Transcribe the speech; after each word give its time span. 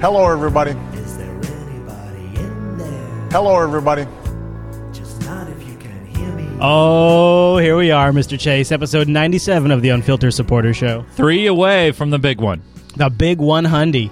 Hello, 0.00 0.30
everybody. 0.30 0.72
Hello, 3.32 3.60
everybody. 3.62 4.06
Oh, 6.62 7.56
here 7.58 7.76
we 7.76 7.90
are, 7.90 8.10
Mr. 8.12 8.38
Chase, 8.38 8.70
episode 8.72 9.08
97 9.08 9.70
of 9.70 9.82
the 9.82 9.90
Unfiltered 9.90 10.34
Supporter 10.34 10.74
Show. 10.74 11.04
Three 11.12 11.46
away 11.46 11.92
from 11.92 12.10
the 12.10 12.18
big 12.18 12.40
one. 12.40 12.62
The 12.96 13.08
big 13.08 13.38
one 13.38 13.64
hundy. 13.64 14.10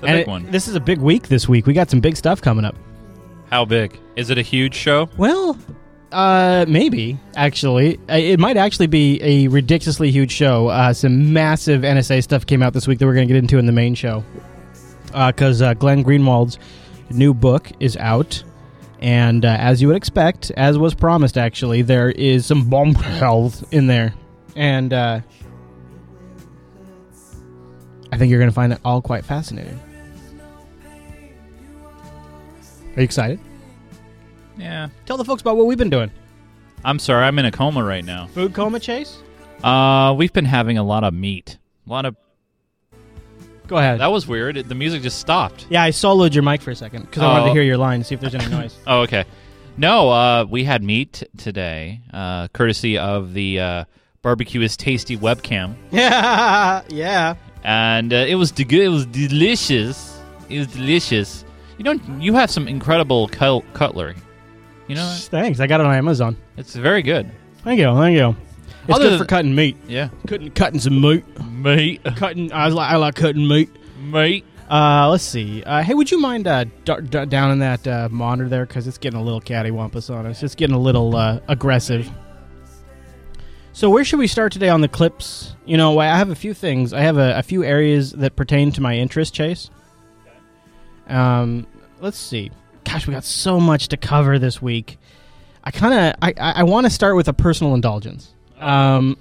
The 0.00 0.06
And 0.08 0.16
big 0.16 0.20
it- 0.22 0.28
one. 0.28 0.50
This 0.50 0.66
is 0.68 0.74
a 0.74 0.80
big 0.80 0.98
week 1.00 1.28
this 1.28 1.48
week. 1.48 1.66
We 1.66 1.74
got 1.74 1.90
some 1.90 2.00
big 2.00 2.16
stuff 2.16 2.40
coming 2.42 2.64
up. 2.64 2.74
How 3.50 3.64
big? 3.64 3.98
Is 4.16 4.30
it 4.30 4.38
a 4.38 4.42
huge 4.42 4.74
show? 4.74 5.08
Well, 5.16 5.56
uh, 6.10 6.64
maybe, 6.68 7.18
actually. 7.36 7.98
Uh, 8.10 8.16
It 8.16 8.40
might 8.40 8.56
actually 8.56 8.88
be 8.88 9.20
a 9.22 9.46
ridiculously 9.48 10.10
huge 10.10 10.32
show. 10.32 10.68
Uh, 10.68 10.92
some 10.92 11.32
massive 11.32 11.82
NSA 11.84 12.20
stuff 12.22 12.46
came 12.46 12.62
out 12.62 12.72
this 12.72 12.88
week 12.88 12.98
that 12.98 13.06
we're 13.06 13.14
going 13.14 13.28
to 13.28 13.32
get 13.34 13.38
into 13.38 13.58
in 13.58 13.66
the 13.66 13.72
main 13.72 13.94
show. 13.94 14.24
Because 15.16 15.62
uh, 15.62 15.72
Glenn 15.74 16.02
Greenwald's 16.02 16.58
new 17.10 17.32
book 17.32 17.70
is 17.80 17.96
out. 17.96 18.44
And 19.00 19.44
uh, 19.44 19.56
as 19.58 19.80
you 19.80 19.88
would 19.88 19.96
expect, 19.96 20.50
as 20.52 20.78
was 20.78 20.94
promised, 20.94 21.38
actually, 21.38 21.82
there 21.82 22.10
is 22.10 22.44
some 22.46 22.68
bomb 22.68 22.92
bombshells 22.94 23.64
in 23.70 23.86
there. 23.86 24.14
And 24.54 24.92
uh, 24.92 25.20
I 28.12 28.18
think 28.18 28.30
you're 28.30 28.38
going 28.38 28.50
to 28.50 28.54
find 28.54 28.72
it 28.72 28.80
all 28.84 29.02
quite 29.02 29.24
fascinating. 29.24 29.80
Are 32.96 33.00
you 33.00 33.04
excited? 33.04 33.38
Yeah. 34.56 34.88
Tell 35.04 35.16
the 35.18 35.24
folks 35.24 35.42
about 35.42 35.56
what 35.56 35.66
we've 35.66 35.76
been 35.76 35.90
doing. 35.90 36.10
I'm 36.84 36.98
sorry, 36.98 37.24
I'm 37.24 37.38
in 37.38 37.44
a 37.44 37.50
coma 37.50 37.82
right 37.82 38.04
now. 38.04 38.26
Food 38.28 38.54
coma 38.54 38.80
chase? 38.80 39.18
Uh, 39.62 40.14
we've 40.16 40.32
been 40.32 40.44
having 40.44 40.78
a 40.78 40.82
lot 40.82 41.04
of 41.04 41.12
meat. 41.12 41.58
A 41.86 41.90
lot 41.90 42.06
of. 42.06 42.16
Go 43.68 43.76
ahead. 43.78 44.00
That 44.00 44.12
was 44.12 44.26
weird. 44.26 44.56
It- 44.56 44.68
the 44.68 44.74
music 44.74 45.02
just 45.02 45.18
stopped. 45.18 45.66
yeah, 45.70 45.82
I 45.82 45.90
soloed 45.90 46.34
your 46.34 46.42
mic 46.42 46.60
for 46.62 46.70
a 46.70 46.76
second 46.76 47.02
because 47.02 47.22
I 47.22 47.26
wanted 47.26 47.44
to 47.46 47.50
Oh. 47.50 47.54
hear 47.54 47.62
your 47.62 47.76
line, 47.78 48.04
see 48.04 48.14
if 48.14 48.20
there's 48.20 48.34
any 48.34 48.46
noise. 48.48 48.76
Oh, 48.86 49.00
okay. 49.02 49.24
No, 49.76 50.08
uh, 50.10 50.44
we 50.48 50.64
had 50.64 50.82
meat 50.82 51.12
t- 51.14 51.26
today, 51.36 52.00
uh, 52.12 52.48
courtesy 52.48 52.96
of 52.96 53.34
the 53.34 53.60
uh, 53.60 53.84
barbecue 54.22 54.60
is 54.62 54.76
tasty 54.76 55.16
webcam, 55.18 55.74
yeah, 55.90 56.80
yeah. 56.88 57.34
and 57.62 58.12
uh, 58.12 58.16
it 58.28 58.36
was 58.36 58.50
de- 58.52 58.64
good. 58.64 58.80
It 58.80 58.88
was 58.88 59.04
delicious. 59.06 60.18
It 60.48 60.58
was 60.60 60.68
delicious. 60.68 61.44
You 61.78 61.84
know, 61.84 61.92
you 62.18 62.32
have 62.34 62.50
some 62.50 62.68
incredible 62.68 63.28
cul- 63.28 63.64
cutlery. 63.74 64.14
You 64.88 64.94
know. 64.94 65.14
Thanks. 65.18 65.60
I 65.60 65.66
got 65.66 65.80
it 65.80 65.86
on 65.86 65.94
Amazon. 65.94 66.36
it's 66.56 66.74
very 66.74 67.02
good. 67.02 67.30
Thank 67.62 67.78
you. 67.80 67.92
Thank 67.94 68.16
you. 68.16 68.34
It's 68.88 68.94
Other 68.94 69.04
good 69.04 69.10
than- 69.12 69.18
for 69.18 69.24
cutting 69.24 69.54
meat. 69.54 69.76
Yeah, 69.88 70.08
Cutting, 70.26 70.50
cutting 70.52 70.80
some 70.80 71.00
meat. 71.00 71.24
meat, 71.50 72.02
Cutting. 72.16 72.52
I 72.52 72.68
like. 72.68 72.90
I 72.92 72.96
like 72.96 73.14
cutting 73.16 73.46
meat. 73.48 73.70
meat. 74.00 74.44
Uh, 74.70 75.08
let's 75.10 75.22
see. 75.24 75.62
Uh, 75.62 75.82
hey, 75.82 75.94
would 75.94 76.10
you 76.10 76.20
mind 76.20 76.46
uh, 76.48 76.64
d- 76.64 76.94
d- 77.08 77.26
down 77.26 77.52
in 77.52 77.60
that 77.60 77.86
uh, 77.86 78.08
monitor 78.10 78.48
there 78.48 78.66
because 78.66 78.86
it's 78.88 78.98
getting 78.98 79.18
a 79.18 79.22
little 79.22 79.40
cattywampus 79.40 80.12
on 80.12 80.26
us. 80.26 80.42
It's 80.42 80.54
getting 80.56 80.74
a 80.74 80.80
little 80.80 81.14
uh, 81.14 81.38
aggressive. 81.48 82.10
So 83.72 83.90
where 83.90 84.04
should 84.04 84.18
we 84.18 84.26
start 84.26 84.52
today 84.52 84.68
on 84.68 84.80
the 84.80 84.88
clips? 84.88 85.54
You 85.66 85.76
know, 85.76 85.98
I 85.98 86.06
have 86.06 86.30
a 86.30 86.34
few 86.34 86.54
things. 86.54 86.92
I 86.92 87.00
have 87.02 87.16
a, 87.18 87.36
a 87.38 87.42
few 87.42 87.62
areas 87.62 88.10
that 88.12 88.34
pertain 88.34 88.72
to 88.72 88.80
my 88.80 88.96
interest, 88.96 89.34
Chase. 89.34 89.70
Um, 91.08 91.66
let's 92.00 92.18
see. 92.18 92.50
Gosh, 92.84 93.06
we 93.06 93.12
got 93.14 93.24
so 93.24 93.60
much 93.60 93.88
to 93.88 93.96
cover 93.96 94.38
this 94.38 94.60
week. 94.62 94.98
I 95.62 95.70
kind 95.70 95.92
of 95.94 96.14
I, 96.22 96.32
I, 96.40 96.60
I 96.60 96.62
want 96.62 96.86
to 96.86 96.90
start 96.90 97.16
with 97.16 97.28
a 97.28 97.32
personal 97.32 97.74
indulgence. 97.74 98.32
Um, 98.60 99.16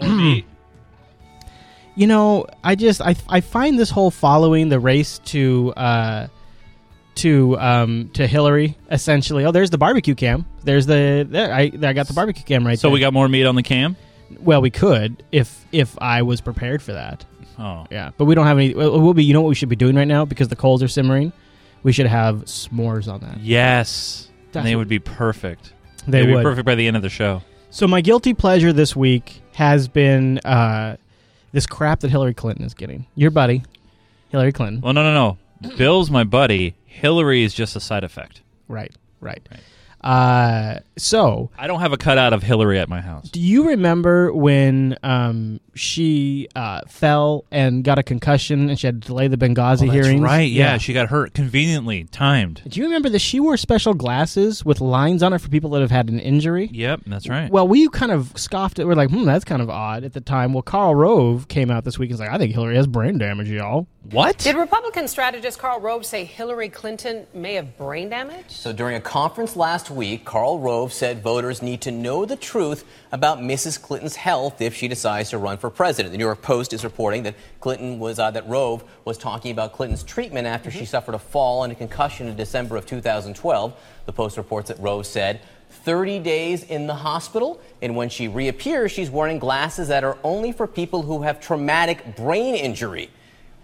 meat. 0.00 0.44
you 1.94 2.06
know, 2.06 2.46
I 2.64 2.74
just 2.74 3.00
I, 3.02 3.14
I 3.28 3.40
find 3.40 3.78
this 3.78 3.90
whole 3.90 4.10
following 4.10 4.68
the 4.68 4.80
race 4.80 5.18
to 5.26 5.72
uh 5.76 6.28
to 7.16 7.58
um 7.58 8.10
to 8.14 8.26
Hillary 8.26 8.76
essentially. 8.90 9.44
Oh, 9.44 9.50
there's 9.52 9.70
the 9.70 9.78
barbecue 9.78 10.14
cam. 10.14 10.46
There's 10.64 10.86
the 10.86 11.26
there 11.28 11.52
I 11.52 11.70
I 11.82 11.92
got 11.92 12.06
the 12.08 12.14
barbecue 12.14 12.44
cam 12.44 12.64
right 12.66 12.70
there. 12.72 12.76
So 12.76 12.88
there. 12.88 12.94
we 12.94 13.00
got 13.00 13.12
more 13.12 13.28
meat 13.28 13.44
on 13.44 13.54
the 13.54 13.62
cam. 13.62 13.96
well, 14.40 14.62
we 14.62 14.70
could 14.70 15.22
if 15.32 15.64
if 15.72 15.96
I 16.00 16.22
was 16.22 16.40
prepared 16.40 16.82
for 16.82 16.92
that. 16.94 17.24
Oh, 17.58 17.86
Yeah, 17.90 18.10
but 18.16 18.24
we 18.24 18.34
don't 18.34 18.46
have 18.46 18.56
any. 18.56 18.74
Well, 18.74 19.12
be. 19.12 19.22
You 19.24 19.34
know 19.34 19.42
what 19.42 19.50
we 19.50 19.54
should 19.54 19.68
be 19.68 19.76
doing 19.76 19.94
right 19.94 20.08
now 20.08 20.24
because 20.24 20.48
the 20.48 20.56
coals 20.56 20.82
are 20.82 20.88
simmering. 20.88 21.32
We 21.82 21.92
should 21.92 22.06
have 22.06 22.44
s'mores 22.46 23.12
on 23.12 23.20
that. 23.20 23.40
yes, 23.40 24.30
That's 24.52 24.64
they 24.64 24.74
what- 24.74 24.80
would 24.82 24.88
be 24.88 24.98
perfect. 25.00 25.74
They 26.06 26.22
They'd 26.24 26.30
would. 26.32 26.38
be 26.38 26.42
perfect 26.44 26.64
by 26.64 26.74
the 26.76 26.86
end 26.86 26.96
of 26.96 27.02
the 27.02 27.10
show. 27.10 27.42
So 27.72 27.88
my 27.88 28.02
guilty 28.02 28.34
pleasure 28.34 28.70
this 28.70 28.94
week 28.94 29.40
has 29.54 29.88
been 29.88 30.38
uh, 30.40 30.98
this 31.52 31.66
crap 31.66 32.00
that 32.00 32.10
Hillary 32.10 32.34
Clinton 32.34 32.66
is 32.66 32.74
getting. 32.74 33.06
Your 33.14 33.30
buddy, 33.30 33.62
Hillary 34.28 34.52
Clinton. 34.52 34.82
Well, 34.82 34.92
no, 34.92 35.02
no, 35.02 35.38
no. 35.62 35.74
Bill's 35.78 36.10
my 36.10 36.22
buddy. 36.24 36.74
Hillary 36.84 37.42
is 37.44 37.54
just 37.54 37.74
a 37.74 37.80
side 37.80 38.04
effect. 38.04 38.42
Right, 38.68 38.94
right. 39.20 39.40
Right. 39.50 39.60
Uh, 40.02 40.80
so, 40.96 41.50
I 41.56 41.66
don't 41.66 41.80
have 41.80 41.92
a 41.92 41.96
cutout 41.96 42.32
of 42.32 42.42
Hillary 42.42 42.78
at 42.78 42.88
my 42.88 43.00
house. 43.00 43.30
do 43.30 43.40
you 43.40 43.68
remember 43.68 44.32
when 44.32 44.96
um, 45.02 45.60
she 45.74 46.48
uh, 46.54 46.82
fell 46.88 47.44
and 47.50 47.82
got 47.84 47.98
a 47.98 48.02
concussion 48.02 48.68
and 48.68 48.78
she 48.78 48.86
had 48.88 49.00
to 49.02 49.08
delay 49.08 49.28
the 49.28 49.36
Benghazi 49.36 49.82
Oh, 49.82 49.86
that's 49.86 49.92
hearings? 49.92 50.20
right. 50.20 50.50
Yeah, 50.50 50.78
she 50.78 50.92
got 50.92 51.08
hurt 51.08 51.34
conveniently 51.34 52.04
timed. 52.04 52.62
Do 52.68 52.80
you 52.80 52.86
remember 52.86 53.08
that 53.10 53.20
she 53.20 53.40
wore 53.40 53.56
special 53.56 53.94
glasses 53.94 54.64
with 54.64 54.80
lines 54.80 55.22
on 55.22 55.32
it 55.32 55.38
for 55.40 55.48
people 55.48 55.70
that 55.70 55.80
have 55.80 55.90
had 55.90 56.08
an 56.10 56.18
injury? 56.18 56.68
Yep, 56.72 57.02
that's 57.06 57.28
right. 57.28 57.50
Well, 57.50 57.66
we 57.68 57.88
kind 57.88 58.12
of 58.12 58.32
scoffed 58.36 58.78
it. 58.78 58.84
We're 58.86 58.94
like, 58.94 59.10
hmm, 59.10 59.24
that's 59.24 59.44
kind 59.44 59.62
of 59.62 59.70
odd 59.70 60.04
at 60.04 60.12
the 60.12 60.20
time. 60.20 60.52
Well, 60.52 60.62
Karl 60.62 60.94
Rove 60.94 61.48
came 61.48 61.70
out 61.70 61.84
this 61.84 61.98
week 61.98 62.10
and 62.10 62.18
was 62.18 62.20
like, 62.20 62.30
I 62.30 62.38
think 62.38 62.52
Hillary 62.52 62.76
has 62.76 62.86
brain 62.86 63.18
damage, 63.18 63.48
y'all. 63.48 63.86
what? 64.10 64.38
Did 64.38 64.56
Republican 64.56 65.08
strategist 65.08 65.58
Karl 65.58 65.80
Rove 65.80 66.04
say 66.04 66.24
Hillary 66.24 66.68
Clinton 66.68 67.26
may 67.32 67.54
have 67.54 67.76
brain 67.78 68.08
damage? 68.10 68.50
So 68.50 68.72
during 68.72 68.96
a 68.96 69.00
conference 69.00 69.56
last 69.56 69.90
week, 69.92 70.24
Karl 70.24 70.58
Rove 70.58 70.92
said 70.92 71.22
voters 71.22 71.62
need 71.62 71.80
to 71.82 71.90
know 71.90 72.24
the 72.24 72.36
truth 72.36 72.84
about 73.12 73.38
Mrs. 73.38 73.80
Clinton's 73.80 74.16
health 74.16 74.60
if 74.60 74.74
she 74.74 74.88
decides 74.88 75.30
to 75.30 75.38
run 75.38 75.58
for 75.58 75.70
president. 75.70 76.12
The 76.12 76.18
New 76.18 76.24
York 76.24 76.42
Post 76.42 76.72
is 76.72 76.84
reporting 76.84 77.22
that 77.22 77.34
Clinton 77.60 77.98
was 77.98 78.18
uh, 78.18 78.30
that 78.30 78.48
Rove 78.48 78.84
was 79.04 79.18
talking 79.18 79.50
about 79.50 79.72
Clinton's 79.72 80.02
treatment 80.02 80.46
after 80.46 80.70
she 80.70 80.84
suffered 80.84 81.14
a 81.14 81.18
fall 81.18 81.64
and 81.64 81.72
a 81.72 81.76
concussion 81.76 82.26
in 82.26 82.36
December 82.36 82.76
of 82.76 82.86
2012. 82.86 83.74
The 84.06 84.12
Post 84.12 84.36
reports 84.36 84.68
that 84.68 84.78
Rove 84.80 85.06
said 85.06 85.40
30 85.70 86.18
days 86.18 86.64
in 86.64 86.86
the 86.86 86.94
hospital, 86.94 87.60
and 87.80 87.96
when 87.96 88.08
she 88.08 88.28
reappears, 88.28 88.92
she's 88.92 89.10
wearing 89.10 89.38
glasses 89.38 89.88
that 89.88 90.04
are 90.04 90.18
only 90.22 90.52
for 90.52 90.66
people 90.66 91.02
who 91.02 91.22
have 91.22 91.40
traumatic 91.40 92.16
brain 92.16 92.54
injury. 92.54 93.10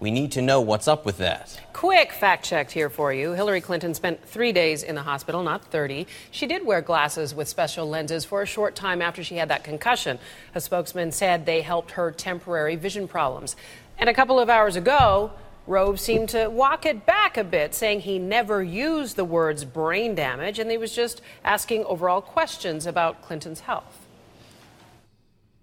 We 0.01 0.13
need 0.13 0.31
to 0.33 0.43
know 0.43 0.61
what's 0.61 0.87
up 0.87 1.05
with 1.05 1.19
that. 1.19 1.61
Quick 1.73 2.13
fact 2.13 2.45
check 2.45 2.71
here 2.71 2.89
for 2.89 3.13
you. 3.13 3.33
Hillary 3.33 3.61
Clinton 3.61 3.95
spent 3.95 4.25
three 4.25 4.53
days 4.53 4.85
in 4.85 4.95
the 4.95 5.03
hospital, 5.03 5.43
not 5.43 5.65
30. 5.73 6.07
She 6.31 6.47
did 6.47 6.65
wear 6.65 6.81
glasses 6.81 7.35
with 7.35 7.49
special 7.49 7.89
lenses 7.89 8.25
for 8.25 8.41
a 8.41 8.47
short 8.47 8.77
time 8.77 9.03
after 9.03 9.25
she 9.25 9.37
had 9.37 9.49
that 9.49 9.65
concussion. 9.65 10.21
A 10.55 10.61
spokesman 10.61 11.11
said 11.11 11.47
they 11.47 11.63
helped 11.63 11.93
her 11.93 12.13
temporary 12.13 12.77
vision 12.77 13.09
problems. 13.09 13.57
And 13.99 14.09
a 14.09 14.15
couple 14.15 14.39
of 14.39 14.49
hours 14.49 14.77
ago, 14.77 15.33
Rove 15.67 15.99
seemed 15.99 16.29
to 16.31 16.49
walk 16.49 16.87
it 16.87 17.05
back 17.05 17.37
a 17.37 17.43
bit, 17.45 17.75
saying 17.75 18.01
he 18.01 18.21
never 18.21 18.63
used 18.63 19.17
the 19.17 19.25
words 19.25 19.65
brain 19.65 20.15
damage 20.15 20.61
and 20.61 20.71
he 20.71 20.79
was 20.79 20.95
just 20.95 21.21
asking 21.45 21.85
overall 21.85 22.21
questions 22.21 22.87
about 22.87 23.21
Clinton's 23.23 23.61
health. 23.61 24.08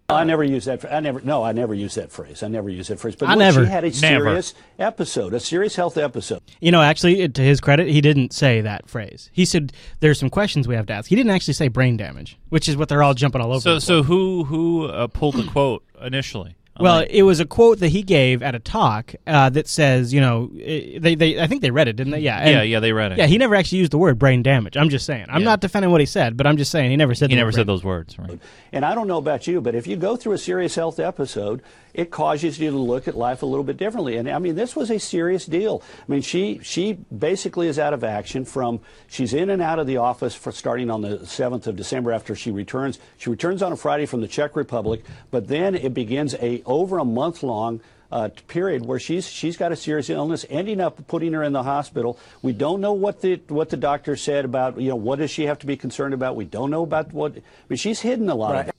I 0.07 0.23
never 0.23 0.43
use 0.43 0.65
that. 0.65 0.85
I 0.93 0.99
never. 0.99 1.19
No, 1.21 1.43
I 1.43 1.51
never 1.51 1.73
use 1.73 1.95
that 1.95 2.11
phrase. 2.11 2.43
I 2.43 2.47
never 2.47 2.69
use 2.69 2.89
that 2.89 2.99
phrase. 2.99 3.15
But 3.15 3.27
I 3.27 3.31
look, 3.31 3.39
never. 3.39 3.65
She 3.65 3.71
had 3.71 3.83
a 3.83 3.87
Never. 3.89 4.25
serious 4.25 4.53
episode, 4.77 5.33
a 5.33 5.39
serious 5.39 5.75
health 5.75 5.97
episode. 5.97 6.41
You 6.61 6.71
know, 6.71 6.81
actually, 6.83 7.27
to 7.27 7.41
his 7.41 7.59
credit, 7.59 7.87
he 7.87 8.01
didn't 8.01 8.31
say 8.31 8.61
that 8.61 8.87
phrase. 8.87 9.31
He 9.33 9.45
said, 9.45 9.73
there's 10.01 10.19
some 10.19 10.29
questions 10.29 10.67
we 10.67 10.75
have 10.75 10.85
to 10.87 10.93
ask. 10.93 11.09
He 11.09 11.15
didn't 11.15 11.31
actually 11.31 11.55
say 11.55 11.69
brain 11.69 11.97
damage, 11.97 12.37
which 12.49 12.69
is 12.69 12.77
what 12.77 12.87
they're 12.87 13.01
all 13.01 13.15
jumping 13.15 13.41
all 13.41 13.49
over. 13.51 13.61
So, 13.61 13.79
so 13.79 14.03
who 14.03 14.43
who 14.43 14.85
uh, 14.85 15.07
pulled 15.07 15.35
the 15.35 15.43
quote 15.43 15.83
initially? 15.99 16.55
Well, 16.79 16.97
Like- 16.97 17.09
it 17.09 17.23
was 17.23 17.39
a 17.39 17.45
quote 17.45 17.79
that 17.79 17.87
he 17.89 18.03
gave 18.03 18.43
at 18.43 18.53
a 18.53 18.59
talk 18.59 19.13
uh, 19.25 19.49
that 19.51 19.67
says, 19.67 20.13
you 20.13 20.19
know, 20.19 20.51
i- 20.55 20.97
they, 20.99 21.15
they, 21.15 21.39
I 21.39 21.47
think 21.47 21.61
they 21.61 21.71
read 21.71 21.87
it, 21.87 21.93
didn't 21.95 22.11
they? 22.11 22.19
Yeah, 22.19 22.37
and- 22.39 22.49
yeah, 22.51 22.61
yeah, 22.63 22.79
they 22.81 22.91
read 22.91 23.13
it. 23.13 23.17
yeah. 23.17 23.27
He 23.27 23.37
never 23.37 23.55
actually 23.55 23.77
used 23.77 23.91
the 23.91 23.97
word 23.97 24.19
brain 24.19 24.43
damage. 24.43 24.75
I'm 24.75 24.89
just 24.89 25.05
saying. 25.05 25.25
I'm 25.29 25.41
Yeah. 25.41 25.45
not 25.45 25.61
defending 25.61 25.91
what 25.91 26.01
he 26.01 26.05
said, 26.05 26.35
but 26.35 26.45
I'm 26.45 26.57
just 26.57 26.71
saying 26.71 26.91
he 26.91 26.97
never 26.97 27.15
said. 27.15 27.29
he 27.29 27.35
the 27.35 27.39
never 27.39 27.47
word 27.47 27.53
said 27.53 27.65
brain- 27.65 27.75
those 27.75 27.83
words, 27.85 28.19
right? 28.19 28.39
And 28.73 28.83
I 28.83 28.93
don't 28.93 29.07
know 29.07 29.17
about 29.17 29.47
you, 29.47 29.61
but 29.61 29.73
if 29.73 29.87
you 29.87 29.95
go 29.95 30.15
through 30.17 30.33
a 30.33 30.37
serious 30.37 30.75
health 30.75 30.99
episode, 30.99 31.61
it 31.93 32.11
causes 32.11 32.59
you 32.59 32.71
to 32.71 32.77
look 32.77 33.07
at 33.07 33.15
life 33.15 33.41
a 33.41 33.45
little 33.45 33.63
bit 33.63 33.77
differently. 33.77 34.17
And 34.17 34.29
I 34.29 34.37
mean, 34.39 34.55
this 34.55 34.75
was 34.75 34.91
a 34.91 34.99
serious 34.99 35.45
deal. 35.45 35.81
I 36.05 36.11
mean, 36.11 36.21
she 36.21 36.59
she 36.61 36.97
basically 37.17 37.69
is 37.69 37.79
out 37.79 37.93
of 37.93 38.03
action 38.03 38.43
from 38.43 38.81
she's 39.07 39.33
in 39.33 39.49
and 39.49 39.61
out 39.61 39.79
of 39.79 39.87
the 39.87 39.95
office 39.95 40.35
for 40.35 40.51
starting 40.51 40.91
on 40.91 40.99
the 41.03 41.19
7th 41.19 41.67
of 41.67 41.77
December 41.77 42.11
after 42.11 42.35
she 42.35 42.51
returns. 42.51 42.99
She 43.17 43.29
returns 43.29 43.61
on 43.63 43.71
a 43.71 43.77
Friday 43.77 44.05
from 44.05 44.19
the 44.19 44.27
Czech 44.27 44.57
Republic, 44.57 45.05
but 45.31 45.47
then 45.47 45.73
it 45.73 45.93
begins 45.93 46.35
a 46.41 46.61
over 46.65 46.97
a 46.97 47.05
month 47.05 47.43
long 47.43 47.81
uh, 48.11 48.29
period 48.47 48.85
where 48.85 48.99
she's 48.99 49.27
she's 49.27 49.57
got 49.57 49.71
a 49.71 49.75
serious 49.75 50.09
illness, 50.09 50.45
ending 50.49 50.79
up 50.79 51.05
putting 51.07 51.33
her 51.33 51.43
in 51.43 51.53
the 51.53 51.63
hospital. 51.63 52.17
We 52.41 52.53
don't 52.53 52.79
know 52.79 52.93
what 52.93 53.21
the 53.21 53.41
what 53.47 53.69
the 53.69 53.77
doctor 53.77 54.15
said 54.15 54.45
about 54.45 54.79
you 54.79 54.89
know 54.89 54.95
what 54.95 55.19
does 55.19 55.31
she 55.31 55.45
have 55.45 55.59
to 55.59 55.65
be 55.65 55.75
concerned 55.75 56.13
about. 56.13 56.35
We 56.35 56.45
don't 56.45 56.71
know 56.71 56.83
about 56.83 57.13
what. 57.13 57.35
Mean, 57.67 57.77
she's 57.77 58.01
hidden 58.01 58.29
a 58.29 58.35
lot 58.35 58.55
of 58.55 58.67
it. 58.69 58.75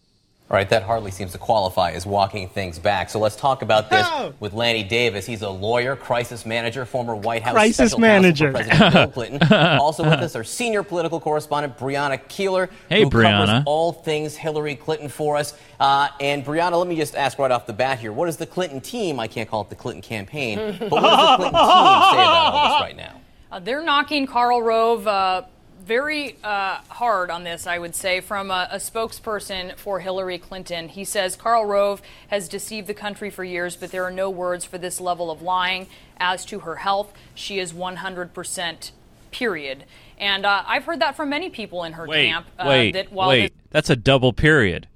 All 0.49 0.57
right, 0.57 0.71
that 0.71 0.85
hardly 0.85 1.11
seems 1.11 1.33
to 1.33 1.39
qualify 1.39 1.91
as 1.91 2.07
walking 2.07 2.49
things 2.49 2.79
back. 2.79 3.11
So 3.11 3.19
let's 3.19 3.35
talk 3.35 3.63
about 3.63 3.91
this 3.91 4.07
No. 4.07 4.33
with 4.39 4.53
Lanny 4.53 4.85
Davis. 4.85 5.27
He's 5.27 5.43
a 5.43 5.51
lawyer, 5.51 5.97
crisis 5.97 6.47
manager, 6.47 6.85
former 6.87 7.17
White 7.17 7.43
House 7.43 7.53
Crisis 7.55 7.75
special 7.91 7.99
manager. 7.99 8.53
counsel 8.53 8.71
for 8.71 8.79
President 8.79 8.93
Bill 8.95 9.11
Clinton. 9.49 9.79
also 9.81 10.05
with 10.05 10.21
us, 10.21 10.37
our 10.37 10.45
senior 10.45 10.85
political 10.85 11.19
correspondent 11.19 11.77
Brianna 11.77 12.23
Keilar, 12.29 12.69
Hey, 12.89 13.03
who 13.03 13.11
covers 13.11 13.65
all 13.67 13.91
things 13.93 14.37
Hillary 14.37 14.77
Clinton 14.77 15.09
for 15.09 15.37
us. 15.37 15.59
Uh, 15.81 16.09
and 16.21 16.45
Brianna, 16.45 16.79
let 16.79 16.87
me 16.87 16.95
just 16.95 17.17
ask 17.17 17.41
right 17.41 17.51
off 17.51 17.67
the 17.67 17.73
bat 17.73 17.99
here: 17.99 18.13
What 18.13 18.27
does 18.27 18.37
the 18.37 18.47
Clinton 18.47 18.81
team? 18.81 19.19
I 19.19 19.27
can't 19.27 19.51
call 19.51 19.63
it 19.63 19.69
the 19.69 19.75
Clinton 19.75 20.01
campaign, 20.01 20.59
but 20.79 20.91
what 20.93 21.01
does 21.03 21.29
the 21.29 21.37
Clinton 21.39 21.55
team 21.55 22.11
say 22.13 22.23
about 22.23 22.55
all 22.55 22.69
this 22.75 22.81
right 22.83 22.97
now? 22.97 23.21
Uh, 23.53 23.61
they're 23.61 23.83
knocking 23.85 24.27
Karl 24.27 24.61
Rove 24.61 25.07
uh, 25.07 25.43
very 25.87 26.37
uh, 26.43 26.79
hard 26.89 27.31
on 27.31 27.45
this, 27.45 27.67
I 27.67 27.79
would 27.79 27.95
say, 27.95 28.21
from 28.21 28.51
a, 28.51 28.69
a 28.73 28.77
spokesperson 28.77 29.77
for 29.77 30.01
Hillary 30.01 30.37
Clinton. 30.39 30.89
He 30.89 31.05
says 31.05 31.37
Karl 31.37 31.65
Rove 31.65 32.03
has 32.29 32.49
deceived 32.49 32.89
the 32.89 32.95
country 32.95 33.31
for 33.31 33.45
years, 33.45 33.77
but 33.77 33.93
there 33.93 34.05
are 34.05 34.11
no 34.11 34.29
words 34.29 34.65
for 34.65 34.79
this 34.79 35.01
level 35.01 35.31
of 35.31 35.43
lying. 35.43 35.87
As 36.19 36.45
to 36.47 36.61
her 36.61 36.77
health, 36.77 37.13
she 37.35 37.61
is 37.61 37.73
100% 37.73 38.91
period. 39.31 39.85
And 40.19 40.45
uh, 40.45 40.65
I've 40.67 40.85
heard 40.85 41.01
that 41.01 41.15
from 41.15 41.29
many 41.29 41.51
people 41.51 41.85
in 41.85 41.93
her 41.93 42.07
Wait, 42.07 42.27
camp. 42.27 42.47
Uh, 42.59 42.65
wait, 42.67 42.93
that 42.93 43.13
while 43.13 43.29
wait. 43.29 43.53
That's 43.71 43.91
a 43.91 43.97
double 43.97 44.33
period. 44.33 44.89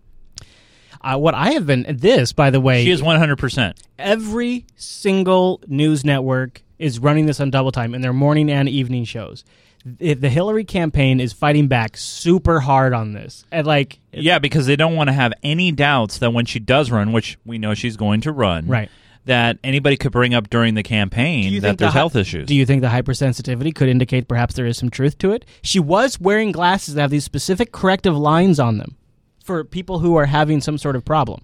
Uh, 1.03 1.19
what 1.19 1.35
I 1.35 1.53
have 1.53 1.67
been 1.67 1.87
this, 1.89 2.33
by 2.33 2.51
the 2.51 2.61
way, 2.61 2.85
She 2.85 2.91
is 2.91 3.01
100%. 3.01 3.77
every 3.99 4.67
single 4.77 5.61
news 5.67 6.05
network 6.05 6.63
is 6.79 6.99
running 6.99 7.27
this 7.27 7.39
on 7.39 7.51
double 7.51 7.71
time 7.71 7.95
in 7.95 8.01
their 8.01 8.13
morning 8.13 8.51
and 8.51 8.69
evening 8.69 9.05
shows. 9.05 9.45
The 9.85 10.15
the 10.15 10.29
Hillary 10.29 10.65
campaign 10.65 11.21
is 11.21 11.33
fighting 11.33 11.67
back 11.69 11.97
super 11.97 12.61
hard 12.61 12.93
on 12.93 13.13
this, 13.13 13.45
and 13.51 13.67
like, 13.67 13.99
Yeah, 14.13 14.39
because 14.39 14.67
they 14.67 14.77
don't 14.77 14.95
want 14.95 15.09
to 15.09 15.13
have 15.15 15.33
any 15.43 15.73
doubts 15.73 16.19
that 16.19 16.33
when 16.33 16.45
she 16.45 16.59
does 16.59 16.91
run, 16.91 17.13
which 17.13 17.39
we 17.47 17.59
know 17.59 17.75
she's 17.75 17.97
going 17.97 18.21
to 18.23 18.33
run, 18.33 18.67
Right. 18.67 18.91
that 19.25 19.59
anybody 19.65 19.97
could 19.97 20.13
bring 20.13 20.35
up 20.35 20.51
during 20.51 20.75
the 20.75 20.83
campaign 20.83 21.61
that 21.63 21.79
there's 21.79 21.93
hy- 21.93 21.99
health 21.99 22.15
issues. 22.17 22.47
Do 22.47 22.55
you 22.55 22.67
think 22.67 22.83
the 22.83 22.89
hypersensitivity 22.89 23.75
could 23.75 23.89
indicate 23.89 24.29
perhaps 24.29 24.55
there 24.55 24.67
is 24.67 24.77
some 24.77 24.91
truth 24.91 25.17
to 25.19 25.33
it? 25.33 25.45
She 25.63 25.79
was 25.81 26.21
wearing 26.21 26.53
glasses 26.53 26.95
that 26.95 27.01
have 27.03 27.11
these 27.11 27.25
specific 27.25 27.73
corrective 27.73 28.17
lines 28.17 28.61
on 28.61 28.77
them 28.79 28.97
for 29.43 29.65
people 29.65 30.01
who 30.01 30.15
are 30.17 30.27
having 30.27 30.61
some 30.61 30.77
sort 30.79 30.95
of 30.97 31.05
problem. 31.05 31.41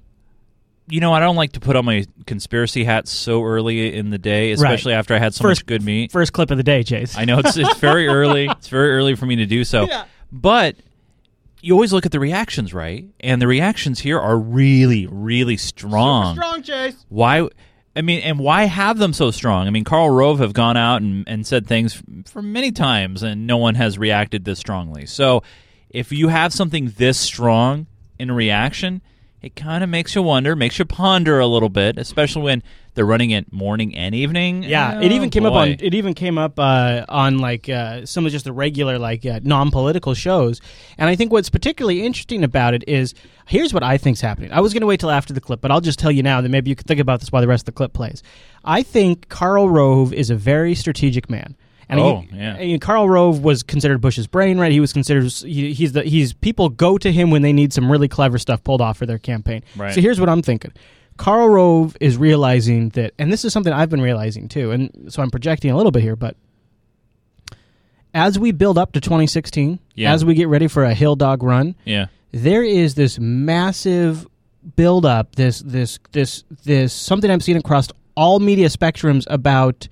You 0.89 1.01
know, 1.01 1.13
I 1.13 1.21
don't 1.21 1.37
like 1.37 1.53
to 1.53 1.61
put 1.61 1.77
on 1.77 1.85
my 1.85 2.05
conspiracy 2.27 2.85
hat 2.85 3.09
so 3.09 3.43
early 3.43 3.95
in 3.95 4.11
the 4.11 4.19
day, 4.19 4.53
especially 4.53 4.93
after 4.95 5.15
I 5.15 5.19
had 5.19 5.35
so 5.35 5.43
First- 5.43 5.63
much 5.63 5.67
good 5.67 5.83
meat. 5.83 6.13
First 6.13 6.33
clip 6.33 6.51
of 6.51 6.57
the 6.57 6.63
day, 6.63 6.83
Chase. 6.83 7.17
I 7.17 7.25
know 7.25 7.39
it's 7.41 7.57
it's 7.57 7.79
very 7.79 8.07
early. 8.09 8.47
It's 8.47 8.69
very 8.69 8.93
early 8.93 9.17
for 9.17 9.27
me 9.27 9.37
to 9.37 9.47
do 9.47 9.65
so. 9.65 9.87
Yeah. 9.87 10.05
But 10.31 10.77
you 11.61 11.73
always 11.75 11.93
look 11.93 12.07
at 12.07 12.13
the 12.13 12.21
reactions, 12.21 12.73
right? 12.73 13.05
And 13.21 13.43
the 13.43 13.47
reactions 13.47 13.99
here 14.01 14.21
are 14.21 14.39
really, 14.39 15.07
really 15.07 15.57
strong. 15.57 16.37
strong, 16.37 16.63
Chase. 16.63 17.05
Why? 17.09 17.49
I 17.97 18.03
mean, 18.03 18.21
and 18.21 18.39
why 18.39 18.65
have 18.65 18.99
them 18.99 19.13
so 19.13 19.31
strong? 19.31 19.67
I 19.67 19.71
mean, 19.71 19.83
Karl 19.85 20.11
Rove 20.11 20.39
have 20.41 20.53
gone 20.53 20.77
out 20.77 21.01
and, 21.01 21.27
and 21.27 21.47
said 21.47 21.67
things 21.67 22.03
for 22.27 22.43
many 22.43 22.71
times, 22.71 23.23
and 23.23 23.47
no 23.47 23.57
one 23.57 23.75
has 23.75 23.99
reacted 23.99 24.45
this 24.45 24.59
strongly. 24.59 25.07
So, 25.07 25.43
if 25.89 26.13
you 26.13 26.29
have 26.29 26.53
something 26.53 26.93
this 26.99 27.19
strong 27.19 27.87
in 28.19 28.29
a 28.31 28.35
reaction, 28.35 29.01
it 29.43 29.55
kind 29.55 29.85
of 29.85 29.91
makes 29.91 30.15
you 30.15 30.23
wonder, 30.23 30.57
makes 30.57 30.79
you 30.79 30.85
ponder 30.85 31.39
a 31.39 31.47
little 31.47 31.69
bit, 31.69 31.99
especially 31.99 32.43
when 32.43 32.63
they're 32.95 33.05
running 33.07 33.31
it 33.31 33.53
morning 33.53 33.95
and 33.95 34.15
evening. 34.15 34.63
Yeah, 34.63 34.95
Oh, 34.97 35.03
it 35.03 35.13
even 35.13 35.29
came 35.31 35.45
up 35.45 35.53
on 35.53 35.69
it 35.69 35.95
even 35.95 36.15
came 36.15 36.39
up 36.39 36.59
uh, 36.59 37.05
on 37.09 37.39
like 37.39 37.69
uh, 37.69 38.07
some 38.07 38.25
of 38.27 38.33
just 38.33 38.47
the 38.47 38.53
regular 38.53 38.99
like 38.99 39.27
uh, 39.27 39.41
non-political 39.43 40.15
shows. 40.15 40.61
And 40.97 41.09
I 41.09 41.15
think 41.17 41.31
what's 41.33 41.51
particularly 41.51 42.05
interesting 42.05 42.43
about 42.43 42.73
it 42.75 42.85
is 42.89 43.15
here's 43.47 43.75
what 43.75 43.83
I 43.83 43.99
think's 43.99 44.21
happening. 44.23 44.51
I 44.53 44.61
was 44.61 44.73
going 44.73 44.81
to 44.81 44.87
wait 44.87 45.01
till 45.01 45.11
after 45.11 45.35
the 45.35 45.41
clip, 45.41 45.61
but 45.61 45.71
I'll 45.71 45.83
just 45.83 45.99
tell 45.99 46.11
you 46.11 46.23
now 46.23 46.41
that 46.41 46.49
maybe 46.49 46.71
you 46.71 46.77
could 46.77 46.87
think 46.87 47.01
about 47.01 47.21
this 47.21 47.31
while 47.31 47.43
the 47.43 47.49
rest 47.49 47.63
of 47.63 47.67
the 47.67 47.73
clip 47.73 47.93
plays. 47.93 48.23
I 48.65 48.83
think 48.83 49.29
Karl 49.29 49.69
Rove 49.69 50.13
is 50.13 50.31
a 50.31 50.35
very 50.37 50.75
strategic 50.75 51.29
man. 51.29 51.57
And 51.89 52.01
Oh, 52.01 52.21
he, 52.31 52.37
yeah. 52.37 52.57
and 52.57 52.81
Karl 52.81 53.09
Rove 53.09 53.45
was 53.45 53.63
considered 53.63 54.01
Bush's 54.01 54.27
brain, 54.27 54.59
right? 54.59 54.73
He 54.73 54.81
was 54.81 54.93
considered 54.93 55.31
he, 55.33 55.73
he's 55.73 55.93
the 55.93 56.03
he's 56.03 56.33
people 56.33 56.69
go 56.69 56.99
to 56.99 57.13
him 57.13 57.31
when 57.31 57.43
they 57.43 57.53
need 57.53 57.73
some 57.73 57.91
really 57.93 58.09
clever 58.09 58.39
stuff 58.39 58.65
pulled 58.65 58.81
off 58.81 58.97
for 58.99 59.07
their 59.07 59.19
campaign. 59.19 59.63
Right. 59.77 59.95
So 59.95 60.01
here's 60.01 60.19
what 60.19 60.29
I'm 60.29 60.43
thinking. 60.43 60.73
Karl 61.17 61.49
Rove 61.49 61.97
is 62.01 62.17
realizing 62.17 62.89
that, 62.91 63.15
and 63.19 63.33
this 63.33 63.45
is 63.45 63.53
something 63.53 63.73
I've 63.73 63.89
been 63.89 64.03
realizing 64.03 64.49
too, 64.49 64.71
and 64.73 65.07
so 65.13 65.23
I'm 65.23 65.31
projecting 65.31 65.71
a 65.71 65.77
little 65.77 65.93
bit 65.93 66.03
here, 66.03 66.17
but 66.17 66.37
as 68.15 68.39
we 68.39 68.53
build 68.53 68.79
up 68.79 68.93
to 68.93 69.01
2016, 69.01 69.79
Yeah. 69.95 70.13
as 70.13 70.25
we 70.25 70.35
get 70.35 70.49
ready 70.49 70.69
for 70.69 70.85
a 70.85 70.95
hill 70.95 71.17
dog 71.17 71.43
run, 71.43 71.75
yeah. 71.85 72.07
there 72.33 72.63
is 72.65 72.95
this 72.95 73.19
massive 73.19 74.27
build 74.75 75.07
up, 75.07 75.37
this 75.37 75.61
this 75.61 75.99
this 76.13 76.45
this 76.65 76.93
something 76.93 77.31
I'm 77.31 77.41
seeing 77.41 77.59
across 77.59 77.89
all 78.17 78.41
media 78.41 78.69
spectrums 78.69 79.25
about 79.29 79.89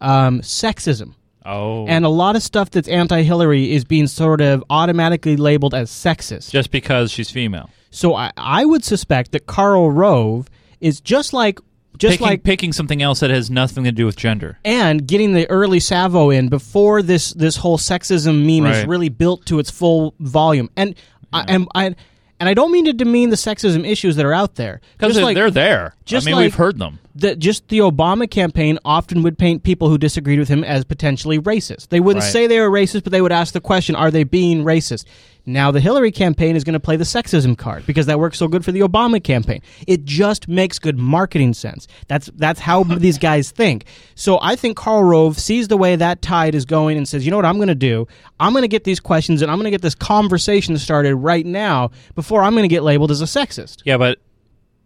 um, 0.00 0.40
sexism. 0.40 1.14
Oh, 1.44 1.86
And 1.86 2.04
a 2.04 2.08
lot 2.08 2.36
of 2.36 2.42
stuff 2.42 2.70
that's 2.70 2.88
anti-Hillary 2.88 3.72
is 3.72 3.84
being 3.84 4.06
sort 4.06 4.40
of 4.40 4.62
automatically 4.70 5.36
labeled 5.36 5.74
as 5.74 5.90
sexist. 5.90 6.50
just 6.50 6.70
because 6.70 7.10
she's 7.10 7.30
female, 7.30 7.70
So 7.90 8.14
I, 8.14 8.30
I 8.36 8.64
would 8.64 8.84
suspect 8.84 9.32
that 9.32 9.46
Karl 9.46 9.90
Rove 9.90 10.48
is 10.80 11.00
just 11.00 11.32
like 11.32 11.58
just 11.98 12.12
picking, 12.12 12.26
like 12.26 12.42
picking 12.44 12.72
something 12.72 13.02
else 13.02 13.20
that 13.20 13.30
has 13.30 13.50
nothing 13.50 13.84
to 13.84 13.92
do 13.92 14.06
with 14.06 14.16
gender. 14.16 14.58
and 14.64 15.06
getting 15.06 15.32
the 15.32 15.48
early 15.50 15.80
Savo 15.80 16.30
in 16.30 16.48
before 16.48 17.02
this 17.02 17.32
this 17.34 17.56
whole 17.56 17.76
sexism 17.78 18.44
meme 18.46 18.70
is 18.70 18.86
really 18.86 19.08
built 19.10 19.44
to 19.46 19.58
its 19.58 19.70
full 19.70 20.14
volume. 20.20 20.70
And 20.76 20.94
I 21.32 21.44
and 21.48 21.68
I 21.74 21.84
and 21.86 22.48
I 22.48 22.54
don't 22.54 22.72
mean 22.72 22.86
to 22.86 22.94
demean 22.94 23.28
the 23.28 23.36
sexism 23.36 23.86
issues 23.86 24.16
that 24.16 24.24
are 24.24 24.32
out 24.32 24.54
there. 24.54 24.80
Because 24.96 25.14
they're, 25.14 25.24
like- 25.24 25.34
they're 25.34 25.50
there. 25.50 25.94
just 26.06 26.26
I 26.26 26.30
mean, 26.30 26.36
like- 26.36 26.44
we've 26.44 26.54
heard 26.54 26.78
them. 26.78 26.98
That 27.16 27.38
just 27.38 27.68
the 27.68 27.78
Obama 27.78 28.30
campaign 28.30 28.78
often 28.84 29.22
would 29.22 29.36
paint 29.38 29.62
people 29.62 29.88
who 29.88 29.98
disagreed 29.98 30.38
with 30.38 30.48
him 30.48 30.62
as 30.62 30.84
potentially 30.84 31.38
racist. 31.38 31.88
They 31.88 32.00
wouldn't 32.00 32.22
Right. 32.24 32.32
say 32.32 32.46
they 32.46 32.60
were 32.60 32.70
racist, 32.70 33.02
but 33.02 33.12
they 33.12 33.20
would 33.20 33.32
ask 33.32 33.52
the 33.52 33.60
question, 33.60 33.96
are 33.96 34.10
they 34.10 34.22
being 34.24 34.62
racist? 34.64 35.04
Now 35.46 35.70
the 35.70 35.80
Hillary 35.80 36.12
campaign 36.12 36.54
is 36.54 36.62
going 36.64 36.74
to 36.74 36.80
play 36.80 36.96
the 36.96 37.04
sexism 37.04 37.56
card 37.56 37.84
because 37.86 38.06
that 38.06 38.20
works 38.20 38.38
so 38.38 38.46
good 38.46 38.64
for 38.64 38.72
the 38.72 38.80
Obama 38.80 39.24
campaign. 39.24 39.62
It 39.86 40.04
just 40.04 40.46
makes 40.48 40.78
good 40.78 40.98
marketing 40.98 41.54
sense. 41.54 41.88
That's 42.08 42.30
that's 42.36 42.60
how 42.60 42.84
these 42.84 43.16
guys 43.18 43.50
think. 43.50 43.86
So 44.14 44.38
I 44.42 44.54
think 44.54 44.76
Karl 44.76 45.02
Rove 45.02 45.38
sees 45.38 45.68
the 45.68 45.78
way 45.78 45.96
that 45.96 46.20
tide 46.20 46.54
is 46.54 46.66
going 46.66 46.98
and 46.98 47.08
says, 47.08 47.24
"You 47.24 47.30
know 47.30 47.38
what 47.38 47.46
I'm 47.46 47.56
going 47.56 47.68
to 47.68 47.74
do? 47.74 48.06
I'm 48.38 48.52
going 48.52 48.62
to 48.62 48.68
get 48.68 48.84
these 48.84 49.00
questions 49.00 49.40
and 49.40 49.50
I'm 49.50 49.56
going 49.56 49.64
to 49.64 49.70
get 49.70 49.82
this 49.82 49.94
conversation 49.94 50.76
started 50.76 51.16
right 51.16 51.46
now 51.46 51.90
before 52.14 52.42
I'm 52.42 52.52
going 52.52 52.64
to 52.64 52.68
get 52.68 52.82
labeled 52.82 53.10
as 53.10 53.22
a 53.22 53.24
sexist." 53.24 53.78
Yeah, 53.86 53.96
but 53.96 54.18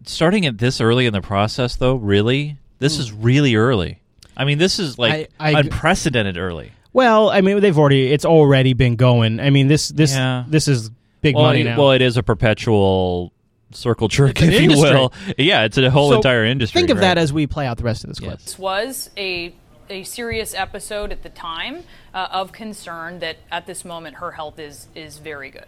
starting 0.07 0.45
it 0.45 0.59
this 0.59 0.81
early 0.81 1.07
in 1.07 1.13
the 1.13 1.21
process, 1.23 1.77
though, 1.77 1.95
really, 1.97 2.59
this 2.79 2.99
is 2.99 3.13
really 3.13 3.57
early. 3.57 4.01
I 4.37 4.45
mean, 4.45 4.59
this 4.59 4.79
is 4.79 4.99
like 4.99 5.31
I- 5.41 5.53
I- 5.53 5.61
unprecedented 5.61 6.37
early. 6.37 6.73
Well, 6.93 7.31
I 7.31 7.41
mean, 7.41 7.61
they've 7.61 7.79
already 7.79 8.13
it's 8.13 8.25
already 8.25 8.73
been 8.73 8.97
going. 8.97 9.41
I 9.41 9.51
mean, 9.51 9.69
this 9.69 9.89
this 9.89 10.13
Yeah. 10.15 10.45
this 10.49 10.69
is 10.69 10.91
big 11.23 11.35
Well, 11.35 11.45
money 11.45 11.63
it, 11.63 11.65
now. 11.65 11.79
well, 11.79 11.91
it 11.93 12.03
is 12.03 12.17
a 12.17 12.23
perpetual 12.23 13.33
circle 13.73 14.07
jerk, 14.09 14.41
an 14.43 14.53
if 14.53 14.61
you 14.63 14.69
will. 14.81 15.13
Yeah, 15.39 15.65
it's 15.65 15.77
a 15.79 15.91
whole 15.91 16.11
So 16.11 16.17
entire 16.17 16.45
industry. 16.45 16.81
Think 16.81 16.91
of 16.91 16.99
right? 16.99 17.03
that 17.15 17.19
as 17.19 17.33
we 17.33 17.47
play 17.49 17.67
out 17.67 17.79
the 17.79 17.83
rest 17.85 18.05
of 18.05 18.11
this 18.11 18.19
clip. 18.21 18.33
Yes. 18.35 18.45
This 18.45 18.59
was 18.59 19.11
a 19.17 19.53
a 19.91 20.03
serious 20.05 20.55
episode 20.55 21.13
at 21.13 21.23
the 21.23 21.29
time 21.29 21.83
uh, 22.15 22.29
of 22.31 22.53
concern 22.53 23.19
that 23.19 23.37
at 23.53 23.67
this 23.67 23.85
moment 23.85 24.17
her 24.17 24.31
health 24.33 24.59
is 24.59 24.87
is 24.95 25.19
very 25.19 25.51
good. 25.51 25.67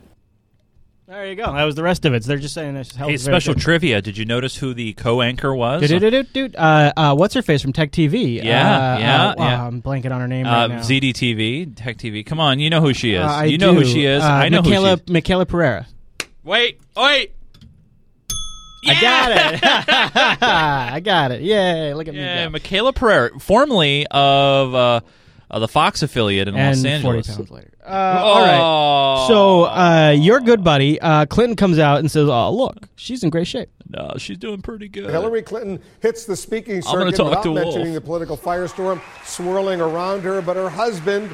There 1.09 1.25
you 1.27 1.37
go. 1.37 1.53
That 1.53 1.63
was 1.63 1.77
the 1.77 1.85
rest 1.85 2.05
of 2.05 2.15
it. 2.15 2.25
So 2.25 2.29
they're 2.29 2.39
just 2.39 2.53
saying 2.55 2.75
this 2.75 2.91
is 2.91 2.97
Hey, 2.97 3.17
special 3.17 3.55
trivia. 3.55 4.03
Did 4.03 4.19
you 4.19 4.25
notice 4.25 4.57
who 4.57 4.75
the 4.75 4.93
co-anchor 4.95 5.55
was? 5.55 5.89
Dude, 5.89 6.57
uh, 6.57 6.93
uh, 6.97 7.15
what's 7.15 7.33
her 7.35 7.43
face 7.43 7.63
from 7.63 7.73
Tech 7.73 7.93
TV? 7.93 8.43
Yeah, 8.43 8.43
uh, 8.43 8.99
yeah, 8.99 9.25
uh, 9.31 9.35
wow, 9.39 9.45
yeah. 9.47 9.67
I'm 9.69 9.81
blanking 9.81 10.13
on 10.13 10.21
her 10.21 10.27
name 10.27 10.47
Uh, 10.47 10.51
right 10.51 10.67
now. 10.69 10.81
ZDTV, 10.81 11.77
Tech 11.77 11.97
TV. 11.99 12.27
Come 12.27 12.41
on, 12.41 12.59
you 12.59 12.71
know 12.71 12.81
who 12.81 12.93
she 12.93 13.15
is. 13.15 13.23
Uh, 13.23 13.27
I 13.29 13.45
you 13.45 13.57
know 13.57 13.73
who 13.73 13.85
do. 13.85 13.89
she 13.89 14.05
is. 14.05 14.21
Uh, 14.21 14.27
I 14.27 14.49
know 14.49 14.63
Michaela, 14.63 14.91
who 14.91 14.97
she 14.97 15.03
is. 15.05 15.09
Michaela 15.13 15.47
Pereira. 15.47 15.87
Wait, 16.43 16.81
wait. 16.97 17.33
I 18.89 19.01
got 19.01 19.31
it. 19.33 19.61
I 20.43 21.01
got 21.01 21.31
it. 21.33 21.41
Yay! 21.43 21.93
Look 21.95 22.09
at 22.09 22.15
Yeah, 22.15 22.39
me 22.39 22.45
go. 22.47 22.51
Michaela 22.51 22.93
Pereira, 22.93 23.39
formerly 23.39 24.07
of 24.11 24.75
uh, 24.75 25.01
of 25.51 25.61
the 25.61 25.69
Fox 25.69 26.03
affiliate 26.03 26.49
in 26.49 26.55
Los 26.55 26.85
and 26.85 27.03
forty 27.03 27.19
Angeles. 27.19 27.37
pounds 27.37 27.51
later. 27.51 27.71
Uh, 27.87 28.21
all 28.21 28.41
right. 28.43 29.27
So 29.29 29.65
uh, 29.65 30.11
your 30.19 30.41
good 30.41 30.65
buddy 30.65 31.01
uh, 31.01 31.27
Clinton 31.27 31.57
comes 31.57 31.79
out 31.79 32.01
and 32.01 32.11
says, 32.11 32.29
"Oh, 32.29 32.51
look, 32.53 32.89
she's 32.97 33.23
in 33.23 33.31
great 33.31 33.47
shape." 33.47 33.71
no, 33.89 34.15
she's 34.19 34.39
doing 34.39 34.61
pretty 34.63 34.89
good. 34.89 35.11
Hillary 35.11 35.43
Clinton 35.43 35.81
hits 36.01 36.25
the 36.27 36.35
speaking 36.37 36.81
gonna 36.81 37.13
circuit 37.13 37.17
talk 37.17 37.29
without 37.31 37.43
to 37.45 37.53
Wolf. 37.53 37.65
mentioning 37.67 37.95
the 37.95 38.01
political 38.01 38.37
firestorm 38.37 39.01
swirling 39.25 39.81
around 39.81 40.23
her, 40.23 40.43
but 40.43 40.57
her 40.57 40.69
husband 40.69 41.31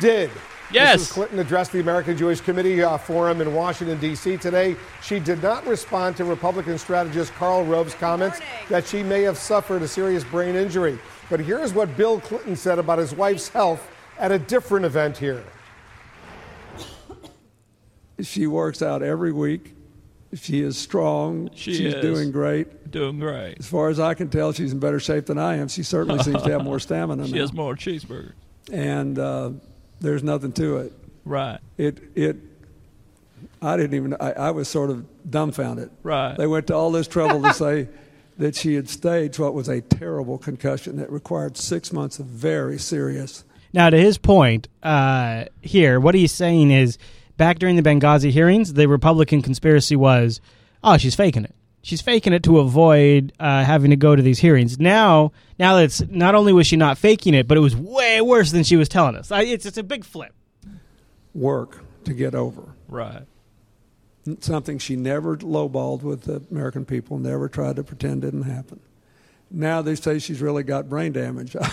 did. 0.00 0.30
Yes. 0.72 1.02
Mrs. 1.02 1.12
Clinton 1.12 1.38
addressed 1.38 1.72
the 1.72 1.80
American 1.80 2.16
Jewish 2.16 2.40
Committee 2.40 2.82
uh, 2.82 2.96
Forum 2.96 3.40
in 3.42 3.54
Washington, 3.54 4.00
D.C. 4.00 4.38
today. 4.38 4.74
She 5.02 5.20
did 5.20 5.42
not 5.42 5.66
respond 5.66 6.16
to 6.16 6.24
Republican 6.24 6.78
strategist 6.78 7.32
Karl 7.34 7.62
Rove's 7.64 7.94
comments 7.94 8.40
that 8.70 8.86
she 8.86 9.02
may 9.02 9.20
have 9.22 9.36
suffered 9.36 9.82
a 9.82 9.88
serious 9.88 10.24
brain 10.24 10.54
injury. 10.56 10.98
But 11.30 11.40
here's 11.40 11.72
what 11.72 11.96
Bill 11.96 12.20
Clinton 12.20 12.56
said 12.56 12.78
about 12.78 12.98
his 12.98 13.14
wife's 13.14 13.48
health 13.48 13.86
at 14.18 14.32
a 14.32 14.38
different 14.38 14.84
event 14.84 15.16
here. 15.18 15.42
She 18.20 18.46
works 18.46 18.82
out 18.82 19.02
every 19.02 19.32
week. 19.32 19.74
She 20.34 20.60
is 20.62 20.78
strong. 20.78 21.50
She 21.54 21.74
She's 21.74 21.94
is. 21.94 22.00
doing 22.02 22.30
great. 22.30 22.90
Doing 22.90 23.18
great. 23.18 23.56
As 23.58 23.66
far 23.66 23.88
as 23.88 23.98
I 24.00 24.14
can 24.14 24.28
tell, 24.28 24.52
she's 24.52 24.72
in 24.72 24.78
better 24.78 25.00
shape 25.00 25.26
than 25.26 25.38
I 25.38 25.56
am. 25.56 25.68
She 25.68 25.82
certainly 25.82 26.22
seems 26.22 26.42
to 26.42 26.50
have 26.52 26.62
more 26.64 26.78
stamina 26.78 27.26
She 27.26 27.32
now. 27.32 27.40
has 27.40 27.52
more 27.52 27.74
cheeseburgers. 27.74 28.32
and 28.72 29.18
uh, 29.18 29.50
there's 30.00 30.22
nothing 30.22 30.52
to 30.52 30.78
it. 30.78 30.92
Right. 31.24 31.58
It 31.76 31.98
it. 32.14 32.36
I 33.60 33.76
didn't 33.76 33.94
even. 33.94 34.14
I, 34.20 34.32
I 34.32 34.50
was 34.52 34.68
sort 34.68 34.90
of 34.90 35.04
dumbfounded. 35.30 35.90
Right. 36.02 36.36
They 36.36 36.46
went 36.46 36.66
to 36.68 36.74
all 36.74 36.90
this 36.92 37.08
trouble 37.08 37.42
to 37.42 37.52
say 37.54 37.88
that 38.38 38.54
she 38.56 38.74
had 38.74 38.88
staged 38.88 39.38
what 39.38 39.54
was 39.54 39.68
a 39.68 39.80
terrible 39.80 40.38
concussion 40.38 40.96
that 40.96 41.10
required 41.10 41.56
six 41.56 41.92
months 41.92 42.18
of 42.18 42.26
very 42.26 42.78
serious. 42.78 43.44
Now, 43.72 43.90
to 43.90 43.96
his 43.98 44.18
point 44.18 44.68
uh, 44.82 45.44
here, 45.60 45.98
what 46.00 46.14
he's 46.14 46.32
saying 46.32 46.70
is 46.70 46.98
back 47.36 47.58
during 47.58 47.76
the 47.76 47.82
Benghazi 47.82 48.30
hearings, 48.30 48.74
the 48.74 48.86
Republican 48.86 49.42
conspiracy 49.42 49.96
was, 49.96 50.40
oh, 50.84 50.96
she's 50.98 51.14
faking 51.14 51.44
it. 51.44 51.54
She's 51.84 52.00
faking 52.00 52.32
it 52.32 52.42
to 52.44 52.58
avoid 52.58 53.32
uh, 53.40 53.64
having 53.64 53.90
to 53.90 53.96
go 53.96 54.14
to 54.14 54.22
these 54.22 54.38
hearings. 54.38 54.78
Now, 54.78 55.32
now 55.58 55.76
that 55.76 55.84
it's 55.84 56.02
not 56.08 56.34
only 56.34 56.52
was 56.52 56.66
she 56.66 56.76
not 56.76 56.96
faking 56.96 57.34
it, 57.34 57.48
but 57.48 57.56
it 57.56 57.60
was 57.60 57.74
way 57.74 58.20
worse 58.20 58.52
than 58.52 58.62
she 58.62 58.76
was 58.76 58.88
telling 58.88 59.16
us. 59.16 59.32
I, 59.32 59.42
it's 59.42 59.66
it's 59.66 59.78
a 59.78 59.82
big 59.82 60.04
flip. 60.04 60.32
work 61.34 61.82
to 62.04 62.14
get 62.14 62.34
over. 62.34 62.74
Right. 62.88 63.22
Something 64.40 64.78
she 64.78 64.94
never 64.96 65.36
lowballed 65.38 66.02
with 66.02 66.22
the 66.22 66.42
American 66.50 66.84
people, 66.84 67.18
never 67.18 67.48
tried 67.48 67.76
to 67.76 67.82
pretend 67.82 68.22
didn't 68.22 68.44
happen. 68.44 68.78
Now 69.50 69.82
they 69.82 69.96
say 69.96 70.18
she's 70.20 70.40
really 70.40 70.62
got 70.62 70.88
brain 70.88 71.12
damage. 71.12 71.56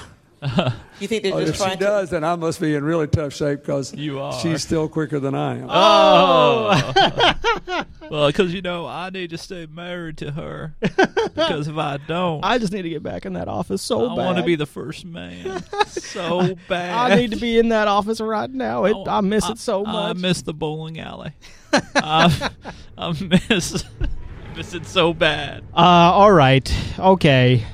You 1.02 1.08
think 1.10 1.24
they're 1.24 1.34
Oh, 1.34 1.44
just 1.46 1.62
if 1.62 1.70
she 1.70 1.76
to? 1.76 1.84
does, 1.84 2.12
then 2.12 2.24
I 2.24 2.38
must 2.38 2.62
be 2.62 2.74
in 2.74 2.82
really 2.86 3.08
tough 3.08 3.34
shape 3.34 3.60
because 3.60 3.94
she's 4.42 4.64
still 4.64 4.88
quicker 4.88 5.20
than 5.20 5.36
I 5.36 5.58
am. 5.58 5.68
Oh. 5.70 7.84
well, 8.10 8.28
because 8.28 8.54
you 8.54 8.62
know 8.62 8.86
I 8.86 9.10
need 9.10 9.32
to 9.32 9.38
stay 9.38 9.66
married 9.66 10.16
to 10.20 10.32
her. 10.32 10.76
Because 10.80 11.68
if 11.68 11.76
I 11.78 11.98
don't, 12.08 12.42
I, 12.46 12.54
I 12.54 12.58
just 12.58 12.72
need 12.72 12.84
to 12.84 12.90
get 12.90 13.04
back 13.04 13.26
in 13.26 13.34
that 13.34 13.50
office 13.50 13.82
so 13.82 14.08
bad. 14.08 14.12
I 14.12 14.16
want 14.26 14.38
to 14.38 14.44
be 14.46 14.56
the 14.56 14.66
first 14.66 15.04
man. 15.04 15.62
So 15.88 16.56
bad. 16.70 16.94
I 17.12 17.16
need 17.18 17.32
to 17.32 17.38
be 17.38 17.60
in 17.60 17.68
that 17.70 17.90
office 17.90 18.22
right 18.22 18.50
now. 18.50 18.86
It, 18.86 18.94
oh, 18.96 19.04
I 19.10 19.20
miss 19.20 19.44
I- 19.44 19.52
it 19.52 19.58
so 19.58 19.84
much. 19.84 20.16
I 20.16 20.20
miss 20.20 20.42
the 20.42 20.54
bowling 20.54 21.02
alley. 21.02 21.34
I, 21.74 22.50
I 22.98 23.12
miss, 23.50 23.84
I 23.84 24.58
miss 24.58 24.74
it 24.74 24.86
so 24.86 25.14
bad. 25.14 25.64
Uh, 25.74 25.80
all 25.80 26.32
right. 26.32 26.72
Okay. 26.98 27.66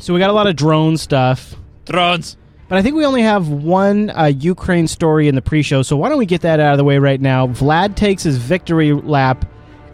So 0.00 0.12
we 0.12 0.18
got 0.18 0.30
a 0.30 0.34
lot 0.34 0.46
of 0.46 0.56
drone 0.56 0.96
stuff. 0.96 1.54
Drones. 1.84 2.36
But 2.68 2.78
I 2.78 2.82
think 2.82 2.96
we 2.96 3.04
only 3.04 3.22
have 3.22 3.48
one 3.48 4.10
uh, 4.10 4.24
Ukraine 4.24 4.88
story 4.88 5.28
in 5.28 5.34
the 5.34 5.42
pre-show, 5.42 5.82
so 5.82 5.96
why 5.96 6.08
don't 6.08 6.16
we 6.18 6.26
get 6.26 6.40
that 6.40 6.58
out 6.58 6.72
of 6.72 6.78
the 6.78 6.84
way 6.84 6.98
right 6.98 7.20
now? 7.20 7.46
Vlad 7.46 7.96
takes 7.96 8.22
his 8.22 8.38
victory 8.38 8.92
lap 8.92 9.44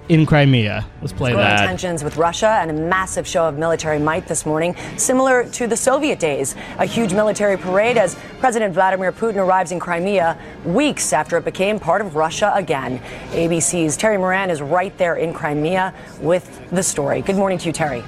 in 0.09 0.25
Crimea. 0.25 0.87
Let's 1.00 1.12
play 1.12 1.33
Growing 1.33 1.47
that. 1.47 1.67
tensions 1.67 2.03
with 2.03 2.17
Russia 2.17 2.49
and 2.49 2.71
a 2.71 2.75
massive 2.75 3.27
show 3.27 3.47
of 3.47 3.59
military 3.59 3.99
might 3.99 4.27
this 4.27 4.47
morning, 4.47 4.75
similar 4.97 5.45
to 5.50 5.67
the 5.67 5.77
Soviet 5.77 6.19
days. 6.19 6.55
A 6.79 6.87
huge 6.87 7.12
military 7.12 7.57
parade 7.57 7.99
as 7.99 8.17
President 8.41 8.73
Vladimir 8.73 9.12
Putin 9.12 9.37
arrives 9.37 9.71
in 9.71 9.79
Crimea 9.79 10.38
weeks 10.65 11.12
after 11.12 11.37
it 11.37 11.45
became 11.45 11.79
part 11.79 12.00
of 12.00 12.17
Russia 12.17 12.53
again. 12.55 13.00
ABC's 13.33 13.97
Terry 13.97 14.17
Moran 14.17 14.50
is 14.50 14.62
right 14.62 14.97
there 14.97 15.17
in 15.17 15.33
Crimea 15.33 15.95
with 16.21 16.69
the 16.71 16.83
story. 16.83 17.21
Good 17.21 17.37
morning 17.37 17.59
to 17.59 17.67
you, 17.67 17.73
Terry. 17.73 18.03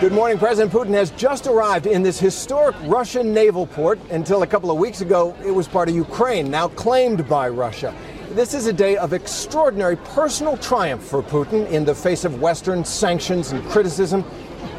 Good 0.00 0.12
morning. 0.12 0.38
President 0.38 0.72
Putin 0.72 0.92
has 0.92 1.10
just 1.12 1.46
arrived 1.46 1.86
in 1.86 2.02
this 2.02 2.20
historic 2.20 2.76
Russian 2.82 3.32
naval 3.32 3.66
port. 3.66 3.98
Until 4.10 4.42
a 4.42 4.46
couple 4.46 4.70
of 4.70 4.76
weeks 4.76 5.00
ago, 5.00 5.34
it 5.42 5.50
was 5.50 5.66
part 5.66 5.88
of 5.88 5.94
Ukraine, 5.94 6.50
now 6.50 6.68
claimed 6.68 7.26
by 7.26 7.48
Russia. 7.48 7.94
This 8.36 8.52
is 8.52 8.66
a 8.66 8.72
day 8.74 8.98
of 8.98 9.14
extraordinary 9.14 9.96
personal 9.96 10.58
triumph 10.58 11.02
for 11.02 11.22
Putin 11.22 11.66
in 11.70 11.86
the 11.86 11.94
face 11.94 12.22
of 12.22 12.38
Western 12.38 12.84
sanctions 12.84 13.50
and 13.50 13.64
criticism. 13.70 14.26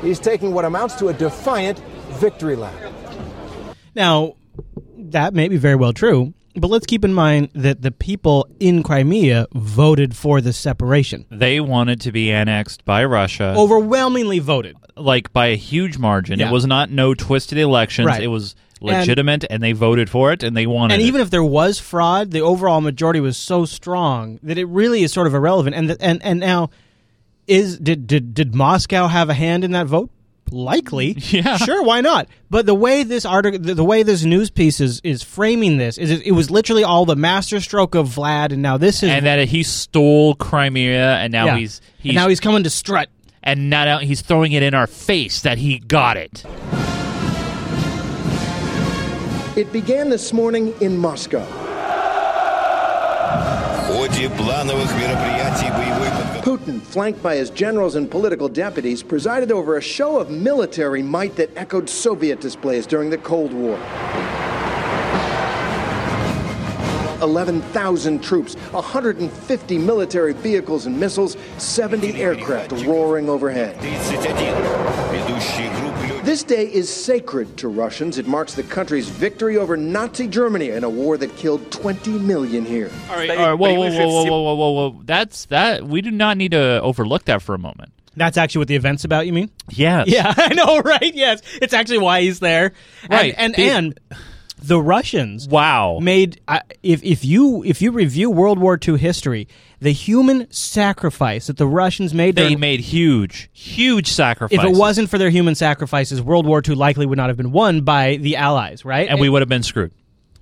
He's 0.04 0.20
taking 0.20 0.54
what 0.54 0.64
amounts 0.64 0.94
to 0.98 1.08
a 1.08 1.14
defiant 1.14 1.80
victory 2.20 2.56
lap. 2.56 2.76
Now, 3.96 4.36
that 4.96 5.34
may 5.34 5.48
be 5.48 5.58
very 5.58 5.74
well 5.74 5.92
true, 5.92 6.36
but 6.54 6.68
let's 6.68 6.86
keep 6.86 7.04
in 7.04 7.16
mind 7.16 7.50
that 7.56 7.82
the 7.82 7.90
people 7.90 8.48
in 8.60 8.84
Crimea 8.84 9.48
voted 9.56 10.16
for 10.16 10.40
the 10.40 10.54
separation. 10.54 11.26
They 11.32 11.60
wanted 11.60 12.00
to 12.02 12.12
be 12.12 12.32
annexed 12.32 12.86
by 12.86 13.06
Russia, 13.06 13.56
Overwhelmingly 13.58 14.38
voted. 14.38 14.76
like 14.96 15.34
by 15.34 15.48
a 15.48 15.56
huge 15.56 15.98
margin. 15.98 16.38
Yeah. 16.38 16.50
It 16.50 16.52
was 16.52 16.68
not 16.68 16.92
no 16.92 17.16
twisted 17.16 17.58
elections. 17.58 18.06
Right. 18.06 18.22
It 18.22 18.28
was 18.28 18.56
legitimate, 18.82 19.46
and, 19.50 19.62
they 19.64 19.72
voted 19.72 20.10
for 20.10 20.32
it, 20.32 20.44
and 20.44 20.56
they 20.56 20.68
wanted 20.68 20.94
it. 20.94 20.96
And 20.96 21.04
it. 21.04 21.06
even 21.08 21.22
if 21.22 21.30
there 21.30 21.44
was 21.44 21.80
fraud, 21.80 22.32
the 22.32 22.42
overall 22.42 22.82
majority 22.82 23.20
was 23.20 23.38
so 23.38 23.66
strong 23.66 24.40
that 24.44 24.58
it 24.58 24.66
really 24.66 25.04
is 25.04 25.12
sort 25.12 25.28
of 25.28 25.34
irrelevant. 25.34 25.76
And 25.76 25.88
th- 25.88 26.00
and 26.02 26.22
and 26.24 26.40
now, 26.40 26.70
is 27.48 27.78
did 27.80 28.08
did 28.08 28.34
did 28.34 28.54
Moscow 28.56 29.08
have 29.08 29.30
a 29.30 29.34
hand 29.34 29.64
in 29.64 29.72
that 29.72 29.88
vote? 29.88 30.10
Likely, 30.50 31.12
Yeah. 31.18 31.58
sure, 31.58 31.84
why 31.84 32.00
not? 32.00 32.30
But 32.50 32.66
the 32.66 32.74
way 32.74 33.04
this 33.04 33.26
article, 33.26 33.60
the, 33.60 33.74
the 33.74 33.84
way 33.84 34.04
this 34.04 34.24
news 34.24 34.50
piece 34.50 34.80
is 34.80 35.02
is 35.04 35.22
framing 35.22 35.78
this 35.78 35.98
is 35.98 36.10
it, 36.10 36.22
it 36.26 36.32
was 36.32 36.50
literally 36.50 36.86
all 36.86 37.06
the 37.06 37.18
masterstroke 37.18 37.96
of 37.96 38.08
Vlad, 38.16 38.54
and 38.54 38.62
now 38.62 38.78
this 38.78 39.04
is 39.04 39.10
and 39.10 39.26
that 39.26 39.46
he 39.50 39.64
stole 39.64 40.36
Crimea, 40.36 41.18
and 41.18 41.34
now 41.34 41.48
yeah. 41.48 41.58
he's 41.58 41.80
And 41.80 42.04
he's 42.04 42.16
now 42.16 42.30
he's 42.30 42.40
coming 42.40 42.64
to 42.64 42.70
strut. 42.70 43.10
and 43.44 43.70
now 43.70 43.98
he's 44.00 44.22
throwing 44.22 44.54
it 44.54 44.64
in 44.64 44.74
our 44.74 44.88
face 44.88 45.42
that 45.42 45.58
he 45.58 45.80
got 45.80 46.16
it. 46.16 46.46
It 49.58 49.74
began 49.74 50.10
this 50.10 50.34
morning 50.34 50.72
in 50.82 50.96
Moscow. 50.96 51.44
Putin, 56.44 56.80
flanked 56.80 57.24
by 57.24 57.38
his 57.38 57.50
generals 57.50 57.96
and 57.96 58.12
political 58.12 58.50
deputies, 58.50 59.02
presided 59.02 59.52
over 59.52 59.78
a 59.78 59.82
show 59.82 60.20
of 60.20 60.30
military 60.30 61.02
might 61.02 61.36
that 61.38 61.50
echoed 61.58 61.90
Soviet 61.90 62.40
displays 62.40 62.86
during 62.86 63.10
the 63.10 63.18
Cold 63.18 63.52
War. 63.52 63.80
11,000 67.24 68.24
troops, 68.24 68.54
150 68.54 69.78
military 69.80 70.34
vehicles 70.34 70.86
and 70.86 71.00
missiles, 71.00 71.36
70 71.58 72.22
aircraft 72.22 72.74
roaring 72.86 73.28
overhead. 73.28 73.76
This 76.28 76.44
day 76.44 76.66
is 76.66 76.94
sacred 76.94 77.56
to 77.56 77.70
Russians. 77.70 78.18
It 78.18 78.28
marks 78.28 78.54
the 78.54 78.64
country's 78.64 79.08
victory 79.08 79.56
over 79.56 79.78
Nazi 79.78 80.28
Germany 80.28 80.72
in 80.72 80.84
a 80.84 80.90
war 80.90 81.16
that 81.16 81.34
killed 81.38 81.72
20 81.72 82.20
million 82.20 82.66
here. 82.66 82.92
All 83.10 83.16
right, 83.16 83.30
all 83.30 83.38
right 83.38 83.54
whoa, 83.54 83.74
whoa, 83.74 83.90
whoa, 83.90 84.26
whoa, 84.26 84.42
whoa, 84.42 84.56
whoa, 84.56 84.72
whoa. 84.72 85.02
That's 85.06 85.46
that. 85.46 85.88
We 85.88 86.02
do 86.02 86.12
not 86.12 86.36
need 86.36 86.52
to 86.52 86.82
overlook 86.82 87.24
that 87.26 87.42
for 87.42 87.56
a 87.56 87.58
moment. 87.58 87.94
That's 88.18 88.36
actually 88.36 88.60
what 88.60 88.68
the 88.68 88.76
event's 88.76 89.06
about, 89.06 89.26
you 89.26 89.32
mean? 89.32 89.50
Yeah. 89.70 90.04
Yeah, 90.06 90.34
I 90.36 90.54
know, 90.54 90.82
right? 90.82 91.14
Yes. 91.16 91.42
It's 91.62 91.74
actually 91.74 92.00
why 92.00 92.24
he's 92.24 92.42
there. 92.42 92.74
Right. 93.10 93.34
And 93.38 93.58
and, 93.58 93.94
the, 93.96 94.10
and 94.10 94.22
the 94.62 94.82
Russians 94.82 95.48
wow 95.48 96.00
made 96.02 96.42
uh, 96.50 96.60
if 96.84 97.02
if 97.06 97.24
you 97.24 97.64
if 97.64 97.82
you 97.82 97.92
review 97.92 98.30
World 98.30 98.60
War 98.60 98.78
II 98.86 98.98
history, 98.98 99.48
the 99.80 99.92
human 99.92 100.50
sacrifice 100.52 101.48
that 101.48 101.58
the 101.58 101.68
Russians 101.68 102.14
made. 102.14 102.36
They 102.36 102.44
during- 102.44 102.60
made 102.60 102.80
huge, 102.80 103.50
huge 103.54 104.08
sacrifices. 104.12 104.64
if 104.64 104.72
it 104.72 104.78
wasn't 104.78 105.10
for 105.10 105.18
their 105.18 105.30
human 105.30 105.56
sacrifices, 105.56 106.22
World 106.22 106.46
War 106.46 106.62
II 106.68 106.76
likely 106.76 107.06
would 107.06 107.18
not 107.18 107.30
have 107.30 107.38
been 107.38 107.52
won 107.52 107.82
by 107.82 108.18
the 108.18 108.36
Allies, 108.38 108.84
right? 108.86 109.08
and 109.10 109.20
we 109.20 109.30
would 109.30 109.42
have 109.42 109.50
been 109.50 109.64
screwed. 109.64 109.92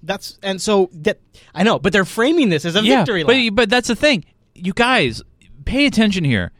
that's 0.03 0.37
and 0.43 0.61
so 0.61 0.89
that 0.93 1.19
I 1.53 1.63
know, 1.63 1.79
but 1.79 1.91
they're 1.93 2.05
framing 2.05 2.49
this 2.49 2.63
as 2.65 2.75
a 2.75 2.81
victory 2.81 3.23
lap. 3.23 3.35
But, 3.49 3.55
but 3.55 3.69
that's 3.69 3.87
the 3.87 3.95
thing. 3.95 4.23
You 4.53 4.71
guys, 4.73 5.21
pay 5.65 5.85
attention 5.85 6.23
here. 6.23 6.51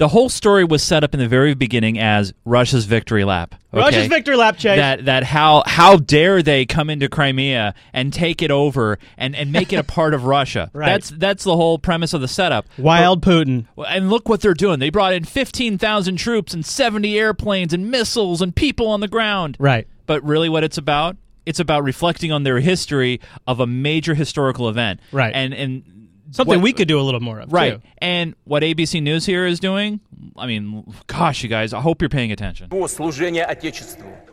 The 0.00 0.08
whole 0.08 0.30
story 0.30 0.64
was 0.64 0.82
set 0.82 1.04
up 1.04 1.12
in 1.12 1.20
the 1.20 1.28
very 1.28 1.52
beginning 1.52 1.98
as 1.98 2.32
Russia's 2.46 2.86
victory 2.86 3.22
lap. 3.22 3.54
okay? 3.74 3.82
Russia's 3.82 4.06
victory 4.06 4.34
lap, 4.34 4.56
Chase. 4.56 4.78
That 4.78 5.04
that 5.04 5.24
how 5.24 5.62
how 5.66 5.98
dare 5.98 6.42
they 6.42 6.64
come 6.64 6.88
into 6.88 7.06
Crimea 7.06 7.74
and 7.92 8.10
take 8.10 8.40
it 8.40 8.50
over 8.50 8.98
and, 9.18 9.36
and 9.36 9.52
make 9.52 9.74
it 9.74 9.76
a 9.76 9.84
part 9.84 10.14
of 10.14 10.24
Russia? 10.24 10.70
Right. 10.80 10.86
That's 10.86 11.10
that's 11.10 11.44
the 11.44 11.54
whole 11.54 11.78
premise 11.78 12.14
of 12.14 12.22
the 12.22 12.28
setup. 12.28 12.66
Wild 12.78 13.20
Putin. 13.22 13.66
And 13.76 14.08
look 14.08 14.26
what 14.26 14.40
they're 14.40 14.54
doing. 14.54 14.78
They 14.78 14.88
brought 14.88 15.12
in 15.12 15.24
15,000 15.24 16.16
troops 16.16 16.54
and 16.54 16.64
70 16.64 17.18
airplanes 17.18 17.74
and 17.74 17.90
missiles 17.90 18.40
and 18.40 18.56
people 18.56 18.86
on 18.86 19.00
the 19.00 19.08
ground. 19.08 19.58
Right. 19.60 19.86
But 20.06 20.24
really, 20.24 20.48
what 20.48 20.64
it's 20.64 20.78
about? 20.78 21.18
It's 21.44 21.60
about 21.60 21.84
reflecting 21.84 22.32
on 22.32 22.44
their 22.44 22.60
history 22.60 23.20
of 23.46 23.60
a 23.60 23.66
major 23.66 24.14
historical 24.14 24.70
event. 24.70 25.00
Right. 25.12 25.32
And 25.34 25.52
and 25.52 25.99
something 26.30 26.58
what, 26.58 26.64
we 26.64 26.72
could 26.72 26.88
do 26.88 27.00
a 27.00 27.02
little 27.02 27.20
more 27.20 27.40
of, 27.40 27.52
right? 27.52 27.80
Too. 27.80 27.88
And 27.98 28.34
what 28.44 28.62
ABC 28.62 29.02
News 29.02 29.26
here 29.26 29.46
is 29.46 29.60
doing, 29.60 30.00
I 30.36 30.46
mean, 30.46 30.84
gosh, 31.06 31.42
you 31.42 31.48
guys, 31.48 31.72
I 31.72 31.80
hope 31.80 32.00
you're 32.02 32.08
paying 32.08 32.32
attention. 32.32 32.68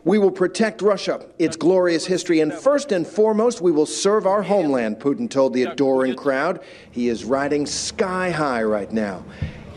We 0.04 0.18
will 0.18 0.30
protect 0.30 0.80
Russia, 0.82 1.26
its 1.38 1.56
glorious 1.56 2.06
history, 2.06 2.40
and 2.40 2.52
first 2.52 2.92
and 2.92 3.06
foremost, 3.06 3.60
we 3.60 3.72
will 3.72 3.86
serve 3.86 4.26
our 4.26 4.42
homeland. 4.42 4.98
Putin 4.98 5.28
told 5.28 5.52
the 5.52 5.64
adoring 5.64 6.14
crowd. 6.14 6.60
He 6.90 7.08
is 7.08 7.24
riding 7.24 7.66
sky 7.66 8.30
high 8.30 8.62
right 8.62 8.90
now, 8.92 9.24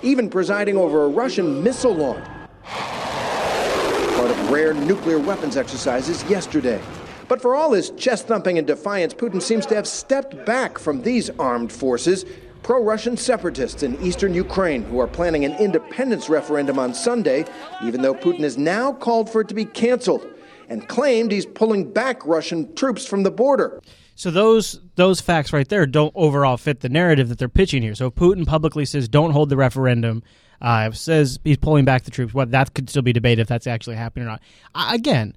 even 0.01 0.30
presiding 0.30 0.78
over 0.78 1.04
a 1.04 1.08
Russian 1.08 1.63
missile 1.63 1.94
launch. 1.94 2.25
Part 2.63 4.30
of 4.30 4.51
rare 4.51 4.74
nuclear 4.74 5.20
weapons 5.20 5.58
exercises 5.58 6.24
yesterday. 6.25 6.82
But 7.31 7.41
for 7.41 7.55
all 7.55 7.71
his 7.71 7.91
chest 7.91 8.27
thumping 8.27 8.57
and 8.57 8.67
defiance, 8.67 9.13
Putin 9.13 9.41
seems 9.41 9.65
to 9.67 9.75
have 9.75 9.88
stepped 9.88 10.45
back 10.45 10.77
from 10.77 11.01
these 11.01 11.29
armed 11.39 11.71
forces. 11.71 12.25
pro 12.61 12.83
Russian 12.83 13.15
separatists 13.15 13.83
in 13.83 13.97
eastern 14.03 14.33
Ukraine 14.33 14.83
who 14.83 15.00
are 15.00 15.07
planning 15.07 15.45
an 15.45 15.53
independence 15.53 16.27
referendum 16.27 16.77
on 16.77 16.93
Sunday, 16.93 17.45
even 17.85 18.01
though 18.01 18.13
Putin 18.13 18.41
has 18.41 18.57
now 18.57 18.91
called 18.91 19.29
for 19.29 19.39
it 19.39 19.47
to 19.47 19.53
be 19.53 19.63
canceled 19.63 20.27
and 20.67 20.89
claimed 20.89 21.31
he's 21.31 21.45
pulling 21.45 21.89
back 21.89 22.25
Russian 22.25 22.75
troops 22.75 23.05
from 23.05 23.23
the 23.23 23.31
border. 23.31 23.81
So 24.15 24.29
those 24.29 24.81
those 24.95 25.21
facts 25.21 25.53
right 25.53 25.69
there 25.69 25.85
don't 25.85 26.11
overall 26.15 26.57
fit 26.57 26.81
the 26.81 26.89
narrative 26.89 27.29
that 27.29 27.38
they're 27.38 27.47
pitching 27.47 27.81
here. 27.81 27.95
So 27.95 28.11
Putin 28.11 28.45
publicly 28.45 28.83
says 28.83 29.07
don't 29.07 29.31
hold 29.31 29.47
the 29.47 29.55
referendum, 29.55 30.21
uh, 30.59 30.91
says 30.91 31.39
he's 31.45 31.55
pulling 31.55 31.85
back 31.85 32.03
the 32.03 32.11
troops. 32.11 32.33
Well, 32.33 32.47
that 32.47 32.73
could 32.73 32.89
still 32.89 33.03
be 33.03 33.13
debated 33.13 33.43
if 33.43 33.47
that's 33.47 33.67
actually 33.67 33.95
happening 33.95 34.27
or 34.27 34.31
not. 34.31 34.41
I, 34.75 34.95
again, 34.95 35.33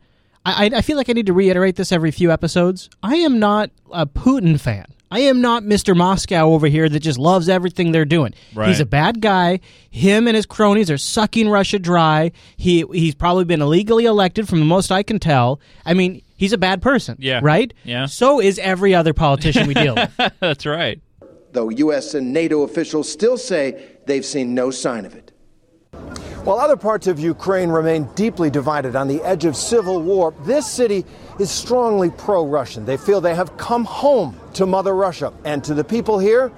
I, 0.46 0.70
I 0.74 0.82
feel 0.82 0.96
like 0.96 1.08
I 1.08 1.12
need 1.14 1.26
to 1.26 1.32
reiterate 1.32 1.76
this 1.76 1.90
every 1.92 2.10
few 2.10 2.30
episodes. 2.30 2.90
I 3.02 3.16
am 3.16 3.38
not 3.38 3.70
a 3.92 4.06
Putin 4.06 4.60
fan. 4.60 4.86
I 5.10 5.20
am 5.20 5.40
not 5.40 5.62
Mr. 5.62 5.96
Moscow 5.96 6.50
over 6.50 6.66
here 6.66 6.88
that 6.88 6.98
just 7.00 7.20
loves 7.20 7.48
everything 7.48 7.92
they're 7.92 8.04
doing. 8.04 8.34
Right. 8.52 8.68
He's 8.68 8.80
a 8.80 8.86
bad 8.86 9.20
guy. 9.20 9.60
Him 9.90 10.26
and 10.26 10.34
his 10.34 10.44
cronies 10.44 10.90
are 10.90 10.98
sucking 10.98 11.48
Russia 11.48 11.78
dry. 11.78 12.32
He 12.56 12.84
he's 12.92 13.14
probably 13.14 13.44
been 13.44 13.62
illegally 13.62 14.06
elected 14.06 14.48
from 14.48 14.58
the 14.58 14.64
most 14.64 14.90
I 14.90 15.04
can 15.04 15.20
tell. 15.20 15.60
I 15.86 15.94
mean, 15.94 16.20
he's 16.36 16.52
a 16.52 16.58
bad 16.58 16.82
person. 16.82 17.16
Yeah. 17.20 17.40
Right? 17.42 17.72
Yeah. 17.84 18.06
So 18.06 18.40
is 18.40 18.58
every 18.58 18.92
other 18.94 19.14
politician 19.14 19.68
we 19.68 19.74
deal 19.74 19.94
with. 20.18 20.32
That's 20.40 20.66
right. 20.66 21.00
Though 21.52 21.68
U.S. 21.68 22.14
and 22.14 22.32
NATO 22.32 22.62
officials 22.62 23.08
still 23.10 23.38
say 23.38 23.86
they've 24.06 24.24
seen 24.24 24.52
no 24.52 24.72
sign 24.72 25.04
of 25.06 25.14
it. 25.14 25.23
While 26.44 26.58
other 26.58 26.76
parts 26.76 27.06
of 27.06 27.18
Ukraine 27.18 27.70
remain 27.70 28.04
deeply 28.14 28.50
divided 28.50 28.94
on 28.96 29.08
the 29.08 29.22
edge 29.22 29.46
of 29.46 29.56
civil 29.56 30.02
war, 30.02 30.34
this 30.42 30.70
city 30.70 31.06
is 31.38 31.50
strongly 31.50 32.10
pro 32.10 32.46
Russian. 32.46 32.84
They 32.84 32.98
feel 32.98 33.22
they 33.22 33.34
have 33.34 33.56
come 33.56 33.86
home 33.86 34.38
to 34.52 34.66
Mother 34.66 34.94
Russia. 34.94 35.32
And 35.44 35.64
to 35.64 35.72
the 35.72 35.84
people 35.84 36.18
here, 36.18 36.52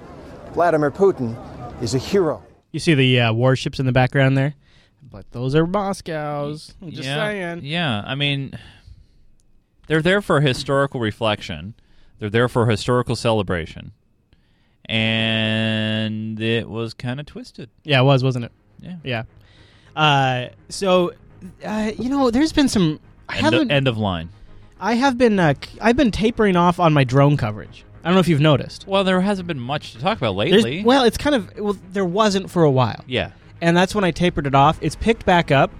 Vladimir 0.51 0.91
Putin 0.91 1.37
is 1.81 1.95
a 1.95 1.97
hero. 1.97 2.43
You 2.73 2.81
see 2.81 2.95
the 2.95 3.21
uh, 3.21 3.33
warships 3.33 3.79
in 3.79 3.85
the 3.85 3.93
background 3.93 4.37
there? 4.37 4.55
But 5.09 5.31
those 5.31 5.55
are 5.55 5.65
Moscow's. 5.65 6.75
I'm 6.81 6.91
just 6.91 7.07
yeah, 7.07 7.15
saying. 7.15 7.61
Yeah, 7.63 8.03
I 8.05 8.15
mean, 8.15 8.59
they're 9.87 10.01
there 10.01 10.21
for 10.21 10.41
historical 10.41 10.99
reflection. 10.99 11.75
They're 12.19 12.29
there 12.29 12.49
for 12.49 12.69
historical 12.69 13.15
celebration, 13.15 13.93
and 14.85 16.39
it 16.41 16.69
was 16.69 16.93
kind 16.93 17.19
of 17.19 17.25
twisted. 17.25 17.69
Yeah, 17.83 18.01
it 18.01 18.03
was, 18.03 18.23
wasn't 18.23 18.45
it? 18.45 18.51
Yeah. 18.79 18.95
Yeah. 19.03 19.23
Uh, 19.95 20.49
so, 20.69 21.13
uh, 21.65 21.91
you 21.97 22.09
know, 22.09 22.29
there's 22.31 22.53
been 22.53 22.69
some. 22.69 22.99
I 23.29 23.35
End, 23.37 23.43
haven't. 23.45 23.61
of, 23.63 23.71
end 23.71 23.87
of 23.87 23.97
line. 23.97 24.29
I 24.79 24.93
have 24.93 25.17
been. 25.17 25.39
Uh, 25.39 25.53
c- 25.61 25.77
I've 25.81 25.97
been 25.97 26.11
tapering 26.11 26.55
off 26.55 26.79
on 26.79 26.93
my 26.93 27.03
drone 27.03 27.35
coverage. 27.37 27.83
I 28.03 28.09
don't 28.09 28.13
know 28.15 28.19
if 28.19 28.27
you've 28.27 28.39
noticed. 28.39 28.87
Well, 28.87 29.03
there 29.03 29.19
hasn't 29.21 29.47
been 29.47 29.59
much 29.59 29.93
to 29.93 29.99
talk 29.99 30.17
about 30.17 30.35
There's- 30.37 30.63
lately. 30.63 30.83
well, 30.83 31.03
it's 31.03 31.17
kind 31.17 31.35
of. 31.35 31.51
Well, 31.57 31.77
there 31.91 32.05
wasn't 32.05 32.49
for 32.49 32.63
a 32.63 32.71
while. 32.71 33.03
yeah. 33.07 33.31
And 33.59 33.75
that's 33.75 33.95
when 33.95 34.03
I 34.03 34.11
tapered 34.11 34.45
it 34.45 34.53
off. 34.53 34.77
It's 34.81 34.95
picked 34.95 35.25
back 35.25 35.49
up, 35.49 35.71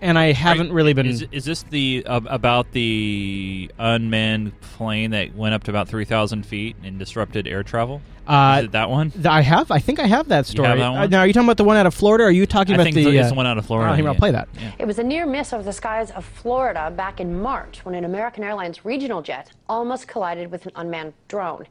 and 0.00 0.18
I 0.18 0.32
haven't 0.32 0.72
really 0.72 0.92
been. 0.94 1.06
Is, 1.06 1.24
is 1.30 1.44
this 1.44 1.62
the 1.62 2.02
uh, 2.04 2.20
about 2.26 2.72
the 2.72 3.70
unmanned 3.78 4.60
plane 4.62 5.12
that 5.12 5.36
went 5.36 5.54
up 5.54 5.62
to 5.64 5.70
about 5.70 5.86
three 5.88 6.04
thousand 6.04 6.44
feet 6.44 6.74
and 6.82 6.98
disrupted 6.98 7.46
air 7.46 7.62
travel? 7.62 8.02
Uh, 8.26 8.58
is 8.60 8.64
it 8.66 8.72
that 8.72 8.88
one? 8.90 9.10
Th- 9.10 9.26
I 9.26 9.40
have. 9.40 9.70
I 9.70 9.78
think 9.80 9.98
I 9.98 10.06
have 10.06 10.28
that 10.28 10.46
story. 10.46 10.68
have 10.68 10.78
that 10.78 10.84
Uh, 10.84 11.06
now, 11.08 11.20
are 11.20 11.26
you 11.26 11.32
talking 11.32 11.46
about 11.48 11.56
the 11.56 11.64
one 11.64 11.76
out 11.76 11.86
of 11.86 11.94
Florida? 11.94 12.24
Or 12.24 12.28
are 12.28 12.30
you 12.30 12.46
talking 12.46 12.74
I 12.74 12.76
about 12.76 12.84
think 12.84 12.94
the? 12.96 13.08
it's 13.18 13.26
uh, 13.26 13.30
the 13.30 13.34
one 13.34 13.46
out 13.46 13.58
of 13.58 13.66
Florida, 13.66 13.90
Oh, 13.92 13.94
here, 13.96 14.06
I'll 14.06 14.14
play 14.14 14.30
that. 14.30 14.48
It 14.78 14.86
was 14.86 14.98
a 14.98 15.02
near 15.02 15.26
miss 15.26 15.52
over 15.52 15.62
the 15.64 15.72
skies 15.72 16.10
of 16.12 16.24
Florida 16.24 16.92
back 16.94 17.18
in 17.20 17.40
March 17.40 17.84
when 17.84 17.94
an 17.94 18.04
American 18.04 18.44
Airlines 18.44 18.84
regional 18.84 19.20
jet 19.22 19.50
almost 19.68 20.06
collided 20.06 20.50
with 20.52 20.66
an 20.66 20.72
unmanned 20.76 21.12
drone. 21.28 21.66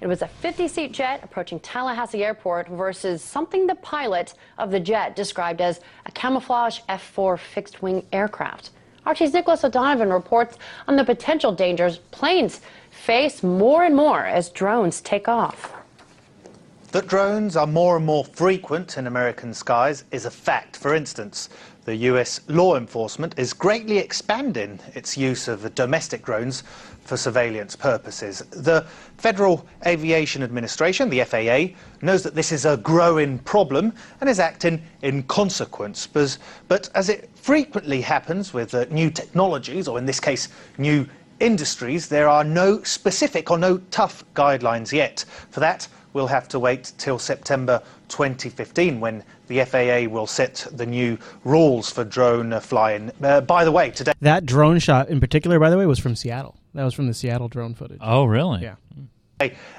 It 0.00 0.06
was 0.06 0.20
a 0.22 0.28
50 0.28 0.68
seat 0.68 0.92
jet 0.92 1.20
approaching 1.22 1.60
Tallahassee 1.60 2.24
Airport 2.24 2.68
versus 2.68 3.22
something 3.22 3.66
the 3.66 3.76
pilot 3.76 4.34
of 4.58 4.70
the 4.70 4.80
jet 4.80 5.16
described 5.16 5.60
as 5.60 5.80
a 6.04 6.10
camouflage 6.12 6.80
F 6.88 7.02
4 7.02 7.36
fixed 7.38 7.80
wing 7.82 8.04
aircraft. 8.12 8.70
RT's 9.06 9.32
Nicholas 9.32 9.64
O'Donovan 9.64 10.12
reports 10.12 10.58
on 10.86 10.96
the 10.96 11.04
potential 11.04 11.52
dangers 11.52 11.98
planes 12.12 12.60
face 12.90 13.42
more 13.42 13.82
and 13.82 13.96
more 13.96 14.24
as 14.24 14.48
drones 14.50 15.00
take 15.00 15.26
off. 15.26 15.72
That 16.92 17.06
drones 17.06 17.56
are 17.56 17.66
more 17.66 17.96
and 17.96 18.04
more 18.04 18.22
frequent 18.22 18.98
in 18.98 19.06
American 19.06 19.54
skies 19.54 20.04
is 20.10 20.26
a 20.26 20.30
fact. 20.30 20.76
For 20.76 20.94
instance, 20.94 21.48
the 21.86 21.96
US 21.96 22.42
law 22.48 22.76
enforcement 22.76 23.34
is 23.38 23.54
greatly 23.54 23.96
expanding 23.96 24.78
its 24.94 25.16
use 25.16 25.48
of 25.48 25.74
domestic 25.74 26.22
drones 26.22 26.64
for 27.00 27.16
surveillance 27.16 27.76
purposes. 27.76 28.40
The 28.50 28.84
Federal 29.16 29.66
Aviation 29.86 30.42
Administration, 30.42 31.08
the 31.08 31.24
FAA, 31.24 31.74
knows 32.02 32.22
that 32.24 32.34
this 32.34 32.52
is 32.52 32.66
a 32.66 32.76
growing 32.76 33.38
problem 33.38 33.94
and 34.20 34.28
is 34.28 34.38
acting 34.38 34.82
in 35.00 35.22
consequence. 35.22 36.06
But, 36.06 36.36
but 36.68 36.90
as 36.94 37.08
it 37.08 37.30
frequently 37.34 38.02
happens 38.02 38.52
with 38.52 38.74
uh, 38.74 38.84
new 38.90 39.10
technologies, 39.10 39.88
or 39.88 39.96
in 39.96 40.04
this 40.04 40.20
case, 40.20 40.50
new 40.76 41.08
industries, 41.40 42.06
there 42.06 42.28
are 42.28 42.44
no 42.44 42.82
specific 42.82 43.50
or 43.50 43.56
no 43.56 43.78
tough 43.90 44.26
guidelines 44.34 44.92
yet. 44.92 45.24
For 45.50 45.60
that, 45.60 45.88
we'll 46.12 46.26
have 46.26 46.48
to 46.48 46.58
wait 46.58 46.92
till 46.98 47.18
September 47.18 47.82
2015 48.08 49.00
when 49.00 49.22
the 49.48 49.64
FAA 49.64 50.12
will 50.12 50.26
set 50.26 50.66
the 50.72 50.86
new 50.86 51.18
rules 51.44 51.90
for 51.90 52.04
drone 52.04 52.52
uh, 52.52 52.60
flying. 52.60 53.10
Uh, 53.22 53.40
by 53.40 53.64
the 53.64 53.72
way, 53.72 53.90
today. 53.90 54.12
That 54.20 54.46
drone 54.46 54.78
shot 54.78 55.08
in 55.08 55.20
particular, 55.20 55.58
by 55.58 55.70
the 55.70 55.78
way, 55.78 55.86
was 55.86 55.98
from 55.98 56.14
Seattle. 56.16 56.56
That 56.74 56.84
was 56.84 56.94
from 56.94 57.06
the 57.06 57.14
Seattle 57.14 57.48
drone 57.48 57.74
footage. 57.74 57.98
Oh, 58.00 58.24
really? 58.24 58.62
Yeah. 58.62 58.76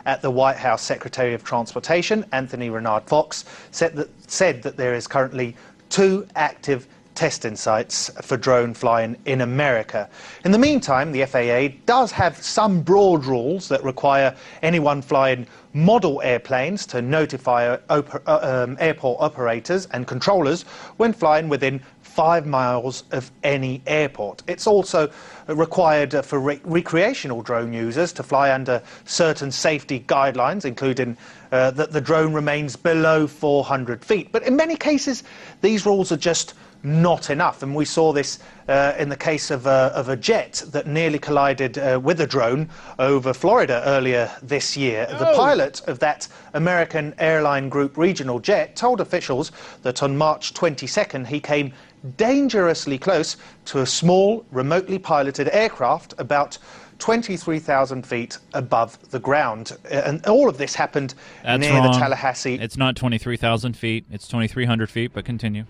At 0.05 0.21
the 0.21 0.29
White 0.29 0.57
House 0.57 0.81
Secretary 0.81 1.33
of 1.33 1.43
Transportation, 1.45 2.25
Anthony 2.33 2.69
Renard 2.69 3.03
Foxx, 3.03 3.45
said 3.71 3.95
that, 3.95 4.09
said 4.29 4.61
that 4.63 4.75
there 4.75 4.93
is 4.93 5.07
currently 5.07 5.55
two 5.89 6.27
active 6.35 6.85
testing 7.15 7.55
sites 7.55 8.09
for 8.21 8.37
drone 8.37 8.73
flying 8.73 9.17
in 9.25 9.41
America. 9.41 10.09
In 10.45 10.51
the 10.51 10.57
meantime, 10.57 11.11
the 11.11 11.25
FAA 11.25 11.77
does 11.85 12.11
have 12.11 12.37
some 12.37 12.81
broad 12.81 13.25
rules 13.25 13.67
that 13.69 13.83
require 13.83 14.35
anyone 14.61 15.01
flying 15.01 15.47
model 15.73 16.21
airplanes 16.21 16.85
to 16.85 17.01
notify 17.01 17.75
oper- 17.89 18.21
uh, 18.27 18.63
um, 18.63 18.77
airport 18.79 19.19
operators 19.21 19.87
and 19.87 20.07
controllers 20.07 20.63
when 20.97 21.13
flying 21.13 21.49
within 21.49 21.81
five 22.13 22.45
miles 22.45 23.03
of 23.11 23.31
any 23.43 23.81
airport. 23.87 24.43
It's 24.45 24.67
also 24.67 25.09
required 25.47 26.23
for 26.23 26.39
re- 26.39 26.61
recreational 26.63 27.41
drone 27.41 27.73
users 27.73 28.13
to 28.13 28.23
fly 28.23 28.53
under 28.53 28.83
certain 29.05 29.51
safety 29.51 29.99
guidelines, 30.01 30.63
including 30.63 31.17
uh, 31.51 31.71
that 31.71 31.91
the 31.91 32.01
drone 32.01 32.33
remains 32.33 32.75
below 32.75 33.25
400 33.25 34.05
feet. 34.05 34.31
But 34.31 34.43
in 34.43 34.55
many 34.55 34.75
cases, 34.75 35.23
these 35.61 35.87
rules 35.87 36.11
are 36.11 36.17
just 36.17 36.53
not 36.83 37.29
enough. 37.29 37.63
And 37.63 37.73
we 37.73 37.85
saw 37.85 38.11
this 38.11 38.39
uh, 38.67 38.93
in 38.97 39.09
the 39.09 39.15
case 39.15 39.51
of 39.51 39.65
a, 39.65 39.91
of 39.95 40.09
a 40.09 40.15
jet 40.17 40.63
that 40.67 40.85
nearly 40.85 41.17
collided 41.19 41.77
uh, 41.77 41.99
with 42.03 42.19
a 42.21 42.27
drone 42.27 42.69
over 42.99 43.33
Florida 43.33 43.81
earlier 43.85 44.29
this 44.41 44.75
year. 44.77 45.05
The 45.07 45.33
pilot 45.35 45.81
of 45.87 45.99
that 45.99 46.27
American 46.53 47.13
airline 47.17 47.69
group 47.69 47.97
regional 47.97 48.39
jet 48.39 48.75
told 48.75 48.99
officials 49.01 49.51
that 49.83 50.03
on 50.03 50.17
March 50.17 50.53
22nd 50.53 51.25
he 51.27 51.39
came 51.39 51.73
dangerously 52.17 52.97
close 52.97 53.37
to 53.65 53.79
a 53.79 53.85
small, 53.85 54.45
remotely 54.51 54.99
piloted 54.99 55.47
aircraft 55.53 56.13
about 56.17 56.57
23,000 56.99 58.05
feet 58.05 58.37
above 58.53 58.97
the 59.11 59.19
ground. 59.19 59.71
Uh, 59.85 60.01
And 60.05 60.25
all 60.25 60.49
of 60.49 60.57
this 60.57 60.75
happened 60.75 61.15
That's 61.43 61.61
near 61.61 61.73
wrong. 61.73 61.91
the 61.91 61.97
Tallahassee 61.97 62.55
It's 62.55 62.77
not 62.77 62.95
twenty 62.95 63.17
three 63.17 63.37
thousand 63.37 63.75
feet. 63.77 64.05
It's 64.11 64.27
twenty 64.27 64.47
three 64.47 64.65
hundred 64.65 64.89
feet. 64.89 65.11
But 65.13 65.25
continue. 65.25 65.65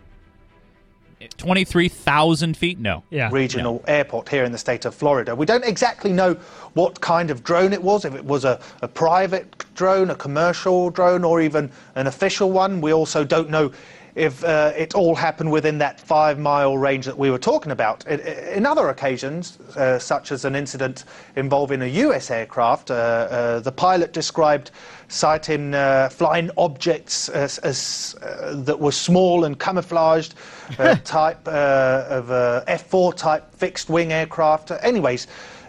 Twenty 1.38 1.64
three 1.64 1.90
thousand 1.90 2.56
feet? 2.58 2.80
No. 2.80 3.04
regional 3.32 3.84
airport 3.88 4.30
here 4.30 4.44
in 4.44 4.52
the 4.52 4.58
state 4.58 4.86
of 4.86 4.96
Florida. 4.96 5.36
We 5.36 5.46
don't 5.46 5.66
exactly 5.66 6.14
know 6.14 6.36
what 6.74 7.02
kind 7.02 7.30
of 7.30 7.44
drone 7.44 7.74
it 7.74 7.84
was, 7.84 8.06
if 8.06 8.16
it 8.16 8.24
was 8.24 8.46
a, 8.46 8.60
a 8.82 8.88
private 8.88 9.66
drone, 9.76 10.10
a 10.10 10.16
commercial 10.16 10.90
drone, 10.90 11.24
or 11.24 11.42
even 11.42 11.72
an 11.96 12.08
official 12.08 12.52
one. 12.52 12.82
We 12.82 12.94
also 12.94 13.24
don't 13.24 13.50
know 13.50 13.72
if 14.16 14.44
uh, 14.44 14.72
it 14.76 14.94
all 14.94 15.16
happened 15.16 15.52
within 15.52 15.80
that 15.80 16.00
five 16.00 16.38
mile 16.38 16.78
range 16.78 17.06
that 17.06 17.18
we 17.18 17.32
were 17.32 17.40
talking 17.40 17.72
about. 17.72 18.06
In, 18.06 18.20
in 18.20 18.66
other 18.66 18.90
occasions, 18.90 19.60
uh, 19.76 19.98
such 19.98 20.32
as 20.32 20.46
an 20.46 20.56
incident 20.56 21.06
involving 21.36 21.82
a 21.82 21.88
US 21.88 22.30
aircraft, 22.30 22.92
uh, 22.92 22.94
uh, 22.94 23.60
the 23.60 23.72
pilot 23.72 24.14
described 24.14 24.72
sighting 25.08 25.74
uh, 25.74 26.10
flying 26.10 26.52
objects 26.58 27.30
as, 27.30 27.58
as, 27.60 28.16
uh, 28.22 28.54
that 28.64 28.80
were 28.80 28.92
small 28.92 29.46
and 29.46 29.60
camouflaged, 29.60 30.36
uh, 30.78 30.96
type 31.04 31.48
uh, 31.48 32.06
of 32.10 32.32
uh, 32.32 32.64
F4 32.68 33.16
type 33.16 33.54
fixed 33.56 33.90
wing 33.90 34.12
aircraft. 34.12 34.72
Anyways, 34.82 35.28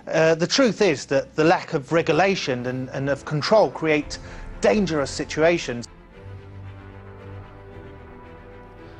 uh, 0.08 0.34
the 0.34 0.46
truth 0.46 0.82
is 0.82 1.06
that 1.06 1.34
the 1.34 1.44
lack 1.44 1.72
of 1.72 1.92
regulation 1.92 2.66
and, 2.66 2.90
and 2.90 3.08
of 3.08 3.24
control 3.24 3.70
create 3.70 4.18
dangerous 4.60 5.10
situations. 5.10 5.86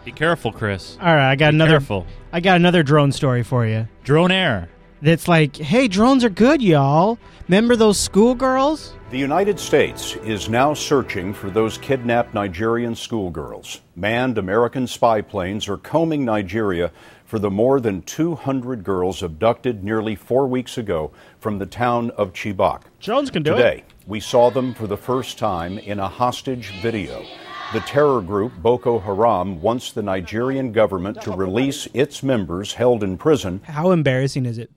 Be 0.05 0.13
careful, 0.13 0.53
Chris. 0.53 0.99
All 1.01 1.15
right, 1.15 1.31
I 1.31 1.37
got 1.37 1.51
Be 1.51 1.57
another. 1.57 1.71
Careful. 1.73 2.07
I 2.33 2.41
got 2.41 2.57
another 2.57 2.83
drone 2.83 3.13
story 3.13 3.43
for 3.43 3.67
you. 3.67 3.89
Drone 4.05 4.31
Air. 4.31 4.69
that's 5.01 5.29
like, 5.29 5.57
hey, 5.57 5.87
drones 5.89 6.25
are 6.25 6.31
good, 6.31 6.63
y'all. 6.63 7.19
Remember 7.49 7.77
those 7.77 7.99
schoolgirls? 7.99 8.95
The 9.11 9.19
United 9.19 9.61
States 9.61 10.17
is 10.17 10.49
now 10.49 10.75
searching 10.75 11.33
for 11.35 11.51
those 11.51 11.79
kidnapped 11.79 12.35
Nigerian 12.35 12.95
schoolgirls. 12.95 13.81
Manned 13.97 14.39
American 14.39 14.87
spy 14.87 15.21
planes 15.21 15.69
are 15.69 15.77
combing 15.77 16.25
Nigeria 16.25 16.91
for 17.25 17.39
the 17.39 17.51
more 17.51 17.81
than 17.81 18.03
200 18.03 18.83
girls 18.85 19.23
abducted 19.23 19.85
nearly 19.85 20.15
four 20.15 20.47
weeks 20.47 20.79
ago 20.79 21.13
from 21.39 21.59
the 21.59 21.67
town 21.67 22.11
of 22.13 22.33
Chibok. 22.33 22.83
Drones 23.01 23.31
can 23.31 23.43
do 23.43 23.53
it. 23.55 23.57
Today, 23.57 23.85
we 24.07 24.21
saw 24.21 24.51
them 24.51 24.75
for 24.75 24.87
the 24.87 24.97
first 24.97 25.39
time 25.39 25.79
in 25.79 25.99
a 26.01 26.09
hostage 26.09 26.73
video. 26.83 27.25
The 27.73 27.81
terror 27.81 28.21
group 28.21 28.53
Boko 28.59 29.01
Haram 29.01 29.61
wants 29.61 29.91
the 29.93 30.03
Nigerian 30.03 30.71
government 30.71 31.21
to 31.23 31.33
release 31.33 31.89
its 31.93 32.23
members 32.23 32.75
held 32.75 33.03
in 33.03 33.17
prison. 33.19 33.61
How 33.65 33.91
embarrassing 33.91 34.47
is 34.47 34.59
it 34.59 34.71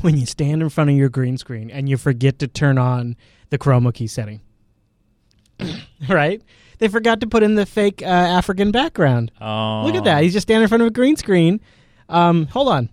when 0.00 0.16
you 0.16 0.26
stand 0.26 0.60
in 0.62 0.68
front 0.68 0.90
of 0.90 0.96
your 0.96 1.08
green 1.08 1.38
screen 1.38 1.70
and 1.70 1.88
you 1.88 1.96
forget 1.96 2.40
to 2.40 2.48
turn 2.48 2.76
on 2.76 3.16
the 3.50 3.58
chroma 3.58 3.94
key 3.94 4.08
setting? 4.08 4.40
right? 6.08 6.42
They 6.78 6.88
forgot 6.88 7.20
to 7.20 7.28
put 7.28 7.44
in 7.44 7.54
the 7.54 7.66
fake 7.66 8.02
uh, 8.02 8.06
African 8.06 8.72
background. 8.72 9.30
Oh. 9.40 9.82
Look 9.86 9.94
at 9.94 10.04
that. 10.04 10.24
He's 10.24 10.32
just 10.32 10.46
standing 10.48 10.62
in 10.64 10.68
front 10.68 10.82
of 10.82 10.88
a 10.88 10.92
green 10.92 11.16
screen. 11.16 11.60
Um, 12.08 12.46
hold 12.46 12.68
on. 12.68 12.88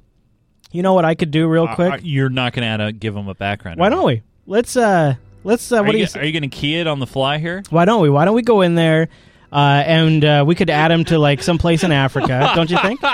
You 0.71 0.83
know 0.83 0.93
what 0.93 1.05
I 1.05 1.15
could 1.15 1.31
do 1.31 1.47
real 1.47 1.63
Uh, 1.65 1.73
quick? 1.73 1.93
uh, 1.93 1.97
you're 2.03 2.29
not 2.29 2.53
going 2.53 2.61
to 2.61 2.67
add 2.67 2.81
a, 2.81 2.91
give 2.91 3.15
him 3.15 3.27
a 3.27 3.33
background. 3.33 3.79
Why 3.79 3.89
don't 3.89 4.05
we? 4.05 4.21
Let's 4.45 4.77
uh 4.77 5.15
let's 5.43 5.71
uh 5.71 5.77
Are 5.77 5.83
what 5.83 5.93
do 5.93 5.97
you, 5.97 6.05
you 6.13 6.21
are 6.21 6.25
you 6.25 6.31
going 6.31 6.47
to 6.49 6.55
key 6.55 6.75
it 6.75 6.85
on 6.87 6.99
the 6.99 7.07
fly 7.07 7.37
here? 7.39 7.63
Why 7.69 7.85
don't 7.85 8.01
we? 8.01 8.09
Why 8.09 8.23
don't 8.25 8.35
we 8.35 8.43
go 8.43 8.61
in 8.61 8.75
there 8.75 9.07
uh, 9.51 9.83
and 9.85 10.25
uh, 10.25 10.43
we 10.47 10.55
could 10.55 10.69
add 10.69 10.91
him 10.91 11.03
to 11.05 11.19
like 11.19 11.43
some 11.43 11.57
place 11.57 11.83
in 11.83 11.91
Africa, 11.91 12.51
don't 12.55 12.69
you 12.69 12.77
think? 12.79 13.01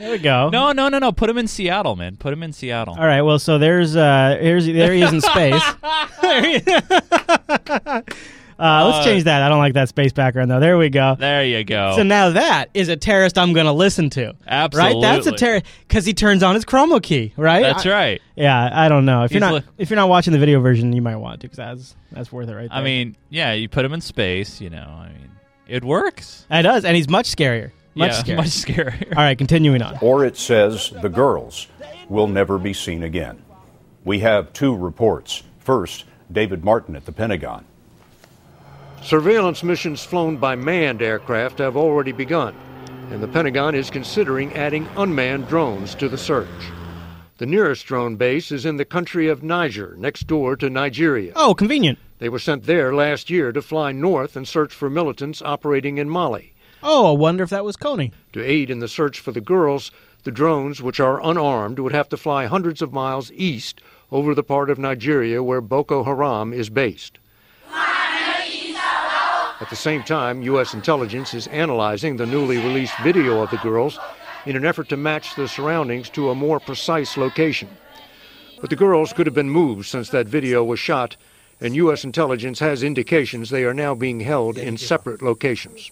There 0.00 0.10
we 0.12 0.18
go. 0.18 0.48
No, 0.48 0.72
no, 0.72 0.88
no, 0.88 0.98
no. 0.98 1.12
Put 1.12 1.28
him 1.28 1.36
in 1.36 1.46
Seattle, 1.46 1.94
man. 1.94 2.16
Put 2.16 2.32
him 2.32 2.42
in 2.42 2.54
Seattle. 2.54 2.96
All 2.98 3.04
right. 3.04 3.20
Well, 3.20 3.38
so 3.38 3.58
there's 3.58 3.96
uh 3.96 4.38
here's 4.40 4.64
there 4.64 4.94
he 4.94 5.02
is 5.02 5.12
in 5.12 5.20
space. 5.20 5.62
There 8.60 8.68
uh, 8.68 8.84
let's 8.90 9.04
change 9.04 9.24
that. 9.24 9.42
I 9.42 9.48
don't 9.48 9.58
like 9.58 9.74
that 9.74 9.88
space 9.88 10.12
background 10.12 10.50
though. 10.50 10.60
There 10.60 10.76
we 10.78 10.88
go. 10.90 11.16
There 11.18 11.44
you 11.44 11.64
go. 11.64 11.94
So 11.96 12.02
now 12.02 12.30
that 12.30 12.66
is 12.74 12.88
a 12.88 12.96
terrorist 12.96 13.38
I'm 13.38 13.52
going 13.52 13.66
to 13.66 13.72
listen 13.72 14.10
to. 14.10 14.34
Absolutely. 14.46 14.94
Right? 14.94 15.00
That's 15.14 15.26
a 15.26 15.32
terrorist 15.32 15.66
because 15.88 16.04
he 16.04 16.12
turns 16.14 16.42
on 16.42 16.54
his 16.54 16.64
chroma 16.64 17.02
key, 17.02 17.32
right? 17.36 17.62
That's 17.62 17.86
I- 17.86 17.90
right. 17.90 18.22
Yeah, 18.36 18.70
I 18.72 18.88
don't 18.88 19.04
know. 19.04 19.24
If 19.24 19.32
you're 19.32 19.40
not 19.40 19.54
li- 19.54 19.62
if 19.78 19.90
you're 19.90 19.96
not 19.96 20.08
watching 20.08 20.32
the 20.32 20.38
video 20.38 20.60
version, 20.60 20.92
you 20.92 21.02
might 21.02 21.16
want 21.16 21.40
to 21.40 21.46
because 21.48 21.56
that's 21.56 21.96
that's 22.12 22.32
worth 22.32 22.48
it 22.48 22.54
right 22.54 22.68
there. 22.68 22.78
I 22.78 22.82
mean, 22.82 23.16
yeah, 23.28 23.52
you 23.52 23.68
put 23.68 23.84
him 23.84 23.92
in 23.92 24.00
space. 24.00 24.60
You 24.60 24.70
know, 24.70 24.78
I 24.88 25.08
mean, 25.08 25.30
it 25.66 25.84
works. 25.84 26.46
it 26.50 26.62
does, 26.62 26.84
and 26.84 26.96
he's 26.96 27.08
much 27.08 27.34
scarier. 27.34 27.72
Much 27.94 28.12
Yeah, 28.12 28.22
scarier. 28.22 28.36
much 28.36 28.46
scarier. 28.46 29.16
All 29.16 29.22
right, 29.22 29.36
continuing 29.36 29.82
on. 29.82 29.98
Or 30.00 30.24
it 30.24 30.36
says 30.36 30.90
the 31.02 31.08
girls 31.08 31.66
will 32.08 32.28
never 32.28 32.58
be 32.58 32.72
seen 32.72 33.02
again. 33.02 33.42
We 34.04 34.20
have 34.20 34.52
two 34.52 34.74
reports. 34.76 35.42
First, 35.58 36.04
David 36.32 36.64
Martin 36.64 36.96
at 36.96 37.04
the 37.04 37.12
Pentagon. 37.12 37.64
Surveillance 39.02 39.64
missions 39.64 40.04
flown 40.04 40.36
by 40.36 40.54
manned 40.54 41.00
aircraft 41.00 41.58
have 41.58 41.76
already 41.76 42.12
begun, 42.12 42.54
and 43.10 43.22
the 43.22 43.28
Pentagon 43.28 43.74
is 43.74 43.90
considering 43.90 44.52
adding 44.54 44.86
unmanned 44.96 45.48
drones 45.48 45.94
to 45.94 46.08
the 46.08 46.18
search. 46.18 46.46
The 47.38 47.46
nearest 47.46 47.86
drone 47.86 48.16
base 48.16 48.52
is 48.52 48.66
in 48.66 48.76
the 48.76 48.84
country 48.84 49.26
of 49.28 49.42
Niger, 49.42 49.94
next 49.96 50.26
door 50.26 50.54
to 50.56 50.68
Nigeria. 50.68 51.32
Oh, 51.34 51.54
convenient. 51.54 51.98
They 52.18 52.28
were 52.28 52.38
sent 52.38 52.64
there 52.64 52.94
last 52.94 53.30
year 53.30 53.52
to 53.52 53.62
fly 53.62 53.92
north 53.92 54.36
and 54.36 54.46
search 54.46 54.74
for 54.74 54.90
militants 54.90 55.40
operating 55.40 55.96
in 55.96 56.10
Mali. 56.10 56.52
Oh, 56.82 57.14
I 57.14 57.18
wonder 57.18 57.42
if 57.42 57.50
that 57.50 57.64
was 57.64 57.78
Kony. 57.78 58.12
To 58.34 58.44
aid 58.44 58.68
in 58.68 58.80
the 58.80 58.88
search 58.88 59.18
for 59.18 59.32
the 59.32 59.40
girls, 59.40 59.90
the 60.24 60.30
drones, 60.30 60.82
which 60.82 61.00
are 61.00 61.24
unarmed, 61.24 61.78
would 61.78 61.92
have 61.92 62.10
to 62.10 62.18
fly 62.18 62.44
hundreds 62.44 62.82
of 62.82 62.92
miles 62.92 63.32
east 63.32 63.80
over 64.12 64.34
the 64.34 64.42
part 64.42 64.68
of 64.68 64.78
Nigeria 64.78 65.42
where 65.42 65.62
Boko 65.62 66.04
Haram 66.04 66.52
is 66.52 66.68
based. 66.68 67.18
At 69.60 69.68
the 69.68 69.76
same 69.76 70.02
time, 70.02 70.40
U.S. 70.42 70.72
intelligence 70.72 71.34
is 71.34 71.46
analyzing 71.48 72.16
the 72.16 72.24
newly 72.24 72.56
released 72.56 72.96
video 73.02 73.42
of 73.42 73.50
the 73.50 73.58
girls 73.58 73.98
in 74.46 74.56
an 74.56 74.64
effort 74.64 74.88
to 74.88 74.96
match 74.96 75.34
the 75.34 75.46
surroundings 75.46 76.08
to 76.10 76.30
a 76.30 76.34
more 76.34 76.58
precise 76.58 77.18
location. 77.18 77.68
But 78.62 78.70
the 78.70 78.76
girls 78.76 79.12
could 79.12 79.26
have 79.26 79.34
been 79.34 79.50
moved 79.50 79.86
since 79.86 80.08
that 80.10 80.26
video 80.26 80.64
was 80.64 80.80
shot, 80.80 81.16
and 81.60 81.76
U.S. 81.76 82.04
intelligence 82.04 82.58
has 82.60 82.82
indications 82.82 83.50
they 83.50 83.64
are 83.64 83.74
now 83.74 83.94
being 83.94 84.20
held 84.20 84.56
in 84.56 84.78
separate 84.78 85.20
locations. 85.20 85.90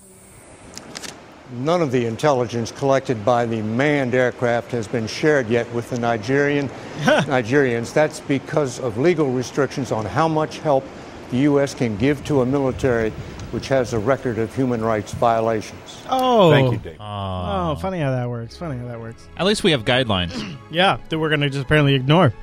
None 1.52 1.83
of 1.83 1.92
the 1.92 2.07
intelligence 2.07 2.72
collected 2.72 3.22
by 3.22 3.44
the 3.44 3.61
manned 3.61 4.14
aircraft 4.14 4.70
has 4.72 4.88
been 4.88 5.07
shared 5.07 5.48
yet 5.48 5.70
with 5.74 5.90
the 5.90 5.98
Nigerian 5.98 6.68
Nigerians. 7.04 7.92
That's 7.92 8.20
because 8.20 8.81
of 8.81 8.96
legal 8.96 9.31
restrictions 9.31 9.92
on 9.92 10.07
how 10.07 10.26
much 10.26 10.59
help 10.61 10.85
the 11.31 11.38
U.S. 11.38 11.74
can 11.74 11.96
give 11.98 12.24
to 12.24 12.40
a 12.40 12.46
military 12.46 13.12
which 13.52 13.68
has 13.68 13.92
a 13.94 13.98
record 13.98 14.38
of 14.38 14.54
human 14.54 14.84
rights 14.84 15.12
violations. 15.14 16.02
Oh, 16.08 16.50
Thank 16.50 16.72
you, 16.72 16.78
Dave. 16.78 16.96
Oh, 17.00 17.76
funny 17.80 18.00
how 18.00 18.11
that 18.11 18.28
works. 18.28 18.56
Funny 18.56 18.78
how 18.78 18.87
that 18.87 19.00
works. 19.00 19.26
At 19.37 19.46
least 19.46 19.64
we 19.64 19.70
have 19.72 19.84
guidelines. 19.84 20.56
Yeah, 20.70 20.98
that 21.08 21.18
we're 21.18 21.30
gonna 21.30 21.48
just 21.48 21.64
apparently 21.64 21.94
ignore. 21.94 22.34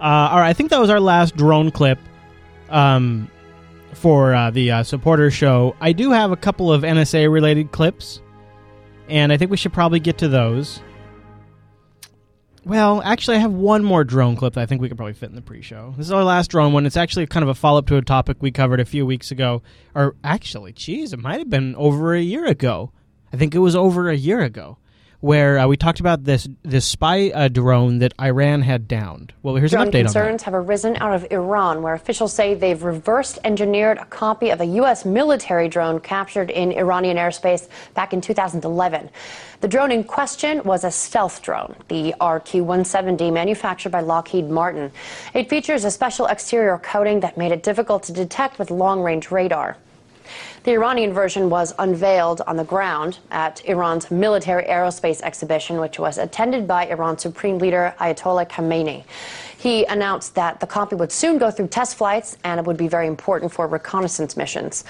Uh, 0.00 0.04
all 0.04 0.38
right, 0.38 0.48
I 0.48 0.52
think 0.54 0.70
that 0.70 0.80
was 0.80 0.88
our 0.88 1.00
last 1.00 1.36
drone 1.36 1.70
clip 1.70 1.98
um, 2.70 3.30
for 3.92 4.34
uh, 4.34 4.50
the 4.50 4.70
uh, 4.70 4.82
supporter 4.84 5.30
show. 5.30 5.76
I 5.82 5.92
do 5.92 6.10
have 6.12 6.32
a 6.32 6.36
couple 6.36 6.72
of 6.72 6.82
NSA 6.82 7.30
related 7.30 7.72
clips, 7.72 8.22
and 9.08 9.32
I 9.32 9.36
think 9.36 9.50
we 9.50 9.58
should 9.58 9.74
probably 9.74 10.00
get 10.00 10.16
to 10.18 10.28
those. 10.28 10.80
Well, 12.68 13.00
actually, 13.02 13.38
I 13.38 13.40
have 13.40 13.54
one 13.54 13.82
more 13.82 14.04
drone 14.04 14.36
clip 14.36 14.52
that 14.52 14.60
I 14.60 14.66
think 14.66 14.82
we 14.82 14.88
could 14.88 14.98
probably 14.98 15.14
fit 15.14 15.30
in 15.30 15.34
the 15.34 15.40
pre-show. 15.40 15.94
This 15.96 16.04
is 16.04 16.12
our 16.12 16.22
last 16.22 16.50
drone 16.50 16.74
one. 16.74 16.84
It's 16.84 16.98
actually 16.98 17.26
kind 17.26 17.42
of 17.42 17.48
a 17.48 17.54
follow-up 17.54 17.86
to 17.86 17.96
a 17.96 18.02
topic 18.02 18.36
we 18.40 18.50
covered 18.50 18.78
a 18.78 18.84
few 18.84 19.06
weeks 19.06 19.30
ago, 19.30 19.62
or 19.94 20.16
actually, 20.22 20.74
geez, 20.74 21.14
it 21.14 21.18
might 21.18 21.38
have 21.38 21.48
been 21.48 21.74
over 21.76 22.14
a 22.14 22.20
year 22.20 22.44
ago. 22.44 22.92
I 23.32 23.38
think 23.38 23.54
it 23.54 23.60
was 23.60 23.74
over 23.74 24.10
a 24.10 24.16
year 24.16 24.40
ago, 24.40 24.76
where 25.20 25.58
uh, 25.58 25.66
we 25.66 25.76
talked 25.76 25.98
about 25.98 26.24
this 26.24 26.48
this 26.62 26.86
spy 26.86 27.30
uh, 27.30 27.48
drone 27.48 27.98
that 27.98 28.12
Iran 28.20 28.62
had 28.62 28.86
downed. 28.86 29.32
Well, 29.42 29.56
here's 29.56 29.72
Drone 29.72 29.88
an 29.88 29.92
update 29.92 30.00
on 30.00 30.12
that. 30.12 30.12
concerns 30.12 30.42
have 30.44 30.54
arisen 30.54 30.96
out 31.00 31.14
of 31.14 31.26
Iran, 31.30 31.82
where 31.82 31.94
officials 31.94 32.32
say 32.32 32.54
they've 32.54 32.82
reverse 32.82 33.38
engineered 33.42 33.98
a 33.98 34.04
copy 34.04 34.50
of 34.50 34.60
a 34.60 34.64
U.S. 34.64 35.04
military 35.04 35.68
drone 35.68 35.98
captured 36.00 36.50
in 36.50 36.72
Iranian 36.72 37.16
airspace 37.16 37.68
back 37.94 38.12
in 38.12 38.20
2011. 38.20 39.10
The 39.60 39.68
drone 39.68 39.90
in 39.90 40.04
question 40.04 40.62
was 40.62 40.84
a 40.84 40.90
stealth 40.90 41.42
drone, 41.42 41.74
the 41.88 42.14
RQ 42.20 42.60
170, 42.60 43.32
manufactured 43.32 43.90
by 43.90 44.00
Lockheed 44.00 44.48
Martin. 44.48 44.92
It 45.34 45.50
features 45.50 45.84
a 45.84 45.90
special 45.90 46.26
exterior 46.26 46.78
coating 46.78 47.20
that 47.20 47.36
made 47.36 47.50
it 47.50 47.64
difficult 47.64 48.04
to 48.04 48.12
detect 48.12 48.60
with 48.60 48.70
long 48.70 49.02
range 49.02 49.32
radar. 49.32 49.76
The 50.64 50.72
Iranian 50.72 51.12
version 51.12 51.48
was 51.48 51.72
unveiled 51.78 52.40
on 52.46 52.56
the 52.56 52.64
ground 52.64 53.18
at 53.30 53.64
Iran's 53.64 54.10
military 54.10 54.64
aerospace 54.64 55.20
exhibition, 55.22 55.78
which 55.78 55.98
was 55.98 56.18
attended 56.18 56.66
by 56.66 56.86
Iran's 56.86 57.22
Supreme 57.22 57.58
Leader 57.58 57.94
Ayatollah 58.00 58.48
Khamenei. 58.48 59.04
He 59.56 59.84
announced 59.84 60.34
that 60.34 60.58
the 60.58 60.66
copy 60.66 60.96
would 60.96 61.12
soon 61.12 61.38
go 61.38 61.50
through 61.50 61.68
test 61.68 61.96
flights 61.96 62.36
and 62.42 62.58
it 62.58 62.66
would 62.66 62.76
be 62.76 62.88
very 62.88 63.06
important 63.06 63.52
for 63.52 63.68
reconnaissance 63.68 64.36
missions. 64.36 64.84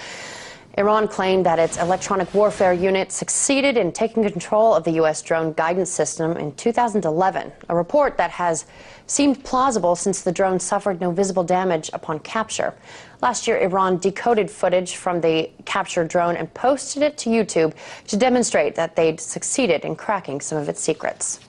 Iran 0.78 1.08
claimed 1.08 1.44
that 1.44 1.58
its 1.58 1.76
electronic 1.76 2.32
warfare 2.32 2.72
unit 2.72 3.10
succeeded 3.10 3.76
in 3.76 3.90
taking 3.90 4.22
control 4.22 4.74
of 4.74 4.84
the 4.84 4.92
U.S. 4.92 5.22
drone 5.22 5.52
guidance 5.54 5.90
system 5.90 6.36
in 6.36 6.54
2011, 6.54 7.52
a 7.68 7.74
report 7.74 8.16
that 8.16 8.30
has 8.30 8.64
seemed 9.06 9.44
plausible 9.44 9.96
since 9.96 10.22
the 10.22 10.30
drone 10.30 10.60
suffered 10.60 11.00
no 11.00 11.10
visible 11.10 11.42
damage 11.42 11.90
upon 11.92 12.20
capture. 12.20 12.74
Last 13.20 13.48
year, 13.48 13.58
Iran 13.58 13.98
decoded 13.98 14.48
footage 14.48 14.94
from 14.94 15.20
the 15.20 15.50
captured 15.64 16.08
drone 16.08 16.36
and 16.36 16.52
posted 16.54 17.02
it 17.02 17.18
to 17.18 17.30
YouTube 17.30 17.74
to 18.06 18.16
demonstrate 18.16 18.76
that 18.76 18.94
they'd 18.94 19.20
succeeded 19.20 19.84
in 19.84 19.96
cracking 19.96 20.40
some 20.40 20.58
of 20.58 20.68
its 20.68 20.80
secrets. 20.80 21.40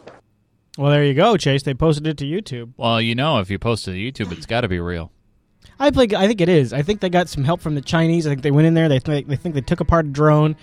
Well, 0.77 0.91
there 0.91 1.03
you 1.03 1.13
go, 1.13 1.37
Chase. 1.37 1.63
They 1.63 1.73
posted 1.75 2.07
it 2.07 2.17
to 2.17 2.25
YouTube. 2.25 2.73
Well, 2.77 2.99
you 2.99 3.13
know, 3.13 3.39
if 3.39 3.49
you 3.51 3.59
post 3.59 3.87
it 3.87 3.91
to 3.91 4.25
YouTube, 4.25 4.31
it's 4.31 4.45
got 4.47 4.61
to 4.61 4.67
be 4.67 4.79
real. 4.79 5.11
I 5.79 5.91
think 5.91 6.13
I 6.13 6.27
think 6.27 6.41
it 6.41 6.49
is. 6.49 6.73
I 6.73 6.81
think 6.81 7.01
they 7.01 7.09
got 7.09 7.29
some 7.29 7.43
help 7.43 7.61
from 7.61 7.75
the 7.75 7.81
Chinese. 7.81 8.25
I 8.25 8.31
think 8.31 8.41
they 8.41 8.51
went 8.51 8.67
in 8.67 8.73
there. 8.73 8.89
They 8.89 8.99
think 8.99 9.27
they 9.27 9.35
think 9.35 9.55
they 9.55 9.61
took 9.61 9.79
apart 9.79 10.07
a 10.07 10.09
drone, 10.09 10.55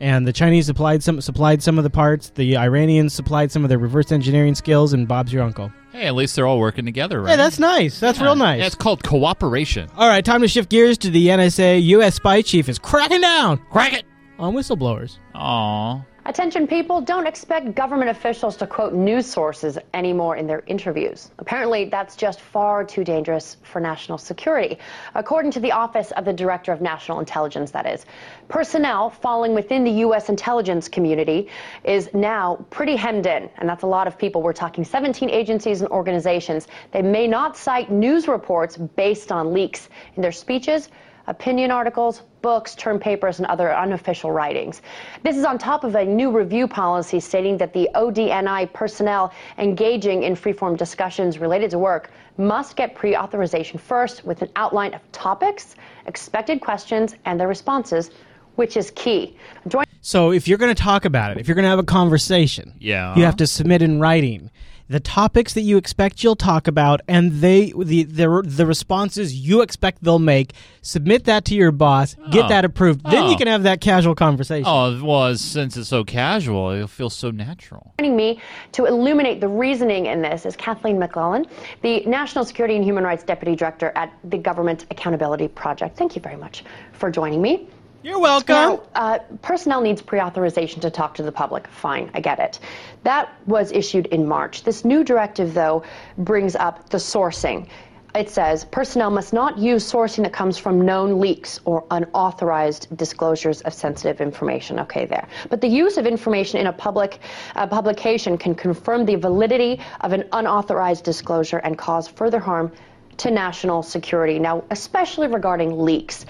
and 0.00 0.26
the 0.26 0.32
Chinese 0.32 0.66
supplied 0.66 1.02
some 1.02 1.20
supplied 1.20 1.62
some 1.62 1.78
of 1.78 1.84
the 1.84 1.90
parts. 1.90 2.30
The 2.30 2.56
Iranians 2.56 3.14
supplied 3.14 3.52
some 3.52 3.62
of 3.62 3.68
their 3.68 3.78
reverse 3.78 4.12
engineering 4.12 4.54
skills, 4.54 4.92
and 4.92 5.06
Bob's 5.06 5.32
your 5.32 5.42
uncle. 5.42 5.72
Hey, 5.98 6.06
at 6.06 6.14
least 6.14 6.36
they're 6.36 6.46
all 6.46 6.60
working 6.60 6.84
together, 6.84 7.20
right? 7.22 7.30
Hey, 7.32 7.36
that's 7.36 7.58
nice. 7.58 7.98
That's 7.98 8.18
Yeah. 8.20 8.26
real 8.26 8.36
nice. 8.36 8.60
Yeah, 8.60 8.66
it's 8.66 8.76
called 8.76 9.02
cooperation. 9.02 9.88
All 9.96 10.06
right, 10.08 10.24
time 10.24 10.42
to 10.42 10.48
shift 10.48 10.70
gears 10.70 10.96
to 10.98 11.10
the 11.10 11.26
NSA. 11.26 11.82
U.S. 11.86 12.14
spy 12.14 12.40
chief 12.40 12.68
is 12.68 12.78
cracking 12.78 13.20
down. 13.20 13.58
Crack 13.72 13.94
it 13.94 14.04
on 14.38 14.54
whistleblowers. 14.54 15.18
Aw. 15.34 16.00
Attention 16.28 16.66
people, 16.66 17.00
don't 17.00 17.26
expect 17.26 17.74
government 17.74 18.10
officials 18.10 18.54
to 18.58 18.66
quote 18.66 18.92
news 18.92 19.24
sources 19.24 19.78
anymore 19.94 20.36
in 20.36 20.46
their 20.46 20.62
interviews. 20.66 21.30
Apparently, 21.38 21.86
that's 21.86 22.16
just 22.16 22.42
far 22.42 22.84
too 22.84 23.02
dangerous 23.02 23.56
for 23.62 23.80
national 23.80 24.18
security. 24.18 24.76
According 25.14 25.52
to 25.52 25.60
the 25.60 25.72
Office 25.72 26.10
of 26.10 26.26
the 26.26 26.32
Director 26.34 26.70
of 26.70 26.82
National 26.82 27.18
Intelligence, 27.18 27.70
that 27.70 27.86
is. 27.86 28.04
Personnel 28.48 29.08
falling 29.08 29.54
within 29.54 29.84
the 29.84 29.90
U.S. 30.04 30.28
intelligence 30.28 30.86
community 30.86 31.48
is 31.82 32.12
now 32.12 32.56
pretty 32.68 32.94
hemmed 32.94 33.24
in, 33.24 33.48
and 33.56 33.66
that's 33.66 33.84
a 33.84 33.86
lot 33.86 34.06
of 34.06 34.18
people. 34.18 34.42
We're 34.42 34.52
talking 34.52 34.84
17 34.84 35.30
agencies 35.30 35.80
and 35.80 35.90
organizations. 35.90 36.68
They 36.92 37.00
may 37.00 37.26
not 37.26 37.56
cite 37.56 37.90
news 37.90 38.28
reports 38.28 38.76
based 38.76 39.32
on 39.32 39.54
leaks 39.54 39.88
in 40.14 40.20
their 40.20 40.32
speeches 40.32 40.90
opinion 41.28 41.70
articles, 41.70 42.22
books, 42.42 42.74
term 42.74 42.98
papers, 42.98 43.38
and 43.38 43.46
other 43.46 43.74
unofficial 43.74 44.30
writings. 44.32 44.82
This 45.22 45.36
is 45.36 45.44
on 45.44 45.58
top 45.58 45.84
of 45.84 45.94
a 45.94 46.04
new 46.04 46.30
review 46.30 46.68
policy 46.68 47.20
stating 47.20 47.58
that 47.58 47.72
the 47.72 47.88
ODNI 47.94 48.72
personnel 48.72 49.32
engaging 49.58 50.22
in 50.22 50.34
freeform 50.34 50.76
discussions 50.76 51.38
related 51.38 51.70
to 51.70 51.78
work 51.78 52.10
must 52.36 52.76
get 52.76 52.94
pre 52.94 53.16
authorization 53.16 53.78
first 53.78 54.24
with 54.24 54.42
an 54.42 54.48
outline 54.56 54.94
of 54.94 55.00
topics, 55.12 55.74
expected 56.06 56.60
questions, 56.60 57.14
and 57.24 57.38
their 57.40 57.48
responses, 57.48 58.10
which 58.56 58.76
is 58.76 58.90
key. 58.92 59.36
Join- 59.66 59.84
So 60.00 60.30
if 60.32 60.46
you're 60.48 60.58
going 60.58 60.74
to 60.74 60.80
talk 60.82 61.04
about 61.04 61.32
it, 61.32 61.38
if 61.38 61.48
you're 61.48 61.54
going 61.56 61.64
to 61.64 61.68
have 61.70 61.78
a 61.78 61.82
conversation, 61.84 62.74
Yeah. 62.78 63.14
you 63.16 63.24
have 63.24 63.36
to 63.36 63.46
submit 63.46 63.82
in 63.82 64.00
writing 64.00 64.50
the 64.88 65.00
topics 65.00 65.54
that 65.54 65.60
you 65.62 65.76
expect 65.76 66.22
you'll 66.24 66.36
talk 66.36 66.66
about 66.66 67.00
and 67.08 67.30
they 67.40 67.72
the 67.76 68.04
the, 68.04 68.42
the 68.44 68.66
responses 68.66 69.34
you 69.34 69.60
expect 69.60 70.02
they'll 70.02 70.18
make. 70.18 70.52
Submit 70.82 71.24
that 71.24 71.44
to 71.46 71.54
your 71.54 71.70
boss, 71.70 72.14
get 72.30 72.46
Oh. 72.46 72.48
that 72.48 72.64
approved. 72.64 73.04
Then 73.04 73.24
Oh. 73.24 73.30
you 73.30 73.36
can 73.36 73.46
have 73.48 73.64
that 73.64 73.80
casual 73.82 74.14
conversation. 74.14 74.64
Oh, 74.66 74.98
well, 75.04 75.24
as- 75.26 75.40
since 75.42 75.76
it's 75.76 75.88
so 75.88 76.04
casual, 76.04 76.70
it 76.70 76.88
feels 76.88 77.14
so 77.14 77.30
natural. 77.30 77.92
Joining 78.00 78.16
me 78.16 78.40
to 78.72 78.86
illuminate 78.86 79.40
the 79.40 79.48
reasoning 79.48 80.06
in 80.06 80.22
this 80.22 80.46
is 80.46 80.56
Kathleen 80.56 80.98
McClellan, 80.98 81.46
the 81.82 82.00
National 82.06 82.44
Security 82.44 82.74
and 82.76 82.84
Human 82.84 83.04
Rights 83.04 83.24
Deputy 83.24 83.54
Director 83.54 83.92
at 83.96 84.12
the 84.24 84.38
Government 84.38 84.86
Accountability 84.90 85.48
Project. 85.48 85.98
Thank 85.98 86.16
you 86.16 86.22
very 86.22 86.36
much 86.36 86.64
for 86.92 87.10
joining 87.10 87.42
me. 87.42 87.68
You're 88.08 88.20
welcome. 88.20 88.54
Now, 88.54 88.82
uh, 88.94 89.18
personnel 89.42 89.82
needs 89.82 90.00
pre 90.00 90.18
authorization 90.18 90.80
to 90.80 90.88
talk 90.88 91.14
to 91.16 91.22
the 91.22 91.30
public. 91.30 91.68
Fine, 91.68 92.10
I 92.14 92.20
get 92.20 92.38
it. 92.38 92.58
That 93.02 93.28
was 93.44 93.70
issued 93.70 94.06
in 94.06 94.26
March. 94.26 94.62
This 94.62 94.82
new 94.82 95.04
directive, 95.04 95.52
though, 95.52 95.82
brings 96.16 96.56
up 96.56 96.88
the 96.88 96.96
sourcing. 96.96 97.68
It 98.14 98.30
says 98.30 98.64
personnel 98.64 99.10
must 99.10 99.34
not 99.34 99.58
use 99.58 99.84
sourcing 99.84 100.22
that 100.22 100.32
comes 100.32 100.56
from 100.56 100.80
known 100.80 101.20
leaks 101.20 101.60
or 101.66 101.84
unauthorized 101.90 102.96
disclosures 102.96 103.60
of 103.60 103.74
sensitive 103.74 104.22
information. 104.22 104.80
Okay, 104.80 105.04
there. 105.04 105.28
But 105.50 105.60
the 105.60 105.68
use 105.68 105.98
of 105.98 106.06
information 106.06 106.60
in 106.60 106.68
a 106.68 106.72
public 106.72 107.18
uh, 107.56 107.66
publication 107.66 108.38
can 108.38 108.54
confirm 108.54 109.04
the 109.04 109.16
validity 109.16 109.80
of 110.00 110.14
an 110.14 110.24
unauthorized 110.32 111.04
disclosure 111.04 111.58
and 111.58 111.76
cause 111.76 112.08
further 112.08 112.38
harm 112.38 112.72
to 113.18 113.30
national 113.30 113.82
security. 113.82 114.38
Now, 114.38 114.64
especially 114.70 115.26
regarding 115.26 115.78
leaks, 115.78 116.24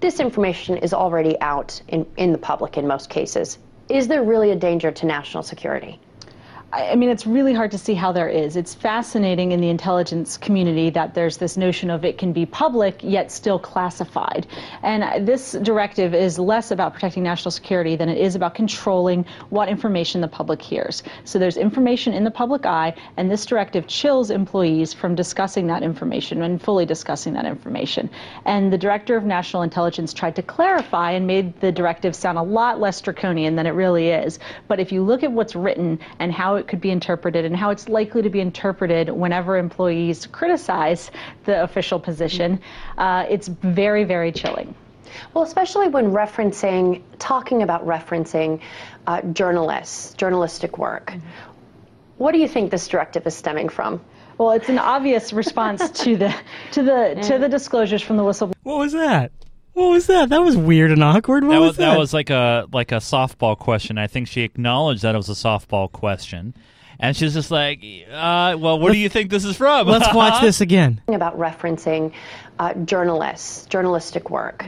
this 0.00 0.20
information 0.20 0.78
is 0.78 0.94
already 0.94 1.40
out 1.40 1.80
in, 1.88 2.06
in 2.16 2.32
the 2.32 2.38
public 2.38 2.76
in 2.76 2.86
most 2.86 3.10
cases. 3.10 3.58
Is 3.88 4.08
there 4.08 4.22
really 4.22 4.50
a 4.50 4.56
danger 4.56 4.90
to 4.92 5.06
national 5.06 5.42
security? 5.42 5.98
I 6.70 6.96
mean, 6.96 7.08
it's 7.08 7.26
really 7.26 7.54
hard 7.54 7.70
to 7.70 7.78
see 7.78 7.94
how 7.94 8.12
there 8.12 8.28
is. 8.28 8.54
It's 8.54 8.74
fascinating 8.74 9.52
in 9.52 9.60
the 9.62 9.70
intelligence 9.70 10.36
community 10.36 10.90
that 10.90 11.14
there's 11.14 11.38
this 11.38 11.56
notion 11.56 11.88
of 11.88 12.04
it 12.04 12.18
can 12.18 12.34
be 12.34 12.44
public 12.44 13.00
yet 13.02 13.32
still 13.32 13.58
classified. 13.58 14.46
And 14.82 15.26
this 15.26 15.52
directive 15.62 16.12
is 16.12 16.38
less 16.38 16.70
about 16.70 16.92
protecting 16.92 17.22
national 17.22 17.52
security 17.52 17.96
than 17.96 18.10
it 18.10 18.18
is 18.18 18.34
about 18.34 18.54
controlling 18.54 19.24
what 19.48 19.70
information 19.70 20.20
the 20.20 20.28
public 20.28 20.60
hears. 20.60 21.02
So 21.24 21.38
there's 21.38 21.56
information 21.56 22.12
in 22.12 22.24
the 22.24 22.30
public 22.30 22.66
eye, 22.66 22.94
and 23.16 23.30
this 23.30 23.46
directive 23.46 23.86
chills 23.86 24.30
employees 24.30 24.92
from 24.92 25.14
discussing 25.14 25.68
that 25.68 25.82
information 25.82 26.42
and 26.42 26.60
fully 26.60 26.84
discussing 26.84 27.32
that 27.32 27.46
information. 27.46 28.10
And 28.44 28.70
the 28.70 28.78
director 28.78 29.16
of 29.16 29.24
national 29.24 29.62
intelligence 29.62 30.12
tried 30.12 30.36
to 30.36 30.42
clarify 30.42 31.12
and 31.12 31.26
made 31.26 31.58
the 31.62 31.72
directive 31.72 32.14
sound 32.14 32.36
a 32.36 32.42
lot 32.42 32.78
less 32.78 33.00
draconian 33.00 33.56
than 33.56 33.66
it 33.66 33.70
really 33.70 34.08
is. 34.08 34.38
But 34.66 34.80
if 34.80 34.92
you 34.92 35.02
look 35.02 35.22
at 35.22 35.32
what's 35.32 35.56
written 35.56 35.98
and 36.18 36.30
how 36.30 36.57
it 36.58 36.68
could 36.68 36.80
be 36.80 36.90
interpreted 36.90 37.44
and 37.44 37.56
how 37.56 37.70
it's 37.70 37.88
likely 37.88 38.22
to 38.22 38.30
be 38.30 38.40
interpreted 38.40 39.08
whenever 39.08 39.56
employees 39.56 40.26
criticize 40.26 41.10
the 41.44 41.62
official 41.62 41.98
position, 41.98 42.60
uh, 42.98 43.24
it's 43.28 43.48
very, 43.48 44.04
very 44.04 44.30
chilling. 44.32 44.74
Well, 45.32 45.44
especially 45.44 45.88
when 45.88 46.12
referencing, 46.12 47.02
talking 47.18 47.62
about 47.62 47.86
referencing 47.86 48.60
uh, 49.06 49.22
journalists, 49.22 50.14
journalistic 50.14 50.78
work. 50.78 51.14
What 52.18 52.32
do 52.32 52.38
you 52.38 52.48
think 52.48 52.70
this 52.70 52.88
directive 52.88 53.26
is 53.26 53.34
stemming 53.34 53.68
from? 53.68 54.00
Well, 54.38 54.52
it's 54.52 54.68
an 54.68 54.78
obvious 54.78 55.32
response 55.32 55.90
to 56.02 56.16
the 56.16 56.34
to 56.72 56.82
the 56.82 57.18
to 57.22 57.38
the 57.40 57.48
disclosures 57.48 58.02
from 58.02 58.16
the 58.16 58.22
whistleblower. 58.22 58.52
What 58.62 58.78
was 58.78 58.92
that? 58.92 59.32
What 59.78 59.90
was 59.90 60.08
that? 60.08 60.30
That 60.30 60.42
was 60.42 60.56
weird 60.56 60.90
and 60.90 61.04
awkward. 61.04 61.44
What 61.44 61.52
that 61.54 61.60
was 61.60 61.68
was, 61.68 61.76
that? 61.76 61.90
that 61.92 61.98
was 62.00 62.12
like 62.12 62.30
a 62.30 62.66
like 62.72 62.90
a 62.90 62.96
softball 62.96 63.56
question. 63.56 63.96
I 63.96 64.08
think 64.08 64.26
she 64.26 64.42
acknowledged 64.42 65.02
that 65.02 65.14
it 65.14 65.18
was 65.18 65.28
a 65.28 65.34
softball 65.34 65.90
question, 65.90 66.52
and 66.98 67.16
she's 67.16 67.32
just 67.32 67.52
like, 67.52 67.84
uh, 68.10 68.56
"Well, 68.58 68.80
where 68.80 68.92
do 68.92 68.98
you 68.98 69.08
think 69.08 69.30
this 69.30 69.44
is 69.44 69.56
from?" 69.56 69.86
Let's 69.86 70.12
watch 70.14 70.42
this 70.42 70.60
again. 70.60 71.00
About 71.06 71.38
referencing 71.38 72.12
uh, 72.58 72.74
journalists, 72.74 73.66
journalistic 73.66 74.30
work. 74.30 74.66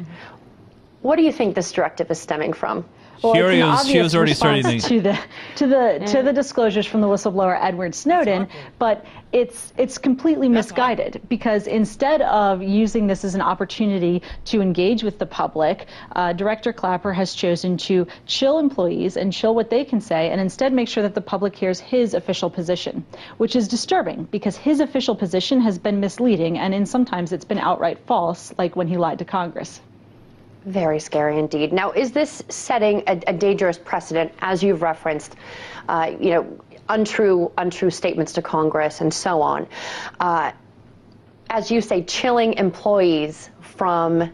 What 1.03 1.17
do 1.17 1.23
you 1.23 1.33
think 1.33 1.57
this 1.57 1.73
directive 1.73 2.09
is 2.13 2.21
stemming 2.21 2.53
from? 2.53 2.85
Well, 3.23 3.35
She 3.35 3.41
already 3.43 3.63
was- 3.63 3.87
she 3.89 4.01
was 4.01 4.15
already 4.15 4.35
starting 4.35 4.63
to- 4.63 4.79
to 4.81 5.01
the 5.01 5.19
to 5.57 5.67
the 5.67 6.03
to 6.07 6.23
the 6.23 6.33
disclosures 6.33 6.87
from 6.87 7.01
the 7.03 7.07
whistleblower 7.07 7.59
Edward 7.61 7.95
Snowden, 7.95 8.49
but 8.79 9.05
it's 9.33 9.73
it's 9.77 9.99
completely 9.99 10.49
misguided 10.49 11.21
because 11.29 11.67
instead 11.67 12.23
of 12.23 12.63
using 12.63 13.07
this 13.07 13.25
as 13.25 13.35
an 13.35 13.43
opportunity 13.43 14.23
to 14.47 14.63
engage 14.63 15.03
with 15.03 15.19
the 15.19 15.27
public, 15.27 15.87
uh, 16.17 16.33
Director 16.33 16.73
Clapper 16.73 17.13
has 17.13 17.35
chosen 17.35 17.77
to 17.77 18.07
chill 18.27 18.59
employees 18.59 19.17
and 19.17 19.33
chill 19.33 19.55
what 19.55 19.69
they 19.71 19.85
can 19.85 20.01
say, 20.01 20.31
and 20.31 20.41
instead 20.41 20.73
make 20.73 20.89
sure 20.89 21.03
that 21.03 21.15
the 21.15 21.21
public 21.21 21.55
hears 21.55 21.79
his 21.79 22.15
official 22.15 22.49
position, 22.49 23.05
which 23.37 23.55
is 23.55 23.69
disturbing 23.69 24.27
because 24.31 24.57
his 24.57 24.81
official 24.81 25.15
position 25.15 25.61
has 25.61 25.79
been 25.79 26.01
misleading, 26.01 26.59
and 26.59 26.75
in 26.75 26.87
sometimes 26.87 27.33
it's 27.33 27.45
been 27.45 27.59
outright 27.59 27.99
false, 28.07 28.53
like 28.57 28.77
when 28.77 28.89
he 28.89 28.97
lied 28.97 29.19
to 29.19 29.25
Congress. 29.25 29.81
Very 30.65 31.01
scary 31.01 31.39
indeed. 31.39 31.73
Now, 31.73 31.93
is 31.93 32.13
this 32.13 32.43
setting 32.49 33.03
a, 33.07 33.21
a 33.27 33.33
dangerous 33.33 33.79
precedent, 33.79 34.33
as 34.41 34.63
you've 34.63 34.83
referenced, 34.83 35.37
uh, 35.89 36.13
you 36.21 36.31
know, 36.31 36.61
untrue, 36.89 37.51
untrue 37.57 37.91
statements 37.91 38.33
to 38.35 38.43
Congress 38.43 39.01
and 39.01 39.13
so 39.13 39.41
on? 39.41 39.67
Uh, 40.19 40.53
as 41.49 41.71
you 41.71 41.81
say, 41.81 42.03
chilling 42.03 42.55
employees 42.55 43.51
from 43.61 44.31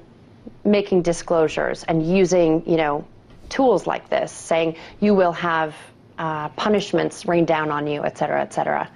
making 0.65 1.03
disclosures 1.03 1.85
and 1.85 2.05
using, 2.05 2.69
you 2.69 2.77
know, 2.77 3.05
tools 3.49 3.87
like 3.87 4.11
this, 4.11 4.33
saying 4.33 4.77
you 5.01 5.15
will 5.15 5.33
have 5.33 5.77
uh, 6.19 6.49
punishments 6.51 7.25
rain 7.27 7.45
down 7.45 7.71
on 7.71 7.87
you, 7.87 8.03
et 8.03 8.19
cetera, 8.19 8.41
et 8.43 8.53
cetera. 8.53 8.91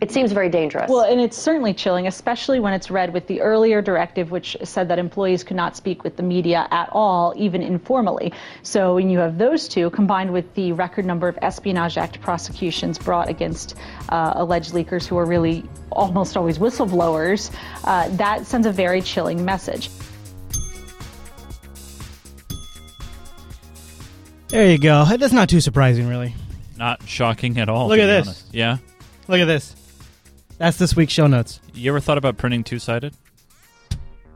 It 0.00 0.10
seems 0.10 0.32
very 0.32 0.48
dangerous. 0.48 0.88
Well, 0.88 1.02
and 1.02 1.20
it's 1.20 1.36
certainly 1.36 1.74
chilling, 1.74 2.06
especially 2.06 2.58
when 2.58 2.72
it's 2.72 2.90
read 2.90 3.12
with 3.12 3.26
the 3.26 3.42
earlier 3.42 3.82
directive, 3.82 4.30
which 4.30 4.56
said 4.64 4.88
that 4.88 4.98
employees 4.98 5.44
could 5.44 5.58
not 5.58 5.76
speak 5.76 6.04
with 6.04 6.16
the 6.16 6.22
media 6.22 6.66
at 6.70 6.88
all, 6.92 7.34
even 7.36 7.60
informally. 7.60 8.32
So 8.62 8.94
when 8.94 9.10
you 9.10 9.18
have 9.18 9.36
those 9.36 9.68
two 9.68 9.90
combined 9.90 10.32
with 10.32 10.54
the 10.54 10.72
record 10.72 11.04
number 11.04 11.28
of 11.28 11.38
Espionage 11.42 11.98
Act 11.98 12.18
prosecutions 12.22 12.98
brought 12.98 13.28
against 13.28 13.76
uh, 14.08 14.32
alleged 14.36 14.72
leakers 14.72 15.06
who 15.06 15.18
are 15.18 15.26
really 15.26 15.68
almost 15.92 16.34
always 16.34 16.56
whistleblowers, 16.56 17.54
uh, 17.84 18.08
that 18.16 18.46
sends 18.46 18.66
a 18.66 18.72
very 18.72 19.02
chilling 19.02 19.44
message. 19.44 19.90
There 24.48 24.70
you 24.70 24.78
go. 24.78 25.04
That's 25.04 25.34
not 25.34 25.50
too 25.50 25.60
surprising, 25.60 26.08
really. 26.08 26.34
Not 26.78 27.06
shocking 27.06 27.58
at 27.58 27.68
all. 27.68 27.88
Look 27.88 27.98
at 27.98 28.06
this. 28.06 28.26
honest. 28.26 28.54
Yeah. 28.54 28.78
Look 29.28 29.40
at 29.40 29.44
this. 29.44 29.76
That's 30.60 30.76
this 30.76 30.94
week's 30.94 31.14
show 31.14 31.26
notes. 31.26 31.58
You 31.72 31.90
ever 31.90 32.00
thought 32.00 32.18
about 32.18 32.36
printing 32.36 32.64
two 32.64 32.78
sided? 32.78 33.14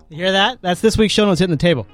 You 0.09 0.17
hear 0.17 0.33
that? 0.33 0.63
That's 0.63 0.81
this 0.81 0.97
week's 0.97 1.13
show 1.13 1.27
notes 1.27 1.39
hitting 1.39 1.51
the 1.51 1.59
table. 1.61 1.87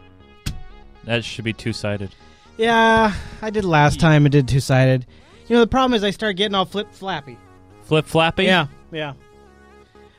That 1.03 1.25
should 1.25 1.45
be 1.45 1.53
two 1.53 1.73
sided. 1.73 2.15
Yeah, 2.57 3.13
I 3.43 3.51
did 3.51 3.65
last 3.65 3.99
time. 3.99 4.25
I 4.25 4.29
did 4.29 4.47
two 4.47 4.61
sided. 4.61 5.05
You 5.49 5.57
know, 5.57 5.61
the 5.61 5.67
problem 5.67 5.95
is 5.95 6.05
I 6.05 6.13
start 6.13 6.37
getting 6.37 6.55
all 6.55 6.65
flip 6.65 6.93
flappy. 6.93 7.39
Flip 7.83 8.07
flappy. 8.07 8.45
Yeah, 8.45 8.69
yeah. 8.93 9.15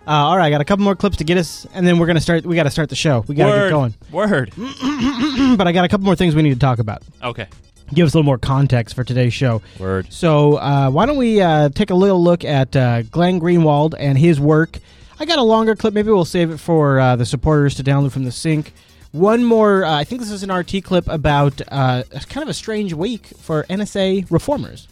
Uh, 0.06 0.12
all 0.12 0.36
right, 0.36 0.48
I 0.48 0.50
got 0.50 0.60
a 0.60 0.66
couple 0.66 0.84
more 0.84 0.98
clips 0.98 1.16
to 1.18 1.24
get 1.24 1.38
us, 1.38 1.66
and 1.74 1.88
then 1.88 1.98
we're 1.98 2.08
gonna 2.08 2.20
start. 2.20 2.46
We 2.46 2.58
got 2.58 2.64
to 2.64 2.70
start 2.70 2.90
the 2.90 2.98
show. 2.98 3.24
We 3.30 3.36
got 3.36 3.50
to 3.50 3.62
get 3.62 3.70
going. 3.70 3.96
Word. 4.12 4.52
but 4.58 5.68
I 5.68 5.72
got 5.72 5.86
a 5.86 5.88
couple 5.88 6.04
more 6.04 6.18
things 6.18 6.36
we 6.36 6.42
need 6.42 6.56
to 6.56 6.60
talk 6.60 6.80
about. 6.80 7.02
Okay. 7.24 7.48
Give 7.94 8.06
us 8.06 8.14
a 8.14 8.18
little 8.18 8.26
more 8.26 8.38
context 8.38 8.96
for 8.96 9.04
today's 9.04 9.34
show. 9.34 9.62
Word. 9.80 10.12
So 10.12 10.58
uh, 10.58 10.90
why 10.90 11.06
don't 11.06 11.18
we 11.18 11.42
uh, 11.42 11.70
take 11.70 11.90
a 11.90 11.96
little 11.96 12.24
look 12.24 12.46
at 12.46 12.76
uh, 12.76 13.04
Glenn 13.04 13.40
Greenwald 13.40 13.96
and 13.98 14.18
his 14.18 14.40
work? 14.40 14.78
I 15.20 15.26
got 15.26 15.38
a 15.38 15.44
longer 15.44 15.76
clip. 15.76 15.94
Maybe 15.94 16.10
we'll 16.10 16.26
save 16.26 16.52
it 16.52 16.58
for 16.58 17.00
uh, 17.00 17.16
the 17.16 17.26
supporters 17.26 17.76
to 17.76 17.84
download 17.84 18.12
from 18.12 18.24
the 18.24 18.32
sync. 18.32 18.74
One 19.12 19.44
more, 19.44 19.84
uh, 19.84 19.94
I 20.00 20.06
think 20.06 20.22
this 20.22 20.32
is 20.32 20.42
an 20.42 20.52
RT 20.52 20.84
clip 20.84 21.08
about 21.10 21.62
uh, 21.68 22.04
kind 22.30 22.44
of 22.44 22.48
a 22.48 22.54
strange 22.54 22.94
week 22.94 23.28
for 23.28 23.64
NSA 23.70 24.32
reformers. 24.32 24.88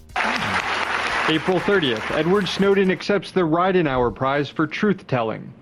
April 1.30 1.60
30th, 1.60 2.12
Edward 2.12 2.50
Snowden 2.50 2.92
accepts 2.92 3.32
the 3.32 3.42
Ridenhour 3.42 4.14
Prize 4.14 4.50
for 4.50 4.68
truth 4.68 5.08
telling. 5.08 5.54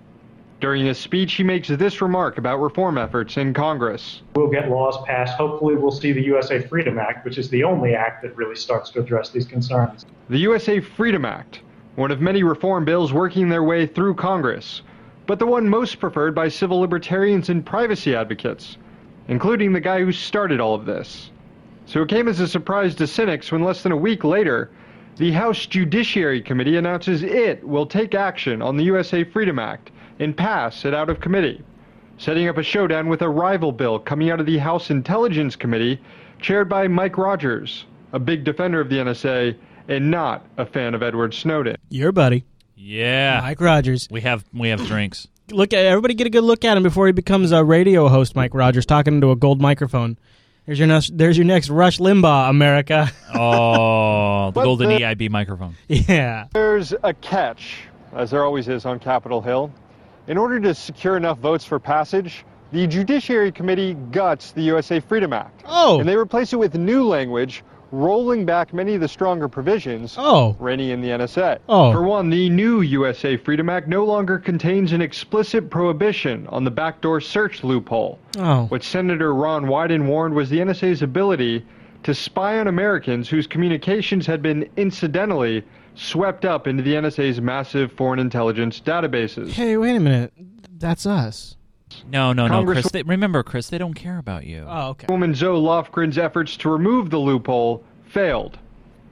During 0.60 0.88
his 0.88 0.98
speech, 0.98 1.34
he 1.34 1.44
makes 1.44 1.68
this 1.68 2.02
remark 2.02 2.40
about 2.40 2.60
reform 2.60 2.98
efforts 2.98 3.38
in 3.38 3.54
Congress. 3.54 4.24
We'll 4.36 4.50
get 4.50 4.70
laws 4.70 4.98
passed. 5.06 5.38
Hopefully, 5.38 5.76
we'll 5.76 5.92
see 5.92 6.12
the 6.12 6.24
USA 6.24 6.60
Freedom 6.60 6.98
Act, 6.98 7.26
which 7.26 7.38
is 7.38 7.48
the 7.52 7.64
only 7.64 7.94
act 7.94 8.24
that 8.24 8.36
really 8.36 8.56
starts 8.56 8.90
to 8.92 9.00
address 9.00 9.30
these 9.30 9.46
concerns. 9.46 10.08
The 10.30 10.40
USA 10.40 10.80
Freedom 10.80 11.26
Act, 11.26 11.62
one 11.96 12.10
of 12.10 12.22
many 12.22 12.42
reform 12.42 12.86
bills 12.86 13.14
working 13.14 13.50
their 13.50 13.62
way 13.62 13.86
through 13.86 14.16
Congress, 14.16 14.82
but 15.28 15.38
the 15.38 15.46
one 15.46 15.70
most 15.70 16.00
preferred 16.00 16.34
by 16.34 16.48
civil 16.48 16.80
libertarians 16.80 17.50
and 17.50 17.64
privacy 17.64 18.16
advocates, 18.16 18.78
including 19.28 19.74
the 19.74 19.80
guy 19.80 20.00
who 20.00 20.12
started 20.12 20.60
all 20.60 20.74
of 20.74 20.86
this. 20.86 21.30
So 21.86 22.02
it 22.02 22.10
came 22.10 22.28
as 22.28 22.40
a 22.40 22.48
surprise 22.48 22.96
to 22.96 23.06
cynics 23.06 23.52
when 23.52 23.64
less 23.64 23.84
than 23.84 23.92
a 23.92 23.98
week 23.98 24.24
later, 24.24 24.72
the 25.18 25.32
House 25.34 25.68
Judiciary 25.68 26.42
Committee 26.42 26.78
announces 26.78 27.22
it 27.22 27.64
will 27.64 27.86
take 27.86 28.16
action 28.16 28.64
on 28.64 28.76
the 28.76 28.86
USA 28.86 29.24
Freedom 29.24 29.60
Act 29.60 29.92
and 30.20 30.36
pass 30.36 30.86
it 30.86 30.94
out 30.94 31.10
of 31.10 31.20
committee, 31.20 31.62
setting 32.18 32.48
up 32.48 32.58
a 32.58 32.64
showdown 32.64 33.08
with 33.10 33.22
a 33.22 33.30
rival 33.30 33.72
bill 33.72 34.00
coming 34.00 34.30
out 34.32 34.40
of 34.40 34.46
the 34.46 34.58
House 34.58 34.90
Intelligence 34.90 35.56
Committee, 35.56 36.00
chaired 36.42 36.68
by 36.70 36.88
Mike 36.88 37.18
Rogers, 37.18 37.86
a 38.14 38.20
big 38.20 38.44
defender 38.44 38.80
of 38.82 38.90
the 38.90 38.96
NSA 38.98 39.56
and 39.88 40.12
not 40.12 40.46
a 40.58 40.66
fan 40.66 40.94
of 40.96 41.02
Edward 41.04 41.34
Snowden. 41.34 41.76
Your 41.90 42.12
buddy. 42.12 42.44
Yeah, 42.76 43.40
Mike 43.42 43.60
Rogers. 43.62 44.08
We 44.12 44.22
have 44.22 44.44
we 44.54 44.70
have 44.70 44.86
drinks. 44.86 45.28
Look 45.50 45.74
at 45.74 45.86
everybody 45.86 46.14
get 46.14 46.28
a 46.28 46.30
good 46.30 46.44
look 46.44 46.66
at 46.66 46.76
him 46.78 46.84
before 46.84 47.08
he 47.08 47.14
becomes 47.14 47.52
a 47.52 47.64
radio 47.64 48.08
host. 48.10 48.36
Mike 48.36 48.54
Rogers 48.54 48.86
talking 48.86 49.16
into 49.16 49.32
a 49.32 49.36
gold 49.36 49.62
microphone. 49.62 50.18
There's 50.66 50.78
your 50.80 50.90
next, 50.90 51.18
there's 51.18 51.38
your 51.38 51.46
next 51.46 51.70
Rush 51.70 52.00
Limbaugh, 52.00 52.50
America. 52.50 53.10
Oh, 53.34 54.48
the 54.48 54.52
But 54.52 54.64
golden 54.66 54.90
the- 54.90 55.00
EIB 55.00 55.30
microphone. 55.30 55.76
yeah. 55.88 56.48
There's 56.54 56.94
a 57.04 57.14
catch, 57.14 57.78
as 58.14 58.32
there 58.32 58.44
always 58.44 58.68
is 58.68 58.86
on 58.86 59.00
Capitol 59.00 59.42
Hill. 59.42 59.72
In 60.28 60.38
order 60.38 60.60
to 60.60 60.74
secure 60.76 61.16
enough 61.16 61.40
votes 61.40 61.64
for 61.64 61.80
passage, 61.80 62.46
the 62.74 62.86
Judiciary 62.86 63.52
Committee 63.52 63.94
guts 64.12 64.52
the 64.52 64.62
USA 64.64 65.00
Freedom 65.00 65.32
Act. 65.32 65.64
Oh. 65.66 66.00
And 66.00 66.08
they 66.10 66.18
replace 66.18 66.52
it 66.52 66.58
with 66.58 66.76
new 66.76 67.08
language, 67.08 67.64
rolling 67.94 68.46
back 68.46 68.74
many 68.74 68.96
of 68.96 69.00
the 69.00 69.08
stronger 69.08 69.48
provisions 69.48 70.16
Oh. 70.20 70.58
reigning 70.60 70.90
in 70.90 71.00
the 71.00 71.10
NSA. 71.12 71.60
Oh. 71.70 71.94
For 71.94 72.02
one, 72.04 72.30
the 72.30 72.50
new 72.50 72.82
USA 72.82 73.38
Freedom 73.38 73.70
Act 73.70 73.88
no 73.88 74.04
longer 74.04 74.38
contains 74.38 74.92
an 74.92 75.02
explicit 75.02 75.70
prohibition 75.70 76.46
on 76.50 76.66
the 76.66 76.72
backdoor 76.72 77.22
search 77.22 77.64
loophole, 77.64 78.20
Oh. 78.38 78.66
which 78.66 78.84
Senator 78.84 79.34
Ron 79.34 79.68
Wyden 79.68 80.08
warned 80.08 80.34
was 80.36 80.50
the 80.50 80.60
NSA's 80.60 81.02
ability 81.02 81.66
to 82.04 82.14
spy 82.14 82.60
on 82.60 82.68
Americans 82.68 83.30
whose 83.30 83.48
communications 83.48 84.28
had 84.28 84.42
been 84.42 84.68
incidentally 84.76 85.64
swept 85.98 86.46
up 86.46 86.68
into 86.68 86.84
the 86.84 86.94
NSA's 86.94 87.42
massive 87.42 87.92
foreign 87.92 88.20
intelligence 88.20 88.80
databases. 88.80 89.52
Hey, 89.52 89.78
wait 89.78 89.96
a 89.96 90.00
minute. 90.00 90.34
That's 90.78 91.06
us. 91.06 91.58
No, 92.10 92.34
no, 92.34 92.48
no, 92.48 92.64
Chris. 92.66 92.92
They, 92.92 93.04
remember, 93.04 93.44
Chris, 93.44 93.70
they 93.70 93.78
don't 93.78 93.94
care 93.94 94.18
about 94.18 94.46
you. 94.46 94.66
Oh, 94.68 94.90
okay. 94.90 95.08
Woman 95.10 95.34
Zoe 95.34 95.58
Lofgren's 95.58 96.18
efforts 96.18 96.56
to 96.58 96.70
remove 96.70 97.10
the 97.10 97.18
loophole 97.18 97.84
failed. 98.06 98.60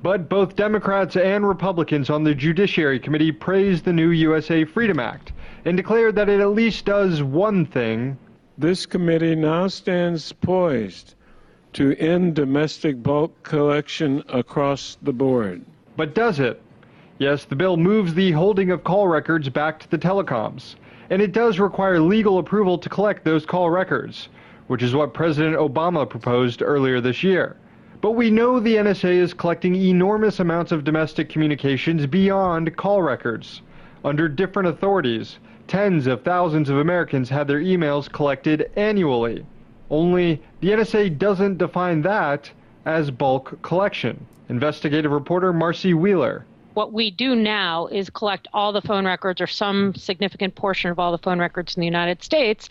But 0.04 0.30
both 0.30 0.56
Democrats 0.56 1.16
and 1.16 1.48
Republicans 1.48 2.10
on 2.10 2.24
the 2.24 2.36
Judiciary 2.36 3.00
Committee 3.00 3.32
praised 3.32 3.86
the 3.86 3.94
new 3.94 4.10
USA 4.10 4.64
Freedom 4.64 5.00
Act 5.00 5.32
and 5.64 5.76
declared 5.76 6.16
that 6.16 6.30
it 6.30 6.42
at 6.42 6.50
least 6.50 6.86
does 6.86 7.24
one 7.24 7.66
thing. 7.66 8.18
This 8.58 8.86
committee 8.86 9.36
now 9.36 9.68
stands 9.68 10.32
poised 10.32 11.16
to 11.74 11.96
end 11.98 12.36
domestic 12.36 13.02
bulk 13.02 13.42
collection 13.44 14.24
across 14.30 14.98
the 15.02 15.14
board. 15.14 15.66
But 15.98 16.14
does 16.14 16.40
it? 16.40 16.62
Yes, 17.18 17.46
the 17.46 17.56
bill 17.56 17.78
moves 17.78 18.14
the 18.14 18.32
holding 18.32 18.72
of 18.72 18.84
call 18.84 19.08
records 19.08 19.48
back 19.48 19.80
to 19.80 19.90
the 19.90 19.98
telecoms. 19.98 20.76
And 21.10 21.22
it 21.22 21.32
does 21.32 21.60
require 21.60 22.02
legal 22.02 22.40
approval 22.40 22.78
to 22.78 22.90
collect 22.90 23.24
those 23.24 23.46
call 23.46 23.70
records, 23.70 24.28
which 24.68 24.84
is 24.84 24.94
what 24.94 25.14
President 25.14 25.56
Obama 25.56 26.10
proposed 26.10 26.62
earlier 26.62 27.00
this 27.00 27.24
year. 27.24 27.56
But 28.02 28.12
we 28.12 28.30
know 28.30 28.60
the 28.60 28.76
NSA 28.76 29.12
is 29.12 29.34
collecting 29.34 29.76
enormous 29.76 30.42
amounts 30.42 30.74
of 30.74 30.84
domestic 30.84 31.30
communications 31.30 32.06
beyond 32.06 32.76
call 32.76 33.02
records. 33.02 33.62
Under 34.04 34.28
different 34.28 34.68
authorities, 34.68 35.40
tens 35.68 36.08
of 36.08 36.22
thousands 36.24 36.70
of 36.70 36.80
Americans 36.80 37.30
had 37.30 37.48
their 37.48 37.62
emails 37.62 38.12
collected 38.12 38.70
annually. 38.76 39.46
Only 39.90 40.42
the 40.60 40.72
NSA 40.72 41.18
doesn't 41.18 41.60
define 41.60 42.02
that 42.02 42.52
as 42.84 43.10
bulk 43.10 43.62
collection. 43.62 44.26
Investigative 44.50 45.14
reporter 45.14 45.54
Marcy 45.54 45.94
Wheeler. 45.94 46.46
What 46.76 46.92
we 46.92 47.10
do 47.10 47.36
now 47.36 47.88
is 47.88 48.10
collect 48.10 48.50
all 48.54 48.74
the 48.74 48.82
phone 48.82 49.06
records 49.06 49.40
or 49.40 49.48
some 49.48 49.96
significant 49.96 50.56
portion 50.56 50.92
of 50.92 51.00
all 51.00 51.14
the 51.14 51.18
phone 51.18 51.40
records 51.40 51.76
in 51.76 51.80
the 51.80 51.88
United 51.88 52.22
States, 52.22 52.68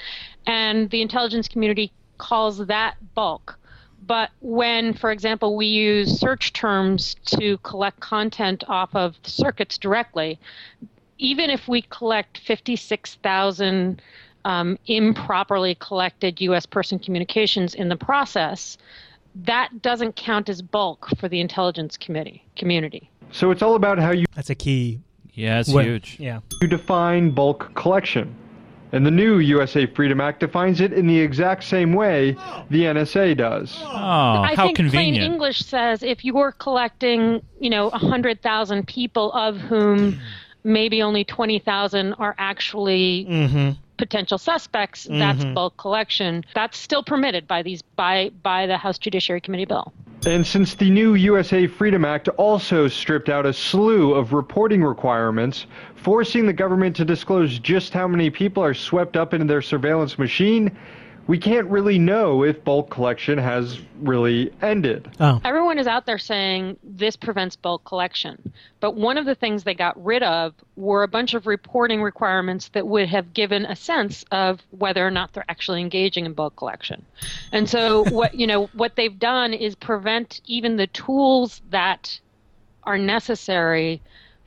and 0.47 0.91
the 0.91 1.01
intelligence 1.01 1.49
community 1.49 1.91
calls 2.19 2.59
that 2.67 2.97
bulk. 3.15 3.59
But 4.07 4.31
when, 4.41 4.93
for 4.93 5.11
example, 5.11 5.57
we 5.57 5.67
use 5.67 6.21
search 6.21 6.53
terms 6.53 7.17
to 7.37 7.57
collect 7.59 8.01
content 8.01 8.63
off 8.69 8.95
of 8.95 9.17
circuits 9.23 9.79
directly, 9.79 10.39
even 11.17 11.49
if 11.49 11.67
we 11.67 11.81
collect 11.81 12.37
56,000 12.37 14.03
um, 14.45 14.79
improperly 14.87 15.77
collected 15.77 16.43
U.S. 16.43 16.67
person 16.67 16.99
communications 16.99 17.75
in 17.75 17.89
the 17.89 17.97
process, 17.97 18.77
that 19.35 19.81
doesn't 19.81 20.15
count 20.17 20.51
as 20.51 20.61
bulk 20.61 21.09
for 21.19 21.27
the 21.29 21.41
intelligence 21.41 21.97
committee 21.97 22.45
community. 22.55 23.11
So 23.35 23.51
it's 23.51 23.63
all 23.63 23.75
about 23.75 23.99
how 23.99 24.13
you 24.13 24.27
That's 24.37 24.51
a 24.51 24.55
key. 24.55 25.01
Yeah, 25.33 25.59
it's 25.59 25.73
What- 25.73 25.85
huge. 25.85 26.17
Yeah. 26.21 26.39
you 26.63 26.69
define 26.69 27.31
bulk 27.31 27.75
collection. 27.75 28.33
And 28.93 29.05
the 29.05 29.11
new 29.11 29.39
USA 29.39 29.87
Freedom 29.87 30.21
Act 30.21 30.39
defines 30.39 30.81
it 30.81 30.93
in 30.93 31.09
the 31.09 31.19
exact 31.19 31.65
same 31.65 31.95
way 31.95 32.37
the 32.71 32.85
NSA 32.87 33.35
does. 33.37 33.77
Oh, 33.83 33.89
I 33.93 34.55
how 34.55 34.67
think 34.67 34.77
convenient. 34.77 35.17
plain 35.19 35.33
English 35.33 35.65
says 35.65 36.05
if 36.05 36.25
you're 36.25 36.53
collecting, 36.53 37.43
you 37.59 37.71
know, 37.71 37.89
100,000 37.91 38.87
people 38.87 39.33
of 39.33 39.57
whom 39.59 40.21
maybe 40.63 41.03
only 41.03 41.25
20,000 41.25 42.13
are 42.21 42.37
actually 42.39 43.27
Mm-hmm. 43.29 43.71
potential 43.97 44.39
suspects, 44.39 45.09
that's 45.11 45.45
Mhm. 45.45 45.55
bulk 45.55 45.77
collection. 45.77 46.45
That's 46.55 46.79
still 46.79 47.03
permitted 47.03 47.49
by 47.49 47.63
these 47.63 47.83
by 47.97 48.31
by 48.45 48.67
the 48.69 48.77
House 48.77 48.99
Judiciary 48.99 49.41
Committee 49.41 49.65
bill. 49.65 49.93
And 50.27 50.47
since 50.47 50.75
the 50.75 50.89
new 50.89 51.17
USA 51.17 51.67
Freedom 51.67 52.03
Act 52.03 52.29
also 52.29 52.89
stripped 52.89 53.29
out 53.29 53.45
a 53.45 53.53
slew 53.53 54.15
of 54.15 54.33
reporting 54.33 54.83
requirements, 54.83 55.67
forcing 55.97 56.47
the 56.47 56.53
government 56.55 56.97
to 56.97 57.05
disclose 57.05 57.59
just 57.59 57.93
how 57.93 58.09
many 58.09 58.31
people 58.31 58.65
are 58.65 58.73
swept 58.73 59.19
up 59.19 59.35
into 59.35 59.45
their 59.45 59.61
surveillance 59.61 60.19
machine, 60.19 60.75
we 61.27 61.39
can't 61.39 61.67
really 61.69 61.99
know 61.99 62.43
if 62.43 62.63
bulk 62.65 62.91
collection 62.91 63.39
has 63.39 63.79
really 64.01 64.53
ended. 64.61 65.11
Oh. 65.21 65.41
Everyone 65.45 65.79
is 65.79 65.87
out 65.87 66.05
there 66.05 66.19
saying 66.19 66.77
this 66.83 67.17
prevents 67.17 67.57
bulk 67.57 67.85
collection. 67.85 68.53
But 68.81 68.95
one 68.97 69.17
of 69.17 69.25
the 69.25 69.35
things 69.35 69.65
they 69.65 69.75
got 69.75 70.03
rid 70.03 70.23
of 70.23 70.55
were 70.77 71.03
a 71.03 71.09
bunch 71.09 71.33
of 71.33 71.47
reporting 71.47 72.03
requirements 72.03 72.69
that 72.69 72.87
would 72.87 73.09
have 73.09 73.33
given 73.33 73.65
a 73.65 73.77
sense 73.77 74.25
of 74.31 74.61
whether 74.71 75.07
or 75.07 75.11
not 75.11 75.33
they're 75.33 75.45
actually 75.49 75.81
engaging 75.81 76.27
in 76.27 76.35
bulk 76.35 76.57
collection. 76.57 77.05
And 77.53 77.69
so 77.69 78.05
what 78.11 78.35
you 78.35 78.47
know 78.47 78.67
what 78.75 78.97
they've 78.97 79.19
done 79.19 79.55
is 79.55 79.75
prevent 79.75 80.43
even 80.47 80.77
the 80.77 80.89
tools 80.89 81.63
that 81.71 82.21
are 82.83 82.99
necessary 82.99 84.03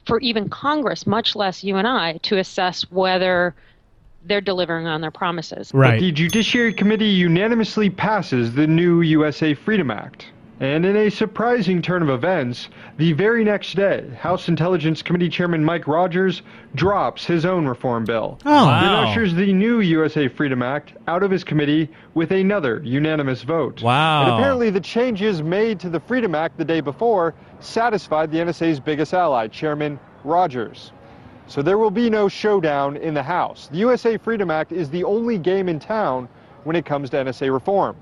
for 0.06 0.20
even 0.20 0.48
Congress, 0.48 1.06
much 1.06 1.36
less 1.36 1.64
you 1.64 1.76
and 1.76 1.88
I, 1.88 2.14
to 2.24 2.38
assess 2.38 2.84
whether 2.92 3.56
they're 4.28 4.42
delivering 4.42 4.88
on 4.88 5.02
their 5.02 5.12
promises. 5.12 5.72
But 5.72 6.00
the 6.00 6.12
Judiciary 6.12 6.74
Committee 6.74 7.06
unanimously 7.06 7.90
passes 7.90 8.54
the 8.54 8.68
new 8.68 9.02
USA 9.02 9.54
Freedom 9.54 9.92
Act. 9.92 10.28
And 10.60 10.88
in 10.88 10.96
a 10.96 11.12
surprising 11.12 11.84
turn 11.84 12.02
of 12.02 12.10
events, 12.10 12.70
the 12.98 13.14
very 13.14 13.44
next 13.44 13.76
day, 13.76 14.10
House 14.20 14.48
Intelligence 14.48 15.04
Committee 15.04 15.30
Chairman 15.30 15.64
Mike 15.64 15.88
Rogers 15.88 16.42
drops 16.74 17.24
his 17.24 17.46
own 17.46 17.68
reform 17.68 18.06
bill. 18.06 18.40
Oh. 18.44 18.66
Then 18.66 18.92
Wow. 18.92 19.08
ushers 19.08 19.36
the 19.36 19.54
new 19.54 19.82
USA 19.82 20.28
Freedom 20.28 20.64
Act 20.64 20.94
out 21.08 21.22
of 21.22 21.30
his 21.30 21.44
committee 21.44 21.90
with 22.16 22.32
another 22.32 22.82
unanimous 22.84 23.44
vote. 23.44 23.84
Wow. 23.84 24.24
And 24.24 24.32
apparently 24.32 24.72
the 24.72 24.80
changes 24.80 25.44
made 25.44 25.80
to 25.82 25.90
the 25.90 26.00
Freedom 26.00 26.34
Act 26.34 26.58
the 26.58 26.66
day 26.66 26.82
before 26.82 27.36
satisfied 27.60 28.32
the 28.32 28.40
NSA's 28.40 28.80
biggest 28.80 29.14
ally, 29.14 29.46
Chairman 29.50 30.00
Rogers. 30.24 30.92
So 31.48 31.62
there 31.62 31.78
will 31.78 31.92
be 31.92 32.10
no 32.10 32.28
showdown 32.28 32.98
in 32.98 33.14
the 33.14 33.24
House. 33.24 33.70
The 33.72 33.78
USA 33.78 34.18
Freedom 34.18 34.52
Act 34.52 34.72
is 34.72 34.90
the 34.90 35.04
only 35.04 35.38
game 35.38 35.70
in 35.70 35.80
town 35.80 36.28
when 36.66 36.76
it 36.76 36.86
comes 36.86 37.10
to 37.12 37.18
NSA 37.18 37.52
reform. 37.54 37.96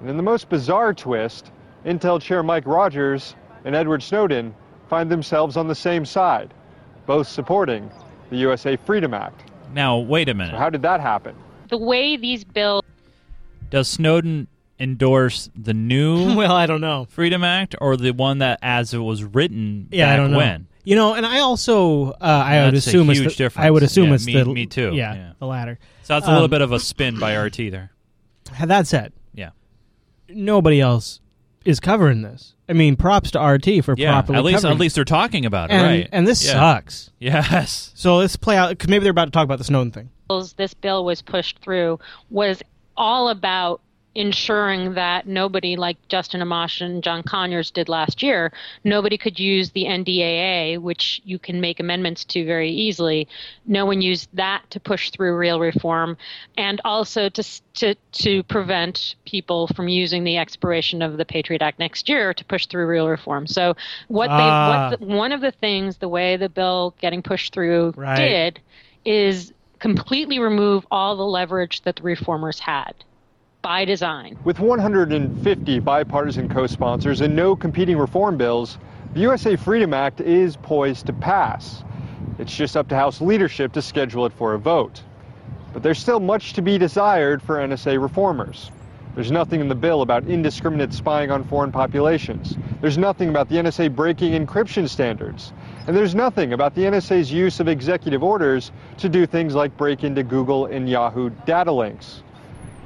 And 0.00 0.10
in 0.10 0.16
the 0.16 0.22
most 0.22 0.48
bizarre 0.50 0.92
twist, 0.92 1.50
Intel 1.86 2.20
Chair 2.20 2.42
Mike 2.42 2.66
Rogers 2.66 3.34
and 3.64 3.74
Edward 3.74 4.02
Snowden 4.02 4.54
find 4.88 5.10
themselves 5.10 5.56
on 5.56 5.66
the 5.66 5.74
same 5.74 6.04
side, 6.04 6.52
both 7.06 7.26
supporting 7.26 7.90
the 8.30 8.36
USA 8.36 8.76
Freedom 8.76 9.14
Act. 9.14 9.50
Now, 9.72 9.98
wait 9.98 10.28
a 10.28 10.32
So 10.32 10.36
minute. 10.36 10.54
how 10.54 10.68
did 10.68 10.82
that 10.82 11.00
happen? 11.00 11.34
The 11.70 11.78
way 11.78 12.16
these 12.18 12.44
bills 12.44 12.82
Does 13.70 13.88
Snowden 13.88 14.46
endorse 14.78 15.48
the 15.56 15.72
new 15.72 16.34
Well, 16.36 16.52
I 16.52 16.66
don't 16.66 16.82
know. 16.82 17.06
Freedom 17.08 17.42
Act 17.42 17.74
or 17.80 17.96
the 17.96 18.10
one 18.10 18.38
that 18.38 18.58
as 18.60 18.92
it 18.92 18.98
was 18.98 19.24
written 19.24 19.88
Yeah, 19.90 20.06
back 20.06 20.12
I 20.12 20.16
don't 20.18 20.30
know. 20.32 20.36
when? 20.38 20.66
You 20.84 20.96
know, 20.96 21.14
and 21.14 21.24
I 21.24 21.40
also 21.40 22.10
uh, 22.10 22.14
I 22.20 22.64
would 22.66 22.74
That's 22.74 22.86
a 22.86 22.90
assume 22.90 23.10
it's 23.10 23.18
huge 23.20 23.32
the, 23.36 23.44
difference. 23.44 23.66
I 23.66 23.70
would 23.70 23.82
assume 23.82 24.08
Yeah, 24.08 24.14
it's 24.14 24.26
me- 24.26 24.34
the 24.34 24.44
me 24.44 24.66
too. 24.66 24.92
Yeah, 24.94 25.14
Yeah. 25.14 25.32
the 25.38 25.46
latter. 25.46 25.78
So 26.02 26.14
that's 26.14 26.26
a 26.26 26.30
little 26.30 26.44
Um, 26.44 26.50
bit 26.50 26.60
of 26.60 26.72
a 26.72 26.78
spin 26.80 27.18
by 27.18 27.34
RT 27.34 27.70
there. 27.70 27.90
That 28.66 28.86
said, 28.86 29.12
Yeah. 29.34 29.50
nobody 30.28 30.80
else 30.80 31.20
is 31.64 31.80
covering 31.80 32.22
this. 32.22 32.54
I 32.68 32.72
mean, 32.74 32.96
props 32.96 33.30
to 33.32 33.40
RT 33.40 33.80
for 33.82 33.94
Yeah, 33.96 34.12
properly 34.12 34.38
at 34.38 34.44
least 34.44 34.56
covering 34.62 34.76
at 34.76 34.80
least 34.80 34.94
they're 34.96 35.04
talking 35.04 35.46
about 35.46 35.70
it, 35.70 35.74
and, 35.74 35.82
right? 35.82 36.08
And 36.12 36.26
this 36.28 36.44
Yeah. 36.44 36.52
sucks. 36.52 37.10
Yes. 37.18 37.90
So 37.94 38.16
let's 38.16 38.36
play 38.36 38.56
out 38.56 38.70
because 38.70 38.88
maybe 38.88 39.02
they're 39.04 39.10
about 39.10 39.26
to 39.26 39.30
talk 39.30 39.44
about 39.44 39.58
the 39.58 39.64
Snowden 39.64 39.92
thing. 39.92 40.10
bills 40.28 40.54
this 40.54 40.72
bill 40.74 41.04
was 41.04 41.20
pushed 41.22 41.58
through 41.60 41.98
was 42.30 42.62
all 42.96 43.28
about 43.28 43.80
ensuring 44.14 44.94
that 44.94 45.26
nobody 45.26 45.76
like 45.76 45.96
Justin 46.08 46.40
Amash 46.40 46.80
and 46.80 47.02
John 47.02 47.22
Conyers 47.22 47.70
did 47.70 47.88
last 47.88 48.22
year, 48.22 48.52
nobody 48.84 49.18
could 49.18 49.40
use 49.40 49.70
the 49.70 49.84
NDAA, 49.84 50.78
which 50.78 51.20
you 51.24 51.38
can 51.38 51.60
make 51.60 51.80
amendments 51.80 52.24
to 52.26 52.44
very 52.44 52.70
easily. 52.70 53.26
No 53.66 53.86
one 53.86 54.00
used 54.00 54.28
that 54.34 54.62
to 54.70 54.80
push 54.80 55.10
through 55.10 55.36
real 55.36 55.58
reform, 55.60 56.16
and 56.56 56.80
also 56.84 57.28
to 57.28 57.42
to 57.74 57.94
to 58.12 58.42
prevent 58.44 59.16
people 59.26 59.66
from 59.68 59.88
using 59.88 60.24
the 60.24 60.38
expiration 60.38 61.02
of 61.02 61.16
the 61.16 61.24
Patriot 61.24 61.62
Act 61.62 61.78
next 61.78 62.08
year 62.08 62.32
to 62.34 62.44
push 62.44 62.66
through 62.66 62.86
real 62.86 63.08
reform. 63.08 63.46
So 63.46 63.74
what 64.08 64.30
Ah. 64.30 64.90
they 64.90 64.98
what 64.98 65.00
the, 65.00 65.16
one 65.16 65.32
of 65.32 65.40
the 65.40 65.50
things 65.52 65.96
the 65.98 66.08
way 66.08 66.36
the 66.36 66.48
bill 66.48 66.94
getting 67.00 67.22
pushed 67.22 67.52
through 67.52 67.92
Right. 67.96 68.16
did 68.16 68.60
is 69.04 69.52
completely 69.80 70.38
remove 70.38 70.86
all 70.90 71.16
the 71.16 71.26
leverage 71.26 71.82
that 71.82 71.96
the 71.96 72.02
reformers 72.02 72.58
had 72.60 72.94
by 73.64 73.86
design. 73.86 74.36
With 74.44 74.60
150 74.60 75.78
bipartisan 75.78 76.50
co 76.50 76.66
sponsors 76.66 77.22
and 77.22 77.34
no 77.34 77.56
competing 77.56 77.96
reform 77.96 78.36
bills, 78.36 78.76
the 79.14 79.20
USA 79.20 79.56
Freedom 79.56 79.94
Act 79.94 80.20
is 80.20 80.56
poised 80.56 81.06
to 81.06 81.14
pass. 81.14 81.82
It's 82.38 82.54
just 82.54 82.76
up 82.76 82.88
to 82.88 82.94
House 82.94 83.22
leadership 83.22 83.72
to 83.72 83.80
schedule 83.80 84.26
it 84.26 84.34
for 84.34 84.52
a 84.52 84.58
vote. 84.58 85.02
But 85.72 85.82
there's 85.82 85.98
still 85.98 86.20
much 86.20 86.52
to 86.52 86.62
be 86.62 86.76
desired 86.76 87.40
for 87.40 87.56
NSA 87.56 88.00
reformers. 88.02 88.70
There's 89.14 89.32
nothing 89.32 89.62
in 89.62 89.68
the 89.68 89.74
bill 89.74 90.02
about 90.02 90.24
indiscriminate 90.24 90.92
spying 90.92 91.30
on 91.30 91.42
foreign 91.44 91.72
populations. 91.72 92.58
There's 92.82 92.98
nothing 92.98 93.30
about 93.30 93.48
the 93.48 93.56
NSA 93.56 93.96
breaking 93.96 94.32
encryption 94.32 94.86
standards. 94.86 95.54
And 95.86 95.96
there's 95.96 96.14
nothing 96.14 96.52
about 96.52 96.74
the 96.74 96.82
NSA's 96.82 97.32
use 97.32 97.60
of 97.60 97.68
executive 97.68 98.22
orders 98.22 98.72
to 98.98 99.08
do 99.08 99.24
things 99.24 99.54
like 99.54 99.74
break 99.78 100.04
into 100.04 100.22
Google 100.22 100.66
and 100.66 100.86
Yahoo 100.86 101.30
data 101.46 101.72
links. 101.72 102.22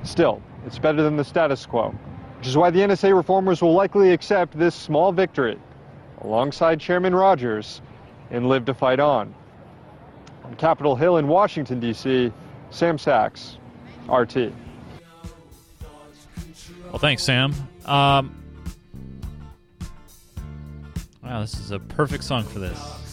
Still, 0.04 0.40
it's 0.68 0.78
better 0.78 1.02
than 1.02 1.16
the 1.16 1.24
status 1.24 1.64
quo, 1.64 1.94
which 2.36 2.46
is 2.46 2.54
why 2.54 2.68
the 2.68 2.80
NSA 2.80 3.16
reformers 3.16 3.62
will 3.62 3.72
likely 3.72 4.12
accept 4.12 4.56
this 4.58 4.74
small 4.74 5.12
victory 5.12 5.58
alongside 6.20 6.78
Chairman 6.78 7.14
Rogers 7.14 7.80
and 8.30 8.50
live 8.50 8.66
to 8.66 8.74
fight 8.74 9.00
on. 9.00 9.34
On 10.44 10.54
Capitol 10.56 10.94
Hill 10.94 11.16
in 11.16 11.26
Washington, 11.26 11.80
D.C., 11.80 12.30
Sam 12.68 12.98
Sacks, 12.98 13.56
RT. 14.10 14.52
Well, 16.84 16.98
thanks, 16.98 17.22
Sam. 17.22 17.54
Um, 17.86 18.34
wow, 21.22 21.40
this 21.40 21.58
is 21.58 21.70
a 21.70 21.78
perfect 21.78 22.24
song 22.24 22.44
for 22.44 22.58
this. 22.58 23.07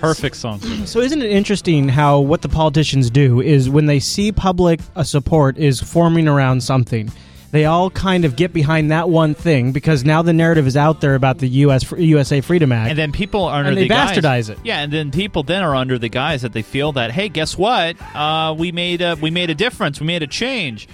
Perfect 0.00 0.36
song. 0.36 0.60
So 0.86 1.00
isn't 1.00 1.20
it 1.22 1.30
interesting 1.30 1.88
how 1.88 2.20
what 2.20 2.42
the 2.42 2.48
politicians 2.48 3.10
do 3.10 3.40
is 3.40 3.68
when 3.68 3.86
they 3.86 3.98
see 4.00 4.30
public 4.32 4.80
uh, 4.94 5.02
support 5.02 5.58
is 5.58 5.80
forming 5.80 6.28
around 6.28 6.62
something, 6.62 7.10
they 7.50 7.64
all 7.64 7.90
kind 7.90 8.24
of 8.24 8.36
get 8.36 8.52
behind 8.52 8.90
that 8.90 9.08
one 9.08 9.34
thing 9.34 9.72
because 9.72 10.04
now 10.04 10.20
the 10.22 10.32
narrative 10.32 10.66
is 10.66 10.76
out 10.76 11.00
there 11.00 11.14
about 11.14 11.38
the 11.38 11.48
U.S. 11.48 11.90
USA 11.92 12.40
Freedom 12.40 12.70
Act, 12.72 12.90
And 12.90 12.98
then 12.98 13.12
people 13.12 13.44
are 13.44 13.58
under 13.58 13.68
And 13.70 13.76
they 13.78 13.82
the 13.84 13.88
guise- 13.88 14.16
bastardize 14.18 14.50
it. 14.50 14.58
Yeah, 14.64 14.80
and 14.80 14.92
then 14.92 15.10
people 15.10 15.42
then 15.42 15.62
are 15.62 15.74
under 15.74 15.98
the 15.98 16.08
guise 16.08 16.42
that 16.42 16.52
they 16.52 16.62
feel 16.62 16.92
that 16.92 17.10
hey, 17.12 17.28
guess 17.28 17.56
what? 17.56 17.96
Uh, 18.14 18.54
we 18.56 18.72
made 18.72 19.00
a 19.02 19.14
we 19.16 19.30
made 19.30 19.50
a 19.50 19.54
difference. 19.54 20.00
We 20.00 20.06
made 20.06 20.22
a 20.22 20.26
change. 20.28 20.88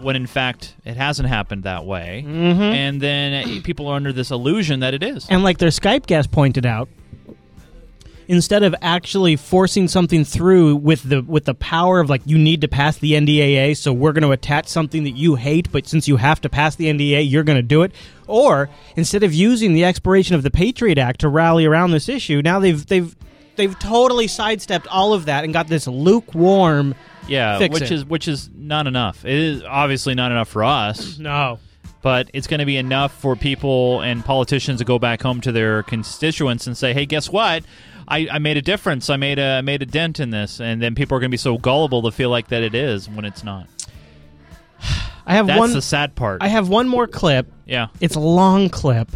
When 0.00 0.16
in 0.16 0.26
fact 0.26 0.74
it 0.86 0.96
hasn't 0.96 1.28
happened 1.28 1.64
that 1.64 1.84
way, 1.84 2.24
Mhm. 2.26 2.58
and 2.74 3.00
then 3.02 3.44
uh, 3.58 3.60
people 3.62 3.86
are 3.88 3.96
under 3.96 4.12
this 4.14 4.30
illusion 4.30 4.80
that 4.80 4.94
it 4.94 5.02
is. 5.02 5.26
And 5.28 5.44
like 5.44 5.58
their 5.58 5.68
Skype 5.68 6.06
guest 6.06 6.30
pointed 6.32 6.64
out, 6.64 6.88
instead 8.30 8.62
of 8.62 8.72
actually 8.80 9.34
forcing 9.34 9.88
something 9.88 10.24
through 10.24 10.76
with 10.76 11.02
the 11.02 11.20
with 11.20 11.46
the 11.46 11.54
power 11.54 11.98
of 11.98 12.08
like 12.08 12.22
you 12.24 12.38
need 12.38 12.60
to 12.60 12.68
pass 12.68 12.96
the 12.96 13.14
NDAA, 13.14 13.76
so 13.76 13.92
we're 13.92 14.12
going 14.12 14.22
to 14.22 14.30
attach 14.30 14.68
something 14.68 15.02
that 15.02 15.10
you 15.16 15.34
hate, 15.34 15.70
but 15.72 15.88
since 15.88 16.06
you 16.06 16.16
have 16.16 16.40
to 16.42 16.48
pass 16.48 16.76
the 16.76 16.86
NDAA, 16.86 17.28
you're 17.28 17.42
going 17.42 17.58
to 17.58 17.62
do 17.62 17.82
it. 17.82 17.92
Or 18.28 18.70
instead 18.94 19.24
of 19.24 19.34
using 19.34 19.72
the 19.72 19.84
expiration 19.84 20.36
of 20.36 20.44
the 20.44 20.50
Patriot 20.50 20.96
Act 20.96 21.22
to 21.22 21.28
rally 21.28 21.66
around 21.66 21.90
this 21.90 22.08
issue, 22.08 22.40
now 22.40 22.60
they've 22.60 22.86
they've 22.86 23.16
they've 23.56 23.76
totally 23.80 24.28
sidestepped 24.28 24.86
all 24.86 25.12
of 25.12 25.24
that 25.24 25.42
and 25.42 25.52
got 25.52 25.66
this 25.66 25.88
lukewarm. 25.88 26.94
Yeah, 27.26 27.58
fix 27.58 27.72
which 27.72 27.82
it. 27.82 27.90
is 27.90 28.04
which 28.04 28.28
is 28.28 28.48
not 28.54 28.86
enough. 28.86 29.24
It 29.24 29.34
is 29.34 29.64
obviously 29.64 30.14
not 30.14 30.30
enough 30.30 30.48
for 30.48 30.62
us. 30.62 31.18
No. 31.18 31.58
But 32.02 32.30
it's 32.32 32.46
going 32.46 32.60
to 32.60 32.66
be 32.66 32.78
enough 32.78 33.12
for 33.12 33.36
people 33.36 34.00
and 34.00 34.24
politicians 34.24 34.78
to 34.78 34.86
go 34.86 34.98
back 34.98 35.20
home 35.20 35.42
to 35.42 35.52
their 35.52 35.82
constituents 35.82 36.66
and 36.66 36.74
say, 36.74 36.94
"Hey, 36.94 37.04
guess 37.04 37.28
what? 37.28 37.62
I, 38.10 38.28
I 38.32 38.38
made 38.38 38.56
a 38.56 38.62
difference. 38.62 39.08
I 39.08 39.16
made 39.16 39.38
a 39.38 39.58
I 39.58 39.60
made 39.62 39.82
a 39.82 39.86
dent 39.86 40.20
in 40.20 40.30
this." 40.30 40.60
And 40.60 40.82
then 40.82 40.94
people 40.94 41.16
are 41.16 41.20
going 41.20 41.30
to 41.30 41.34
be 41.34 41.38
so 41.38 41.56
gullible 41.58 42.02
to 42.02 42.10
feel 42.10 42.30
like 42.30 42.48
that 42.48 42.62
it 42.62 42.74
is 42.74 43.08
when 43.08 43.24
it's 43.24 43.42
not. 43.44 43.66
I 45.26 45.34
have 45.34 45.46
That's 45.46 45.58
one. 45.58 45.72
the 45.72 45.82
sad 45.82 46.14
part. 46.16 46.42
I 46.42 46.48
have 46.48 46.68
one 46.68 46.88
more 46.88 47.06
clip. 47.06 47.46
Yeah. 47.66 47.88
It's 48.00 48.16
a 48.16 48.20
long 48.20 48.68
clip. 48.68 49.08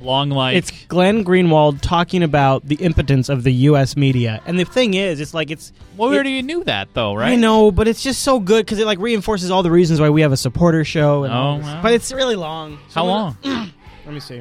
Long 0.00 0.30
like 0.30 0.56
it's 0.56 0.70
Glenn 0.86 1.24
Greenwald 1.24 1.80
talking 1.80 2.22
about 2.22 2.64
the 2.64 2.76
impotence 2.76 3.28
of 3.28 3.42
the 3.42 3.50
U.S. 3.52 3.96
media, 3.96 4.40
and 4.46 4.56
the 4.56 4.64
thing 4.64 4.94
is, 4.94 5.18
it's 5.20 5.34
like 5.34 5.50
it's. 5.50 5.72
Well, 5.96 6.08
we 6.10 6.14
it- 6.14 6.18
already 6.18 6.42
knew 6.42 6.62
that 6.64 6.94
though, 6.94 7.14
right? 7.16 7.32
I 7.32 7.34
know, 7.34 7.72
but 7.72 7.88
it's 7.88 8.00
just 8.00 8.22
so 8.22 8.38
good 8.38 8.64
because 8.64 8.78
it 8.78 8.86
like 8.86 9.00
reinforces 9.00 9.50
all 9.50 9.64
the 9.64 9.72
reasons 9.72 10.00
why 10.00 10.08
we 10.08 10.20
have 10.20 10.30
a 10.30 10.36
supporter 10.36 10.84
show. 10.84 11.24
And 11.24 11.34
Oh, 11.34 11.80
but 11.82 11.92
it's 11.94 12.12
really 12.12 12.36
long. 12.36 12.78
How 12.94 13.02
I'm 13.02 13.08
long? 13.08 13.36
Let 14.06 14.14
me 14.14 14.20
see. 14.20 14.40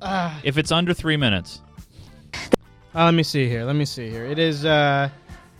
Uh, 0.00 0.34
If 0.42 0.56
it's 0.58 0.72
under 0.72 0.94
three 0.94 1.18
minutes, 1.18 1.60
uh, 2.94 3.04
let 3.04 3.14
me 3.14 3.22
see 3.22 3.48
here. 3.48 3.64
Let 3.64 3.76
me 3.76 3.84
see 3.84 4.08
here. 4.10 4.24
It 4.24 4.38
is 4.38 4.64
uh, 4.64 5.08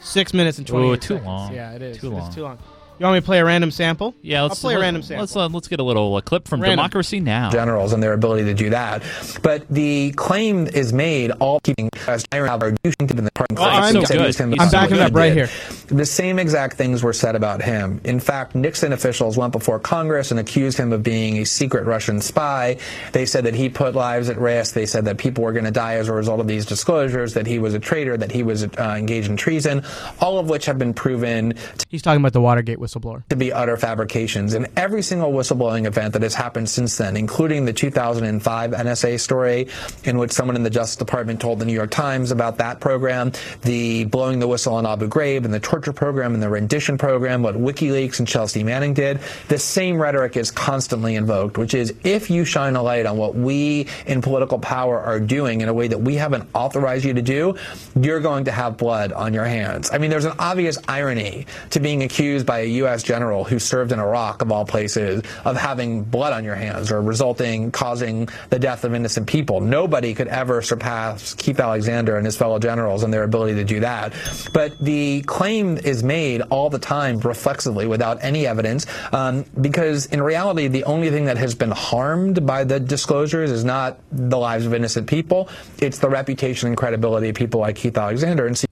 six 0.01 0.33
minutes 0.35 0.59
and 0.59 0.67
twenty. 0.67 0.89
Ooh, 0.89 0.97
too 0.97 1.15
seconds. 1.15 1.27
long. 1.27 1.55
Yeah, 1.55 1.73
it 1.73 1.83
is. 1.83 1.99
Too 1.99 2.09
It 2.09 2.17
is 2.17 2.19
long. 2.23 2.33
too 2.33 2.43
long. 2.43 2.59
You 2.97 3.03
want 3.07 3.17
me 3.17 3.21
to 3.23 3.27
play 3.27 3.41
a 3.41 3.45
random 3.45 3.73
sample? 3.73 4.15
yeah, 4.23 4.43
let's 4.43 4.55
I'll 4.65 4.69
play 4.71 4.77
a 4.77 4.79
random 4.79 5.03
sample. 5.03 5.23
Let's 5.23 5.35
uh, 5.35 5.49
let's 5.49 5.67
get 5.67 5.81
a 5.81 5.83
little 5.83 6.15
uh, 6.15 6.21
clip 6.21 6.47
from 6.47 6.61
Random. 6.61 6.77
Democracy 6.77 7.19
Now. 7.19 7.51
generals 7.51 7.93
and 7.93 8.01
their 8.01 8.13
ability 8.13 8.45
to 8.45 8.55
do 8.55 8.71
that. 8.71 9.03
But 9.43 9.67
the 9.69 10.13
claim 10.13 10.69
is 10.69 10.93
made 10.93 11.33
all 11.33 11.59
keeping 11.59 11.91
as 12.07 12.25
Iron 12.31 12.49
Albert 12.49 12.77
using 12.85 13.11
in 13.19 13.25
the 13.25 13.33
party. 13.33 13.57
Oh, 13.59 13.65
I'm- 13.65 13.97
He 13.97 14.07
said 14.07 14.21
he 14.21 14.25
was 14.25 14.41
I'm 14.41 14.51
backing 14.71 14.95
it 14.99 15.03
up 15.03 15.13
right 15.13 15.35
did. 15.35 15.49
here. 15.49 15.84
The 15.89 16.07
same 16.07 16.39
exact 16.39 16.77
things 16.77 17.03
were 17.03 17.13
said 17.13 17.37
about 17.37 17.63
him. 17.63 18.01
In 18.05 18.21
fact, 18.21 18.55
Nixon 18.55 18.93
officials 18.93 19.37
went 19.37 19.53
before 19.53 19.79
Congress 19.79 20.31
and 20.31 20.41
accused 20.41 20.79
him 20.79 20.93
of 20.93 21.03
being 21.03 21.39
a 21.39 21.45
secret 21.45 21.85
Russian 21.85 22.21
spy. 22.21 22.79
They 23.13 23.27
said 23.27 23.45
that 23.45 23.55
he 23.55 23.69
put 23.69 23.95
lives 23.95 24.29
at 24.31 24.39
risk. 24.39 24.75
They 24.75 24.87
said 24.87 25.05
that 25.05 25.19
people 25.19 25.45
were 25.45 25.53
going 25.53 25.67
to 25.67 25.71
die 25.71 25.95
as 25.97 26.09
a 26.09 26.13
result 26.13 26.41
of 26.41 26.47
these 26.49 26.65
disclosures, 26.65 27.35
that 27.35 27.47
he 27.47 27.59
was 27.59 27.75
a 27.75 27.79
traitor, 27.79 28.17
that 28.17 28.33
he 28.33 28.43
was 28.43 28.65
uh, 28.65 28.95
engaged 28.97 29.29
in 29.29 29.37
treason, 29.37 29.83
all 30.21 30.39
of 30.39 30.49
which 30.49 30.67
have 30.67 30.79
been 30.79 30.95
proven 30.95 31.55
He's 31.89 32.03
talking 32.03 32.21
about 32.21 32.33
the 32.33 32.41
Watergate 32.41 32.79
whistleblower. 32.79 33.27
to 33.29 33.37
be 33.37 33.53
utter 33.53 33.77
fabrications. 33.77 34.55
And 34.55 34.69
every 34.77 35.03
single 35.03 35.33
whistleblowing 35.33 35.87
event 35.87 36.15
that 36.15 36.23
has 36.23 36.35
happened 36.35 36.69
since 36.69 36.97
then, 36.97 37.17
including 37.17 37.65
the 37.67 37.73
2005 37.73 38.71
NSA 38.71 39.21
story, 39.21 39.69
in 40.05 40.19
which 40.19 40.33
someone 40.33 40.57
in 40.57 40.63
the 40.63 40.71
Justice 40.71 40.97
Department 40.97 41.41
told 41.41 41.59
the 41.59 41.65
New 41.65 41.73
York 41.75 41.91
Times 41.91 42.31
about 42.31 42.59
that 42.59 42.81
program, 42.81 43.33
the 43.63 44.05
blowing 44.05 44.39
the 44.39 44.49
whistle 44.49 44.75
on 44.75 44.87
Abu 44.87 45.09
Ghraib, 45.09 45.45
and 45.45 45.53
the 45.53 45.61
torture 45.75 45.93
program, 45.93 46.35
and 46.35 46.43
the 46.43 46.49
rendition 46.49 46.97
program, 46.97 47.43
what 47.43 47.57
WikiLeaks 47.57 48.21
and 48.21 48.29
Chelsea 48.29 48.63
Manning 48.63 48.95
did, 48.95 49.19
the 49.49 49.59
same 49.59 50.01
rhetoric 50.01 50.37
is 50.37 50.53
constantly 50.53 51.17
invoked, 51.17 51.59
which 51.59 51.75
is 51.75 51.93
if 52.05 52.31
you 52.31 52.45
shine 52.45 52.77
a 52.77 52.83
light 52.83 53.07
on 53.07 53.17
what 53.17 53.35
we 53.35 53.89
in 54.07 54.23
political 54.23 54.61
power 54.61 55.01
are 55.01 55.19
doing 55.19 55.63
in 55.63 55.69
a 55.69 55.75
way 55.75 55.89
that 55.89 56.01
we 56.01 56.15
haven't 56.15 56.49
authorized 56.55 57.05
you 57.05 57.13
to 57.13 57.23
do, 57.23 57.57
you're 58.01 58.21
going 58.21 58.45
to 58.45 58.53
have 58.53 58.77
blood 58.77 59.11
on 59.11 59.35
your 59.35 59.47
hands. 59.47 59.91
I 59.93 59.99
mean, 59.99 60.11
there's 60.11 60.27
an 60.27 60.37
obvious 60.39 60.79
irony 60.87 61.45
to 61.71 61.81
being 61.81 62.05
accused 62.05 62.47
by 62.47 62.61
a 62.61 62.67
U.S. 62.67 63.03
general 63.03 63.43
who 63.43 63.59
served 63.59 63.91
in 63.91 63.99
Iraq, 63.99 64.43
of 64.43 64.53
all 64.53 64.65
places, 64.65 65.25
of 65.45 65.57
having 65.57 66.05
blood 66.05 66.33
on 66.33 66.45
your 66.45 66.55
hands 66.55 66.93
or 66.93 67.03
resulting, 67.03 67.73
causing 67.73 68.29
the 68.51 68.61
death 68.61 68.85
of 68.85 68.95
innocent 68.95 69.27
people. 69.27 69.61
Nobody 69.61 70.15
could 70.15 70.29
ever 70.29 70.63
surpass 70.63 71.35
Keith 71.35 71.59
Alexander 71.59 72.17
and 72.17 72.25
his 72.25 72.37
fellow 72.37 72.61
generals 72.61 73.03
and 73.03 73.13
their 73.13 73.25
ability 73.25 73.57
to 73.57 73.65
do 73.65 73.81
that. 73.81 74.13
But 74.53 74.79
the 74.79 75.23
claim 75.23 75.64
is 75.79 76.03
made 76.03 76.41
all 76.43 76.71
the 76.71 76.79
time 76.79 77.19
reflexively 77.21 77.87
without 77.87 78.19
any 78.23 78.47
evidence 78.47 78.87
um, 79.13 79.45
because 79.61 80.07
in 80.07 80.23
reality, 80.23 80.69
the 80.69 80.85
only 80.85 81.11
thing 81.11 81.25
that 81.27 81.37
has 81.39 81.55
been 81.55 81.71
harmed 81.71 82.47
by 82.47 82.65
the 82.65 82.79
disclosures 82.81 83.51
is 83.51 83.65
not 83.65 83.99
the 84.13 84.39
lives 84.39 84.67
of 84.67 84.75
innocent 84.75 85.07
people, 85.09 85.49
it's 85.79 85.99
the 85.99 86.09
reputation 86.09 86.69
and 86.69 86.77
credibility 86.77 87.29
of 87.29 87.35
people 87.35 87.61
like 87.61 87.77
Keith 87.77 87.97
Alexander. 87.99 88.47
And 88.47 88.57
see 88.57 88.67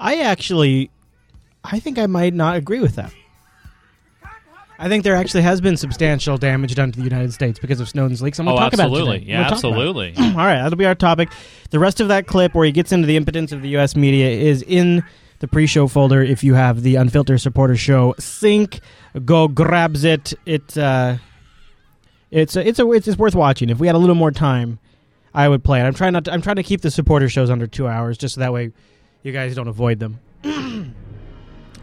I 0.00 0.20
actually, 0.22 0.90
I 1.64 1.78
think 1.78 1.98
I 1.98 2.06
might 2.06 2.34
not 2.34 2.56
agree 2.56 2.80
with 2.80 2.96
that. 2.96 3.12
I 4.78 4.88
think 4.88 5.04
there 5.04 5.14
actually 5.14 5.42
has 5.42 5.60
been 5.60 5.76
substantial 5.76 6.36
damage 6.38 6.74
done 6.74 6.90
to 6.90 6.98
the 6.98 7.04
United 7.04 7.32
States 7.32 7.60
because 7.60 7.78
of 7.78 7.88
Snowden's 7.88 8.20
leaks. 8.20 8.40
I'm 8.40 8.46
going 8.46 8.56
to 8.56 8.62
Oh, 8.62 8.64
talk 8.66 8.72
about 8.74 8.84
it 8.84 8.86
absolutely. 8.86 9.18
today. 9.20 9.30
Yeah, 9.30 9.36
I'm 9.36 9.40
about 9.42 9.52
it. 9.52 9.54
absolutely. 9.54 10.14
All 10.18 10.24
right, 10.34 10.60
that'll 10.60 10.76
be 10.76 10.86
our 10.86 10.96
topic. 10.96 11.28
The 11.70 11.78
rest 11.78 12.00
of 12.00 12.08
that 12.08 12.26
clip 12.26 12.52
where 12.54 12.66
he 12.66 12.72
gets 12.72 12.90
into 12.90 13.06
the 13.06 13.16
impotence 13.16 13.52
of 13.52 13.62
the 13.62 13.68
U.S. 13.70 13.94
media 13.94 14.28
is 14.30 14.62
in 14.62 15.04
the 15.42 15.48
pre-show 15.48 15.88
folder. 15.88 16.22
If 16.22 16.44
you 16.44 16.54
have 16.54 16.82
the 16.82 16.94
Unfiltered 16.94 17.40
Supporter 17.40 17.76
Show 17.76 18.14
sync, 18.18 18.78
go 19.24 19.48
grabs 19.48 20.04
it. 20.04 20.32
It 20.46 20.78
uh, 20.78 21.16
it's 22.30 22.54
a, 22.56 22.66
it's 22.66 22.78
a 22.78 22.90
it's, 22.92 23.08
it's 23.08 23.18
worth 23.18 23.34
watching. 23.34 23.68
If 23.68 23.78
we 23.80 23.88
had 23.88 23.96
a 23.96 23.98
little 23.98 24.14
more 24.14 24.30
time, 24.30 24.78
I 25.34 25.48
would 25.48 25.64
play 25.64 25.80
it. 25.80 25.82
I'm 25.82 25.94
trying 25.94 26.12
not. 26.12 26.24
To, 26.26 26.32
I'm 26.32 26.40
trying 26.42 26.56
to 26.56 26.62
keep 26.62 26.80
the 26.80 26.92
supporter 26.92 27.28
shows 27.28 27.50
under 27.50 27.66
two 27.66 27.88
hours, 27.88 28.16
just 28.16 28.36
so 28.36 28.40
that 28.40 28.52
way 28.52 28.70
you 29.24 29.32
guys 29.32 29.54
don't 29.56 29.66
avoid 29.68 29.98
them. 29.98 30.20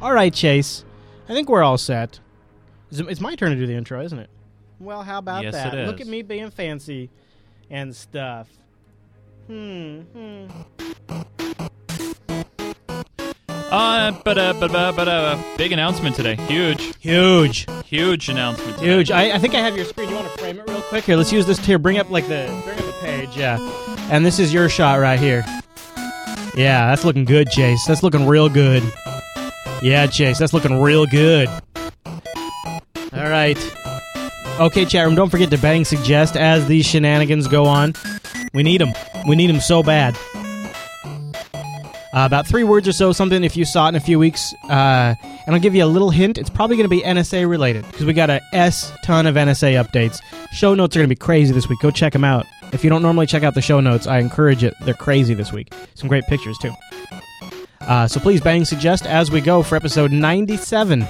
all 0.01 0.14
right, 0.14 0.34
Chase. 0.34 0.86
I 1.28 1.34
think 1.34 1.49
we're 1.49 1.62
all 1.64 1.78
set. 1.78 2.20
It's- 2.91 3.07
It's 3.12 3.22
my 3.22 3.36
turn 3.36 3.51
to 3.51 3.55
do 3.57 3.68
the 3.68 3.76
intro, 3.76 4.01
isn't 4.01 4.18
it? 4.18 4.30
Well, 4.80 5.03
how 5.03 5.18
about 5.20 5.43
Yes, 5.43 5.53
that? 5.53 5.74
it 5.76 5.86
Look 5.86 5.99
at 5.99 6.07
me 6.07 6.22
being 6.22 6.49
fancy 6.49 7.10
and 7.70 7.93
stuff. 7.95 8.47
Hmm. 9.47 9.99
hmm. 10.01 10.47
Uh, 13.72 14.11
but 14.24 14.38
uh, 14.38 14.53
but 14.53 14.74
uh, 14.74 14.91
but 14.91 15.07
uh, 15.07 15.41
big 15.57 15.72
announcement 15.72 16.15
today. 16.15 16.36
Huge, 16.47 16.95
huge, 16.97 17.67
huge 17.86 18.28
announcement. 18.28 18.78
Today. 18.78 18.88
Huge. 18.88 19.11
I, 19.11 19.36
I 19.36 19.38
think 19.38 19.53
I 19.53 19.59
have 19.59 19.76
your 19.76 19.86
screen. 19.86 20.09
You 20.09 20.15
want 20.15 20.32
to 20.32 20.38
frame 20.39 20.59
it 20.59 20.67
real 20.67 20.82
quick? 20.82 21.03
Here, 21.03 21.15
let's 21.15 21.32
use 21.32 21.45
this 21.45 21.59
here. 21.59 21.78
Bring 21.78 21.99
up 21.99 22.09
like 22.09 22.28
the 22.28 22.47
bring 22.65 22.80
up 22.80 22.86
the 22.86 22.95
page. 23.01 23.38
Yeah. 23.38 23.57
And 24.11 24.26
this 24.26 24.39
is 24.39 24.51
your 24.51 24.70
shot 24.70 24.99
right 24.99 25.20
here. 25.20 25.45
Yeah, 26.55 26.88
that's 26.88 27.05
looking 27.05 27.26
good, 27.26 27.51
Chase. 27.51 27.86
That's 27.86 28.01
looking 28.01 28.26
real 28.28 28.49
good. 28.49 28.82
Yeah, 29.82 30.07
Chase, 30.07 30.39
that's 30.39 30.51
looking 30.51 30.82
real 30.82 31.05
good. 31.05 31.47
All 33.13 33.30
right. 33.30 33.57
Okay, 34.59 34.84
chat 34.84 35.05
room, 35.05 35.15
don't 35.15 35.30
forget 35.30 35.49
to 35.51 35.57
bang 35.57 35.86
suggest 35.86 36.36
as 36.36 36.67
these 36.67 36.86
shenanigans 36.86 37.47
go 37.47 37.65
on. 37.65 37.93
We 38.53 38.63
need 38.63 38.82
them. 38.82 38.93
We 39.28 39.36
need 39.36 39.49
them 39.49 39.61
so 39.61 39.84
bad. 39.84 40.17
Uh, 42.12 42.26
about 42.26 42.47
three 42.47 42.64
words 42.64 42.88
or 42.88 42.91
so, 42.91 43.12
something 43.12 43.43
if 43.43 43.55
you 43.55 43.64
saw 43.66 43.86
it 43.86 43.89
in 43.89 43.95
a 43.95 43.99
few 43.99 44.18
weeks. 44.18 44.51
Uh, 44.64 45.14
and 45.45 45.55
I'll 45.55 45.60
give 45.60 45.76
you 45.76 45.84
a 45.84 45.86
little 45.86 46.10
hint. 46.10 46.39
It's 46.39 46.49
probably 46.49 46.76
going 46.76 46.89
to 46.89 46.95
be 46.95 47.01
NSA 47.01 47.47
related 47.47 47.86
because 47.86 48.05
we 48.05 48.14
got 48.14 48.32
a 48.32 48.41
S 48.51 48.91
ton 49.03 49.28
of 49.28 49.36
NSA 49.36 49.84
updates. 49.84 50.20
Show 50.51 50.74
notes 50.74 50.95
are 50.95 50.99
going 50.99 51.07
to 51.10 51.16
be 51.16 51.20
crazy 51.20 51.53
this 51.53 51.70
week. 51.70 51.80
Go 51.82 51.91
check 51.91 52.14
them 52.14 52.24
out. 52.24 52.47
If 52.74 52.84
you 52.84 52.89
don't 52.89 53.01
normally 53.03 53.28
check 53.28 53.43
out 53.43 53.53
the 53.53 53.62
show 53.62 53.80
notes, 53.80 54.07
I 54.07 54.18
encourage 54.20 54.64
it. 54.64 54.74
They're 54.86 54.93
crazy 54.95 55.34
this 55.36 55.51
week. 55.51 55.72
Some 55.93 56.10
great 56.10 56.24
pictures, 56.26 56.57
too. 56.57 56.72
Uh, 57.82 58.07
so 58.07 58.20
please 58.20 58.41
bang 58.41 58.66
suggest 58.66 59.05
as 59.05 59.30
we 59.32 59.39
go 59.41 59.62
for 59.64 59.76
episode 59.76 60.12
97. 60.12 61.03
All 61.03 61.10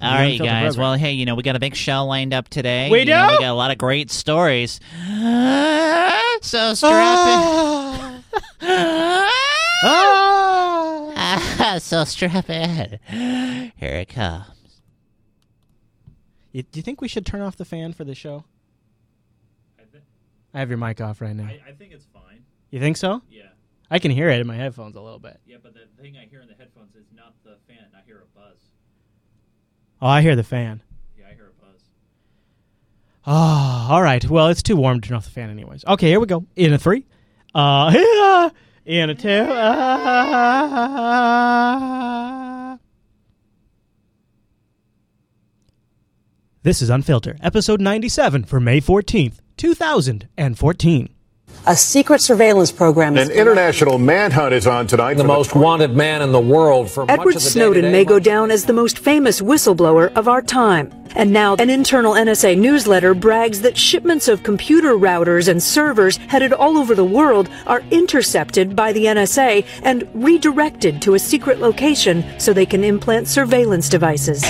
right, 0.00 0.26
you 0.32 0.38
guys. 0.38 0.78
Well, 0.78 0.94
hey, 0.94 1.12
you 1.12 1.26
know, 1.26 1.34
we 1.34 1.42
got 1.42 1.56
a 1.56 1.60
big 1.60 1.74
show 1.74 2.04
lined 2.06 2.32
up 2.32 2.48
today. 2.48 2.88
We 2.90 3.00
You 3.00 3.04
know, 3.06 3.28
do? 3.28 3.34
we 3.36 3.38
got 3.40 3.50
a 3.50 3.54
lot 3.54 3.70
of 3.72 3.78
great 3.78 4.10
stories. 4.10 4.80
so 6.40 6.74
strap 6.74 8.24
in. 8.62 9.28
so 11.80 12.04
strap 12.04 12.50
in. 12.50 12.98
Here 13.76 13.94
it 13.94 14.08
comes. 14.08 14.80
You, 16.52 16.62
do 16.64 16.78
you 16.78 16.82
think 16.82 17.00
we 17.00 17.08
should 17.08 17.24
turn 17.24 17.40
off 17.42 17.56
the 17.56 17.64
fan 17.64 17.92
for 17.92 18.04
the 18.04 18.14
show? 18.14 18.44
I 20.52 20.60
have 20.60 20.70
your 20.70 20.78
mic 20.78 21.00
off 21.00 21.20
right 21.20 21.36
now. 21.36 21.44
I 21.44 21.72
think 21.72 21.92
it's 21.92 22.06
fine. 22.06 22.42
You 22.70 22.80
think 22.80 22.96
so? 22.96 23.22
Yeah. 23.30 23.42
I 23.90 23.98
can 23.98 24.10
hear 24.10 24.28
it 24.28 24.40
in 24.40 24.46
my 24.46 24.56
headphones 24.56 24.96
a 24.96 25.00
little 25.00 25.18
bit. 25.18 25.38
Yeah, 25.46 25.58
but 25.62 25.74
the 25.74 25.86
thing 26.02 26.16
I 26.16 26.26
hear 26.26 26.40
in 26.40 26.48
the 26.48 26.54
headphones 26.54 26.94
is 26.94 27.06
not 27.14 27.34
the 27.44 27.56
fan. 27.68 27.86
I 27.96 28.00
hear 28.04 28.22
a 28.22 28.38
buzz. 28.38 28.58
Oh, 30.02 30.08
I 30.08 30.22
hear 30.22 30.34
the 30.34 30.42
fan. 30.42 30.82
Yeah, 31.16 31.26
I 31.30 31.34
hear 31.34 31.52
a 31.56 31.62
buzz. 31.62 31.82
Oh, 33.26 33.88
all 33.90 34.02
right. 34.02 34.28
Well, 34.28 34.48
it's 34.48 34.62
too 34.62 34.76
warm 34.76 35.00
to 35.00 35.08
turn 35.08 35.16
off 35.16 35.24
the 35.24 35.30
fan, 35.30 35.50
anyways. 35.50 35.84
Okay, 35.86 36.08
here 36.08 36.18
we 36.18 36.26
go. 36.26 36.44
In 36.56 36.72
a 36.72 36.78
three, 36.78 37.06
uh, 37.54 38.50
in 38.88 39.10
a 39.10 39.14
two. 39.14 39.44
This 46.62 46.82
is 46.82 46.90
Unfiltered, 46.90 47.38
episode 47.42 47.80
97 47.80 48.44
for 48.44 48.60
May 48.60 48.80
14th, 48.80 49.40
2014. 49.56 51.17
A 51.66 51.76
secret 51.76 52.20
surveillance 52.20 52.72
program 52.72 53.16
An 53.16 53.30
international 53.30 53.98
manhunt 53.98 54.54
is 54.54 54.66
on 54.66 54.86
tonight. 54.86 55.14
The 55.14 55.24
most 55.24 55.54
wanted 55.54 55.94
man 55.94 56.22
in 56.22 56.32
the 56.32 56.40
world 56.40 56.90
for 56.90 57.04
much 57.04 57.18
Edward 57.18 57.36
of 57.36 57.42
the 57.42 57.50
Snowden 57.50 57.82
day-to-day 57.82 57.92
may 57.92 58.04
go 58.04 58.18
down 58.18 58.50
as 58.50 58.64
the 58.64 58.72
most 58.72 58.98
famous 58.98 59.40
whistleblower 59.40 60.12
of 60.14 60.28
our 60.28 60.40
time. 60.40 60.92
And 61.14 61.32
now, 61.32 61.56
an 61.56 61.68
internal 61.68 62.12
NSA 62.12 62.56
newsletter 62.58 63.12
brags 63.12 63.60
that 63.62 63.76
shipments 63.76 64.28
of 64.28 64.42
computer 64.42 64.92
routers 64.92 65.48
and 65.48 65.62
servers 65.62 66.16
headed 66.16 66.52
all 66.52 66.78
over 66.78 66.94
the 66.94 67.04
world 67.04 67.48
are 67.66 67.82
intercepted 67.90 68.76
by 68.76 68.92
the 68.92 69.06
NSA 69.06 69.66
and 69.82 70.08
redirected 70.14 71.02
to 71.02 71.14
a 71.14 71.18
secret 71.18 71.58
location 71.58 72.24
so 72.38 72.52
they 72.52 72.66
can 72.66 72.84
implant 72.84 73.26
surveillance 73.26 73.88
devices. 73.88 74.44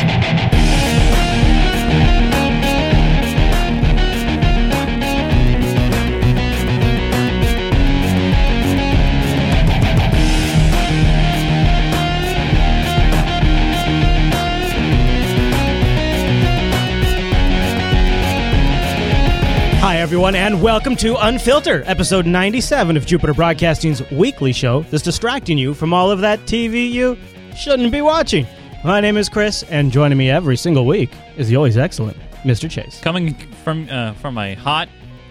Hi, 19.99 20.03
everyone, 20.03 20.37
and 20.37 20.63
welcome 20.63 20.95
to 20.95 21.15
Unfilter, 21.15 21.83
episode 21.85 22.25
97 22.25 22.97
of 22.97 23.05
Jupiter 23.05 23.35
Broadcasting's 23.35 24.09
weekly 24.13 24.53
show 24.53 24.83
that's 24.83 25.03
distracting 25.03 25.59
you 25.59 25.75
from 25.75 25.93
all 25.93 26.13
of 26.13 26.21
that 26.21 26.39
TV 26.43 26.89
you 26.89 27.19
shouldn't 27.57 27.91
be 27.91 28.01
watching. 28.01 28.47
My 28.85 29.01
name 29.01 29.17
is 29.17 29.29
Chris, 29.29 29.65
and 29.65 29.91
joining 29.91 30.17
me 30.17 30.31
every 30.31 30.57
single 30.57 30.87
week 30.87 31.11
is 31.37 31.49
the 31.49 31.57
always 31.57 31.77
excellent 31.77 32.17
Mr. 32.45 32.71
Chase. 32.71 33.01
Coming 33.01 33.35
from 33.65 33.89
uh, 33.91 34.13
from 34.13 34.39
a 34.39 34.55
hot 34.55 34.89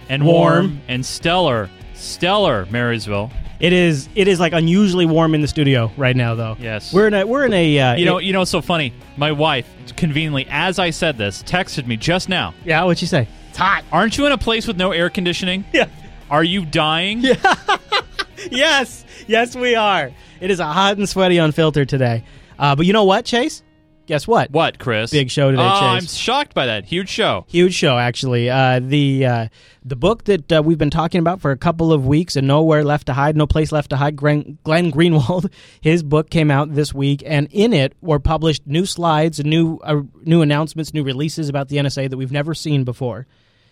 and 0.09 0.25
Warm. 0.25 0.65
warm, 0.65 0.81
and 0.89 1.05
stellar, 1.05 1.69
stellar 1.93 2.65
Marysville. 2.65 3.31
It 3.61 3.71
is 3.71 4.09
it 4.15 4.27
is 4.27 4.37
like 4.41 4.51
unusually 4.51 5.05
warm 5.05 5.33
in 5.33 5.39
the 5.39 5.47
studio 5.47 5.93
right 5.95 6.15
now, 6.15 6.35
though. 6.35 6.57
Yes. 6.59 6.91
we're 6.93 7.07
in 7.07 7.13
a 7.13 7.25
we're 7.25 7.45
in 7.45 7.53
a 7.53 7.79
uh, 7.79 7.95
You 7.95 8.03
know, 8.03 8.17
you 8.17 8.33
know, 8.33 8.41
it's 8.41 8.51
so 8.51 8.61
funny. 8.61 8.91
My 9.15 9.31
wife, 9.31 9.65
conveniently, 9.95 10.45
as 10.49 10.77
I 10.77 10.89
said 10.89 11.17
this, 11.17 11.41
texted 11.43 11.87
me 11.87 11.95
just 11.95 12.27
now. 12.27 12.53
yeah. 12.65 12.83
What'd 12.83 13.01
you 13.01 13.07
say? 13.07 13.29
It's 13.57 13.63
hot. 13.63 13.83
Aren't 13.91 14.19
you 14.19 14.27
in 14.27 14.31
a 14.31 14.37
place 14.37 14.67
with 14.67 14.77
no 14.77 14.91
air 14.91 15.09
conditioning? 15.09 15.65
Yeah. 15.73 15.89
Are 16.29 16.43
you 16.43 16.63
dying? 16.63 17.21
Yeah. 17.21 17.55
yes, 18.51 19.03
yes, 19.25 19.55
we 19.55 19.73
are. 19.73 20.11
It 20.39 20.51
is 20.51 20.59
a 20.59 20.65
hot 20.67 20.97
and 20.97 21.09
sweaty 21.09 21.39
unfiltered 21.39 21.89
today. 21.89 22.23
Uh, 22.59 22.75
but 22.75 22.85
you 22.85 22.93
know 22.93 23.05
what, 23.05 23.25
Chase? 23.25 23.63
Guess 24.05 24.27
what? 24.27 24.51
What, 24.51 24.77
Chris? 24.77 25.09
Big 25.09 25.31
show 25.31 25.49
today, 25.49 25.63
Oh, 25.63 25.79
Chase. 25.79 25.81
I'm 26.03 26.05
shocked 26.05 26.53
by 26.53 26.67
that. 26.67 26.85
Huge 26.85 27.09
show. 27.09 27.45
Huge 27.47 27.73
show, 27.73 27.97
actually. 27.97 28.47
Uh, 28.49 28.79
the 28.79 29.25
uh, 29.25 29.47
the 29.83 29.95
book 29.95 30.25
that 30.25 30.51
uh, 30.51 30.61
we've 30.63 30.77
been 30.77 30.91
talking 30.91 31.19
about 31.19 31.41
for 31.41 31.49
a 31.49 31.57
couple 31.57 31.91
of 31.91 32.05
weeks, 32.05 32.35
and 32.35 32.45
nowhere 32.47 32.83
left 32.83 33.07
to 33.07 33.13
hide, 33.13 33.35
no 33.35 33.47
place 33.47 33.71
left 33.71 33.89
to 33.89 33.97
hide. 33.97 34.15
Glenn, 34.15 34.59
Glenn 34.63 34.91
Greenwald, 34.91 35.51
his 35.81 36.03
book 36.03 36.29
came 36.29 36.51
out 36.51 36.75
this 36.75 36.93
week, 36.93 37.23
and 37.25 37.47
in 37.51 37.73
it 37.73 37.95
were 38.01 38.19
published 38.19 38.67
new 38.67 38.85
slides, 38.85 39.43
new 39.43 39.77
uh, 39.77 40.01
new 40.23 40.41
announcements, 40.43 40.93
new 40.93 41.03
releases 41.03 41.49
about 41.49 41.69
the 41.69 41.77
NSA 41.77 42.09
that 42.11 42.17
we've 42.17 42.31
never 42.31 42.53
seen 42.53 42.83
before. 42.83 43.25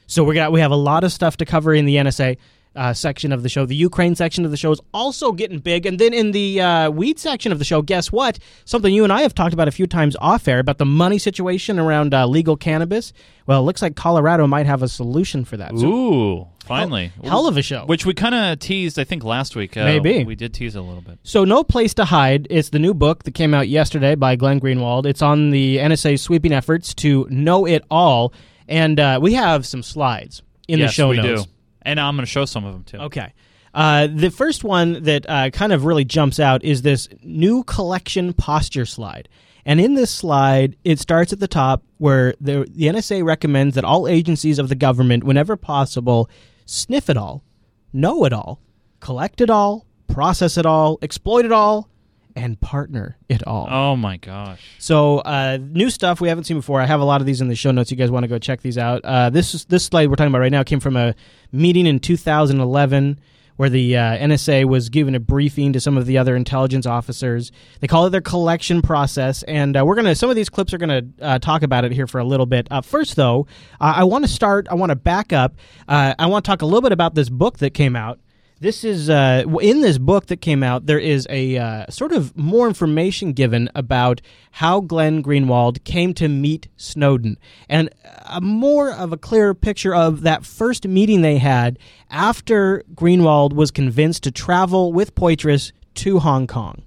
So 0.07 0.23
we 0.23 0.35
got 0.35 0.51
we 0.51 0.59
have 0.59 0.71
a 0.71 0.75
lot 0.75 1.03
of 1.03 1.11
stuff 1.11 1.37
to 1.37 1.45
cover 1.45 1.73
in 1.73 1.85
the 1.85 1.95
NSA. 1.95 2.37
Uh, 2.77 2.93
section 2.93 3.31
of 3.31 3.41
the 3.41 3.47
show. 3.47 3.65
The 3.65 3.73
Ukraine 3.73 4.15
section 4.15 4.43
of 4.43 4.51
the 4.51 4.57
show 4.57 4.69
is 4.69 4.81
also 4.93 5.31
getting 5.31 5.59
big. 5.59 5.85
And 5.85 5.97
then 5.97 6.13
in 6.13 6.31
the 6.31 6.59
uh, 6.59 6.89
weed 6.89 7.17
section 7.17 7.53
of 7.53 7.57
the 7.57 7.63
show, 7.63 7.81
guess 7.81 8.11
what? 8.11 8.37
Something 8.65 8.93
you 8.93 9.05
and 9.05 9.13
I 9.13 9.21
have 9.21 9.33
talked 9.33 9.53
about 9.53 9.69
a 9.69 9.71
few 9.71 9.87
times 9.87 10.17
off 10.19 10.45
air 10.45 10.59
about 10.59 10.77
the 10.77 10.85
money 10.85 11.17
situation 11.17 11.79
around 11.79 12.13
uh, 12.13 12.27
legal 12.27 12.57
cannabis. 12.57 13.13
Well, 13.47 13.61
it 13.61 13.63
looks 13.63 13.81
like 13.81 13.95
Colorado 13.95 14.45
might 14.45 14.65
have 14.65 14.83
a 14.83 14.89
solution 14.89 15.45
for 15.45 15.55
that. 15.55 15.69
So- 15.77 15.85
Ooh, 15.87 16.47
finally. 16.65 17.13
hell 17.23 17.47
of 17.47 17.55
a 17.55 17.61
show. 17.61 17.85
Which 17.85 18.05
we 18.05 18.13
kind 18.13 18.35
of 18.35 18.59
teased, 18.59 18.99
I 18.99 19.05
think, 19.05 19.23
last 19.23 19.55
week. 19.55 19.77
Uh, 19.77 19.85
Maybe. 19.85 20.25
We 20.25 20.35
did 20.35 20.53
tease 20.53 20.75
a 20.75 20.81
little 20.81 20.99
bit. 20.99 21.17
So, 21.23 21.45
No 21.45 21.63
Place 21.63 21.93
to 21.93 22.03
Hide. 22.03 22.45
It's 22.49 22.71
the 22.71 22.79
new 22.79 22.93
book 22.93 23.23
that 23.23 23.35
came 23.35 23.53
out 23.53 23.69
yesterday 23.69 24.15
by 24.15 24.35
Glenn 24.35 24.59
Greenwald. 24.59 25.05
It's 25.05 25.21
on 25.21 25.51
the 25.51 25.77
NSA's 25.77 26.21
sweeping 26.21 26.51
efforts 26.51 26.93
to 26.95 27.25
know 27.29 27.65
it 27.65 27.85
all. 27.89 28.33
And 28.67 28.99
uh, 28.99 29.19
we 29.21 29.33
have 29.33 29.65
some 29.65 29.83
slides 29.83 30.41
in 30.67 30.79
yes, 30.79 30.89
the 30.89 30.93
show 30.93 31.09
we 31.09 31.17
notes. 31.17 31.43
do. 31.43 31.49
And 31.81 31.99
I'm 31.99 32.15
going 32.15 32.25
to 32.25 32.31
show 32.31 32.45
some 32.45 32.65
of 32.65 32.73
them, 32.73 32.83
too. 32.83 32.97
Okay. 32.97 33.33
Uh, 33.73 34.07
the 34.07 34.31
first 34.31 34.63
one 34.63 35.03
that 35.03 35.29
uh, 35.29 35.49
kind 35.49 35.73
of 35.73 35.85
really 35.85 36.05
jumps 36.05 36.39
out 36.39 36.63
is 36.63 36.81
this 36.81 37.09
new 37.21 37.63
collection 37.65 38.33
posture 38.33 38.85
slide. 38.85 39.27
And 39.65 39.81
in 39.81 39.95
this 39.95 40.11
slide, 40.11 40.77
it 40.83 40.99
starts 40.99 41.33
at 41.33 41.39
the 41.39 41.47
top 41.47 41.83
where 41.97 42.35
the, 42.39 42.67
the 42.69 42.85
NSA 42.85 43.23
recommends 43.23 43.75
that 43.75 43.83
all 43.83 44.07
agencies 44.07 44.59
of 44.59 44.69
the 44.69 44.75
government, 44.75 45.23
whenever 45.23 45.57
possible, 45.57 46.29
sniff 46.65 47.09
it 47.09 47.17
all, 47.17 47.43
know 47.91 48.25
it 48.25 48.33
all, 48.33 48.61
collect 48.99 49.41
it 49.41 49.49
all, 49.49 49.85
process 50.07 50.57
it 50.57 50.65
all, 50.65 50.99
exploit 51.01 51.45
it 51.45 51.51
all, 51.51 51.89
and 52.35 52.59
partner 52.59 53.17
it 53.29 53.45
all. 53.47 53.67
Oh 53.69 53.95
my 53.95 54.17
gosh. 54.17 54.61
So 54.77 55.19
uh, 55.19 55.57
new 55.61 55.89
stuff 55.89 56.19
we 56.19 56.29
haven't 56.29 56.43
seen 56.45 56.57
before. 56.57 56.81
I 56.81 56.85
have 56.85 56.99
a 56.99 57.05
lot 57.05 57.21
of 57.21 57.27
these 57.27 57.41
in 57.41 57.47
the 57.47 57.55
show 57.55 57.71
notes. 57.71 57.91
You 57.91 57.97
guys 57.97 58.11
want 58.11 58.23
to 58.23 58.27
go 58.27 58.37
check 58.37 58.61
these 58.61 58.77
out? 58.77 59.01
Uh, 59.03 59.29
this 59.29 59.65
this 59.65 59.85
slide 59.85 60.09
we're 60.09 60.15
talking 60.15 60.31
about 60.31 60.39
right 60.39 60.51
now 60.51 60.63
came 60.63 60.79
from 60.79 60.97
a 60.97 61.15
meeting 61.51 61.85
in 61.85 61.99
2011 61.99 63.19
where 63.57 63.69
the 63.69 63.95
uh, 63.95 64.17
NSA 64.17 64.65
was 64.65 64.89
giving 64.89 65.15
a 65.15 65.19
briefing 65.19 65.73
to 65.73 65.79
some 65.79 65.97
of 65.97 66.05
the 66.05 66.17
other 66.17 66.35
intelligence 66.35 66.85
officers. 66.85 67.51
They 67.79 67.87
call 67.87 68.05
it 68.05 68.09
their 68.09 68.21
collection 68.21 68.81
process, 68.81 69.43
and 69.43 69.77
uh, 69.77 69.85
we're 69.85 69.95
gonna. 69.95 70.15
Some 70.15 70.29
of 70.29 70.35
these 70.35 70.49
clips 70.49 70.73
are 70.73 70.77
gonna 70.77 71.03
uh, 71.21 71.39
talk 71.39 71.63
about 71.63 71.85
it 71.85 71.91
here 71.91 72.07
for 72.07 72.19
a 72.19 72.25
little 72.25 72.45
bit. 72.45 72.67
Uh, 72.69 72.81
first, 72.81 73.15
though, 73.15 73.47
uh, 73.79 73.93
I 73.95 74.03
want 74.03 74.25
to 74.25 74.29
start. 74.29 74.67
I 74.69 74.75
want 74.75 74.89
to 74.89 74.95
back 74.95 75.31
up. 75.31 75.55
Uh, 75.87 76.13
I 76.19 76.25
want 76.25 76.43
to 76.43 76.51
talk 76.51 76.61
a 76.61 76.65
little 76.65 76.81
bit 76.81 76.91
about 76.91 77.15
this 77.15 77.29
book 77.29 77.59
that 77.59 77.73
came 77.73 77.95
out. 77.95 78.19
This 78.61 78.85
is 78.85 79.09
uh, 79.09 79.43
in 79.61 79.81
this 79.81 79.97
book 79.97 80.27
that 80.27 80.39
came 80.39 80.63
out. 80.63 80.85
There 80.85 80.99
is 80.99 81.27
a 81.29 81.57
uh, 81.57 81.85
sort 81.89 82.13
of 82.13 82.35
more 82.37 82.69
information 82.69 83.33
given 83.33 83.69
about 83.75 84.21
how 84.51 84.79
Glenn 84.79 85.21
Greenwald 85.21 85.83
came 85.83 86.13
to 86.13 86.29
meet 86.29 86.69
Snowden, 86.77 87.37
and 87.67 87.89
a 88.29 88.39
more 88.39 88.91
of 88.91 89.11
a 89.11 89.17
clearer 89.17 89.53
picture 89.53 89.93
of 89.93 90.21
that 90.21 90.45
first 90.45 90.87
meeting 90.87 91.21
they 91.21 91.37
had 91.37 91.77
after 92.09 92.83
Greenwald 92.93 93.51
was 93.51 93.71
convinced 93.71 94.23
to 94.23 94.31
travel 94.31 94.93
with 94.93 95.15
Poitras 95.15 95.73
to 95.95 96.19
Hong 96.19 96.47
Kong. 96.47 96.83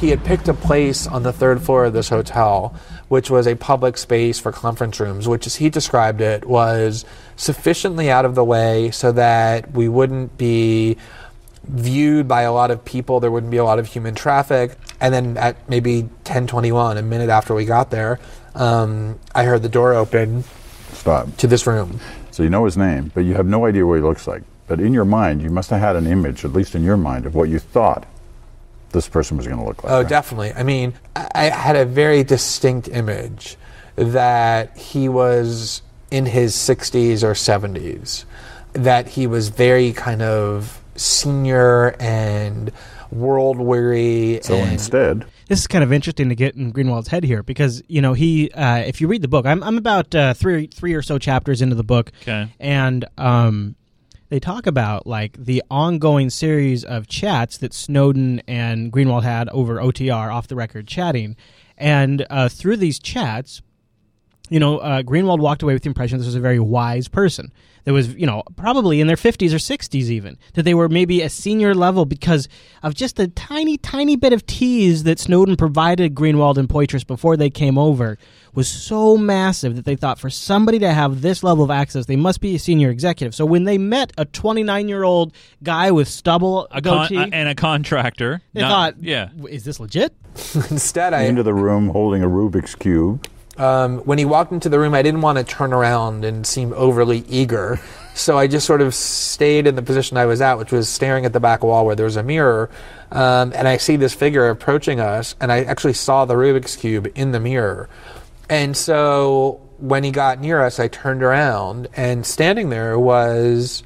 He 0.00 0.08
had 0.08 0.24
picked 0.24 0.48
a 0.48 0.54
place 0.54 1.06
on 1.06 1.22
the 1.22 1.32
third 1.32 1.62
floor 1.62 1.84
of 1.84 1.92
this 1.92 2.08
hotel, 2.08 2.74
which 3.08 3.30
was 3.30 3.46
a 3.46 3.54
public 3.54 3.96
space 3.96 4.38
for 4.38 4.50
conference 4.50 4.98
rooms, 4.98 5.28
which, 5.28 5.46
as 5.46 5.56
he 5.56 5.70
described 5.70 6.20
it, 6.20 6.44
was 6.44 7.04
sufficiently 7.36 8.10
out 8.10 8.24
of 8.24 8.34
the 8.34 8.44
way 8.44 8.90
so 8.90 9.12
that 9.12 9.72
we 9.72 9.88
wouldn't 9.88 10.36
be 10.38 10.96
viewed 11.64 12.26
by 12.26 12.42
a 12.42 12.52
lot 12.52 12.70
of 12.70 12.84
people. 12.84 13.20
There 13.20 13.30
wouldn't 13.30 13.50
be 13.50 13.58
a 13.58 13.64
lot 13.64 13.78
of 13.78 13.86
human 13.86 14.14
traffic. 14.14 14.76
And 15.00 15.14
then 15.14 15.36
at 15.36 15.56
maybe 15.68 16.08
10:21, 16.24 16.96
a 16.96 17.02
minute 17.02 17.30
after 17.30 17.54
we 17.54 17.64
got 17.64 17.90
there, 17.90 18.18
um, 18.54 19.18
I 19.34 19.44
heard 19.44 19.62
the 19.62 19.68
door 19.68 19.94
open. 19.94 20.44
Stop. 20.92 21.36
To 21.38 21.46
this 21.46 21.66
room. 21.66 22.00
So 22.30 22.42
you 22.42 22.50
know 22.50 22.64
his 22.64 22.76
name, 22.76 23.10
but 23.14 23.22
you 23.24 23.34
have 23.34 23.46
no 23.46 23.66
idea 23.66 23.86
what 23.86 23.96
he 23.96 24.02
looks 24.02 24.26
like. 24.26 24.42
But 24.66 24.80
in 24.80 24.92
your 24.92 25.04
mind, 25.04 25.42
you 25.42 25.50
must 25.50 25.70
have 25.70 25.80
had 25.80 25.96
an 25.96 26.06
image, 26.06 26.44
at 26.44 26.52
least 26.52 26.74
in 26.74 26.82
your 26.82 26.96
mind, 26.96 27.26
of 27.26 27.34
what 27.34 27.48
you 27.48 27.58
thought 27.58 28.06
this 28.92 29.08
person 29.08 29.36
was 29.36 29.46
going 29.46 29.58
to 29.58 29.64
look 29.66 29.82
like. 29.82 29.92
Oh, 29.92 30.00
right? 30.00 30.08
definitely. 30.08 30.52
I 30.52 30.62
mean, 30.62 30.94
I 31.16 31.28
I 31.34 31.44
had 31.50 31.76
a 31.76 31.84
very 31.84 32.22
distinct 32.24 32.88
image 32.88 33.56
that 33.96 34.76
he 34.76 35.08
was 35.08 35.82
in 36.10 36.26
his 36.26 36.54
60s 36.54 37.22
or 37.22 37.32
70s, 37.32 38.24
that 38.74 39.08
he 39.08 39.26
was 39.26 39.48
very 39.48 39.92
kind 39.92 40.22
of 40.22 40.80
senior 40.94 41.94
and 42.00 42.70
world 43.10 43.58
weary. 43.58 44.40
So 44.42 44.56
and 44.56 44.72
instead, 44.72 45.24
This 45.48 45.60
is 45.60 45.66
kind 45.66 45.84
of 45.84 45.92
interesting 45.92 46.28
to 46.30 46.34
get 46.34 46.54
in 46.54 46.70
Greenwald's 46.70 47.08
head 47.08 47.24
here 47.24 47.42
because 47.42 47.82
you 47.88 48.00
know 48.00 48.12
he, 48.14 48.50
uh, 48.52 48.78
if 48.78 49.00
you 49.00 49.08
read 49.08 49.22
the 49.22 49.28
book, 49.28 49.44
I'm 49.46 49.62
I'm 49.62 49.76
about 49.78 50.14
uh, 50.14 50.34
three 50.34 50.66
three 50.66 50.94
or 50.94 51.02
so 51.02 51.18
chapters 51.18 51.60
into 51.62 51.74
the 51.76 51.84
book, 51.84 52.12
Okay. 52.22 52.48
and 52.60 53.04
um, 53.18 53.74
they 54.32 54.40
talk 54.40 54.66
about 54.66 55.06
like 55.06 55.36
the 55.36 55.62
ongoing 55.70 56.30
series 56.30 56.84
of 56.84 57.06
chats 57.06 57.58
that 57.58 57.74
Snowden 57.74 58.40
and 58.48 58.90
Greenwald 58.90 59.24
had 59.24 59.50
over 59.50 59.76
OTR 59.76 60.32
off 60.32 60.48
the 60.48 60.56
record 60.56 60.88
chatting, 60.88 61.36
and 61.76 62.24
uh, 62.30 62.48
through 62.48 62.78
these 62.78 62.98
chats, 62.98 63.60
you 64.52 64.60
know, 64.60 64.78
uh, 64.78 65.02
Greenwald 65.02 65.38
walked 65.38 65.62
away 65.62 65.72
with 65.72 65.82
the 65.82 65.88
impression 65.88 66.18
this 66.18 66.26
was 66.26 66.34
a 66.34 66.40
very 66.40 66.58
wise 66.60 67.08
person. 67.08 67.52
That 67.84 67.92
was, 67.92 68.14
you 68.14 68.26
know, 68.26 68.44
probably 68.54 69.00
in 69.00 69.08
their 69.08 69.16
50s 69.16 69.52
or 69.52 69.56
60s 69.56 70.04
even. 70.04 70.38
That 70.54 70.62
they 70.62 70.74
were 70.74 70.88
maybe 70.88 71.20
a 71.20 71.28
senior 71.28 71.74
level 71.74 72.04
because 72.04 72.48
of 72.84 72.94
just 72.94 73.18
a 73.18 73.26
tiny, 73.26 73.76
tiny 73.76 74.14
bit 74.14 74.32
of 74.32 74.46
tease 74.46 75.02
that 75.02 75.18
Snowden 75.18 75.56
provided 75.56 76.14
Greenwald 76.14 76.58
and 76.58 76.68
Poitras 76.68 77.04
before 77.04 77.36
they 77.36 77.50
came 77.50 77.76
over 77.78 78.18
was 78.54 78.68
so 78.68 79.16
massive 79.16 79.74
that 79.74 79.84
they 79.84 79.96
thought 79.96 80.20
for 80.20 80.30
somebody 80.30 80.78
to 80.78 80.92
have 80.92 81.22
this 81.22 81.42
level 81.42 81.64
of 81.64 81.72
access, 81.72 82.06
they 82.06 82.14
must 82.14 82.40
be 82.40 82.54
a 82.54 82.58
senior 82.58 82.88
executive. 82.90 83.34
So 83.34 83.44
when 83.44 83.64
they 83.64 83.78
met 83.78 84.12
a 84.16 84.26
29 84.26 84.88
year 84.88 85.02
old 85.02 85.32
guy 85.64 85.90
with 85.90 86.06
stubble, 86.06 86.68
A 86.70 86.80
con- 86.80 87.08
goatee, 87.08 87.16
uh, 87.16 87.26
and 87.32 87.48
a 87.48 87.54
contractor. 87.56 88.42
they 88.52 88.60
Not- 88.60 88.70
thought, 88.70 89.02
yeah. 89.02 89.30
is 89.48 89.64
this 89.64 89.80
legit? 89.80 90.14
Instead, 90.70 91.14
I 91.14 91.22
into 91.22 91.42
the 91.42 91.54
room 91.54 91.88
holding 91.88 92.22
a 92.22 92.28
Rubik's 92.28 92.74
cube. 92.76 93.26
Um, 93.56 93.98
when 94.00 94.18
he 94.18 94.24
walked 94.24 94.52
into 94.52 94.68
the 94.68 94.78
room, 94.78 94.94
I 94.94 95.02
didn't 95.02 95.20
want 95.20 95.38
to 95.38 95.44
turn 95.44 95.72
around 95.72 96.24
and 96.24 96.46
seem 96.46 96.72
overly 96.72 97.24
eager. 97.28 97.80
So 98.14 98.36
I 98.38 98.46
just 98.46 98.66
sort 98.66 98.80
of 98.80 98.94
stayed 98.94 99.66
in 99.66 99.74
the 99.74 99.82
position 99.82 100.16
I 100.16 100.26
was 100.26 100.40
at, 100.40 100.58
which 100.58 100.72
was 100.72 100.88
staring 100.88 101.24
at 101.24 101.32
the 101.32 101.40
back 101.40 101.62
wall 101.62 101.86
where 101.86 101.96
there 101.96 102.04
was 102.04 102.16
a 102.16 102.22
mirror. 102.22 102.70
Um, 103.10 103.52
and 103.54 103.68
I 103.68 103.76
see 103.76 103.96
this 103.96 104.14
figure 104.14 104.48
approaching 104.48 105.00
us, 105.00 105.34
and 105.40 105.52
I 105.52 105.64
actually 105.64 105.94
saw 105.94 106.24
the 106.24 106.34
Rubik's 106.34 106.76
Cube 106.76 107.10
in 107.14 107.32
the 107.32 107.40
mirror. 107.40 107.88
And 108.48 108.76
so 108.76 109.60
when 109.78 110.04
he 110.04 110.10
got 110.10 110.40
near 110.40 110.62
us, 110.62 110.78
I 110.78 110.88
turned 110.88 111.22
around, 111.22 111.88
and 111.96 112.24
standing 112.24 112.70
there 112.70 112.98
was, 112.98 113.82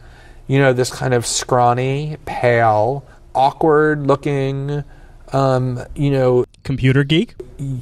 you 0.46 0.58
know, 0.58 0.72
this 0.72 0.90
kind 0.90 1.14
of 1.14 1.24
scrawny, 1.24 2.16
pale, 2.24 3.04
awkward 3.34 4.06
looking, 4.06 4.84
um, 5.36 5.84
you 5.94 6.10
know, 6.10 6.44
computer 6.64 7.04
geek 7.04 7.34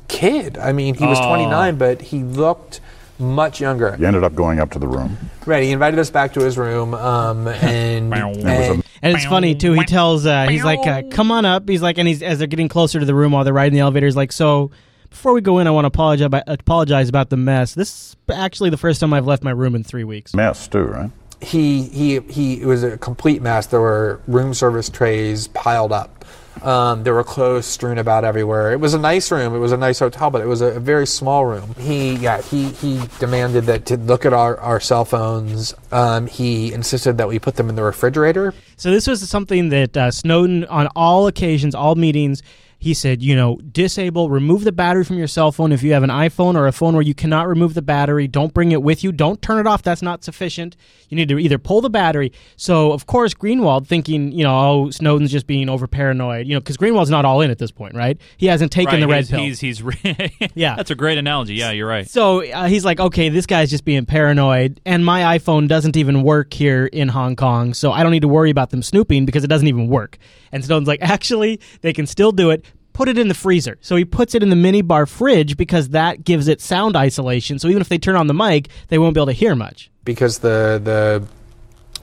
kid. 0.08 0.58
I 0.58 0.72
mean, 0.72 0.94
he 0.94 1.06
was 1.06 1.18
Oh. 1.20 1.28
29, 1.28 1.76
but 1.76 2.02
he 2.02 2.22
looked 2.22 2.80
much 3.18 3.60
younger. 3.60 3.96
You 3.98 4.06
ended 4.06 4.24
up 4.24 4.34
going 4.34 4.58
up 4.58 4.70
to 4.72 4.78
the 4.78 4.88
room. 4.88 5.16
Right. 5.46 5.62
He 5.62 5.70
invited 5.70 5.98
us 6.00 6.10
back 6.10 6.32
to 6.34 6.40
his 6.40 6.58
room, 6.58 6.94
um, 6.94 7.46
and, 7.48 8.12
and 8.12 8.84
And 9.02 9.16
it's 9.16 9.24
funny 9.26 9.54
too. 9.54 9.72
He 9.72 9.84
tells, 9.84 10.26
uh, 10.26 10.48
he's 10.48 10.64
like, 10.64 10.84
uh, 10.86 11.02
"Come 11.10 11.30
on 11.30 11.44
up." 11.44 11.68
He's 11.68 11.82
like, 11.82 11.98
and 11.98 12.08
he's 12.08 12.22
as 12.22 12.38
they're 12.38 12.48
getting 12.48 12.68
closer 12.68 12.98
to 12.98 13.06
the 13.06 13.14
room 13.14 13.32
while 13.32 13.44
they're 13.44 13.52
riding 13.52 13.74
the 13.74 13.80
elevator. 13.80 14.06
He's 14.06 14.16
like, 14.16 14.32
"So, 14.32 14.70
before 15.10 15.32
we 15.32 15.40
go 15.40 15.58
in, 15.58 15.66
I 15.66 15.70
want 15.70 15.84
to 15.84 15.88
apologize 15.88 16.26
about, 16.26 16.44
apologize 16.46 17.08
about 17.08 17.30
the 17.30 17.36
mess. 17.36 17.74
This 17.74 17.88
is 17.90 18.16
actually 18.32 18.70
the 18.70 18.76
first 18.78 19.00
time 19.00 19.12
I've 19.12 19.26
left 19.26 19.44
my 19.44 19.50
room 19.52 19.74
in 19.74 19.84
three 19.84 20.04
weeks." 20.04 20.34
Mess 20.34 20.66
too, 20.66 20.84
right? 20.84 21.10
he 21.40 21.82
he 21.82 22.20
he 22.20 22.62
it 22.62 22.66
was 22.66 22.82
a 22.82 22.96
complete 22.98 23.42
mess. 23.42 23.66
There 23.66 23.80
were 23.80 24.20
room 24.26 24.54
service 24.54 24.88
trays 24.88 25.48
piled 25.48 25.92
up. 25.92 26.23
Um, 26.62 27.02
there 27.02 27.14
were 27.14 27.24
clothes 27.24 27.66
strewn 27.66 27.98
about 27.98 28.24
everywhere. 28.24 28.72
It 28.72 28.80
was 28.80 28.94
a 28.94 28.98
nice 28.98 29.30
room. 29.30 29.54
It 29.54 29.58
was 29.58 29.72
a 29.72 29.76
nice 29.76 29.98
hotel, 29.98 30.30
but 30.30 30.40
it 30.40 30.46
was 30.46 30.60
a, 30.60 30.76
a 30.76 30.80
very 30.80 31.06
small 31.06 31.44
room. 31.44 31.74
He 31.78 32.14
yeah 32.14 32.40
he 32.40 32.70
he 32.70 33.00
demanded 33.18 33.64
that 33.64 33.86
to 33.86 33.96
look 33.96 34.24
at 34.24 34.32
our, 34.32 34.58
our 34.60 34.80
cell 34.80 35.04
phones. 35.04 35.74
Um, 35.92 36.26
he 36.26 36.72
insisted 36.72 37.18
that 37.18 37.28
we 37.28 37.38
put 37.38 37.56
them 37.56 37.68
in 37.68 37.74
the 37.74 37.82
refrigerator. 37.82 38.54
So 38.76 38.90
this 38.90 39.06
was 39.06 39.28
something 39.28 39.68
that 39.70 39.96
uh, 39.96 40.10
Snowden, 40.10 40.64
on 40.66 40.88
all 40.96 41.26
occasions, 41.26 41.74
all 41.74 41.94
meetings, 41.94 42.42
he 42.84 42.92
said, 42.92 43.22
you 43.22 43.34
know, 43.34 43.56
disable, 43.72 44.28
remove 44.28 44.62
the 44.62 44.70
battery 44.70 45.04
from 45.04 45.16
your 45.16 45.26
cell 45.26 45.50
phone. 45.50 45.72
If 45.72 45.82
you 45.82 45.94
have 45.94 46.02
an 46.02 46.10
iPhone 46.10 46.54
or 46.54 46.66
a 46.66 46.72
phone 46.72 46.92
where 46.92 47.02
you 47.02 47.14
cannot 47.14 47.48
remove 47.48 47.72
the 47.72 47.80
battery, 47.80 48.28
don't 48.28 48.52
bring 48.52 48.72
it 48.72 48.82
with 48.82 49.02
you. 49.02 49.10
Don't 49.10 49.40
turn 49.40 49.58
it 49.58 49.66
off. 49.66 49.82
That's 49.82 50.02
not 50.02 50.22
sufficient. 50.22 50.76
You 51.08 51.16
need 51.16 51.30
to 51.30 51.38
either 51.38 51.56
pull 51.56 51.80
the 51.80 51.88
battery. 51.88 52.30
So, 52.56 52.92
of 52.92 53.06
course, 53.06 53.32
Greenwald 53.32 53.86
thinking, 53.86 54.32
you 54.32 54.44
know, 54.44 54.54
oh, 54.54 54.90
Snowden's 54.90 55.32
just 55.32 55.46
being 55.46 55.70
over 55.70 55.86
paranoid, 55.86 56.46
you 56.46 56.52
know, 56.52 56.60
because 56.60 56.76
Greenwald's 56.76 57.08
not 57.08 57.24
all 57.24 57.40
in 57.40 57.50
at 57.50 57.56
this 57.56 57.70
point, 57.70 57.94
right? 57.94 58.20
He 58.36 58.48
hasn't 58.48 58.70
taken 58.70 58.92
Right, 58.92 59.00
the 59.00 59.08
red 59.08 59.28
pill. 59.28 59.38
He's, 59.38 59.60
he's 59.60 59.82
re- 59.82 60.30
Yeah. 60.54 60.76
That's 60.76 60.90
a 60.90 60.94
great 60.94 61.16
analogy. 61.16 61.54
Yeah, 61.54 61.70
you're 61.70 61.88
right. 61.88 62.06
So 62.06 62.44
uh, 62.44 62.66
he's 62.66 62.84
like, 62.84 63.00
okay, 63.00 63.30
this 63.30 63.46
guy's 63.46 63.70
just 63.70 63.86
being 63.86 64.04
paranoid, 64.04 64.78
and 64.84 65.02
my 65.02 65.38
iPhone 65.38 65.68
doesn't 65.68 65.96
even 65.96 66.22
work 66.22 66.52
here 66.52 66.84
in 66.84 67.08
Hong 67.08 67.34
Kong, 67.34 67.72
so 67.72 67.92
I 67.92 68.02
don't 68.02 68.12
need 68.12 68.22
to 68.22 68.28
worry 68.28 68.50
about 68.50 68.68
them 68.68 68.82
snooping 68.82 69.24
because 69.24 69.42
it 69.42 69.48
doesn't 69.48 69.68
even 69.68 69.88
work. 69.88 70.18
And 70.52 70.62
Snowden's 70.62 70.88
like, 70.88 71.00
actually, 71.02 71.60
they 71.80 71.94
can 71.94 72.06
still 72.06 72.30
do 72.30 72.50
it. 72.50 72.64
Put 72.94 73.08
it 73.08 73.18
in 73.18 73.28
the 73.28 73.34
freezer. 73.34 73.76
So 73.82 73.96
he 73.96 74.04
puts 74.06 74.34
it 74.34 74.42
in 74.42 74.48
the 74.48 74.56
minibar 74.56 75.06
fridge 75.06 75.56
because 75.58 75.90
that 75.90 76.24
gives 76.24 76.48
it 76.48 76.60
sound 76.62 76.96
isolation. 76.96 77.58
So 77.58 77.68
even 77.68 77.82
if 77.82 77.88
they 77.90 77.98
turn 77.98 78.16
on 78.16 78.28
the 78.28 78.34
mic, 78.34 78.68
they 78.88 78.98
won't 78.98 79.14
be 79.14 79.20
able 79.20 79.26
to 79.26 79.32
hear 79.32 79.54
much. 79.54 79.90
because 80.04 80.38
the 80.38 80.80
the 80.82 81.26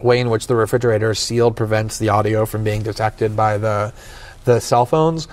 way 0.03 0.19
in 0.19 0.29
which 0.29 0.47
the 0.47 0.55
refrigerator 0.55 1.11
is 1.11 1.19
sealed 1.19 1.55
prevents 1.55 1.97
the 1.99 2.09
audio 2.09 2.45
from 2.45 2.63
being 2.63 2.81
detected 2.83 3.35
by 3.35 3.57
the 3.57 3.93
the 4.45 4.59
cell 4.59 4.85
phones. 4.85 5.27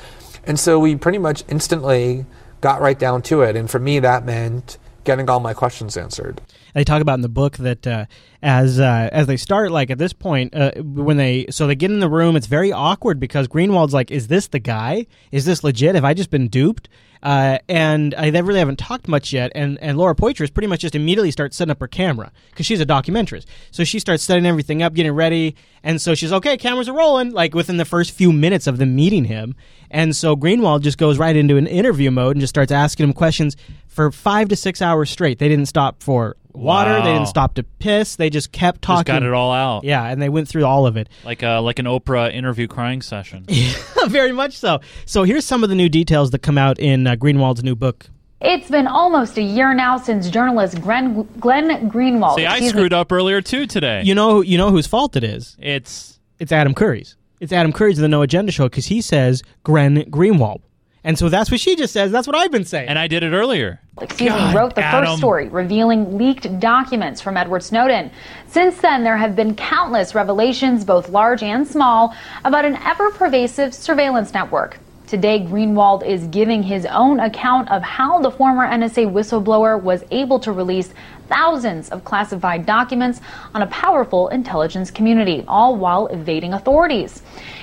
And 0.46 0.58
so 0.60 0.78
we 0.78 0.94
pretty 0.96 1.18
much 1.18 1.42
instantly 1.48 2.24
got 2.60 2.80
right 2.80 2.98
down 2.98 3.22
to 3.22 3.42
it. 3.42 3.56
And 3.56 3.70
for 3.70 3.78
me, 3.78 3.98
that 4.00 4.24
meant 4.24 4.78
getting 5.04 5.28
all 5.30 5.40
my 5.40 5.54
questions 5.54 5.96
answered. 5.96 6.40
They 6.78 6.84
talk 6.84 7.02
about 7.02 7.14
in 7.14 7.22
the 7.22 7.28
book 7.28 7.56
that 7.56 7.86
uh, 7.86 8.06
as 8.42 8.78
uh, 8.78 9.08
as 9.12 9.26
they 9.26 9.36
start 9.36 9.72
like 9.72 9.90
at 9.90 9.98
this 9.98 10.12
point 10.12 10.54
uh, 10.54 10.70
when 10.76 11.16
they 11.16 11.46
so 11.50 11.66
they 11.66 11.74
get 11.74 11.90
in 11.90 11.98
the 11.98 12.08
room 12.08 12.36
it's 12.36 12.46
very 12.46 12.72
awkward 12.72 13.18
because 13.18 13.48
Greenwald's 13.48 13.92
like 13.92 14.10
is 14.10 14.28
this 14.28 14.46
the 14.48 14.60
guy? 14.60 15.06
Is 15.32 15.44
this 15.44 15.64
legit? 15.64 15.96
Have 15.96 16.04
I 16.04 16.14
just 16.14 16.30
been 16.30 16.48
duped? 16.48 16.88
Uh, 17.20 17.58
and 17.68 18.14
uh, 18.14 18.30
they 18.30 18.40
really 18.40 18.60
haven't 18.60 18.78
talked 18.78 19.08
much 19.08 19.32
yet 19.32 19.50
and 19.56 19.76
and 19.82 19.98
Laura 19.98 20.14
Poitras 20.14 20.54
pretty 20.54 20.68
much 20.68 20.80
just 20.80 20.94
immediately 20.94 21.32
starts 21.32 21.56
setting 21.56 21.72
up 21.72 21.80
her 21.80 21.88
camera 21.88 22.30
because 22.50 22.64
she's 22.64 22.80
a 22.80 22.86
documentarist. 22.86 23.46
So 23.72 23.82
she 23.82 23.98
starts 23.98 24.22
setting 24.22 24.46
everything 24.46 24.82
up 24.84 24.94
getting 24.94 25.12
ready 25.12 25.56
and 25.82 26.00
so 26.00 26.14
she's 26.14 26.32
okay 26.32 26.56
cameras 26.56 26.88
are 26.88 26.96
rolling 26.96 27.32
like 27.32 27.56
within 27.56 27.76
the 27.76 27.84
first 27.84 28.12
few 28.12 28.32
minutes 28.32 28.68
of 28.68 28.78
them 28.78 28.94
meeting 28.94 29.24
him. 29.24 29.56
And 29.90 30.14
so 30.14 30.36
Greenwald 30.36 30.82
just 30.82 30.98
goes 30.98 31.18
right 31.18 31.34
into 31.34 31.56
an 31.56 31.66
interview 31.66 32.12
mode 32.12 32.36
and 32.36 32.40
just 32.40 32.52
starts 32.52 32.70
asking 32.70 33.04
him 33.04 33.12
questions 33.14 33.56
for 33.88 34.12
five 34.12 34.48
to 34.50 34.54
six 34.54 34.80
hours 34.80 35.10
straight. 35.10 35.40
They 35.40 35.48
didn't 35.48 35.66
stop 35.66 36.04
for 36.04 36.36
water. 36.52 36.94
They 37.02 37.12
didn't 37.12 37.28
stop 37.28 37.54
to 37.54 37.62
piss. 37.62 38.16
They 38.16 38.30
just 38.30 38.52
kept 38.52 38.82
Just 38.82 38.86
talking. 38.86 39.14
got 39.14 39.22
it 39.22 39.32
all 39.32 39.52
out. 39.52 39.84
Yeah, 39.84 40.04
and 40.04 40.20
they 40.20 40.28
went 40.28 40.48
through 40.48 40.64
all 40.64 40.86
of 40.86 40.96
it. 40.96 41.08
Like 41.24 41.42
a 41.42 41.58
like 41.60 41.78
an 41.78 41.86
Oprah 41.86 42.32
interview 42.32 42.66
crying 42.66 43.02
session. 43.02 43.46
Very 44.06 44.32
much 44.32 44.56
so. 44.56 44.80
So 45.06 45.22
here's 45.24 45.44
some 45.44 45.62
of 45.62 45.68
the 45.68 45.74
new 45.74 45.88
details 45.88 46.30
that 46.32 46.40
come 46.40 46.58
out 46.58 46.78
in 46.78 47.06
uh, 47.06 47.16
Greenwald's 47.16 47.62
new 47.62 47.74
book. 47.74 48.06
It's 48.40 48.70
been 48.70 48.86
almost 48.86 49.36
a 49.36 49.42
year 49.42 49.74
now 49.74 49.96
since 49.96 50.30
journalist 50.30 50.80
Glenn, 50.80 51.24
Glenn 51.40 51.90
Greenwald. 51.90 52.36
See, 52.36 52.46
I 52.46 52.60
screwed 52.68 52.92
up 52.92 53.10
earlier 53.10 53.42
too 53.42 53.66
today. 53.66 54.02
You 54.04 54.14
know, 54.14 54.42
you 54.42 54.56
know 54.56 54.70
whose 54.70 54.86
fault 54.86 55.16
it 55.16 55.24
is. 55.24 55.56
It's 55.60 56.20
it's 56.38 56.52
Adam 56.52 56.72
Curry's. 56.74 57.16
It's 57.40 57.52
Adam 57.52 57.72
Curry's 57.72 57.98
of 57.98 58.02
the 58.02 58.08
No 58.08 58.22
Agenda 58.22 58.52
Show 58.52 58.64
because 58.66 58.86
he 58.86 59.00
says 59.00 59.42
Glenn 59.64 60.04
Greenwald, 60.10 60.60
and 61.08 61.18
so 61.18 61.30
that's 61.30 61.50
what 61.50 61.58
she 61.58 61.74
just 61.74 61.94
says. 61.94 62.12
That's 62.12 62.26
what 62.26 62.36
I've 62.36 62.50
been 62.50 62.66
saying. 62.66 62.86
And 62.86 62.98
I 62.98 63.08
did 63.08 63.22
it 63.22 63.32
earlier. 63.32 63.80
excuse 63.98 64.28
God, 64.28 64.52
me, 64.52 64.58
wrote 64.58 64.74
the 64.74 64.82
Adam. 64.82 65.06
first 65.06 65.16
story 65.16 65.48
revealing 65.48 66.18
leaked 66.18 66.60
documents 66.60 67.22
from 67.22 67.38
Edward 67.38 67.62
Snowden. 67.62 68.10
Since 68.46 68.82
then, 68.82 69.04
there 69.04 69.16
have 69.16 69.34
been 69.34 69.54
countless 69.56 70.14
revelations, 70.14 70.84
both 70.84 71.08
large 71.08 71.42
and 71.42 71.66
small, 71.66 72.14
about 72.44 72.66
an 72.66 72.76
ever 72.84 73.10
pervasive 73.12 73.72
surveillance 73.72 74.34
network. 74.34 74.78
Today, 75.08 75.40
Greenwald 75.40 76.06
is 76.06 76.26
giving 76.26 76.62
his 76.62 76.84
own 76.84 77.18
account 77.18 77.70
of 77.70 77.80
how 77.82 78.20
the 78.20 78.30
former 78.30 78.66
NSA 78.66 79.10
whistleblower 79.10 79.82
was 79.82 80.04
able 80.10 80.38
to 80.40 80.52
release 80.52 80.92
thousands 81.30 81.88
of 81.88 82.04
classified 82.04 82.66
documents 82.66 83.22
on 83.54 83.62
a 83.62 83.66
powerful 83.68 84.28
intelligence 84.28 84.90
community, 84.90 85.46
all 85.48 85.76
while 85.76 86.08
evading 86.08 86.52
authorities. 86.52 87.22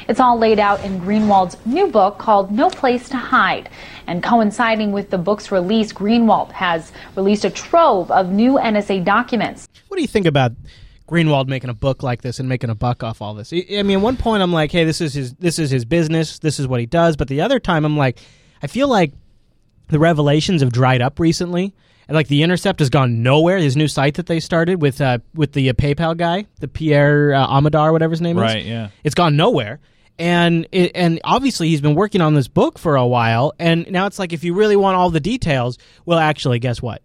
It's 0.10 0.20
all 0.20 0.40
laid 0.40 0.58
out 0.58 0.84
in 0.84 1.00
Greenwald's 1.00 1.64
new 1.68 1.86
book 1.86 2.18
called 2.18 2.52
No 2.52 2.68
Place 2.68 3.10
to 3.10 3.18
Hide. 3.18 3.70
And 4.08 4.24
coinciding 4.24 4.92
with 4.92 5.12
the 5.12 5.20
book's 5.20 5.52
release, 5.52 5.94
Greenwald 5.94 6.52
has 6.52 6.92
released 7.16 7.46
a 7.46 7.52
trove 7.52 8.10
of 8.10 8.32
new 8.32 8.54
NSA 8.54 9.06
documents. 9.06 9.70
What 9.88 9.98
do 9.98 10.02
you 10.02 10.08
think 10.08 10.26
about 10.26 10.54
Greenwald 11.08 11.48
making 11.48 11.70
a 11.70 11.74
book 11.74 12.04
like 12.04 12.22
this 12.22 12.40
and 12.40 12.50
making 12.50 12.70
a 12.70 12.76
buck 12.76 13.04
off 13.04 13.22
all 13.22 13.34
this? 13.34 13.54
I 13.54 13.84
mean, 13.84 13.98
at 14.00 14.02
one 14.02 14.18
point 14.18 14.42
I'm 14.42 14.52
like, 14.54 14.72
hey, 14.72 14.84
this 14.84 15.02
is 15.02 15.14
his 15.14 15.34
this 15.36 15.60
is 15.60 15.70
his 15.70 15.86
business, 15.86 16.40
this 16.40 16.60
is 16.60 16.68
what 16.68 16.80
he 16.80 16.86
does. 16.86 17.16
But 17.16 17.28
the 17.28 17.42
other 17.42 17.60
time 17.60 17.86
I'm 17.86 17.98
like, 17.98 18.20
I 18.62 18.68
feel 18.68 18.88
like 18.88 19.14
the 19.90 20.00
revelations 20.00 20.62
have 20.62 20.72
dried 20.72 21.02
up 21.02 21.20
recently. 21.20 21.74
And 22.08 22.16
like 22.16 22.28
the 22.28 22.44
Intercept 22.44 22.80
has 22.80 22.90
gone 22.92 23.24
nowhere. 23.24 23.58
His 23.58 23.76
new 23.76 23.88
site 23.88 24.16
that 24.16 24.28
they 24.28 24.40
started 24.40 24.82
with 24.82 25.02
uh, 25.02 25.20
with 25.34 25.54
the 25.54 25.70
uh, 25.70 25.74
PayPal 25.74 26.16
guy, 26.16 26.46
the 26.60 26.68
Pierre 26.68 27.34
uh, 27.34 27.48
Amadar, 27.48 27.92
whatever 27.92 28.12
his 28.12 28.22
name 28.22 28.38
is, 28.38 28.42
Right, 28.42 28.64
yeah. 28.64 28.90
it's 29.04 29.16
gone 29.16 29.36
nowhere. 29.36 29.80
And 30.18 30.68
it, 30.72 30.92
and 30.96 31.20
obviously 31.24 31.68
he's 31.70 31.82
been 31.82 31.96
working 31.96 32.22
on 32.22 32.36
this 32.36 32.48
book 32.48 32.78
for 32.80 32.96
a 32.96 33.06
while. 33.06 33.54
And 33.60 33.90
now 33.92 34.06
it's 34.06 34.20
like 34.20 34.34
if 34.34 34.44
you 34.44 34.54
really 34.54 34.76
want 34.76 34.96
all 34.96 35.10
the 35.10 35.20
details, 35.20 35.78
well, 36.06 36.20
actually, 36.20 36.60
guess 36.60 36.82
what? 36.82 37.02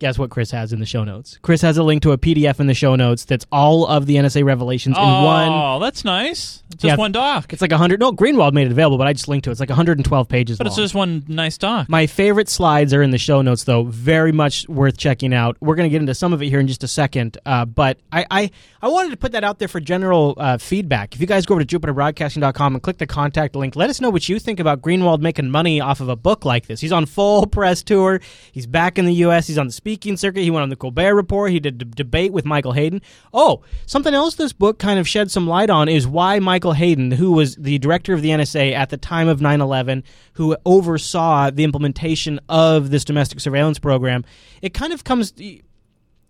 Guess 0.00 0.18
what 0.18 0.30
Chris 0.30 0.50
has 0.50 0.72
in 0.72 0.80
the 0.80 0.86
show 0.86 1.04
notes? 1.04 1.38
Chris 1.42 1.60
has 1.60 1.76
a 1.76 1.82
link 1.82 2.00
to 2.02 2.12
a 2.12 2.16
PDF 2.18 2.58
in 2.58 2.66
the 2.66 2.74
show 2.74 2.96
notes 2.96 3.26
that's 3.26 3.44
all 3.52 3.86
of 3.86 4.06
the 4.06 4.16
NSA 4.16 4.42
revelations 4.44 4.96
in 4.96 5.02
oh, 5.02 5.24
one. 5.26 5.80
that's 5.82 6.06
nice. 6.06 6.62
Just 6.70 6.84
Yeah, 6.84 6.96
one 6.96 7.12
doc. 7.12 7.52
It's 7.52 7.60
like 7.60 7.70
100. 7.70 8.00
No, 8.00 8.10
Greenwald 8.10 8.54
made 8.54 8.66
it 8.66 8.72
available, 8.72 8.96
but 8.96 9.06
I 9.06 9.12
just 9.12 9.28
linked 9.28 9.44
to 9.44 9.50
it. 9.50 9.52
It's 9.52 9.60
like 9.60 9.68
112 9.68 10.26
pages 10.26 10.56
But 10.56 10.66
long. 10.66 10.70
it's 10.70 10.76
just 10.76 10.94
one 10.94 11.24
nice 11.28 11.58
doc. 11.58 11.90
My 11.90 12.06
favorite 12.06 12.48
slides 12.48 12.94
are 12.94 13.02
in 13.02 13.10
the 13.10 13.18
show 13.18 13.42
notes, 13.42 13.64
though. 13.64 13.82
Very 13.82 14.32
much 14.32 14.66
worth 14.70 14.96
checking 14.96 15.34
out. 15.34 15.58
We're 15.60 15.74
going 15.74 15.88
to 15.88 15.90
get 15.90 16.00
into 16.00 16.14
some 16.14 16.32
of 16.32 16.40
it 16.40 16.48
here 16.48 16.60
in 16.60 16.66
just 16.66 16.82
a 16.82 16.88
second. 16.88 17.36
Uh, 17.44 17.66
but 17.66 17.98
I, 18.10 18.24
I, 18.30 18.50
I 18.80 18.88
wanted 18.88 19.10
to 19.10 19.18
put 19.18 19.32
that 19.32 19.44
out 19.44 19.58
there 19.58 19.68
for 19.68 19.80
general 19.80 20.32
uh, 20.38 20.56
feedback. 20.56 21.14
If 21.14 21.20
you 21.20 21.26
guys 21.26 21.44
go 21.44 21.56
over 21.56 21.64
to 21.64 21.78
jupiterbroadcasting.com 21.78 22.74
and 22.74 22.82
click 22.82 22.96
the 22.96 23.06
contact 23.06 23.54
link, 23.54 23.76
let 23.76 23.90
us 23.90 24.00
know 24.00 24.08
what 24.08 24.30
you 24.30 24.38
think 24.38 24.60
about 24.60 24.80
Greenwald 24.80 25.20
making 25.20 25.50
money 25.50 25.78
off 25.78 26.00
of 26.00 26.08
a 26.08 26.16
book 26.16 26.46
like 26.46 26.68
this. 26.68 26.80
He's 26.80 26.92
on 26.92 27.04
full 27.04 27.46
press 27.50 27.82
tour. 27.82 28.22
He's 28.52 28.66
back 28.66 28.98
in 28.98 29.04
the 29.04 29.14
U.S. 29.14 29.46
He's 29.46 29.58
on 29.58 29.66
the 29.66 29.72
speaking 29.90 30.16
circuit. 30.16 30.42
He 30.42 30.52
went 30.52 30.62
on 30.62 30.68
the 30.68 30.76
Colbert 30.76 31.16
Report. 31.16 31.50
He 31.50 31.58
did 31.58 31.82
a 31.82 31.84
debate 31.84 32.32
with 32.32 32.44
Michael 32.44 32.70
Hayden. 32.70 33.02
Oh, 33.34 33.62
something 33.86 34.14
else 34.14 34.36
this 34.36 34.52
book 34.52 34.78
kind 34.78 35.00
of 35.00 35.08
shed 35.08 35.32
some 35.32 35.48
light 35.48 35.68
on 35.68 35.88
is 35.88 36.06
why 36.06 36.38
Michael 36.38 36.74
Hayden, 36.74 37.10
who 37.10 37.32
was 37.32 37.56
the 37.56 37.78
director 37.78 38.14
of 38.14 38.22
the 38.22 38.28
NSA 38.28 38.72
at 38.72 38.90
the 38.90 38.96
time 38.96 39.26
of 39.26 39.40
9 39.40 39.60
11, 39.60 40.04
who 40.34 40.56
oversaw 40.64 41.50
the 41.50 41.64
implementation 41.64 42.38
of 42.48 42.90
this 42.90 43.04
domestic 43.04 43.40
surveillance 43.40 43.80
program, 43.80 44.24
it 44.62 44.74
kind 44.74 44.92
of 44.92 45.02
comes. 45.02 45.34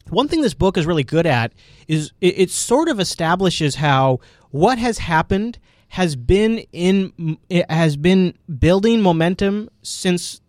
One 0.09 0.27
thing 0.27 0.41
this 0.41 0.55
book 0.55 0.79
is 0.79 0.87
really 0.87 1.05
good 1.05 1.27
at 1.27 1.53
is 1.87 2.13
it, 2.23 2.39
it 2.39 2.51
sort 2.51 2.89
of 2.89 2.99
establishes 2.99 3.75
how 3.75 4.21
what 4.53 4.79
has 4.79 4.97
happened 4.97 5.59
has 5.89 6.17
been 6.17 6.61
in 6.73 7.37
has 7.69 7.99
been 7.99 8.39
building 8.59 9.03
momentum 9.03 9.69
since 9.83 10.41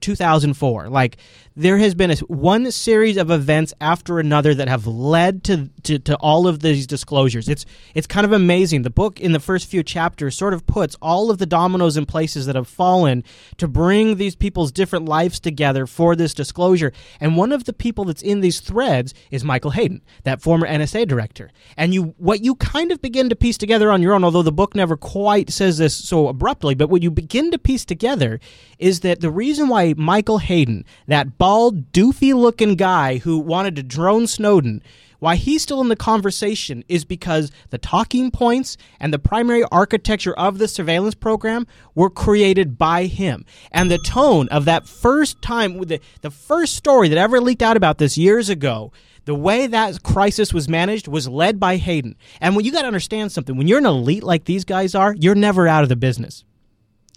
2004. 0.00 0.88
Like 0.88 1.18
there 1.58 1.78
has 1.78 1.92
been 1.92 2.12
a, 2.12 2.16
one 2.28 2.70
series 2.70 3.16
of 3.16 3.32
events 3.32 3.74
after 3.80 4.20
another 4.20 4.54
that 4.54 4.68
have 4.68 4.86
led 4.86 5.42
to, 5.42 5.68
to 5.82 5.98
to 5.98 6.14
all 6.18 6.46
of 6.46 6.60
these 6.60 6.86
disclosures. 6.86 7.48
It's 7.48 7.66
it's 7.96 8.06
kind 8.06 8.24
of 8.24 8.32
amazing. 8.32 8.82
The 8.82 8.90
book 8.90 9.18
in 9.18 9.32
the 9.32 9.40
first 9.40 9.66
few 9.66 9.82
chapters 9.82 10.36
sort 10.36 10.54
of 10.54 10.68
puts 10.68 10.96
all 11.02 11.32
of 11.32 11.38
the 11.38 11.46
dominoes 11.46 11.96
in 11.96 12.06
places 12.06 12.46
that 12.46 12.54
have 12.54 12.68
fallen 12.68 13.24
to 13.56 13.66
bring 13.66 14.16
these 14.16 14.36
people's 14.36 14.70
different 14.70 15.06
lives 15.06 15.40
together 15.40 15.84
for 15.86 16.14
this 16.14 16.32
disclosure. 16.32 16.92
And 17.20 17.36
one 17.36 17.50
of 17.50 17.64
the 17.64 17.72
people 17.72 18.04
that's 18.04 18.22
in 18.22 18.40
these 18.40 18.60
threads 18.60 19.12
is 19.32 19.42
Michael 19.42 19.72
Hayden, 19.72 20.02
that 20.22 20.40
former 20.40 20.66
NSA 20.66 21.08
director. 21.08 21.50
And 21.76 21.92
you 21.92 22.14
what 22.18 22.44
you 22.44 22.54
kind 22.54 22.92
of 22.92 23.02
begin 23.02 23.28
to 23.30 23.36
piece 23.36 23.58
together 23.58 23.90
on 23.90 24.00
your 24.00 24.14
own, 24.14 24.22
although 24.22 24.42
the 24.42 24.52
book 24.52 24.76
never 24.76 24.96
quite 24.96 25.50
says 25.50 25.78
this 25.78 25.96
so 25.96 26.28
abruptly, 26.28 26.76
but 26.76 26.88
what 26.88 27.02
you 27.02 27.10
begin 27.10 27.50
to 27.50 27.58
piece 27.58 27.84
together 27.84 28.38
is 28.78 29.00
that 29.00 29.20
the 29.20 29.30
reason 29.30 29.66
why 29.66 29.92
Michael 29.96 30.38
Hayden, 30.38 30.84
that 31.08 31.36
bald, 31.48 31.90
doofy 31.92 32.34
looking 32.34 32.74
guy 32.74 33.16
who 33.16 33.38
wanted 33.38 33.74
to 33.74 33.82
drone 33.82 34.26
Snowden, 34.26 34.82
why 35.18 35.34
he's 35.34 35.62
still 35.62 35.80
in 35.80 35.88
the 35.88 35.96
conversation 35.96 36.84
is 36.90 37.06
because 37.06 37.50
the 37.70 37.78
talking 37.78 38.30
points 38.30 38.76
and 39.00 39.14
the 39.14 39.18
primary 39.18 39.64
architecture 39.72 40.34
of 40.34 40.58
the 40.58 40.68
surveillance 40.68 41.14
program 41.14 41.66
were 41.94 42.10
created 42.10 42.76
by 42.76 43.06
him. 43.06 43.46
And 43.72 43.90
the 43.90 43.96
tone 43.96 44.48
of 44.50 44.66
that 44.66 44.86
first 44.86 45.40
time, 45.40 45.80
the, 45.80 46.02
the 46.20 46.30
first 46.30 46.74
story 46.74 47.08
that 47.08 47.16
ever 47.16 47.40
leaked 47.40 47.62
out 47.62 47.78
about 47.78 47.96
this 47.96 48.18
years 48.18 48.50
ago, 48.50 48.92
the 49.24 49.34
way 49.34 49.66
that 49.66 50.02
crisis 50.02 50.52
was 50.52 50.68
managed 50.68 51.08
was 51.08 51.30
led 51.30 51.58
by 51.58 51.76
Hayden. 51.76 52.14
And 52.42 52.56
when 52.56 52.66
you 52.66 52.72
got 52.72 52.82
to 52.82 52.88
understand 52.88 53.32
something, 53.32 53.56
when 53.56 53.68
you're 53.68 53.78
an 53.78 53.86
elite 53.86 54.22
like 54.22 54.44
these 54.44 54.66
guys 54.66 54.94
are, 54.94 55.14
you're 55.14 55.34
never 55.34 55.66
out 55.66 55.82
of 55.82 55.88
the 55.88 55.96
business. 55.96 56.44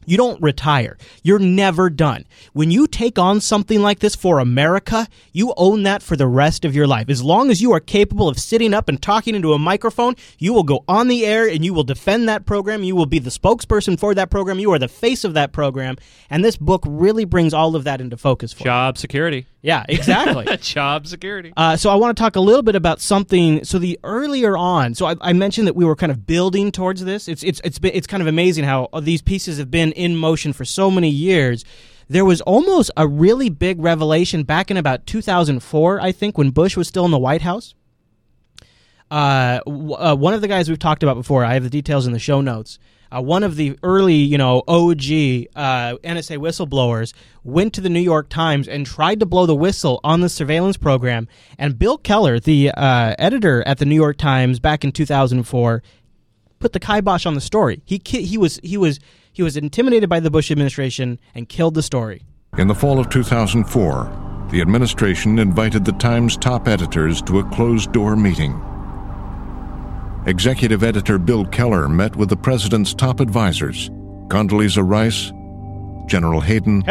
You 0.06 0.18
don't 0.18 0.42
retire. 0.42 0.98
You're 1.24 1.40
never 1.40 1.90
done. 1.90 2.26
When 2.54 2.72
you 2.72 2.88
take 2.88 3.20
on 3.20 3.42
something 3.42 3.82
like 3.82 4.00
this 4.00 4.16
for 4.16 4.40
America, 4.40 5.08
you 5.32 5.54
own 5.58 5.84
that 5.84 6.02
for 6.02 6.16
the 6.16 6.28
rest 6.28 6.66
of 6.66 6.76
your 6.76 6.88
life. 6.88 7.10
As 7.10 7.24
long 7.24 7.50
as 7.50 7.62
you 7.62 7.72
are 7.74 7.80
capable 7.80 8.28
of 8.28 8.40
sitting 8.40 8.74
up 8.74 8.90
and 8.90 9.02
talking 9.02 9.36
into 9.36 9.54
a 9.54 9.60
microphone, 9.60 10.16
you 10.38 10.54
will 10.54 10.64
go 10.64 10.84
on 10.88 11.08
the 11.08 11.26
air 11.26 11.48
and 11.48 11.64
you 11.64 11.74
will 11.74 11.84
defend 11.84 12.28
that 12.30 12.46
program. 12.46 12.84
You 12.84 12.96
will 12.96 13.06
be 13.06 13.20
the 13.20 13.30
spokesperson 13.30 14.00
for 14.00 14.14
that 14.16 14.30
program. 14.30 14.60
You 14.60 14.72
are 14.74 14.80
the 14.80 14.88
face 14.88 15.24
of 15.24 15.34
that 15.36 15.52
program. 15.52 15.98
And 16.30 16.44
this 16.44 16.58
book 16.58 16.84
really 16.88 17.26
brings 17.26 17.54
all 17.54 17.76
of 17.76 17.84
that 17.84 18.02
into 18.02 18.18
focus 18.18 18.54
for 18.54 18.60
you. 18.60 18.66
Job 18.66 18.98
security. 18.98 19.46
Yeah, 19.62 19.86
exactly. 19.90 20.58
Job 20.58 21.08
security. 21.08 21.54
Uh, 21.56 21.78
so 21.78 21.90
I 21.90 21.96
want 21.96 22.16
to 22.18 22.22
talk 22.22 22.36
a 22.36 22.40
little 22.40 22.64
bit 22.64 22.76
about 22.76 23.00
something. 23.00 23.64
So 23.64 23.78
the 23.80 24.00
earlier 24.04 24.58
on, 24.58 24.96
so 24.96 25.06
I, 25.06 25.16
I 25.22 25.34
mentioned 25.34 25.68
that 25.68 25.76
we 25.76 25.86
were 25.86 25.96
kind 25.96 26.12
of 26.12 26.26
building 26.26 26.72
towards 26.72 27.04
this. 27.06 27.28
It's 27.28 27.44
it's 27.44 27.62
it's 27.64 27.80
been, 27.80 27.92
it's 27.94 28.08
kind 28.08 28.22
of 28.22 28.28
amazing 28.28 28.64
how 28.66 28.90
these 29.02 29.22
pieces 29.22 29.58
have 29.60 29.70
been 29.70 29.92
in 29.92 30.16
motion 30.16 30.54
for 30.54 30.66
so 30.66 30.90
many 30.90 31.10
years. 31.10 31.64
There 32.08 32.26
was 32.26 32.42
almost 32.42 32.92
a 32.98 33.08
really 33.08 33.50
big 33.50 33.80
revelation 33.80 34.44
back 34.44 34.70
in 34.70 34.76
about 34.76 35.06
2004, 35.06 36.02
I 36.02 36.12
think, 36.12 36.38
when 36.38 36.50
Bush 36.50 36.76
was 36.76 36.88
still 36.88 37.06
in 37.06 37.12
the 37.12 37.20
White 37.20 37.42
House. 37.42 37.74
Uh, 39.10 39.60
w- 39.66 39.94
uh, 39.94 40.16
one 40.16 40.34
of 40.34 40.42
the 40.42 40.48
guys 40.48 40.68
we've 40.68 40.80
talked 40.80 41.04
about 41.04 41.16
before, 41.16 41.46
I 41.46 41.54
have 41.54 41.64
the 41.64 41.70
details 41.70 42.08
in 42.08 42.14
the 42.14 42.20
show 42.20 42.42
notes. 42.42 42.80
Uh, 43.14 43.22
one 43.22 43.44
of 43.44 43.58
the 43.58 43.78
early, 43.84 44.16
you 44.16 44.38
know, 44.38 44.64
OG 44.68 45.02
uh, 45.56 45.98
NSA 46.04 46.38
whistleblowers 46.38 47.14
went 47.44 47.74
to 47.74 47.82
the 47.82 47.90
New 47.90 48.00
York 48.00 48.30
Times 48.30 48.68
and 48.68 48.86
tried 48.86 49.20
to 49.20 49.26
blow 49.26 49.46
the 49.46 49.56
whistle 49.56 50.00
on 50.04 50.22
the 50.22 50.30
surveillance 50.30 50.78
program. 50.78 51.28
And 51.58 51.78
Bill 51.78 51.98
Keller, 51.98 52.40
the 52.40 52.72
uh, 52.72 53.16
editor 53.20 53.68
at 53.68 53.80
the 53.80 53.86
New 53.86 53.96
York 53.96 54.18
Times 54.18 54.60
back 54.60 54.84
in 54.84 54.92
2004, 54.94 55.84
put 56.60 56.74
the 56.74 56.80
kibosh 56.80 57.26
on 57.26 57.34
the 57.34 57.42
story. 57.42 57.82
He 57.86 58.00
ki- 58.00 58.24
he 58.24 58.38
was 58.38 58.60
he 58.64 58.78
was 58.78 59.00
he 59.34 59.44
was 59.44 59.58
intimidated 59.58 60.10
by 60.10 60.20
the 60.22 60.32
Bush 60.32 60.50
administration 60.50 61.20
and 61.36 61.50
killed 61.50 61.74
the 61.74 61.84
story. 61.84 62.24
In 62.58 62.68
the 62.68 62.76
fall 62.76 63.00
of 63.00 63.10
2004, 63.10 64.48
the 64.52 64.62
administration 64.62 65.40
invited 65.40 65.84
the 65.84 65.94
Times 65.94 66.38
top 66.38 66.68
editors 66.68 67.22
to 67.24 67.40
a 67.40 67.44
closed 67.50 67.92
door 67.92 68.16
meeting. 68.16 68.62
Executive 70.28 70.84
editor 70.84 71.18
Bill 71.18 71.46
Keller 71.46 71.90
met 71.90 72.16
with 72.16 72.30
the 72.30 72.38
president's 72.38 72.94
top 72.94 73.20
advisors 73.20 73.90
Condoleezza 74.28 74.88
Rice, 74.88 75.32
General 76.08 76.40
Hayden, 76.40 76.88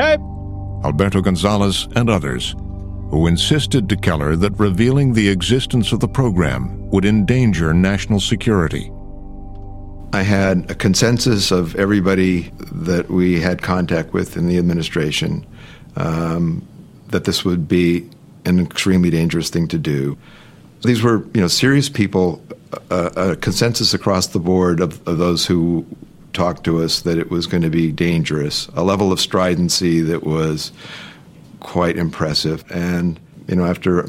Alberto 0.84 1.20
Gonzales, 1.20 1.88
and 1.94 2.10
others, 2.10 2.56
who 3.10 3.28
insisted 3.28 3.88
to 3.88 3.96
Keller 3.96 4.34
that 4.34 4.58
revealing 4.58 5.12
the 5.12 5.28
existence 5.28 5.92
of 5.92 6.00
the 6.00 6.08
program 6.08 6.90
would 6.90 7.04
endanger 7.04 7.72
national 7.72 8.18
security. 8.18 8.90
I 10.12 10.22
had 10.22 10.68
a 10.68 10.74
consensus 10.74 11.52
of 11.52 11.76
everybody 11.76 12.50
that 12.72 13.10
we 13.10 13.40
had 13.40 13.62
contact 13.62 14.12
with 14.12 14.36
in 14.36 14.48
the 14.48 14.58
administration 14.58 15.46
um, 15.94 16.66
that 17.08 17.24
this 17.24 17.44
would 17.44 17.68
be 17.68 18.10
an 18.44 18.58
extremely 18.58 19.10
dangerous 19.10 19.50
thing 19.50 19.68
to 19.68 19.78
do. 19.78 20.18
These 20.82 21.02
were, 21.02 21.24
you 21.34 21.40
know, 21.40 21.48
serious 21.48 21.88
people. 21.88 22.42
A, 22.90 23.32
a 23.32 23.36
consensus 23.36 23.94
across 23.94 24.28
the 24.28 24.38
board 24.38 24.80
of, 24.80 25.06
of 25.08 25.18
those 25.18 25.44
who 25.44 25.84
talked 26.32 26.62
to 26.64 26.82
us 26.82 27.00
that 27.00 27.18
it 27.18 27.30
was 27.30 27.46
going 27.46 27.62
to 27.62 27.70
be 27.70 27.90
dangerous. 27.90 28.68
A 28.74 28.84
level 28.84 29.10
of 29.12 29.20
stridency 29.20 30.00
that 30.02 30.22
was 30.22 30.70
quite 31.58 31.96
impressive, 31.96 32.64
and 32.70 33.18
you 33.48 33.56
know, 33.56 33.66
after 33.66 34.06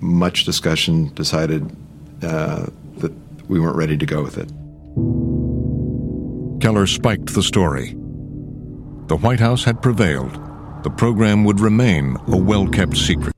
much 0.00 0.44
discussion, 0.44 1.12
decided 1.14 1.70
uh, 2.22 2.66
that 2.98 3.12
we 3.48 3.60
weren't 3.60 3.76
ready 3.76 3.96
to 3.96 4.06
go 4.06 4.22
with 4.22 4.38
it. 4.38 4.50
Keller 6.60 6.86
spiked 6.86 7.34
the 7.34 7.42
story. 7.42 7.94
The 9.06 9.16
White 9.16 9.40
House 9.40 9.64
had 9.64 9.82
prevailed. 9.82 10.32
The 10.82 10.90
program 10.90 11.44
would 11.44 11.60
remain 11.60 12.16
a 12.26 12.36
well 12.36 12.66
kept 12.68 12.96
secret. 12.96 13.34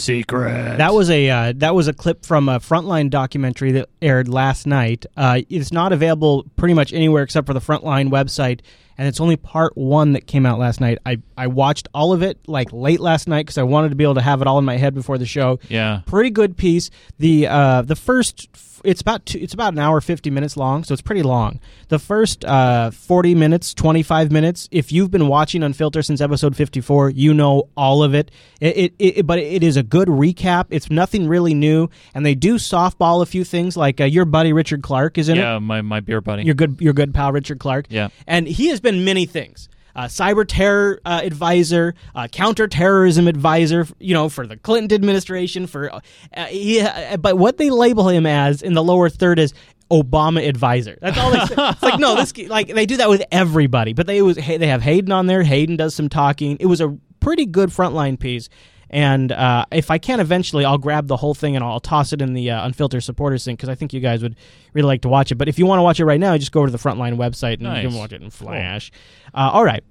Secret. 0.00 0.76
That 0.78 0.94
was 0.94 1.10
a 1.10 1.28
uh, 1.30 1.52
that 1.56 1.74
was 1.74 1.88
a 1.88 1.92
clip 1.92 2.24
from 2.24 2.48
a 2.48 2.58
Frontline 2.60 3.10
documentary 3.10 3.72
that 3.72 3.88
aired 4.02 4.28
last 4.28 4.66
night. 4.66 5.06
Uh, 5.16 5.40
it's 5.48 5.72
not 5.72 5.92
available 5.92 6.44
pretty 6.56 6.74
much 6.74 6.92
anywhere 6.92 7.22
except 7.22 7.46
for 7.46 7.54
the 7.54 7.60
Frontline 7.60 8.10
website, 8.10 8.60
and 8.98 9.08
it's 9.08 9.20
only 9.20 9.36
part 9.36 9.76
one 9.76 10.12
that 10.12 10.26
came 10.26 10.46
out 10.46 10.58
last 10.58 10.80
night. 10.80 10.98
I 11.04 11.20
I 11.36 11.46
watched 11.48 11.88
all 11.94 12.12
of 12.12 12.22
it 12.22 12.38
like 12.46 12.72
late 12.72 13.00
last 13.00 13.28
night 13.28 13.46
because 13.46 13.58
I 13.58 13.62
wanted 13.62 13.90
to 13.90 13.96
be 13.96 14.04
able 14.04 14.14
to 14.14 14.22
have 14.22 14.40
it 14.40 14.46
all 14.46 14.58
in 14.58 14.64
my 14.64 14.76
head 14.76 14.94
before 14.94 15.18
the 15.18 15.26
show. 15.26 15.58
Yeah. 15.68 16.00
pretty 16.06 16.30
good 16.30 16.56
piece. 16.56 16.90
The 17.18 17.46
uh, 17.46 17.82
the 17.82 17.96
first 17.96 18.48
it's 18.84 19.00
about 19.00 19.26
two, 19.26 19.38
it's 19.38 19.54
about 19.54 19.72
an 19.72 19.78
hour 19.78 20.00
fifty 20.00 20.30
minutes 20.30 20.56
long, 20.56 20.84
so 20.84 20.92
it's 20.92 21.02
pretty 21.02 21.22
long. 21.22 21.60
The 21.88 21.98
first 21.98 22.44
uh, 22.44 22.90
forty 22.90 23.34
minutes, 23.34 23.74
twenty 23.74 24.02
five 24.02 24.30
minutes. 24.30 24.68
If 24.70 24.92
you've 24.92 25.10
been 25.10 25.28
watching 25.28 25.62
Unfiltered 25.62 26.04
since 26.04 26.20
episode 26.20 26.56
fifty 26.56 26.80
four, 26.80 27.10
you 27.10 27.34
know 27.34 27.68
all 27.76 28.02
of 28.02 28.14
it. 28.14 28.30
It, 28.60 28.76
it, 28.76 28.94
it. 28.98 29.26
But 29.26 29.38
it 29.40 29.62
is 29.62 29.76
a 29.76 29.82
good 29.82 30.08
recap. 30.08 30.66
It's 30.70 30.90
nothing 30.90 31.26
really 31.26 31.54
new, 31.54 31.88
and 32.14 32.24
they 32.24 32.34
do 32.34 32.56
softball 32.56 33.22
a 33.22 33.26
few 33.26 33.44
things. 33.44 33.76
Like 33.76 34.00
uh, 34.00 34.04
your 34.04 34.24
buddy 34.24 34.52
Richard 34.52 34.82
Clarke 34.82 35.18
is 35.18 35.28
in 35.28 35.38
it. 35.38 35.40
yeah, 35.40 35.58
my, 35.58 35.82
my 35.82 36.00
beer 36.00 36.20
buddy. 36.20 36.44
Your 36.44 36.54
good 36.54 36.80
your 36.80 36.92
good 36.92 37.12
pal 37.12 37.32
Richard 37.32 37.58
Clarke. 37.58 37.86
Yeah. 37.90 38.08
And 38.26 38.46
he 38.46 38.68
has 38.68 38.80
been 38.86 39.04
many 39.04 39.26
things. 39.26 39.68
Uh, 39.94 40.04
cyber 40.04 40.44
terror 40.46 41.00
uh, 41.06 41.20
advisor, 41.24 41.94
uh, 42.14 42.28
counterterrorism 42.28 43.26
advisor, 43.26 43.86
you 43.98 44.12
know, 44.12 44.28
for 44.28 44.46
the 44.46 44.56
Clinton 44.58 44.94
administration. 44.94 45.66
For 45.66 45.90
uh, 45.92 46.00
he, 46.46 46.80
uh, 46.80 47.16
but 47.16 47.38
what 47.38 47.56
they 47.56 47.70
label 47.70 48.08
him 48.08 48.26
as 48.26 48.60
in 48.60 48.74
the 48.74 48.84
lower 48.84 49.08
third 49.08 49.38
is 49.38 49.54
Obama 49.90 50.46
advisor. 50.46 50.98
That's 51.00 51.16
all 51.16 51.30
they 51.30 51.38
say. 51.46 51.54
it's 51.58 51.82
like 51.82 51.98
no, 51.98 52.14
this 52.14 52.36
like 52.48 52.68
they 52.68 52.84
do 52.84 52.98
that 52.98 53.08
with 53.08 53.22
everybody. 53.32 53.94
But 53.94 54.06
they 54.06 54.20
was 54.20 54.36
they 54.36 54.66
have 54.66 54.82
Hayden 54.82 55.12
on 55.12 55.26
there. 55.26 55.42
Hayden 55.42 55.76
does 55.76 55.94
some 55.94 56.10
talking. 56.10 56.58
It 56.60 56.66
was 56.66 56.82
a 56.82 56.96
pretty 57.20 57.46
good 57.46 57.70
frontline 57.70 58.20
piece. 58.20 58.50
And 58.90 59.32
uh, 59.32 59.66
if 59.72 59.90
I 59.90 59.98
can 59.98 60.20
eventually, 60.20 60.64
I'll 60.64 60.78
grab 60.78 61.08
the 61.08 61.16
whole 61.16 61.34
thing 61.34 61.56
and 61.56 61.64
I'll 61.64 61.80
toss 61.80 62.12
it 62.12 62.22
in 62.22 62.34
the 62.34 62.50
uh, 62.50 62.66
Unfiltered 62.66 63.02
supporters 63.02 63.44
thing 63.44 63.56
because 63.56 63.68
I 63.68 63.74
think 63.74 63.92
you 63.92 64.00
guys 64.00 64.22
would 64.22 64.36
really 64.74 64.86
like 64.86 65.02
to 65.02 65.08
watch 65.08 65.32
it. 65.32 65.36
But 65.36 65.48
if 65.48 65.58
you 65.58 65.66
want 65.66 65.80
to 65.80 65.82
watch 65.82 65.98
it 65.98 66.04
right 66.04 66.20
now, 66.20 66.36
just 66.38 66.52
go 66.52 66.60
over 66.60 66.68
to 66.68 66.72
the 66.72 66.78
Frontline 66.78 67.16
website 67.16 67.54
and 67.54 67.82
you 67.82 67.88
can 67.88 67.98
watch 67.98 68.12
it 68.12 68.22
in 68.22 68.30
Flash. 68.30 68.92
Uh, 69.34 69.50
all 69.52 69.64
right. 69.64 69.82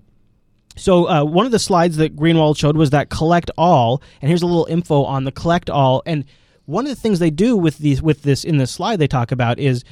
So 0.77 1.07
uh, 1.07 1.23
one 1.23 1.45
of 1.45 1.51
the 1.51 1.59
slides 1.59 1.97
that 1.97 2.15
Greenwald 2.15 2.57
showed 2.57 2.77
was 2.77 2.89
that 2.89 3.09
collect 3.09 3.49
all, 3.57 4.01
and 4.21 4.29
here's 4.29 4.41
a 4.41 4.45
little 4.45 4.65
info 4.65 5.03
on 5.03 5.23
the 5.23 5.31
collect 5.31 5.69
all. 5.69 6.03
And 6.05 6.25
one 6.65 6.85
of 6.85 6.89
the 6.89 6.99
things 6.99 7.19
they 7.19 7.29
do 7.29 7.55
with 7.55 7.77
these 7.77 8.01
with 8.01 8.23
this 8.23 8.43
in 8.43 8.57
this 8.57 8.71
slide 8.71 8.97
they 8.97 9.07
talk 9.07 9.31
about 9.31 9.59
is 9.59 9.83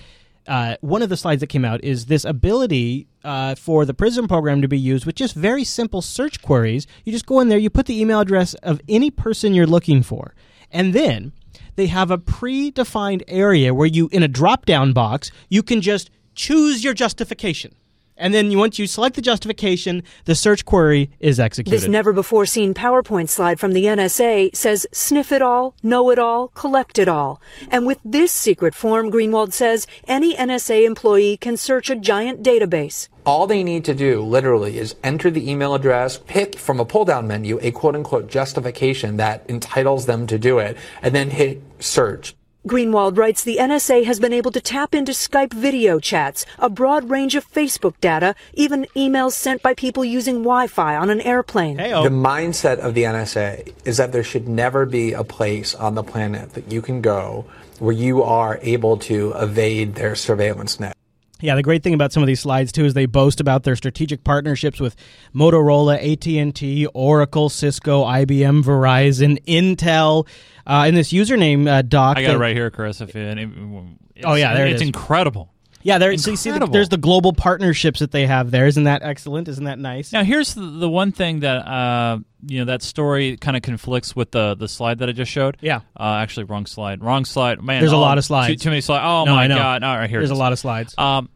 uh, 0.48 0.76
one 0.82 1.02
of 1.02 1.10
the 1.10 1.18
slides 1.18 1.40
that 1.40 1.48
came 1.48 1.66
out 1.66 1.84
is 1.84 2.08
this 2.08 2.26
ability 2.26 3.08
uh, 3.24 3.56
for 3.56 3.86
the 3.86 3.94
Prism 3.94 4.28
program 4.28 4.62
to 4.62 4.68
be 4.68 4.78
used 4.78 5.06
with 5.06 5.16
just 5.16 5.36
very 5.36 5.64
simple 5.64 6.02
search 6.02 6.42
queries. 6.42 6.88
You 7.06 7.12
just 7.12 7.26
go 7.26 7.40
in 7.40 7.50
there, 7.50 7.58
you 7.58 7.70
put 7.70 7.86
the 7.86 8.00
email 8.00 8.20
address 8.20 8.54
of 8.56 8.82
any 8.90 9.10
person 9.10 9.54
you're 9.54 9.66
looking 9.66 10.04
for, 10.04 10.34
and 10.72 10.94
then 10.94 11.32
they 11.76 11.88
have 11.88 12.12
a 12.12 12.18
predefined 12.18 13.24
area 13.28 13.74
where 13.74 13.88
you, 13.88 14.10
in 14.12 14.24
a 14.24 14.28
drop 14.28 14.66
down 14.66 14.94
box, 14.94 15.32
you 15.50 15.64
can 15.64 15.82
just 15.82 16.10
choose 16.36 16.84
your 16.84 16.94
justification. 16.94 17.74
And 18.18 18.34
then 18.34 18.52
you, 18.52 18.58
once 18.58 18.78
you 18.78 18.88
select 18.88 19.16
the 19.16 19.22
justification, 19.22 20.04
the 20.26 20.36
search 20.36 20.66
query 20.66 21.10
is 21.20 21.40
executed. 21.40 21.82
This 21.82 21.88
never 21.90 22.14
before 22.14 22.46
seen 22.46 22.74
PowerPoint 22.74 23.30
slide 23.30 23.60
from 23.60 23.74
the 23.74 23.86
NSA 23.86 24.56
says 24.56 24.86
sniff 24.92 25.32
it 25.32 25.42
all, 25.42 25.76
know 25.82 26.10
it 26.12 26.20
all, 26.20 26.50
collect 26.50 27.00
it 27.00 27.08
all. 27.08 27.42
And 27.70 27.86
with 27.86 28.00
this 28.06 28.32
secret 28.32 28.76
form, 28.76 29.12
Greenwald 29.12 29.54
says 29.54 29.88
any 30.08 30.36
NSA 30.36 30.86
employee 30.86 31.38
can 31.38 31.58
search 31.58 31.90
a 31.90 31.96
giant 31.96 32.44
database. 32.44 33.08
All 33.26 33.48
they 33.48 33.64
need 33.64 33.86
to 33.86 33.96
do, 33.96 34.22
literally, 34.22 34.78
is 34.78 34.96
enter 35.04 35.32
the 35.32 35.50
email 35.50 35.74
address, 35.74 36.20
pick 36.28 36.58
from 36.58 36.80
a 36.80 36.86
pull 36.86 37.06
down 37.06 37.28
menu 37.28 37.58
a 37.62 37.72
quote 37.72 37.96
unquote 37.96 38.28
justification 38.28 39.18
that 39.18 39.46
entitles 39.50 40.06
them 40.06 40.28
to 40.28 40.38
do 40.38 40.60
it, 40.60 40.78
and 41.02 41.16
then 41.16 41.30
hit 41.30 41.62
search. 41.80 42.36
Greenwald 42.66 43.18
writes 43.18 43.44
the 43.44 43.58
NSA 43.58 44.06
has 44.06 44.22
been 44.22 44.32
able 44.32 44.52
to 44.52 44.62
tap 44.62 44.96
into 44.96 45.12
Skype 45.12 45.52
video 45.52 46.00
chats, 46.00 46.46
a 46.58 46.70
broad 46.70 47.10
range 47.10 47.36
of 47.36 47.52
Facebook 47.52 47.94
data, 48.00 48.36
even 48.54 48.88
emails 48.96 49.34
sent 49.34 49.62
by 49.62 49.74
people 49.74 50.06
using 50.06 50.36
Wi-Fi 50.36 50.96
on 50.96 51.10
an 51.10 51.20
airplane. 51.20 51.76
The 51.76 51.92
oh. 51.92 52.10
mindset 52.10 52.78
of 52.78 52.94
the 52.94 53.04
NSA 53.04 53.74
is 53.84 53.98
that 53.98 54.14
there 54.14 54.24
should 54.24 54.48
never 54.48 54.86
be 54.86 55.12
a 55.12 55.26
place 55.26 55.76
on 55.76 55.96
the 55.96 56.04
planet 56.04 56.54
that 56.54 56.72
you 56.72 56.82
can 56.82 57.02
go 57.02 57.44
where 57.80 57.94
you 57.94 58.24
are 58.24 58.60
able 58.62 58.96
to 59.00 59.34
evade 59.36 59.96
their 59.96 60.16
surveillance 60.16 60.80
net. 60.80 60.96
Yeah, 61.44 61.56
the 61.56 61.62
great 61.64 61.84
thing 61.84 61.94
about 61.94 62.12
some 62.14 62.24
of 62.24 62.28
these 62.28 62.40
slides 62.40 62.72
too 62.72 62.86
is 62.86 62.94
they 62.94 63.06
boast 63.06 63.40
about 63.42 63.64
their 63.64 63.76
strategic 63.76 64.24
partnerships 64.24 64.80
with 64.80 64.96
Motorola, 65.36 65.96
AT&T, 65.98 66.86
Oracle, 66.94 67.50
Cisco, 67.50 68.04
IBM, 68.06 68.64
Verizon, 68.64 69.44
Intel. 69.46 70.28
Uh, 70.66 70.86
in 70.88 70.96
this 70.96 71.12
username 71.12 71.68
uh, 71.68 71.82
doc, 71.82 72.18
I 72.18 72.24
got 72.24 72.36
it 72.36 72.38
right 72.40 72.56
here, 72.56 72.72
Chris. 72.72 73.02
If 73.02 73.16
it, 73.16 73.38
it's, 73.38 74.26
Oh, 74.26 74.36
yeah, 74.36 74.54
there 74.54 74.66
it 74.68 74.72
it's 74.74 74.82
is. 74.82 74.88
incredible. 74.88 75.50
Yeah, 75.86 75.98
there. 75.98 76.18
So 76.18 76.32
you 76.32 76.38
see, 76.38 76.50
the, 76.52 76.66
there's 76.66 76.88
the 76.88 76.98
global 76.98 77.34
partnerships 77.34 78.00
that 78.00 78.12
they 78.12 78.26
have 78.26 78.52
there. 78.52 78.68
Isn't 78.68 78.86
that 78.86 79.02
excellent? 79.04 79.50
Isn't 79.50 79.66
that 79.66 79.80
nice? 79.80 80.14
Now, 80.14 80.24
here's 80.24 80.54
the, 80.54 80.62
the 80.62 80.90
one 80.90 81.12
thing 81.12 81.42
that 81.42 81.68
uh, 81.68 82.20
you 82.48 82.60
know 82.60 82.66
that 82.66 82.82
story 82.84 83.36
kind 83.36 83.58
of 83.58 83.64
conflicts 83.64 84.16
with 84.16 84.32
the 84.32 84.56
the 84.56 84.70
slide 84.70 85.00
that 85.00 85.10
I 85.10 85.12
just 85.12 85.30
showed. 85.30 85.58
Yeah. 85.60 85.82
Uh, 86.00 86.20
actually, 86.22 86.46
wrong 86.46 86.66
slide. 86.68 87.04
Wrong 87.04 87.26
slide. 87.26 87.62
Man, 87.62 87.82
There's 87.82 87.92
a 87.92 87.98
oh, 87.98 88.00
lot 88.00 88.18
of 88.18 88.24
slides. 88.24 88.62
too 88.64 88.70
many 88.70 88.80
slides. 88.80 89.04
Oh 89.06 89.26
No, 89.26 89.36
my 89.36 89.44
I 89.44 89.48
know. 89.48 89.58
god! 89.58 89.84
All 89.84 89.98
right, 89.98 90.10
here. 90.10 90.20
There's 90.20 90.30
a 90.32 90.36
lot 90.36 90.54
of 90.54 90.60
slides. 90.60 90.96
Um, 90.98 91.28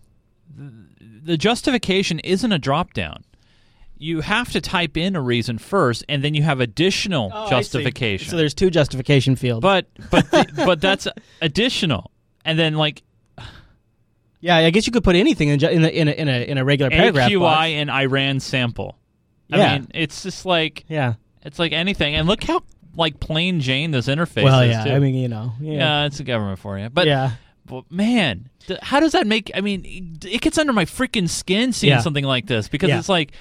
the 0.57 1.37
justification 1.37 2.19
isn't 2.19 2.51
a 2.51 2.57
drop 2.59 2.93
down. 2.93 3.23
You 3.99 4.21
have 4.21 4.51
to 4.51 4.61
type 4.61 4.95
in 4.97 5.15
a 5.15 5.21
reason 5.21 5.57
first, 5.57 6.03
and 6.07 6.23
then 6.23 6.33
you 6.35 6.43
have 6.43 6.59
additional 6.59 7.31
Oh, 7.33 7.49
justification. 7.49 8.29
So 8.29 8.37
there's 8.37 8.53
two 8.53 8.69
justification 8.69 9.35
fields. 9.35 9.61
But 9.61 9.87
but 10.11 10.29
the, 10.31 10.45
but 10.55 10.81
that's 10.81 11.07
additional, 11.41 12.11
and 12.45 12.57
then 12.59 12.75
like 12.75 13.03
yeah, 14.39 14.57
I 14.57 14.69
guess 14.69 14.85
you 14.85 14.93
could 14.93 15.03
put 15.03 15.15
anything 15.15 15.49
in, 15.49 15.57
ju- 15.59 15.67
in, 15.67 15.83
a, 15.83 15.87
in, 15.87 16.07
a, 16.07 16.11
in 16.11 16.29
a 16.29 16.43
in 16.51 16.57
a 16.59 16.63
regular 16.65 16.91
paragraph. 16.91 17.31
AQI 17.31 17.39
box. 17.39 17.67
and 17.69 17.89
Iran 17.91 18.39
sample. 18.39 18.97
I 19.51 19.57
Yeah. 19.57 19.73
mean, 19.79 19.87
it's 19.95 20.21
just 20.23 20.45
like 20.45 20.85
yeah, 20.87 21.15
it's 21.43 21.57
like 21.57 21.71
anything. 21.71 22.15
And 22.15 22.27
look 22.27 22.43
how 22.43 22.61
like 22.95 23.19
plain 23.19 23.59
Jane 23.61 23.91
this 23.91 24.07
interface 24.07 24.43
Well, 24.43 24.61
is. 24.61 24.71
yeah, 24.71 24.83
too. 24.83 24.91
I 24.91 24.99
mean, 24.99 25.15
you 25.15 25.27
know, 25.27 25.53
yeah. 25.59 26.05
it's 26.05 26.19
a 26.19 26.23
government 26.23 26.59
for 26.59 26.77
you. 26.77 26.89
But 26.89 27.07
Yeah. 27.07 27.31
But 27.67 27.91
man, 27.91 28.49
th- 28.65 28.79
how 28.81 28.99
does 28.99 29.11
that 29.11 29.27
make? 29.27 29.51
I 29.53 29.61
mean, 29.61 29.83
it- 29.85 30.25
it 30.25 30.41
gets 30.41 30.57
under 30.57 30.73
my 30.73 30.85
freaking 30.85 31.29
skin 31.29 31.73
seeing 31.73 31.91
Yeah. 31.93 31.99
something 31.99 32.25
like 32.25 32.47
this 32.47 32.67
because 32.67 32.89
Yeah. 32.89 32.99
it's 32.99 33.09
like, 33.09 33.31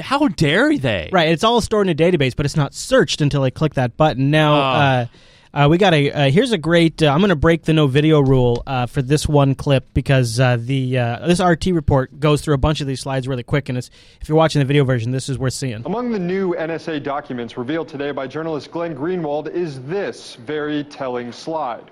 how 0.00 0.28
dare 0.28 0.76
they? 0.78 1.10
Right, 1.12 1.28
it's 1.28 1.44
all 1.44 1.60
stored 1.60 1.88
in 1.88 1.92
a 1.92 1.94
database, 1.94 2.34
but 2.34 2.46
it's 2.46 2.56
not 2.56 2.72
searched 2.74 3.20
until 3.20 3.42
I 3.42 3.50
click 3.50 3.74
that 3.74 3.96
button. 3.96 4.30
Now, 4.30 4.54
Oh. 4.54 4.58
uh, 4.58 5.06
uh, 5.54 5.68
we 5.68 5.76
got 5.78 5.92
a 5.94 6.10
uh, 6.10 6.30
here's 6.30 6.52
a 6.52 6.58
great. 6.58 7.02
Uh, 7.02 7.10
I'm 7.12 7.18
going 7.20 7.28
to 7.30 7.36
break 7.36 7.64
the 7.64 7.72
no 7.74 7.86
video 7.86 8.20
rule 8.20 8.62
uh, 8.66 8.86
for 8.86 9.02
this 9.02 9.26
one 9.28 9.54
clip 9.54 9.84
because 9.94 10.40
uh, 10.40 10.56
the 10.58 10.98
uh, 10.98 11.26
this 11.26 11.40
RT 11.40 11.66
report 11.72 12.18
goes 12.20 12.40
through 12.42 12.54
a 12.54 12.58
bunch 12.58 12.80
of 12.80 12.86
these 12.86 13.00
slides 13.00 13.26
really 13.28 13.42
quick, 13.42 13.68
and 13.68 13.76
it's, 13.78 13.90
if 14.20 14.28
you're 14.28 14.36
watching 14.36 14.60
the 14.60 14.66
video 14.66 14.84
version, 14.84 15.10
this 15.12 15.28
is 15.28 15.38
worth 15.38 15.54
seeing. 15.54 15.82
Among 15.84 16.10
the 16.10 16.18
new 16.18 16.54
NSA 16.54 17.02
documents 17.02 17.56
revealed 17.58 17.88
today 17.88 18.10
by 18.12 18.26
journalist 18.26 18.70
Glenn 18.70 18.94
Greenwald 18.96 19.50
is 19.50 19.80
this 19.82 20.36
very 20.46 20.84
telling 20.84 21.32
slide. 21.32 21.84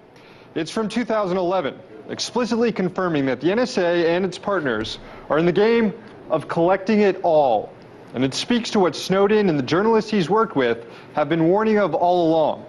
It's 0.54 0.70
from 0.70 0.88
2011, 0.88 1.74
explicitly 2.08 2.70
confirming 2.70 3.26
that 3.26 3.40
the 3.40 3.48
NSA 3.48 4.04
and 4.06 4.24
its 4.24 4.38
partners 4.38 4.98
are 5.28 5.38
in 5.38 5.46
the 5.46 5.52
game 5.52 5.92
of 6.30 6.46
collecting 6.46 7.00
it 7.00 7.20
all. 7.22 7.72
And 8.14 8.24
it 8.24 8.34
speaks 8.34 8.70
to 8.70 8.80
what 8.80 8.94
Snowden 8.94 9.48
and 9.48 9.58
the 9.58 9.64
journalists 9.64 10.10
he's 10.10 10.30
worked 10.30 10.54
with 10.54 10.86
have 11.14 11.28
been 11.28 11.48
warning 11.48 11.78
of 11.78 11.94
all 11.94 12.28
along 12.28 12.66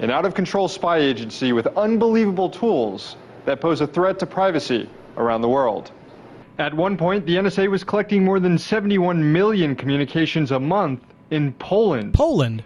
an 0.00 0.10
out 0.10 0.24
of 0.24 0.34
control 0.34 0.66
spy 0.66 0.96
agency 0.96 1.52
with 1.52 1.66
unbelievable 1.76 2.48
tools 2.48 3.16
that 3.44 3.60
pose 3.60 3.82
a 3.82 3.86
threat 3.86 4.18
to 4.18 4.26
privacy 4.26 4.88
around 5.16 5.42
the 5.42 5.48
world. 5.48 5.92
At 6.58 6.74
one 6.74 6.96
point, 6.96 7.26
the 7.26 7.36
NSA 7.36 7.70
was 7.70 7.84
collecting 7.84 8.24
more 8.24 8.40
than 8.40 8.58
71 8.58 9.32
million 9.32 9.76
communications 9.76 10.50
a 10.50 10.58
month 10.58 11.02
in 11.30 11.52
Poland. 11.52 12.14
Poland. 12.14 12.64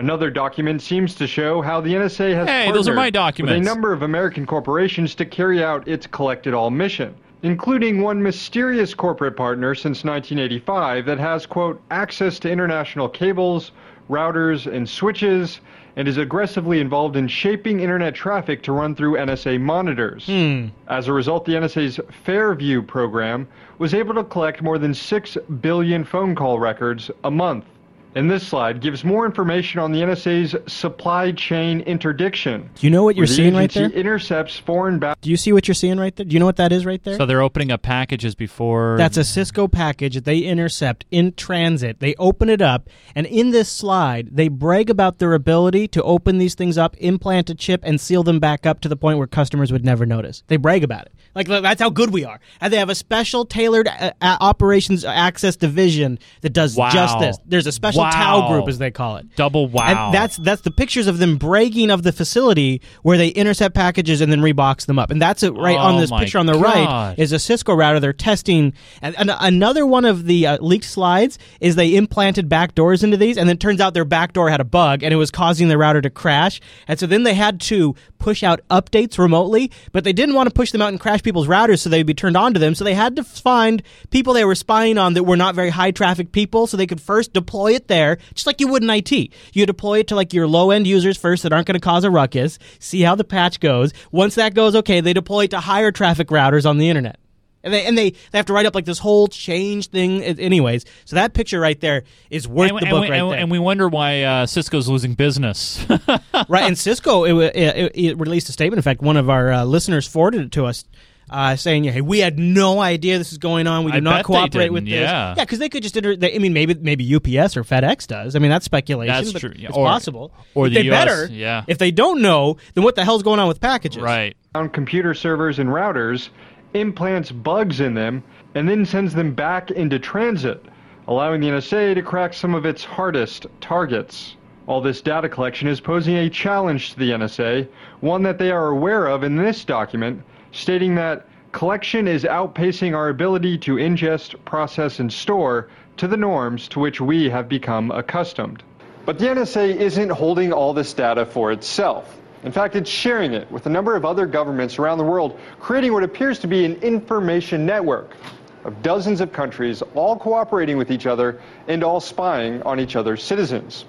Another 0.00 0.30
document 0.30 0.80
seems 0.80 1.14
to 1.16 1.26
show 1.26 1.60
how 1.60 1.82
the 1.82 1.92
NSA 1.92 2.34
has 2.34 2.48
Hey, 2.48 2.72
those 2.72 2.88
are 2.88 2.94
partnered 2.94 2.96
my 2.96 3.10
with 3.42 3.52
a 3.52 3.60
number 3.60 3.92
of 3.92 4.00
American 4.00 4.46
corporations 4.46 5.14
to 5.16 5.26
carry 5.26 5.62
out 5.62 5.86
its 5.86 6.06
collect 6.06 6.46
it 6.46 6.54
all 6.54 6.70
mission, 6.70 7.14
including 7.42 8.00
one 8.00 8.22
mysterious 8.22 8.94
corporate 8.94 9.36
partner 9.36 9.74
since 9.74 10.02
1985 10.02 11.04
that 11.04 11.18
has, 11.18 11.44
quote, 11.44 11.82
access 11.90 12.38
to 12.38 12.50
international 12.50 13.10
cables, 13.10 13.72
routers, 14.08 14.66
and 14.66 14.88
switches, 14.88 15.60
and 15.96 16.08
is 16.08 16.16
aggressively 16.16 16.80
involved 16.80 17.14
in 17.14 17.28
shaping 17.28 17.80
internet 17.80 18.14
traffic 18.14 18.62
to 18.62 18.72
run 18.72 18.94
through 18.94 19.18
NSA 19.18 19.60
monitors. 19.60 20.24
Hmm. 20.24 20.68
As 20.88 21.08
a 21.08 21.12
result, 21.12 21.44
the 21.44 21.52
NSA's 21.52 22.00
Fairview 22.24 22.80
program 22.80 23.46
was 23.76 23.92
able 23.92 24.14
to 24.14 24.24
collect 24.24 24.62
more 24.62 24.78
than 24.78 24.94
6 24.94 25.36
billion 25.60 26.04
phone 26.04 26.34
call 26.34 26.58
records 26.58 27.10
a 27.24 27.30
month. 27.30 27.66
And 28.14 28.28
this 28.30 28.46
slide 28.46 28.80
gives 28.80 29.04
more 29.04 29.24
information 29.24 29.78
on 29.80 29.92
the 29.92 30.00
NSA's 30.00 30.56
supply 30.72 31.30
chain 31.32 31.80
interdiction. 31.82 32.68
Do 32.74 32.86
you 32.86 32.90
know 32.90 33.04
what 33.04 33.14
you're 33.16 33.26
the 33.26 33.32
seeing 33.32 33.54
right 33.54 33.70
there? 33.72 33.88
intercepts 33.90 34.56
foreign 34.58 34.98
ba- 34.98 35.14
Do 35.20 35.30
you 35.30 35.36
see 35.36 35.52
what 35.52 35.68
you're 35.68 35.74
seeing 35.76 35.98
right 35.98 36.14
there? 36.16 36.26
Do 36.26 36.32
you 36.34 36.40
know 36.40 36.46
what 36.46 36.56
that 36.56 36.72
is 36.72 36.84
right 36.84 37.02
there? 37.04 37.16
So 37.16 37.24
they're 37.24 37.40
opening 37.42 37.70
up 37.70 37.82
packages 37.82 38.34
before. 38.34 38.96
That's 38.98 39.16
a 39.16 39.22
Cisco 39.22 39.68
package 39.68 40.14
that 40.14 40.24
they 40.24 40.38
intercept 40.38 41.04
in 41.12 41.32
transit. 41.34 42.00
They 42.00 42.16
open 42.16 42.48
it 42.48 42.60
up, 42.60 42.88
and 43.14 43.26
in 43.26 43.50
this 43.52 43.68
slide, 43.70 44.30
they 44.32 44.48
brag 44.48 44.90
about 44.90 45.18
their 45.18 45.32
ability 45.34 45.86
to 45.88 46.02
open 46.02 46.38
these 46.38 46.56
things 46.56 46.76
up, 46.76 46.96
implant 46.98 47.48
a 47.50 47.54
chip, 47.54 47.80
and 47.84 48.00
seal 48.00 48.24
them 48.24 48.40
back 48.40 48.66
up 48.66 48.80
to 48.80 48.88
the 48.88 48.96
point 48.96 49.18
where 49.18 49.28
customers 49.28 49.70
would 49.70 49.84
never 49.84 50.04
notice. 50.04 50.42
They 50.48 50.56
brag 50.56 50.82
about 50.82 51.06
it. 51.06 51.12
Like 51.34 51.46
that's 51.46 51.80
how 51.80 51.90
good 51.90 52.12
we 52.12 52.24
are. 52.24 52.40
And 52.60 52.72
they 52.72 52.78
have 52.78 52.88
a 52.90 52.94
special 52.96 53.44
tailored 53.44 53.86
uh, 53.86 54.12
uh, 54.20 54.36
operations 54.40 55.04
access 55.04 55.54
division 55.54 56.18
that 56.40 56.50
does 56.52 56.76
Wow. 56.76 56.90
just 56.90 57.18
this. 57.20 57.38
There's 57.46 57.68
a 57.68 57.72
special 57.72 57.99
Wow. 58.00 58.10
TAO 58.10 58.48
group, 58.48 58.68
as 58.68 58.78
they 58.78 58.90
call 58.90 59.16
it. 59.16 59.34
Double 59.36 59.66
wow. 59.68 60.06
And 60.06 60.14
that's 60.14 60.36
that's 60.36 60.62
the 60.62 60.70
pictures 60.70 61.06
of 61.06 61.18
them 61.18 61.36
bragging 61.36 61.90
of 61.90 62.02
the 62.02 62.12
facility 62.12 62.80
where 63.02 63.18
they 63.18 63.28
intercept 63.28 63.74
packages 63.74 64.20
and 64.20 64.30
then 64.30 64.40
rebox 64.40 64.86
them 64.86 64.98
up. 64.98 65.10
And 65.10 65.20
that's 65.20 65.42
it 65.42 65.50
right 65.50 65.76
on 65.76 65.96
Oh 65.96 66.00
this 66.00 66.10
picture 66.10 66.38
on 66.38 66.46
the 66.46 66.54
right 66.54 67.14
is 67.18 67.32
a 67.32 67.38
Cisco 67.38 67.74
router. 67.74 68.00
They're 68.00 68.12
testing. 68.12 68.72
And, 69.02 69.16
and 69.18 69.30
another 69.38 69.86
one 69.86 70.04
of 70.04 70.24
the 70.24 70.46
uh, 70.46 70.58
leaked 70.60 70.84
slides 70.84 71.38
is 71.60 71.76
they 71.76 71.94
implanted 71.94 72.48
back 72.48 72.74
doors 72.74 73.02
into 73.02 73.16
these, 73.16 73.36
and 73.36 73.48
then 73.48 73.54
it 73.56 73.60
turns 73.60 73.80
out 73.80 73.94
their 73.94 74.04
back 74.04 74.32
door 74.32 74.50
had 74.50 74.60
a 74.60 74.64
bug 74.64 75.02
and 75.02 75.12
it 75.12 75.16
was 75.16 75.30
causing 75.30 75.68
the 75.68 75.78
router 75.78 76.00
to 76.00 76.10
crash. 76.10 76.60
And 76.88 76.98
so 76.98 77.06
then 77.06 77.22
they 77.22 77.34
had 77.34 77.60
to 77.62 77.94
push 78.18 78.42
out 78.42 78.60
updates 78.68 79.18
remotely, 79.18 79.70
but 79.92 80.04
they 80.04 80.12
didn't 80.12 80.34
want 80.34 80.48
to 80.48 80.54
push 80.54 80.72
them 80.72 80.82
out 80.82 80.88
and 80.88 81.00
crash 81.00 81.22
people's 81.22 81.48
routers 81.48 81.80
so 81.80 81.88
they'd 81.88 82.02
be 82.04 82.14
turned 82.14 82.36
on 82.36 82.52
to 82.54 82.60
them. 82.60 82.74
So 82.74 82.84
they 82.84 82.94
had 82.94 83.16
to 83.16 83.24
find 83.24 83.82
people 84.10 84.34
they 84.34 84.44
were 84.44 84.54
spying 84.54 84.98
on 84.98 85.14
that 85.14 85.24
were 85.24 85.36
not 85.36 85.54
very 85.54 85.70
high 85.70 85.90
traffic 85.90 86.32
people, 86.32 86.66
so 86.66 86.76
they 86.76 86.86
could 86.86 87.00
first 87.00 87.32
deploy 87.32 87.72
it 87.72 87.88
there, 87.90 88.16
just 88.32 88.46
like 88.46 88.60
you 88.60 88.68
would 88.68 88.82
in 88.82 88.88
IT. 88.88 89.12
You 89.52 89.66
deploy 89.66 89.98
it 89.98 90.08
to 90.08 90.14
like 90.16 90.32
your 90.32 90.46
low 90.46 90.70
end 90.70 90.86
users 90.86 91.18
first 91.18 91.42
that 91.42 91.52
aren't 91.52 91.66
going 91.66 91.78
to 91.78 91.84
cause 91.84 92.04
a 92.04 92.10
ruckus, 92.10 92.58
see 92.78 93.02
how 93.02 93.14
the 93.14 93.24
patch 93.24 93.60
goes. 93.60 93.92
Once 94.10 94.36
that 94.36 94.54
goes 94.54 94.74
okay, 94.76 95.02
they 95.02 95.12
deploy 95.12 95.44
it 95.44 95.50
to 95.50 95.60
higher 95.60 95.92
traffic 95.92 96.28
routers 96.28 96.68
on 96.68 96.78
the 96.78 96.88
internet. 96.88 97.20
And 97.62 97.74
they 97.74 97.84
and 97.84 97.98
they, 97.98 98.10
they 98.10 98.38
have 98.38 98.46
to 98.46 98.54
write 98.54 98.64
up 98.64 98.74
like 98.74 98.86
this 98.86 98.98
whole 98.98 99.28
change 99.28 99.88
thing. 99.88 100.22
Anyways, 100.22 100.86
so 101.04 101.16
that 101.16 101.34
picture 101.34 101.60
right 101.60 101.78
there 101.78 102.04
is 102.30 102.48
worth 102.48 102.70
and, 102.70 102.78
the 102.78 102.86
and 102.86 102.90
book 102.90 103.02
we, 103.02 103.10
right 103.10 103.20
and, 103.20 103.32
there. 103.32 103.38
and 103.38 103.50
we 103.50 103.58
wonder 103.58 103.86
why 103.86 104.22
uh, 104.22 104.46
Cisco's 104.46 104.88
losing 104.88 105.12
business. 105.12 105.84
right, 106.48 106.64
and 106.64 106.78
Cisco 106.78 107.24
it, 107.24 107.54
it, 107.54 107.92
it 107.94 108.18
released 108.18 108.48
a 108.48 108.52
statement. 108.52 108.78
In 108.78 108.82
fact, 108.82 109.02
one 109.02 109.18
of 109.18 109.28
our 109.28 109.52
uh, 109.52 109.64
listeners 109.64 110.08
forwarded 110.08 110.40
it 110.40 110.52
to 110.52 110.64
us. 110.64 110.86
Uh, 111.32 111.54
saying, 111.54 111.84
"Hey, 111.84 112.00
we 112.00 112.18
had 112.18 112.40
no 112.40 112.80
idea 112.80 113.16
this 113.16 113.30
is 113.30 113.38
going 113.38 113.68
on. 113.68 113.84
We 113.84 113.92
I 113.92 113.94
did 113.96 114.02
not 114.04 114.16
bet 114.18 114.24
cooperate 114.24 114.72
with 114.72 114.84
didn't, 114.84 115.00
this. 115.00 115.08
yeah. 115.10 115.34
yeah, 115.36 115.44
because 115.44 115.60
they 115.60 115.68
could 115.68 115.84
just. 115.84 115.96
Inter- 115.96 116.16
they, 116.16 116.34
I 116.34 116.38
mean, 116.38 116.52
maybe 116.52 116.74
maybe 116.74 117.04
UPS 117.14 117.56
or 117.56 117.62
FedEx 117.62 118.08
does. 118.08 118.34
I 118.34 118.40
mean, 118.40 118.50
that's 118.50 118.64
speculation. 118.64 119.14
That's 119.14 119.32
true, 119.38 119.52
yeah. 119.54 119.68
It's 119.68 119.76
Or- 119.76 119.86
possible. 119.86 120.32
or 120.54 120.68
the 120.68 120.74
they 120.82 120.90
US, 120.90 121.04
better. 121.04 121.26
yeah. 121.32 121.62
If 121.68 121.78
they 121.78 121.92
don't 121.92 122.20
know, 122.20 122.56
then 122.74 122.82
what 122.82 122.96
the 122.96 123.04
hell's 123.04 123.22
going 123.22 123.38
on 123.38 123.46
with 123.46 123.60
packages? 123.60 124.02
Right. 124.02 124.36
on 124.56 124.68
computer 124.70 125.14
servers 125.14 125.60
and 125.60 125.68
routers, 125.70 126.30
implants 126.74 127.30
bugs 127.30 127.80
in 127.80 127.94
them, 127.94 128.22
and 128.56 128.68
then 128.68 128.84
sends 128.84 129.14
them 129.14 129.32
back 129.32 129.70
into 129.70 129.98
transit, 130.00 130.64
allowing 131.06 131.40
the 131.40 131.46
NSA 131.48 131.94
to 131.94 132.02
crack 132.02 132.34
some 132.34 132.54
of 132.56 132.66
its 132.66 132.82
hardest 132.84 133.46
targets. 133.60 134.34
All 134.66 134.80
this 134.80 135.00
data 135.00 135.28
collection 135.28 135.68
is 135.68 135.80
posing 135.80 136.16
a 136.16 136.28
challenge 136.30 136.92
to 136.92 136.98
the 136.98 137.10
NSA, 137.10 137.68
one 138.00 138.22
that 138.24 138.38
they 138.38 138.50
are 138.50 138.66
aware 138.68 139.06
of 139.06 139.22
in 139.24 139.36
this 139.36 139.64
document, 139.64 140.22
stating 140.52 140.94
that 140.96 141.26
collection 141.52 142.06
is 142.08 142.24
outpacing 142.24 142.96
our 142.96 143.08
ability 143.08 143.58
to 143.58 143.76
ingest, 143.76 144.44
process, 144.44 145.00
and 145.00 145.12
store 145.12 145.68
to 145.96 146.08
the 146.08 146.16
norms 146.16 146.68
to 146.68 146.80
which 146.80 147.00
we 147.00 147.28
have 147.28 147.48
become 147.48 147.90
accustomed. 147.90 148.62
But 149.04 149.18
the 149.18 149.26
NSA 149.26 149.76
isn't 149.76 150.10
holding 150.10 150.52
all 150.52 150.72
this 150.72 150.92
data 150.94 151.26
for 151.26 151.52
itself. 151.52 152.16
In 152.42 152.52
fact, 152.52 152.74
it's 152.74 152.88
sharing 152.88 153.34
it 153.34 153.50
with 153.50 153.66
a 153.66 153.70
number 153.70 153.96
of 153.96 154.04
other 154.04 154.26
governments 154.26 154.78
around 154.78 154.98
the 154.98 155.04
world, 155.04 155.38
creating 155.58 155.92
what 155.92 156.04
appears 156.04 156.38
to 156.40 156.46
be 156.46 156.64
an 156.64 156.76
information 156.76 157.66
network 157.66 158.16
of 158.64 158.82
dozens 158.82 159.20
of 159.20 159.32
countries 159.32 159.82
all 159.94 160.16
cooperating 160.16 160.76
with 160.76 160.90
each 160.90 161.06
other 161.06 161.40
and 161.68 161.82
all 161.82 162.00
spying 162.00 162.62
on 162.62 162.80
each 162.80 162.96
other's 162.96 163.22
citizens. 163.22 163.84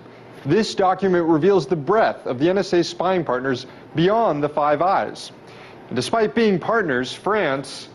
This 0.46 0.76
document 0.76 1.28
reveals 1.28 1.68
the 1.68 1.76
breadth 1.76 2.26
of 2.26 2.40
the 2.40 2.48
NSA's 2.48 2.90
spying 2.90 3.24
partners 3.24 3.68
beyond 3.96 4.42
the 4.42 4.50
Five 4.50 4.82
Eyes. 4.82 5.32
And 5.92 5.96
despite 5.98 6.34
being 6.34 6.58
partners, 6.58 7.12
France 7.12 7.90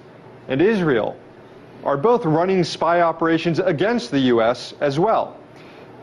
and 0.49 0.61
Israel 0.61 1.17
are 1.83 1.97
both 1.97 2.27
running 2.27 2.63
spy 2.63 3.01
operations 3.01 3.59
against 3.59 4.11
the 4.11 4.19
U.S. 4.35 4.75
as 4.83 4.99
well. 4.99 5.35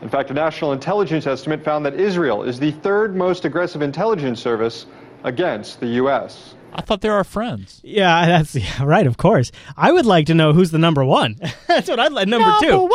In 0.02 0.08
fact, 0.08 0.28
a 0.28 0.34
national 0.34 0.72
intelligence 0.72 1.24
estimate 1.24 1.62
found 1.62 1.86
that 1.86 1.94
Israel 1.94 2.42
is 2.42 2.58
the 2.58 2.72
third 2.72 3.14
most 3.14 3.44
aggressive 3.44 3.80
intelligence 3.80 4.42
service 4.42 4.86
against 5.22 5.78
the 5.78 5.86
U.S. 6.02 6.56
I 6.72 6.80
thought 6.82 7.00
they're 7.00 7.14
our 7.14 7.22
friends. 7.22 7.80
Yeah, 7.84 8.26
that's 8.26 8.54
yeah, 8.56 8.82
right. 8.82 9.06
Of 9.06 9.16
course, 9.16 9.52
I 9.76 9.92
would 9.92 10.04
like 10.04 10.26
to 10.26 10.34
know 10.34 10.52
who's 10.52 10.72
the 10.72 10.78
number 10.78 11.04
one. 11.04 11.36
that's 11.68 11.88
what 11.88 12.00
I'd 12.00 12.12
like. 12.12 12.26
Number, 12.26 12.52
two, 12.60 12.70
Number 12.70 12.88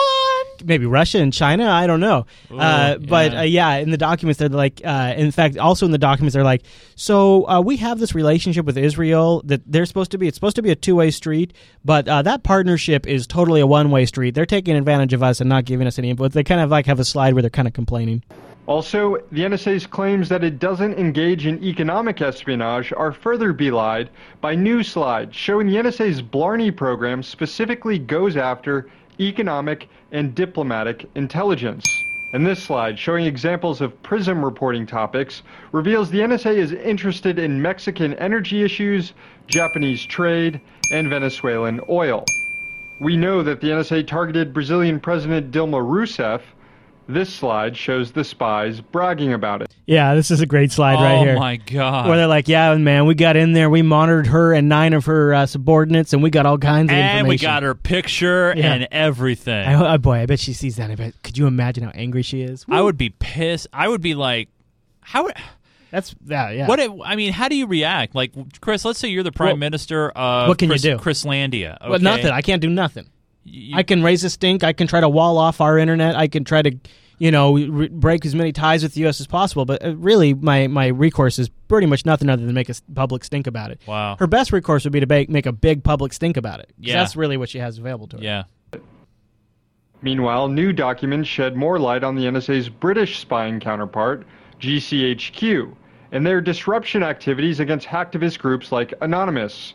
maybe 0.66 0.86
Russia 0.86 1.20
and 1.20 1.32
China. 1.34 1.70
I 1.70 1.88
don't 1.88 2.00
know. 2.00 2.26
uh, 2.52 2.98
but 2.98 3.32
yeah. 3.32 3.40
uh, 3.40 3.44
yeah, 3.44 3.76
in 3.76 3.92
the 3.92 3.98
documents, 3.98 4.40
they're 4.40 4.50
like. 4.50 4.82
Uh, 4.84 5.14
in 5.18 5.32
fact, 5.32 5.58
also 5.58 5.86
in 5.86 5.92
the 5.92 5.98
documents, 5.98 6.34
they're 6.34 6.44
like. 6.44 6.64
So 6.96 7.48
uh, 7.48 7.62
we 7.62 7.78
have 7.78 8.00
this 8.00 8.16
relationship 8.16 8.66
with 8.66 8.78
Israel 8.78 9.42
that 9.46 9.62
they're 9.66 9.86
supposed 9.86 10.12
to 10.12 10.18
be. 10.18 10.28
It's 10.28 10.36
supposed 10.36 10.56
to 10.58 10.62
be 10.62 10.72
a 10.72 10.76
two 10.76 10.96
way 10.96 11.12
street, 11.12 11.54
but 11.84 12.08
uh, 12.08 12.22
that 12.24 12.44
partnership 12.44 13.08
is 13.08 13.28
totally 13.28 13.62
a 13.62 13.68
one 13.68 13.92
way 13.92 14.06
street. 14.06 14.36
They're 14.36 14.46
taking 14.46 14.76
advantage 14.76 15.14
of 15.14 15.24
us 15.24 15.40
and 15.40 15.50
not 15.50 15.66
giving 15.66 15.88
us 15.88 16.00
any 16.00 16.10
input. 16.10 16.34
They 16.34 16.44
kind 16.44 16.62
of 16.62 16.70
like 16.70 16.86
have 16.86 17.00
a 17.00 17.06
slide 17.06 17.34
where 17.34 17.42
they're 17.42 17.50
kind 17.50 17.68
of 17.68 17.74
complaining. 17.74 18.24
Also, 18.70 19.18
the 19.32 19.42
NSA's 19.42 19.88
claims 19.88 20.30
that 20.30 20.44
it 20.44 20.60
doesn't 20.60 20.94
engage 20.94 21.48
in 21.48 21.64
economic 21.64 22.22
espionage 22.22 22.94
are 22.96 23.12
further 23.12 23.52
belied 23.52 24.12
by 24.42 24.54
new 24.54 24.84
slides 24.84 25.36
showing 25.36 25.66
the 25.66 25.78
NSA's 25.78 26.22
Blarney 26.22 26.70
program 26.70 27.24
specifically 27.24 27.98
goes 27.98 28.38
after 28.38 28.88
economic 29.20 29.90
and 30.12 30.34
diplomatic 30.34 31.06
intelligence. 31.16 31.86
And 32.32 32.46
this 32.46 32.62
slide, 32.62 33.00
showing 33.00 33.26
examples 33.26 33.82
of 33.82 34.02
PRISM 34.04 34.46
reporting 34.46 34.86
topics, 34.86 35.42
reveals 35.72 36.12
the 36.12 36.20
NSA 36.20 36.56
is 36.56 36.74
interested 36.74 37.40
in 37.40 37.62
Mexican 37.62 38.14
energy 38.16 38.64
issues, 38.64 39.14
Japanese 39.48 40.06
trade, 40.06 40.62
and 40.92 41.10
Venezuelan 41.10 41.82
oil. 41.90 42.26
We 43.00 43.18
know 43.18 43.42
that 43.42 43.62
the 43.62 43.70
NSA 43.70 44.06
targeted 44.08 44.54
Brazilian 44.54 45.00
President 45.00 45.52
Dilma 45.52 45.82
Rousseff. 45.82 46.42
This 47.10 47.34
slide 47.34 47.76
shows 47.76 48.12
the 48.12 48.24
spies 48.24 48.82
bragging 48.82 49.34
about 49.34 49.64
it. 49.64 49.74
Yeah, 49.88 50.14
this 50.14 50.30
is 50.30 50.42
a 50.42 50.46
great 50.46 50.72
slide 50.72 51.02
right 51.02 51.18
here. 51.26 51.36
Oh 51.38 51.40
my 51.40 51.56
God. 51.56 52.08
Where 52.08 52.16
they're 52.16 52.28
like, 52.28 52.48
"Yeah, 52.48 52.76
man, 52.76 53.08
we 53.08 53.16
got 53.16 53.36
in 53.36 53.54
there, 53.54 53.68
we 53.68 53.82
monitored 53.82 54.28
her 54.28 54.54
and 54.54 54.70
nine 54.70 54.94
of 54.94 55.06
her 55.06 55.34
uh, 55.34 55.46
subordinates, 55.48 56.14
and 56.14 56.22
we 56.22 56.30
got 56.30 56.46
all 56.46 56.60
kinds 56.60 56.92
of 56.92 56.96
And 56.96 57.18
information." 57.22 57.28
we 57.28 57.38
got 57.38 57.64
her 57.64 57.74
picture 57.74 58.54
Yeah. 58.56 58.74
and 58.74 58.88
everything. 58.92 59.68
I, 59.68 59.96
oh 59.96 59.98
boy, 59.98 60.20
I 60.20 60.26
bet 60.28 60.40
she 60.40 60.54
sees 60.54 60.76
that. 60.76 60.92
I 60.92 60.96
bet. 60.96 61.16
Could 61.24 61.36
you 61.36 61.48
imagine 61.48 61.84
how 61.84 61.90
angry 61.96 62.22
she 62.22 62.44
is? 62.44 62.64
I 62.70 62.80
would 62.80 62.96
be 62.98 63.10
pissed. 63.10 63.66
I 63.74 63.88
would 63.88 64.02
be 64.02 64.14
like, 64.14 64.50
how? 65.02 65.30
That's 65.90 66.14
yeah, 66.28 66.52
yeah. 66.52 66.68
What? 66.68 66.80
It, 66.80 66.92
I 67.04 67.16
mean, 67.16 67.34
how 67.34 67.48
do 67.48 67.56
you 67.56 67.66
react? 67.66 68.14
Like, 68.14 68.34
Chris, 68.62 68.86
let's 68.86 69.00
say 69.00 69.08
you're 69.08 69.24
the 69.24 69.32
prime 69.32 69.48
Well, 69.48 69.58
minister 69.58 70.12
of 70.12 70.48
what 70.48 70.60
can 70.60 70.68
you 70.68 70.74
Chris, 70.74 70.84
do? 70.84 70.98
Chrislandia. 70.98 71.78
Okay? 71.82 71.90
Well, 71.90 72.00
nothing. 72.00 72.30
I 72.30 72.44
can't 72.44 72.62
do 72.62 72.70
nothing. 72.70 73.08
I 73.74 73.84
can 73.84 74.04
raise 74.04 74.24
a 74.24 74.30
stink. 74.30 74.64
I 74.64 74.74
can 74.74 74.88
try 74.88 75.02
to 75.02 75.10
wall 75.10 75.38
off 75.38 75.60
our 75.62 75.78
internet. 75.78 76.16
I 76.16 76.28
can 76.28 76.44
try 76.44 76.62
to, 76.62 76.76
you 77.18 77.32
know, 77.32 77.56
re- 77.56 77.88
break 77.88 78.26
as 78.26 78.36
many 78.36 78.52
ties 78.52 78.84
with 78.84 78.94
the 78.94 79.02
U.S. 79.02 79.20
as 79.20 79.28
possible. 79.28 79.66
But 79.66 79.84
uh, 79.84 79.96
really, 79.96 80.34
my 80.34 80.68
my 80.68 80.88
recourse 80.88 81.40
is 81.40 81.50
pretty 81.68 81.88
much 81.88 82.06
nothing 82.06 82.30
other 82.30 82.46
than 82.46 82.54
make 82.54 82.70
a 82.70 82.72
s- 82.72 82.82
public 82.94 83.24
stink 83.24 83.48
about 83.48 83.72
it. 83.72 83.82
Wow. 83.88 84.18
Her 84.20 84.28
best 84.28 84.52
recourse 84.52 84.84
would 84.84 84.94
be 84.94 85.00
to 85.00 85.08
make 85.08 85.30
make 85.30 85.46
a 85.46 85.52
big 85.52 85.84
public 85.84 86.14
stink 86.14 86.38
about 86.38 86.60
it. 86.60 86.68
'Cause 86.68 86.76
Yeah. 86.88 86.94
That's 86.98 87.16
really 87.16 87.38
what 87.38 87.50
she 87.50 87.58
has 87.60 87.78
available 87.80 88.08
to 88.10 88.18
her. 88.18 88.24
Yeah. 88.24 88.44
Meanwhile, 90.02 90.48
new 90.48 90.72
documents 90.72 91.28
shed 91.28 91.56
more 91.58 91.78
light 91.80 92.04
on 92.04 92.16
the 92.16 92.26
NSA's 92.26 92.70
British 92.70 93.20
spying 93.20 93.60
counterpart, 93.60 94.26
GCHQ, 94.62 95.76
and 96.14 96.26
their 96.26 96.40
disruption 96.40 97.04
activities 97.04 97.60
against 97.60 97.86
hacktivist 97.88 98.40
groups 98.40 98.72
like 98.72 98.94
Anonymous. 99.02 99.74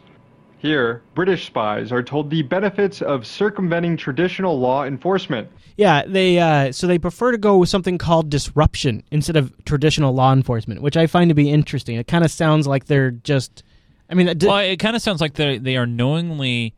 Here, 0.64 1.02
British 1.14 1.44
spies 1.44 1.92
are 1.92 2.02
told 2.02 2.30
the 2.30 2.40
benefits 2.40 3.02
of 3.02 3.26
circumventing 3.26 3.98
traditional 3.98 4.58
law 4.58 4.84
enforcement. 4.84 5.46
Yeah, 5.76 6.04
they 6.06 6.38
uh, 6.38 6.72
so 6.72 6.86
they 6.86 6.98
prefer 6.98 7.32
to 7.32 7.36
go 7.38 7.58
with 7.58 7.68
something 7.68 7.98
called 7.98 8.30
disruption 8.30 9.02
instead 9.10 9.36
of 9.36 9.52
traditional 9.66 10.14
law 10.14 10.32
enforcement, 10.32 10.80
which 10.80 10.96
I 10.96 11.06
find 11.06 11.28
to 11.28 11.34
be 11.34 11.50
interesting. 11.50 11.96
It 11.96 12.06
kind 12.06 12.24
of 12.24 12.30
sounds 12.30 12.66
like 12.66 12.86
they're 12.86 13.10
just. 13.10 13.62
I 14.08 14.14
mean, 14.14 14.38
d- 14.38 14.46
Well, 14.46 14.56
it 14.60 14.78
kind 14.78 14.96
of 14.96 15.02
sounds 15.02 15.20
like 15.20 15.34
they 15.34 15.58
they 15.58 15.76
are 15.76 15.86
knowingly 15.86 16.72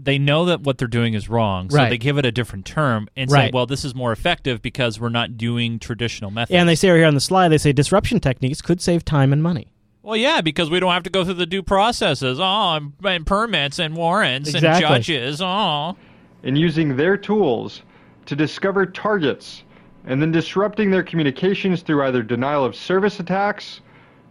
they 0.00 0.18
know 0.18 0.46
that 0.46 0.62
what 0.62 0.78
they're 0.78 0.88
doing 0.88 1.14
is 1.14 1.28
wrong, 1.28 1.70
so 1.70 1.76
Right. 1.76 1.90
they 1.90 1.98
give 1.98 2.18
it 2.18 2.26
a 2.26 2.32
different 2.32 2.64
term 2.66 3.06
and 3.16 3.30
say, 3.30 3.50
"Well, 3.52 3.66
this 3.66 3.84
is 3.84 3.94
more 3.94 4.10
effective 4.10 4.62
because 4.62 4.98
we're 4.98 5.10
not 5.10 5.36
doing 5.36 5.78
traditional 5.78 6.32
methods." 6.32 6.56
And 6.56 6.68
they 6.68 6.74
say 6.74 6.88
here 6.88 7.06
on 7.06 7.14
the 7.14 7.20
slide, 7.20 7.50
they 7.50 7.58
say 7.58 7.72
disruption 7.72 8.18
techniques 8.18 8.60
could 8.60 8.80
save 8.80 9.04
time 9.04 9.32
and 9.32 9.40
money. 9.40 9.71
Well, 10.02 10.16
yeah, 10.16 10.40
because 10.40 10.70
we 10.70 10.80
don't 10.80 10.92
have 10.92 11.02
to 11.04 11.10
go 11.10 11.24
through 11.24 11.34
the 11.34 11.46
due 11.46 11.62
processes, 11.62 12.38
oh, 12.40 12.74
and, 12.76 12.92
and 13.04 13.26
permits 13.26 13.78
and 13.78 13.96
warrants 13.96 14.52
Exactly. 14.54 14.84
and 14.84 15.04
judges, 15.04 15.40
oh. 15.42 15.96
and 16.42 16.58
using 16.58 16.96
their 16.96 17.16
tools 17.16 17.82
to 18.26 18.36
discover 18.36 18.86
targets 18.86 19.62
and 20.06 20.20
then 20.20 20.32
disrupting 20.32 20.90
their 20.90 21.02
communications 21.02 21.82
through 21.82 22.02
either 22.04 22.22
denial 22.22 22.64
of 22.64 22.74
service 22.74 23.20
attacks 23.20 23.80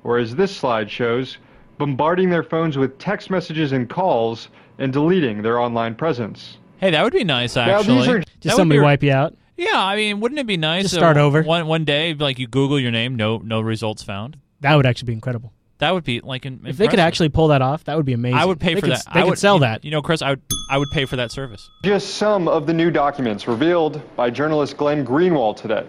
or, 0.04 0.18
as 0.18 0.36
this 0.36 0.56
slide 0.56 0.90
shows, 0.90 1.38
bombarding 1.78 2.30
their 2.30 2.44
phones 2.44 2.78
with 2.78 2.98
text 2.98 3.30
messages 3.30 3.72
and 3.72 3.90
calls 3.90 4.50
and 4.80 4.92
deleting 4.92 5.42
their 5.42 5.60
online 5.60 5.96
presence. 5.96 6.58
Hey, 6.80 6.90
that 6.92 7.04
would 7.04 7.14
be 7.14 7.24
nice, 7.24 7.56
Now, 7.56 7.80
actually. 7.80 7.98
these 8.00 8.08
are- 8.08 8.24
Just 8.40 8.56
somebody 8.56 8.80
be- 8.80 8.84
wipe 8.84 9.04
you 9.04 9.12
out. 9.12 9.36
Yeah, 9.58 9.70
I 9.76 9.96
mean, 9.96 10.20
wouldn't 10.20 10.40
it 10.40 10.48
be 10.48 10.58
nice? 10.58 10.84
Just 10.84 10.96
if 10.96 11.00
start 11.00 11.18
over. 11.18 11.44
one 11.44 11.68
one 11.68 11.86
day, 11.86 12.16
like 12.16 12.40
you 12.40 12.48
Google 12.48 12.80
your 12.80 12.90
name, 12.90 13.16
no 13.16 13.38
no 13.38 13.62
results 13.62 14.02
found. 14.02 14.38
That 14.62 14.76
would 14.76 14.88
actually 14.88 15.08
be 15.08 15.14
incredible. 15.14 15.54
That 15.82 15.96
would 15.96 16.04
be 16.04 16.22
like 16.22 16.46
in, 16.46 16.62
If 16.66 16.78
they 16.78 16.88
could 16.88 17.00
actually 17.00 17.30
pull 17.30 17.48
that 17.48 17.64
off, 17.64 17.86
that 17.86 17.98
would 17.98 18.06
be 18.06 18.14
amazing. 18.14 18.38
I 18.38 18.46
would 18.46 18.60
pay 18.60 18.76
They 18.76 18.82
for 18.82 18.86
could- 18.86 18.96
that. 18.98 19.06
They 19.14 19.20
I 19.20 19.24
could 19.24 19.30
would 19.32 19.40
sell 19.40 19.56
you- 19.56 19.62
that. 19.62 19.84
You 19.84 19.90
know, 19.90 20.04
Chris, 20.04 20.22
I 20.22 20.30
would 20.30 20.42
I 20.70 20.78
would 20.78 20.90
pay 20.94 21.06
for 21.06 21.16
that 21.16 21.32
service. 21.32 21.70
Just 21.84 22.14
some 22.16 22.48
of 22.48 22.68
the 22.68 22.74
new 22.74 22.92
documents 22.92 23.48
revealed 23.48 24.00
by 24.16 24.30
journalist 24.30 24.78
Glenn 24.78 25.04
Greenwald 25.06 25.58
today. 25.58 25.84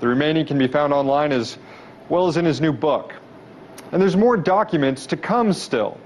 The 0.00 0.08
remaining 0.08 0.44
can 0.46 0.58
be 0.58 0.66
found 0.66 0.92
online 0.92 1.30
as 1.32 1.58
well 2.08 2.26
as 2.26 2.36
in 2.36 2.44
his 2.44 2.60
new 2.60 2.72
book. 2.72 3.14
And 3.92 4.02
there's 4.02 4.16
more 4.16 4.36
documents 4.36 5.06
to 5.06 5.16
come 5.16 5.52
still. 5.52 5.96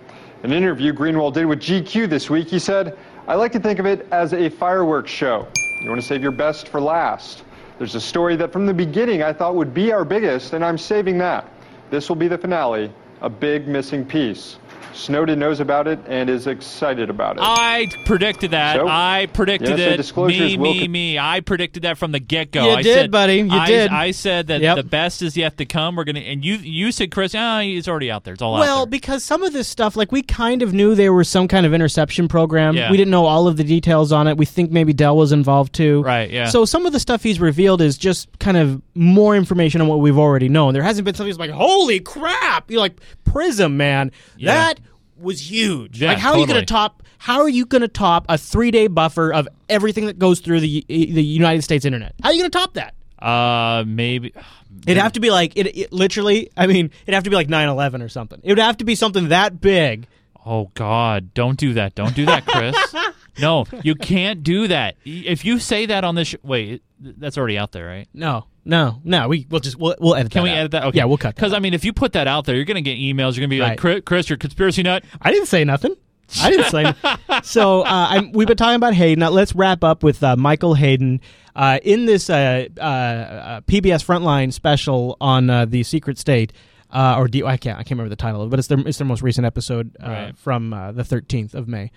In 0.44 0.52
An 0.52 0.56
interview 0.56 0.92
Greenwald 0.92 1.32
did 1.32 1.46
with 1.46 1.60
GQ 1.60 2.06
this 2.08 2.28
week, 2.28 2.46
he 2.48 2.58
said, 2.58 2.96
I 3.26 3.34
like 3.36 3.52
to 3.52 3.58
think 3.58 3.78
of 3.78 3.86
it 3.86 4.06
as 4.12 4.32
a 4.34 4.50
fireworks 4.50 5.10
show. 5.10 5.48
You 5.82 5.88
want 5.88 6.00
to 6.00 6.06
save 6.06 6.22
your 6.22 6.30
best 6.32 6.68
for 6.68 6.78
last. 6.80 7.42
There's 7.78 7.94
a 7.94 8.00
story 8.00 8.36
that 8.36 8.52
from 8.52 8.66
the 8.66 8.74
beginning 8.74 9.22
I 9.22 9.32
thought 9.32 9.54
would 9.56 9.72
be 9.72 9.92
our 9.92 10.04
biggest, 10.04 10.52
and 10.52 10.62
I'm 10.62 10.76
saving 10.78 11.16
that. 11.18 11.48
This 11.90 12.08
will 12.08 12.16
be 12.16 12.28
the 12.28 12.38
finale, 12.38 12.92
a 13.20 13.28
big 13.28 13.66
missing 13.66 14.04
piece. 14.04 14.59
Snowden 14.92 15.38
knows 15.38 15.60
about 15.60 15.86
it 15.86 15.98
and 16.06 16.28
is 16.28 16.46
excited 16.46 17.10
about 17.10 17.36
it. 17.36 17.42
I 17.42 17.88
predicted 18.04 18.50
that. 18.52 18.76
So, 18.76 18.86
I 18.88 19.28
predicted 19.32 19.78
yes, 19.78 20.10
it. 20.10 20.16
Me, 20.16 20.56
me, 20.56 20.80
con- 20.80 20.92
me. 20.92 21.18
I 21.18 21.40
predicted 21.40 21.84
that 21.84 21.98
from 21.98 22.12
the 22.12 22.20
get 22.20 22.50
go. 22.50 22.64
You 22.64 22.70
I 22.72 22.82
did, 22.82 22.94
said, 22.94 23.10
buddy. 23.10 23.36
You 23.38 23.50
I, 23.50 23.66
did. 23.66 23.90
I 23.90 24.10
said 24.10 24.48
that 24.48 24.60
Yep. 24.60 24.76
the 24.76 24.82
best 24.82 25.22
is 25.22 25.36
yet 25.36 25.56
to 25.58 25.64
come. 25.64 25.96
We're 25.96 26.04
gonna 26.04 26.20
and 26.20 26.44
you 26.44 26.56
you 26.56 26.92
said 26.92 27.10
Chris, 27.10 27.34
ah, 27.36 27.60
it's 27.60 27.88
already 27.88 28.10
out 28.10 28.24
there. 28.24 28.34
It's 28.34 28.42
all 28.42 28.56
out 28.56 28.60
Well, 28.60 28.86
because 28.86 29.24
some 29.24 29.42
of 29.42 29.52
this 29.52 29.68
stuff, 29.68 29.96
like 29.96 30.12
we 30.12 30.22
kind 30.22 30.62
of 30.62 30.72
knew 30.72 30.94
there 30.94 31.12
was 31.12 31.28
some 31.28 31.48
kind 31.48 31.66
of 31.66 31.72
interception 31.74 32.28
program. 32.28 32.76
Yeah. 32.76 32.90
We 32.90 32.96
didn't 32.96 33.10
know 33.10 33.26
all 33.26 33.48
of 33.48 33.56
the 33.56 33.64
details 33.64 34.12
on 34.12 34.26
it. 34.26 34.36
We 34.36 34.46
think 34.46 34.70
maybe 34.70 34.92
Dell 34.92 35.16
was 35.16 35.32
involved 35.32 35.72
too. 35.72 36.02
Right, 36.02 36.30
yeah. 36.30 36.48
So 36.48 36.64
some 36.64 36.86
of 36.86 36.92
the 36.92 37.00
stuff 37.00 37.22
he's 37.22 37.40
revealed 37.40 37.80
is 37.80 37.96
just 37.96 38.38
kind 38.38 38.56
of 38.56 38.82
more 38.94 39.36
information 39.36 39.80
on 39.80 39.88
what 39.88 40.00
we've 40.00 40.18
already 40.18 40.48
known. 40.48 40.74
There 40.74 40.82
hasn't 40.82 41.04
been 41.04 41.14
something 41.14 41.30
that's 41.30 41.38
like, 41.38 41.50
holy 41.50 42.00
crap! 42.00 42.70
You're 42.70 42.80
like 42.80 43.00
Prism, 43.24 43.76
man. 43.76 44.10
Yeah. 44.36 44.54
That 44.54 44.79
was 45.20 45.50
huge. 45.50 46.00
Yeah, 46.00 46.08
like, 46.08 46.18
how 46.18 46.32
are 46.32 46.38
you 46.38 46.46
going 46.46 46.60
to 46.60 46.66
top? 46.66 47.02
How 47.18 47.40
are 47.40 47.48
you 47.48 47.66
going 47.66 47.82
to 47.82 47.88
top 47.88 48.26
a 48.28 48.38
three 48.38 48.70
day 48.70 48.86
buffer 48.86 49.32
of 49.32 49.48
everything 49.68 50.06
that 50.06 50.18
goes 50.18 50.40
through 50.40 50.60
the 50.60 50.84
the 50.88 51.24
United 51.24 51.62
States 51.62 51.84
internet? 51.84 52.14
How 52.22 52.30
are 52.30 52.32
you 52.32 52.40
going 52.40 52.50
to 52.50 52.58
top 52.58 52.74
that? 52.74 52.94
Uh, 53.18 53.84
maybe. 53.86 54.32
It'd 54.86 55.02
have 55.02 55.12
to 55.12 55.20
be 55.20 55.30
like 55.30 55.56
it, 55.56 55.76
it. 55.76 55.92
Literally, 55.92 56.50
I 56.56 56.66
mean, 56.66 56.90
it'd 57.02 57.14
have 57.14 57.24
to 57.24 57.30
be 57.30 57.36
like 57.36 57.48
9-11 57.48 58.02
or 58.02 58.08
something. 58.08 58.40
It 58.42 58.50
would 58.50 58.58
have 58.58 58.78
to 58.78 58.84
be 58.84 58.94
something 58.94 59.28
that 59.28 59.60
big. 59.60 60.06
Oh 60.46 60.70
God! 60.72 61.34
Don't 61.34 61.58
do 61.58 61.74
that! 61.74 61.94
Don't 61.94 62.14
do 62.14 62.24
that, 62.24 62.46
Chris. 62.46 62.76
no, 63.40 63.66
you 63.82 63.94
can't 63.94 64.42
do 64.42 64.68
that. 64.68 64.96
If 65.04 65.44
you 65.44 65.58
say 65.58 65.86
that 65.86 66.04
on 66.04 66.14
this, 66.14 66.28
sh- 66.28 66.34
wait, 66.42 66.82
that's 66.98 67.36
already 67.38 67.58
out 67.58 67.72
there, 67.72 67.86
right? 67.86 68.08
No, 68.14 68.46
no, 68.64 69.00
no. 69.04 69.28
We 69.28 69.46
we'll 69.50 69.60
just 69.60 69.76
we'll, 69.76 69.94
we'll 70.00 70.14
edit. 70.14 70.32
Can 70.32 70.40
that 70.40 70.44
we 70.44 70.50
out. 70.50 70.56
edit 70.58 70.70
that? 70.72 70.84
Okay. 70.84 70.98
Yeah, 70.98 71.04
we'll 71.04 71.18
cut. 71.18 71.34
Because 71.34 71.52
I 71.52 71.58
mean, 71.58 71.74
if 71.74 71.84
you 71.84 71.92
put 71.92 72.12
that 72.12 72.26
out 72.26 72.44
there, 72.46 72.56
you're 72.56 72.64
gonna 72.64 72.80
get 72.80 72.98
emails. 72.98 73.36
You're 73.36 73.46
gonna 73.46 73.48
be 73.48 73.60
like, 73.60 73.78
Chris, 73.78 74.02
Chris, 74.04 74.28
you're 74.28 74.36
a 74.36 74.38
conspiracy 74.38 74.82
nut. 74.82 75.04
I 75.20 75.30
didn't 75.32 75.46
say 75.48 75.64
nothing. 75.64 75.94
I 76.42 76.50
didn't 76.50 76.70
say. 76.70 76.94
so 77.42 77.80
uh, 77.82 77.86
I'm, 78.10 78.32
we've 78.32 78.46
been 78.46 78.56
talking 78.56 78.76
about 78.76 78.94
Hayden. 78.94 79.18
Now 79.20 79.30
let's 79.30 79.52
wrap 79.54 79.82
up 79.82 80.02
with 80.04 80.22
uh, 80.22 80.36
Michael 80.36 80.74
Hayden 80.74 81.20
uh, 81.56 81.80
in 81.82 82.04
this 82.06 82.30
uh, 82.30 82.66
uh, 82.78 82.80
uh, 82.80 83.60
PBS 83.62 84.04
Frontline 84.04 84.52
special 84.52 85.16
on 85.20 85.50
uh, 85.50 85.64
the 85.64 85.82
Secret 85.82 86.18
State. 86.18 86.52
Uh, 86.92 87.16
or 87.18 87.28
D- 87.28 87.44
I 87.44 87.56
can't 87.56 87.76
I 87.78 87.82
can't 87.82 87.92
remember 87.92 88.10
the 88.10 88.16
title, 88.16 88.42
of 88.42 88.48
it, 88.48 88.50
but 88.50 88.58
it's 88.58 88.68
their 88.68 88.78
it's 88.80 88.98
their 88.98 89.06
most 89.06 89.22
recent 89.22 89.44
episode 89.46 89.96
uh, 90.02 90.06
Right. 90.08 90.38
from 90.38 90.72
uh, 90.72 90.90
the 90.92 91.02
13th 91.04 91.54
of 91.54 91.66
May. 91.68 91.90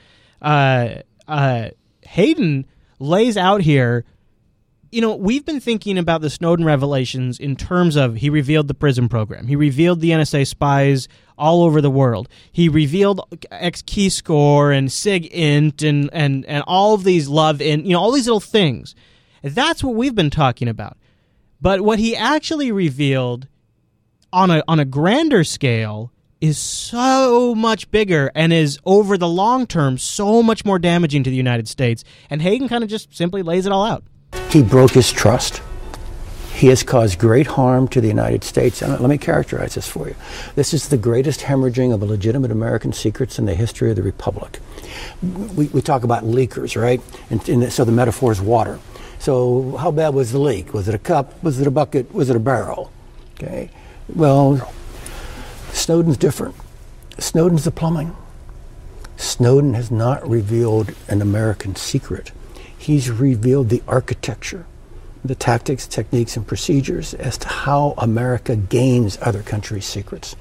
Uh, 1.27 1.69
Hayden 2.01 2.65
lays 2.99 3.37
out 3.37 3.61
here 3.61 4.05
you 4.93 5.01
know, 5.01 5.15
we've 5.15 5.43
been 5.43 5.59
thinking 5.59 5.97
about 5.97 6.21
the 6.21 6.29
Snowden 6.29 6.63
revelations 6.63 7.39
in 7.39 7.55
terms 7.55 7.95
of 7.95 8.17
he 8.17 8.29
revealed 8.29 8.67
the 8.67 8.75
Prism 8.75 9.09
program. 9.09 9.47
He 9.47 9.55
revealed 9.55 10.01
the 10.01 10.11
NSA 10.11 10.45
spies 10.45 11.07
all 11.35 11.63
over 11.63 11.81
the 11.81 11.89
world. 11.89 12.29
He 12.51 12.69
revealed 12.69 13.19
XKeyscore 13.51 14.77
and 14.77 14.89
SIGINT 14.89 15.81
and, 15.81 16.11
and, 16.13 16.45
and 16.45 16.63
all 16.67 16.93
of 16.93 17.03
these 17.03 17.27
love 17.27 17.59
in, 17.59 17.85
you 17.85 17.93
know, 17.93 17.99
all 17.99 18.11
these 18.11 18.27
little 18.27 18.39
things. 18.39 18.93
That's 19.41 19.83
what 19.83 19.95
we've 19.95 20.13
been 20.13 20.29
talking 20.29 20.67
about. 20.67 20.95
But 21.59 21.81
what 21.81 21.97
he 21.97 22.15
actually 22.15 22.71
revealed 22.71 23.47
on 24.31 24.51
a 24.51 24.63
on 24.67 24.79
a 24.79 24.85
grander 24.85 25.43
scale 25.43 26.11
is 26.43 26.57
so 26.57 27.55
much 27.55 27.89
bigger 27.89 28.29
and 28.35 28.51
is 28.51 28.77
over 28.85 29.17
the 29.17 29.29
long 29.29 29.65
term 29.65 29.97
so 29.97 30.43
much 30.43 30.65
more 30.65 30.77
damaging 30.77 31.23
to 31.23 31.29
the 31.29 31.37
United 31.37 31.69
States. 31.69 32.03
And 32.29 32.41
Hayden 32.41 32.67
kind 32.67 32.83
of 32.83 32.89
just 32.89 33.15
simply 33.15 33.41
lays 33.41 33.65
it 33.65 33.71
all 33.71 33.85
out. 33.85 34.03
He 34.49 34.61
broke 34.61 34.91
his 34.91 35.09
trust. 35.09 35.61
He 36.53 36.67
has 36.67 36.83
caused 36.83 37.17
great 37.17 37.47
harm 37.47 37.87
to 37.87 38.01
the 38.01 38.09
United 38.09 38.43
States. 38.43 38.81
And 38.81 38.91
uh, 38.91 38.97
let 38.97 39.09
me 39.09 39.17
characterize 39.17 39.75
this 39.75 39.87
for 39.87 40.09
you. 40.09 40.15
This 40.55 40.73
is 40.73 40.89
the 40.89 40.97
greatest 40.97 41.39
hemorrhaging 41.39 41.93
of 41.93 42.03
legitimate 42.03 42.51
American 42.51 42.91
secrets 42.91 43.39
in 43.39 43.45
the 43.45 43.55
history 43.55 43.89
of 43.89 43.95
the 43.95 44.03
Republic. 44.03 44.59
We, 45.55 45.67
we 45.67 45.81
talk 45.81 46.03
about 46.03 46.25
leakers, 46.25 46.79
right? 46.79 46.99
And, 47.29 47.47
and 47.47 47.71
so 47.71 47.85
the 47.85 47.93
metaphor 47.93 48.33
is 48.33 48.41
water. 48.41 48.79
So 49.17 49.77
how 49.77 49.91
bad 49.91 50.13
was 50.13 50.33
the 50.33 50.39
leak? 50.39 50.73
Was 50.73 50.89
it 50.89 50.93
a 50.93 50.99
cup? 50.99 51.41
Was 51.41 51.61
it 51.61 51.67
a 51.67 51.71
bucket? 51.71 52.13
Was 52.13 52.29
it 52.29 52.35
a 52.35 52.39
barrel? 52.39 52.91
Okay. 53.35 53.69
Well, 54.13 54.73
Snowden's 55.73 56.17
different. 56.17 56.55
Snowden's 57.19 57.65
the 57.65 57.71
plumbing. 57.71 58.15
Snowden 59.17 59.73
has 59.73 59.91
not 59.91 60.27
revealed 60.27 60.93
an 61.09 61.21
American 61.21 61.75
secret. 61.75 62.31
He's 62.77 63.09
revealed 63.09 63.69
the 63.69 63.83
architecture, 63.87 64.65
the 65.25 65.35
tactics, 65.35 65.87
techniques, 65.87 66.37
and 66.37 66.47
procedures 66.47 67.13
as 67.13 67.37
to 67.39 67.47
how 67.47 67.95
America 67.97 68.55
gains 68.55 69.17
other 69.21 69.41
countries' 69.41 69.85
secrets. 69.85 70.35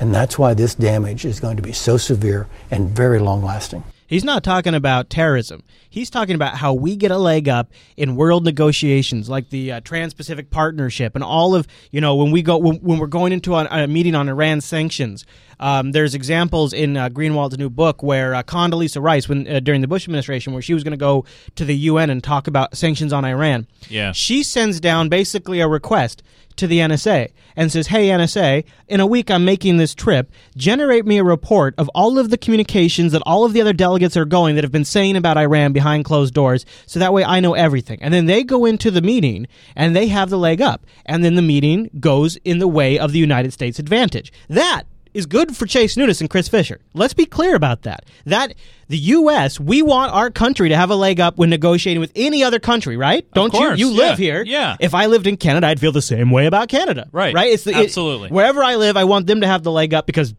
And 0.00 0.14
that's 0.14 0.38
why 0.38 0.54
this 0.54 0.74
damage 0.74 1.24
is 1.24 1.40
going 1.40 1.56
to 1.56 1.62
be 1.62 1.72
so 1.72 1.96
severe 1.96 2.46
and 2.70 2.90
very 2.90 3.18
long 3.18 3.42
lasting. 3.42 3.84
He's 4.08 4.24
not 4.24 4.42
talking 4.42 4.74
about 4.74 5.10
terrorism. 5.10 5.62
He's 5.88 6.08
talking 6.08 6.34
about 6.34 6.56
how 6.56 6.72
we 6.72 6.96
get 6.96 7.10
a 7.10 7.18
leg 7.18 7.48
up 7.48 7.70
in 7.96 8.16
world 8.16 8.42
negotiations, 8.44 9.28
like 9.28 9.50
the 9.50 9.72
uh, 9.72 9.80
Trans-Pacific 9.80 10.50
Partnership, 10.50 11.14
and 11.14 11.22
all 11.22 11.54
of 11.54 11.68
you 11.90 12.00
know 12.00 12.16
when 12.16 12.30
we 12.30 12.42
go 12.42 12.56
when, 12.56 12.76
when 12.76 12.98
we're 12.98 13.06
going 13.06 13.32
into 13.32 13.54
a, 13.54 13.66
a 13.70 13.86
meeting 13.86 14.14
on 14.14 14.28
Iran 14.28 14.60
sanctions. 14.60 15.24
Um, 15.60 15.90
there's 15.90 16.14
examples 16.14 16.72
in 16.72 16.96
uh, 16.96 17.08
Greenwald's 17.08 17.58
new 17.58 17.68
book 17.68 18.02
where 18.02 18.34
uh, 18.34 18.42
Condoleezza 18.44 19.02
Rice, 19.02 19.28
when 19.28 19.46
uh, 19.48 19.60
during 19.60 19.80
the 19.80 19.88
Bush 19.88 20.04
administration, 20.04 20.52
where 20.52 20.62
she 20.62 20.72
was 20.72 20.84
going 20.84 20.92
to 20.92 20.96
go 20.96 21.24
to 21.56 21.64
the 21.64 21.74
UN 21.74 22.10
and 22.10 22.22
talk 22.22 22.46
about 22.46 22.76
sanctions 22.76 23.12
on 23.12 23.24
Iran. 23.24 23.66
Yeah. 23.88 24.12
She 24.12 24.42
sends 24.42 24.80
down 24.80 25.08
basically 25.08 25.60
a 25.60 25.66
request 25.66 26.22
to 26.58 26.66
the 26.66 26.78
NSA 26.78 27.30
and 27.56 27.72
says, 27.72 27.88
Hey, 27.88 28.08
NSA, 28.08 28.64
in 28.88 29.00
a 29.00 29.06
week 29.06 29.30
I'm 29.30 29.44
making 29.44 29.76
this 29.76 29.94
trip. 29.94 30.30
Generate 30.56 31.06
me 31.06 31.18
a 31.18 31.24
report 31.24 31.74
of 31.78 31.88
all 31.94 32.18
of 32.18 32.30
the 32.30 32.38
communications 32.38 33.12
that 33.12 33.22
all 33.24 33.44
of 33.44 33.52
the 33.52 33.60
other 33.60 33.72
delegates 33.72 34.16
are 34.16 34.24
going 34.24 34.54
that 34.54 34.64
have 34.64 34.72
been 34.72 34.84
saying 34.84 35.16
about 35.16 35.38
Iran 35.38 35.72
behind 35.72 36.04
closed 36.04 36.34
doors, 36.34 36.64
so 36.86 36.98
that 36.98 37.12
way 37.12 37.24
I 37.24 37.40
know 37.40 37.54
everything. 37.54 37.98
And 38.02 38.12
then 38.12 38.26
they 38.26 38.44
go 38.44 38.64
into 38.64 38.90
the 38.90 39.02
meeting 39.02 39.46
and 39.74 39.94
they 39.94 40.08
have 40.08 40.30
the 40.30 40.38
leg 40.38 40.60
up. 40.60 40.84
And 41.06 41.24
then 41.24 41.34
the 41.34 41.42
meeting 41.42 41.90
goes 41.98 42.36
in 42.44 42.58
the 42.58 42.68
way 42.68 42.98
of 42.98 43.12
the 43.12 43.18
United 43.18 43.52
States 43.52 43.78
advantage. 43.78 44.32
That 44.48 44.84
is 45.18 45.26
good 45.26 45.56
for 45.56 45.66
Chase 45.66 45.96
Nunes 45.96 46.20
and 46.20 46.30
Chris 46.30 46.48
Fisher. 46.48 46.80
Let's 46.94 47.12
be 47.12 47.26
clear 47.26 47.56
about 47.56 47.82
that. 47.82 48.04
That 48.24 48.54
the 48.86 48.96
U.S. 48.98 49.58
we 49.58 49.82
want 49.82 50.12
our 50.12 50.30
country 50.30 50.68
to 50.68 50.76
have 50.76 50.90
a 50.90 50.94
leg 50.94 51.18
up 51.18 51.36
when 51.36 51.50
negotiating 51.50 52.00
with 52.00 52.12
any 52.14 52.44
other 52.44 52.60
country, 52.60 52.96
right? 52.96 53.28
Don't 53.32 53.50
course, 53.50 53.78
you? 53.78 53.88
You 53.88 53.94
live 53.96 54.20
yeah, 54.20 54.24
here. 54.24 54.42
yeah. 54.44 54.76
If 54.78 54.94
I 54.94 55.06
lived 55.06 55.26
in 55.26 55.36
Canada, 55.36 55.66
I'd 55.66 55.80
feel 55.80 55.92
the 55.92 56.00
same 56.00 56.30
way 56.30 56.46
about 56.46 56.68
Canada. 56.68 57.08
Right, 57.12 57.34
Right. 57.34 57.52
It's 57.52 57.64
the, 57.64 57.72
it- 57.72 57.86
absolutely. 57.86 58.28
wherever 58.30 58.62
I 58.62 58.76
live, 58.76 58.96
I 58.96 59.04
want 59.04 59.26
them 59.26 59.40
to 59.40 59.46
have 59.46 59.64
the 59.64 59.72
leg 59.72 59.92
up 59.92 60.06
because 60.06 60.34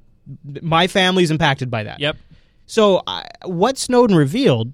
my 0.61 0.87
family's 0.87 1.29
impacted 1.29 1.69
by 1.69 1.83
that. 1.83 1.99
Yep. 1.99 2.15
So 2.65 3.01
I 3.05 3.27
what 3.45 3.77
Snowden 3.77 4.15
revealed 4.15 4.71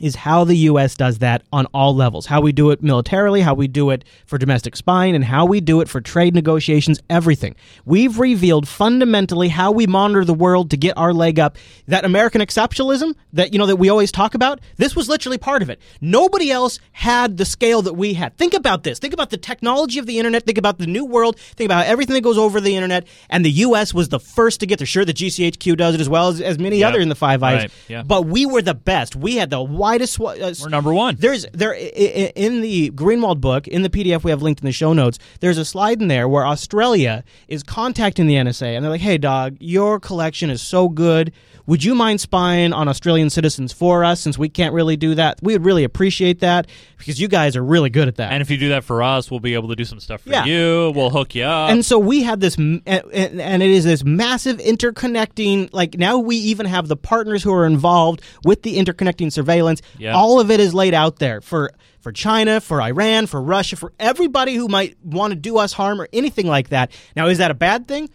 is 0.00 0.16
how 0.16 0.42
the 0.44 0.56
U.S. 0.56 0.96
does 0.96 1.18
that 1.18 1.42
on 1.52 1.66
all 1.66 1.94
levels. 1.94 2.26
How 2.26 2.40
we 2.40 2.50
do 2.52 2.70
it 2.70 2.82
militarily, 2.82 3.42
how 3.42 3.54
we 3.54 3.68
do 3.68 3.90
it 3.90 4.04
for 4.26 4.38
domestic 4.38 4.74
spying, 4.76 5.14
and 5.14 5.24
how 5.24 5.46
we 5.46 5.60
do 5.60 5.80
it 5.80 5.88
for 5.88 6.00
trade 6.00 6.34
negotiations, 6.34 6.98
everything. 7.08 7.54
We've 7.84 8.18
revealed 8.18 8.66
fundamentally 8.66 9.48
how 9.48 9.70
we 9.70 9.86
monitor 9.86 10.24
the 10.24 10.34
world 10.34 10.70
to 10.70 10.76
get 10.76 10.96
our 10.98 11.12
leg 11.12 11.38
up. 11.38 11.56
That 11.86 12.04
American 12.04 12.40
exceptionalism 12.40 13.14
that, 13.32 13.52
you 13.52 13.58
know, 13.58 13.66
that 13.66 13.76
we 13.76 13.88
always 13.88 14.10
talk 14.10 14.34
about, 14.34 14.60
this 14.78 14.96
was 14.96 15.08
literally 15.08 15.38
part 15.38 15.62
of 15.62 15.70
it. 15.70 15.80
Nobody 16.00 16.50
else 16.50 16.80
had 16.92 17.36
the 17.36 17.44
scale 17.44 17.82
that 17.82 17.94
we 17.94 18.14
had. 18.14 18.36
Think 18.36 18.54
about 18.54 18.82
this. 18.82 18.98
Think 18.98 19.14
about 19.14 19.30
the 19.30 19.36
technology 19.36 19.98
of 20.00 20.06
the 20.06 20.18
internet. 20.18 20.44
Think 20.44 20.58
about 20.58 20.78
the 20.78 20.86
new 20.86 21.04
world. 21.04 21.38
Think 21.38 21.68
about 21.68 21.86
everything 21.86 22.14
that 22.14 22.22
goes 22.22 22.38
over 22.38 22.60
the 22.60 22.74
internet. 22.74 23.06
And 23.30 23.44
the 23.44 23.50
U.S. 23.50 23.94
was 23.94 24.08
the 24.08 24.18
first 24.20 24.58
to 24.60 24.66
get 24.66 24.78
there. 24.78 24.86
Sure, 24.86 25.04
the 25.04 25.14
GCHQ 25.14 25.76
does 25.76 25.94
it 25.94 26.00
as 26.00 26.08
well 26.08 26.28
as, 26.28 26.40
as 26.40 26.58
many 26.58 26.78
Yep. 26.78 26.88
other 26.88 27.00
in 27.00 27.08
the 27.08 27.14
Five 27.14 27.42
Eyes. 27.44 27.62
Right, 27.62 27.70
yeah. 27.88 28.02
But 28.02 28.26
we 28.26 28.44
were 28.46 28.60
the 28.62 28.74
best. 28.74 29.14
We 29.14 29.36
had 29.36 29.50
the 29.50 29.62
widest. 29.84 30.20
Uh, 30.20 30.34
We're 30.62 30.68
number 30.68 30.92
one. 30.92 31.16
There's 31.18 31.46
there 31.52 31.72
in 31.74 32.60
the 32.60 32.90
Greenwald 32.90 33.40
book 33.40 33.68
in 33.68 33.82
the 33.82 33.90
PDF 33.90 34.24
we 34.24 34.30
have 34.30 34.42
linked 34.42 34.60
in 34.62 34.66
the 34.66 34.72
show 34.72 34.92
notes. 34.92 35.18
There's 35.40 35.58
a 35.58 35.64
slide 35.64 36.00
in 36.00 36.08
there 36.08 36.26
where 36.28 36.46
Australia 36.46 37.22
is 37.48 37.62
contacting 37.62 38.26
the 38.26 38.34
NSA 38.34 38.74
and 38.74 38.82
they're 38.84 38.90
like, 38.90 39.00
"Hey, 39.00 39.18
dog, 39.18 39.56
your 39.60 40.00
collection 40.00 40.50
is 40.50 40.62
so 40.62 40.88
good. 40.88 41.32
Would 41.66 41.82
you 41.82 41.94
mind 41.94 42.20
spying 42.20 42.74
on 42.74 42.88
Australian 42.88 43.30
citizens 43.30 43.72
for 43.72 44.04
us 44.04 44.20
since 44.20 44.36
we 44.36 44.50
can't 44.50 44.74
really 44.74 44.96
do 44.96 45.14
that? 45.14 45.38
We 45.42 45.54
would 45.54 45.64
really 45.64 45.84
appreciate 45.84 46.40
that 46.40 46.66
because 46.98 47.18
you 47.18 47.26
guys 47.28 47.56
are 47.56 47.64
really 47.64 47.90
good 47.90 48.08
at 48.08 48.16
that." 48.16 48.32
And 48.32 48.42
if 48.42 48.50
you 48.50 48.56
do 48.58 48.68
that 48.70 48.84
for 48.84 49.02
us, 49.02 49.30
we'll 49.30 49.40
be 49.40 49.54
able 49.54 49.68
to 49.68 49.76
do 49.76 49.84
some 49.84 50.00
stuff 50.00 50.20
for 50.22 50.30
Yeah. 50.30 50.44
you. 50.44 50.92
We'll 50.94 51.10
hook 51.10 51.34
you 51.34 51.44
up. 51.44 51.70
and 51.70 51.84
so 51.84 51.98
we 51.98 52.22
had 52.22 52.40
this, 52.40 52.58
m- 52.58 52.82
and, 52.86 53.02
and 53.12 53.40
and 53.40 53.62
it 53.62 53.70
is 53.70 53.84
this 53.84 54.04
massive 54.04 54.58
interconnecting. 54.58 55.70
Like 55.72 55.98
now, 55.98 56.18
we 56.18 56.36
even 56.36 56.66
have 56.66 56.88
the 56.88 56.96
partners 56.96 57.42
who 57.42 57.52
are 57.52 57.66
involved 57.66 58.20
with 58.44 58.62
the 58.62 58.76
interconnecting 58.78 59.32
surveillance. 59.32 59.73
Yeah. 59.98 60.14
All 60.14 60.40
of 60.40 60.50
it 60.50 60.60
is 60.60 60.74
laid 60.74 60.94
out 60.94 61.18
there 61.18 61.40
for 61.40 61.70
for 62.00 62.12
China, 62.12 62.60
for 62.60 62.82
Iran, 62.82 63.26
for 63.26 63.40
Russia, 63.40 63.76
for 63.76 63.92
everybody 63.98 64.54
who 64.54 64.68
might 64.68 64.96
want 65.02 65.32
to 65.32 65.36
do 65.36 65.56
us 65.56 65.72
harm 65.72 66.00
or 66.00 66.08
anything 66.12 66.46
like 66.46 66.68
that. 66.68 66.92
Now, 67.16 67.28
is 67.28 67.38
that 67.38 67.50
a 67.50 67.54
bad 67.54 67.88
thing? 67.88 68.10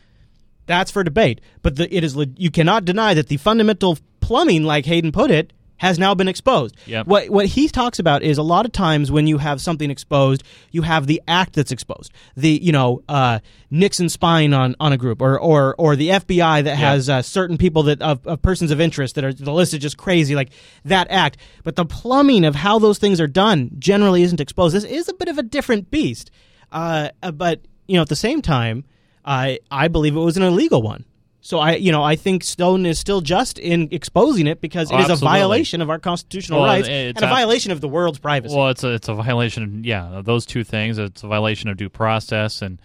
That's 0.68 0.92
for 0.92 1.04
debate. 1.04 1.42
But 1.64 1.78
the, 1.78 1.94
it 1.94 2.04
is 2.04 2.16
you 2.38 2.52
cannot 2.52 2.86
deny 2.86 3.16
that 3.16 3.28
the 3.28 3.38
fundamental 3.38 3.98
plumbing, 4.20 4.64
like 4.64 4.86
Hayden 4.86 5.12
put 5.12 5.32
it, 5.32 5.52
has 5.80 5.98
now 5.98 6.14
been 6.14 6.28
exposed. 6.28 6.76
Yep. 6.86 7.08
What 7.08 7.30
what 7.30 7.46
he 7.48 7.68
talks 7.68 8.00
about 8.00 8.22
is 8.22 8.38
a 8.38 8.44
lot 8.44 8.66
of 8.66 8.72
times 8.72 9.12
when 9.12 9.28
you 9.28 9.40
have 9.40 9.60
something 9.60 9.90
exposed, 9.90 10.44
you 10.72 10.84
have 10.84 11.08
the 11.08 11.22
act 11.28 11.54
that's 11.54 11.72
exposed. 11.72 12.12
The 12.36 12.52
you 12.62 12.72
know 12.72 13.02
uh, 13.10 13.40
Nixon 13.72 14.10
spying 14.10 14.54
on, 14.54 14.76
on 14.80 14.94
a 14.94 14.98
group, 14.98 15.22
or 15.22 15.40
or 15.40 15.76
or 15.78 15.96
the 15.96 16.10
FBI 16.10 16.64
that 16.64 16.76
has 16.76 17.10
uh, 17.10 17.22
certain 17.22 17.58
people 17.58 17.84
that 17.84 18.02
of, 18.02 18.26
of 18.28 18.42
persons 18.42 18.72
of 18.72 18.80
interest 18.80 19.16
that 19.16 19.24
are 19.24 19.34
the 19.34 19.52
list 19.52 19.74
is 19.74 19.80
just 19.80 19.98
crazy, 19.98 20.36
like 20.36 20.52
that 20.86 21.08
act. 21.10 21.38
But 21.64 21.76
the 21.76 21.86
plumbing 21.86 22.46
of 22.46 22.56
how 22.56 22.80
those 22.80 23.00
things 23.00 23.20
are 23.20 23.28
done 23.28 23.72
generally 23.80 24.22
isn't 24.24 24.40
exposed. 24.40 24.76
This 24.76 24.84
is 24.84 25.10
a 25.10 25.14
bit 25.14 25.28
of 25.28 25.38
a 25.38 25.44
different 25.44 25.90
beast. 25.90 26.32
Uh, 26.72 27.10
uh, 27.24 27.32
but 27.32 27.62
you 27.88 27.96
know 27.96 28.02
at 28.02 28.10
the 28.10 28.16
same 28.16 28.42
time, 28.42 28.84
I 29.26 29.60
I 29.72 29.88
believe 29.88 30.16
it 30.16 30.20
was 30.20 30.38
an 30.38 30.44
illegal 30.44 30.82
one. 30.82 31.06
So 31.42 31.60
I, 31.60 31.76
you 31.76 31.92
know, 31.94 32.04
I 32.04 32.16
think 32.18 32.44
Snowden 32.44 32.86
is 32.86 33.00
still 33.00 33.22
just 33.22 33.60
in 33.60 33.88
exposing 33.92 34.46
it 34.46 34.60
because 34.60 34.92
it 34.92 34.96
Oh, 34.96 35.00
is 35.00 35.10
a 35.10 35.16
violation 35.16 35.82
of 35.82 35.90
our 35.90 35.98
constitutional 36.00 36.60
Well, 36.62 36.68
rights 36.70 36.88
and 36.90 37.18
a 37.18 37.24
ab- 37.24 37.30
violation 37.30 37.72
of 37.72 37.80
the 37.80 37.88
world's 37.88 38.20
privacy. 38.20 38.54
Well, 38.56 38.68
it's 38.70 38.84
a 38.84 38.90
it's 38.94 39.08
a 39.08 39.14
violation 39.14 39.64
of 39.64 39.86
yeah 39.86 40.22
those 40.24 40.46
two 40.46 40.64
things. 40.66 40.98
It's 40.98 41.24
a 41.24 41.28
violation 41.28 41.70
of 41.70 41.78
due 41.78 41.88
process 41.90 42.62
and 42.62 42.80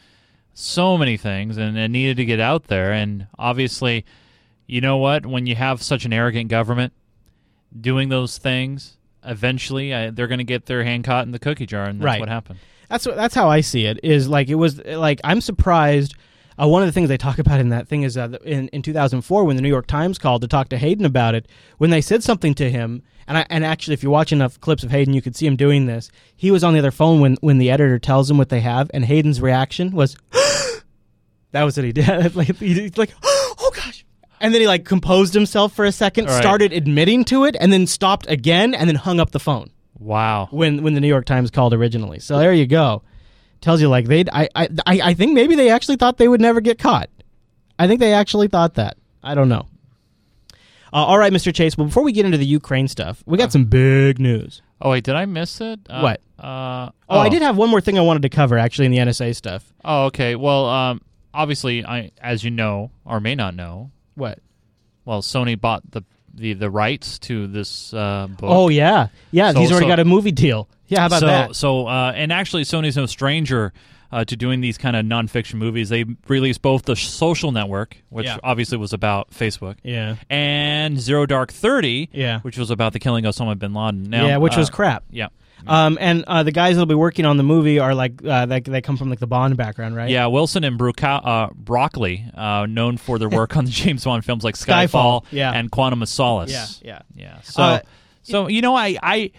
so 0.53 0.97
many 0.97 1.17
things, 1.17 1.57
and 1.57 1.77
it 1.77 1.89
needed 1.89 2.17
to 2.19 2.25
get 2.25 2.39
out 2.39 2.65
there. 2.69 2.93
And 2.93 3.27
obviously, 3.39 4.05
you 4.69 4.81
know 4.81 4.99
what? 4.99 5.27
When 5.27 5.47
you 5.47 5.57
have 5.57 5.83
such 5.83 6.05
an 6.05 6.13
arrogant 6.13 6.49
government 6.49 6.93
doing 7.81 8.09
those 8.09 8.39
things, 8.39 8.97
eventually 9.25 9.93
uh, 9.93 10.13
they're 10.15 10.29
going 10.29 10.39
to 10.39 10.45
get 10.45 10.67
their 10.67 10.85
hand 10.85 11.03
caught 11.03 11.27
in 11.27 11.33
the 11.33 11.41
cookie 11.41 11.67
jar, 11.67 11.85
and 11.87 11.99
that's 11.99 12.05
Right. 12.05 12.21
what 12.21 12.29
happened. 12.29 12.61
That's 12.89 13.05
what 13.05 13.17
that's 13.17 13.35
how 13.35 13.49
I 13.49 13.63
see 13.63 13.87
it. 13.87 13.99
Is 14.05 14.29
like 14.29 14.49
it 14.49 14.55
was 14.55 14.79
like 14.85 15.21
I'm 15.25 15.41
surprised. 15.41 16.15
Uh, 16.61 16.69
one 16.69 16.83
of 16.83 16.87
the 16.87 16.93
things 16.93 17.09
they 17.09 17.17
talk 17.17 17.39
about 17.39 17.59
in 17.61 17.71
that 17.71 17.89
thing 17.89 18.03
is 18.03 18.17
uh, 18.17 18.29
in 18.45 18.69
in 18.69 18.83
2004 18.83 19.45
when 19.45 19.57
the 19.57 19.63
New 19.63 19.69
York 19.69 19.87
Times 19.87 20.19
called 20.19 20.43
to 20.43 20.49
talk 20.49 20.69
to 20.69 20.79
Hayden 20.79 21.05
about 21.05 21.35
it, 21.35 21.49
when 21.79 21.91
they 21.91 22.01
said 22.01 22.23
something 22.23 22.55
to 22.55 22.71
him, 22.71 23.03
and 23.27 23.39
I, 23.39 23.47
and 23.51 23.65
actually 23.65 23.95
if 23.95 24.03
you 24.03 24.11
watch 24.11 24.33
enough 24.33 24.61
clips 24.61 24.85
of 24.85 24.91
Hayden, 24.91 25.15
you 25.15 25.23
could 25.23 25.35
see 25.37 25.47
him 25.47 25.57
doing 25.57 25.87
this. 25.87 26.11
He 26.37 26.51
was 26.51 26.63
on 26.63 26.73
the 26.73 26.79
other 26.79 26.91
phone 26.91 27.21
when 27.21 27.37
when 27.41 27.59
the 27.59 27.71
editor 27.71 27.99
tells 27.99 28.31
him 28.31 28.39
what 28.39 28.51
they 28.51 28.61
have, 28.61 28.91
and 28.95 29.05
Hayden's 29.05 29.41
reaction 29.41 29.91
was, 29.91 30.17
"That 31.53 31.65
was 31.65 31.77
what 31.77 31.85
he 31.85 31.93
did." 31.93 32.35
like 32.37 32.57
he's 32.57 32.97
like, 32.97 33.13
"Oh 33.25 33.73
gosh." 33.75 34.05
And 34.41 34.53
then 34.53 34.61
he 34.61 34.67
like 34.67 34.85
composed 34.85 35.35
himself 35.35 35.73
for 35.75 35.85
a 35.85 35.93
second, 35.93 36.27
right. 36.27 36.41
started 36.41 36.73
admitting 36.73 37.25
to 37.27 37.45
it, 37.45 37.57
and 37.59 37.73
then 37.73 37.87
stopped 37.87 38.29
again, 38.29 38.75
and 38.75 38.89
then 38.89 38.97
hung 38.97 39.19
up 39.21 39.31
the 39.31 39.41
phone 39.41 39.71
Wow. 39.99 40.49
when 40.51 40.83
when 40.83 40.95
the 40.95 41.01
New 41.01 41.09
York 41.09 41.25
Times 41.25 41.51
called 41.51 41.73
originally. 41.75 42.19
So 42.19 42.39
there 42.39 42.53
you 42.53 42.67
go. 42.67 43.03
Tells 43.65 43.81
you 43.81 43.89
like 43.89 44.05
they 44.05 44.27
I 44.31 44.47
I 44.55 44.69
I 44.87 45.15
think 45.15 45.33
maybe 45.33 45.55
they 45.55 45.71
actually 45.71 45.97
thought 45.97 46.19
they 46.19 46.29
would 46.29 46.41
never 46.43 46.61
get 46.61 46.79
caught. 46.79 47.09
I 47.79 47.87
think 47.89 47.99
they 47.99 48.13
actually 48.13 48.49
thought 48.49 48.75
that. 48.75 48.99
I 49.23 49.35
don't 49.35 49.49
know. 49.49 49.67
Uh, 50.93 50.97
all 50.97 51.17
right, 51.19 51.33
Mr. 51.33 51.53
Chase. 51.53 51.79
Well, 51.79 51.87
before 51.87 52.03
we 52.03 52.13
get 52.13 52.27
into 52.27 52.37
the 52.37 52.45
Ukraine 52.45 52.89
stuff, 52.89 53.23
we 53.25 53.39
got 53.39 53.53
some 53.53 53.65
big 53.65 54.19
news. 54.21 54.61
Oh 54.83 54.91
wait, 54.91 55.03
did 55.05 55.15
I 55.17 55.25
miss 55.25 55.63
it? 55.63 55.81
Uh, 55.89 56.01
What? 56.01 56.21
Uh, 56.39 56.91
Oh, 57.09 57.21
I 57.21 57.31
did 57.31 57.41
have 57.41 57.57
one 57.57 57.71
more 57.71 57.81
thing 57.81 57.99
I 57.99 58.03
wanted 58.03 58.21
to 58.23 58.29
cover 58.29 58.59
actually 58.59 58.85
in 58.85 58.93
the 58.93 58.99
NSA 58.99 59.35
stuff. 59.35 59.73
Oh, 59.83 60.05
okay. 60.09 60.37
Well, 60.37 60.67
um, 60.67 61.01
obviously, 61.33 61.87
I 61.87 62.11
as 62.21 62.45
you 62.45 62.51
know 62.51 62.91
or 63.07 63.19
may 63.19 63.35
not 63.35 63.55
know, 63.55 63.91
What? 64.15 64.41
well, 65.07 65.23
Sony 65.23 65.59
bought 65.59 65.91
the 65.91 66.03
the, 66.35 66.53
the 66.53 66.69
rights 66.69 67.19
to 67.21 67.47
this 67.47 67.95
uh, 67.95 68.27
book. 68.29 68.51
Oh 68.53 68.69
yeah, 68.69 69.09
yeah. 69.31 69.53
So- 69.53 69.61
he's 69.61 69.71
already 69.73 69.87
so- 69.87 69.89
got 69.93 70.01
a 70.01 70.05
movie 70.05 70.33
deal. 70.33 70.69
Yeah, 70.89 71.01
how 71.01 71.07
about 71.07 71.21
so, 71.21 71.27
that? 71.27 71.57
So, 71.57 71.87
uh, 71.87 72.13
and 72.15 72.33
actually, 72.33 72.65
Sony's 72.65 72.97
no 72.97 73.07
stranger 73.07 73.73
uh, 74.13 74.25
to 74.25 74.37
doing 74.37 74.61
these 74.61 74.79
kind 74.79 74.95
of 74.95 75.05
nonfiction 75.05 75.55
movies. 75.55 75.89
They 75.89 76.05
released 76.29 76.63
both 76.63 76.83
the 76.85 76.95
Social 76.95 77.51
Network, 77.53 77.97
which 78.11 78.27
Yeah. 78.27 78.37
obviously 78.45 78.79
was 78.79 78.93
about 78.93 79.31
Facebook, 79.33 79.77
Yeah. 79.83 80.17
and 80.31 81.01
Zero 81.01 81.27
Dark 81.27 81.51
Thirty, 81.53 82.11
Yeah. 82.13 82.41
which 82.41 82.57
was 82.59 82.71
about 82.71 82.93
the 82.93 82.99
killing 83.01 83.25
of 83.27 83.35
Osama 83.35 83.59
bin 83.59 83.75
Laden. 83.75 84.05
Now, 84.05 84.27
yeah, 84.27 84.37
which 84.37 84.57
was 84.57 84.69
uh, 84.69 84.73
crap. 84.73 85.05
Yeah. 85.11 85.29
Um, 85.67 85.97
and 86.01 86.25
uh, 86.27 86.43
the 86.43 86.53
guys 86.53 86.75
that'll 86.77 86.85
be 86.87 86.95
working 86.95 87.25
on 87.25 87.39
the 87.39 87.43
movie 87.43 87.79
are 87.79 87.95
like 87.95 88.23
uh, 88.25 88.45
they, 88.45 88.61
they 88.61 88.81
come 88.83 88.99
from 88.99 89.09
like 89.09 89.19
the 89.19 89.27
Bond 89.27 89.57
background, 89.57 89.97
right? 89.97 90.11
Yeah, 90.11 90.27
Wilson 90.27 90.63
and 90.63 90.77
Broca- 90.77 91.23
uh, 91.25 91.49
Broccoli, 91.55 92.25
uh, 92.37 92.67
known 92.69 92.99
for 92.99 93.19
their 93.19 93.31
work 93.31 93.57
on 93.57 93.65
the 93.65 93.71
James 93.73 94.05
Bond 94.05 94.25
films 94.25 94.45
like 94.45 94.57
Skyfall, 94.57 95.23
Skyfall, 95.23 95.25
yeah. 95.31 95.53
and 95.53 95.71
Quantum 95.71 96.03
of 96.03 96.09
Solace. 96.11 96.53
Yeah, 96.53 96.67
yeah. 96.85 97.03
yeah. 97.17 97.41
So, 97.41 97.63
Uh, 97.63 97.81
so 98.23 98.49
you 98.49 98.61
know, 98.61 98.77
I, 98.77 98.99
I, 99.03 99.31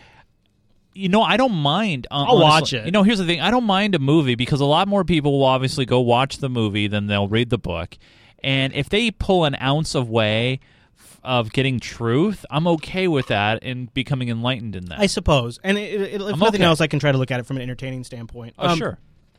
you 0.95 1.09
know, 1.09 1.22
I 1.22 1.38
don't 1.38 1.53
mind. 1.53 2.07
Uh, 2.09 2.26
I'll 2.27 2.39
watch 2.39 2.73
it. 2.73 2.85
You 2.85 2.91
know, 2.91 3.03
here's 3.03 3.19
the 3.19 3.26
thing: 3.26 3.41
I 3.41 3.51
don't 3.51 3.65
mind 3.65 3.93
a 3.95 3.99
movie 3.99 4.35
because 4.35 4.61
a 4.61 4.65
lot 4.65 4.88
more 4.88 5.03
people 5.03 5.34
will 5.38 5.45
obviously 5.45 5.85
go 5.85 5.99
watch 5.99 6.38
the 6.38 6.49
movie 6.49 6.88
than 6.88 7.07
they'll 7.07 7.27
read 7.27 7.49
the 7.49 7.57
book, 7.57 7.97
and 8.43 8.73
if 8.73 8.89
they 8.89 9.11
pull 9.11 9.45
an 9.45 9.55
ounce 9.61 9.93
of 9.93 10.09
way 10.09 10.59
f- 10.97 11.19
of 11.23 11.51
getting 11.51 11.80
truth, 11.80 12.45
I'm 12.49 12.65
okay 12.67 13.07
with 13.07 13.27
that 13.27 13.59
and 13.61 13.93
becoming 13.93 14.30
enlightened 14.30 14.76
in 14.76 14.85
that. 14.85 14.99
I 14.99 15.07
suppose. 15.07 15.59
And 15.63 15.77
it, 15.77 16.01
it, 16.01 16.22
if 16.22 16.22
I'm 16.22 16.39
nothing 16.39 16.61
okay. 16.61 16.63
else, 16.63 16.81
I 16.81 16.88
can 16.88 16.99
try 16.99 17.11
to 17.11 17.17
look 17.17 17.31
at 17.31 17.39
it 17.39 17.45
from 17.45 17.57
an 17.57 17.63
entertaining 17.63 18.03
standpoint. 18.03 18.55
oh, 18.57 18.69
Um, 18.69 18.77
sure. 18.77 18.97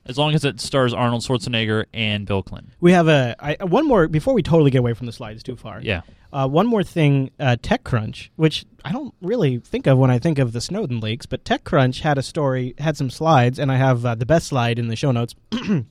As 0.08 0.16
long 0.16 0.34
as 0.34 0.44
it 0.44 0.60
stars 0.60 0.94
Arnold 0.94 1.22
Schwarzenegger 1.22 1.86
and 1.92 2.26
Bill 2.26 2.40
Clinton. 2.42 2.72
We 2.78 2.92
have 2.92 3.08
a 3.08 3.34
I, 3.40 3.64
one 3.64 3.88
more 3.88 4.06
before 4.06 4.34
we 4.34 4.42
totally 4.42 4.70
get 4.70 4.78
away 4.78 4.94
from 4.94 5.06
the 5.06 5.12
slides 5.12 5.42
too 5.42 5.56
far. 5.56 5.80
Yeah. 5.82 6.02
Uh, 6.36 6.46
one 6.46 6.66
more 6.66 6.82
thing, 6.82 7.30
uh, 7.40 7.56
TechCrunch, 7.62 8.28
which 8.36 8.66
I 8.84 8.92
don't 8.92 9.14
really 9.22 9.56
think 9.56 9.86
of 9.86 9.96
when 9.96 10.10
I 10.10 10.18
think 10.18 10.38
of 10.38 10.52
the 10.52 10.60
Snowden 10.60 11.00
leaks, 11.00 11.24
but 11.24 11.46
TechCrunch 11.46 12.02
had 12.02 12.18
a 12.18 12.22
story, 12.22 12.74
had 12.76 12.94
some 12.94 13.08
slides, 13.08 13.58
and 13.58 13.72
I 13.72 13.76
have 13.76 14.04
uh, 14.04 14.16
the 14.16 14.26
best 14.26 14.48
slide 14.48 14.78
in 14.78 14.88
the 14.88 14.96
show 14.96 15.12
notes, 15.12 15.34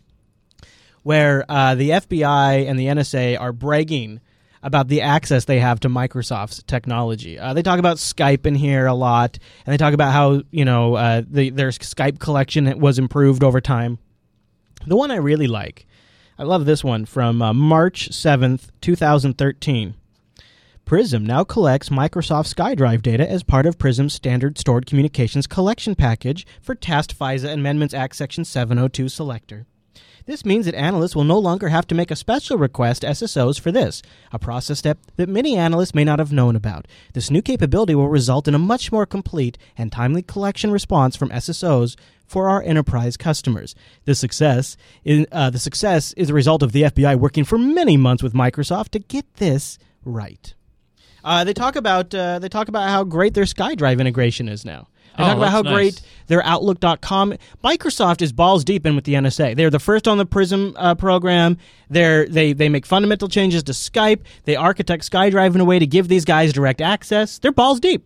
where 1.02 1.46
uh, 1.50 1.74
the 1.74 1.90
FBI 1.90 2.70
and 2.70 2.78
the 2.78 2.86
NSA 2.86 3.42
are 3.42 3.54
bragging 3.54 4.22
about 4.62 4.88
the 4.88 5.02
access 5.02 5.46
they 5.46 5.60
have 5.60 5.80
to 5.80 5.90
Microsoft's 5.90 6.62
technology. 6.62 7.40
Uh, 7.40 7.56
they 7.56 7.64
talk 7.64 7.80
about 7.80 7.98
Skype 7.98 8.46
in 8.46 8.54
here 8.54 8.86
a 8.86 8.94
lot, 8.94 9.40
and 9.66 9.74
they 9.74 9.78
talk 9.78 9.96
about 9.96 10.14
how 10.14 10.44
you 10.52 10.64
know 10.64 10.94
uh, 10.94 11.24
the, 11.28 11.50
their 11.50 11.70
Skype 11.70 12.20
collection 12.20 12.80
was 12.80 13.00
improved 13.00 13.44
over 13.44 13.62
time. 13.62 13.98
The 14.86 14.96
one 14.96 15.10
I 15.10 15.16
really 15.16 15.48
like, 15.48 15.88
I 16.38 16.44
love 16.44 16.66
this 16.66 16.84
one 16.84 17.06
from 17.06 17.42
uh, 17.42 17.52
March 17.52 18.10
7th, 18.12 18.68
2013. 18.82 19.96
Prism 20.86 21.26
now 21.26 21.44
collects 21.44 21.90
Microsoft 21.90 22.54
SkyDrive 22.54 23.02
data 23.02 23.28
as 23.28 23.42
part 23.42 23.66
of 23.66 23.80
Prism's 23.80 24.14
standard 24.14 24.60
stored 24.60 24.86
communications 24.86 25.48
collection 25.48 25.96
package 25.96 26.46
for 26.62 26.76
TAST 26.76 27.18
FISA 27.18 27.52
Amendments 27.52 27.96
Act 27.96 28.16
Section 28.16 28.46
702 28.46 29.10
selector. 29.10 29.66
This 30.28 30.46
means 30.46 30.68
that 30.68 30.76
analysts 30.76 31.16
will 31.16 31.24
no 31.24 31.40
longer 31.40 31.70
have 31.70 31.88
to 31.88 31.96
make 31.96 32.12
a 32.12 32.16
special 32.16 32.60
request 32.60 33.02
SSOs 33.02 33.60
for 33.60 33.72
this, 33.72 34.04
a 34.32 34.38
process 34.38 34.78
step 34.78 35.00
that 35.16 35.28
many 35.28 35.58
analysts 35.58 35.96
may 35.96 36.04
not 36.04 36.20
have 36.20 36.32
known 36.32 36.56
about. 36.56 36.88
This 37.14 37.32
new 37.32 37.42
capability 37.42 37.96
will 37.96 38.08
result 38.08 38.48
in 38.48 38.54
a 38.54 38.60
much 38.60 38.92
more 38.92 39.08
complete 39.08 39.58
and 39.76 39.92
timely 39.92 40.22
collection 40.22 40.70
response 40.70 41.16
from 41.16 41.30
SSOs 41.30 41.96
for 42.28 42.48
our 42.48 42.62
enterprise 42.62 43.18
customers. 43.18 43.74
The 44.04 44.14
success, 44.14 44.78
in, 45.04 45.26
uh, 45.32 45.50
the 45.50 45.58
success 45.58 46.14
is 46.14 46.30
a 46.30 46.36
result 46.36 46.62
of 46.62 46.74
the 46.74 46.84
FBI 46.84 47.16
working 47.16 47.44
for 47.44 47.58
many 47.58 47.98
months 47.98 48.22
with 48.22 48.34
Microsoft 48.34 48.90
to 48.90 49.00
get 49.00 49.26
this 49.38 49.80
right. 50.04 50.54
Uh, 51.26 51.44
they 51.44 51.54
talk 51.54 51.76
about 51.76 52.14
uh, 52.14 52.40
they 52.40 52.48
talk 52.48 52.68
about 52.70 52.88
how 52.88 53.04
great 53.04 53.34
their 53.34 53.44
SkyDrive 53.46 54.00
integration 54.00 54.48
is 54.48 54.64
now. 54.64 54.88
They 55.18 55.24
Oh, 55.24 55.28
talk 55.28 55.38
about 55.38 55.52
how 55.52 55.62
that's 55.64 55.74
great 55.74 56.02
their 56.28 56.46
Outlook.com. 56.46 57.34
Microsoft 57.64 58.22
is 58.22 58.32
balls 58.32 58.64
deep 58.64 58.86
in 58.86 58.96
with 58.96 59.06
the 59.06 59.14
NSA. 59.16 59.56
They're 59.56 59.70
the 59.70 59.80
first 59.80 60.08
on 60.08 60.18
the 60.18 60.26
Prism 60.26 60.74
uh, 60.78 60.94
program. 60.96 61.58
They're, 61.90 62.28
they 62.28 62.54
they 62.54 62.70
make 62.70 62.86
fundamental 62.86 63.28
changes 63.28 63.64
to 63.64 63.72
Skype. 63.72 64.22
They 64.44 64.56
architect 64.56 65.10
SkyDrive 65.10 65.56
in 65.56 65.62
a 65.62 65.66
way 65.66 65.80
to 65.80 65.88
give 65.88 66.08
these 66.10 66.26
guys 66.26 66.54
direct 66.54 66.80
access. 66.80 67.40
They're 67.40 67.52
balls 67.52 67.80
deep. 67.80 68.06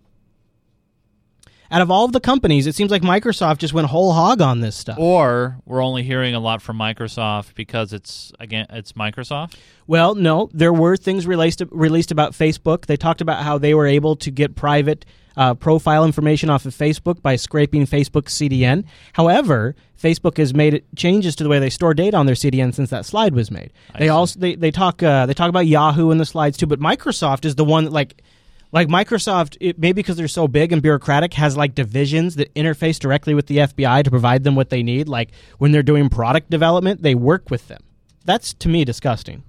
Out 1.71 1.81
of 1.81 1.91
all 1.91 2.05
of 2.05 2.13
the 2.13 2.19
companies, 2.19 2.65
it 2.65 2.73
seems 2.73 2.89
like 2.89 3.03
Microsoft 3.03 3.59
just 3.59 3.73
went 3.73 3.87
whole 3.87 4.13
hog 4.13 4.41
on 4.41 4.59
this 4.59 4.75
stuff. 4.75 4.97
Or 4.97 5.59
we're 5.65 5.83
only 5.83 6.01
hearing 6.01 6.33
a 6.33 6.39
lot 6.39 6.63
from 6.63 6.77
Microsoft 6.77 7.53
because 7.53 7.93
it's 7.93 8.33
again 8.39 8.65
it's 8.71 8.93
Microsoft. 8.93 9.55
Well, 9.85 10.15
no, 10.15 10.49
there 10.51 10.73
were 10.73 10.97
things 10.97 11.27
released 11.27 11.61
released 11.69 12.11
about 12.11 12.33
Facebook. 12.33 12.87
They 12.87 12.97
talked 12.97 13.21
about 13.21 13.43
how 13.43 13.59
they 13.59 13.75
were 13.75 13.85
able 13.85 14.15
to 14.17 14.31
get 14.31 14.55
private 14.55 15.05
uh, 15.37 15.53
profile 15.53 16.03
information 16.05 16.49
off 16.49 16.65
of 16.65 16.75
Facebook 16.75 17.21
by 17.21 17.35
scraping 17.35 17.85
Facebook 17.85 18.23
CDN. 18.23 18.83
However, 19.13 19.75
Facebook 20.01 20.37
has 20.37 20.53
made 20.53 20.83
changes 20.95 21.35
to 21.35 21.43
the 21.43 21.49
way 21.49 21.59
they 21.59 21.69
store 21.69 21.93
data 21.93 22.17
on 22.17 22.25
their 22.25 22.35
CDN 22.35 22.73
since 22.73 22.89
that 22.89 23.05
slide 23.05 23.35
was 23.35 23.51
made. 23.51 23.71
they 23.97 24.09
also 24.09 24.39
they, 24.39 24.55
they 24.55 24.71
talk 24.71 25.03
uh, 25.03 25.27
they 25.27 25.33
talk 25.33 25.49
about 25.49 25.67
Yahoo 25.67 26.09
in 26.09 26.17
the 26.17 26.25
slides 26.25 26.57
too, 26.57 26.65
but 26.65 26.79
Microsoft 26.79 27.45
is 27.45 27.55
the 27.55 27.65
one 27.65 27.85
that 27.85 27.93
like 27.93 28.23
like 28.71 28.87
Microsoft, 28.87 29.57
it, 29.59 29.79
maybe 29.79 29.95
because 30.01 30.17
they're 30.17 30.27
so 30.27 30.47
big 30.47 30.71
and 30.71 30.81
bureaucratic, 30.81 31.33
has 31.33 31.57
like 31.57 31.75
divisions 31.75 32.35
that 32.35 32.53
interface 32.53 32.99
directly 32.99 33.33
with 33.33 33.47
the 33.47 33.57
FBI 33.57 34.03
to 34.03 34.09
provide 34.09 34.43
them 34.43 34.55
what 34.55 34.69
they 34.69 34.83
need. 34.83 35.07
Like 35.07 35.31
when 35.57 35.71
they're 35.71 35.83
doing 35.83 36.09
product 36.09 36.49
development, 36.49 37.01
they 37.01 37.15
work 37.15 37.49
with 37.49 37.67
them. 37.67 37.81
That's 38.25 38.53
to 38.55 38.69
me 38.69 38.85
disgusting. 38.85 39.43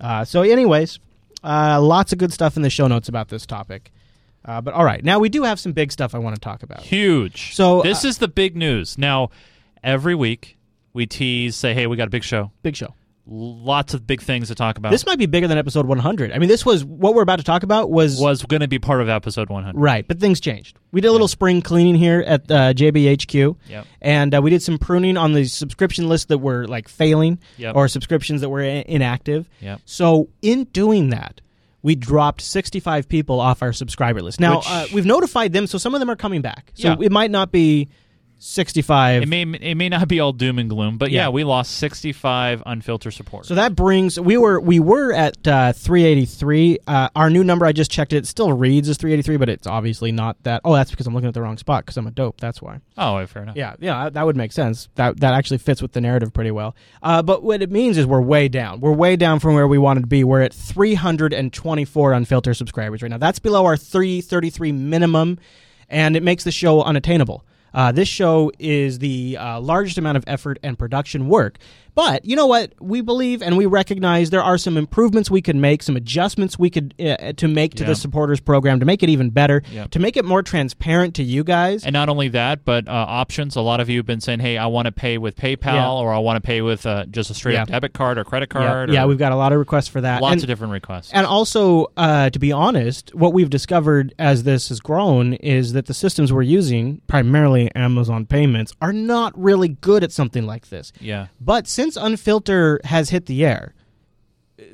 Uh, 0.00 0.24
so, 0.24 0.42
anyways, 0.42 0.98
uh, 1.42 1.80
lots 1.80 2.12
of 2.12 2.18
good 2.18 2.32
stuff 2.32 2.56
in 2.56 2.62
the 2.62 2.70
show 2.70 2.86
notes 2.86 3.08
about 3.08 3.28
this 3.28 3.46
topic. 3.46 3.92
Uh, 4.44 4.60
but 4.60 4.74
all 4.74 4.84
right, 4.84 5.02
now 5.02 5.18
we 5.18 5.28
do 5.28 5.42
have 5.42 5.58
some 5.58 5.72
big 5.72 5.90
stuff 5.90 6.14
I 6.14 6.18
want 6.18 6.34
to 6.34 6.40
talk 6.40 6.62
about. 6.62 6.80
Huge. 6.80 7.54
So 7.54 7.82
this 7.82 8.04
uh, 8.04 8.08
is 8.08 8.18
the 8.18 8.28
big 8.28 8.56
news. 8.56 8.98
Now, 8.98 9.30
every 9.82 10.14
week 10.14 10.58
we 10.92 11.06
tease, 11.06 11.56
say, 11.56 11.72
"Hey, 11.72 11.86
we 11.86 11.96
got 11.96 12.08
a 12.08 12.10
big 12.10 12.24
show." 12.24 12.50
Big 12.62 12.76
show. 12.76 12.94
Lots 13.26 13.94
of 13.94 14.06
big 14.06 14.20
things 14.20 14.48
to 14.48 14.54
talk 14.54 14.76
about. 14.76 14.90
This 14.92 15.06
might 15.06 15.18
be 15.18 15.24
bigger 15.24 15.48
than 15.48 15.56
episode 15.56 15.86
100. 15.86 16.30
I 16.32 16.38
mean, 16.38 16.48
this 16.50 16.66
was 16.66 16.84
what 16.84 17.14
we're 17.14 17.22
about 17.22 17.38
to 17.38 17.44
talk 17.44 17.62
about 17.62 17.90
was 17.90 18.20
was 18.20 18.42
going 18.42 18.60
to 18.60 18.68
be 18.68 18.78
part 18.78 19.00
of 19.00 19.08
episode 19.08 19.48
100. 19.48 19.80
Right, 19.80 20.06
but 20.06 20.20
things 20.20 20.40
changed. 20.40 20.76
We 20.92 21.00
did 21.00 21.08
a 21.08 21.12
little 21.12 21.26
spring 21.28 21.62
cleaning 21.62 21.94
here 21.94 22.20
at 22.26 22.50
uh, 22.50 22.74
JBHQ, 22.74 23.56
Yep. 23.70 23.86
and 24.02 24.34
uh, 24.34 24.42
we 24.42 24.50
did 24.50 24.62
some 24.62 24.76
pruning 24.76 25.16
on 25.16 25.32
the 25.32 25.46
subscription 25.46 26.06
list 26.06 26.28
that 26.28 26.38
were 26.38 26.66
like 26.66 26.86
failing 26.86 27.38
Yep. 27.56 27.76
or 27.76 27.88
subscriptions 27.88 28.42
that 28.42 28.50
were 28.50 28.60
I- 28.60 28.84
inactive. 28.86 29.48
Yep. 29.60 29.80
So 29.86 30.28
in 30.42 30.64
doing 30.64 31.08
that, 31.08 31.40
we 31.80 31.94
dropped 31.94 32.42
65 32.42 33.08
people 33.08 33.40
off 33.40 33.62
our 33.62 33.72
subscriber 33.72 34.20
list. 34.20 34.38
Now 34.38 34.56
Which- 34.58 34.68
uh, 34.68 34.86
we've 34.92 35.06
notified 35.06 35.54
them, 35.54 35.66
so 35.66 35.78
some 35.78 35.94
of 35.94 36.00
them 36.00 36.10
are 36.10 36.16
coming 36.16 36.42
back. 36.42 36.72
So 36.74 36.88
Yeah. 36.88 36.96
it 37.06 37.10
might 37.12 37.30
not 37.30 37.50
be 37.52 37.88
65. 38.38 39.22
It 39.22 39.26
may 39.28 39.42
it 39.42 39.74
may 39.76 39.88
not 39.88 40.06
be 40.06 40.20
all 40.20 40.32
doom 40.32 40.58
and 40.58 40.68
gloom, 40.68 40.98
but 40.98 41.10
yeah, 41.10 41.22
Yeah. 41.22 41.28
we 41.30 41.44
lost 41.44 41.72
65 41.78 42.62
unfiltered 42.66 43.14
supporters. 43.14 43.48
So 43.48 43.54
that 43.54 43.74
brings 43.74 44.20
we 44.20 44.36
were 44.36 44.60
we 44.60 44.80
were 44.80 45.12
at 45.12 45.46
uh, 45.48 45.72
383. 45.72 46.78
Uh, 46.86 47.08
our 47.16 47.30
new 47.30 47.42
number 47.42 47.64
I 47.64 47.72
just 47.72 47.90
checked 47.90 48.12
it 48.12 48.26
still 48.26 48.52
reads 48.52 48.88
as 48.88 48.98
383, 48.98 49.36
but 49.38 49.48
it's 49.48 49.66
obviously 49.66 50.12
not 50.12 50.42
that. 50.42 50.60
Oh, 50.64 50.74
that's 50.74 50.90
because 50.90 51.06
I'm 51.06 51.14
looking 51.14 51.28
at 51.28 51.34
the 51.34 51.40
wrong 51.42 51.56
spot 51.56 51.84
because 51.84 51.96
I'm 51.96 52.06
a 52.06 52.10
dope. 52.10 52.40
That's 52.40 52.60
why. 52.60 52.80
oh, 52.98 53.24
fair 53.26 53.42
enough. 53.44 53.56
Yeah, 53.56 53.76
yeah, 53.80 54.10
that 54.10 54.26
would 54.26 54.36
make 54.36 54.52
sense. 54.52 54.88
That 54.96 55.20
that 55.20 55.32
actually 55.34 55.58
fits 55.58 55.80
with 55.80 55.92
the 55.92 56.00
narrative 56.02 56.32
pretty 56.34 56.50
well. 56.50 56.76
Uh, 57.02 57.22
but 57.22 57.42
what 57.42 57.62
it 57.62 57.70
means 57.70 57.96
is 57.96 58.06
we're 58.06 58.20
way 58.20 58.48
down. 58.48 58.80
We're 58.80 58.92
way 58.92 59.16
down 59.16 59.40
from 59.40 59.54
where 59.54 59.66
we 59.68 59.78
wanted 59.78 60.02
to 60.02 60.06
be. 60.06 60.22
We're 60.24 60.42
at 60.42 60.52
324 60.52 62.12
unfiltered 62.12 62.56
subscribers 62.56 63.02
right 63.02 63.10
now. 63.10 63.18
That's 63.18 63.38
below 63.38 63.64
our 63.64 63.76
333 63.76 64.72
minimum, 64.72 65.38
and 65.88 66.16
it 66.16 66.22
makes 66.22 66.44
the 66.44 66.52
show 66.52 66.82
unattainable. 66.82 67.44
Uh, 67.74 67.90
this 67.90 68.08
show 68.08 68.52
is 68.58 69.00
the 69.00 69.36
uh, 69.36 69.60
largest 69.60 69.98
amount 69.98 70.16
of 70.16 70.24
effort 70.26 70.58
and 70.62 70.78
production 70.78 71.28
work. 71.28 71.58
But 71.94 72.24
you 72.24 72.34
know 72.34 72.46
what? 72.46 72.72
We 72.80 73.00
believe 73.02 73.40
and 73.42 73.56
we 73.56 73.66
recognize 73.66 74.30
there 74.30 74.42
are 74.42 74.58
some 74.58 74.76
improvements 74.76 75.30
we 75.30 75.40
could 75.40 75.54
make, 75.56 75.82
some 75.82 75.96
adjustments 75.96 76.58
we 76.58 76.68
could 76.70 76.94
uh, 77.00 77.32
to 77.34 77.46
make 77.46 77.74
to 77.74 77.84
Yeah. 77.84 77.90
the 77.90 77.94
supporters 77.94 78.40
program 78.40 78.80
to 78.80 78.86
make 78.86 79.02
it 79.02 79.08
even 79.08 79.30
better, 79.30 79.62
to 79.90 79.98
make 79.98 80.16
it 80.16 80.24
more 80.24 80.42
transparent 80.42 81.14
to 81.16 81.22
you 81.22 81.44
guys. 81.44 81.84
And 81.84 81.92
not 81.92 82.08
only 82.08 82.28
that, 82.28 82.64
but 82.64 82.88
uh, 82.88 82.90
options. 82.92 83.54
A 83.56 83.60
lot 83.60 83.78
of 83.80 83.88
you 83.88 83.98
have 83.98 84.06
been 84.06 84.20
saying, 84.20 84.40
"Hey, 84.40 84.58
I 84.58 84.66
want 84.66 84.86
to 84.86 84.92
pay 84.92 85.18
with 85.18 85.36
PayPal, 85.36 85.64
Yeah. 85.74 85.90
or 85.90 86.12
I 86.12 86.18
want 86.18 86.36
to 86.36 86.40
pay 86.46 86.62
with 86.62 86.84
uh, 86.84 87.04
just 87.06 87.30
a 87.30 87.34
straight 87.34 87.56
up 87.56 87.68
debit 87.68 87.92
card 87.92 88.18
or 88.18 88.24
credit 88.24 88.50
card." 88.50 88.90
yeah, 88.90 89.04
we've 89.06 89.18
got 89.18 89.30
a 89.32 89.36
lot 89.36 89.52
of 89.52 89.58
requests 89.58 89.88
for 89.88 90.00
that. 90.00 90.20
lots 90.20 90.32
And- 90.32 90.42
of 90.42 90.48
different 90.48 90.72
requests. 90.72 91.10
And 91.12 91.26
also, 91.26 91.86
uh, 91.96 92.30
to 92.30 92.38
be 92.38 92.50
honest, 92.50 93.14
what 93.14 93.32
we've 93.32 93.50
discovered 93.50 94.14
as 94.18 94.42
this 94.42 94.68
has 94.70 94.80
grown 94.80 95.34
is 95.34 95.72
that 95.74 95.86
the 95.86 95.94
systems 95.94 96.32
we're 96.32 96.42
using, 96.42 97.00
primarily 97.06 97.70
Amazon 97.76 98.26
payments, 98.26 98.72
are 98.82 98.92
not 98.92 99.32
really 99.40 99.68
good 99.68 100.02
at 100.02 100.10
something 100.10 100.44
like 100.46 100.70
this. 100.70 100.92
Yeah. 101.00 101.26
But 101.40 101.68
since 101.68 101.83
Unfilter 101.92 102.84
has 102.84 103.10
hit 103.10 103.26
the 103.26 103.44
air, 103.44 103.74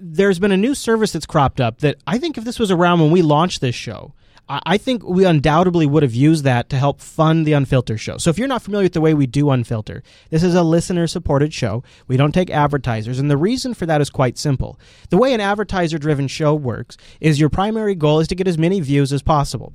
there's 0.00 0.38
been 0.38 0.52
a 0.52 0.56
new 0.56 0.74
service 0.74 1.12
that's 1.12 1.26
cropped 1.26 1.60
up 1.60 1.80
that 1.80 1.96
I 2.06 2.18
think 2.18 2.38
if 2.38 2.44
this 2.44 2.58
was 2.58 2.70
around 2.70 3.00
when 3.00 3.10
we 3.10 3.22
launched 3.22 3.60
this 3.60 3.74
show, 3.74 4.14
I 4.48 4.60
I 4.66 4.78
think 4.78 5.04
we 5.04 5.24
undoubtedly 5.24 5.86
would 5.86 6.02
have 6.02 6.14
used 6.14 6.44
that 6.44 6.68
to 6.70 6.76
help 6.76 7.00
fund 7.00 7.46
the 7.46 7.52
Unfilter 7.52 7.98
show. 7.98 8.18
So 8.18 8.30
if 8.30 8.38
you're 8.38 8.48
not 8.48 8.62
familiar 8.62 8.84
with 8.84 8.94
the 8.94 9.00
way 9.00 9.14
we 9.14 9.26
do 9.26 9.46
Unfilter, 9.46 10.02
this 10.30 10.42
is 10.42 10.54
a 10.54 10.62
listener 10.62 11.06
supported 11.06 11.54
show. 11.54 11.82
We 12.08 12.16
don't 12.16 12.32
take 12.32 12.50
advertisers, 12.50 13.18
and 13.18 13.30
the 13.30 13.36
reason 13.36 13.74
for 13.74 13.86
that 13.86 14.00
is 14.00 14.10
quite 14.10 14.38
simple. 14.38 14.78
The 15.10 15.18
way 15.18 15.34
an 15.34 15.40
advertiser 15.40 15.98
driven 15.98 16.28
show 16.28 16.54
works 16.54 16.96
is 17.20 17.40
your 17.40 17.48
primary 17.48 17.94
goal 17.94 18.20
is 18.20 18.28
to 18.28 18.34
get 18.34 18.48
as 18.48 18.58
many 18.58 18.80
views 18.80 19.12
as 19.12 19.22
possible. 19.22 19.72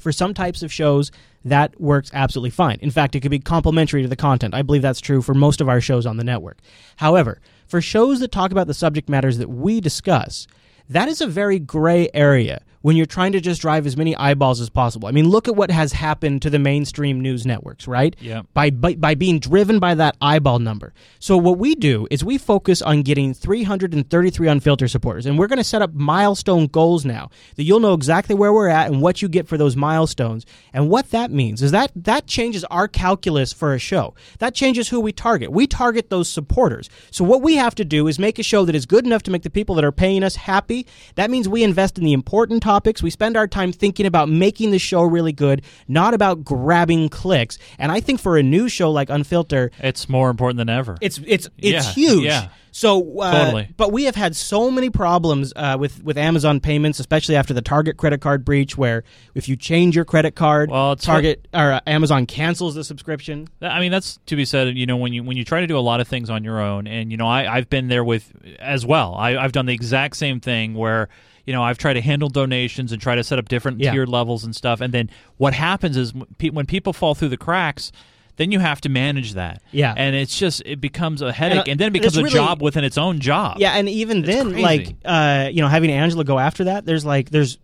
For 0.00 0.12
some 0.12 0.34
types 0.34 0.62
of 0.62 0.72
shows, 0.72 1.10
that 1.44 1.80
works 1.80 2.10
absolutely 2.12 2.50
fine. 2.50 2.78
In 2.80 2.90
fact, 2.90 3.14
it 3.14 3.20
could 3.20 3.30
be 3.30 3.38
complementary 3.38 4.02
to 4.02 4.08
the 4.08 4.16
content. 4.16 4.54
I 4.54 4.62
believe 4.62 4.82
that's 4.82 5.00
true 5.00 5.22
for 5.22 5.34
most 5.34 5.60
of 5.60 5.68
our 5.68 5.80
shows 5.80 6.06
on 6.06 6.16
the 6.16 6.24
network. 6.24 6.58
However, 6.96 7.40
for 7.66 7.80
shows 7.80 8.20
that 8.20 8.32
talk 8.32 8.50
about 8.50 8.66
the 8.66 8.74
subject 8.74 9.08
matters 9.08 9.38
that 9.38 9.48
we 9.48 9.80
discuss, 9.80 10.46
that 10.88 11.08
is 11.08 11.20
a 11.20 11.26
very 11.26 11.58
gray 11.58 12.08
area 12.14 12.62
when 12.82 12.96
you're 12.96 13.06
trying 13.06 13.32
to 13.32 13.40
just 13.40 13.60
drive 13.60 13.86
as 13.86 13.96
many 13.96 14.14
eyeballs 14.16 14.60
as 14.60 14.70
possible. 14.70 15.08
I 15.08 15.12
mean, 15.12 15.28
look 15.28 15.48
at 15.48 15.56
what 15.56 15.70
has 15.70 15.92
happened 15.92 16.42
to 16.42 16.50
the 16.50 16.58
mainstream 16.58 17.20
news 17.20 17.46
networks, 17.46 17.88
right? 17.88 18.14
Yep. 18.20 18.46
By, 18.54 18.70
by 18.70 18.94
by 18.94 19.14
being 19.14 19.38
driven 19.38 19.78
by 19.78 19.94
that 19.94 20.16
eyeball 20.20 20.58
number. 20.58 20.92
So 21.18 21.36
what 21.36 21.58
we 21.58 21.74
do 21.74 22.06
is 22.10 22.24
we 22.24 22.38
focus 22.38 22.82
on 22.82 23.02
getting 23.02 23.34
333 23.34 24.48
unfiltered 24.48 24.90
supporters, 24.90 25.26
and 25.26 25.38
we're 25.38 25.46
going 25.46 25.58
to 25.58 25.64
set 25.64 25.82
up 25.82 25.94
milestone 25.94 26.66
goals 26.66 27.04
now 27.04 27.30
that 27.56 27.62
you'll 27.62 27.80
know 27.80 27.94
exactly 27.94 28.34
where 28.34 28.52
we're 28.52 28.68
at 28.68 28.90
and 28.90 29.00
what 29.00 29.22
you 29.22 29.28
get 29.28 29.48
for 29.48 29.56
those 29.56 29.76
milestones. 29.76 30.44
And 30.72 30.90
what 30.90 31.10
that 31.10 31.30
means 31.30 31.62
is 31.62 31.70
that 31.72 31.92
that 31.96 32.26
changes 32.26 32.64
our 32.64 32.88
calculus 32.88 33.52
for 33.52 33.74
a 33.74 33.78
show. 33.78 34.14
That 34.38 34.54
changes 34.54 34.88
who 34.88 35.00
we 35.00 35.12
target. 35.12 35.50
We 35.50 35.66
target 35.66 36.10
those 36.10 36.28
supporters. 36.28 36.90
So 37.10 37.24
what 37.24 37.42
we 37.42 37.56
have 37.56 37.74
to 37.76 37.84
do 37.84 38.08
is 38.08 38.18
make 38.18 38.38
a 38.38 38.42
show 38.42 38.64
that 38.64 38.74
is 38.74 38.86
good 38.86 39.06
enough 39.06 39.22
to 39.24 39.30
make 39.30 39.42
the 39.42 39.50
people 39.50 39.74
that 39.76 39.84
are 39.84 39.92
paying 39.92 40.22
us 40.22 40.36
happy. 40.36 40.86
That 41.14 41.30
means 41.30 41.48
we 41.48 41.62
invest 41.62 41.98
in 41.98 42.04
the 42.04 42.12
important 42.12 42.62
topics. 42.68 43.02
We 43.02 43.08
spend 43.10 43.34
our 43.36 43.46
time 43.48 43.72
thinking 43.72 44.04
about 44.04 44.28
making 44.28 44.72
the 44.72 44.78
show 44.78 45.02
really 45.02 45.32
good, 45.32 45.62
not 45.88 46.12
about 46.12 46.44
grabbing 46.44 47.08
clicks. 47.08 47.58
And 47.78 47.90
I 47.90 48.00
think 48.00 48.20
for 48.20 48.36
a 48.36 48.42
new 48.42 48.68
show 48.68 48.90
like 48.90 49.08
Unfilter, 49.08 49.70
it's 49.78 50.06
more 50.08 50.28
important 50.28 50.58
than 50.58 50.68
ever. 50.68 50.98
It's 51.00 51.18
it's 51.26 51.48
it's 51.56 51.86
Yeah, 51.86 51.92
huge. 51.94 52.24
yeah. 52.24 52.48
So 52.70 53.20
uh, 53.20 53.44
Totally. 53.46 53.68
but 53.78 53.90
we 53.92 54.04
have 54.04 54.14
had 54.14 54.36
so 54.36 54.70
many 54.70 54.90
problems 54.90 55.52
uh, 55.56 55.76
with 55.80 56.04
with 56.04 56.18
Amazon 56.18 56.60
payments, 56.60 57.00
especially 57.00 57.34
after 57.36 57.54
the 57.54 57.62
Target 57.62 57.96
credit 57.96 58.20
card 58.20 58.44
breach, 58.44 58.76
where 58.76 59.02
if 59.34 59.48
you 59.48 59.56
change 59.56 59.96
your 59.96 60.04
credit 60.04 60.36
card, 60.36 60.68
it's 60.70 61.04
Target 61.04 61.48
or 61.54 61.72
uh, 61.72 61.80
Amazon 61.86 62.26
cancels 62.26 62.74
the 62.74 62.84
subscription. 62.84 63.48
I 63.62 63.80
mean, 63.80 63.90
that's 63.90 64.18
to 64.26 64.36
be 64.36 64.44
said. 64.44 64.76
You 64.76 64.84
know, 64.86 64.98
when 64.98 65.14
you 65.14 65.24
when 65.24 65.36
you 65.38 65.44
try 65.44 65.60
to 65.60 65.66
do 65.66 65.78
a 65.78 65.80
lot 65.90 66.00
of 66.00 66.06
things 66.06 66.28
on 66.28 66.44
your 66.44 66.60
own, 66.60 66.86
and 66.86 67.10
you 67.10 67.16
know, 67.16 67.26
I 67.26 67.50
I've 67.56 67.70
been 67.70 67.88
there 67.88 68.04
with 68.04 68.30
as 68.60 68.84
well. 68.84 69.14
I, 69.14 69.36
I've 69.38 69.52
done 69.52 69.64
the 69.66 69.74
exact 69.74 70.16
same 70.16 70.38
thing 70.38 70.74
where 70.74 71.08
you 71.48 71.52
know 71.54 71.62
I've 71.68 71.78
tried 71.78 71.94
to 71.94 72.00
handle 72.10 72.28
donations 72.28 72.92
and 72.92 73.00
try 73.00 73.14
to 73.16 73.24
set 73.24 73.38
up 73.38 73.48
different 73.48 73.80
Yeah. 73.80 73.92
tiered 73.92 74.08
levels 74.08 74.44
and 74.44 74.54
stuff. 74.54 74.80
And 74.80 74.92
then 74.92 75.08
what 75.38 75.54
happens 75.54 75.96
is 75.96 76.12
when 76.14 76.26
pe- 76.38 76.50
when 76.58 76.66
people 76.66 76.92
fall 76.92 77.14
through 77.14 77.30
the 77.36 77.42
cracks. 77.48 77.90
Then 78.40 78.52
you 78.52 78.60
have 78.60 78.80
to 78.82 78.88
manage 78.88 79.32
that, 79.34 79.60
Yeah. 79.72 79.94
and 79.96 80.14
it's 80.14 80.38
just 80.38 80.62
it 80.64 80.80
becomes 80.80 81.22
a 81.22 81.32
headache, 81.32 81.66
and, 81.66 81.76
uh, 81.76 81.82
then 81.82 81.88
it 81.88 81.92
becomes 81.98 82.16
a 82.16 82.22
really- 82.22 82.30
job 82.32 82.62
within 82.62 82.84
its 82.84 82.96
own 82.96 83.18
job. 83.18 83.56
Yeah, 83.58 83.72
and 83.72 83.88
even 83.88 84.22
then, 84.22 84.50
crazy. 84.52 84.62
like 84.62 84.94
uh, 85.04 85.48
you 85.52 85.60
know, 85.60 85.66
having 85.66 85.90
Angela 85.90 86.22
go 86.22 86.38
after 86.38 86.62
that, 86.70 86.86
there's 86.86 87.04
like 87.04 87.30
there's 87.30 87.58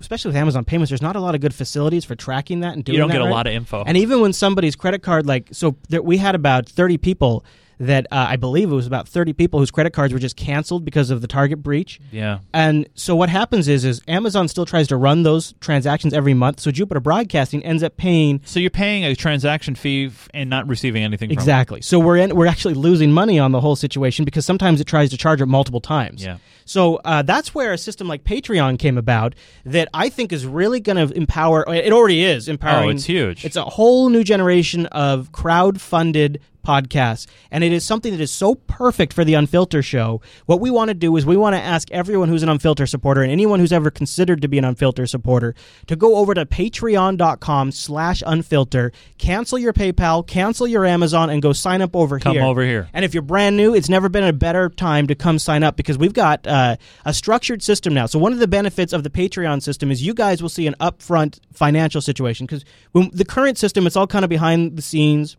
especially 0.00 0.28
with 0.28 0.36
Amazon 0.36 0.64
payments, 0.64 0.88
there's 0.90 1.02
not 1.02 1.16
a 1.16 1.20
lot 1.20 1.34
of 1.34 1.40
good 1.40 1.52
facilities 1.52 2.04
for 2.04 2.14
tracking 2.14 2.60
that 2.60 2.74
and 2.74 2.84
doing. 2.84 2.94
You 2.94 3.00
don't 3.00 3.08
that 3.08 3.14
get 3.18 3.22
a 3.22 3.34
lot 3.38 3.48
of 3.48 3.52
info. 3.54 3.82
And 3.84 3.96
even 3.96 4.20
when 4.20 4.32
somebody's 4.32 4.76
credit 4.76 5.02
card, 5.02 5.26
like 5.26 5.48
so, 5.50 5.74
there, 5.88 6.00
we 6.00 6.16
had 6.18 6.36
about 6.36 6.68
thirty 6.68 6.96
people 6.96 7.44
that 7.80 8.06
uh, 8.12 8.26
I 8.28 8.36
believe 8.36 8.70
it 8.70 8.74
was 8.74 8.86
about 8.86 9.08
30 9.08 9.32
people 9.32 9.58
whose 9.58 9.70
credit 9.70 9.94
cards 9.94 10.12
were 10.12 10.18
just 10.18 10.36
canceled 10.36 10.84
because 10.84 11.08
of 11.08 11.22
the 11.22 11.26
Target 11.26 11.62
breach. 11.62 11.98
Yeah. 12.12 12.40
And 12.52 12.86
so 12.94 13.16
what 13.16 13.30
happens 13.30 13.68
is 13.68 13.86
is 13.86 14.02
Amazon 14.06 14.48
still 14.48 14.66
tries 14.66 14.86
to 14.88 14.96
run 14.96 15.22
those 15.22 15.54
transactions 15.60 16.12
every 16.12 16.34
month. 16.34 16.60
So 16.60 16.70
Jupiter 16.70 17.00
Broadcasting 17.00 17.64
ends 17.64 17.82
up 17.82 17.96
paying 17.96 18.42
So 18.44 18.60
you're 18.60 18.68
paying 18.68 19.04
a 19.04 19.16
transaction 19.16 19.74
fee 19.74 20.06
f- 20.06 20.28
and 20.34 20.50
not 20.50 20.68
receiving 20.68 21.02
anything 21.02 21.30
from 21.30 21.32
it. 21.32 21.40
Exactly. 21.40 21.80
So 21.80 21.98
we're 21.98 22.18
in, 22.18 22.36
we're 22.36 22.46
actually 22.46 22.74
losing 22.74 23.12
money 23.12 23.38
on 23.38 23.52
the 23.52 23.62
whole 23.62 23.76
situation 23.76 24.26
because 24.26 24.44
sometimes 24.44 24.80
it 24.82 24.84
tries 24.84 25.08
to 25.10 25.16
charge 25.16 25.40
it 25.40 25.46
multiple 25.46 25.80
times. 25.80 26.22
Yeah. 26.22 26.36
So 26.66 26.96
uh, 26.96 27.22
that's 27.22 27.54
where 27.54 27.72
a 27.72 27.78
system 27.78 28.06
like 28.06 28.24
Patreon 28.24 28.78
came 28.78 28.98
about 28.98 29.34
that 29.64 29.88
I 29.94 30.10
think 30.10 30.32
is 30.32 30.46
really 30.46 30.80
going 30.80 31.08
to 31.08 31.12
empower. 31.16 31.64
It 31.74 31.92
already 31.92 32.22
is 32.22 32.46
empowering. 32.46 32.88
Oh, 32.90 32.92
it's 32.92 33.06
huge. 33.06 33.44
It's 33.44 33.56
a 33.56 33.64
whole 33.64 34.10
new 34.10 34.22
generation 34.22 34.84
of 34.86 35.32
crowd-funded 35.32 36.40
podcasts, 36.62 37.26
and 37.50 37.64
it 37.64 37.72
is 37.72 37.84
something 37.84 38.12
that 38.12 38.20
is 38.20 38.30
so 38.30 38.54
perfect 38.54 39.12
for 39.12 39.24
the 39.24 39.34
Unfilter 39.34 39.84
show. 39.84 40.20
What 40.46 40.60
we 40.60 40.70
want 40.70 40.88
to 40.88 40.94
do 40.94 41.16
is 41.16 41.26
we 41.26 41.36
want 41.36 41.56
to 41.56 41.60
ask 41.60 41.90
everyone 41.90 42.28
who's 42.28 42.42
an 42.42 42.48
Unfilter 42.48 42.88
supporter 42.88 43.22
and 43.22 43.32
anyone 43.32 43.60
who's 43.60 43.72
ever 43.72 43.90
considered 43.90 44.42
to 44.42 44.48
be 44.48 44.58
an 44.58 44.64
Unfilter 44.64 45.08
supporter 45.08 45.54
to 45.86 45.96
go 45.96 46.16
over 46.16 46.34
to 46.34 46.46
patreon.com/slash 46.46 48.22
unfilter, 48.22 48.92
cancel 49.18 49.58
your 49.58 49.72
PayPal, 49.72 50.26
cancel 50.26 50.66
your 50.66 50.84
Amazon, 50.84 51.30
and 51.30 51.42
go 51.42 51.52
sign 51.52 51.82
up 51.82 51.94
over 51.94 52.18
Come 52.18 52.32
here. 52.32 52.42
Come 52.42 52.48
over 52.48 52.62
here. 52.62 52.88
And 52.92 53.04
if 53.04 53.14
you're 53.14 53.22
brand 53.22 53.56
new, 53.56 53.74
it's 53.74 53.88
never 53.88 54.08
been 54.08 54.24
a 54.24 54.32
better 54.32 54.68
time 54.68 55.06
to 55.08 55.14
come 55.14 55.38
sign 55.38 55.62
up 55.62 55.76
because 55.76 55.98
we've 55.98 56.12
got 56.12 56.46
uh, 56.46 56.76
a 57.04 57.14
structured 57.14 57.62
system 57.62 57.94
now. 57.94 58.06
So 58.06 58.18
one 58.18 58.32
of 58.32 58.38
the 58.38 58.48
benefits 58.48 58.92
of 58.92 59.02
the 59.02 59.10
Patreon 59.10 59.62
system 59.62 59.90
is 59.90 60.02
you 60.02 60.14
guys 60.14 60.42
will 60.42 60.48
see 60.48 60.66
an 60.66 60.74
upfront 60.80 61.40
financial 61.52 62.00
situation 62.00 62.46
because 62.46 62.64
when 62.92 63.10
the 63.12 63.24
current 63.24 63.58
system 63.58 63.86
it's 63.86 63.96
all 63.96 64.06
kind 64.06 64.24
of 64.24 64.28
behind 64.28 64.76
the 64.76 64.82
scenes. 64.82 65.36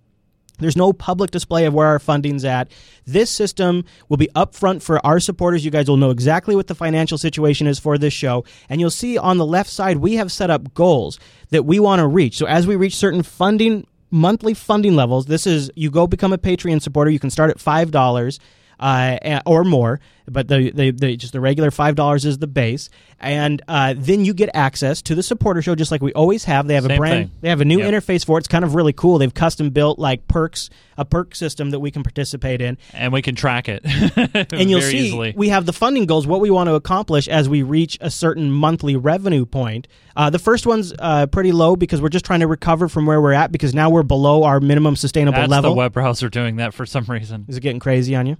There's 0.62 0.78
no 0.78 0.94
public 0.94 1.32
display 1.32 1.66
of 1.66 1.74
where 1.74 1.88
our 1.88 2.00
funding's 2.00 2.46
at. 2.46 2.72
This 3.06 3.30
system 3.30 3.84
will 4.10 4.18
be 4.18 4.30
upfront 4.36 4.82
for 4.82 5.06
our 5.06 5.20
supporters. 5.20 5.66
You 5.66 5.72
guys 5.72 5.90
will 5.90 5.98
know 5.98 6.12
exactly 6.12 6.56
what 6.56 6.68
the 6.68 6.76
financial 6.76 7.18
situation 7.18 7.68
is 7.68 7.80
for 7.80 7.98
this 7.98 8.14
show. 8.14 8.46
And 8.70 8.80
you'll 8.80 8.90
see 8.90 9.18
on 9.18 9.38
the 9.38 9.46
left 9.46 9.70
side, 9.70 9.98
we 9.98 10.16
have 10.16 10.32
set 10.32 10.50
up 10.50 10.74
goals 10.74 11.20
that 11.50 11.66
we 11.66 11.80
want 11.80 12.00
to 12.00 12.08
reach. 12.08 12.38
So 12.38 12.46
as 12.46 12.66
we 12.68 12.76
reach 12.76 12.96
certain 12.96 13.24
funding, 13.24 13.86
monthly 14.10 14.54
funding 14.54 14.96
levels, 14.96 15.26
this 15.26 15.46
is 15.46 15.72
you 15.76 15.90
go 15.90 16.08
become 16.08 16.34
a 16.34 16.38
Patreon 16.38 16.82
supporter. 16.82 17.12
You 17.12 17.20
can 17.20 17.30
start 17.30 17.50
at 17.50 17.58
$5 17.58 18.40
uh, 18.82 19.42
or 19.46 19.64
more, 19.64 20.00
but 20.28 20.48
the, 20.48 20.72
the, 20.72 20.92
the 20.92 21.16
just 21.16 21.34
the 21.34 21.40
regular 21.40 21.72
five 21.72 21.96
dollars 21.96 22.26
is 22.26 22.38
the 22.40 22.48
base, 22.48 22.90
and 23.20 23.62
uh, 23.68 23.94
then 23.98 24.26
you 24.26 24.34
get 24.34 24.50
access 24.54 25.02
to 25.04 25.16
the 25.16 25.24
supporter 25.24 25.62
show 25.62 25.76
just 25.76 25.92
like 25.92 26.02
we 26.02 26.14
always 26.14 26.44
have. 26.46 26.68
They 26.68 26.74
have 26.76 26.86
a 26.86 26.98
brand, 26.98 27.30
thing. 27.30 27.38
they 27.42 27.50
have 27.50 27.62
a 27.62 27.66
new 27.66 27.80
Yep. 27.80 27.94
interface 27.94 28.26
for 28.26 28.38
it. 28.38 28.42
It's 28.42 28.48
kind 28.48 28.64
of 28.66 28.74
really 28.76 28.94
cool. 28.94 29.18
They've 29.20 29.34
custom 29.34 29.70
built 29.70 30.00
like 30.00 30.28
perks, 30.28 30.70
a 30.98 31.06
perk 31.06 31.36
system 31.36 31.70
that 31.72 31.80
we 31.80 31.92
can 31.92 32.02
participate 32.04 32.62
in, 32.62 32.78
And 32.94 33.14
we 33.14 33.22
can 33.22 33.36
track 33.36 33.70
it. 33.70 33.82
and 34.54 34.70
you'll 34.70 34.82
see 34.82 35.08
easily. 35.08 35.34
we 35.36 35.50
have 35.50 35.66
the 35.66 35.74
funding 35.74 36.06
goals, 36.08 36.26
what 36.26 36.42
we 36.42 36.50
want 36.50 36.68
to 36.68 36.74
accomplish 36.76 37.28
as 37.28 37.48
we 37.48 37.62
reach 37.64 37.98
a 38.02 38.10
certain 38.10 38.52
monthly 38.52 38.96
revenue 38.96 39.46
point. 39.46 39.88
Uh, 40.16 40.30
the 40.30 40.40
first 40.40 40.66
one's 40.66 40.94
uh, 41.00 41.26
pretty 41.28 41.52
low 41.52 41.76
because 41.76 42.02
we're 42.02 42.10
just 42.10 42.26
trying 42.26 42.42
to 42.42 42.48
recover 42.48 42.88
from 42.90 43.06
where 43.06 43.22
we're 43.22 43.32
at 43.34 43.52
because 43.52 43.74
now 43.74 43.90
we're 43.90 44.04
below 44.04 44.44
our 44.44 44.60
minimum 44.60 44.96
sustainable 44.96 45.40
That's 45.40 45.50
level. 45.50 45.72
the 45.72 45.78
web 45.78 45.94
browser 45.94 46.30
doing 46.30 46.58
that 46.58 46.74
for 46.74 46.86
some 46.86 47.06
reason. 47.06 47.46
Is 47.48 47.58
it 47.58 47.62
getting 47.62 47.80
crazy 47.80 48.16
on 48.16 48.26
you? 48.28 48.38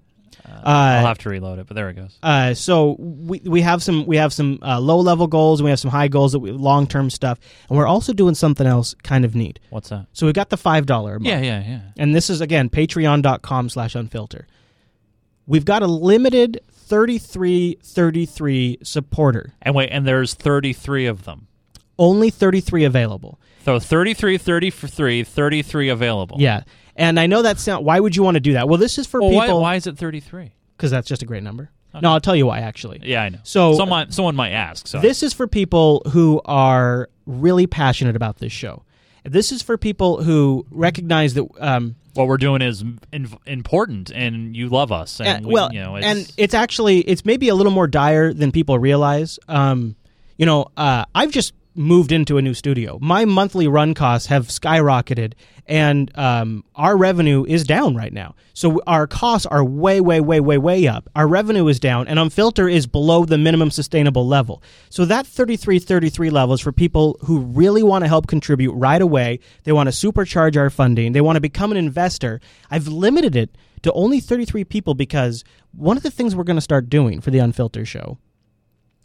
I'll 0.64 1.06
have 1.06 1.18
to 1.20 1.30
reload 1.30 1.60
it, 1.60 1.68
but 1.68 1.76
there 1.76 1.90
it 1.90 1.96
goes. 1.96 2.18
Uh, 2.22 2.54
so 2.54 2.96
we 3.00 3.42
we 3.46 3.62
have 3.62 3.82
some 3.84 4.06
we 4.06 4.18
have 4.18 4.34
some 4.34 4.60
uh, 4.62 4.80
low 4.80 5.00
level 5.00 5.28
goals 5.28 5.60
and 5.60 5.66
we 5.66 5.72
have 5.72 5.80
some 5.80 5.92
high 5.92 6.08
goals 6.08 6.32
that 6.34 6.40
we 6.40 6.52
long 6.52 6.88
term 6.88 7.10
stuff, 7.10 7.40
and 7.70 7.78
we're 7.78 7.88
also 7.88 8.14
doing 8.14 8.36
something 8.36 8.68
else 8.68 8.96
kind 9.04 9.26
of 9.26 9.36
neat. 9.36 9.60
What's 9.70 9.90
that? 9.90 10.08
So 10.14 10.26
we've 10.26 10.36
got 10.36 10.50
the 10.50 10.58
five 10.58 10.86
dollar. 10.86 11.18
Yeah, 11.22 11.42
yeah, 11.42 11.64
yeah. 11.66 11.82
And 11.98 12.16
this 12.16 12.30
is 12.30 12.42
again 12.42 12.70
patreon.com 12.70 13.70
slash 13.70 13.94
unfilter. 13.94 14.46
We've 15.48 15.66
got 15.66 15.84
a 15.84 15.88
limited 15.88 16.62
3333 16.72 18.78
supporter. 18.84 19.54
And 19.62 19.76
wait, 19.76 19.90
and 19.90 20.06
there's 20.06 20.34
33 20.34 21.08
of 21.08 21.26
them. 21.26 21.48
Only 21.98 22.30
33 22.30 22.84
available. 22.84 23.40
So 23.66 23.80
33, 23.80 24.38
30 24.38 24.70
for 24.72 24.88
3, 24.88 25.24
33 25.24 25.90
available. 25.90 26.38
Yeah. 26.40 26.64
And 26.96 27.20
I 27.20 27.28
know 27.28 27.42
that 27.42 27.60
sound 27.60 27.86
why 27.86 28.00
would 28.00 28.16
you 28.16 28.24
want 28.24 28.36
to 28.36 28.42
do 28.42 28.54
that? 28.54 28.68
Well, 28.68 28.78
this 28.78 28.98
is 28.98 29.08
for 29.08 29.22
Well, 29.22 29.32
why, 29.32 29.46
people 29.48 29.62
why 29.62 29.76
is 29.76 29.88
it 29.88 29.98
33? 29.98 30.52
cuz 30.78 30.92
that's 30.92 31.08
just 31.08 31.22
a 31.22 31.26
great 31.26 31.44
number. 31.44 31.70
No, 32.02 32.12
I'll 32.12 32.22
tell 32.22 32.36
you 32.36 32.46
why 32.46 32.60
actually. 32.60 33.02
Yeah, 33.04 33.22
I 33.24 33.30
know. 33.30 33.40
So 33.44 33.76
someone 33.76 34.12
someone 34.12 34.36
might 34.36 34.52
ask. 34.52 34.88
So 34.88 35.00
This 35.02 35.24
is 35.24 35.34
for 35.34 35.48
people 35.48 36.02
who 36.12 36.42
are 36.46 37.10
really 37.26 37.68
passionate 37.68 38.16
about 38.16 38.38
this 38.38 38.52
show. 38.52 38.84
This 39.24 39.52
is 39.52 39.62
for 39.62 39.78
people 39.78 40.24
who 40.24 40.66
recognize 40.72 41.36
that 41.36 41.46
um, 41.60 41.96
what 42.16 42.28
we're 42.28 42.38
doing 42.38 42.62
is 42.62 42.84
in, 43.14 43.30
important, 43.46 44.10
and 44.12 44.56
you 44.56 44.68
love 44.68 44.92
us. 44.92 45.20
And 45.20 45.28
and- 45.30 45.46
we, 45.46 45.54
well, 45.54 45.72
you 45.72 45.80
know, 45.82 45.96
it's, 45.98 46.06
and 46.06 46.32
it's 46.38 46.54
actually 46.54 47.00
it's 47.02 47.24
maybe 47.26 47.48
a 47.50 47.56
little 47.56 47.72
more 47.72 47.88
dire 47.88 48.34
than 48.34 48.52
people 48.52 48.80
realize. 48.80 49.38
Um, 49.48 49.96
you 50.38 50.46
know, 50.46 50.68
uh, 50.76 51.06
I've 51.14 51.32
just 51.32 51.54
moved 51.76 52.12
into 52.12 52.38
a 52.38 52.42
new 52.42 52.54
studio. 52.54 52.98
My 53.02 53.26
monthly 53.26 53.68
run 53.68 53.94
costs 53.94 54.28
have 54.28 54.48
skyrocketed, 54.48 55.34
and 55.66 56.16
um, 56.18 56.64
our 56.76 56.98
revenue 56.98 57.46
is 57.48 57.64
down 57.64 57.96
right 57.96 58.12
now. 58.12 58.36
So 58.54 58.82
our 58.88 59.08
costs 59.08 59.46
are 59.46 59.64
way, 59.64 60.02
way, 60.02 60.20
way, 60.20 60.40
way, 60.40 60.58
way 60.58 60.88
up. 60.88 61.10
Our 61.16 61.28
revenue 61.28 61.68
is 61.68 61.80
down, 61.80 62.08
and 62.08 62.20
Unfilter 62.20 62.72
is 62.72 62.88
below 62.88 63.26
the 63.26 63.38
minimum 63.38 63.72
sustainable 63.72 64.28
level. 64.28 64.62
So 64.90 65.06
that 65.06 65.26
33, 65.26 65.80
33 65.80 66.30
level 66.30 66.56
is 66.56 66.62
for 66.62 66.72
people 66.72 67.18
who 67.26 67.40
really 67.40 67.84
want 67.84 68.04
to 68.04 68.10
help 68.10 68.28
contribute 68.28 68.74
right 68.74 69.02
away. 69.02 69.40
They 69.64 69.72
want 69.72 69.92
to 69.92 70.12
supercharge 70.12 70.58
our 70.58 70.70
funding. 70.70 71.14
They 71.14 71.22
want 71.22 71.38
to 71.38 71.42
become 71.42 71.72
an 71.72 71.78
investor. 71.78 72.42
I've 72.70 72.88
limited 72.88 73.36
it 73.36 73.56
to 73.84 73.92
only 73.94 74.20
33 74.20 74.64
people 74.66 74.94
because 74.94 75.44
one 75.72 75.98
of 75.98 76.04
the 76.04 76.12
things 76.12 76.36
we're 76.36 76.44
going 76.44 76.58
to 76.58 76.62
start 76.62 76.90
doing 76.90 77.22
for 77.22 77.32
the 77.32 77.40
Unfilter 77.40 77.86
show 77.88 78.18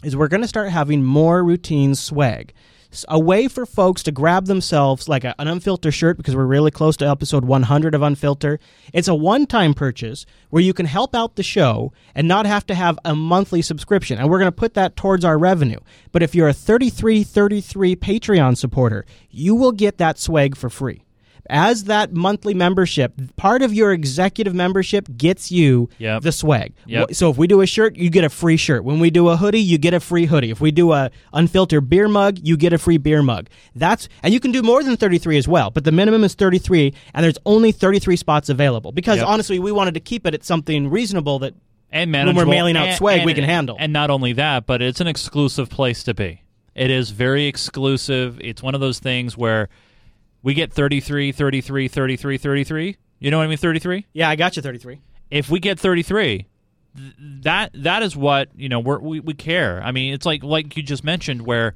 is 0.03 0.17
we're 0.17 0.29
going 0.29 0.43
to 0.43 0.49
start 0.49 0.71
having 0.71 1.03
more 1.03 1.43
routine 1.43 1.95
swag. 1.95 2.53
A 3.09 3.19
way 3.19 3.49
for 3.49 3.67
folks 3.67 4.03
to 4.05 4.13
grab 4.13 4.47
themselves 4.47 5.09
like 5.09 5.25
a, 5.25 5.35
an 5.39 5.49
unfiltered 5.49 5.93
shirt 5.93 6.17
because 6.17 6.35
we're 6.35 6.47
really 6.47 6.71
close 6.71 6.97
to 6.99 7.09
episode 7.09 7.45
100 7.45 7.95
of 7.95 8.01
Unfilter. 8.01 8.59
It's 8.93 9.09
a 9.09 9.15
one 9.15 9.47
time 9.47 9.75
purchase 9.75 10.25
where 10.51 10.63
you 10.63 10.73
can 10.73 10.87
help 10.87 11.15
out 11.15 11.37
the 11.37 11.43
show 11.43 11.93
and 12.15 12.27
not 12.27 12.47
have 12.47 12.65
to 12.67 12.75
have 12.75 12.99
a 13.05 13.15
monthly 13.15 13.61
subscription. 13.61 14.19
And 14.19 14.31
we're 14.31 14.39
going 14.39 14.51
to 14.51 14.53
put 14.53 14.75
that 14.75 14.97
towards 14.97 15.25
our 15.25 15.37
revenue. 15.37 15.81
But 16.13 16.23
if 16.23 16.35
you're 16.35 16.49
a 16.49 16.55
3333 16.55 17.97
Patreon 17.97 18.57
supporter, 18.57 19.05
you 19.31 19.55
will 19.55 19.73
get 19.73 19.99
that 19.99 20.19
swag 20.19 20.57
for 20.57 20.71
free. 20.71 21.03
As 21.49 21.85
that 21.85 22.13
monthly 22.13 22.55
membership, 22.55 23.13
part 23.37 23.63
of 23.63 23.73
your 23.73 23.93
executive 23.93 24.55
membership 24.55 25.09
gets 25.17 25.51
you 25.53 25.89
Yep. 25.99 26.23
the 26.23 26.33
swag. 26.33 26.73
Yep. 26.87 27.15
So 27.15 27.31
if 27.31 27.39
we 27.39 27.47
do 27.47 27.61
a 27.61 27.67
shirt, 27.67 27.97
you 27.97 28.11
get 28.11 28.25
a 28.25 28.29
free 28.29 28.57
shirt. 28.57 28.85
When 28.85 28.99
we 28.99 29.11
do 29.11 29.29
a 29.29 29.37
hoodie, 29.37 29.61
you 29.61 29.79
get 29.79 29.95
a 29.95 30.01
free 30.01 30.27
hoodie. 30.27 30.51
If 30.51 30.61
we 30.61 30.71
do 30.71 30.93
a 30.93 31.11
unfiltered 31.33 31.89
beer 31.89 32.09
mug, 32.09 32.39
you 32.43 32.57
get 32.57 32.73
a 32.73 32.79
free 32.79 32.99
beer 32.99 33.23
mug. 33.23 33.49
That's 33.75 34.09
and 34.23 34.33
you 34.35 34.41
can 34.41 34.53
do 34.53 34.63
more 34.63 34.83
than 34.83 34.97
33 34.97 35.37
as 35.39 35.47
well, 35.49 35.71
but 35.71 35.85
the 35.85 35.93
minimum 35.93 36.25
is 36.25 36.35
33 36.35 36.93
and 37.15 37.25
there's 37.25 37.39
only 37.47 37.73
33 37.73 38.17
spots 38.17 38.49
available 38.49 38.93
because 38.93 39.19
Yep. 39.19 39.27
honestly, 39.27 39.59
we 39.59 39.73
wanted 39.73 39.95
to 39.95 40.01
keep 40.01 40.27
it 40.27 40.35
at 40.35 40.45
something 40.45 40.89
reasonable 40.91 41.39
that 41.41 41.55
and 41.93 42.13
when 42.13 42.35
we're 42.35 42.45
mailing 42.47 42.77
out 42.77 42.89
and- 42.89 42.97
swag, 42.97 43.19
and- 43.19 43.27
we 43.27 43.33
can 43.35 43.45
handle. 43.45 43.77
And 43.79 43.93
not 43.93 44.11
only 44.11 44.33
that, 44.35 44.67
but 44.67 44.83
it's 44.83 45.01
an 45.01 45.07
exclusive 45.07 45.71
place 45.71 46.03
to 46.03 46.15
be. 46.15 46.43
It 46.75 46.91
is 46.91 47.11
very 47.11 47.47
exclusive. 47.47 48.39
It's 48.43 48.63
one 48.63 48.75
of 48.75 48.81
those 48.81 48.99
things 48.99 49.37
where 49.37 49.69
we 50.47 50.55
get 50.55 50.73
33, 50.73 51.33
33, 51.33 51.89
33, 51.89 52.39
33. 52.39 52.97
You 53.19 53.31
know 53.33 53.39
what 53.39 53.45
I 53.45 53.47
mean? 53.49 53.57
33? 53.59 54.07
Yeah, 54.13 54.29
I 54.29 54.37
got 54.37 54.55
you 54.55 54.63
33. 54.63 55.01
If 55.31 55.51
we 55.51 55.59
get 55.59 55.79
33, 55.81 56.47
th- 56.97 57.13
that 57.43 57.71
that 57.75 58.03
is 58.05 58.17
what, 58.17 58.49
you 58.57 58.69
know, 58.69 58.79
we're, 58.81 58.99
we 59.01 59.19
we 59.21 59.35
care. 59.35 59.83
I 59.83 59.91
mean, 59.93 60.15
it's 60.15 60.25
like 60.25 60.45
like 60.45 60.77
you 60.77 60.83
just 60.83 61.03
mentioned 61.03 61.43
where 61.43 61.75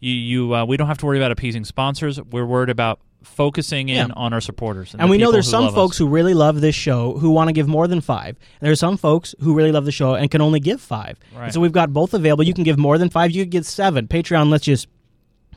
you 0.00 0.12
you 0.12 0.54
uh, 0.54 0.64
we 0.66 0.76
don't 0.76 0.86
have 0.88 0.98
to 0.98 1.06
worry 1.06 1.18
about 1.18 1.32
appeasing 1.32 1.64
sponsors. 1.64 2.20
We're 2.20 2.44
worried 2.46 2.68
about 2.70 3.00
focusing 3.22 3.88
in 3.88 4.08
Yeah. 4.08 4.14
on 4.16 4.32
our 4.32 4.40
supporters. 4.40 4.92
And 4.94 5.02
the 5.02 5.06
we 5.08 5.18
know 5.18 5.30
there's 5.30 5.48
some 5.48 5.64
love 5.64 5.72
us. 5.72 5.76
folks 5.76 5.96
who 5.98 6.06
really 6.08 6.34
love 6.34 6.60
this 6.60 6.74
show 6.74 7.18
who 7.18 7.30
want 7.30 7.48
to 7.48 7.52
give 7.52 7.68
more 7.68 7.86
than 7.86 8.00
five. 8.00 8.36
And 8.60 8.66
there's 8.66 8.80
some 8.80 8.96
folks 8.96 9.34
who 9.40 9.54
really 9.54 9.72
love 9.72 9.84
the 9.84 9.92
show 9.92 10.14
and 10.14 10.30
can 10.30 10.40
only 10.40 10.58
give 10.60 10.80
five. 10.80 11.18
And 11.32 11.40
Right. 11.40 11.52
so 11.52 11.60
we've 11.60 11.72
got 11.72 11.92
both 11.92 12.14
available. 12.14 12.44
You 12.44 12.54
can 12.54 12.64
give 12.64 12.78
more 12.78 12.96
than 12.98 13.10
five. 13.10 13.30
You 13.30 13.44
can 13.44 13.50
give 13.50 13.66
seven. 13.66 14.08
Patreon 14.08 14.48
lets 14.50 14.66
you, 14.66 14.72
just, 14.74 14.88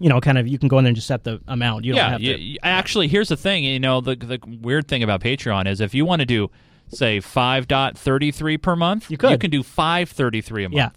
you 0.03 0.09
know, 0.09 0.19
kind 0.19 0.37
of 0.37 0.49
you 0.49 0.59
can 0.59 0.67
go 0.67 0.77
in 0.77 0.83
there 0.83 0.89
and 0.89 0.95
just 0.97 1.07
set 1.07 1.23
the 1.23 1.39
amount. 1.47 1.85
You 1.85 1.93
don't 1.93 1.97
yeah, 1.97 2.09
have 2.09 2.19
to. 2.19 2.35
y- 2.35 2.57
actually, 2.61 3.07
here's 3.07 3.29
the 3.29 3.37
thing. 3.37 3.63
You 3.63 3.79
know, 3.79 4.01
the 4.01 4.17
the 4.17 4.37
weird 4.61 4.89
thing 4.89 5.01
about 5.01 5.21
Patreon 5.21 5.65
is 5.65 5.79
if 5.79 5.95
you 5.95 6.03
want 6.03 6.19
to 6.19 6.25
do, 6.25 6.51
say, 6.89 7.21
five 7.21 7.69
dot 7.69 7.97
thirty 7.97 8.29
three 8.29 8.57
per 8.57 8.75
month, 8.75 9.09
you 9.09 9.17
could. 9.17 9.31
You 9.31 9.37
can 9.37 9.49
do 9.49 9.63
five 9.63 10.09
thirty 10.09 10.41
three 10.41 10.65
a 10.65 10.69
month. 10.69 10.75
Yeah. 10.75 10.89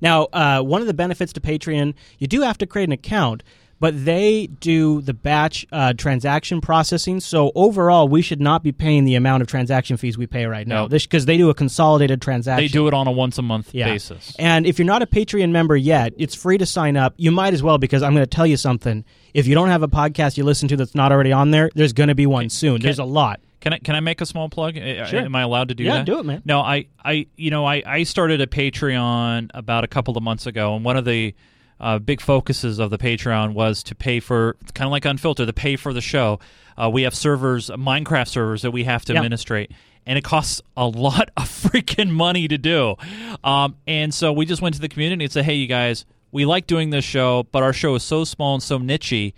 Now, 0.00 0.24
uh, 0.32 0.62
one 0.62 0.80
of 0.80 0.86
the 0.86 0.94
benefits 0.94 1.30
to 1.34 1.42
Patreon, 1.42 1.92
you 2.18 2.26
do 2.26 2.40
have 2.40 2.56
to 2.56 2.66
create 2.66 2.88
an 2.88 2.92
account, 2.92 3.42
but 3.84 4.02
they 4.06 4.46
do 4.46 5.02
the 5.02 5.12
batch 5.12 5.66
uh, 5.70 5.92
transaction 5.92 6.62
processing. 6.62 7.20
So 7.20 7.52
overall, 7.54 8.08
we 8.08 8.22
should 8.22 8.40
not 8.40 8.62
be 8.62 8.72
paying 8.72 9.04
the 9.04 9.14
amount 9.14 9.42
of 9.42 9.46
transaction 9.46 9.98
fees 9.98 10.16
we 10.16 10.26
pay 10.26 10.46
right 10.46 10.66
now. 10.66 10.86
No. 10.86 10.88
because 10.88 11.26
they 11.26 11.36
do 11.36 11.50
a 11.50 11.54
consolidated 11.54 12.22
transaction. 12.22 12.64
They 12.64 12.68
do 12.68 12.88
it 12.88 12.94
on 12.94 13.06
a 13.06 13.12
once 13.12 13.36
a 13.36 13.42
month 13.42 13.74
Yeah. 13.74 13.90
basis. 13.90 14.34
And 14.38 14.64
if 14.66 14.78
you're 14.78 14.86
not 14.86 15.02
a 15.02 15.06
Patreon 15.06 15.50
member 15.50 15.76
yet, 15.76 16.14
it's 16.16 16.34
free 16.34 16.56
to 16.56 16.64
sign 16.64 16.96
up. 16.96 17.12
You 17.18 17.30
might 17.30 17.52
as 17.52 17.62
well 17.62 17.76
because 17.76 18.02
I'm 18.02 18.14
going 18.14 18.24
to 18.24 18.36
tell 18.36 18.46
you 18.46 18.56
something. 18.56 19.04
If 19.34 19.46
you 19.46 19.54
don't 19.54 19.68
have 19.68 19.82
a 19.82 19.88
podcast 19.88 20.38
you 20.38 20.44
listen 20.44 20.66
to 20.68 20.76
that's 20.78 20.94
not 20.94 21.12
already 21.12 21.32
on 21.32 21.50
there, 21.50 21.68
there's 21.74 21.92
going 21.92 22.08
to 22.08 22.14
be 22.14 22.24
one 22.24 22.48
soon. 22.48 22.80
there's 22.80 22.98
a 22.98 23.04
lot. 23.04 23.40
Can 23.60 23.74
I 23.74 23.78
can 23.80 23.94
I 23.94 24.00
make 24.00 24.20
a 24.22 24.26
small 24.26 24.48
plug? 24.48 24.74
Sure. 24.76 25.20
Am 25.20 25.34
I 25.36 25.42
allowed 25.42 25.68
to 25.68 25.74
do 25.74 25.84
Yeah, 25.84 25.96
that? 25.98 26.06
do 26.06 26.18
it, 26.20 26.24
man. 26.24 26.40
No, 26.46 26.60
I 26.60 26.86
I 27.04 27.26
you 27.36 27.50
know 27.50 27.64
I 27.66 27.82
I 27.86 28.02
started 28.04 28.40
a 28.40 28.46
Patreon 28.46 29.50
about 29.54 29.84
a 29.84 29.88
couple 29.88 30.16
of 30.16 30.22
months 30.22 30.46
ago, 30.46 30.74
and 30.76 30.84
one 30.84 30.96
of 30.96 31.04
the 31.04 31.34
uh, 31.84 31.98
big 31.98 32.20
focuses 32.20 32.78
of 32.78 32.88
the 32.90 32.98
Patreon 32.98 33.52
was 33.52 33.82
to 33.84 33.94
pay 33.94 34.18
for 34.18 34.56
kind 34.74 34.86
of 34.86 34.90
like 34.90 35.04
Unfiltered, 35.04 35.46
to 35.46 35.52
pay 35.52 35.76
for 35.76 35.92
the 35.92 36.00
show. 36.00 36.40
Uh, 36.76 36.88
we 36.90 37.02
have 37.02 37.14
servers, 37.14 37.68
Minecraft 37.70 38.26
servers 38.28 38.62
that 38.62 38.70
we 38.72 38.84
have 38.84 39.04
to 39.04 39.12
Yeah. 39.12 39.18
administrate. 39.20 39.70
And 40.06 40.18
it 40.18 40.24
costs 40.24 40.60
a 40.76 40.86
lot 40.86 41.30
of 41.36 41.44
freaking 41.48 42.10
money 42.10 42.48
to 42.48 42.58
do. 42.58 42.96
Um, 43.44 43.76
and 43.86 44.12
so 44.12 44.32
we 44.32 44.46
just 44.46 44.62
went 44.62 44.74
to 44.76 44.80
the 44.80 44.88
community 44.88 45.24
and 45.24 45.32
said, 45.32 45.44
hey, 45.44 45.54
you 45.54 45.66
guys, 45.66 46.04
we 46.32 46.44
like 46.46 46.66
doing 46.66 46.90
this 46.90 47.04
show, 47.04 47.44
but 47.52 47.62
our 47.62 47.72
show 47.72 47.94
is 47.94 48.02
so 48.02 48.24
small 48.24 48.54
and 48.54 48.62
so 48.62 48.78
nichey 48.78 49.34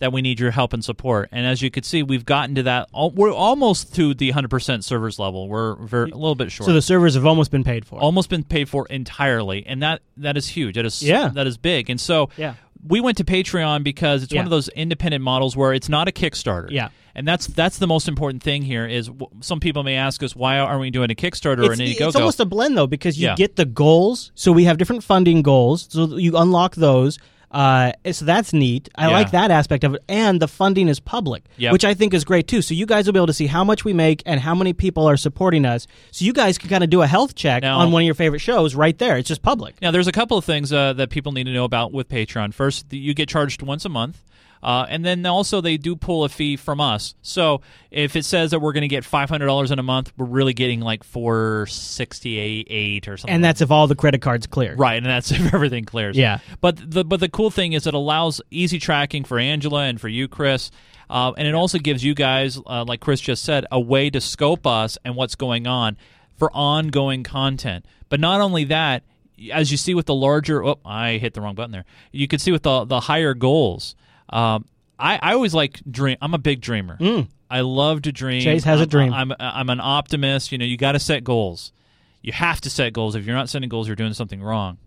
that 0.00 0.12
we 0.12 0.22
need 0.22 0.38
your 0.38 0.50
help 0.52 0.72
and 0.72 0.84
support. 0.84 1.28
And 1.32 1.44
as 1.46 1.60
you 1.60 1.70
can 1.70 1.82
see, 1.82 2.02
we've 2.02 2.24
gotten 2.24 2.54
to 2.54 2.62
that. 2.64 2.88
We're 2.94 3.32
almost 3.32 3.94
to 3.96 4.14
the 4.14 4.32
100% 4.32 4.84
servers 4.84 5.18
level. 5.18 5.48
We're 5.48 5.74
very, 5.76 6.10
a 6.10 6.14
little 6.14 6.34
bit 6.36 6.52
short. 6.52 6.66
So 6.66 6.72
the 6.72 6.82
servers 6.82 7.14
have 7.14 7.26
almost 7.26 7.50
been 7.50 7.64
paid 7.64 7.84
for. 7.84 7.98
almost 7.98 8.30
been 8.30 8.44
paid 8.44 8.68
for 8.68 8.86
entirely, 8.88 9.66
and 9.66 9.82
that 9.82 10.02
that 10.16 10.36
is 10.36 10.48
huge. 10.48 10.76
That 10.76 10.84
is 10.86 11.02
Yeah. 11.02 11.28
that 11.34 11.46
is 11.46 11.56
big. 11.56 11.90
And 11.90 12.00
so 12.00 12.30
Yeah. 12.36 12.54
we 12.86 13.00
went 13.00 13.16
to 13.18 13.24
Patreon 13.24 13.82
because 13.82 14.22
it's 14.22 14.32
Yeah. 14.32 14.40
one 14.40 14.46
of 14.46 14.50
those 14.50 14.68
independent 14.68 15.24
models 15.24 15.56
where 15.56 15.72
it's 15.74 15.88
not 15.88 16.06
a 16.08 16.12
Kickstarter. 16.12 16.70
Yeah. 16.70 16.88
And 17.14 17.26
that's 17.26 17.48
that's 17.48 17.78
the 17.78 17.88
most 17.88 18.06
important 18.06 18.44
thing 18.44 18.62
here. 18.62 18.86
Is 18.86 19.08
w- 19.08 19.26
some 19.40 19.58
people 19.58 19.82
may 19.82 19.96
ask 19.96 20.22
us 20.22 20.36
why 20.36 20.58
aren't 20.60 20.80
we 20.80 20.90
doing 20.90 21.10
a 21.10 21.14
Kickstarter 21.16 21.66
or 21.66 21.72
it's, 21.72 21.80
an 21.80 21.86
it's 21.88 22.14
almost 22.14 22.38
a 22.38 22.44
blend 22.44 22.76
though 22.78 22.86
because 22.86 23.18
you 23.18 23.26
Yeah. 23.26 23.34
get 23.34 23.56
the 23.56 23.64
goals. 23.64 24.30
So 24.36 24.52
we 24.52 24.64
have 24.64 24.78
different 24.78 25.02
funding 25.02 25.42
goals. 25.42 25.88
So 25.90 26.16
you 26.16 26.36
unlock 26.36 26.76
those. 26.76 27.18
Uh, 27.50 27.92
so 28.12 28.24
that's 28.24 28.52
neat. 28.52 28.88
I 28.94 29.06
Yeah. 29.08 29.12
like 29.14 29.30
that 29.30 29.50
aspect 29.50 29.82
of 29.84 29.94
it, 29.94 30.02
and 30.08 30.40
the 30.40 30.48
funding 30.48 30.88
is 30.88 31.00
public, 31.00 31.44
Yep. 31.56 31.72
which 31.72 31.84
I 31.84 31.94
think 31.94 32.12
is 32.12 32.24
great 32.24 32.46
too. 32.46 32.60
So 32.60 32.74
you 32.74 32.84
guys 32.84 33.06
will 33.06 33.14
be 33.14 33.18
able 33.18 33.26
to 33.28 33.32
see 33.32 33.46
how 33.46 33.64
much 33.64 33.84
we 33.84 33.92
make 33.94 34.22
and 34.26 34.38
how 34.40 34.54
many 34.54 34.72
people 34.74 35.08
are 35.08 35.16
supporting 35.16 35.64
us. 35.64 35.86
So 36.10 36.24
you 36.24 36.32
guys 36.32 36.58
can 36.58 36.68
kind 36.68 36.84
of 36.84 36.90
do 36.90 37.00
a 37.02 37.06
health 37.06 37.34
check 37.34 37.62
Now- 37.62 37.78
on 37.78 37.90
one 37.90 38.02
of 38.02 38.06
your 38.06 38.14
favorite 38.14 38.40
shows 38.40 38.74
right 38.74 38.96
there. 38.98 39.16
It's 39.16 39.28
just 39.28 39.40
public. 39.42 39.76
Now, 39.80 39.90
there's 39.90 40.06
a 40.08 40.12
couple 40.12 40.36
of 40.36 40.44
things 40.44 40.72
uh, 40.72 40.92
that 40.94 41.10
people 41.10 41.32
need 41.32 41.44
to 41.44 41.52
know 41.52 41.64
about 41.64 41.92
with 41.92 42.08
Patreon. 42.08 42.52
First, 42.52 42.92
you 42.92 43.14
get 43.14 43.28
charged 43.28 43.62
once 43.62 43.84
a 43.84 43.88
month. 43.88 44.22
Uh, 44.62 44.86
and 44.88 45.04
then 45.04 45.24
also 45.26 45.60
they 45.60 45.76
do 45.76 45.96
pull 45.96 46.24
a 46.24 46.28
fee 46.28 46.56
from 46.56 46.80
us. 46.80 47.14
So 47.22 47.60
if 47.90 48.16
it 48.16 48.24
says 48.24 48.50
that 48.50 48.60
we're 48.60 48.72
going 48.72 48.82
to 48.82 48.88
get 48.88 49.04
five 49.04 49.28
hundred 49.28 49.46
dollars 49.46 49.70
in 49.70 49.78
a 49.78 49.82
month, 49.82 50.12
we're 50.16 50.26
really 50.26 50.54
getting 50.54 50.80
like 50.80 51.04
four 51.04 51.66
sixty 51.68 52.38
eight 52.38 53.08
or 53.08 53.16
something. 53.16 53.34
And 53.34 53.44
that's 53.44 53.60
if 53.60 53.70
all 53.70 53.86
the 53.86 53.94
credit 53.94 54.22
cards 54.22 54.46
clear. 54.46 54.74
Right, 54.74 54.96
and 54.96 55.06
that's 55.06 55.30
if 55.32 55.54
everything 55.54 55.84
clears. 55.84 56.16
Yeah. 56.16 56.38
But 56.60 56.90
the 56.90 57.04
but 57.04 57.20
the 57.20 57.28
cool 57.28 57.50
thing 57.50 57.72
is 57.72 57.86
it 57.86 57.94
allows 57.94 58.40
easy 58.50 58.78
tracking 58.78 59.24
for 59.24 59.38
Angela 59.38 59.82
and 59.84 60.00
for 60.00 60.08
you, 60.08 60.28
Chris, 60.28 60.70
uh, 61.10 61.32
and 61.36 61.46
it 61.46 61.54
also 61.54 61.78
gives 61.78 62.04
you 62.04 62.14
guys, 62.14 62.58
uh, 62.66 62.84
like 62.86 63.00
Chris 63.00 63.20
just 63.20 63.44
said, 63.44 63.66
a 63.70 63.80
way 63.80 64.10
to 64.10 64.20
scope 64.20 64.66
us 64.66 64.98
and 65.04 65.16
what's 65.16 65.34
going 65.34 65.66
on 65.66 65.96
for 66.36 66.50
ongoing 66.52 67.22
content. 67.22 67.86
But 68.08 68.20
not 68.20 68.40
only 68.40 68.64
that, 68.64 69.04
as 69.52 69.70
you 69.70 69.76
see 69.76 69.94
with 69.94 70.06
the 70.06 70.14
larger, 70.14 70.64
oh, 70.64 70.78
I 70.84 71.12
hit 71.12 71.34
the 71.34 71.40
wrong 71.40 71.54
button 71.54 71.70
there. 71.72 71.84
You 72.12 72.28
can 72.28 72.38
see 72.38 72.52
with 72.52 72.62
the 72.62 72.84
the 72.84 73.00
higher 73.00 73.34
goals. 73.34 73.94
Um, 74.30 74.64
I 74.98 75.18
I 75.22 75.32
always 75.34 75.54
like 75.54 75.80
dream. 75.90 76.16
I'm 76.20 76.34
a 76.34 76.38
big 76.38 76.60
dreamer. 76.60 76.96
Mm. 76.98 77.28
I 77.50 77.60
love 77.60 78.02
to 78.02 78.12
dream. 78.12 78.42
Chase 78.42 78.64
has 78.64 78.78
a 78.78 78.82
I'm- 78.82 78.88
dream. 78.88 79.12
I'm 79.12 79.32
I'm 79.38 79.70
an 79.70 79.80
optimist. 79.80 80.52
You 80.52 80.58
know, 80.58 80.64
you 80.64 80.76
got 80.76 80.92
to 80.92 80.98
set 80.98 81.24
goals. 81.24 81.72
You 82.20 82.32
have 82.32 82.60
to 82.62 82.70
set 82.70 82.92
goals. 82.92 83.14
If 83.14 83.24
you're 83.26 83.36
not 83.36 83.48
setting 83.48 83.68
goals, 83.68 83.86
you're 83.86 83.96
doing 83.96 84.12
something 84.12 84.42
wrong. 84.42 84.78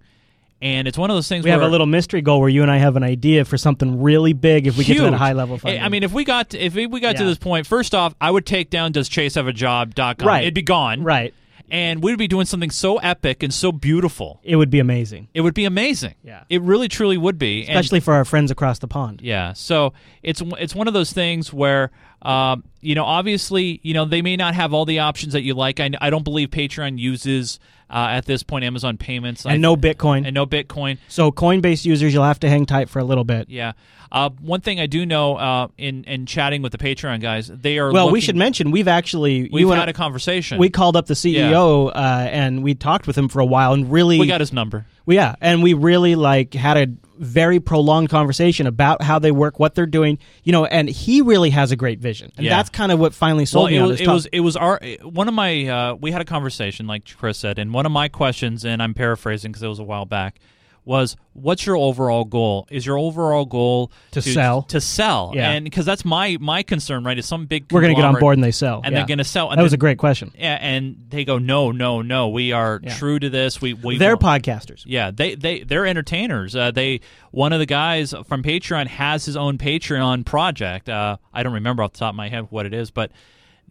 And 0.63 0.88
it's 0.88 0.95
one 0.97 1.09
of 1.09 1.15
those 1.15 1.27
things 1.27 1.43
We 1.43 1.49
where 1.49 1.59
have 1.59 1.68
a 1.68 1.72
little 1.72 1.88
mystery 1.88 2.22
goal 2.22 2.39
where 2.39 2.49
you 2.49 2.61
and 2.61 2.69
I 2.69 2.77
have 2.77 2.95
an 2.95 3.01
idea 3.01 3.45
for 3.45 3.57
something 3.57 3.99
really 4.03 4.34
big 4.34 4.68
if 4.68 4.77
we 4.77 4.84
get 4.84 4.97
to 4.97 5.03
that 5.03 5.13
high 5.13 5.34
level 5.34 5.55
I- 5.55 5.59
funding. 5.59 5.81
I 5.81 5.89
mean, 5.89 6.03
if 6.03 6.11
we 6.13 6.23
got 6.23 6.51
to, 6.51 6.59
if 6.59 6.76
we 6.76 6.99
got 6.99 7.15
to 7.18 7.26
this 7.26 7.39
point, 7.39 7.65
first 7.65 7.95
off, 7.95 8.13
I 8.22 8.30
would 8.30 8.45
take 8.45 8.69
down 8.69 8.91
does 8.91 9.09
Chase 9.09 9.34
have 9.35 9.47
a 9.47 9.53
job.com. 9.53 10.15
Right. 10.27 10.43
It'd 10.43 10.53
be 10.53 10.61
gone. 10.61 11.03
Right. 11.03 11.34
And 11.72 12.03
we'd 12.03 12.18
be 12.18 12.27
doing 12.27 12.45
something 12.45 12.69
so 12.69 12.98
epic 12.98 13.41
and 13.43 13.53
so 13.53 13.72
beautiful. 13.72 14.41
it 14.43 14.57
would 14.57 14.69
be 14.69 14.80
amazing, 14.80 15.30
It 15.34 15.41
would 15.41 15.53
be 15.53 15.64
amazing. 15.65 16.15
Yeah. 16.23 16.43
It 16.49 16.61
really 16.61 16.89
truly 16.89 17.18
would 17.18 17.39
be. 17.39 17.61
And- 17.61 17.69
especially 17.80 18.02
for 18.02 18.14
our 18.14 18.26
friends 18.26 18.52
across 18.52 18.80
the 18.80 18.88
pond. 18.89 19.22
yeah. 19.23 19.53
So 19.53 19.93
it's 20.22 20.41
it's 20.60 20.76
one 20.76 20.88
of 20.89 20.93
those 20.93 21.14
things 21.14 21.53
where 21.53 21.89
um, 22.22 22.64
you 22.81 22.95
know 22.95 23.03
obviously 23.06 23.80
you 23.84 23.93
know 23.93 24.06
they 24.06 24.22
may 24.22 24.35
not 24.35 24.53
have 24.56 24.73
all 24.73 24.85
the 24.85 24.99
options 24.99 25.34
that 25.34 25.41
you 25.43 25.53
like. 25.53 25.80
I, 25.80 25.89
I 25.99 26.10
don't 26.10 26.23
believe 26.23 26.49
Patreon 26.49 26.98
uses 26.99 27.60
uh, 27.89 28.07
at 28.11 28.26
this 28.26 28.41
point 28.43 28.64
Amazon 28.64 28.98
payments 28.98 29.45
I- 29.45 29.53
And 29.53 29.61
no 29.61 29.76
Bitcoin. 29.76 30.26
and 30.26 30.34
no 30.34 30.45
Bitcoin. 30.45 30.98
So 31.10 31.31
Coinbase 31.31 31.84
users, 31.85 32.14
you'll 32.14 32.23
have 32.23 32.39
to 32.39 32.49
hang 32.49 32.65
tight 32.65 32.89
for 32.89 32.99
a 32.99 33.03
little 33.03 33.23
bit. 33.26 33.49
Yeah. 33.49 33.73
Uh, 34.14 34.30
one 34.41 34.60
thing 34.61 34.80
I 34.80 34.88
do 34.88 35.06
know 35.06 35.35
uh, 35.38 35.68
in 35.77 36.03
in 36.06 36.26
chatting 36.26 36.61
with 36.61 36.72
the 36.73 36.77
Patreon 36.77 37.22
guys, 37.22 37.48
they 37.48 37.80
are 37.80 37.91
Well, 37.93 38.11
we 38.11 38.19
should 38.22 38.35
mention 38.35 38.69
we've 38.72 38.88
actually 38.89 39.49
We've 39.52 39.68
had 39.69 39.88
I- 39.88 39.91
a 39.91 39.93
conversation. 39.93 40.57
We 40.60 40.69
called 40.69 40.95
up 40.98 41.06
the 41.07 41.14
CEO 41.14 41.89
uh, 41.89 41.91
and 42.30 42.61
we 42.64 42.76
talked 42.76 43.07
with 43.07 43.18
him 43.18 43.30
for 43.30 43.39
a 43.39 43.45
while 43.45 43.73
and 43.73 43.91
really 43.91 44.19
we 44.19 44.27
got 44.27 44.41
his 44.41 44.52
number. 44.53 44.85
Yeah, 45.11 45.35
and 45.41 45.61
we 45.61 45.73
really 45.73 46.15
like 46.15 46.53
had 46.53 46.77
a 46.77 46.88
very 47.19 47.59
prolonged 47.59 48.09
conversation 48.09 48.65
about 48.65 49.03
how 49.03 49.19
they 49.19 49.31
work, 49.31 49.59
what 49.59 49.75
they're 49.75 49.85
doing, 49.85 50.17
you 50.43 50.51
know, 50.51 50.65
and 50.65 50.89
he 50.89 51.21
really 51.21 51.51
has 51.51 51.71
a 51.71 51.75
great 51.75 51.99
vision, 51.99 52.31
and 52.35 52.45
Yeah. 52.45 52.55
that's 52.57 52.69
kind 52.69 52.91
of 52.91 52.97
what 52.99 53.13
finally 53.13 53.45
sold 53.45 53.65
well, 53.65 53.71
me 53.71 53.77
it 53.77 53.81
on 53.81 53.88
was, 53.89 54.01
it 54.01 54.07
was 54.07 54.25
it 54.27 54.39
was 54.39 54.55
our 54.57 54.79
one 55.03 55.27
of 55.27 55.33
my 55.35 55.67
uh, 55.67 55.93
we 55.95 56.11
had 56.11 56.21
a 56.21 56.25
conversation 56.25 56.88
like 56.88 57.03
Chris 57.15 57.38
said, 57.38 57.59
and 57.59 57.73
one 57.73 57.85
of 57.85 57.91
my 57.91 58.07
questions, 58.07 58.65
and 58.65 58.81
I'm 58.81 58.93
paraphrasing 58.95 59.51
because 59.51 59.61
it 59.61 59.67
was 59.67 59.77
a 59.79 59.83
while 59.83 60.05
back, 60.05 60.39
was 60.83 61.15
what's 61.33 61.65
your 61.65 61.77
overall 61.77 62.25
goal? 62.25 62.67
Is 62.71 62.85
your 62.85 62.97
overall 62.97 63.45
goal 63.45 63.91
To 64.11 64.21
sell. 64.21 64.63
To 64.63 64.81
sell, 64.81 65.31
Yeah. 65.35 65.51
and 65.51 65.63
because 65.63 65.85
that's 65.85 66.03
my 66.03 66.37
my 66.39 66.63
concern, 66.63 67.03
right? 67.03 67.17
Is 67.17 67.25
some 67.25 67.45
big 67.45 67.71
We're 67.71 67.81
going 67.81 67.93
to 67.95 68.01
get 68.01 68.05
on 68.05 68.19
board 68.19 68.37
and 68.37 68.43
they 68.43 68.51
sell, 68.51 68.81
and 68.83 68.91
Yeah. 68.93 68.99
they're 68.99 69.07
going 69.07 69.17
to 69.19 69.23
sell. 69.23 69.49
And 69.51 69.59
That 69.59 69.63
was 69.63 69.73
a 69.73 69.77
great 69.77 69.97
question. 69.99 70.31
Yeah, 70.37 70.57
and 70.59 70.95
they 71.09 71.23
go, 71.23 71.37
no, 71.37 71.71
no, 71.71 72.01
no. 72.01 72.29
We 72.29 72.51
are 72.51 72.79
Yeah. 72.83 72.93
true 72.95 73.19
to 73.19 73.29
this. 73.29 73.61
We 73.61 73.73
we 73.73 73.97
They're 73.97 74.15
won't." 74.17 74.43
podcasters. 74.43 74.83
Yeah, 74.85 75.11
they 75.11 75.35
they 75.35 75.61
they're 75.63 75.85
entertainers. 75.85 76.55
Uh, 76.55 76.71
they 76.71 77.01
one 77.31 77.53
of 77.53 77.59
the 77.59 77.65
guys 77.67 78.13
from 78.27 78.41
Patreon 78.43 78.87
has 78.87 79.25
his 79.25 79.37
own 79.37 79.57
Patreon 79.57 80.25
project. 80.25 80.89
Uh, 80.89 81.17
I 81.33 81.43
don't 81.43 81.53
remember 81.53 81.83
off 81.83 81.93
the 81.93 81.99
top 81.99 82.09
of 82.13 82.15
my 82.15 82.29
head 82.29 82.47
what 82.49 82.65
it 82.65 82.73
is, 82.73 82.91
but 82.91 83.11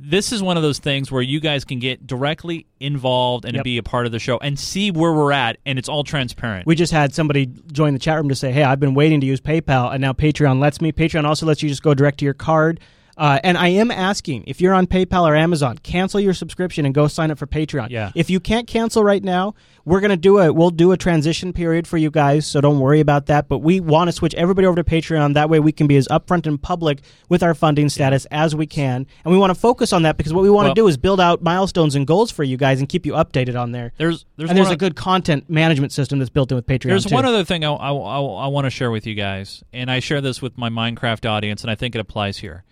this 0.03 0.33
is 0.33 0.43
one 0.43 0.57
of 0.57 0.63
those 0.63 0.79
things 0.79 1.13
where 1.13 1.21
you 1.21 1.41
guys 1.41 1.65
can 1.65 1.79
get 1.79 2.07
directly 2.07 2.67
involved 2.81 3.45
and 3.45 3.55
Yep. 3.57 3.65
be 3.65 3.77
a 3.79 3.83
part 3.83 4.07
of 4.07 4.13
the 4.13 4.19
show 4.19 4.39
and 4.39 4.59
see 4.59 4.91
where 4.91 5.13
we're 5.13 5.33
at, 5.33 5.59
and 5.67 5.79
it's 5.79 5.89
all 5.91 6.05
transparent. 6.05 6.67
We 6.67 6.75
just 6.75 6.93
had 6.93 7.13
somebody 7.15 7.51
join 7.71 7.93
the 7.93 7.99
chat 7.99 8.17
room 8.17 8.31
to 8.31 8.35
say, 8.35 8.51
"Hey, 8.51 8.63
I've 8.63 8.81
been 8.81 8.95
waiting 8.95 9.21
to 9.21 9.27
use 9.27 9.41
PayPal, 9.41 9.93
and 9.93 10.01
now 10.01 10.13
Patreon 10.15 10.59
lets 10.59 10.81
me. 10.81 10.91
Patreon 10.91 11.25
also 11.25 11.45
lets 11.45 11.63
you 11.63 11.69
just 11.69 11.83
go 11.83 11.93
direct 11.93 12.19
to 12.21 12.25
your 12.25 12.35
card." 12.35 12.81
Uh, 13.21 13.39
and 13.45 13.59
I 13.59 13.69
am 13.69 13.91
asking 13.91 14.45
if 14.47 14.63
you're 14.63 14.73
on 14.73 14.87
PayPal 14.87 15.29
or 15.29 15.37
Amazon, 15.37 15.77
cancel 15.77 16.21
your 16.21 16.33
subscription 16.33 16.87
and 16.87 16.95
go 16.95 17.07
sign 17.07 17.31
up 17.31 17.37
for 17.39 17.47
Patreon. 17.47 17.91
Yeah. 17.91 18.13
If 18.15 18.31
you 18.31 18.41
can't 18.41 18.67
cancel 18.67 19.05
right 19.05 19.23
now, 19.23 19.55
we're 19.85 20.01
gonna 20.01 20.17
do 20.17 20.39
a 20.39 20.51
we'll 20.51 20.71
do 20.71 20.93
a 20.93 20.97
transition 20.97 21.53
period 21.53 21.87
for 21.87 21.99
you 21.99 22.11
guys, 22.11 22.47
so 22.47 22.63
don't 22.63 22.81
worry 22.81 22.99
about 22.99 23.27
that. 23.27 23.47
But 23.47 23.59
we 23.59 23.79
want 23.79 24.09
to 24.09 24.13
switch 24.13 24.35
everybody 24.37 24.67
over 24.67 24.83
to 24.83 24.85
Patreon. 24.85 25.35
That 25.35 25.51
way, 25.51 25.61
we 25.61 25.71
can 25.71 25.87
be 25.87 25.99
as 25.99 26.09
upfront 26.09 26.47
and 26.47 26.61
public 26.61 27.03
with 27.29 27.43
our 27.43 27.53
funding 27.53 27.91
status 27.91 28.25
as 28.31 28.57
we 28.57 28.67
can, 28.67 29.07
and 29.23 29.33
we 29.33 29.37
want 29.39 29.51
to 29.51 29.59
focus 29.59 29.93
on 29.93 30.03
that 30.05 30.17
because 30.17 30.33
what 30.33 30.43
we 30.43 30.49
want 30.49 30.65
to 30.65 30.69
Well- 30.71 30.87
do 30.87 30.89
is 30.89 30.97
build 30.97 31.21
out 31.21 31.43
milestones 31.43 31.95
and 31.95 32.07
goals 32.07 32.31
for 32.31 32.43
you 32.43 32.57
guys 32.57 32.81
and 32.81 32.89
keep 32.89 33.05
you 33.05 33.13
updated 33.13 33.61
on 33.61 33.73
there. 33.73 33.93
There's 33.99 34.25
there's 34.39 34.49
and 34.49 34.59
there's 34.59 34.75
good 34.77 34.97
content 34.97 35.51
management 35.51 35.93
system 35.93 36.21
that's 36.21 36.31
built 36.31 36.51
in 36.53 36.57
with 36.57 36.67
Patreon. 36.67 36.89
There's 36.89 37.05
too. 37.05 37.15
one 37.15 37.27
other 37.27 37.45
thing 37.45 37.67
I, 37.67 37.73
I, 37.73 37.91
I, 37.91 38.21
I 38.21 38.47
want 38.47 38.65
to 38.65 38.71
share 38.71 38.91
with 38.91 39.07
you 39.07 39.15
guys, 39.15 39.63
and 39.75 39.91
I 39.91 40.01
share 40.01 40.23
this 40.23 40.41
with 40.41 40.57
my 40.57 40.71
Minecraft 40.71 41.29
audience, 41.29 41.61
and 41.61 41.71
I 41.71 41.75
think 41.75 41.95
it 41.95 41.99
applies 41.99 42.39
here. 42.39 42.65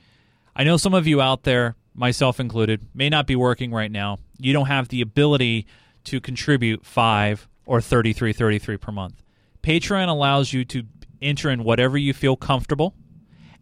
I 0.58 0.64
know 0.64 0.76
some 0.76 0.92
of 0.92 1.06
you 1.06 1.20
out 1.20 1.44
there, 1.44 1.76
myself 1.94 2.40
included, 2.40 2.84
may 2.92 3.08
not 3.08 3.28
be 3.28 3.36
working 3.36 3.70
right 3.70 3.90
now. 3.90 4.18
You 4.38 4.52
don't 4.52 4.66
have 4.66 4.88
the 4.88 5.00
ability 5.00 5.66
to 6.04 6.20
contribute 6.20 6.84
five 6.84 7.48
or 7.64 7.80
thirty-three, 7.80 8.32
thirty-three 8.32 8.76
per 8.76 8.90
month. 8.90 9.22
Patreon 9.62 10.08
allows 10.08 10.52
you 10.52 10.64
to 10.64 10.82
enter 11.22 11.48
in 11.48 11.62
whatever 11.62 11.96
you 11.96 12.12
feel 12.12 12.34
comfortable, 12.34 12.94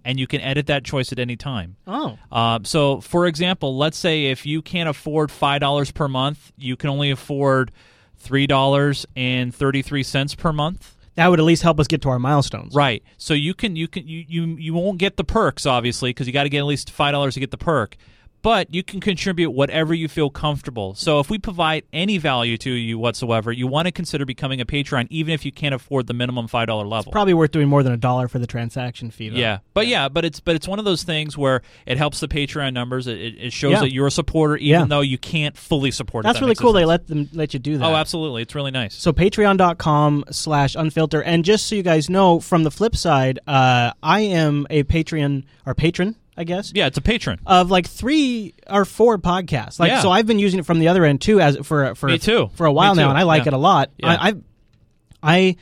and 0.05 0.19
you 0.19 0.27
can 0.27 0.41
edit 0.41 0.69
that 0.69 0.85
choice 0.85 1.13
at 1.13 1.19
any 1.19 1.37
time. 1.37 1.77
Oh. 1.87 2.19
Uh, 2.33 2.61
so, 2.63 3.03
for 3.03 3.27
example, 3.27 3.77
let's 3.77 3.99
say 3.99 4.27
if 4.27 4.47
you 4.47 4.63
can't 4.63 4.89
afford 4.89 5.31
five 5.31 5.61
dollars 5.61 5.91
per 5.91 6.09
month, 6.09 6.51
you 6.57 6.77
can 6.77 6.89
only 6.89 7.11
afford 7.11 7.73
three 8.17 8.47
dollars 8.47 9.05
and 9.15 9.55
thirty-three 9.55 10.03
cents 10.03 10.35
per 10.35 10.51
month. 10.51 10.96
That 11.17 11.29
would 11.29 11.41
at 11.41 11.45
least 11.45 11.63
help 11.63 11.81
us 11.81 11.87
get 11.87 12.03
to 12.03 12.09
our 12.11 12.19
milestones. 12.19 12.75
Right. 12.75 13.03
So 13.19 13.35
you 13.35 13.55
can 13.55 13.75
you 13.75 13.89
can 13.89 14.07
you 14.07 14.25
you, 14.29 14.45
you 14.57 14.75
won't 14.75 14.99
get 14.99 15.17
the 15.17 15.25
perks 15.25 15.67
obviously 15.67 16.11
because 16.11 16.27
you 16.27 16.33
got 16.33 16.45
to 16.45 16.49
get 16.49 16.59
at 16.59 16.67
least 16.67 16.91
five 16.91 17.13
dollars 17.13 17.35
to 17.35 17.41
get 17.41 17.51
the 17.51 17.59
perk. 17.59 17.97
But 18.47 18.73
you 18.73 18.85
can 18.85 19.01
contribute 19.01 19.51
whatever 19.51 19.93
you 19.93 20.07
feel 20.07 20.31
comfortable. 20.31 20.95
So 20.95 21.19
if 21.19 21.29
we 21.29 21.37
provide 21.37 21.83
any 21.93 22.17
value 22.17 22.57
to 22.59 22.71
you 22.71 22.97
whatsoever, 22.97 23.51
you 23.51 23.67
want 23.67 23.87
to 23.87 23.91
consider 23.91 24.25
becoming 24.25 24.61
a 24.61 24.65
patron, 24.65 25.09
even 25.11 25.35
if 25.35 25.45
you 25.45 25.51
can't 25.51 25.75
afford 25.75 26.07
the 26.07 26.15
minimum 26.15 26.47
five 26.47 26.69
dollar 26.69 26.87
level. 26.87 27.11
Probably 27.11 27.35
worth 27.35 27.51
doing 27.51 27.67
more 27.67 27.83
than 27.83 27.93
a 27.93 27.97
dollar 27.97 28.29
for 28.29 28.39
the 28.39 28.47
transaction 28.47 29.11
fee. 29.11 29.31
Though. 29.31 29.37
Yeah, 29.39 29.59
but 29.75 29.89
yeah. 29.89 30.09
but 30.09 30.25
it's 30.25 30.39
but 30.39 30.55
it's 30.55 30.69
one 30.69 30.79
of 30.79 30.85
those 30.85 31.03
things 31.03 31.37
where 31.37 31.63
it 31.87 31.99
helps 31.99 32.21
the 32.21 32.29
Patreon 32.29 32.73
numbers. 32.73 33.09
It, 33.09 33.19
it- 33.19 33.53
shows 33.53 33.73
Yeah. 33.73 33.81
that 33.81 33.93
you're 33.93 34.07
a 34.07 34.13
supporter, 34.13 34.57
even 34.59 34.81
Yeah. 34.83 34.87
though 34.87 35.01
you 35.01 35.19
can't 35.19 35.57
fully 35.57 35.91
support. 35.91 36.25
it, 36.25 36.29
That's 36.29 36.39
that 36.39 36.45
really 36.45 36.55
cool. 36.55 36.73
They 36.73 36.85
let 36.85 37.09
them 37.09 37.29
let 37.33 37.53
you 37.53 37.59
do 37.59 37.79
that. 37.79 37.85
Oh, 37.85 37.97
absolutely, 37.97 38.43
it's 38.43 38.55
really 38.55 38.71
nice. 38.71 38.95
So 38.95 39.13
patreon.com 39.13 40.25
slash 40.31 40.77
unfilter. 40.77 41.21
And 41.27 41.45
just 41.45 41.67
so 41.67 41.75
you 41.75 41.83
guys 41.83 42.09
know, 42.09 42.39
from 42.39 42.63
the 42.63 42.71
flip 42.71 42.95
side, 42.95 43.41
uh, 43.49 43.91
I 44.05 44.21
am 44.21 44.69
a 44.71 44.85
Patreon 44.85 45.43
or 45.65 45.75
patron 45.75 46.15
I 46.37 46.45
guess. 46.45 46.73
Yeah, 46.75 46.87
it's 46.87 46.99
a 46.99 47.03
patron. 47.03 47.41
Of 47.47 47.71
like 47.71 47.87
three 47.87 48.55
or 48.69 48.85
four 48.85 49.19
podcasts. 49.19 49.81
Like 49.81 49.91
Yeah. 49.91 50.01
so, 50.03 50.11
I've 50.11 50.27
been 50.27 50.39
using 50.39 50.61
it 50.61 50.67
from 50.67 50.79
the 50.79 50.89
other 50.89 51.05
end 51.05 51.21
too, 51.21 51.41
as 51.41 51.57
for 51.63 51.95
for 51.95 52.09
Me 52.09 52.19
too. 52.19 52.51
for 52.55 52.67
a 52.67 52.73
while 52.73 52.95
Me 52.95 53.01
now, 53.03 53.07
too. 53.07 53.11
and 53.11 53.19
I 53.19 53.23
like 53.23 53.45
Yeah. 53.45 53.49
it 53.49 53.55
a 53.55 53.59
lot. 53.59 53.91
Yeah. 53.99 54.09
I, 54.21 54.29
I, 54.29 55.57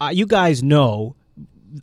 I 0.00 0.06
uh, 0.06 0.10
you 0.10 0.26
guys 0.26 0.62
know, 0.62 1.16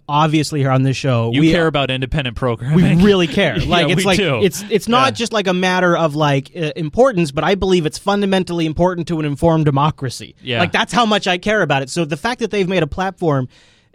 obviously 0.07 0.59
here 0.59 0.71
on 0.71 0.83
this 0.83 0.95
show, 0.97 1.31
You 1.33 1.41
we 1.41 1.51
care 1.51 1.67
about 1.67 1.89
independent 1.91 2.35
programming. 2.37 2.75
we 2.75 2.81
programming. 2.83 3.05
really 3.11 3.27
care. 3.27 3.57
Yeah, 3.57 3.69
Like 3.69 3.89
it's 3.89 3.97
we 3.97 4.03
like 4.03 4.17
do. 4.17 4.41
it's 4.43 4.63
it's 4.69 4.87
not 4.87 5.07
Yeah. 5.07 5.11
just 5.11 5.33
like 5.33 5.47
a 5.47 5.53
matter 5.53 5.97
of 5.97 6.15
like 6.15 6.51
uh, 6.55 6.71
importance, 6.75 7.31
but 7.31 7.43
I 7.43 7.55
believe 7.55 7.85
it's 7.85 7.97
fundamentally 7.97 8.65
important 8.65 9.07
to 9.09 9.19
an 9.19 9.25
informed 9.25 9.65
democracy. 9.65 10.35
Yeah. 10.41 10.59
Like 10.59 10.71
that's 10.71 10.93
how 10.93 11.05
much 11.05 11.27
I 11.27 11.37
care 11.37 11.61
about 11.61 11.81
it. 11.81 11.89
So 11.89 12.05
the 12.05 12.17
fact 12.17 12.39
that 12.39 12.51
they've 12.51 12.67
made 12.69 12.83
a 12.83 12.87
platform 12.87 13.47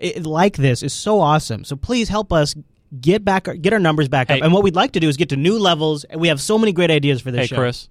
i 0.02 0.12
like 0.20 0.56
this 0.56 0.82
is 0.82 0.92
so 0.92 1.20
awesome. 1.20 1.62
So 1.64 1.76
please 1.76 2.08
help 2.08 2.32
us 2.32 2.54
get 3.00 3.24
back 3.24 3.48
get 3.60 3.72
our 3.72 3.78
numbers 3.78 4.08
back 4.08 4.30
up. 4.30 4.40
And 4.42 4.52
what 4.52 4.62
we'd 4.62 4.76
like 4.76 4.92
to 4.92 5.00
do 5.00 5.08
is 5.08 5.16
get 5.16 5.28
to 5.30 5.36
new 5.36 5.58
levels. 5.58 6.04
And 6.04 6.20
we 6.20 6.28
have 6.28 6.40
so 6.40 6.58
many 6.58 6.72
great 6.72 6.90
ideas 6.90 7.20
for 7.20 7.30
this 7.30 7.42
Hey, 7.42 7.46
show. 7.48 7.56
Chris. 7.56 7.88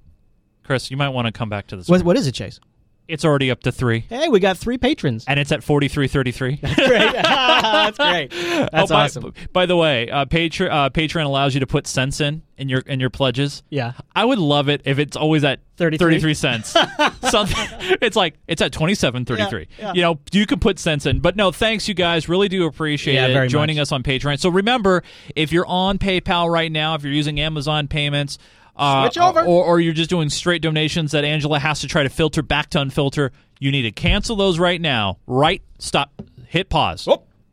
Chris, 0.63 0.89
you 0.89 0.97
might 0.97 1.09
want 1.09 1.25
to 1.27 1.31
come 1.31 1.49
back 1.49 1.67
to 1.67 1.75
this. 1.75 1.89
What, 1.89 2.03
what 2.03 2.17
is 2.17 2.25
it, 2.27 2.31
Chase? 2.33 2.59
It's 3.07 3.25
already 3.25 3.51
up 3.51 3.61
to 3.63 3.71
three. 3.71 4.01
Hey, 4.09 4.29
we 4.29 4.39
got 4.39 4.57
three 4.57 4.77
patrons. 4.77 5.25
And 5.27 5.39
it's 5.39 5.51
at 5.51 5.63
forty 5.63 5.87
three 5.87 6.07
thirty 6.07 6.31
three. 6.31 6.55
That's 6.61 6.75
great. 6.75 7.13
That's 7.13 7.97
great. 7.97 8.31
That's 8.71 8.91
by, 8.91 9.05
awesome. 9.05 9.33
By 9.51 9.65
the 9.65 9.75
way, 9.75 10.09
uh, 10.09 10.25
Patreon, 10.25 10.69
uh, 10.71 10.89
Patreon 10.89 11.25
allows 11.25 11.53
you 11.53 11.59
to 11.59 11.67
put 11.67 11.85
cents 11.87 12.21
in 12.21 12.43
in 12.57 12.69
your 12.69 12.79
in 12.81 12.99
your 12.99 13.09
pledges. 13.09 13.63
Yeah. 13.69 13.93
I 14.15 14.23
would 14.25 14.39
love 14.39 14.69
it 14.69 14.81
if 14.85 14.99
it's 14.99 15.17
always 15.17 15.43
at 15.43 15.59
33? 15.77 15.97
33 16.19 16.33
cents. 16.33 16.75
Something 17.29 17.67
it's 18.01 18.15
like 18.15 18.35
it's 18.47 18.61
at 18.61 18.71
27.33. 18.71 19.37
Yeah, 19.77 19.85
yeah. 19.85 19.93
You 19.93 20.01
know, 20.01 20.19
you 20.31 20.45
can 20.45 20.59
put 20.59 20.79
cents 20.79 21.05
in. 21.05 21.19
But 21.19 21.35
no, 21.35 21.51
thanks 21.51 21.87
you 21.87 21.93
guys. 21.93 22.29
Really 22.29 22.47
do 22.47 22.65
appreciate 22.65 23.15
Yeah, 23.15 23.43
it 23.43 23.47
joining 23.49 23.77
much. 23.77 23.83
us 23.83 23.91
on 23.91 24.03
Patreon. 24.03 24.39
So 24.39 24.49
remember, 24.49 25.03
if 25.35 25.51
you're 25.51 25.67
on 25.67 25.97
PayPal 25.97 26.49
right 26.49 26.71
now, 26.71 26.95
if 26.95 27.03
you're 27.03 27.11
using 27.13 27.39
Amazon 27.39 27.87
payments, 27.87 28.37
uh, 28.75 29.03
Switch 29.09 29.17
over. 29.17 29.41
Or, 29.41 29.63
or 29.65 29.79
you're 29.79 29.93
just 29.93 30.09
doing 30.09 30.29
straight 30.29 30.61
donations 30.61 31.11
that 31.11 31.23
Angela 31.23 31.59
has 31.59 31.81
to 31.81 31.87
try 31.87 32.03
to 32.03 32.09
filter 32.09 32.41
back 32.41 32.69
to 32.71 32.79
unfilter, 32.79 33.31
you 33.59 33.71
need 33.71 33.83
to 33.83 33.91
cancel 33.91 34.35
those 34.35 34.59
right 34.59 34.79
now. 34.81 35.17
Right, 35.27 35.61
stop, 35.79 36.11
hit 36.47 36.69
pause. 36.69 37.07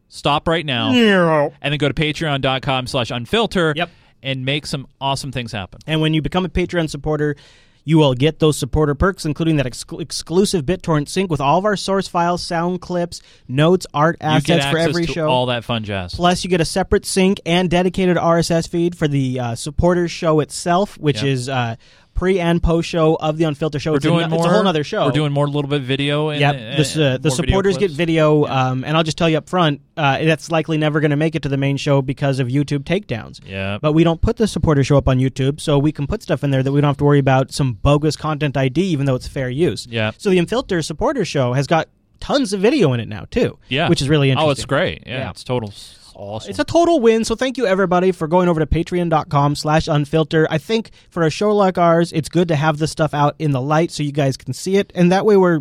Stop 0.09 0.49
right 0.49 0.67
now. 0.67 0.91
Yeah. 0.93 1.51
And 1.63 1.73
then 1.73 1.79
go 1.79 1.89
to 1.89 1.95
patreon.com 1.95 2.87
slash 2.89 3.11
unfilter 3.11 3.75
Yep. 3.77 3.91
and 4.23 4.45
make 4.45 4.67
some 4.67 4.89
awesome 5.01 5.31
things 5.31 5.53
happen. 5.53 5.79
And 5.87 6.01
when 6.01 6.15
you 6.15 6.21
become 6.23 6.45
a 6.45 6.49
Patreon 6.49 6.91
supporter, 6.91 7.37
you 7.85 7.99
will 7.99 8.15
get 8.15 8.39
those 8.39 8.57
supporter 8.57 8.95
perks, 8.95 9.25
including 9.25 9.57
that 9.57 9.67
exclu- 9.67 10.01
exclusive 10.01 10.65
BitTorrent 10.65 11.09
sync 11.09 11.31
with 11.31 11.41
all 11.41 11.59
of 11.59 11.65
our 11.65 11.77
source 11.77 12.09
files, 12.09 12.43
sound 12.43 12.81
clips, 12.81 13.23
notes, 13.49 13.87
art 13.95 14.17
assets 14.21 14.67
for 14.67 14.79
every 14.79 15.07
to 15.07 15.13
show. 15.13 15.29
all 15.29 15.47
that 15.47 15.65
fun 15.65 15.83
jazz. 15.85 16.15
Plus, 16.15 16.45
you 16.45 16.51
get 16.51 16.61
a 16.61 16.65
separate 16.65 17.07
sync 17.07 17.41
and 17.47 17.71
dedicated 17.71 18.17
RSS 18.17 18.69
feed 18.69 18.97
for 18.97 19.09
the 19.09 19.41
uh, 19.41 19.55
supporters 19.55 20.11
show 20.11 20.41
itself, 20.41 20.99
which 20.99 21.17
Yep. 21.23 21.27
is 21.27 21.49
uh, 21.49 21.77
pre 22.21 22.39
and 22.39 22.63
post 22.63 22.87
show 22.87 23.15
of 23.15 23.39
the 23.39 23.45
Unfiltered 23.45 23.81
show. 23.81 23.93
We're 23.93 23.97
it's, 23.97 24.05
doing 24.05 24.25
a, 24.25 24.29
more. 24.29 24.41
it's 24.41 24.47
a 24.47 24.51
whole 24.55 24.69
other 24.69 24.85
show. 24.85 25.07
We're 25.07 25.13
doing 25.13 25.33
more 25.33 25.47
a 25.47 25.49
little 25.51 25.71
bit 25.71 25.81
video. 25.81 26.29
And, 26.29 26.39
Yep. 26.39 26.55
and- 26.55 26.61
The, 26.61 26.67
uh, 26.69 27.15
and 27.15 27.23
the 27.23 27.29
more 27.31 27.37
video 27.37 27.47
supporters 27.47 27.79
get 27.79 27.91
video, 27.93 28.45
um, 28.45 28.85
and 28.85 28.95
I'll 28.95 29.03
just 29.03 29.17
tell 29.17 29.31
you 29.31 29.39
up 29.39 29.49
front, 29.49 29.81
uh, 29.97 30.23
that's 30.25 30.51
likely 30.51 30.77
never 30.77 31.01
going 31.01 31.13
to 31.13 31.17
make 31.17 31.35
it 31.35 31.41
to 31.45 31.49
the 31.49 31.57
main 31.57 31.79
show 31.79 32.03
because 32.03 32.39
of 32.39 32.49
YouTube 32.49 32.81
takedowns. 32.85 33.41
Yeah. 33.47 33.79
But 33.81 33.95
we 33.95 34.05
don't 34.05 34.21
put 34.21 34.37
the 34.37 34.47
supporter 34.47 34.85
show 34.85 34.99
up 34.99 35.09
on 35.09 35.19
YouTube, 35.19 35.61
so 35.63 35.79
we 35.79 35.93
can 35.93 36.07
put 36.07 36.23
stuff 36.23 36.45
in 36.45 36.51
there 36.51 36.63
that 36.63 36.71
we 36.73 36.83
don't 36.83 36.89
have 36.91 36.99
to 36.99 37.05
worry 37.05 37.19
about 37.19 37.53
some 37.53 37.73
bogus 37.73 38.17
content 38.17 38.55
ID, 38.55 38.83
even 38.83 39.07
though 39.07 39.15
it's 39.15 39.27
fair 39.27 39.49
use. 39.49 39.87
Yeah. 39.91 40.11
So 40.19 40.29
the 40.29 40.37
Unfiltered 40.39 40.85
supporter 40.85 41.25
show 41.25 41.55
has 41.55 41.67
got 41.67 41.89
tons 42.21 42.53
of 42.53 42.61
video 42.61 42.93
in 42.93 43.01
it 43.01 43.09
now 43.09 43.25
too. 43.31 43.59
Yeah. 43.71 43.89
Which 43.89 44.03
is 44.03 44.11
really 44.11 44.29
interesting. 44.29 44.49
Oh, 44.49 44.51
it's 44.53 44.67
great. 44.67 45.05
Yeah, 45.07 45.21
Yeah. 45.21 45.31
it's 45.31 45.43
total 45.43 45.73
awesome. 46.17 46.51
It's 46.51 46.59
a 46.59 46.65
total 46.65 47.01
win. 47.01 47.25
So 47.25 47.35
thank 47.35 47.57
you 47.59 47.67
everybody 47.67 48.13
for 48.13 48.27
going 48.29 48.49
over 48.49 48.61
to 48.61 48.67
patreon.com 48.67 49.55
slash 49.57 49.87
unfilter. 49.87 50.47
I 50.51 50.59
think 50.59 50.91
for 51.11 51.23
a 51.23 51.31
show 51.31 51.55
like 51.55 51.79
ours, 51.79 52.13
it's 52.13 52.29
good 52.29 52.49
to 52.49 52.57
have 52.57 52.79
this 52.79 52.91
stuff 52.91 53.15
out 53.15 53.35
in 53.39 53.51
the 53.53 53.61
light 53.61 53.91
so 53.91 54.03
you 54.03 54.13
guys 54.13 54.37
can 54.37 54.53
see 54.53 54.77
it. 54.77 54.93
And 54.95 55.11
that 55.13 55.25
way 55.25 55.37
we're 55.37 55.61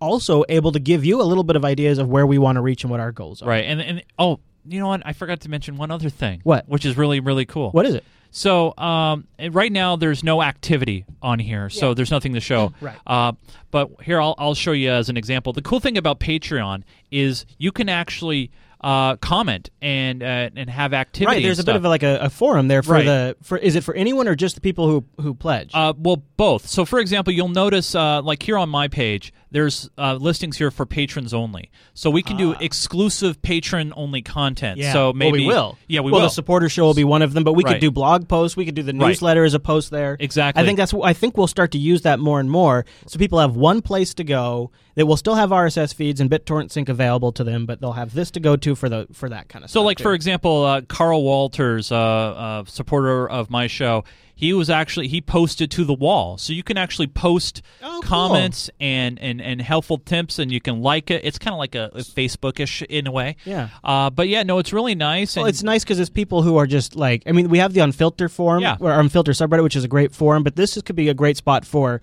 also 0.00 0.44
able 0.48 0.72
to 0.72 0.78
give 0.78 1.04
you 1.04 1.20
a 1.20 1.24
little 1.24 1.44
bit 1.44 1.56
of 1.56 1.64
ideas 1.64 1.98
of 1.98 2.08
where 2.08 2.26
we 2.26 2.38
want 2.38 2.56
to 2.56 2.60
reach 2.62 2.84
and 2.84 2.90
what 2.90 3.00
our 3.00 3.12
goals 3.12 3.42
are. 3.42 3.48
Right. 3.48 3.64
And 3.64 3.80
and 3.80 4.02
oh, 4.18 4.40
you 4.66 4.80
know 4.80 4.88
what? 4.88 5.02
I 5.04 5.12
forgot 5.12 5.40
to 5.40 5.48
mention 5.48 5.76
one 5.76 5.90
other 5.90 6.10
thing. 6.10 6.40
What? 6.44 6.68
Which 6.68 6.84
is 6.84 6.96
really 6.96 7.20
really 7.20 7.46
cool. 7.46 7.70
What 7.70 7.86
is 7.86 7.94
it? 7.94 8.04
So 8.32 8.76
um, 8.76 9.26
right 9.50 9.72
now 9.72 9.96
there's 9.96 10.22
no 10.22 10.42
activity 10.42 11.06
on 11.22 11.38
here, 11.38 11.70
so 11.70 11.88
Yeah. 11.88 11.94
there's 11.94 12.10
nothing 12.10 12.34
to 12.34 12.40
show. 12.40 12.72
Right. 12.82 12.96
Uh, 13.06 13.32
but 13.70 13.90
here 14.02 14.20
I'll 14.20 14.34
I'll 14.36 14.54
show 14.54 14.72
you 14.72 14.90
as 14.90 15.08
an 15.08 15.16
example. 15.16 15.52
The 15.54 15.62
cool 15.62 15.80
thing 15.80 15.96
about 15.96 16.20
Patreon 16.20 16.82
is 17.10 17.46
you 17.56 17.72
can 17.72 17.88
actually 17.88 18.50
uh, 18.80 19.16
comment 19.16 19.70
and 19.80 20.22
uh, 20.22 20.50
and 20.54 20.68
have 20.70 20.92
activity. 20.92 21.36
Right, 21.36 21.42
there's 21.42 21.58
a 21.58 21.64
bit 21.64 21.76
of 21.76 21.84
a, 21.84 21.88
like 21.88 22.02
a, 22.02 22.18
a 22.22 22.30
forum 22.30 22.68
there 22.68 22.82
for 22.82 22.92
Right. 22.92 23.04
the 23.04 23.36
for 23.42 23.56
is 23.58 23.74
it 23.76 23.84
for 23.84 23.94
anyone 23.94 24.28
or 24.28 24.34
just 24.34 24.54
the 24.54 24.60
people 24.60 24.88
who 24.88 25.04
who 25.20 25.34
pledge? 25.34 25.70
Uh, 25.74 25.92
well, 25.96 26.22
both. 26.36 26.66
So, 26.68 26.84
for 26.84 26.98
example, 26.98 27.32
you'll 27.32 27.48
notice, 27.48 27.94
uh, 27.94 28.22
like 28.22 28.42
here 28.42 28.58
on 28.58 28.68
my 28.68 28.88
page, 28.88 29.32
there's 29.56 29.88
uh, 29.96 30.14
listings 30.14 30.58
here 30.58 30.70
for 30.70 30.84
patrons 30.84 31.32
only. 31.32 31.70
So 31.94 32.10
we 32.10 32.22
can 32.22 32.36
do 32.36 32.52
exclusive 32.60 33.40
patron 33.40 33.92
only 33.96 34.20
content. 34.20 34.78
Ah. 34.78 34.82
Yeah. 34.84 34.92
So 34.92 35.04
Well, 35.06 35.12
maybe 35.14 35.38
we 35.40 35.46
will. 35.46 35.78
Yeah, 35.88 36.00
we 36.00 36.12
well, 36.12 36.20
will. 36.20 36.26
the 36.28 36.32
supporter 36.34 36.68
show 36.68 36.84
will 36.84 36.94
be 36.94 37.04
one 37.04 37.22
of 37.22 37.32
them, 37.32 37.42
but 37.42 37.54
we 37.54 37.64
Right. 37.64 37.72
could 37.72 37.80
do 37.80 37.90
blog 37.90 38.28
posts. 38.28 38.56
We 38.56 38.66
could 38.66 38.74
do 38.74 38.82
the 38.82 38.92
Right. 38.92 39.08
newsletter 39.08 39.44
as 39.44 39.54
a 39.54 39.58
post 39.58 39.90
there. 39.90 40.16
Exactly. 40.20 40.62
I 40.62 40.66
think 40.66 40.76
that's. 40.76 40.92
I 41.02 41.14
think 41.14 41.36
we'll 41.38 41.46
start 41.46 41.70
to 41.72 41.78
use 41.78 42.02
that 42.02 42.20
more 42.20 42.38
and 42.38 42.50
more, 42.50 42.84
so 43.06 43.18
people 43.18 43.38
have 43.40 43.56
one 43.56 43.80
place 43.80 44.12
to 44.14 44.24
go. 44.24 44.70
They 44.94 45.02
will 45.04 45.16
still 45.16 45.34
have 45.34 45.52
RSS 45.52 45.92
feeds 45.94 46.20
and 46.20 46.30
BitTorrent 46.30 46.70
sync 46.70 46.88
available 46.88 47.32
to 47.32 47.44
them, 47.44 47.66
but 47.66 47.80
they'll 47.80 47.92
have 47.92 48.14
this 48.14 48.30
to 48.32 48.40
go 48.40 48.56
to 48.56 48.74
for 48.74 48.88
the 48.88 49.06
for 49.12 49.28
that 49.30 49.48
kind 49.48 49.64
of 49.64 49.70
So, 49.70 49.72
stuff. 49.72 49.80
So, 49.82 49.86
like 49.86 49.96
too. 49.98 50.02
for 50.04 50.14
example, 50.14 50.64
uh, 50.64 50.80
Carl 50.82 51.22
Walters, 51.22 51.90
uh, 51.90 51.96
uh, 51.96 52.64
supporter 52.66 53.28
of 53.28 53.50
my 53.50 53.66
show, 53.66 54.04
he 54.38 54.52
was 54.52 54.68
actually 54.68 55.08
he 55.08 55.22
posted 55.22 55.70
to 55.70 55.84
the 55.86 55.94
wall, 55.94 56.36
so 56.36 56.52
you 56.52 56.62
can 56.62 56.76
actually 56.76 57.06
post 57.06 57.62
Oh, 57.82 58.02
comments 58.04 58.68
and, 58.78 59.18
and 59.18 59.40
and 59.40 59.62
helpful 59.62 59.96
tips, 59.96 60.38
and 60.38 60.52
you 60.52 60.60
can 60.60 60.82
like 60.82 61.10
it. 61.10 61.24
It's 61.24 61.38
kind 61.38 61.54
of 61.54 61.58
like 61.58 61.74
a, 61.74 61.86
a 61.94 62.00
Facebookish 62.02 62.84
in 62.86 63.06
a 63.06 63.10
way. 63.12 63.36
Yeah. 63.46 63.70
Uh, 63.82 64.10
but 64.10 64.28
yeah, 64.28 64.42
no, 64.42 64.58
it's 64.58 64.74
really 64.74 64.94
nice. 64.94 65.36
Well, 65.36 65.46
it's 65.46 65.62
nice 65.62 65.84
because 65.84 65.98
it's 65.98 66.10
people 66.10 66.42
who 66.42 66.58
are 66.58 66.66
just 66.66 66.94
like. 66.96 67.22
I 67.26 67.32
mean, 67.32 67.48
we 67.48 67.58
have 67.58 67.72
the 67.72 67.80
Unfilter 67.80 68.30
forum, 68.30 68.62
Yeah. 68.62 68.76
or 68.78 68.90
Unfilter 68.90 69.32
subreddit, 69.34 69.62
which 69.62 69.74
is 69.76 69.84
a 69.84 69.88
great 69.88 70.14
forum. 70.14 70.42
But 70.42 70.54
this 70.56 70.76
is, 70.76 70.82
could 70.82 70.96
be 70.96 71.08
a 71.08 71.14
great 71.14 71.38
spot 71.38 71.64
for, 71.64 72.02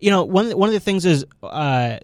you 0.00 0.10
know, 0.10 0.24
one 0.24 0.50
one 0.58 0.68
of 0.68 0.72
the 0.72 0.80
things 0.80 1.06
is 1.06 1.24
uh, 1.44 1.98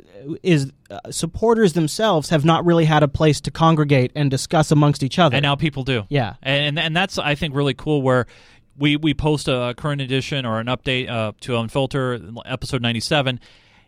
is 0.45 0.71
uh, 0.91 1.01
supporters 1.11 1.73
themselves 1.73 2.29
have 2.29 2.45
not 2.45 2.65
really 2.65 2.85
had 2.85 3.03
a 3.03 3.09
place 3.09 3.41
to 3.41 3.51
congregate 3.51 4.13
and 4.15 4.31
discuss 4.31 4.71
amongst 4.71 5.03
each 5.03 5.19
other. 5.19 5.35
and 5.37 5.43
now 5.43 5.57
people 5.57 5.83
do. 5.83 6.05
Yeah. 6.11 6.35
and 6.43 6.79
and 6.79 6.97
that's 6.97 7.19
I 7.19 7.35
think 7.35 7.57
really 7.57 7.75
cool 7.75 8.01
where. 8.03 8.27
We, 8.77 8.97
we 8.97 9.15
post 9.15 9.49
a 9.49 9.75
current 9.77 10.01
edition 10.01 10.45
or 10.45 10.59
an 10.61 10.67
update 10.67 11.09
uh, 11.09 11.33
to 11.43 11.53
Unfilter 11.53 12.37
episode 12.45 12.83
97 12.83 13.41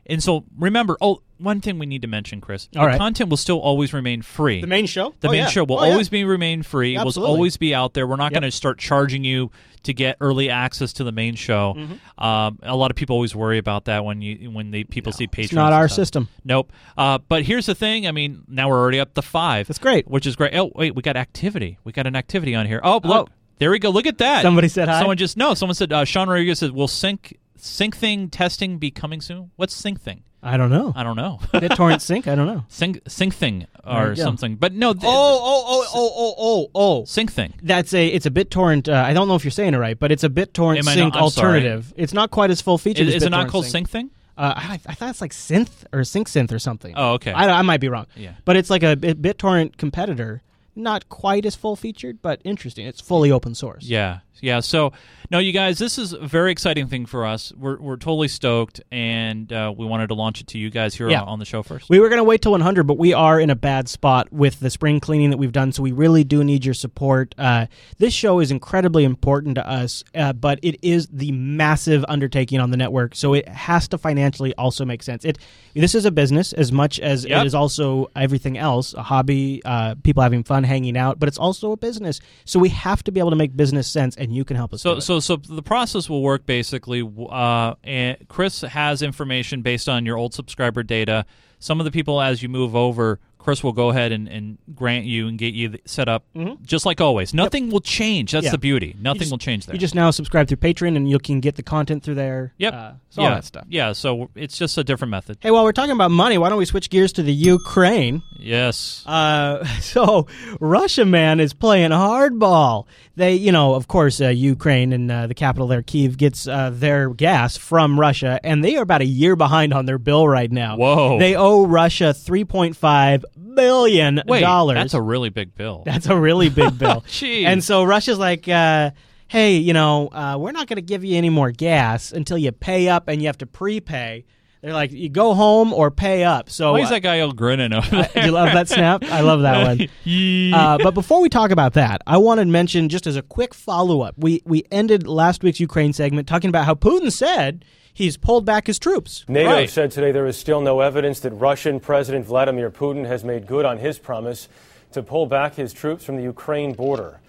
and 0.09 0.23
so 0.23 0.45
remember 0.57 0.97
oh 1.01 1.21
one 1.39 1.61
thing 1.61 1.81
we 1.81 1.85
need 1.87 2.03
to 2.03 2.09
mention 2.09 2.41
chris. 2.41 2.69
All 2.77 2.83
the 2.83 2.89
right. 2.91 2.97
content 2.99 3.29
will 3.29 3.37
still 3.37 3.59
always 3.59 3.93
remain 3.93 4.23
free. 4.23 4.61
The 4.61 4.67
main 4.69 4.87
show, 4.87 5.13
the 5.21 5.27
Oh, 5.29 5.33
main 5.33 5.41
yeah. 5.41 5.47
show 5.49 5.65
will 5.65 5.81
Oh, 5.81 5.85
yeah. 5.85 5.91
always 5.91 6.09
be 6.09 6.23
remain 6.23 6.63
free. 6.63 6.95
It 6.97 7.05
will 7.05 7.25
always 7.27 7.57
be 7.57 7.75
out 7.75 7.93
there. 7.95 8.07
We're 8.07 8.15
not 8.17 8.31
Yep. 8.31 8.41
going 8.41 8.51
to 8.51 8.57
start 8.57 8.79
charging 8.79 9.25
you 9.25 9.51
to 9.83 9.93
get 9.93 10.17
early 10.21 10.49
access 10.49 10.93
to 10.95 11.05
the 11.05 11.11
main 11.13 11.35
show. 11.35 11.75
Mhm. 11.77 12.23
um, 12.25 12.59
a 12.63 12.77
lot 12.77 12.91
of 12.93 12.97
people 12.97 13.15
always 13.15 13.35
worry 13.35 13.59
about 13.59 13.87
that 13.87 14.05
when 14.05 14.23
you 14.23 14.49
when 14.53 14.71
they 14.71 14.85
people 14.85 15.11
see 15.13 15.27
patrons 15.27 15.47
It's 15.51 15.55
not 15.55 15.73
our 15.73 15.89
stuff. 15.89 15.97
system. 15.97 16.29
nope. 16.45 16.73
Uh, 16.97 17.19
but 17.29 17.43
here's 17.43 17.67
the 17.67 17.75
thing. 17.75 18.07
I 18.07 18.13
mean 18.13 18.45
now 18.47 18.69
we're 18.69 18.79
already 18.81 19.01
up 19.01 19.13
to 19.15 19.23
five. 19.23 19.67
That's 19.67 19.81
great. 19.81 20.07
which 20.09 20.25
is 20.27 20.37
great. 20.37 20.55
Oh 20.55 20.71
wait 20.77 20.95
we 20.95 21.03
got 21.03 21.17
activity. 21.17 21.79
We 21.83 21.91
got 21.91 22.07
an 22.07 22.15
activity 22.15 22.55
on 22.55 22.67
here. 22.67 22.81
Oh 22.85 23.01
look 23.03 23.29
there 23.59 23.71
we 23.71 23.79
go 23.79 23.91
look 23.91 24.07
at 24.07 24.19
that 24.19 24.43
Somebody 24.43 24.69
said 24.69 24.89
hi? 24.89 24.99
someone 24.99 25.17
just 25.17 25.37
no 25.37 25.55
someone 25.55 25.75
said 25.75 25.93
uh, 25.93 26.05
sean 26.05 26.29
rodriguez 26.29 26.59
said 26.61 26.71
will 26.73 26.89
sync 26.89 27.39
Syncthing 27.59 28.29
testing 28.31 28.79
be 28.79 28.91
coming 28.91 29.21
soon 29.21 29.51
what's 29.57 29.75
sync 29.75 30.01
thing 30.01 30.23
I 30.43 30.57
don't 30.57 30.71
know. 30.71 30.93
i 30.95 31.03
don't 31.03 31.17
know 31.17 31.41
BitTorrent 31.55 32.01
sync. 32.01 32.29
I 32.29 32.35
don't 32.37 32.47
know. 32.47 32.65
sync 32.69 33.03
Syncthing 33.05 33.67
or 33.85 34.11
you 34.11 34.17
something 34.17 34.55
but 34.57 34.73
no 34.73 34.93
th- 34.93 35.03
Oh, 35.05 35.09
oh, 35.09 35.65
oh, 35.67 35.87
oh, 35.95 36.13
oh, 36.17 36.35
oh, 36.39 36.71
oh. 37.01 37.03
Syncthing 37.05 37.55
That's 37.63 37.93
a 37.95 38.07
it's 38.07 38.27
a 38.27 38.31
BitTorrent. 38.31 38.89
Uh, 38.93 38.95
I 39.05 39.13
don't 39.15 39.27
know 39.27 39.35
if 39.35 39.45
you're 39.45 39.51
saying 39.51 39.75
it 39.75 39.79
right, 39.79 39.99
but 39.99 40.13
it's 40.13 40.23
a 40.23 40.29
BitTorrent 40.29 40.79
Am 40.79 40.89
I 40.89 40.95
sync 40.95 41.15
not- 41.15 41.23
I'm 41.25 41.31
sorry. 41.31 41.49
alternative. 41.59 41.93
It's 41.97 42.13
not 42.13 42.31
quite 42.31 42.51
as 42.51 42.61
full 42.61 42.79
featured. 42.79 43.09
Is- 43.09 43.15
as 43.17 43.23
is 43.23 43.27
it 43.27 43.31
not 43.31 43.47
BitTorrent 43.47 43.51
called 43.51 43.65
Syncthing? 43.65 44.11
Uh, 44.39 44.53
I, 44.55 44.81
I 44.87 44.95
thought 44.95 45.09
it's 45.11 45.21
like 45.23 45.33
synth 45.33 45.85
or 45.93 46.05
sync 46.05 46.29
synth 46.29 46.53
or 46.53 46.59
something. 46.59 46.93
Oh, 46.97 47.15
okay. 47.15 47.33
I, 47.33 47.59
I 47.59 47.63
might 47.63 47.81
be 47.81 47.89
wrong. 47.89 48.07
Yeah. 48.15 48.33
but 48.45 48.57
it's 48.57 48.69
like 48.71 48.83
a 48.85 48.95
Bit- 48.95 49.21
BitTorrent 49.23 49.79
competitor. 49.79 50.43
Not 50.77 51.09
quite 51.09 51.47
as 51.47 51.57
full 51.57 51.75
featured, 51.75 52.21
but 52.21 52.41
interesting. 52.45 52.87
It's 52.87 53.01
fully 53.01 53.33
open 53.33 53.55
source. 53.55 53.85
Yeah, 53.85 54.19
yeah. 54.41 54.61
So, 54.61 54.93
no, 55.31 55.39
you 55.39 55.53
guys, 55.53 55.79
this 55.79 55.99
is 55.99 56.13
a 56.13 56.27
very 56.27 56.53
exciting 56.53 56.87
thing 56.89 57.07
for 57.07 57.27
us. 57.27 57.53
We're 57.57 57.79
we're 57.79 57.97
totally 57.97 58.29
stoked, 58.29 58.81
and 58.93 59.53
uh, 59.53 59.73
we 59.77 59.87
wanted 59.87 60.09
to 60.09 60.15
launch 60.15 60.41
it 60.41 60.47
to 60.49 60.59
you 60.59 60.71
guys 60.71 60.95
here 60.95 61.09
Yeah. 61.11 61.23
on, 61.23 61.39
the 61.39 61.45
show 61.45 61.63
first. 61.63 61.89
We 61.91 61.99
were 62.01 62.09
going 62.09 62.19
to 62.21 62.25
wait 62.25 62.43
till 62.43 62.53
100, 62.53 62.85
but 62.85 62.99
we 62.99 63.13
are 63.13 63.41
in 63.41 63.51
a 63.51 63.57
bad 63.57 63.89
spot 63.89 64.33
with 64.33 64.61
the 64.61 64.71
spring 64.71 65.01
cleaning 65.01 65.31
that 65.31 65.37
we've 65.39 65.53
done, 65.53 65.73
so 65.73 65.83
we 65.83 65.93
really 65.93 66.25
do 66.25 66.45
need 66.45 66.65
your 66.65 66.75
support. 66.75 67.35
Uh, 67.39 67.67
this 67.99 68.15
show 68.15 68.41
is 68.41 68.51
incredibly 68.51 69.05
important 69.05 69.57
to 69.57 69.69
us, 69.69 70.05
uh, 70.15 70.33
but 70.33 70.59
it 70.63 70.79
is 70.83 71.07
the 71.09 71.33
massive 71.33 72.05
undertaking 72.09 72.61
on 72.61 72.71
the 72.71 72.77
network, 72.77 73.15
so 73.15 73.35
it 73.35 73.49
has 73.49 73.89
to 73.89 73.99
financially 73.99 74.55
also 74.57 74.85
make 74.85 75.03
sense. 75.03 75.25
It 75.25 75.39
this 75.75 75.95
is 75.95 76.05
a 76.07 76.11
business 76.11 76.53
as 76.55 76.73
much 76.73 76.99
as 77.01 77.25
Yep. 77.27 77.43
it 77.43 77.47
is 77.47 77.55
also 77.55 78.07
everything 78.17 78.57
else, 78.57 78.95
a 78.95 79.03
hobby, 79.03 79.61
uh, 79.65 79.95
people 80.03 80.23
having 80.23 80.43
fun, 80.43 80.65
hanging 80.65 80.97
out, 80.97 81.19
but 81.19 81.29
it's 81.29 81.37
also 81.39 81.73
a 81.73 81.77
business. 81.77 82.21
So 82.47 82.59
we 82.59 82.71
have 82.71 83.03
to 83.05 83.13
be 83.13 83.21
able 83.21 83.31
to 83.31 83.37
make 83.37 83.55
business 83.57 83.87
sense, 83.87 84.17
and 84.27 84.35
you 84.35 84.45
can 84.45 84.57
help 84.57 84.75
us. 84.75 84.83
So, 84.83 84.99
so, 84.99 85.21
so 85.21 85.37
the 85.37 85.63
process 85.63 86.11
will 86.11 86.21
work 86.21 86.47
basically. 86.47 87.09
Uh, 87.31 87.75
and 87.85 88.17
Chris 88.27 88.61
has 88.63 89.01
information 89.01 89.63
based 89.63 89.89
on 89.89 90.05
your 90.05 90.17
old 90.17 90.35
subscriber 90.35 90.83
data. 90.83 91.25
Some 91.61 91.81
of 91.81 91.85
the 91.85 91.93
people, 91.93 92.21
as 92.21 92.43
you 92.43 92.49
move 92.49 92.75
over, 92.75 93.21
Chris 93.47 93.63
will 93.63 93.73
go 93.73 93.91
ahead 93.91 94.11
and, 94.11 94.27
and 94.27 94.59
grant 94.75 95.05
you 95.05 95.29
and 95.29 95.39
get 95.39 95.55
you 95.55 95.73
set 95.85 96.09
up, 96.09 96.25
Mhm. 96.35 96.61
just 96.67 96.85
like 96.85 97.01
always. 97.01 97.33
Nothing 97.33 97.71
will 97.71 97.79
change. 97.81 98.33
That's 98.33 98.47
Yeah. 98.47 98.51
the 98.51 98.59
beauty. 98.59 98.97
Nothing 99.01 99.21
just- 99.21 99.31
will 99.31 99.39
change 99.39 99.67
there. 99.67 99.77
You 99.77 99.79
just 99.79 99.95
now 99.95 100.11
subscribe 100.11 100.49
through 100.49 100.57
Patreon, 100.57 100.97
and 100.97 101.09
you 101.09 101.21
can 101.21 101.39
get 101.39 101.55
the 101.55 101.63
content 101.63 102.03
through 102.03 102.17
there. 102.17 102.55
Yep. 102.59 102.75
Uh, 102.75 102.91
so 103.09 103.23
yeah. 103.23 103.29
all 103.29 103.35
that 103.37 103.45
stuff. 103.45 103.65
Yeah. 103.71 103.93
So 103.93 104.31
it's 104.35 104.59
just 104.59 104.77
a 104.79 104.83
different 104.83 105.13
method. 105.13 105.39
Hey, 105.41 105.53
while 105.53 105.63
we're 105.63 105.71
talking 105.71 105.93
about 105.93 106.11
money, 106.11 106.39
why 106.39 106.49
don't 106.49 106.59
we 106.59 106.65
switch 106.65 106.91
gears 106.91 107.13
to 107.13 107.23
the 107.23 107.33
Ukraine? 107.33 108.23
Yes. 108.41 109.05
Uh, 109.07 109.65
so 109.81 110.27
Russia, 110.59 111.05
man, 111.05 111.39
is 111.39 111.53
playing 111.55 111.93
hardball. 111.93 112.87
They, 113.15 113.35
you 113.35 113.53
know, 113.53 113.75
of 113.75 113.87
course, 113.89 114.21
uh, 114.21 114.29
Ukraine 114.29 114.93
and 114.93 115.11
uh, 115.11 115.27
the 115.29 115.35
capital 115.35 115.69
there, 115.69 115.83
Kiev, 115.83 116.19
gets 116.19 116.47
uh, 116.49 116.71
their 116.73 117.11
gas 117.11 117.57
from 117.57 117.99
Russia, 117.99 118.41
and 118.45 118.63
they 118.63 118.77
are 118.77 118.83
about 118.83 119.01
a 119.01 119.07
year 119.07 119.37
behind 119.37 119.73
on 119.73 119.87
their 119.87 119.99
bill 119.99 120.27
right 120.29 120.51
now. 120.51 120.77
Whoa. 120.77 121.19
They 121.19 121.35
owe 121.37 121.65
Russia 121.65 122.13
three 122.13 122.45
point 122.45 122.77
five 122.77 123.25
billion 123.55 124.23
Wait, 124.27 124.41
dollars. 124.41 124.77
that's 124.77 124.95
a 124.95 125.03
really 125.03 125.31
big 125.31 125.55
bill. 125.55 125.83
That's 125.85 126.07
a 126.07 126.17
really 126.17 126.49
big 126.49 126.79
bill. 126.79 127.05
And 127.23 127.63
so 127.63 127.85
Russia's 127.85 128.19
like, 128.19 128.49
uh, 128.49 128.91
hey, 129.29 129.57
you 129.57 129.73
know, 129.73 130.09
uh, 130.09 130.37
we're 130.39 130.53
not 130.53 130.67
going 130.67 130.77
to 130.77 130.83
give 130.83 131.05
you 131.05 131.17
any 131.17 131.31
more 131.31 131.51
gas 131.51 132.13
until 132.13 132.39
you 132.39 132.53
pay 132.53 132.89
up 132.89 133.09
and 133.09 133.21
you 133.21 133.29
have 133.29 133.39
to 133.39 133.47
prepay. 133.47 134.25
They're 134.67 134.75
like, 134.75 134.91
you 134.91 135.09
go 135.09 135.33
home 135.35 135.73
or 135.73 135.93
pay 135.93 136.25
up. 136.25 136.51
So 136.51 136.73
Why 136.73 136.81
is 136.81 136.89
uh, 136.89 136.95
that 136.95 137.01
guy 137.01 137.21
all 137.21 137.31
grinning 137.31 137.73
over 137.73 137.99
uh, 137.99 138.09
there? 138.13 138.27
you 138.27 138.33
love 138.33 138.53
that 138.53 138.69
snap? 138.69 139.05
I 139.05 139.21
love 139.21 139.43
that 139.43 139.65
one. 139.65 139.89
Uh, 140.57 140.79
but 140.79 140.93
before 140.93 141.21
we 141.21 141.29
talk 141.29 141.51
about 141.51 141.75
that, 141.75 142.01
I 142.07 142.17
want 142.17 142.41
to 142.41 142.47
mention 142.47 142.89
just 142.89 143.07
as 143.07 143.17
a 143.17 143.23
quick 143.23 143.55
follow 143.55 144.01
up. 144.01 144.15
We 144.17 144.43
we 144.45 144.65
ended 144.71 145.07
last 145.07 145.43
week's 145.43 145.61
Ukraine 145.61 145.93
segment 145.93 146.27
talking 146.27 146.49
about 146.49 146.65
how 146.65 146.75
Putin 146.75 147.13
said 147.13 147.65
he's 147.93 148.17
pulled 148.17 148.45
back 148.45 148.67
his 148.67 148.79
troops. 148.79 149.25
NATO 149.29 149.67
said 149.67 149.91
today 149.91 150.13
there 150.13 150.27
is 150.27 150.37
still 150.37 150.61
no 150.61 150.81
evidence 150.81 151.21
that 151.21 151.33
Russian 151.33 151.79
President 151.79 152.25
Vladimir 152.25 152.71
Putin 152.71 153.07
has 153.07 153.23
made 153.23 153.47
good 153.47 153.65
on 153.65 153.79
his 153.79 153.99
promise 153.99 154.49
to 154.93 155.03
pull 155.03 155.27
back 155.27 155.55
his 155.55 155.73
troops 155.73 156.05
from 156.05 156.17
the 156.17 156.23
Ukraine 156.23 156.73
border. 156.73 157.21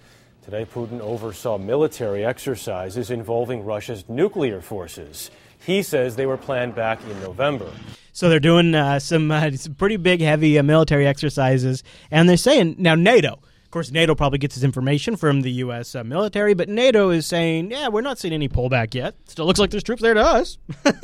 Today, 0.42 0.64
Putin 0.64 1.00
oversaw 1.00 1.58
military 1.58 2.24
exercises 2.24 3.10
involving 3.10 3.64
Russia's 3.64 4.08
nuclear 4.08 4.62
forces. 4.62 5.30
He 5.64 5.82
says 5.82 6.16
they 6.16 6.26
were 6.26 6.36
planned 6.36 6.74
back 6.74 7.00
in 7.04 7.20
November. 7.20 7.70
So 8.12 8.28
they're 8.28 8.40
doing 8.40 8.74
uh, 8.74 8.98
some, 8.98 9.30
uh, 9.30 9.50
some 9.52 9.74
pretty 9.74 9.96
big, 9.96 10.20
heavy 10.20 10.58
uh, 10.58 10.62
military 10.62 11.06
exercises, 11.06 11.84
and 12.10 12.28
they're 12.28 12.36
saying 12.36 12.76
now 12.78 12.94
NATO. 12.94 13.40
Of 13.68 13.70
course, 13.70 13.90
NATO 13.90 14.14
probably 14.14 14.38
gets 14.38 14.56
its 14.56 14.64
information 14.64 15.14
from 15.14 15.42
the 15.42 15.50
U.S. 15.52 15.94
Uh, 15.94 16.02
military, 16.02 16.54
but 16.54 16.70
NATO 16.70 17.10
is 17.10 17.26
saying, 17.26 17.70
yeah, 17.70 17.88
we're 17.88 18.00
not 18.00 18.18
seeing 18.18 18.32
any 18.32 18.48
pullback 18.48 18.94
yet. 18.94 19.14
Still 19.26 19.44
looks 19.44 19.58
like 19.58 19.70
there's 19.70 19.82
troops 19.82 20.00
there 20.00 20.14
to 20.14 20.22
us. 20.22 20.56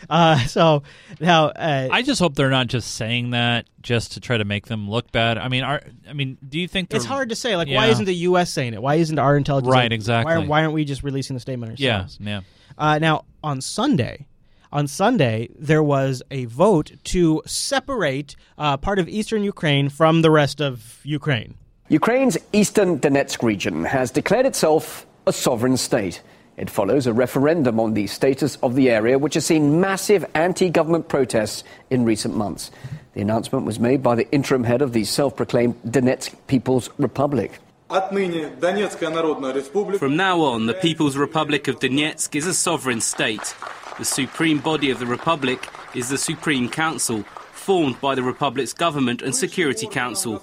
uh, 0.10 0.38
so 0.46 0.82
now, 1.20 1.46
uh, 1.46 1.88
I 1.90 2.02
just 2.02 2.20
hope 2.20 2.34
they're 2.34 2.48
not 2.50 2.68
just 2.68 2.94
saying 2.94 3.30
that 3.30 3.66
just 3.82 4.12
to 4.12 4.20
try 4.20 4.36
to 4.38 4.44
make 4.44 4.66
them 4.66 4.88
look 4.88 5.10
bad. 5.12 5.36
I 5.38 5.48
mean, 5.48 5.64
are 5.64 5.82
I 6.08 6.12
mean, 6.12 6.38
do 6.48 6.58
you 6.58 6.68
think 6.68 6.92
it's 6.94 7.04
hard 7.04 7.28
to 7.30 7.36
say. 7.36 7.56
Like, 7.56 7.68
Yeah. 7.68 7.76
why 7.76 7.86
isn't 7.88 8.04
the 8.06 8.14
U.S. 8.14 8.50
saying 8.50 8.74
it? 8.74 8.82
Why 8.82 8.94
isn't 8.96 9.18
our 9.18 9.36
intelligence? 9.36 9.70
Right, 9.70 9.82
saying- 9.82 9.92
exactly. 9.92 10.36
Why, 10.38 10.46
why 10.46 10.60
aren't 10.62 10.74
we 10.74 10.84
just 10.84 11.02
releasing 11.02 11.34
the 11.34 11.40
statement 11.40 11.78
Yeah, 11.78 11.92
ourselves? 12.02 12.18
yeah. 12.20 12.40
Uh, 12.78 12.98
now, 12.98 13.24
on 13.42 13.60
Sunday, 13.60 14.26
on 14.72 14.86
Sunday, 14.86 15.48
there 15.58 15.82
was 15.82 16.22
a 16.30 16.44
vote 16.46 16.92
to 17.04 17.42
separate 17.46 18.36
uh, 18.56 18.76
part 18.76 18.98
of 18.98 19.08
eastern 19.08 19.42
Ukraine 19.44 19.88
from 19.88 20.22
the 20.22 20.30
rest 20.30 20.60
of 20.60 21.00
Ukraine. 21.04 21.54
Ukraine's 21.88 22.38
eastern 22.52 23.00
Donetsk 23.00 23.42
region 23.42 23.84
has 23.84 24.10
declared 24.12 24.46
itself 24.46 25.06
a 25.26 25.32
sovereign 25.32 25.76
state. 25.76 26.22
It 26.60 26.68
follows 26.68 27.06
a 27.06 27.14
referendum 27.14 27.80
on 27.80 27.94
the 27.94 28.06
status 28.06 28.56
of 28.56 28.74
the 28.74 28.90
area, 28.90 29.18
which 29.18 29.32
has 29.32 29.46
seen 29.46 29.80
massive 29.80 30.26
anti 30.34 30.68
government 30.68 31.08
protests 31.08 31.64
in 31.88 32.04
recent 32.04 32.36
months. 32.36 32.70
The 33.14 33.22
announcement 33.22 33.64
was 33.64 33.80
made 33.80 34.02
by 34.02 34.14
the 34.14 34.30
interim 34.30 34.64
head 34.64 34.82
of 34.82 34.92
the 34.92 35.04
self 35.04 35.34
proclaimed 35.34 35.80
Donetsk 35.86 36.34
People's 36.48 36.90
Republic. 36.98 37.52
From 37.88 38.12
now 40.16 40.42
on, 40.42 40.66
the 40.66 40.78
People's 40.82 41.16
Republic 41.16 41.66
of 41.66 41.80
Donetsk 41.80 42.36
is 42.36 42.46
a 42.46 42.52
sovereign 42.52 43.00
state. 43.00 43.54
The 43.96 44.04
supreme 44.04 44.58
body 44.58 44.90
of 44.90 44.98
the 44.98 45.06
Republic 45.06 45.66
is 45.94 46.10
the 46.10 46.18
Supreme 46.18 46.68
Council, 46.68 47.24
formed 47.70 48.00
by 48.00 48.16
the 48.16 48.22
Republic's 48.24 48.72
government 48.72 49.22
and 49.22 49.32
Security 49.32 49.86
Council, 49.86 50.42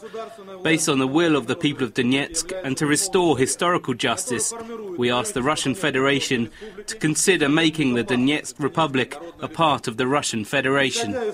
based 0.64 0.88
on 0.88 0.98
the 0.98 1.06
will 1.06 1.36
of 1.36 1.48
the 1.48 1.58
people 1.58 1.84
of 1.84 1.94
Donetsk 1.94 2.54
and 2.64 2.78
to 2.78 2.86
restore 2.86 3.38
historical 3.38 3.94
justice. 3.94 4.54
We 4.98 5.12
ask 5.12 5.34
the 5.34 5.44
Russian 5.44 5.76
Federation 5.76 6.50
to 6.86 6.96
consider 6.96 7.50
making 7.50 7.96
the 7.96 8.06
Donetsk 8.06 8.64
Republic 8.64 9.18
a 9.42 9.50
part 9.50 9.90
of 9.90 9.98
the 9.98 10.08
Russian 10.08 10.46
Federation. 10.46 11.12
The 11.12 11.28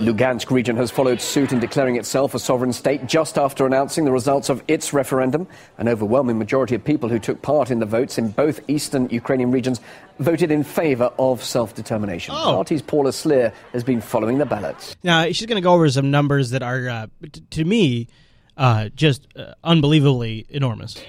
Lugansk 0.00 0.50
region 0.50 0.76
has 0.76 0.90
followed 0.90 1.20
suit 1.20 1.52
in 1.52 1.60
declaring 1.60 1.96
itself 1.96 2.34
a 2.34 2.38
sovereign 2.38 2.72
state 2.72 3.04
just 3.06 3.36
after 3.36 3.66
announcing 3.66 4.06
the 4.06 4.12
results 4.12 4.48
of 4.48 4.62
its 4.66 4.94
referendum. 4.94 5.46
An 5.76 5.88
overwhelming 5.88 6.38
majority 6.38 6.74
of 6.74 6.82
people 6.82 7.10
who 7.10 7.18
took 7.18 7.42
part 7.42 7.70
in 7.70 7.80
the 7.80 7.86
votes 7.86 8.16
in 8.16 8.30
both 8.30 8.60
eastern 8.66 9.10
Ukrainian 9.10 9.50
regions 9.50 9.82
voted 10.18 10.50
in 10.50 10.64
favor 10.64 11.10
of 11.18 11.42
self 11.42 11.74
determination. 11.74 12.34
Oh. 12.36 12.60
RT's 12.60 12.82
Paula 12.82 13.12
Slier 13.12 13.52
has 13.72 13.84
been 13.84 14.00
following 14.00 14.38
the 14.38 14.46
ballots. 14.46 14.96
Now, 15.02 15.26
she's 15.26 15.46
going 15.46 15.60
to 15.60 15.64
go 15.64 15.74
over 15.74 15.88
some 15.90 16.10
numbers 16.10 16.50
that 16.50 16.62
are, 16.62 16.88
uh, 16.88 17.06
t- 17.32 17.40
to 17.50 17.64
me, 17.64 18.08
uh, 18.56 18.88
just 18.94 19.26
uh, 19.36 19.54
unbelievably 19.64 20.46
enormous. 20.48 21.02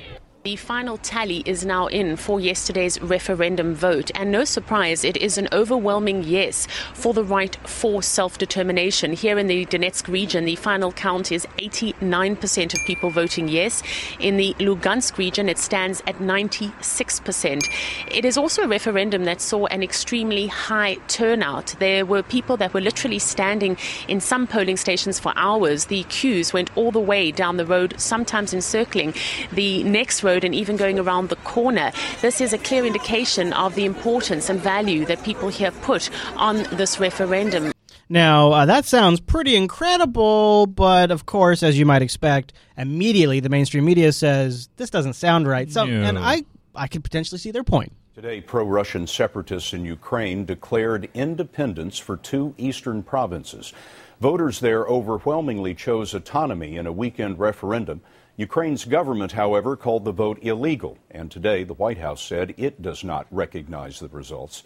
The 0.46 0.56
final 0.58 1.00
tally 1.00 1.42
is 1.48 1.66
now 1.66 1.88
in 1.88 2.18
for 2.18 2.40
yesterday's 2.40 3.02
referendum 3.02 3.74
vote, 3.74 4.12
and 4.14 4.32
no 4.32 4.44
surprise, 4.44 5.04
it 5.04 5.18
is 5.18 5.40
an 5.40 5.48
overwhelming 5.52 6.24
yes 6.24 6.68
for 6.94 7.16
the 7.16 7.24
right 7.24 7.56
for 7.68 8.04
self 8.04 8.38
determination. 8.38 9.14
Here 9.14 9.40
in 9.40 9.48
the 9.48 9.66
Donetsk 9.66 10.08
region, 10.08 10.46
the 10.46 10.56
final 10.56 10.92
count 10.92 11.32
is 11.32 11.48
89% 11.58 12.76
of 12.76 12.80
people 12.86 13.10
voting 13.10 13.48
yes. 13.48 13.82
In 14.20 14.38
the 14.38 14.54
Lugansk 14.60 15.18
region, 15.18 15.50
it 15.50 15.58
stands 15.58 16.04
at 16.06 16.20
96%. 16.20 17.64
It 18.12 18.24
is 18.24 18.38
also 18.38 18.62
a 18.62 18.68
referendum 18.68 19.24
that 19.24 19.42
saw 19.42 19.66
an 19.66 19.82
extremely 19.82 20.46
high 20.46 20.98
turnout. 21.08 21.74
There 21.80 22.06
were 22.06 22.22
people 22.22 22.56
that 22.58 22.72
were 22.72 22.82
literally 22.82 23.18
standing 23.18 23.78
in 24.08 24.22
some 24.22 24.46
polling 24.46 24.78
stations 24.78 25.18
for 25.18 25.34
hours. 25.36 25.86
The 25.86 26.04
queues 26.04 26.54
went 26.54 26.70
all 26.78 26.92
the 26.92 27.00
way 27.00 27.32
down 27.32 27.58
the 27.58 27.66
road, 27.66 27.96
sometimes 27.98 28.54
encircling 28.54 29.16
the 29.52 29.84
next 29.84 30.22
road 30.22 30.35
and 30.44 30.54
even 30.54 30.76
going 30.78 31.00
around 31.00 31.30
the 31.30 31.36
corner. 31.38 31.92
This 32.22 32.42
is 32.42 32.54
a 32.54 32.58
clear 32.58 32.86
indication 32.86 33.54
of 33.54 33.76
the 33.76 33.86
importance 33.86 34.50
and 34.50 34.60
value 34.60 35.06
that 35.06 35.24
people 35.24 35.50
here 35.50 35.72
put 35.72 36.10
on 36.36 36.64
this 36.74 37.00
referendum. 37.00 37.72
Now, 38.08 38.52
uh, 38.52 38.66
that 38.66 38.86
sounds 38.86 39.20
pretty 39.20 39.56
incredible, 39.56 40.68
but 40.68 41.10
of 41.10 41.26
course, 41.26 41.64
as 41.64 41.80
you 41.80 41.86
might 41.86 42.04
expect, 42.04 42.54
immediately 42.78 43.40
the 43.40 43.50
mainstream 43.50 43.86
media 43.86 44.12
says 44.12 44.70
this 44.78 44.92
doesn't 44.92 45.14
sound 45.14 45.48
right. 45.48 45.72
So, 45.72 45.86
No. 45.86 46.04
and 46.04 46.20
I, 46.20 46.44
I 46.76 46.88
could 46.88 47.04
potentially 47.04 47.40
see 47.40 47.52
their 47.52 47.64
point. 47.64 47.94
Today, 48.14 48.42
pro 48.42 48.64
Russian 48.64 49.08
separatists 49.08 49.74
in 49.74 49.84
Ukraine 49.86 50.46
declared 50.46 51.10
independence 51.14 51.98
for 51.98 52.16
two 52.16 52.54
eastern 52.58 53.04
provinces. 53.04 53.74
Voters 54.22 54.62
there 54.62 54.86
overwhelmingly 54.86 55.74
chose 55.76 56.14
autonomy 56.14 56.78
in 56.78 56.88
a 56.88 56.92
weekend 56.94 57.40
referendum. 57.40 58.02
Ukraine's 58.38 58.84
government, 58.84 59.32
however, 59.32 59.78
called 59.78 60.04
the 60.04 60.12
vote 60.12 60.40
illegal, 60.42 60.98
and 61.10 61.32
today 61.32 61.64
the 61.64 61.74
White 61.74 62.00
House 62.00 62.22
said 62.22 62.54
it 62.58 62.82
does 62.82 63.02
not 63.02 63.28
recognize 63.32 64.00
the 64.00 64.10
results. 64.10 64.64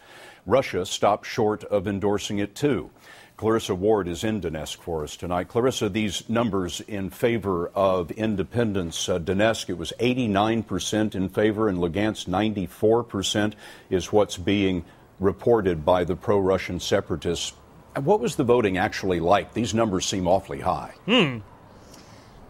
Russia 0.47 0.87
stopped 0.87 1.27
short 1.27 1.63
of 1.65 1.87
endorsing 1.87 2.39
it, 2.39 2.55
too. 2.55 2.89
Clarissa 3.37 3.75
Ward 3.75 4.07
is 4.07 4.23
in 4.23 4.41
Donetsk 4.41 4.79
for 4.79 5.03
us 5.03 5.15
tonight. 5.15 5.47
Clarissa, 5.47 5.87
these 5.87 6.27
numbers 6.27 6.81
in 6.81 7.11
favor 7.11 7.69
of 7.75 8.09
independence. 8.11 9.07
Uh, 9.07 9.19
Donetsk, 9.19 9.69
it 9.69 9.77
was 9.77 9.93
89% 9.99 11.13
in 11.13 11.29
favor, 11.29 11.69
and 11.69 11.77
Lugansk, 11.77 12.27
94% 12.27 13.53
is 13.91 14.11
what's 14.11 14.35
being 14.35 14.83
reported 15.19 15.85
by 15.85 16.03
the 16.03 16.15
pro 16.15 16.39
Russian 16.39 16.79
separatists. 16.79 17.53
What 17.95 18.19
was 18.19 18.35
the 18.35 18.43
voting 18.43 18.77
actually 18.77 19.19
like? 19.19 19.53
These 19.53 19.73
numbers 19.73 20.05
seem 20.05 20.27
awfully 20.27 20.61
high. 20.61 20.95
Hmm. 21.05 21.37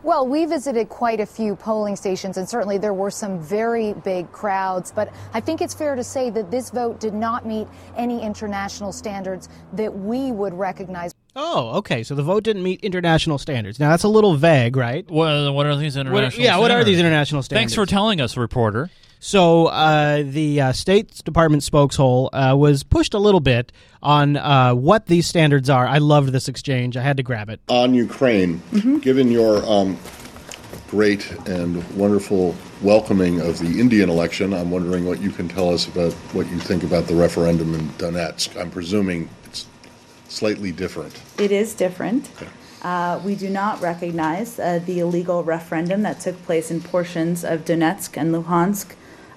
Well, 0.02 0.26
we 0.26 0.46
visited 0.46 0.88
quite 0.88 1.20
a 1.20 1.26
few 1.26 1.58
polling 1.58 1.98
stations, 1.98 2.38
and 2.38 2.48
certainly 2.48 2.78
there 2.78 2.94
were 2.94 3.12
some 3.12 3.40
very 3.42 3.94
big 3.94 4.32
crowds. 4.32 4.94
But 4.94 5.12
I 5.34 5.42
think 5.42 5.60
it's 5.60 5.74
fair 5.74 5.96
to 5.96 6.04
say 6.06 6.30
that 6.30 6.52
this 6.52 6.70
vote 6.70 7.02
did 7.02 7.14
not 7.14 7.46
meet 7.46 7.68
any 7.98 8.24
international 8.24 8.94
standards 8.94 9.50
that 9.74 9.94
we 9.94 10.32
would 10.32 10.54
recognize. 10.54 11.14
Oh, 11.36 11.78
okay. 11.80 12.04
So 12.04 12.16
the 12.16 12.24
vote 12.24 12.44
didn't 12.44 12.64
meet 12.64 12.82
international 12.82 13.38
standards. 13.38 13.78
Now 13.78 13.90
that's 13.90 14.04
a 14.04 14.08
little 14.08 14.36
vague, 14.36 14.78
right? 14.78 15.10
What, 15.10 15.54
what 15.54 15.66
are 15.66 15.76
these 15.76 15.98
international? 15.98 16.44
yeah, 16.44 16.58
what 16.58 16.72
are 16.72 16.84
these 16.86 17.00
international 17.00 17.44
standards? 17.44 17.74
Thanks 17.74 17.76
for 17.76 17.86
telling 17.86 18.22
us, 18.22 18.38
reporter. 18.38 18.90
So 19.20 19.68
uh, 19.68 20.24
the 20.26 20.62
uh, 20.62 20.72
State 20.72 21.22
Department 21.26 21.62
spokeshole 21.62 22.30
uh, 22.32 22.56
was 22.56 22.84
pushed 22.84 23.14
a 23.14 23.20
little 23.20 23.42
bit 23.42 23.74
on 24.02 24.38
uh, 24.38 24.74
what 24.74 25.08
these 25.08 25.28
standards 25.28 25.70
are. 25.70 25.86
I 25.86 25.98
loved 25.98 26.30
this 26.32 26.48
exchange. 26.48 26.96
I 26.96 27.02
had 27.02 27.18
to 27.18 27.24
grab 27.24 27.50
it. 27.50 27.60
On 27.68 27.94
Ukraine, 27.94 28.62
given 29.02 29.30
your 29.30 29.66
um, 29.70 29.98
great 30.88 31.30
and 31.48 31.84
wonderful 31.98 32.56
welcoming 32.82 33.42
of 33.42 33.60
the 33.60 33.80
Indian 33.80 34.10
election, 34.10 34.54
I'm 34.54 34.72
wondering 34.72 35.06
what 35.06 35.20
you 35.22 35.32
can 35.32 35.50
tell 35.50 35.70
us 35.70 35.86
about 35.86 36.14
what 36.34 36.50
you 36.50 36.58
think 36.58 36.84
about 36.84 37.08
the 37.08 37.16
referendum 37.16 37.74
in 37.76 37.90
Donetsk. 37.90 38.60
I'm 38.60 38.72
presuming 38.72 39.28
it's 39.44 39.68
slightly 40.30 40.72
different. 40.72 41.22
It 41.38 41.52
is 41.52 41.74
different. 41.74 42.30
Uh, 42.82 43.20
we 43.26 43.36
do 43.36 43.50
not 43.50 43.82
recognize 43.82 44.58
uh, 44.58 44.80
the 44.86 45.00
illegal 45.00 45.44
referendum 45.44 46.04
that 46.04 46.22
took 46.22 46.42
place 46.44 46.72
in 46.72 46.80
portions 46.80 47.44
of 47.44 47.66
Donetsk 47.66 48.16
and 48.16 48.34
Luhansk 48.34 48.96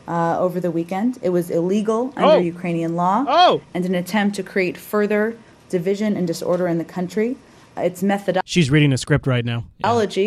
uh, 0.09 0.37
over 0.39 0.61
the 0.61 0.71
weekend. 0.71 1.19
It 1.23 1.31
was 1.31 1.51
illegal 1.51 2.13
under 2.17 2.35
Oh. 2.37 2.39
Ukrainian 2.39 2.97
law 2.97 3.25
Oh. 3.29 3.61
and 3.75 3.85
an 3.87 3.95
attempt 3.95 4.37
to 4.37 4.43
create 4.43 4.77
further 4.77 5.37
division 5.71 6.17
and 6.17 6.27
disorder 6.27 6.67
in 6.69 6.79
the 6.79 6.85
country. 6.85 7.37
Its 7.77 8.03
methodology 8.03 8.43
She's 8.47 8.71
reading 8.71 8.93
a 8.93 8.99
script 8.99 9.27
right 9.27 9.45
now. 9.47 9.65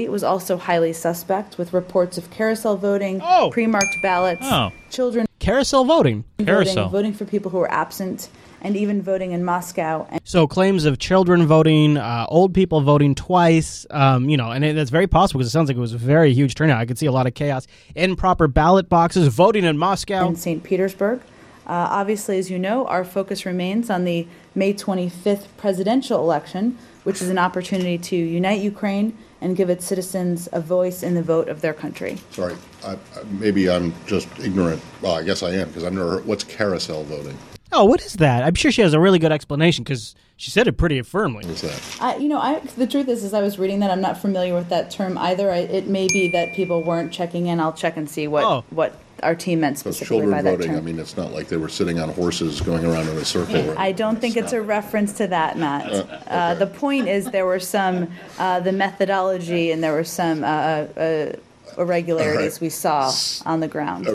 was 0.09 0.23
also 0.23 0.57
highly 0.57 0.93
suspect, 0.93 1.57
with 1.59 1.73
reports 1.73 2.17
of 2.17 2.31
carousel 2.31 2.75
voting, 2.75 3.21
oh. 3.23 3.49
pre-marked 3.51 4.01
ballots, 4.01 4.41
Oh. 4.43 4.71
children 4.89 5.27
Carousel 5.39 5.83
voting. 5.85 6.23
voting, 6.39 6.89
voting 6.89 7.13
for 7.13 7.25
people 7.25 7.51
who 7.51 7.59
were 7.59 7.71
absent, 7.71 8.29
and 8.65 8.75
even 8.75 8.99
voting 8.99 9.31
in 9.31 9.45
Moscow. 9.45 10.07
And 10.09 10.19
So 10.23 10.47
claims 10.47 10.85
of 10.85 10.97
children 10.97 11.45
voting, 11.45 11.97
uh, 11.97 12.25
old 12.29 12.51
people 12.51 12.81
voting 12.81 13.13
twice, 13.13 13.85
um, 13.91 14.27
you 14.27 14.37
know, 14.37 14.49
and 14.49 14.65
it, 14.65 14.75
that's 14.75 14.89
very 14.89 15.05
possible 15.05 15.37
because 15.37 15.49
it 15.49 15.51
sounds 15.51 15.69
like 15.69 15.77
it 15.77 15.81
was 15.81 15.93
a 15.93 15.99
very 15.99 16.33
huge 16.33 16.55
turnout. 16.55 16.79
I 16.79 16.85
could 16.87 16.97
see 16.97 17.05
a 17.05 17.11
lot 17.11 17.27
of 17.27 17.35
chaos. 17.35 17.67
Improper 17.93 18.47
ballot 18.47 18.89
boxes, 18.89 19.27
voting 19.27 19.65
in 19.65 19.77
Moscow. 19.77 20.27
in 20.27 20.35
St. 20.35 20.63
Petersburg. 20.63 21.19
Uh, 21.67 21.87
obviously, 21.91 22.39
as 22.39 22.49
you 22.49 22.57
know, 22.57 22.87
our 22.87 23.05
focus 23.05 23.45
remains 23.45 23.91
on 23.91 24.03
the 24.03 24.27
May 24.55 24.73
25th 24.73 25.45
presidential 25.57 26.19
election, 26.19 26.75
which 27.03 27.21
is 27.21 27.29
an 27.29 27.37
opportunity 27.37 27.99
to 27.99 28.15
unite 28.15 28.61
Ukraine 28.61 29.15
and 29.41 29.55
give 29.55 29.69
its 29.69 29.85
citizens 29.85 30.49
a 30.51 30.59
voice 30.59 31.03
in 31.03 31.13
the 31.13 31.21
vote 31.21 31.49
of 31.49 31.61
their 31.61 31.73
country. 31.73 32.17
Sorry, 32.31 32.55
I, 32.83 32.93
I, 32.93 32.97
maybe 33.29 33.69
I'm 33.69 33.93
just 34.07 34.27
ignorant. 34.39 34.81
Well, 35.01 35.13
I 35.13 35.21
guess 35.21 35.43
I 35.43 35.51
am 35.51 35.67
because 35.67 35.83
I've 35.83 35.93
never 35.93 36.11
heard. 36.11 36.25
What's 36.25 36.43
carousel 36.43 37.03
voting? 37.03 37.37
Oh, 37.77 37.83
what 37.83 38.01
is 38.05 38.13
that? 38.13 38.43
I'm 38.43 38.55
sure 38.55 38.71
she 38.71 38.81
has 38.81 38.93
a 38.93 38.99
really 39.01 39.19
good 39.19 39.33
explanation 39.33 39.83
because 39.83 40.15
she 40.37 40.49
said 40.49 40.65
it 40.67 40.77
pretty 40.77 41.01
firmly. 41.01 41.45
What's 41.45 41.59
that? 41.61 41.97
I, 42.01 42.15
you 42.15 42.29
know, 42.29 42.39
I, 42.39 42.59
the 42.77 42.87
truth 42.87 43.09
is, 43.09 43.23
as 43.25 43.33
I 43.33 43.41
was 43.41 43.59
reading 43.59 43.81
that, 43.81 43.91
I'm 43.91 43.99
not 43.99 44.17
familiar 44.17 44.53
with 44.53 44.69
that 44.69 44.91
term 44.91 45.17
either. 45.17 45.51
I, 45.51 45.57
it 45.57 45.87
may 45.87 46.07
be 46.07 46.29
that 46.29 46.53
people 46.53 46.83
weren't 46.83 47.11
checking 47.11 47.47
in. 47.47 47.59
I'll 47.59 47.73
check 47.73 47.97
and 47.97 48.09
see 48.09 48.27
what, 48.29 48.43
Oh. 48.45 48.63
what 48.69 48.97
our 49.23 49.35
team 49.35 49.59
meant 49.59 49.77
Because 49.77 49.97
specifically 49.97 50.19
children 50.21 50.31
by 50.31 50.41
that 50.43 50.51
voting. 50.57 50.67
term. 50.71 50.77
I 50.77 50.81
mean, 50.81 50.99
it's 50.99 51.17
not 51.17 51.33
like 51.33 51.49
they 51.49 51.57
were 51.57 51.67
sitting 51.67 51.99
on 51.99 52.09
horses 52.09 52.61
going 52.61 52.85
around 52.85 53.09
in 53.09 53.17
a 53.17 53.25
circle. 53.25 53.77
I 53.77 53.91
don't 53.91 54.21
think 54.21 54.37
it's 54.37 54.53
a 54.53 54.61
reference 54.61 55.11
to 55.17 55.27
that, 55.27 55.57
Matt. 55.57 55.91
Uh, 55.91 56.05
Uh, 56.27 56.53
the 56.55 56.67
point 56.67 57.09
is 57.09 57.25
there 57.31 57.45
were 57.45 57.59
some, 57.59 58.09
uh, 58.39 58.61
the 58.61 58.71
methodology 58.71 59.71
and 59.71 59.83
there 59.83 59.93
were 59.93 60.03
some 60.05 60.45
uh, 60.45 60.47
uh, 60.47 61.33
irregularities 61.77 62.61
we 62.61 62.69
saw 62.69 63.11
on 63.45 63.59
the 63.59 63.67
ground. 63.67 64.14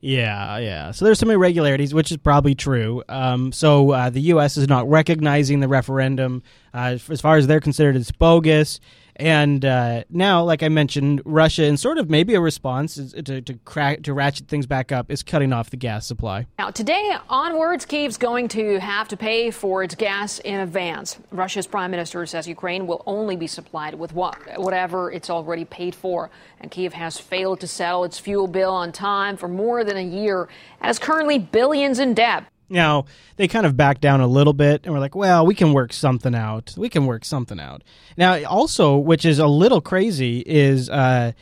Yeah, 0.00 0.58
yeah. 0.58 0.90
So 0.92 1.04
there's 1.04 1.18
some 1.18 1.30
irregularities, 1.30 1.92
which 1.92 2.10
is 2.10 2.16
probably 2.16 2.54
true. 2.54 3.02
Um, 3.08 3.52
so 3.52 3.90
uh, 3.90 4.10
the 4.10 4.20
U.S. 4.22 4.56
is 4.56 4.66
not 4.66 4.88
recognizing 4.88 5.60
the 5.60 5.68
referendum. 5.68 6.42
Uh, 6.72 6.96
as 7.10 7.20
far 7.20 7.36
as 7.36 7.46
they're 7.46 7.60
considered, 7.60 7.96
it's 7.96 8.10
bogus. 8.10 8.80
And 9.16 9.64
uh, 9.64 10.04
now, 10.10 10.42
like 10.42 10.62
I 10.62 10.68
mentioned, 10.68 11.22
Russia, 11.24 11.64
in 11.64 11.76
sort 11.76 11.98
of 11.98 12.08
maybe 12.08 12.34
a 12.34 12.40
response 12.40 12.94
to 12.94 13.40
to, 13.40 13.54
crack, 13.64 14.02
to 14.02 14.14
ratchet 14.14 14.48
things 14.48 14.66
back 14.66 14.92
up, 14.92 15.10
is 15.10 15.22
cutting 15.22 15.52
off 15.52 15.70
the 15.70 15.76
gas 15.76 16.06
supply. 16.06 16.46
Now, 16.58 16.70
today 16.70 17.16
onwards, 17.28 17.86
Kiev's 17.86 18.16
going 18.16 18.48
to 18.48 18.80
have 18.80 19.08
to 19.08 19.16
pay 19.16 19.50
for 19.50 19.82
its 19.82 19.94
gas 19.94 20.38
in 20.40 20.60
advance. 20.60 21.18
Russia's 21.30 21.66
prime 21.66 21.90
minister 21.90 22.24
says 22.26 22.46
Ukraine 22.48 22.86
will 22.86 23.02
only 23.06 23.36
be 23.36 23.46
supplied 23.46 23.94
with 23.94 24.12
what, 24.12 24.36
whatever 24.58 25.10
it's 25.10 25.30
already 25.30 25.64
paid 25.64 25.94
for. 25.94 26.30
And 26.60 26.70
Kiev 26.70 26.92
has 26.92 27.18
failed 27.18 27.60
to 27.60 27.66
settle 27.66 28.04
its 28.04 28.18
fuel 28.18 28.46
bill 28.46 28.72
on 28.72 28.92
time 28.92 29.36
for 29.36 29.48
more 29.48 29.84
than 29.84 29.96
a 29.96 30.04
year 30.04 30.48
and 30.80 30.90
is 30.90 30.98
currently 30.98 31.38
billions 31.38 31.98
in 31.98 32.14
debt. 32.14 32.44
Now, 32.70 33.06
they 33.36 33.48
kind 33.48 33.66
of 33.66 33.76
backed 33.76 34.00
down 34.00 34.20
a 34.20 34.26
little 34.28 34.52
bit 34.52 34.82
and 34.84 34.94
we're 34.94 35.00
like, 35.00 35.16
well, 35.16 35.44
we 35.44 35.54
can 35.54 35.72
work 35.72 35.92
something 35.92 36.34
out. 36.34 36.74
We 36.76 36.88
can 36.88 37.04
work 37.04 37.24
something 37.24 37.58
out. 37.58 37.82
Now, 38.16 38.42
also, 38.44 38.96
which 38.96 39.24
is 39.24 39.40
a 39.40 39.48
little 39.48 39.80
crazy, 39.80 40.44
is 40.46 40.88
uh, 40.88 41.32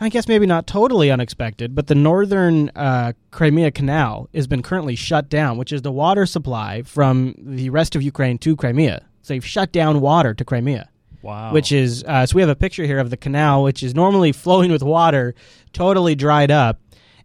I 0.00 0.08
guess 0.10 0.28
maybe 0.28 0.46
not 0.46 0.68
totally 0.68 1.10
unexpected, 1.10 1.74
but 1.74 1.88
the 1.88 1.96
northern 1.96 2.70
uh, 2.76 3.14
Crimea 3.32 3.72
Canal 3.72 4.28
has 4.32 4.46
been 4.46 4.62
currently 4.62 4.94
shut 4.94 5.28
down, 5.28 5.58
which 5.58 5.72
is 5.72 5.82
the 5.82 5.90
water 5.90 6.24
supply 6.24 6.82
from 6.82 7.34
the 7.36 7.70
rest 7.70 7.96
of 7.96 8.02
Ukraine 8.02 8.38
to 8.38 8.54
Crimea. 8.54 9.04
So 9.22 9.34
they've 9.34 9.44
shut 9.44 9.72
down 9.72 10.00
water 10.00 10.34
to 10.34 10.44
Crimea. 10.44 10.88
Wow. 11.20 11.52
Which 11.52 11.72
is, 11.72 12.04
uh, 12.04 12.26
so 12.26 12.36
we 12.36 12.42
have 12.42 12.48
a 12.48 12.54
picture 12.54 12.84
here 12.84 13.00
of 13.00 13.10
the 13.10 13.16
canal, 13.16 13.64
which 13.64 13.82
is 13.82 13.92
normally 13.92 14.30
flowing 14.44 14.70
with 14.70 14.84
water, 14.84 15.34
totally 15.72 16.14
dried 16.14 16.52
up. 16.52 16.78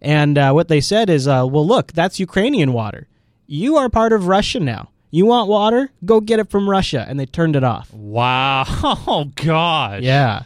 And 0.04 0.38
uh, 0.38 0.52
what 0.52 0.68
they 0.68 0.82
said 0.82 1.10
is, 1.10 1.28
uh, 1.28 1.46
well, 1.50 1.66
look, 1.66 1.94
that's 1.94 2.20
Ukrainian 2.20 2.74
water. 2.74 3.08
You 3.48 3.78
are 3.78 3.90
part 3.90 4.12
of 4.14 4.28
Russia 4.28 4.60
now. 4.60 4.90
You 5.12 5.26
want 5.26 5.48
water? 5.48 5.92
Go 6.04 6.20
get 6.20 6.40
it 6.40 6.50
from 6.50 6.70
Russia. 6.70 7.06
And 7.08 7.20
they 7.20 7.26
turned 7.26 7.56
it 7.56 7.64
off. 7.64 7.92
Wow. 7.94 8.66
Oh, 9.08 9.26
gosh. 9.36 10.02
Yeah. 10.02 10.44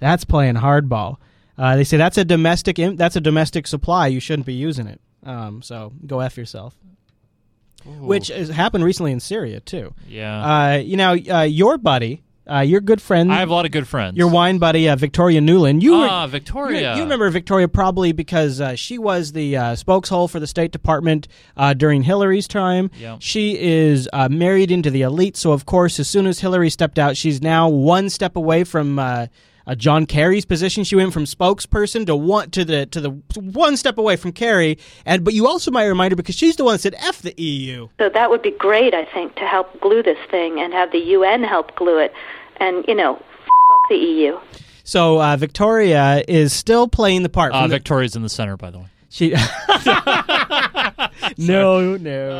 That's 0.00 0.24
playing 0.24 0.54
hardball. 0.56 1.18
Uh, 1.58 1.76
they 1.76 1.84
say 1.84 1.96
that's 1.96 2.18
a 2.18 2.24
domestic 2.24 2.78
im- 2.78 2.96
that's 2.96 3.16
a 3.16 3.20
domestic 3.20 3.66
supply. 3.66 4.06
You 4.08 4.20
shouldn't 4.20 4.46
be 4.46 4.54
using 4.54 4.86
it. 4.86 5.00
Um, 5.22 5.62
so 5.62 5.92
go 6.06 6.20
f 6.20 6.36
yourself. 6.36 6.74
Which 7.84 8.28
has 8.28 8.48
happened 8.48 8.82
recently 8.84 9.12
in 9.12 9.20
Syria 9.20 9.60
too. 9.60 9.94
Yeah. 10.08 10.42
Uh, 10.44 10.76
you 10.78 10.96
know, 10.96 11.16
uh, 11.30 11.42
your 11.42 11.76
buddy, 11.78 12.22
uh, 12.50 12.60
your 12.60 12.80
good 12.80 13.00
friend. 13.00 13.32
I 13.32 13.38
have 13.38 13.48
a 13.48 13.52
lot 13.54 13.64
of 13.64 13.70
good 13.72 13.88
friends. 13.88 14.16
Your 14.16 14.28
wine 14.28 14.58
buddy, 14.58 14.88
uh, 14.88 14.96
Victoria 14.96 15.40
Nuland. 15.40 15.82
You 15.82 15.98
were- 15.98 16.06
Ah, 16.08 16.26
Victoria. 16.26 16.90
You, 16.92 16.96
you 16.98 17.02
remember 17.04 17.28
Victoria 17.30 17.68
probably 17.68 18.12
because 18.12 18.60
uh, 18.60 18.74
she 18.74 18.98
was 18.98 19.32
the 19.32 19.56
uh, 19.56 19.62
spokeshole 19.74 20.28
for 20.30 20.40
the 20.40 20.46
State 20.46 20.72
Department 20.72 21.26
uh, 21.56 21.72
during 21.74 22.02
Hillary's 22.02 22.46
time. 22.48 22.90
Yeah. 22.98 23.16
She 23.20 23.58
is 23.60 24.08
uh, 24.12 24.28
married 24.28 24.70
into 24.70 24.90
the 24.90 25.02
elite, 25.02 25.36
so 25.36 25.52
of 25.52 25.64
course, 25.66 25.98
as 25.98 26.08
soon 26.08 26.26
as 26.26 26.40
Hillary 26.40 26.70
stepped 26.70 26.98
out, 26.98 27.16
she's 27.16 27.40
now 27.40 27.68
one 27.68 28.10
step 28.10 28.36
away 28.36 28.64
from. 28.64 28.98
Uh, 29.66 29.70
uh, 29.70 29.74
John 29.74 30.06
Kerry's 30.06 30.44
position. 30.44 30.84
She 30.84 30.96
went 30.96 31.12
from 31.12 31.24
spokesperson 31.24 32.06
to 32.06 32.16
one 32.16 32.50
to 32.50 32.64
the 32.64 32.86
to 32.86 33.00
the 33.00 33.10
one 33.40 33.76
step 33.76 33.98
away 33.98 34.16
from 34.16 34.32
Kerry. 34.32 34.78
And 35.04 35.24
but 35.24 35.34
you 35.34 35.46
also 35.46 35.70
might 35.70 35.86
remind 35.86 36.12
her 36.12 36.16
because 36.16 36.34
she's 36.34 36.56
the 36.56 36.64
one 36.64 36.74
that 36.74 36.80
said 36.80 36.94
"f 36.98 37.22
the 37.22 37.34
EU." 37.40 37.88
So 37.98 38.08
that 38.08 38.30
would 38.30 38.42
be 38.42 38.50
great, 38.52 38.94
I 38.94 39.04
think, 39.04 39.34
to 39.36 39.46
help 39.46 39.80
glue 39.80 40.02
this 40.02 40.18
thing 40.30 40.60
and 40.60 40.72
have 40.72 40.92
the 40.92 40.98
UN 40.98 41.42
help 41.42 41.74
glue 41.76 41.98
it. 41.98 42.12
And, 42.58 42.84
you 42.86 42.94
know, 42.94 43.16
f- 43.16 43.48
the 43.88 43.96
EU. 43.96 44.38
So 44.84 45.20
uh, 45.20 45.36
Victoria 45.36 46.22
is 46.28 46.52
still 46.52 46.86
playing 46.86 47.22
the 47.22 47.28
part. 47.28 47.52
Uh, 47.52 47.62
from 47.62 47.70
the- 47.70 47.76
Victoria's 47.76 48.14
in 48.16 48.22
the 48.22 48.28
center, 48.28 48.56
by 48.56 48.70
the 48.70 48.78
way. 48.78 48.86
She. 49.14 49.30
no, 51.38 51.96
no. 51.96 52.30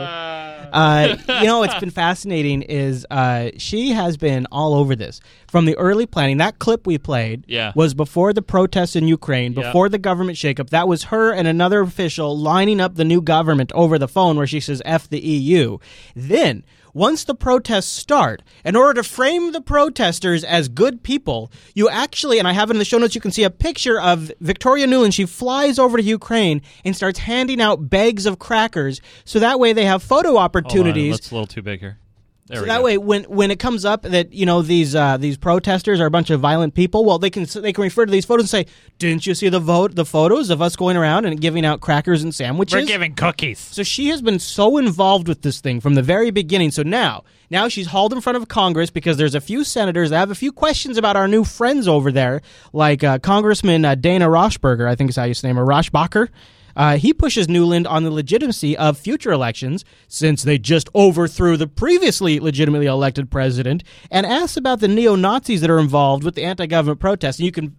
Uh, 0.72 1.16
you 1.40 1.46
know, 1.46 1.60
what's 1.60 1.78
been 1.78 1.90
fascinating 1.90 2.62
is 2.62 3.06
uh, 3.12 3.50
she 3.58 3.90
has 3.92 4.16
been 4.16 4.48
all 4.50 4.74
over 4.74 4.96
this 4.96 5.20
from 5.46 5.66
the 5.66 5.76
early 5.76 6.04
planning. 6.04 6.38
That 6.38 6.58
clip 6.58 6.84
we 6.84 6.98
played 6.98 7.44
Yeah. 7.46 7.70
was 7.76 7.94
before 7.94 8.32
the 8.32 8.42
protests 8.42 8.96
in 8.96 9.06
Ukraine, 9.06 9.52
Yeah. 9.52 9.62
before 9.62 9.88
the 9.88 9.98
government 9.98 10.36
shakeup. 10.36 10.70
That 10.70 10.88
was 10.88 11.04
her 11.04 11.32
and 11.32 11.46
another 11.46 11.80
official 11.80 12.36
lining 12.36 12.80
up 12.80 12.96
the 12.96 13.04
new 13.04 13.22
government 13.22 13.70
over 13.72 13.96
the 13.96 14.08
phone 14.08 14.36
where 14.36 14.48
she 14.48 14.58
says 14.58 14.82
"f 14.84 15.08
the 15.08 15.20
EU." 15.20 15.78
Then. 16.16 16.64
Once 16.94 17.24
the 17.24 17.34
protests 17.34 17.90
start, 17.90 18.40
in 18.64 18.76
order 18.76 19.02
to 19.02 19.08
frame 19.08 19.50
the 19.50 19.60
protesters 19.60 20.44
as 20.44 20.68
good 20.68 21.02
people, 21.02 21.50
you 21.74 21.88
actually, 21.88 22.38
and 22.38 22.46
I 22.46 22.52
have 22.52 22.70
it 22.70 22.74
in 22.74 22.78
the 22.78 22.84
show 22.84 22.98
notes, 22.98 23.16
you 23.16 23.20
can 23.20 23.32
see 23.32 23.42
a 23.42 23.50
picture 23.50 24.00
of 24.00 24.30
Victoria 24.40 24.86
Nuland. 24.86 25.12
She 25.12 25.26
flies 25.26 25.76
over 25.76 25.96
to 25.96 26.02
Ukraine 26.04 26.62
and 26.84 26.94
starts 26.94 27.18
handing 27.18 27.60
out 27.60 27.90
bags 27.90 28.26
of 28.26 28.38
crackers 28.38 29.00
so 29.24 29.40
that 29.40 29.58
way 29.58 29.72
they 29.72 29.84
have 29.86 30.04
photo 30.04 30.28
Hold 30.28 30.38
on, 30.38 30.44
opportunities. 30.44 31.16
That's 31.16 31.32
a 31.32 31.34
little 31.34 31.48
too 31.48 31.62
big 31.62 31.80
here. 31.80 31.98
There 32.46 32.58
so 32.58 32.66
that 32.66 32.78
go. 32.78 32.84
way, 32.84 32.98
when 32.98 33.24
when 33.24 33.50
it 33.50 33.58
comes 33.58 33.86
up 33.86 34.02
that 34.02 34.34
you 34.34 34.44
know 34.44 34.60
these 34.60 34.94
uh, 34.94 35.16
these 35.16 35.38
protesters 35.38 35.98
are 35.98 36.04
a 36.04 36.10
bunch 36.10 36.28
of 36.28 36.40
violent 36.40 36.74
people, 36.74 37.02
well, 37.02 37.18
they 37.18 37.30
can 37.30 37.46
they 37.54 37.72
can 37.72 37.82
refer 37.82 38.04
to 38.04 38.12
these 38.12 38.26
photos 38.26 38.44
and 38.44 38.50
say, 38.50 38.72
"Didn't 38.98 39.26
you 39.26 39.34
see 39.34 39.48
the 39.48 39.60
vote 39.60 39.94
the 39.94 40.04
photos 40.04 40.50
of 40.50 40.60
us 40.60 40.76
going 40.76 40.98
around 40.98 41.24
and 41.24 41.40
giving 41.40 41.64
out 41.64 41.80
crackers 41.80 42.22
and 42.22 42.34
sandwiches? 42.34 42.74
We're 42.74 42.86
giving 42.86 43.14
cookies." 43.14 43.58
So 43.58 43.82
she 43.82 44.08
has 44.08 44.20
been 44.20 44.38
so 44.38 44.76
involved 44.76 45.26
with 45.26 45.40
this 45.40 45.60
thing 45.60 45.80
from 45.80 45.94
the 45.94 46.02
very 46.02 46.30
beginning. 46.30 46.70
So 46.70 46.82
now, 46.82 47.24
now 47.48 47.68
she's 47.68 47.86
hauled 47.86 48.12
in 48.12 48.20
front 48.20 48.36
of 48.36 48.46
Congress 48.46 48.90
because 48.90 49.16
there's 49.16 49.34
a 49.34 49.40
few 49.40 49.64
senators 49.64 50.10
that 50.10 50.18
have 50.18 50.30
a 50.30 50.34
few 50.34 50.52
questions 50.52 50.98
about 50.98 51.16
our 51.16 51.26
new 51.26 51.44
friends 51.44 51.88
over 51.88 52.12
there, 52.12 52.42
like 52.74 53.02
uh, 53.02 53.20
Congressman 53.20 53.86
uh, 53.86 53.94
Dana 53.94 54.28
Roshberger, 54.28 54.86
I 54.86 54.96
think 54.96 55.08
is 55.08 55.16
how 55.16 55.24
you 55.24 55.32
say 55.32 55.48
him, 55.48 55.58
or 55.58 55.64
Roshbacher. 55.64 56.28
Uh, 56.76 56.96
he 56.96 57.12
pushes 57.12 57.46
Nuland 57.46 57.88
on 57.88 58.02
the 58.02 58.10
legitimacy 58.10 58.76
of 58.76 58.98
future 58.98 59.32
elections 59.32 59.84
since 60.08 60.42
they 60.42 60.58
just 60.58 60.88
overthrew 60.94 61.56
the 61.56 61.66
previously 61.66 62.40
legitimately 62.40 62.86
elected 62.86 63.30
president, 63.30 63.84
and 64.10 64.26
asks 64.26 64.56
about 64.56 64.80
the 64.80 64.88
neo 64.88 65.14
Nazis 65.14 65.60
that 65.60 65.70
are 65.70 65.78
involved 65.78 66.24
with 66.24 66.34
the 66.34 66.44
anti-government 66.44 67.00
protests. 67.00 67.38
And 67.38 67.46
you 67.46 67.52
can, 67.52 67.76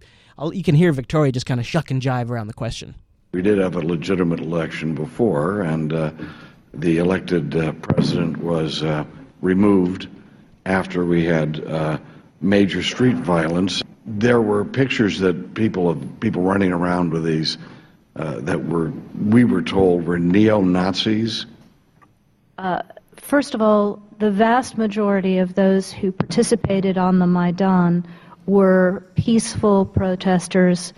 you 0.52 0.62
can 0.62 0.74
hear 0.74 0.92
Victoria 0.92 1.32
just 1.32 1.46
kind 1.46 1.60
of 1.60 1.66
shuck 1.66 1.90
and 1.90 2.00
jive 2.00 2.30
around 2.30 2.46
the 2.46 2.54
question. 2.54 2.94
We 3.32 3.42
did 3.42 3.58
have 3.58 3.76
a 3.76 3.80
legitimate 3.80 4.40
election 4.40 4.94
before, 4.94 5.60
and 5.60 5.92
uh, 5.92 6.10
the 6.72 6.98
elected 6.98 7.54
uh, 7.56 7.72
president 7.72 8.38
was 8.38 8.82
uh, 8.82 9.04
removed 9.42 10.08
after 10.64 11.04
we 11.04 11.24
had 11.24 11.62
uh, 11.66 11.98
major 12.40 12.82
street 12.82 13.16
violence. 13.16 13.82
There 14.06 14.40
were 14.40 14.64
pictures 14.64 15.18
that 15.20 15.54
people 15.54 15.90
of 15.90 16.20
people 16.20 16.42
running 16.42 16.72
around 16.72 17.12
with 17.12 17.24
these 17.24 17.58
uh, 18.16 18.40
that 18.40 18.64
were 18.64 18.92
we 19.18 19.44
were 19.44 19.62
told 19.62 20.06
were 20.06 20.18
neo 20.18 20.60
Nazis. 20.60 21.46
Uh, 22.58 22.82
first 23.16 23.54
of 23.54 23.60
all, 23.60 24.02
the 24.18 24.30
vast 24.30 24.78
majority 24.78 25.38
of 25.38 25.54
those 25.54 25.92
who 25.92 26.12
participated 26.12 26.96
on 26.96 27.18
the 27.18 27.26
Maidan 27.26 28.06
were 28.46 29.04
peaceful 29.14 29.84
protesters. 29.84 30.92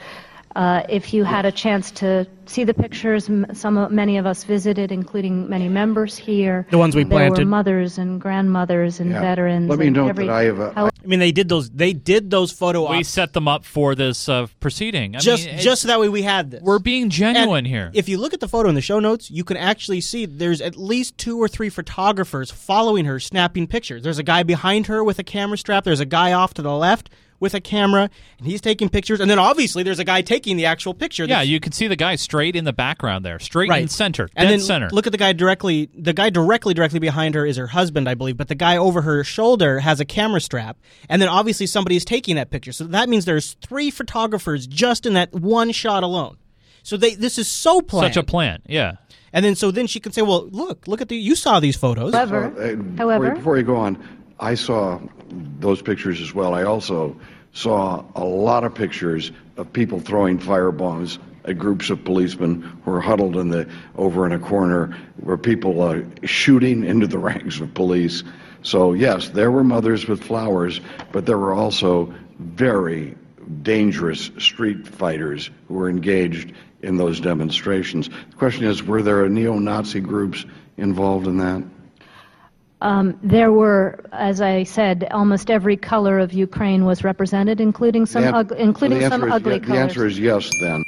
Uh, 0.58 0.82
if 0.88 1.14
you 1.14 1.22
had 1.22 1.46
a 1.46 1.52
chance 1.52 1.92
to 1.92 2.26
see 2.46 2.64
the 2.64 2.74
pictures, 2.74 3.28
m- 3.28 3.46
some 3.54 3.94
many 3.94 4.16
of 4.18 4.26
us 4.26 4.42
visited, 4.42 4.90
including 4.90 5.48
many 5.48 5.68
members 5.68 6.16
here. 6.18 6.66
The 6.72 6.78
ones 6.78 6.96
we 6.96 7.04
there 7.04 7.10
planted. 7.28 7.44
were 7.44 7.48
mothers 7.48 7.96
and 7.96 8.20
grandmothers 8.20 8.98
and 8.98 9.12
Yeah. 9.12 9.20
veterans. 9.20 9.70
Let 9.70 9.78
me 9.78 9.86
and 9.86 9.94
note 9.96 10.08
every, 10.08 10.26
that 10.26 10.32
I 10.34 10.44
have 10.46 10.58
a- 10.58 10.72
how- 10.72 10.86
I 10.86 11.06
mean, 11.06 11.20
they 11.20 11.30
did 11.30 11.48
those. 11.48 11.70
They 11.70 11.92
did 11.92 12.32
those 12.32 12.50
photo 12.50 12.90
We 12.90 12.96
ops 12.98 13.08
set 13.08 13.34
them 13.34 13.46
up 13.46 13.64
for 13.64 13.94
this 13.94 14.28
uh, 14.28 14.48
proceeding. 14.58 15.14
I 15.14 15.20
just 15.20 15.46
mean, 15.46 15.58
just 15.60 15.82
so 15.82 15.88
that 15.88 16.00
way 16.00 16.08
we 16.08 16.22
had 16.22 16.50
this. 16.50 16.60
We're 16.60 16.80
being 16.80 17.08
genuine 17.08 17.58
And 17.58 17.66
here. 17.68 17.92
If 17.94 18.08
you 18.08 18.18
look 18.18 18.34
at 18.34 18.40
the 18.40 18.48
photo 18.48 18.68
in 18.68 18.74
the 18.74 18.80
show 18.80 18.98
notes, 18.98 19.30
you 19.30 19.44
can 19.44 19.56
actually 19.56 20.00
see 20.00 20.26
there's 20.26 20.60
at 20.60 20.76
least 20.76 21.16
two 21.18 21.38
or 21.40 21.46
three 21.46 21.68
photographers 21.68 22.50
following 22.50 23.04
her, 23.04 23.20
snapping 23.20 23.68
pictures. 23.68 24.02
There's 24.02 24.18
a 24.18 24.24
guy 24.24 24.42
behind 24.42 24.88
her 24.88 25.04
with 25.04 25.20
a 25.20 25.24
camera 25.24 25.56
strap. 25.56 25.84
There's 25.84 26.00
a 26.00 26.04
guy 26.04 26.32
off 26.32 26.52
to 26.54 26.62
the 26.62 26.74
left 26.74 27.10
with 27.40 27.54
a 27.54 27.60
camera, 27.60 28.10
and 28.38 28.46
he's 28.46 28.60
taking 28.60 28.88
pictures. 28.88 29.20
And 29.20 29.30
then 29.30 29.38
obviously 29.38 29.82
there's 29.82 29.98
a 29.98 30.04
guy 30.04 30.22
taking 30.22 30.56
the 30.56 30.66
actual 30.66 30.94
picture. 30.94 31.24
Yeah, 31.24 31.42
you 31.42 31.60
can 31.60 31.72
see 31.72 31.86
the 31.86 31.96
guy 31.96 32.16
straight 32.16 32.56
in 32.56 32.64
the 32.64 32.72
background 32.72 33.24
there, 33.24 33.38
straight 33.38 33.70
right 33.70 33.82
in 33.82 33.88
center, 33.88 34.26
dead 34.26 34.32
and 34.36 34.50
then 34.50 34.60
center. 34.60 34.88
Look 34.90 35.06
at 35.06 35.12
the 35.12 35.18
guy 35.18 35.32
directly. 35.32 35.88
The 35.94 36.12
guy 36.12 36.30
directly, 36.30 36.74
directly 36.74 36.98
behind 36.98 37.34
her 37.34 37.46
is 37.46 37.56
her 37.56 37.68
husband, 37.68 38.08
I 38.08 38.14
believe. 38.14 38.36
But 38.36 38.48
the 38.48 38.54
guy 38.54 38.76
over 38.76 39.02
her 39.02 39.24
shoulder 39.24 39.80
has 39.80 40.00
a 40.00 40.04
camera 40.04 40.40
strap, 40.40 40.78
and 41.08 41.20
then 41.20 41.28
obviously 41.28 41.66
somebody 41.66 41.96
is 41.96 42.04
taking 42.04 42.36
that 42.36 42.50
picture. 42.50 42.72
So 42.72 42.84
that 42.84 43.08
means 43.08 43.24
there's 43.24 43.54
three 43.54 43.90
photographers 43.90 44.66
just 44.66 45.06
in 45.06 45.14
that 45.14 45.32
one 45.32 45.72
shot 45.72 46.02
alone. 46.02 46.38
So 46.82 46.96
they 46.96 47.14
this 47.14 47.38
is 47.38 47.48
so 47.48 47.80
planned. 47.80 48.14
Such 48.14 48.22
a 48.22 48.26
plan, 48.26 48.62
yeah. 48.66 48.96
And 49.32 49.44
then 49.44 49.54
so 49.54 49.70
then 49.70 49.86
she 49.86 50.00
can 50.00 50.12
say, 50.12 50.22
"Well, 50.22 50.48
look, 50.50 50.88
look 50.88 51.00
at 51.00 51.08
the 51.08 51.16
you 51.16 51.34
saw 51.34 51.60
these 51.60 51.76
photos." 51.76 52.14
Uh, 52.14 52.18
uh, 52.18 52.74
before, 52.76 53.34
before 53.34 53.56
you 53.58 53.62
go 53.62 53.76
on, 53.76 53.98
I 54.40 54.54
saw 54.54 55.00
those 55.30 55.82
pictures 55.82 56.20
as 56.20 56.32
well. 56.32 56.54
I 56.54 56.64
also 56.64 57.16
saw 57.52 58.04
a 58.14 58.24
lot 58.24 58.64
of 58.64 58.74
pictures 58.74 59.32
of 59.56 59.72
people 59.72 60.00
throwing 60.00 60.38
firebombs 60.38 61.18
at 61.44 61.58
groups 61.58 61.90
of 61.90 62.04
policemen 62.04 62.62
who 62.84 62.90
were 62.90 63.00
huddled 63.00 63.36
in 63.36 63.48
the 63.48 63.68
over 63.96 64.26
in 64.26 64.32
a 64.32 64.38
corner, 64.38 64.96
where 65.16 65.36
people 65.36 65.80
uh, 65.82 66.02
shooting 66.24 66.84
into 66.84 67.06
the 67.06 67.18
ranks 67.30 67.60
of 67.60 67.74
police. 67.74 68.22
So 68.62 68.92
yes, 68.92 69.30
there 69.30 69.50
were 69.50 69.64
mothers 69.64 70.06
with 70.06 70.22
flowers, 70.22 70.80
but 71.10 71.26
there 71.26 71.38
were 71.38 71.54
also 71.54 72.14
very 72.38 73.16
dangerous 73.62 74.30
street 74.38 74.86
fighters 74.86 75.50
who 75.66 75.74
were 75.74 75.88
engaged 75.88 76.52
in 76.82 76.96
those 76.96 77.18
demonstrations. 77.18 78.08
The 78.08 78.36
question 78.36 78.64
is, 78.64 78.82
were 78.82 79.02
there 79.02 79.28
neo-Nazi 79.28 80.00
groups 80.00 80.44
involved 80.76 81.26
in 81.26 81.38
that? 81.38 81.64
Um, 82.80 83.18
there 83.22 83.50
were, 83.52 83.98
as 84.12 84.40
I 84.40 84.62
said, 84.62 85.08
almost 85.10 85.50
every 85.50 85.76
color 85.76 86.18
of 86.20 86.32
Ukraine 86.32 86.84
was 86.84 87.02
represented, 87.02 87.60
including 87.60 88.06
some, 88.06 88.22
The 88.22 88.28
an- 88.28 88.34
ug- 88.34 88.52
including 88.56 89.00
the 89.00 89.08
some 89.08 89.24
is 89.24 89.32
ugly 89.32 89.54
ye- 89.54 89.60
colors. 89.60 89.76
The 89.76 89.82
answer 89.82 90.06
is 90.06 90.18
yes. 90.18 90.50
Then. 90.60 90.84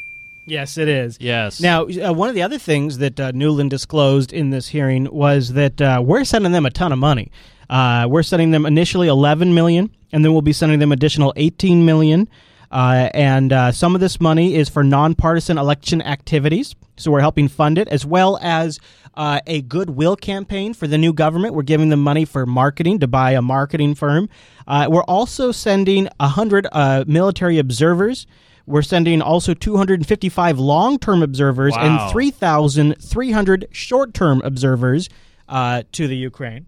Yes, 0.47 0.79
it 0.79 0.89
is. 0.89 1.19
Yes. 1.21 1.61
Now, 1.61 1.85
uh, 1.87 2.12
one 2.12 2.29
of 2.29 2.35
the 2.35 2.43
other 2.43 2.59
things 2.59 2.99
that 2.99 3.19
uh, 3.21 3.33
Nuland 3.33 3.69
disclosed 3.71 4.33
in 4.33 4.51
this 4.51 4.69
hearing 4.69 5.09
was 5.12 5.53
that 5.53 5.81
uh, 5.81 6.03
we're 6.05 6.25
sending 6.25 6.53
them 6.53 6.67
a 6.67 6.71
ton 6.71 6.93
of 6.93 6.99
money. 6.99 7.31
Uh, 7.69 8.07
we're 8.09 8.23
sending 8.25 8.51
them 8.51 8.67
initially 8.67 9.07
11 9.09 9.55
million, 9.55 9.91
and 10.12 10.25
then 10.25 10.33
we'll 10.33 10.43
be 10.43 10.53
sending 10.53 10.79
them 10.81 10.91
additional 10.93 11.33
18 11.37 11.85
million. 11.85 12.29
Uh, 12.71 13.09
and 13.15 13.53
uh, 13.53 13.73
some 13.73 13.95
of 13.95 14.01
this 14.01 14.21
money 14.21 14.55
is 14.55 14.69
for 14.69 14.85
nonpartisan 14.85 15.59
election 15.59 16.01
activities, 16.01 16.75
so 16.97 17.11
we're 17.11 17.21
helping 17.21 17.49
fund 17.49 17.79
it, 17.79 17.89
as 17.89 18.07
well 18.07 18.39
as 18.41 18.79
uh, 19.17 19.41
a 19.47 19.61
goodwill 19.63 20.15
campaign 20.15 20.73
for 20.73 20.87
the 20.87 20.97
new 20.97 21.13
government. 21.13 21.55
We're 21.55 21.63
giving 21.63 21.89
them 21.89 22.01
money 22.03 22.25
for 22.25 22.47
marketing 22.47 23.01
to 23.01 23.09
buy 23.09 23.33
a 23.33 23.43
marketing 23.43 23.97
firm. 23.97 24.29
Uh, 24.69 24.87
we're 24.89 25.03
also 25.03 25.51
sending 25.51 26.09
100 26.21 26.69
uh, 26.71 27.05
military 27.09 27.59
observers. 27.59 28.27
We're 28.67 28.83
sending 28.83 29.21
also 29.21 29.53
255 29.53 30.59
long 30.61 30.99
term 31.01 31.25
observers 31.25 31.73
Wow. 31.75 32.05
and 32.05 32.13
3,300 32.13 33.67
short 33.73 34.15
term 34.15 34.41
observers 34.45 35.09
uh, 35.49 35.83
to 35.93 36.07
the 36.07 36.17
Ukraine. 36.17 36.67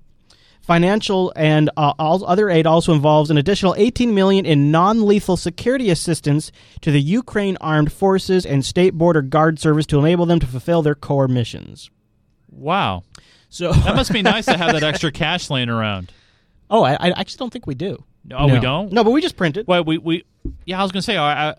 Financial 0.63 1.33
and 1.35 1.71
uh, 1.77 1.93
all 1.99 2.25
other 2.25 2.49
aid 2.49 2.67
also 2.67 2.95
involves 2.95 3.31
an 3.31 3.37
additional 3.37 3.75
18 3.77 4.15
million 4.15 4.47
in 4.47 4.71
non-lethal 4.71 5.37
security 5.37 5.91
assistance 5.91 6.53
to 6.81 6.93
the 6.93 7.01
Ukraine 7.01 7.57
Armed 7.61 7.93
Forces 7.93 8.47
and 8.47 8.65
State 8.65 8.95
Border 8.95 9.23
Guard 9.23 9.59
Service 9.59 9.87
to 9.87 9.99
enable 9.99 10.25
them 10.25 10.39
to 10.39 10.47
fulfill 10.47 10.83
their 10.83 10.95
core 10.95 11.27
missions. 11.27 11.91
Wow. 12.49 13.03
So 13.49 13.73
that 13.73 13.97
must 13.97 14.13
be 14.13 14.23
nice 14.23 14.45
to 14.47 14.57
have 14.57 14.73
that 14.73 14.83
extra 14.85 15.11
cash 15.11 15.51
laying 15.51 15.69
around. 15.69 16.13
Oh, 16.71 16.85
I, 16.85 16.93
I 16.93 17.11
actually 17.11 17.39
don't 17.39 17.53
think 17.53 17.67
we 17.67 17.75
do. 17.75 18.03
Oh, 18.31 18.47
we 18.47 18.61
don't. 18.61 18.93
No, 18.93 19.03
but 19.03 19.11
we 19.11 19.21
just 19.21 19.37
printed. 19.37 19.67
Well, 19.67 19.83
we 19.83 19.99
we 19.99 20.25
yeah. 20.65 20.79
I 20.79 20.83
was 20.83 20.93
gonna 20.93 21.03
say, 21.03 21.17
I, 21.17 21.51
I, 21.51 21.55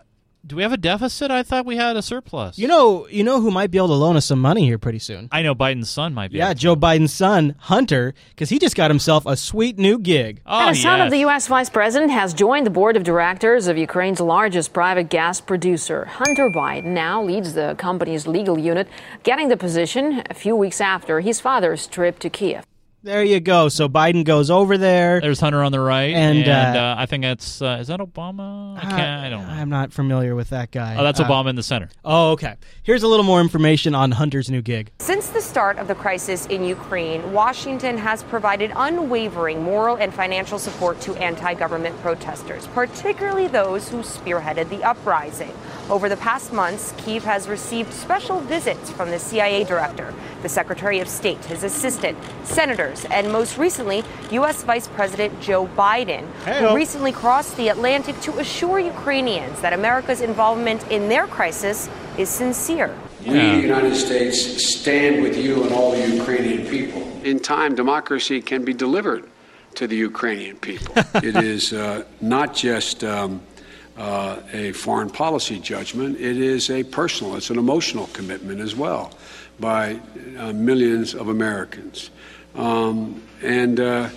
do 0.45 0.57
we 0.57 0.63
have 0.63 0.73
a 0.73 0.77
deficit? 0.77 1.31
I 1.31 1.41
thought 1.41 1.65
we 1.65 1.77
had 1.77 1.95
a 1.95 2.01
surplus. 2.01 2.57
You 2.57 2.67
know, 2.67 3.07
you 3.07 3.23
know 3.23 3.39
who 3.39 3.49
might 3.49 3.71
be 3.71 3.77
able 3.77 3.87
to 3.87 3.93
loan 3.93 4.17
us 4.17 4.25
some 4.25 4.41
money 4.41 4.65
here 4.65 4.77
pretty 4.77 4.99
soon. 4.99 5.29
I 5.31 5.41
know 5.41 5.55
Biden's 5.55 5.89
son 5.89 6.13
might 6.13 6.31
be. 6.31 6.37
Yeah, 6.37 6.53
Joe 6.53 6.75
Biden's 6.75 7.13
son, 7.13 7.55
Hunter, 7.59 8.13
because 8.29 8.49
he 8.49 8.59
just 8.59 8.75
got 8.75 8.91
himself 8.91 9.25
a 9.25 9.37
sweet 9.37 9.77
new 9.77 9.97
gig. 9.97 10.41
Oh, 10.45 10.67
and 10.67 10.75
a 10.75 10.79
son 10.79 10.99
of 10.99 11.11
the 11.11 11.19
U.S. 11.19 11.47
vice 11.47 11.69
president 11.69 12.11
has 12.11 12.33
joined 12.33 12.65
the 12.65 12.71
board 12.71 12.97
of 12.97 13.03
directors 13.03 13.67
of 13.67 13.77
Ukraine's 13.77 14.19
largest 14.19 14.73
private 14.73 15.09
gas 15.09 15.39
producer. 15.39 16.05
Hunter 16.05 16.49
Biden 16.49 16.87
now 16.87 17.23
leads 17.23 17.53
the 17.53 17.75
company's 17.77 18.27
legal 18.27 18.59
unit, 18.59 18.89
getting 19.23 19.47
the 19.47 19.57
position 19.57 20.23
a 20.29 20.33
few 20.33 20.55
weeks 20.55 20.81
after 20.81 21.21
his 21.21 21.39
father's 21.39 21.87
trip 21.87 22.19
to 22.19 22.29
Kiev. 22.29 22.65
There 23.03 23.21
you 23.21 23.41
go. 23.41 23.67
So 23.67 23.89
Biden 23.89 24.23
goes 24.23 24.49
over 24.49 24.77
there. 24.77 25.19
There's 25.19 25.41
Hunter 25.41 25.61
on 25.61 25.73
the 25.73 25.79
right, 25.81 26.13
And, 26.13 26.47
and, 26.47 26.77
uh, 26.77 26.79
uh, 26.79 26.95
I 26.97 27.05
think 27.05 27.23
that's 27.23 27.61
uh, 27.61 27.77
is 27.81 27.87
that 27.87 27.99
Obama? 27.99 28.77
I 28.77 28.81
can't. 28.81 29.25
I 29.25 29.29
don't 29.29 29.45
know. 29.45 29.53
I'm 29.53 29.67
not 29.67 29.91
familiar 29.91 30.35
with 30.35 30.51
that 30.51 30.71
guy. 30.71 30.95
Oh, 30.97 31.03
that's 31.03 31.19
Uh, 31.19 31.25
Obama 31.27 31.49
in 31.49 31.57
the 31.57 31.63
center. 31.63 31.89
Oh, 32.05 32.31
okay. 32.31 32.55
Here's 32.83 33.03
a 33.03 33.07
little 33.09 33.25
more 33.25 33.41
information 33.41 33.93
on 33.93 34.11
Hunter's 34.11 34.49
new 34.49 34.61
gig. 34.61 34.89
Since 34.99 35.31
the 35.31 35.41
start 35.41 35.79
of 35.79 35.89
the 35.89 35.95
crisis 35.95 36.45
in 36.45 36.63
Ukraine, 36.63 37.33
Washington 37.33 37.97
has 37.97 38.23
provided 38.23 38.71
unwavering 38.73 39.61
moral 39.61 39.97
and 39.97 40.13
financial 40.13 40.57
support 40.57 41.01
to 41.01 41.13
anti 41.15 41.55
government 41.55 41.99
protesters, 42.01 42.67
particularly 42.67 43.47
those 43.47 43.89
who 43.89 43.97
spearheaded 43.97 44.69
the 44.69 44.81
uprising. 44.81 45.51
Over 45.89 46.07
the 46.07 46.15
past 46.15 46.53
months, 46.53 46.93
Kiev 46.97 47.25
has 47.25 47.49
received 47.49 47.91
special 47.91 48.39
visits 48.39 48.89
from 48.91 49.09
the 49.11 49.19
CIA 49.19 49.65
director, 49.65 50.13
the 50.43 50.49
Secretary 50.49 50.99
of 50.99 51.07
State, 51.07 51.43
his 51.45 51.63
assistant, 51.63 52.17
senators, 52.43 53.05
and 53.05 53.31
most 53.31 53.57
recently, 53.57 54.03
U.S. 54.31 54.61
Vice 54.63 54.87
President 54.89 55.41
Joe 55.41 55.65
Biden, 55.67 56.29
Hey-o. 56.43 56.69
who 56.69 56.75
recently 56.75 57.13
crossed 57.13 57.57
the 57.57 57.69
Atlantic 57.69 58.19
to 58.21 58.37
assure 58.37 58.77
Ukrainians 58.77 59.59
that 59.61 59.73
America's 59.73 60.21
involvement 60.21 60.85
in 60.91 61.09
their 61.09 61.25
crisis 61.25 61.89
is 62.17 62.29
sincere. 62.29 62.93
We, 63.25 63.33
the 63.33 63.61
United 63.61 63.95
States, 63.95 64.67
stand 64.67 65.23
with 65.23 65.37
you 65.37 65.63
and 65.63 65.73
all 65.73 65.91
the 65.91 66.05
Ukrainian 66.07 66.67
people. 66.67 67.01
In 67.23 67.39
time, 67.39 67.73
democracy 67.73 68.41
can 68.41 68.65
be 68.65 68.73
delivered 68.73 69.29
to 69.75 69.87
the 69.87 69.95
Ukrainian 69.95 70.57
people. 70.57 70.93
it 71.15 71.37
is 71.37 71.71
uh, 71.71 72.03
not 72.19 72.53
just 72.53 73.05
um, 73.05 73.41
uh, 73.97 74.41
a 74.51 74.73
foreign 74.73 75.09
policy 75.09 75.57
judgment, 75.57 76.19
it 76.19 76.37
is 76.37 76.69
a 76.69 76.83
personal, 76.83 77.37
it's 77.37 77.49
an 77.49 77.57
emotional 77.57 78.07
commitment 78.07 78.59
as 78.59 78.75
well 78.75 79.13
by 79.59 79.99
uh, 80.37 80.53
millions 80.53 81.13
of 81.13 81.27
Americans. 81.27 82.09
Um, 82.55 83.21
and 83.41 83.79
uh, 83.79 84.09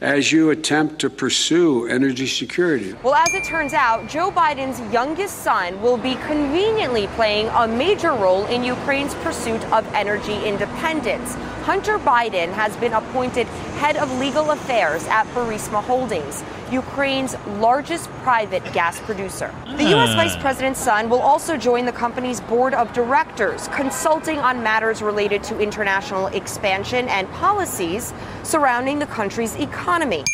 as 0.00 0.30
you 0.30 0.50
attempt 0.50 0.98
to 0.98 1.08
pursue 1.08 1.86
energy 1.86 2.26
security, 2.26 2.94
Well, 3.02 3.14
as 3.14 3.32
it 3.32 3.44
turns 3.44 3.72
out, 3.72 4.06
Joe 4.08 4.30
Biden's 4.30 4.80
youngest 4.92 5.38
son 5.42 5.80
will 5.80 5.96
be 5.96 6.16
conveniently 6.26 7.06
playing 7.08 7.48
a 7.48 7.66
major 7.66 8.12
role 8.12 8.44
in 8.46 8.64
Ukraine's 8.64 9.14
pursuit 9.16 9.62
of 9.72 9.86
energy 9.94 10.44
independence. 10.44 11.34
Hunter 11.62 11.98
Biden 11.98 12.52
has 12.52 12.76
been 12.76 12.92
appointed 12.92 13.46
head 13.80 13.96
of 13.96 14.10
legal 14.18 14.50
affairs 14.50 15.06
at 15.06 15.26
Burisma 15.28 15.82
Holdings, 15.82 16.42
Ukraine's 16.74 17.36
largest 17.58 18.10
private 18.24 18.64
gas 18.72 19.00
producer. 19.00 19.54
The 19.76 19.84
U.S. 19.94 20.10
Ah. 20.10 20.16
Vice 20.16 20.36
President's 20.36 20.80
son 20.80 21.08
will 21.08 21.20
also 21.20 21.56
join 21.56 21.86
the 21.86 21.92
company's 21.92 22.40
board 22.40 22.74
of 22.74 22.92
directors, 22.92 23.68
consulting 23.68 24.38
on 24.38 24.62
matters 24.62 25.00
related 25.00 25.42
to 25.44 25.60
international 25.60 26.26
expansion 26.28 27.08
and 27.08 27.30
policies 27.30 28.12
surrounding 28.42 28.98
the 28.98 29.06
country's 29.06 29.54
economy. 29.56 30.24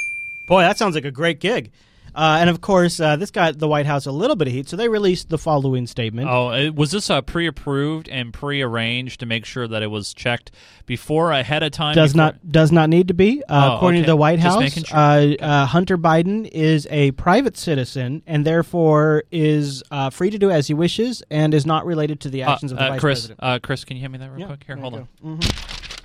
Boy, 0.47 0.63
that 0.63 0.79
sounds 0.79 0.95
like 0.95 1.05
a 1.05 1.11
great 1.11 1.41
gig. 1.41 1.71
Uh, 2.15 2.39
and 2.41 2.51
of 2.51 2.61
course, 2.61 3.01
uh, 3.01 3.17
this 3.17 3.31
got 3.31 3.59
the 3.59 3.69
White 3.69 3.87
House 3.87 4.07
a 4.07 4.13
little 4.13 4.37
bit 4.37 4.49
of 4.49 4.55
heat, 4.55 4.69
so 4.69 4.77
they 4.77 4.89
released 4.89 5.29
the 5.29 5.39
following 5.39 5.87
statement. 5.87 6.29
Oh, 6.29 6.51
it, 6.53 6.75
was 6.75 6.91
this 6.91 7.11
uh, 7.11 7.21
pre-approved 7.23 8.09
and 8.09 8.33
pre-arranged 8.33 9.21
to 9.21 9.27
make 9.27 9.45
sure 9.45 9.67
that 9.69 9.83
it 9.83 9.89
was 9.89 10.13
checked 10.15 10.51
before 10.87 11.33
ahead 11.33 11.63
of 11.63 11.73
time? 11.73 11.95
does 11.95 12.13
before- 12.13 12.25
not 12.27 12.51
does 12.51 12.73
not 12.73 12.89
need 12.89 13.09
to 13.09 13.15
be. 13.15 13.43
Uh, 13.49 13.71
Oh, 13.73 13.77
according 13.77 14.01
okay. 14.01 14.07
to 14.07 14.11
the 14.13 14.17
White 14.17 14.39
House, 14.41 14.73
sure. 14.73 14.85
uh, 14.99 15.35
uh, 15.41 15.67
Hunter 15.67 15.97
Biden 15.99 16.49
is 16.51 16.87
a 16.91 17.11
private 17.13 17.57
citizen 17.57 18.23
and 18.27 18.45
therefore 18.45 19.25
is 19.31 19.83
uh, 19.91 20.11
free 20.11 20.31
to 20.31 20.39
do 20.39 20.51
as 20.51 20.67
he 20.67 20.75
wishes 20.75 21.23
and 21.31 21.53
is 21.55 21.67
not 21.67 21.85
related 21.87 22.21
to 22.21 22.29
the 22.31 22.43
actions 22.43 22.73
of 22.73 22.79
the 22.79 22.89
vice 22.89 23.01
Chris, 23.01 23.19
president. 23.21 23.41
uh, 23.43 23.59
Chris, 23.63 23.85
can 23.85 23.97
you 23.97 24.01
hand 24.03 24.13
me 24.13 24.19
that 24.19 24.31
real 24.31 24.41
Yeah, 24.41 24.47
quick? 24.47 24.65
Here, 24.67 24.77
hold 24.77 24.95
on. 24.95 25.09
go. 25.23 25.39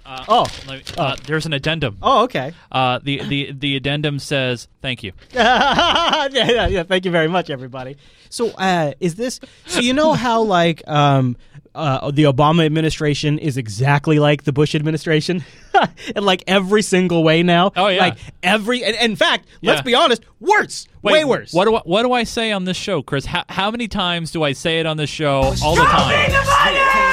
Uh, 0.05 0.23
Oh. 0.27 0.45
me- 0.67 0.83
uh, 0.97 1.15
there's 1.25 1.45
an 1.45 1.53
addendum. 1.53 1.97
Oh, 2.01 2.23
okay. 2.23 2.53
Uh, 2.71 2.99
the 3.01 3.23
the 3.23 3.51
the 3.51 3.75
addendum 3.75 4.19
says 4.19 4.67
thank 4.81 5.03
you. 5.03 5.13
yeah, 5.33 6.27
yeah, 6.31 6.67
yeah. 6.67 6.83
Thank 6.83 7.05
you 7.05 7.11
very 7.11 7.27
much, 7.27 7.49
everybody. 7.49 7.97
So, 8.29 8.49
uh, 8.51 8.93
is 8.99 9.15
this? 9.15 9.39
So 9.65 9.79
you 9.79 9.93
know 9.93 10.13
how 10.13 10.41
like 10.43 10.87
um, 10.87 11.37
uh, 11.73 12.11
the 12.11 12.23
Obama 12.23 12.65
administration 12.65 13.39
is 13.39 13.57
exactly 13.57 14.19
like 14.19 14.43
the 14.43 14.53
Bush 14.53 14.75
administration, 14.75 15.43
in 16.15 16.23
like 16.23 16.43
every 16.47 16.81
single 16.81 17.23
way 17.23 17.43
now. 17.43 17.71
Oh, 17.75 17.87
yeah. 17.87 17.99
like 17.99 18.17
every. 18.43 18.83
And, 18.83 18.95
and 18.95 19.11
in 19.11 19.15
fact, 19.15 19.47
let's 19.61 19.81
be 19.81 19.95
honest, 19.95 20.23
worse, 20.39 20.87
Wait, 21.01 21.13
way 21.13 21.25
worse. 21.25 21.53
What 21.53 21.65
do 21.65 21.75
I, 21.75 21.81
what 21.85 22.03
do 22.03 22.13
I 22.13 22.23
say 22.23 22.51
on 22.51 22.65
this 22.65 22.77
show, 22.77 23.01
Chris? 23.01 23.25
How, 23.25 23.43
how 23.49 23.71
many 23.71 23.87
times 23.87 24.31
do 24.31 24.43
I 24.43 24.53
say 24.53 24.79
it 24.79 24.85
on 24.85 24.97
this 24.97 25.09
show? 25.09 25.53
All 25.63 25.75
the 25.75 25.83
time. 25.83 27.04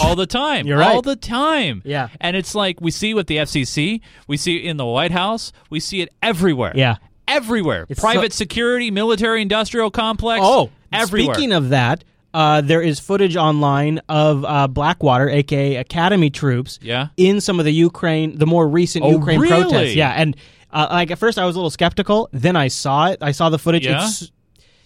All 0.00 0.16
the 0.16 0.26
time. 0.26 0.66
You're 0.66 0.78
right. 0.78 0.94
All 0.94 1.02
the 1.02 1.16
time. 1.16 1.82
Yeah. 1.84 2.08
And 2.20 2.36
it's 2.36 2.54
like 2.54 2.80
we 2.80 2.90
see 2.90 3.14
with 3.14 3.26
the 3.26 3.38
FCC, 3.38 4.00
we 4.26 4.36
see 4.36 4.56
it 4.58 4.64
in 4.64 4.76
the 4.76 4.86
White 4.86 5.10
House, 5.10 5.52
we 5.70 5.80
see 5.80 6.00
it 6.00 6.08
everywhere. 6.22 6.72
Yeah. 6.74 6.96
Everywhere. 7.26 7.86
It's 7.88 8.00
Private 8.00 8.32
so- 8.32 8.36
security, 8.38 8.90
military 8.90 9.42
industrial 9.42 9.90
complex. 9.90 10.40
Oh, 10.44 10.70
everywhere. 10.92 11.34
Speaking 11.34 11.52
of 11.52 11.70
that, 11.70 12.04
uh, 12.32 12.60
there 12.60 12.80
is 12.82 13.00
footage 13.00 13.36
online 13.36 14.00
of 14.08 14.44
uh, 14.44 14.66
Blackwater, 14.68 15.28
aka 15.28 15.82
Academi 15.82 16.32
troops, 16.32 16.78
Yeah. 16.82 17.08
in 17.16 17.40
some 17.40 17.58
of 17.58 17.64
the 17.64 17.72
Ukraine, 17.72 18.38
the 18.38 18.46
more 18.46 18.68
recent 18.68 19.04
Oh, 19.04 19.10
Ukraine 19.12 19.40
really? 19.40 19.62
protests. 19.62 19.94
Yeah, 19.94 20.10
and 20.10 20.36
uh, 20.72 20.86
like 20.90 21.10
at 21.10 21.18
first 21.18 21.38
I 21.38 21.44
was 21.46 21.56
a 21.56 21.58
little 21.58 21.70
skeptical. 21.70 22.28
Then 22.32 22.54
I 22.56 22.68
saw 22.68 23.08
it. 23.08 23.18
I 23.22 23.32
saw 23.32 23.48
the 23.50 23.58
footage. 23.58 23.86
Yeah? 23.86 24.06
It's, 24.06 24.30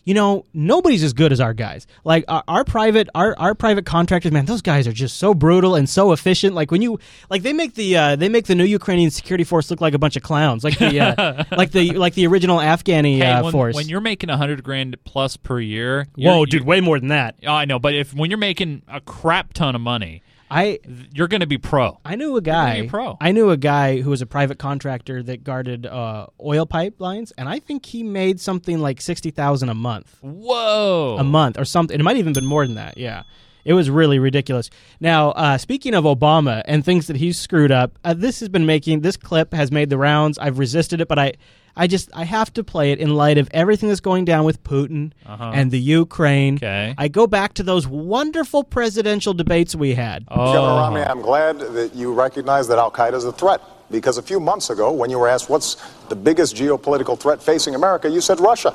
you 0.05 0.15
know, 0.15 0.45
nobody's 0.53 1.03
as 1.03 1.13
good 1.13 1.33
as 1.33 1.41
our 1.41 1.55
guys. 1.55 1.87
Like 2.05 2.25
our, 2.29 2.43
our 2.49 2.65
private, 2.65 3.09
our, 3.15 3.39
our 3.39 3.55
private 3.55 3.87
contractors, 3.87 4.33
man, 4.33 4.47
those 4.47 4.63
guys 4.63 4.89
are 4.89 4.93
just 4.93 5.17
so 5.17 5.33
brutal 5.35 5.75
and 5.75 5.89
so 5.89 6.13
efficient. 6.13 6.55
Like 6.55 6.71
when 6.71 6.83
you, 6.83 6.99
like 7.31 7.43
they 7.43 7.53
make 7.53 7.75
the, 7.75 7.97
uh, 7.97 8.17
they 8.17 8.29
make 8.29 8.47
the 8.47 8.55
new 8.55 8.65
Ukrainian 8.65 9.11
security 9.11 9.45
force 9.45 9.71
look 9.71 9.81
like 9.81 9.95
a 9.95 9.99
bunch 9.99 10.17
of 10.17 10.23
clowns, 10.23 10.65
like 10.65 10.79
the, 10.79 11.01
uh, 11.01 11.45
like 11.57 11.71
the, 11.71 11.93
like 11.93 12.15
the 12.15 12.27
original 12.27 12.59
Afghani 12.59 13.19
Hey, 13.19 13.31
uh, 13.31 13.45
when, 13.45 13.53
force. 13.53 13.75
when 13.77 13.89
you're 13.89 14.01
making 14.01 14.31
a 14.31 14.37
hundred 14.37 14.63
grand 14.65 14.97
plus 15.05 15.37
per 15.37 15.61
year, 15.61 16.07
Whoa, 16.17 16.47
dude, 16.47 16.65
way 16.65 16.81
more 16.81 16.99
than 16.99 17.09
that. 17.09 17.37
Oh, 17.47 17.53
I 17.53 17.65
know, 17.65 17.79
but 17.79 17.95
if 17.95 18.13
when 18.15 18.31
you're 18.31 18.39
making 18.39 18.83
a 18.89 19.01
crap 19.01 19.53
ton 19.53 19.75
of 19.75 19.81
money, 19.81 20.23
I 20.53 20.81
you're 21.15 21.29
going 21.29 21.41
to 21.41 21.47
be 21.47 21.57
pro. 21.57 21.99
I 22.05 22.15
knew 22.15 22.37
a 22.37 22.43
guy. 22.43 22.87
pro. 22.87 23.17
I 23.21 23.33
knew 23.33 23.49
a 23.51 23.57
guy 23.57 24.03
who 24.03 24.11
was 24.11 24.21
a 24.21 24.27
private 24.27 24.59
contractor 24.59 25.23
that 25.23 25.45
guarded 25.45 25.87
uh, 25.87 26.27
oil 26.39 26.67
pipelines, 26.67 27.33
and 27.39 27.49
I 27.49 27.59
think 27.59 27.87
he 27.87 28.03
made 28.03 28.39
something 28.39 28.79
like 28.79 29.01
sixty 29.01 29.31
thousand 29.31 29.71
a 29.71 29.75
month. 29.75 30.19
Whoa, 30.21 31.17
a 31.19 31.25
month 31.25 31.59
or 31.59 31.65
something. 31.65 31.99
It 31.99 32.03
might 32.03 32.19
even 32.19 32.35
been 32.35 32.45
more 32.45 32.67
than 32.67 32.77
that. 32.77 32.99
Yeah, 32.99 33.23
it 33.65 33.73
was 33.73 33.89
really 33.89 34.19
ridiculous. 34.19 34.69
Now, 35.01 35.31
uh, 35.31 35.57
speaking 35.57 35.95
of 35.95 36.05
Obama 36.05 36.61
and 36.67 36.85
things 36.85 37.07
that 37.07 37.17
he's 37.17 37.39
screwed 37.39 37.73
up, 37.73 37.99
uh, 38.05 38.13
this 38.13 38.41
has 38.41 38.51
been 38.51 38.67
making 38.67 39.01
this 39.01 39.17
clip 39.17 39.55
has 39.55 39.73
made 39.73 39.89
the 39.89 39.99
rounds. 39.99 40.39
I've 40.39 40.59
resisted 40.59 41.01
it, 41.01 41.09
but 41.09 41.19
I. 41.19 41.33
I 41.77 41.87
just 41.87 42.11
I 42.15 42.25
have 42.25 42.53
to 42.55 42.63
play 42.65 42.93
it 42.93 42.99
in 42.99 43.15
light 43.15 43.39
of 43.39 43.49
everything 43.53 43.89
that's 43.89 44.01
going 44.01 44.25
down 44.25 44.45
with 44.45 44.63
Putin 44.63 45.13
Uh-huh. 45.27 45.51
and 45.55 45.71
the 45.71 45.79
Ukraine. 45.79 46.57
Okay. 46.57 46.95
I 46.99 47.09
go 47.09 47.27
back 47.27 47.55
to 47.55 47.63
those 47.63 47.87
wonderful 47.89 48.63
presidential 48.65 49.33
debates 49.35 49.75
we 49.75 49.95
had. 49.95 50.25
Oh. 50.31 50.53
Governor 50.53 50.75
Romney, 50.83 51.01
I'm 51.03 51.23
glad 51.23 51.59
that 51.61 51.95
you 51.95 52.13
recognize 52.13 52.69
that 52.69 52.79
Al 52.79 52.91
Qaeda 52.91 53.15
is 53.15 53.25
a 53.25 53.33
threat. 53.33 53.61
Because 53.91 54.17
a 54.17 54.23
few 54.23 54.41
months 54.41 54.71
ago, 54.71 54.91
when 54.91 55.11
you 55.11 55.19
were 55.19 55.29
asked 55.29 55.51
what's 55.51 55.77
the 56.09 56.17
biggest 56.17 56.57
geopolitical 56.57 57.19
threat 57.19 57.43
facing 57.43 57.75
America, 57.75 58.09
you 58.09 58.23
said 58.23 58.41
Russia. 58.41 58.73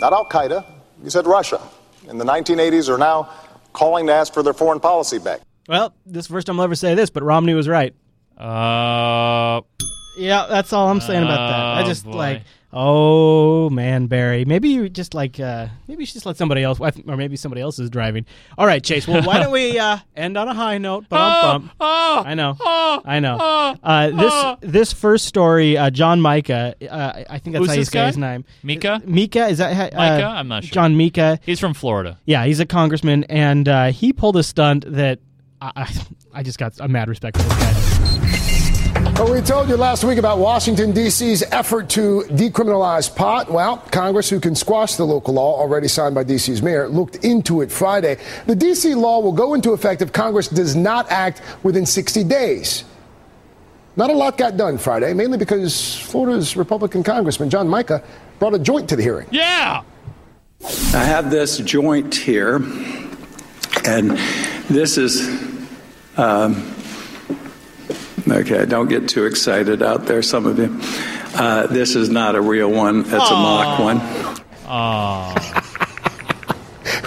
Not 0.00 0.12
Al 0.12 0.26
Qaeda, 0.26 0.64
you 1.02 1.10
said 1.10 1.26
Russia. 1.26 1.60
In 2.08 2.18
the 2.18 2.24
1980s 2.24 2.88
are 2.88 2.98
now 2.98 3.28
calling 3.72 4.06
to 4.06 4.12
ask 4.12 4.32
for 4.32 4.42
their 4.44 4.52
foreign 4.54 4.78
policy 4.80 5.18
back. 5.18 5.40
Well, 5.68 5.92
this 6.06 6.24
is 6.24 6.28
the 6.28 6.34
first 6.34 6.46
time 6.46 6.58
I'll 6.60 6.64
ever 6.64 6.74
say 6.76 6.94
this, 6.94 7.10
but 7.10 7.22
Romney 7.24 7.54
was 7.54 7.68
right. 7.68 7.94
Uh, 8.38 9.60
Yeah, 10.16 10.46
that's 10.48 10.72
all 10.72 10.88
I'm 10.88 11.00
saying 11.00 11.22
about 11.22 11.36
that. 11.48 11.60
I 11.78 11.82
Oh, 11.82 11.86
just 11.86 12.04
boy. 12.04 12.10
like, 12.12 12.42
oh 12.72 13.70
man, 13.70 14.06
Barry. 14.06 14.44
Maybe 14.44 14.68
you 14.70 14.88
just 14.88 15.14
like, 15.14 15.38
uh, 15.40 15.68
maybe 15.88 16.02
you 16.02 16.06
should 16.06 16.14
just 16.14 16.26
let 16.26 16.36
somebody 16.36 16.62
else, 16.62 16.78
or 16.80 17.16
maybe 17.16 17.36
somebody 17.36 17.60
else 17.62 17.78
is 17.78 17.88
driving. 17.90 18.26
All 18.58 18.66
right, 18.66 18.82
Chase. 18.82 19.06
Well, 19.08 19.22
why 19.22 19.38
don't 19.42 19.52
we 19.52 19.78
uh, 19.78 19.98
end 20.16 20.36
on 20.36 20.48
a 20.48 20.54
high 20.54 20.78
note? 20.78 21.06
But 21.08 21.18
Oh, 21.20 21.70
oh, 21.80 22.22
I 22.26 22.34
know, 22.34 22.56
oh, 22.60 23.00
I 23.04 23.20
know. 23.20 23.36
Uh, 23.82 24.10
this 24.60 24.70
this 24.72 24.92
first 24.92 25.24
story, 25.26 25.76
uh, 25.78 25.90
John 25.90 26.20
Micah. 26.20 26.74
Uh, 26.88 27.24
I 27.30 27.38
think 27.38 27.54
that's 27.54 27.60
Who's 27.62 27.68
how 27.68 27.74
you 27.74 27.80
this 27.80 27.88
say 27.88 27.98
guy? 27.98 28.06
his 28.08 28.18
name. 28.18 28.44
Mika? 28.62 29.00
Mika 29.04 29.46
is 29.46 29.58
that? 29.58 29.92
Uh, 29.94 29.96
Micah? 29.96 30.26
I'm 30.26 30.48
not 30.48 30.64
sure. 30.64 30.72
John 30.74 30.96
Mika. 30.96 31.38
He's 31.44 31.58
from 31.60 31.74
Florida. 31.74 32.18
Yeah, 32.26 32.44
he's 32.44 32.60
a 32.60 32.66
congressman, 32.66 33.24
and 33.24 33.68
uh, 33.68 33.86
he 33.92 34.12
pulled 34.12 34.36
a 34.36 34.42
stunt 34.42 34.84
that 34.88 35.20
I, 35.60 35.72
I, 35.76 36.06
I 36.34 36.42
just 36.42 36.58
got 36.58 36.78
a 36.80 36.88
mad 36.88 37.08
respect 37.08 37.36
for 37.38 37.42
this 37.44 37.58
guy. 37.98 38.11
Well, 39.22 39.34
we 39.34 39.40
told 39.40 39.68
you 39.68 39.76
last 39.76 40.02
week 40.02 40.18
about 40.18 40.38
Washington, 40.38 40.90
D.C.'s 40.90 41.44
effort 41.52 41.88
to 41.90 42.24
decriminalize 42.30 43.14
pot. 43.14 43.48
Well, 43.48 43.76
Congress, 43.92 44.28
who 44.28 44.40
can 44.40 44.56
squash 44.56 44.96
the 44.96 45.04
local 45.04 45.34
law 45.34 45.60
already 45.60 45.86
signed 45.86 46.16
by 46.16 46.24
D.C.'s 46.24 46.60
mayor, 46.60 46.88
looked 46.88 47.24
into 47.24 47.60
it 47.60 47.70
Friday. 47.70 48.18
The 48.46 48.56
D.C. 48.56 48.96
law 48.96 49.20
will 49.20 49.30
go 49.30 49.54
into 49.54 49.74
effect 49.74 50.02
if 50.02 50.12
Congress 50.12 50.48
does 50.48 50.74
not 50.74 51.08
act 51.08 51.40
within 51.62 51.86
60 51.86 52.24
days. 52.24 52.82
Not 53.94 54.10
a 54.10 54.12
lot 54.12 54.36
got 54.36 54.56
done 54.56 54.76
Friday, 54.76 55.14
mainly 55.14 55.38
because 55.38 55.96
Florida's 56.00 56.56
Republican 56.56 57.04
Congressman 57.04 57.48
John 57.48 57.68
Mica 57.68 58.02
brought 58.40 58.54
a 58.54 58.58
joint 58.58 58.88
to 58.88 58.96
the 58.96 59.04
hearing. 59.04 59.28
Yeah. 59.30 59.84
I 60.64 61.04
have 61.04 61.30
this 61.30 61.58
joint 61.58 62.12
here, 62.12 62.56
and 63.84 64.18
this 64.68 64.98
is. 64.98 65.22
Um, 66.16 66.71
okay, 68.28 68.66
don't 68.66 68.88
get 68.88 69.08
too 69.08 69.26
excited 69.26 69.82
out 69.82 70.06
there, 70.06 70.22
some 70.22 70.46
of 70.46 70.58
you. 70.58 70.78
Uh, 71.34 71.66
this 71.66 71.96
is 71.96 72.08
not 72.08 72.34
a 72.34 72.40
real 72.40 72.70
one, 72.70 73.00
it's 73.00 73.30
a 73.30 73.34
mock 73.34 73.78
one. 73.78 73.98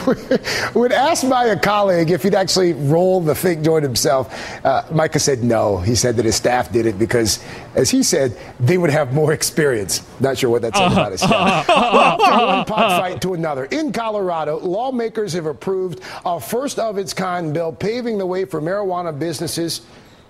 when 0.74 0.92
asked 0.92 1.28
by 1.30 1.46
a 1.46 1.60
colleague 1.60 2.12
if 2.12 2.22
he'd 2.22 2.36
actually 2.36 2.74
roll 2.74 3.20
the 3.22 3.34
fake 3.34 3.62
joint 3.62 3.84
himself, 3.84 4.32
uh, 4.64 4.84
Mica 4.92 5.20
said 5.20 5.44
no. 5.44 5.78
He 5.78 5.96
said 5.96 6.16
that 6.18 6.26
his 6.26 6.36
staff 6.36 6.72
did 6.72 6.86
it 6.86 7.00
because, 7.00 7.44
as 7.74 7.90
he 7.90 8.04
said, 8.04 8.38
they 8.60 8.78
would 8.78 8.92
have 8.92 9.14
more 9.14 9.34
experience. 9.34 10.08
Not 10.20 10.38
sure 10.38 10.50
what 10.50 10.62
that 10.62 10.76
said 10.76 10.92
about 10.92 11.12
his 11.12 11.22
staff. 11.22 11.68
well, 11.68 12.18
from 12.18 12.48
one 12.48 12.66
pot 12.66 13.00
fight 13.00 13.22
to 13.24 13.34
another. 13.34 13.66
In 13.66 13.92
Colorado, 13.92 14.60
lawmakers 14.60 15.34
have 15.34 15.48
approved 15.48 16.02
a 16.24 16.40
first 16.40 16.78
of 16.78 16.98
its 16.98 17.14
kind 17.14 17.54
bill 17.54 17.72
paving 17.72 18.18
the 18.18 18.26
way 18.26 18.46
for 18.46 18.62
marijuana 18.62 19.18
businesses 19.18 19.82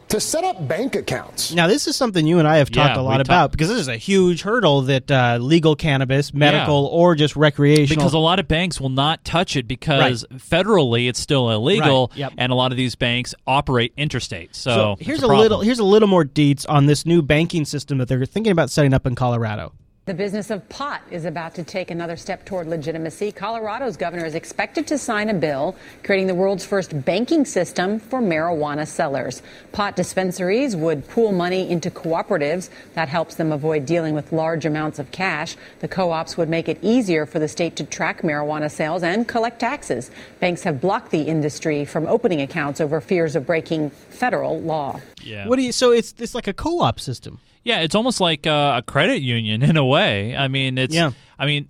to 0.09 0.19
set 0.19 0.43
up 0.43 0.67
bank 0.67 0.95
accounts. 0.95 1.51
Now, 1.53 1.67
this 1.67 1.87
is 1.87 1.95
something 1.95 2.27
you 2.27 2.37
and 2.39 2.47
I 2.47 2.57
have 2.57 2.69
talked 2.69 2.95
Yeah, 2.95 3.01
a 3.01 3.03
lot 3.03 3.17
we 3.17 3.21
about 3.21 3.41
talk- 3.45 3.51
because 3.51 3.69
this 3.69 3.79
is 3.79 3.87
a 3.87 3.97
huge 3.97 4.41
hurdle 4.43 4.83
that 4.83 5.09
uh, 5.09 5.37
legal 5.41 5.75
cannabis, 5.75 6.33
medical, 6.33 6.85
or 6.87 7.15
just 7.15 7.35
recreational. 7.35 7.95
Because 8.01 8.13
a 8.13 8.19
lot 8.19 8.39
of 8.39 8.47
banks 8.47 8.79
will 8.79 8.89
not 8.89 9.23
touch 9.25 9.55
it 9.55 9.67
because 9.67 10.23
federally 10.35 11.09
it's 11.09 11.19
still 11.19 11.49
illegal, 11.49 12.07
Right, 12.11 12.17
yep. 12.19 12.33
and 12.37 12.51
a 12.51 12.55
lot 12.55 12.71
of 12.71 12.77
these 12.77 12.95
banks 12.95 13.33
operate 13.47 13.93
interstate. 13.97 14.55
So, 14.55 14.95
here's 14.99 15.19
it's 15.19 15.23
a, 15.23 15.27
little 15.27 15.61
here's 15.61 15.79
a 15.79 15.83
little 15.83 16.07
more 16.07 16.23
deets 16.23 16.65
on 16.69 16.85
this 16.85 17.05
new 17.05 17.21
banking 17.21 17.65
system 17.65 17.97
that 17.97 18.07
they're 18.07 18.25
thinking 18.25 18.51
about 18.51 18.69
setting 18.69 18.93
up 18.93 19.05
in 19.07 19.15
Colorado. 19.15 19.73
The 20.05 20.13
business 20.13 20.51
of 20.51 20.69
pot 20.69 21.01
is 21.09 21.25
about 21.25 21.55
to 21.55 21.63
take 21.63 21.89
another 21.89 22.15
step 22.15 22.45
toward 22.45 22.67
legitimacy. 22.67 23.31
Colorado's 23.31 23.97
governor 23.97 24.23
is 24.23 24.35
expected 24.35 24.85
to 24.85 24.99
sign 24.99 25.29
a 25.29 25.33
bill 25.33 25.75
creating 26.03 26.27
the 26.27 26.35
world's 26.35 26.63
first 26.63 27.03
banking 27.05 27.43
system 27.43 27.99
for 27.99 28.21
marijuana 28.21 28.87
sellers. 28.87 29.41
Pot 29.71 29.95
dispensaries 29.95 30.75
would 30.75 31.07
pool 31.07 31.31
money 31.31 31.67
into 31.67 31.89
cooperatives. 31.89 32.69
That 32.93 33.09
helps 33.09 33.33
them 33.33 33.51
avoid 33.51 33.87
dealing 33.87 34.13
with 34.13 34.31
large 34.31 34.63
amounts 34.63 34.99
of 34.99 35.09
cash. 35.09 35.57
The 35.79 35.87
co 35.87 36.11
ops 36.11 36.37
would 36.37 36.49
make 36.49 36.69
it 36.69 36.77
easier 36.83 37.25
for 37.25 37.39
the 37.39 37.47
state 37.47 37.75
to 37.77 37.83
track 37.83 38.21
marijuana 38.21 38.69
sales 38.69 39.01
and 39.01 39.27
collect 39.27 39.59
taxes. 39.59 40.11
Banks 40.39 40.61
have 40.65 40.79
blocked 40.79 41.09
the 41.09 41.23
industry 41.23 41.83
from 41.83 42.05
opening 42.05 42.41
accounts 42.41 42.79
over 42.79 43.01
fears 43.01 43.35
of 43.35 43.47
breaking 43.47 43.89
federal 43.89 44.61
law. 44.61 45.01
Yeah. 45.23 45.47
What 45.47 45.55
do 45.55 45.63
you? 45.63 45.71
So 45.71 45.89
it's 45.89 46.13
it's 46.19 46.35
like 46.35 46.45
a 46.45 46.53
co-op 46.53 46.99
system. 46.99 47.39
Yeah, 47.65 47.79
it's 47.79 47.95
almost 47.95 48.21
like 48.21 48.47
uh, 48.47 48.75
a 48.77 48.81
credit 48.83 49.21
union 49.21 49.61
in 49.63 49.75
a 49.75 49.83
way. 49.83 50.37
I 50.37 50.47
mean, 50.47 50.77
it's. 50.77 50.95
Yeah. 50.95 51.11
I 51.37 51.45
mean, 51.45 51.67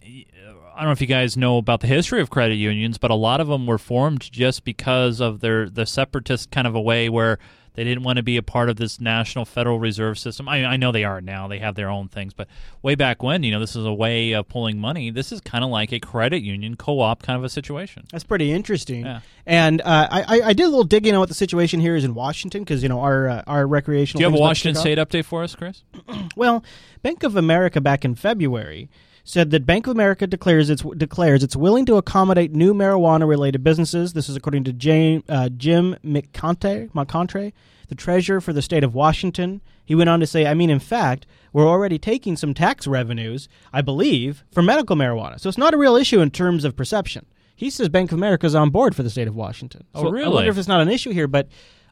I 0.76 0.80
don't 0.80 0.90
know 0.90 0.92
if 0.92 1.02
you 1.02 1.08
guys 1.08 1.38
know 1.38 1.58
about 1.58 1.80
the 1.80 1.88
history 1.88 2.22
of 2.22 2.30
credit 2.30 2.56
unions, 2.56 2.98
but 2.98 3.10
a 3.10 3.16
lot 3.16 3.40
of 3.40 3.48
them 3.48 3.66
were 3.66 3.78
formed 3.78 4.30
just 4.32 4.66
because 4.66 5.22
of 5.22 5.40
their 5.40 5.70
the 5.70 5.86
separatist 5.86 6.52
kind 6.52 6.68
of 6.68 6.76
a 6.76 6.82
way 6.82 7.08
where 7.08 7.40
They 7.76 7.84
didn't 7.84 8.04
want 8.04 8.18
to 8.18 8.24
be 8.24 8.38
a 8.38 8.44
part 8.44 8.70
of 8.70 8.78
this 8.78 9.00
national 9.00 9.46
Federal 9.46 9.80
Reserve 9.80 10.18
system. 10.18 10.48
I, 10.50 10.66
I 10.66 10.78
know 10.78 10.92
they 10.92 11.04
are 11.04 11.22
now; 11.22 11.48
they 11.48 11.60
have 11.60 11.76
their 11.76 11.90
own 11.90 12.08
things. 12.08 12.34
But 12.34 12.48
way 12.82 12.96
back 12.96 13.22
when, 13.22 13.44
you 13.44 13.52
know, 13.52 13.60
this 13.60 13.76
is 13.76 13.86
a 13.86 13.94
way 13.94 14.32
of 14.34 14.48
pulling 14.48 14.80
money. 14.80 15.10
This 15.12 15.32
is 15.32 15.42
kind 15.42 15.64
of 15.64 15.70
like 15.70 15.92
a 15.92 16.00
credit 16.00 16.42
union 16.42 16.76
co-op 16.76 17.22
kind 17.22 17.38
of 17.38 17.44
a 17.44 17.50
situation. 17.50 18.06
That's 18.12 18.24
pretty 18.24 18.52
interesting. 18.52 19.06
Yeah. 19.06 19.20
And 19.46 19.82
uh, 19.82 20.08
I, 20.10 20.42
I- 20.42 20.54
did 20.54 20.64
a 20.64 20.70
little 20.70 20.84
digging 20.84 21.14
on 21.14 21.20
what 21.20 21.30
the 21.30 21.36
situation 21.36 21.80
here 21.82 21.96
is 21.96 22.04
in 22.04 22.14
Washington 22.16 22.64
because 22.64 22.82
you 22.82 22.90
know 22.90 23.02
our 23.02 23.28
uh, 23.30 23.44
our 23.46 23.68
recreational. 23.68 24.20
Do 24.20 24.24
you 24.24 24.26
have 24.26 24.34
a 24.34 24.38
thing's 24.38 24.40
about 24.40 24.46
to 24.46 24.50
Washington. 24.50 24.82
State 24.82 24.98
update 24.98 25.26
for 25.26 25.44
us, 25.44 25.56
Chris? 25.56 25.84
Well, 26.36 26.64
Bank 27.02 27.24
of 27.24 27.36
America 27.36 27.80
back 27.80 28.04
in 28.04 28.16
February 28.16 28.90
said 29.28 29.50
that 29.52 29.66
Bank 29.66 29.88
of 29.88 29.92
America 29.92 30.28
declares 30.28 30.70
it's 30.70 30.84
declares 30.96 31.44
it's 31.44 31.56
willing 31.56 31.86
to 31.88 31.96
accommodate 31.98 32.54
new 32.54 32.74
marijuana 32.74 33.28
related 33.28 33.64
businesses. 33.64 34.14
This 34.14 34.30
is 34.30 34.36
according 34.36 34.64
to 34.66 34.72
Jane, 34.74 35.24
uh, 35.28 35.50
Jim 35.50 35.98
McContre, 36.06 36.90
McContre, 36.92 37.52
the 37.90 37.96
treasurer 37.96 38.40
for 38.40 38.54
the 38.54 38.62
state 38.62 38.84
of 38.84 38.94
Washington. 38.94 39.62
He 39.84 39.96
went 39.96 40.10
on 40.10 40.20
to 40.20 40.28
say, 40.28 40.46
I 40.48 40.54
mean, 40.54 40.70
in 40.70 40.80
fact, 40.80 41.26
we're 41.54 41.68
already 41.68 41.98
taking 42.00 42.36
some 42.38 42.54
tax 42.54 42.88
revenues, 42.88 43.50
I 43.74 43.82
believe, 43.82 44.44
for 44.52 44.62
medical 44.62 44.96
marijuana. 44.96 45.40
So 45.40 45.50
it's 45.50 45.58
not 45.58 45.74
a 45.74 45.78
real 45.78 45.96
issue 45.96 46.22
in 46.22 46.32
terms 46.32 46.64
of 46.64 46.76
perception. 46.76 47.26
He 47.56 47.70
says 47.70 47.90
Bank 47.90 48.12
of 48.12 48.18
America 48.18 48.46
is 48.46 48.56
on 48.56 48.70
board 48.70 48.96
for 48.96 49.04
the 49.04 49.10
state 49.10 49.28
of 49.28 49.36
Washington. 49.36 49.86
Oh, 49.96 50.02
So 50.04 50.08
I 50.08 50.12
really? 50.12 50.34
wonder 50.34 50.52
if 50.52 50.58
it's 50.58 50.68
not 50.68 50.82
an 50.82 50.90
issue 50.90 51.12
here, 51.12 51.28
but 51.28 51.48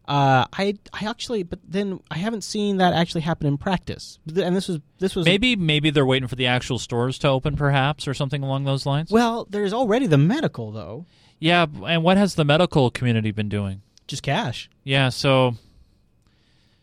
uh, 0.08 0.46
I 0.52 0.76
I 0.92 1.06
actually, 1.06 1.44
but 1.44 1.60
then 1.68 2.00
I 2.12 2.18
haven't 2.18 2.44
seen 2.44 2.78
that 2.78 2.94
actually 2.94 3.22
happen 3.22 3.48
in 3.48 3.58
practice. 3.58 4.20
And 4.28 4.56
this 4.56 4.68
was 4.68 4.80
this 5.00 5.16
was 5.16 5.26
Maybe 5.26 5.56
maybe 5.56 5.90
they're 5.92 6.06
waiting 6.06 6.28
for 6.28 6.36
the 6.36 6.48
actual 6.48 6.78
stores 6.78 7.18
to 7.20 7.30
open, 7.30 7.56
perhaps, 7.56 8.08
or 8.08 8.14
something 8.14 8.44
along 8.44 8.66
those 8.66 8.86
lines. 8.86 9.12
Well, 9.12 9.48
there's 9.50 9.74
already 9.74 10.08
the 10.08 10.18
medical 10.18 10.72
though. 10.72 11.06
Yeah, 11.40 11.66
and 11.86 12.04
what 12.04 12.18
has 12.18 12.36
the 12.36 12.46
medical 12.46 12.90
community 12.90 13.32
been 13.32 13.50
doing? 13.50 13.82
Just 14.08 14.24
cash. 14.24 14.70
Yeah, 14.84 15.10
so 15.10 15.56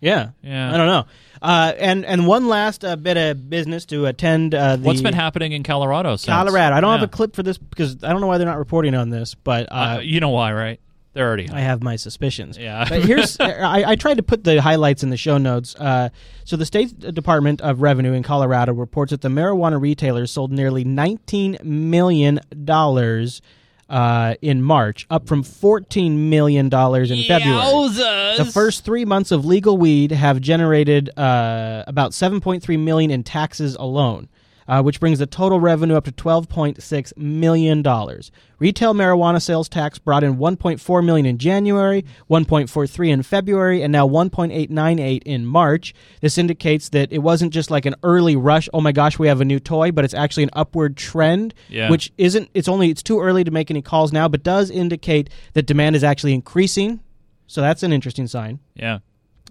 Yeah, 0.01 0.31
Yeah. 0.43 0.73
I 0.73 0.77
don't 0.77 0.87
know. 0.87 1.05
Uh, 1.43 1.73
and 1.79 2.05
and 2.07 2.27
one 2.27 2.49
last 2.49 2.85
uh, 2.85 2.97
bit 2.97 3.17
of 3.17 3.49
business 3.49 3.85
to 3.87 4.07
attend. 4.07 4.55
Uh, 4.55 4.77
the 4.77 4.83
what's 4.83 5.03
been 5.03 5.15
happening 5.15 5.53
in 5.53 5.63
Colorado? 5.63 6.17
Since? 6.17 6.27
Colorado. 6.27 6.75
I 6.75 6.81
don't 6.81 6.93
have 6.93 7.03
a 7.03 7.09
clip 7.09 7.35
for 7.35 7.43
this 7.43 7.59
because 7.59 8.03
I 8.03 8.11
don't 8.13 8.21
know 8.21 8.27
why 8.27 8.39
they're 8.39 8.47
not 8.47 8.59
reporting 8.59 8.95
on 8.95 9.11
this, 9.11 9.35
but 9.35 9.71
uh, 9.71 9.97
Uh, 9.97 10.01
you 10.03 10.21
know 10.21 10.31
why, 10.31 10.53
right? 10.53 10.81
They're 11.13 11.27
already. 11.27 11.49
I 11.51 11.61
have 11.61 11.83
my 11.83 11.97
suspicions. 11.97 12.57
Yeah. 12.57 12.87
But 12.89 13.05
here's 13.05 13.37
I, 13.41 13.85
I 13.91 13.97
tried 13.97 14.19
to 14.19 14.23
put 14.23 14.45
the 14.45 14.61
highlights 14.63 15.03
in 15.03 15.11
the 15.11 15.17
show 15.17 15.39
notes. 15.39 15.75
Uh, 15.75 16.11
so 16.45 16.57
the 16.57 16.67
state 16.67 16.99
Department 17.01 17.61
of 17.61 17.83
Revenue 17.83 18.13
in 18.13 18.23
Colorado 18.23 18.73
reports 18.73 19.11
that 19.11 19.21
the 19.21 19.29
marijuana 19.29 19.81
retailers 19.81 20.31
sold 20.31 20.53
nearly 20.53 20.85
19 20.85 21.59
million 21.63 22.41
dollars. 22.65 23.43
Uh, 23.89 24.37
in 24.41 24.63
March, 24.63 25.05
up 25.11 25.27
from 25.27 25.43
fourteen 25.43 26.31
million 26.31 26.69
dollars 26.69 27.11
in 27.11 27.25
February. 27.25 27.61
Yowzas! 27.61 28.37
The 28.37 28.45
first 28.45 28.85
three 28.85 29.05
months 29.05 29.33
of 29.33 29.45
legal 29.45 29.77
weed 29.79 30.13
have 30.13 30.41
generated 30.41 31.11
uh, 31.19 31.83
about 31.89 32.15
seven 32.15 32.41
point 32.41 32.63
three 32.63 32.77
million 32.77 33.11
in 33.11 33.25
taxes 33.25 33.75
alone, 33.75 34.29
uh, 34.71 34.81
which 34.81 35.01
brings 35.01 35.19
the 35.19 35.27
total 35.27 35.59
revenue 35.59 35.97
up 35.97 36.05
to 36.05 36.13
twelve 36.13 36.49
point 36.49 36.81
six 36.81 37.13
million 37.17 37.83
dollars. 37.83 38.31
Retail 38.61 38.95
marijuana 38.95 39.43
sales 39.43 39.69
tax 39.69 39.99
brought 39.99 40.23
in 40.23 40.37
$1.4 40.37 41.05
million 41.05 41.25
in 41.27 41.39
January, 41.39 42.05
one 42.29 42.45
point 42.45 42.71
four 42.71 42.87
three 42.87 43.11
in 43.11 43.23
February, 43.25 43.83
and 43.83 43.91
now 43.91 44.07
one 44.07 44.31
point 44.31 44.53
eight 44.53 44.71
nine 44.71 45.01
eight 45.01 45.25
in 45.25 45.45
March. 45.45 45.93
This 46.21 46.39
indicates 46.39 46.91
that 46.91 47.11
it 47.13 47.19
wasn't 47.19 47.53
just 47.53 47.69
like 47.71 47.85
an 47.85 47.97
early 48.05 48.37
rush. 48.37 48.69
Oh 48.73 48.81
my 48.81 48.93
gosh, 48.93 49.19
we 49.19 49.27
have 49.27 49.41
a 49.41 49.45
new 49.45 49.59
toy, 49.59 49.91
but 49.91 50.05
it's 50.05 50.15
actually 50.15 50.45
an 50.45 50.51
upward 50.53 50.97
trend, 50.97 51.53
Yeah. 51.69 51.91
which 51.91 52.13
isn't. 52.17 52.49
It's 52.55 52.69
only 52.69 52.91
it's 52.91 53.03
too 53.03 53.21
early 53.21 53.43
to 53.43 53.51
make 53.51 53.71
any 53.73 53.83
calls 53.83 54.13
now, 54.13 54.29
but 54.29 54.45
does 54.45 54.71
indicate 54.71 55.31
that 55.55 55.67
demand 55.67 55.97
is 55.97 56.05
actually 56.05 56.33
increasing. 56.35 57.01
So 57.49 57.61
that's 57.61 57.83
an 57.83 57.93
interesting 57.93 58.29
sign. 58.29 58.61
Yeah. 58.75 59.01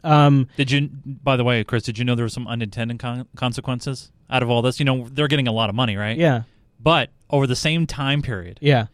Um, 0.02 0.48
did 0.56 0.72
you? 0.72 0.88
By 1.06 1.36
the 1.36 1.44
way, 1.44 1.62
Chris, 1.66 1.84
did 1.84 1.98
you 1.98 2.06
know 2.06 2.16
there 2.16 2.24
were 2.24 2.30
some 2.30 2.48
unintended 2.48 3.00
con- 3.00 3.28
consequences 3.36 4.12
out 4.30 4.44
of 4.44 4.50
all 4.50 4.62
this? 4.62 4.80
You 4.80 4.86
know, 4.86 5.08
they're 5.12 5.28
getting 5.28 5.48
a 5.48 5.52
lot 5.52 5.70
of 5.70 5.76
money, 5.76 5.96
right? 5.98 6.18
Yeah. 6.18 6.44
But 6.80 7.10
over 7.30 7.46
the 7.48 7.56
same 7.56 7.86
time 7.88 8.22
period, 8.22 8.58
Yeah. 8.62 8.88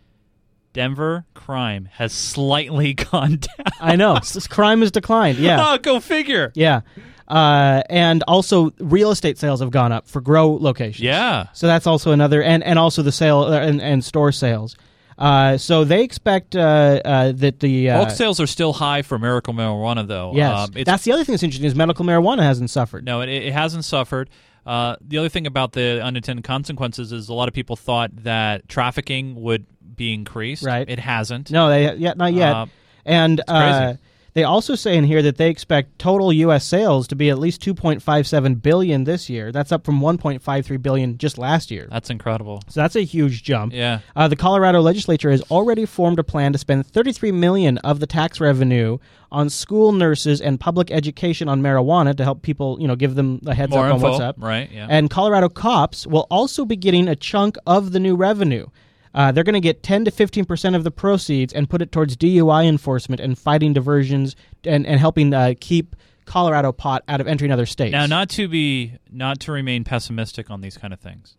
Denver 0.74 1.24
crime 1.34 1.88
has 1.94 2.12
slightly 2.12 2.94
gone 3.12 3.38
down. 3.38 3.66
I 3.80 3.96
know. 3.96 4.16
S- 4.18 4.48
crime 4.48 4.82
has 4.82 4.92
declined. 4.92 5.38
Yeah. 5.38 5.74
oh, 5.74 5.78
go 5.78 6.00
figure. 6.02 6.52
Yeah. 6.54 6.82
Uh, 7.28 7.82
and 7.90 8.24
also 8.28 8.72
real 8.80 9.10
estate 9.12 9.38
sales 9.38 9.62
have 9.62 9.72
gone 9.72 9.92
up 9.92 10.08
for 10.08 10.20
grow 10.22 10.54
locations. 10.54 11.02
Yeah. 11.02 11.48
So 11.54 11.66
that's 11.68 11.88
also 11.88 12.12
another, 12.12 12.44
and, 12.44 12.62
and 12.64 12.78
also 12.78 13.02
the 13.04 13.12
sale 13.12 13.40
uh, 13.44 13.60
and, 13.60 13.82
and 13.82 14.04
store 14.04 14.32
sales. 14.34 14.76
Uh, 15.18 15.58
so 15.58 15.86
they 15.86 16.04
expect 16.04 16.58
uh, 16.58 17.00
uh, 17.06 17.32
that 17.32 17.62
the 17.62 17.90
uh, 17.90 17.98
Bulk 18.00 18.10
sales 18.12 18.42
are 18.42 18.48
still 18.48 18.74
high 18.74 19.02
for 19.02 19.18
medical 19.18 19.54
marijuana, 19.54 20.06
though. 20.06 20.34
yes, 20.36 20.68
Um, 20.76 20.84
that's 20.84 21.06
the 21.06 21.14
other 21.14 21.24
thing 21.24 21.32
that's 21.34 21.44
interesting 21.44 21.66
is 21.66 21.74
medical 21.74 22.04
marijuana 22.06 22.44
hasn't 22.44 22.70
suffered. 22.70 23.06
No, 23.06 23.22
it, 23.22 23.30
it 23.30 23.54
hasn't 23.54 23.86
suffered. 23.86 24.30
Uh, 24.66 24.96
the 25.02 25.18
other 25.18 25.30
thing 25.30 25.46
about 25.46 25.74
the 25.74 26.02
unintended 26.04 26.44
consequences 26.44 27.12
is 27.12 27.30
a 27.30 27.34
lot 27.34 27.48
of 27.48 27.54
people 27.54 27.76
thought 27.76 28.16
that 28.24 28.68
trafficking 28.68 29.36
would 29.36 29.66
be 29.96 30.14
increased. 30.14 30.64
Right. 30.64 30.90
It 30.90 31.00
hasn't. 31.00 31.52
No, 31.52 31.70
they 31.70 31.96
yet 31.96 32.18
not 32.18 32.34
yet. 32.34 32.52
Uh, 32.54 32.66
and 33.06 33.42
uh, 33.48 33.94
they 34.36 34.44
also 34.44 34.76
say 34.76 34.98
in 34.98 35.06
here 35.06 35.22
that 35.22 35.38
they 35.38 35.50
expect 35.50 35.98
total 35.98 36.32
U.S. 36.32 36.66
sales 36.66 37.08
to 37.08 37.16
be 37.16 37.30
at 37.30 37.40
least 37.40 37.62
2.57 37.62 38.62
billion 38.62 39.06
this 39.06 39.30
year. 39.30 39.50
That's 39.52 39.72
up 39.72 39.86
from 39.86 40.02
1.53 40.02 40.82
billion 40.82 41.18
just 41.18 41.38
last 41.38 41.72
year. 41.72 41.88
That's 41.90 42.10
incredible. 42.10 42.62
So 42.68 42.82
that's 42.82 42.98
a 42.98 43.02
huge 43.06 43.44
jump. 43.44 43.74
Yeah. 43.74 44.00
Uh, 44.14 44.28
the 44.28 44.36
Colorado 44.36 44.82
legislature 44.82 45.32
has 45.32 45.42
already 45.44 45.86
formed 45.86 46.20
a 46.20 46.24
plan 46.24 46.52
to 46.52 46.60
spend 46.60 46.86
33 46.86 47.32
million 47.32 47.78
of 47.80 48.02
the 48.02 48.08
tax 48.08 48.42
revenue 48.42 48.98
on 49.32 49.50
school 49.50 49.94
nurses 49.94 50.42
and 50.42 50.60
public 50.60 50.92
education 50.92 51.48
on 51.48 51.62
marijuana 51.62 52.16
to 52.16 52.24
help 52.26 52.42
people, 52.42 52.78
you 52.80 52.88
know, 52.90 52.96
give 52.98 53.16
them 53.16 53.40
a 53.46 53.56
heads 53.56 53.72
More 53.72 53.88
up 53.88 53.96
info, 53.96 54.06
on 54.06 54.12
what's 54.12 54.22
up. 54.22 54.36
right, 54.40 54.70
yeah. 54.70 54.88
And 54.90 55.10
Colorado 55.10 55.48
cops 55.48 56.06
will 56.06 56.28
also 56.30 56.66
be 56.66 56.76
getting 56.76 57.08
a 57.08 57.16
chunk 57.16 57.58
of 57.66 57.94
the 57.94 58.00
new 58.02 58.16
revenue. 58.18 58.68
Uh, 59.16 59.32
they're 59.32 59.46
going 59.46 59.54
to 59.54 59.62
get 59.62 59.82
10 59.82 60.06
to 60.06 60.12
15 60.12 60.46
percent 60.46 60.76
of 60.76 60.84
the 60.84 60.92
proceeds 60.92 61.54
and 61.54 61.70
put 61.70 61.82
it 61.82 61.92
towards 61.92 62.18
DUI 62.18 62.68
enforcement 62.68 63.22
and 63.22 63.40
fighting 63.40 63.74
diversions 63.74 64.36
and, 64.66 64.86
and 64.86 65.00
helping 65.00 65.34
uh, 65.34 65.54
keep 65.60 65.96
Colorado 66.26 66.72
pot 66.72 67.04
out 67.08 67.22
of 67.22 67.28
entering 67.28 67.52
other 67.52 67.66
states. 67.66 67.94
Now, 67.94 68.06
not 68.06 68.30
to 68.32 68.48
be, 68.48 68.98
not 69.10 69.40
to 69.42 69.52
remain 69.52 69.84
pessimistic 69.84 70.52
on 70.52 70.62
these 70.62 70.78
kind 70.78 70.94
of 70.94 71.00
things. 71.00 71.38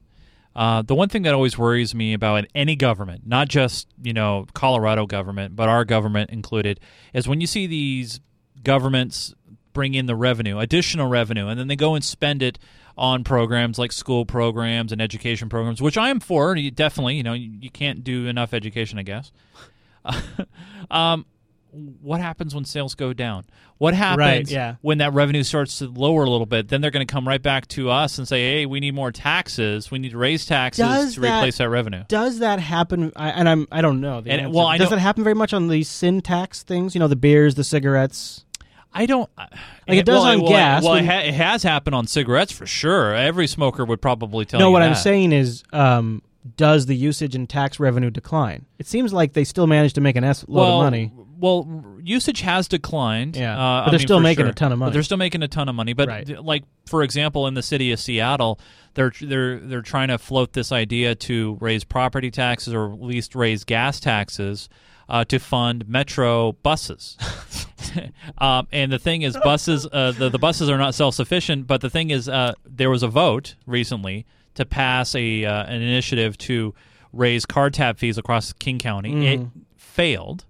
Uh, 0.54 0.80
the 0.80 0.94
one 0.94 1.10
thing 1.10 1.22
that 1.22 1.34
always 1.34 1.58
worries 1.58 1.94
me 1.94 2.14
about 2.14 2.46
any 2.54 2.76
government, 2.76 3.26
not 3.26 3.48
just 3.48 3.88
you 4.02 4.14
know 4.14 4.46
Colorado 4.54 5.04
government, 5.04 5.54
but 5.54 5.68
our 5.68 5.84
government 5.84 6.30
included, 6.30 6.80
is 7.12 7.28
when 7.28 7.42
you 7.42 7.46
see 7.46 7.66
these 7.66 8.20
governments 8.62 9.34
bring 9.74 9.92
in 9.92 10.06
the 10.06 10.16
revenue, 10.16 10.58
additional 10.58 11.08
revenue, 11.08 11.48
and 11.48 11.60
then 11.60 11.68
they 11.68 11.76
go 11.76 11.94
and 11.94 12.02
spend 12.02 12.42
it 12.42 12.58
on 12.96 13.24
programs 13.24 13.78
like 13.78 13.92
school 13.92 14.24
programs 14.24 14.92
and 14.92 15.00
education 15.02 15.48
programs, 15.48 15.82
which 15.82 15.98
I 15.98 16.10
am 16.10 16.20
for. 16.20 16.56
You 16.56 16.70
Definitely, 16.70 17.16
you 17.16 17.22
know, 17.22 17.34
you, 17.34 17.50
you 17.60 17.70
can't 17.70 18.02
do 18.02 18.26
enough 18.26 18.54
education, 18.54 18.98
I 18.98 19.02
guess. 19.02 19.32
um, 20.90 21.26
what 22.00 22.20
happens 22.20 22.54
when 22.54 22.64
sales 22.64 22.94
go 22.94 23.12
down? 23.12 23.44
What 23.78 23.92
happens 23.92 24.50
yeah. 24.50 24.76
when 24.80 24.98
that 24.98 25.12
revenue 25.12 25.42
starts 25.42 25.80
to 25.80 25.88
lower 25.88 26.24
a 26.24 26.30
little 26.30 26.46
bit? 26.46 26.68
Then 26.68 26.80
they're 26.80 26.90
going 26.90 27.06
to 27.06 27.12
come 27.12 27.28
right 27.28 27.42
back 27.42 27.68
to 27.68 27.90
us 27.90 28.16
and 28.16 28.26
say, 28.26 28.40
"Hey, 28.60 28.66
we 28.66 28.80
need 28.80 28.94
more 28.94 29.12
taxes. 29.12 29.90
We 29.90 29.98
need 29.98 30.12
to 30.12 30.18
raise 30.18 30.46
taxes 30.46 30.86
Does 30.86 31.14
to 31.14 31.20
that- 31.20 31.40
replace 31.40 31.58
that 31.58 31.68
revenue." 31.68 32.04
Does 32.08 32.38
that 32.38 32.58
happen? 32.58 33.12
I, 33.14 33.30
and 33.30 33.46
I'm 33.46 33.68
I 33.70 33.82
don't 33.82 34.00
know. 34.00 34.22
The 34.22 34.30
And- 34.30 34.54
well, 34.54 34.66
I 34.66 34.78
does 34.78 34.90
know- 34.90 34.96
it 34.96 35.00
happen 35.00 35.24
very 35.24 35.34
much 35.34 35.52
on 35.52 35.68
these 35.68 35.90
sin 35.90 36.22
tax 36.22 36.62
things? 36.62 36.94
You 36.94 37.00
know, 37.00 37.08
the 37.08 37.16
beers, 37.16 37.54
the 37.56 37.64
cigarettes. 37.64 38.45
I 38.96 39.06
don't. 39.06 39.30
Like 39.36 39.98
it 39.98 40.06
does 40.06 40.22
well, 40.22 40.32
on 40.32 40.40
well, 40.40 40.50
gas. 40.50 40.84
Well, 40.84 40.94
it, 40.94 41.04
ha- 41.04 41.20
it 41.20 41.34
has 41.34 41.62
happened 41.62 41.94
on 41.94 42.06
cigarettes 42.06 42.52
for 42.52 42.66
sure. 42.66 43.14
Every 43.14 43.46
smoker 43.46 43.84
would 43.84 44.00
probably 44.02 44.44
tell 44.44 44.58
you 44.58 44.62
that. 44.62 44.64
no, 44.64 44.68
you 44.68 44.72
what 44.72 44.80
that. 44.80 44.88
I'm 44.90 44.94
saying 44.94 45.32
is, 45.32 45.62
um, 45.72 46.22
does 46.56 46.86
the 46.86 46.94
usage 46.96 47.34
and 47.34 47.48
tax 47.48 47.78
revenue 47.80 48.10
decline? 48.10 48.66
It 48.78 48.86
seems 48.86 49.12
like 49.12 49.32
they 49.32 49.44
still 49.44 49.66
managed 49.66 49.94
to 49.96 50.00
make 50.00 50.16
an 50.16 50.24
S 50.24 50.44
load 50.48 50.62
well, 50.62 50.80
of 50.80 50.84
money. 50.86 51.12
Well, 51.38 51.98
usage 52.02 52.40
has 52.40 52.66
declined. 52.66 53.36
Yeah, 53.36 53.52
uh, 53.58 53.84
but 53.84 53.90
they're 53.90 53.98
mean, 53.98 54.06
still 54.06 54.20
making 54.20 54.44
sure. 54.44 54.50
a 54.50 54.54
ton 54.54 54.72
of 54.72 54.78
But 54.78 54.86
money. 54.86 54.92
they're 54.94 55.02
still 55.02 55.18
making 55.18 55.42
a 55.42 55.48
ton 55.48 55.68
of 55.68 55.74
money. 55.74 55.92
But 55.92 56.08
Right. 56.08 56.42
like 56.44 56.64
for 56.86 57.02
example, 57.02 57.46
in 57.46 57.54
the 57.54 57.62
city 57.62 57.92
of 57.92 58.00
Seattle, 58.00 58.58
they're 58.94 59.12
they're 59.20 59.58
they're 59.58 59.82
trying 59.82 60.08
to 60.08 60.16
float 60.18 60.54
this 60.54 60.72
idea 60.72 61.14
to 61.14 61.58
raise 61.60 61.84
property 61.84 62.30
taxes 62.30 62.72
or 62.72 62.92
at 62.92 63.02
least 63.02 63.34
raise 63.34 63.64
gas 63.64 64.00
taxes 64.00 64.68
uh, 65.08 65.24
to 65.24 65.38
fund 65.38 65.88
metro 65.88 66.52
buses. 66.52 67.16
um, 68.38 68.66
and 68.72 68.92
the 68.92 68.98
thing 68.98 69.22
is, 69.22 69.36
buses 69.42 69.86
uh, 69.92 70.12
the 70.12 70.28
the 70.28 70.38
buses 70.38 70.68
are 70.68 70.78
not 70.78 70.94
self 70.94 71.14
sufficient. 71.14 71.66
But 71.66 71.80
the 71.80 71.90
thing 71.90 72.10
is, 72.10 72.28
uh, 72.28 72.54
there 72.64 72.90
was 72.90 73.02
a 73.02 73.08
vote 73.08 73.54
recently 73.66 74.26
to 74.54 74.64
pass 74.64 75.14
a 75.14 75.44
uh, 75.44 75.64
an 75.64 75.82
initiative 75.82 76.36
to 76.38 76.74
raise 77.12 77.46
car 77.46 77.70
tab 77.70 77.98
fees 77.98 78.18
across 78.18 78.52
King 78.52 78.78
County. 78.78 79.26
It 79.26 79.40
Mhm. 79.40 79.50
failed. 79.76 80.44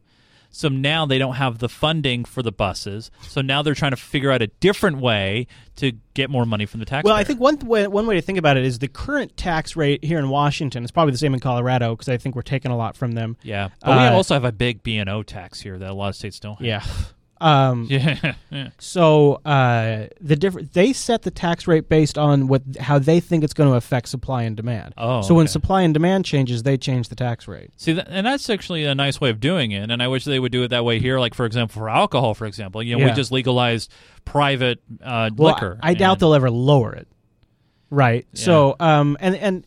So 0.57 0.69
now 0.69 1.05
they 1.05 1.19
don't 1.19 1.35
have 1.35 1.59
the 1.59 1.69
funding 1.69 2.25
for 2.25 2.43
the 2.43 2.51
buses. 2.51 3.11
So 3.29 3.43
now 3.43 3.61
they're 3.63 3.75
trying 3.75 3.91
to 3.91 3.97
figure 3.99 4.31
out 4.33 4.41
a 4.41 4.47
different 4.47 4.97
way 4.99 5.47
to 5.77 5.93
get 6.15 6.31
more 6.31 6.47
money 6.47 6.65
from 6.65 6.81
the 6.81 6.87
taxpayer. 6.87 7.11
Well, 7.13 7.21
I 7.21 7.25
think 7.25 7.41
one 7.41 7.59
th- 7.59 7.69
way, 7.69 7.87
one 7.87 8.07
way 8.07 8.15
to 8.15 8.23
think 8.23 8.39
about 8.39 8.57
it 8.57 8.65
is 8.65 8.79
the 8.79 8.89
current 8.89 9.37
tax 9.37 9.77
rate 9.77 10.03
here 10.03 10.19
in 10.19 10.31
Washington 10.31 10.83
is 10.83 10.91
probably 10.91 11.13
the 11.13 11.19
same 11.19 11.35
in 11.35 11.41
Colorado 11.41 11.95
because 11.95 12.09
I 12.09 12.17
think 12.17 12.35
we're 12.35 12.41
taking 12.41 12.71
a 12.71 12.77
lot 12.77 12.97
from 12.97 13.13
them. 13.13 13.37
Yeah, 13.43 13.69
but 13.83 13.99
we 13.99 14.05
Uh, 14.05 14.13
also 14.15 14.33
have 14.33 14.45
a 14.45 14.53
big 14.53 14.83
B 14.83 14.97
and 14.97 15.11
O 15.11 15.23
tax 15.23 15.61
here 15.61 15.77
that 15.79 15.91
a 15.91 15.93
lot 15.93 16.09
of 16.09 16.17
states 16.17 16.41
don't 16.41 16.57
have. 16.57 16.67
Yeah, 16.67 16.85
Um, 17.41 17.87
Yeah, 17.91 18.35
yeah. 18.51 18.71
So 18.79 19.41
uh, 19.45 20.07
the 20.21 20.37
different 20.37 20.73
they 20.73 20.93
set 20.93 21.23
the 21.23 21.31
tax 21.31 21.67
rate 21.67 21.89
based 21.89 22.17
on 22.17 22.47
what 22.49 22.63
how 22.81 22.99
they 22.99 23.21
think 23.21 23.45
it's 23.45 23.53
going 23.55 23.71
to 23.71 23.77
affect 23.77 24.09
supply 24.09 24.43
and 24.45 24.57
demand. 24.57 24.95
Oh, 24.97 25.21
so 25.23 25.35
when 25.35 25.47
supply 25.49 25.83
and 25.83 25.93
demand 25.93 26.25
changes, 26.25 26.63
they 26.63 26.77
change 26.79 27.09
the 27.09 27.15
tax 27.15 27.47
rate. 27.47 27.71
See, 27.77 27.93
that, 27.93 28.09
and 28.09 28.27
that's 28.27 28.49
actually 28.49 28.85
a 28.85 28.95
nice 28.95 29.21
way 29.21 29.31
of 29.31 29.41
doing 29.41 29.73
it. 29.73 29.91
And 29.91 30.03
I 30.03 30.09
wish 30.09 30.25
they 30.25 30.39
would 30.39 30.53
do 30.53 30.63
it 30.63 30.69
that 30.69 30.85
way 30.85 30.99
here. 30.99 31.19
Like, 31.21 31.35
for 31.35 31.45
example, 31.47 31.75
for 31.81 31.89
alcohol, 31.91 32.35
for 32.35 32.47
example, 32.47 32.83
you 32.83 32.95
know, 32.97 33.01
Yeah. 33.05 33.11
we 33.11 33.17
just 33.17 33.33
legalized 33.33 33.91
private 34.25 34.81
uh, 35.03 35.31
Well, 35.37 35.55
liquor. 35.55 35.79
I, 35.83 35.91
I 35.91 35.95
doubt 35.95 36.19
they'll 36.19 36.35
ever 36.35 36.51
lower 36.51 36.93
it. 36.95 37.07
Right. 37.91 38.27
So 38.35 38.75
um 38.81 39.17
and 39.21 39.37
and 39.37 39.67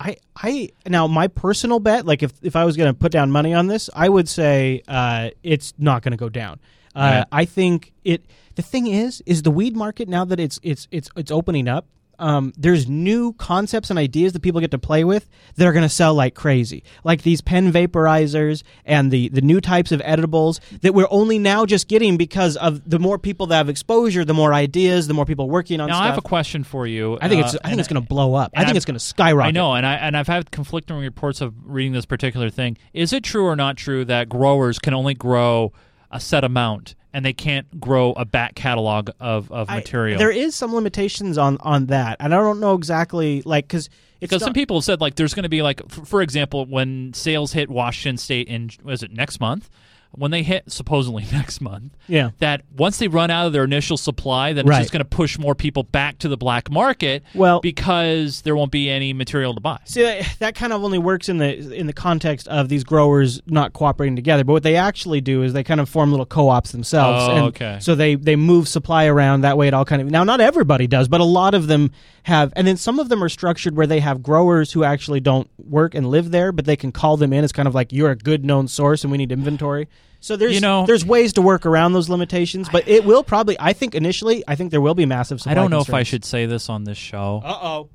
I 0.00 0.16
I 0.34 0.70
now 0.88 1.06
my 1.06 1.28
personal 1.28 1.78
bet 1.78 2.04
like 2.04 2.22
if 2.22 2.32
if 2.42 2.56
I 2.56 2.64
was 2.64 2.76
going 2.76 2.92
to 2.92 2.98
put 2.98 3.12
down 3.12 3.30
money 3.30 3.54
on 3.54 3.66
this, 3.68 3.88
I 3.94 4.08
would 4.08 4.28
say 4.28 4.82
uh 4.88 5.30
it's 5.42 5.72
not 5.78 6.02
going 6.02 6.10
to 6.12 6.16
go 6.18 6.28
down. 6.28 6.58
Uh 6.94 7.00
Right. 7.00 7.26
I 7.32 7.44
think 7.44 7.92
it 8.04 8.24
the 8.56 8.62
thing 8.62 8.86
is 8.86 9.22
is 9.26 9.42
the 9.42 9.50
weed 9.50 9.76
market 9.76 10.08
now 10.08 10.24
that 10.24 10.40
it's 10.40 10.58
it's 10.62 10.88
it's 10.90 11.08
it's 11.16 11.30
opening 11.30 11.68
up 11.68 11.86
um, 12.18 12.52
there's 12.54 12.86
new 12.86 13.32
concepts 13.32 13.88
and 13.88 13.98
ideas 13.98 14.34
that 14.34 14.40
people 14.42 14.60
get 14.60 14.70
to 14.72 14.78
play 14.78 15.04
with 15.04 15.26
that 15.56 15.66
are 15.66 15.72
going 15.72 15.84
to 15.84 15.88
sell 15.88 16.12
like 16.12 16.34
crazy, 16.34 16.84
like 17.02 17.22
these 17.22 17.40
pen 17.40 17.72
vaporizers 17.72 18.62
and 18.84 19.10
the 19.10 19.30
the 19.30 19.40
new 19.40 19.58
types 19.58 19.90
of 19.90 20.02
edibles 20.04 20.60
that 20.82 20.92
we're 20.92 21.06
only 21.10 21.38
now 21.38 21.64
just 21.64 21.88
getting 21.88 22.18
because 22.18 22.58
of 22.58 22.88
the 22.88 22.98
more 22.98 23.18
people 23.18 23.46
that 23.46 23.56
have 23.56 23.70
exposure, 23.70 24.22
the 24.22 24.34
more 24.34 24.52
ideas, 24.52 25.06
the 25.08 25.14
more 25.14 25.24
people 25.24 25.48
working 25.48 25.80
on 25.80 25.88
Now 25.88 25.94
stuff. 25.94 26.04
I 26.04 26.08
have 26.08 26.18
a 26.18 26.22
question 26.22 26.62
for 26.62 26.86
you. 26.86 27.16
I 27.22 27.28
think 27.30 27.42
it's 27.42 27.54
uh, 27.54 27.58
I 27.64 27.68
think 27.68 27.78
it's 27.80 27.88
going 27.88 28.02
to 28.02 28.06
blow 28.08 28.34
up. 28.34 28.52
I 28.54 28.60
think 28.60 28.68
I've- 28.70 28.76
it's 28.76 28.84
going 28.84 28.96
to 28.98 29.00
skyrocket. 29.00 29.48
I 29.48 29.50
know, 29.52 29.72
and 29.72 29.86
I 29.86 29.94
and 29.94 30.14
I've 30.14 30.26
had 30.26 30.50
conflicting 30.50 30.98
reports 30.98 31.40
of 31.40 31.54
reading 31.64 31.92
this 31.92 32.04
particular 32.04 32.50
thing. 32.50 32.76
Is 32.92 33.14
it 33.14 33.24
true 33.24 33.46
or 33.46 33.56
not 33.56 33.78
true 33.78 34.04
that 34.04 34.28
growers 34.28 34.78
can 34.78 34.92
only 34.92 35.14
grow 35.14 35.72
a 36.10 36.20
set 36.20 36.44
amount 36.44 36.94
and 37.12 37.24
they 37.24 37.32
can't 37.32 37.80
grow 37.80 38.12
a 38.12 38.24
back 38.24 38.54
catalog 38.54 39.10
of, 39.18 39.50
of 39.50 39.68
I- 39.68 39.76
material? 39.76 40.18
There 40.18 40.30
is 40.30 40.54
some 40.54 40.74
limitations 40.74 41.38
on 41.38 41.58
on 41.60 41.86
that, 41.86 42.16
and 42.20 42.34
I 42.34 42.38
don't 42.38 42.60
know 42.60 42.74
exactly 42.74 43.42
like 43.44 43.66
because 43.66 43.88
because 44.20 44.42
some 44.42 44.52
people 44.52 44.76
have 44.76 44.84
said 44.84 45.00
like 45.00 45.16
there's 45.16 45.34
going 45.34 45.44
to 45.44 45.48
be 45.48 45.62
like 45.62 45.88
for, 45.88 46.04
for 46.04 46.22
example 46.22 46.66
when 46.66 47.12
sales 47.14 47.52
hit 47.52 47.70
Washington 47.70 48.16
State 48.18 48.48
in 48.48 48.70
was 48.82 49.02
it 49.02 49.12
next 49.12 49.40
month 49.40 49.70
when 50.12 50.30
they 50.30 50.42
hit 50.42 50.70
supposedly 50.70 51.24
next 51.32 51.60
month 51.60 51.92
Yeah. 52.08 52.30
that 52.40 52.62
once 52.76 52.98
they 52.98 53.08
run 53.08 53.30
out 53.30 53.46
of 53.46 53.52
their 53.52 53.64
initial 53.64 53.96
supply 53.96 54.52
then 54.52 54.66
Right. 54.66 54.76
it's 54.78 54.84
just 54.86 54.92
going 54.92 55.00
to 55.00 55.04
push 55.16 55.38
more 55.38 55.54
people 55.54 55.82
back 55.84 56.18
to 56.18 56.28
the 56.28 56.36
black 56.36 56.70
market 56.70 57.22
Well- 57.34 57.60
because 57.60 58.42
there 58.42 58.56
won't 58.56 58.72
be 58.72 58.90
any 58.90 59.12
material 59.12 59.54
to 59.54 59.60
buy 59.60 59.78
See 59.84 60.02
that, 60.02 60.36
that 60.40 60.54
kind 60.54 60.72
of 60.72 60.82
only 60.84 60.98
works 60.98 61.28
in 61.28 61.38
the 61.38 61.74
in 61.74 61.86
the 61.86 61.92
context 61.92 62.48
of 62.48 62.68
these 62.68 62.84
growers 62.84 63.40
not 63.46 63.72
cooperating 63.72 64.16
together. 64.16 64.44
But 64.44 64.52
what 64.52 64.62
they 64.62 64.76
actually 64.76 65.20
do 65.20 65.42
is 65.42 65.52
they 65.52 65.62
kind 65.64 65.80
of 65.80 65.88
form 65.88 66.10
little 66.10 66.26
co-ops 66.26 66.72
themselves. 66.72 67.24
Oh, 67.28 67.30
and 67.36 67.44
okay. 67.46 67.78
So 67.80 67.94
they 67.94 68.14
they 68.16 68.36
move 68.36 68.68
supply 68.68 69.06
around 69.06 69.42
that 69.42 69.56
way. 69.56 69.68
It 69.68 69.74
all 69.74 69.84
kind 69.84 70.02
of 70.02 70.10
now 70.10 70.24
not 70.24 70.40
everybody 70.40 70.86
does, 70.86 71.08
but 71.08 71.20
a 71.20 71.24
lot 71.24 71.54
of 71.54 71.66
them 71.66 71.90
have. 72.24 72.52
And 72.56 72.66
then 72.66 72.76
some 72.76 72.98
of 72.98 73.08
them 73.08 73.22
are 73.24 73.28
structured 73.28 73.76
where 73.76 73.86
they 73.86 74.00
have 74.00 74.22
growers 74.22 74.72
who 74.72 74.84
actually 74.84 75.20
don't 75.20 75.48
work 75.58 75.94
and 75.94 76.08
live 76.08 76.30
there, 76.30 76.52
but 76.52 76.64
they 76.64 76.76
can 76.76 76.92
call 76.92 77.16
them 77.16 77.32
in. 77.32 77.44
It's 77.44 77.52
kind 77.52 77.68
of 77.68 77.74
like 77.74 77.92
you're 77.92 78.10
a 78.10 78.16
good 78.16 78.44
known 78.44 78.68
source, 78.68 79.04
and 79.04 79.10
we 79.10 79.18
need 79.18 79.32
inventory. 79.32 79.88
So 80.22 80.36
there's 80.36 80.54
You 80.54 80.60
know- 80.60 80.84
there's 80.86 81.04
ways 81.04 81.32
to 81.34 81.42
work 81.42 81.64
around 81.64 81.94
those 81.94 82.08
limitations, 82.10 82.68
but 82.70 82.86
it 82.86 83.04
will 83.04 83.22
probably. 83.24 83.56
I 83.58 83.72
think 83.72 83.94
initially, 83.94 84.44
I 84.46 84.54
think 84.54 84.70
there 84.70 84.80
will 84.82 84.94
be 84.94 85.06
massive. 85.06 85.40
I 85.46 85.54
don't 85.54 85.70
know 85.70 85.80
if 85.80 85.94
I 85.94 86.02
should 86.02 86.24
say 86.24 86.44
this 86.46 86.68
on 86.68 86.84
this 86.84 86.98
show 86.98 87.40
Uh 87.44 87.58
oh. 87.62 87.88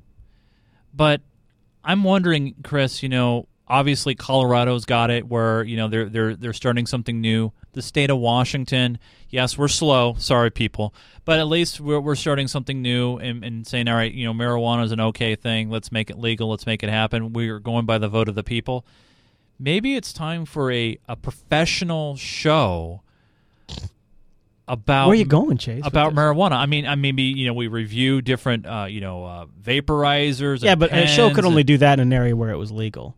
but 0.92 1.20
I'm 1.84 2.02
wondering, 2.02 2.54
Chris. 2.64 3.02
You 3.02 3.08
know, 3.08 3.46
obviously 3.68 4.14
Colorado's 4.14 4.84
got 4.84 5.10
it 5.10 5.26
where 5.26 5.62
you 5.64 5.76
know 5.76 5.88
they're 5.88 6.08
they're 6.08 6.36
they're 6.36 6.52
starting 6.52 6.86
something 6.86 7.20
new. 7.20 7.52
The 7.72 7.82
state 7.82 8.10
of 8.10 8.18
Washington, 8.18 8.98
yes, 9.28 9.58
we're 9.58 9.68
slow. 9.68 10.14
Sorry, 10.18 10.50
people, 10.50 10.94
but 11.24 11.38
at 11.38 11.46
least 11.48 11.80
we're 11.80 12.00
we're 12.00 12.14
starting 12.14 12.48
something 12.48 12.80
new 12.80 13.18
and, 13.18 13.44
and 13.44 13.66
saying, 13.66 13.88
all 13.88 13.96
right, 13.96 14.12
you 14.12 14.24
know, 14.24 14.32
marijuana 14.32 14.84
is 14.84 14.92
an 14.92 15.00
okay 15.00 15.34
thing. 15.34 15.70
Let's 15.70 15.92
make 15.92 16.10
it 16.10 16.18
legal. 16.18 16.48
Let's 16.48 16.66
make 16.66 16.82
it 16.82 16.90
happen. 16.90 17.32
We're 17.32 17.58
going 17.58 17.86
by 17.86 17.98
the 17.98 18.08
vote 18.08 18.28
of 18.28 18.34
the 18.34 18.44
people. 18.44 18.86
Maybe 19.58 19.96
it's 19.96 20.12
time 20.12 20.44
for 20.44 20.70
a 20.70 20.98
a 21.08 21.16
professional 21.16 22.16
show 22.16 23.02
about 24.68 25.08
Where 25.08 25.16
you 25.16 25.24
going, 25.24 25.58
Chase, 25.58 25.82
About 25.84 26.14
marijuana. 26.14 26.52
I 26.52 26.66
mean, 26.66 26.86
I 26.86 26.94
maybe 26.94 27.22
you 27.22 27.46
know 27.46 27.54
we 27.54 27.68
review 27.68 28.20
different 28.20 28.66
uh, 28.66 28.86
you 28.88 29.00
know 29.00 29.24
uh, 29.24 29.46
vaporizers. 29.62 30.62
Yeah, 30.62 30.72
and 30.72 30.80
but 30.80 30.92
a 30.92 31.06
show 31.06 31.32
could 31.32 31.44
only 31.44 31.60
and- 31.60 31.66
do 31.68 31.78
that 31.78 32.00
in 32.00 32.08
an 32.08 32.12
area 32.12 32.34
where 32.34 32.50
it 32.50 32.56
was 32.56 32.72
legal. 32.72 33.16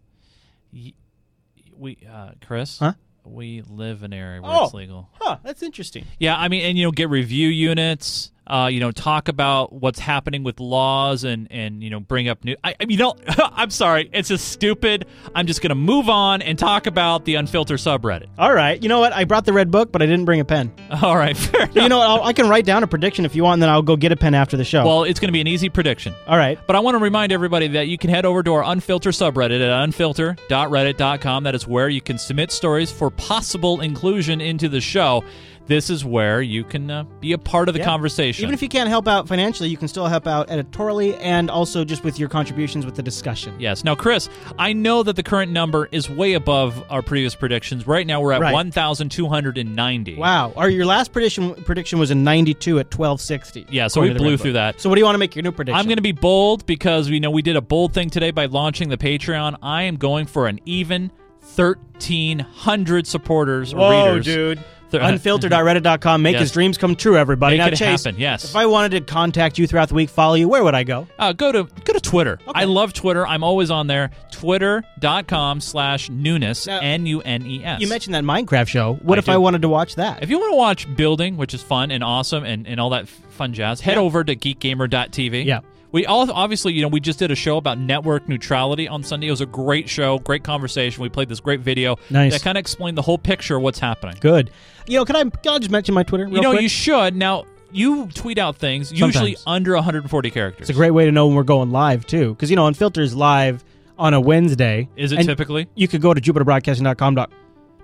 We 1.76 1.98
uh, 2.10 2.32
Chris. 2.44 2.78
Huh? 2.78 2.94
We 3.24 3.62
live 3.68 4.02
in 4.02 4.12
an 4.14 4.18
area 4.18 4.40
where 4.40 4.50
Oh. 4.52 4.64
it's 4.64 4.74
legal. 4.74 5.10
Huh, 5.20 5.36
that's 5.42 5.62
interesting. 5.62 6.05
Yeah, 6.18 6.36
I 6.38 6.48
mean, 6.48 6.62
and 6.64 6.78
you 6.78 6.84
know, 6.84 6.90
get 6.92 7.10
review 7.10 7.48
units. 7.48 8.32
Uh, 8.49 8.66
you 8.69 8.81
know, 8.81 8.91
talk 8.91 9.29
about 9.29 9.73
what's 9.73 9.99
happening 9.99 10.43
with 10.43 10.59
laws 10.61 11.25
and 11.25 11.47
and 11.51 11.83
you 11.83 11.91
know, 11.91 12.01
bring 12.01 12.29
up 12.29 12.45
new. 12.45 12.57
I, 12.65 12.75
I- 12.81 12.87
you 12.89 12.97
know, 12.97 13.15
I'm 13.39 13.70
sorry, 13.70 14.09
it's 14.12 14.29
just 14.29 14.49
stupid. 14.49 15.07
I'm 15.35 15.47
just 15.47 15.61
gonna 15.61 15.75
move 15.75 16.09
on 16.09 16.41
and 16.43 16.59
talk 16.59 16.87
about 16.87 17.25
the 17.27 17.35
unfiltered 17.35 17.79
subreddit. 17.79 18.27
All 18.39 18.53
right. 18.55 18.83
You 18.83 18.89
know 18.89 19.01
what? 19.01 19.12
I 19.12 19.25
brought 19.25 19.45
the 19.45 19.53
red 19.53 19.70
book, 19.70 19.93
but 19.93 20.01
I 20.03 20.07
didn't 20.07 20.25
bring 20.25 20.41
a 20.41 20.45
pen. 20.45 20.73
All 21.03 21.16
right, 21.16 21.37
fair 21.37 21.69
you 21.75 21.89
know 21.89 21.99
what? 21.99 22.09
I'll, 22.09 22.23
I 22.23 22.33
can 22.33 22.49
write 22.49 22.65
down 22.65 22.83
a 22.83 22.87
prediction 22.87 23.25
if 23.25 23.35
you 23.37 23.43
want, 23.45 23.55
and 23.55 23.62
then 23.62 23.69
I'll 23.70 23.83
go 23.83 23.97
get 23.97 24.12
a 24.12 24.16
pen 24.16 24.35
after 24.35 24.57
the 24.57 24.65
show. 24.65 24.85
Well, 24.87 25.05
it's 25.05 25.20
going 25.20 25.29
to 25.29 25.33
be 25.33 25.41
an 25.41 25.47
easy 25.47 25.69
prediction. 25.69 26.15
All 26.27 26.37
right. 26.39 26.59
But 26.66 26.77
I 26.77 26.81
want 26.81 26.95
to 26.95 26.99
remind 26.99 27.33
everybody 27.33 27.69
that 27.69 27.89
you 27.89 27.99
can 27.99 28.09
head 28.11 28.25
over 28.25 28.43
to 28.43 28.55
our 28.55 28.65
unfiltered 28.65 29.12
subreddit 29.15 29.61
at 29.61 29.89
unfilter.reddit.com. 29.89 31.45
That 31.45 31.55
is 31.55 31.66
where 31.66 31.89
you 31.89 32.01
can 32.01 32.19
submit 32.19 32.51
stories 32.53 32.91
for 32.91 33.11
possible 33.11 33.81
inclusion 33.81 34.41
into 34.41 34.69
the 34.69 34.81
show. 34.81 35.25
This 35.69 35.90
is 35.90 36.03
where 36.05 36.40
you 36.40 36.65
can 36.65 36.90
uh, 36.90 37.05
be 37.20 37.32
a 37.32 37.39
part 37.39 37.69
of 37.69 37.74
the 37.74 37.81
Yeah. 37.81 37.85
conversation. 37.85 38.43
Even 38.43 38.55
if 38.55 38.62
you 38.62 38.69
can't 38.69 38.89
help 38.89 39.07
out 39.07 39.28
financially, 39.28 39.69
you 39.69 39.77
can 39.77 39.86
still 39.86 40.07
help 40.07 40.27
out 40.27 40.51
editorially 40.51 41.15
and 41.16 41.51
also 41.51 41.85
just 41.85 42.03
with 42.05 42.19
your 42.19 42.31
contributions 42.31 42.86
with 42.86 42.95
the 42.97 43.03
discussion. 43.03 43.55
Yes. 43.59 43.85
Now, 43.85 43.95
Chris, 43.95 44.31
I 44.59 44.73
know 44.73 45.03
that 45.03 45.15
the 45.16 45.23
current 45.23 45.53
number 45.53 45.86
is 45.93 46.09
way 46.09 46.32
above 46.32 46.82
our 46.89 47.03
previous 47.03 47.35
predictions. 47.35 47.86
Right 47.86 48.07
now, 48.07 48.20
we're 48.23 48.32
at 48.32 48.40
Right. 48.40 48.53
1,290. 48.55 50.15
Wow. 50.16 50.53
Our, 50.57 50.70
your 50.70 50.86
last 50.86 51.12
prediction 51.12 51.55
prediction 51.65 51.99
was 51.99 52.11
in 52.11 52.24
92 52.24 52.78
at 52.78 52.86
1260. 52.86 53.66
Yeah, 53.70 53.89
so 53.89 54.01
we 54.01 54.07
according 54.09 54.15
to 54.16 54.19
the 54.19 54.24
blew 54.31 54.36
through 54.39 54.53
that. 54.55 54.81
So 54.81 54.89
what 54.89 54.95
do 54.95 55.01
you 55.01 55.05
want 55.05 55.16
to 55.16 55.19
make 55.20 55.36
your 55.36 55.43
new 55.43 55.53
prediction? 55.53 55.78
I'm 55.78 55.85
going 55.85 55.97
to 55.97 56.03
be 56.03 56.12
bold 56.12 56.65
because 56.65 57.11
we 57.11 57.20
know 57.20 57.31
we 57.31 57.43
did 57.43 57.57
a 57.57 57.61
bold 57.61 57.93
thing 57.93 58.09
today 58.09 58.31
by 58.31 58.47
launching 58.47 58.89
the 58.89 58.97
Patreon. 58.97 59.57
I 59.62 59.82
am 59.82 59.97
going 59.97 60.24
for 60.24 60.47
an 60.49 60.61
even 60.65 61.12
1,300 61.57 63.07
supporters 63.07 63.73
or 63.74 63.78
Whoa, 63.78 64.09
readers. 64.15 64.24
dude. 64.24 64.65
Thir- 64.90 65.01
Unfiltered.reddit.com. 65.01 66.23
Make 66.23 66.32
Yes. 66.35 66.40
his 66.43 66.52
dreams 66.52 66.78
come 66.78 66.97
true, 66.97 67.16
everybody. 67.19 67.56
Make 67.56 67.66
now, 67.66 67.66
it 67.69 67.77
Chase, 67.77 68.05
happen, 68.05 68.19
yes. 68.19 68.44
If 68.44 68.56
I 68.56 68.66
wanted 68.66 68.90
to 68.93 69.01
contact 69.01 69.59
you 69.59 69.66
throughout 69.66 69.89
the 69.90 69.94
week, 69.94 70.09
follow 70.09 70.35
you, 70.35 70.48
where 70.48 70.65
would 70.65 70.74
I 70.74 70.85
go? 70.85 71.06
Uh, 71.19 71.32
go 71.32 71.52
to 71.52 71.65
go 71.85 71.93
to 71.93 72.01
Twitter. 72.01 72.39
I 72.55 72.65
love 72.65 72.93
Twitter. 72.94 73.27
I'm 73.27 73.44
always 73.44 73.70
on 73.70 73.86
there. 73.86 74.10
Twitter.com 74.31 75.60
slash 75.60 76.09
Nunes. 76.10 76.66
Now- 76.66 76.81
N 76.81 77.06
U 77.06 77.20
N 77.20 77.47
E 77.47 77.65
S. 77.65 77.81
You 77.81 77.89
mentioned 77.89 78.15
that 78.15 78.24
Minecraft 78.24 78.69
show. 78.69 78.94
What 79.02 79.19
I 79.19 79.20
if 79.20 79.28
I 79.28 79.36
wanted 79.36 79.62
to 79.62 79.69
watch 79.69 79.97
that? 79.97 80.23
If 80.23 80.31
you 80.31 80.39
want 80.39 80.52
to 80.52 80.56
watch 80.56 80.97
building, 80.97 81.36
which 81.36 81.55
is 81.55 81.62
fun 81.62 81.90
and 81.90 82.02
awesome 82.02 82.44
and, 82.44 82.66
and 82.66 82.81
all 82.81 82.90
that 82.90 83.09
fun 83.09 83.52
jazz, 83.52 83.81
head 83.81 83.97
Yeah. 83.97 84.02
over 84.02 84.24
to 84.24 84.35
geekgamer.tv. 84.36 85.44
Yeah. 85.44 85.60
We 85.90 86.05
all 86.05 86.31
obviously, 86.31 86.74
you 86.74 86.82
know, 86.82 86.89
we 86.89 87.01
just 87.01 87.19
did 87.19 87.31
a 87.31 87.35
show 87.35 87.56
about 87.56 87.78
network 87.78 88.28
neutrality 88.28 88.89
on 88.89 89.02
Sunday. 89.02 89.28
It 89.28 89.31
was 89.31 89.40
a 89.40 89.47
great 89.47 89.89
show, 89.89 90.19
great 90.19 90.44
conversation. 90.44 91.02
We 91.02 91.09
played 91.09 91.28
this 91.28 91.40
great 91.40 91.60
video 91.60 91.97
Nice. 92.10 92.32
that 92.32 92.43
kind 92.43 92.59
of 92.59 92.60
explained 92.60 92.98
the 92.98 93.02
whole 93.02 93.19
picture 93.19 93.56
of 93.56 93.62
what's 93.62 93.78
happening. 93.78 94.16
Good. 94.20 94.51
You 94.86 94.98
know, 94.98 95.05
can 95.05 95.16
I, 95.16 95.23
can 95.24 95.55
I 95.55 95.59
just 95.59 95.70
mention 95.70 95.94
my 95.94 96.02
Twitter? 96.02 96.24
Real 96.27 96.36
you 96.36 96.43
know, 96.43 96.51
quick? 96.51 96.62
you 96.62 96.69
should. 96.69 97.16
Now, 97.16 97.47
you 97.70 98.06
tweet 98.09 98.39
out 98.39 98.56
things 98.56 98.93
usually 98.93 99.35
Sometimes. 99.35 99.43
under 99.47 99.74
140 99.74 100.31
characters. 100.31 100.69
It's 100.69 100.70
a 100.70 100.78
great 100.78 100.90
way 100.90 101.05
to 101.05 101.12
know 101.12 101.27
when 101.27 101.36
we're 101.36 101.43
going 101.43 101.70
live 101.70 102.06
too, 102.06 102.35
because 102.35 102.51
you 102.51 102.56
know, 102.56 102.66
Unfilters 102.66 103.15
live 103.15 103.65
on 103.98 104.15
a 104.15 104.20
Wednesday. 104.20 104.89
Is 104.97 105.12
it 105.12 105.23
typically? 105.24 105.69
You 105.74 105.89
could 105.89 106.01
go 106.01 106.15
to 106.15 106.20
jupiterbroadcasting.com 106.20 107.27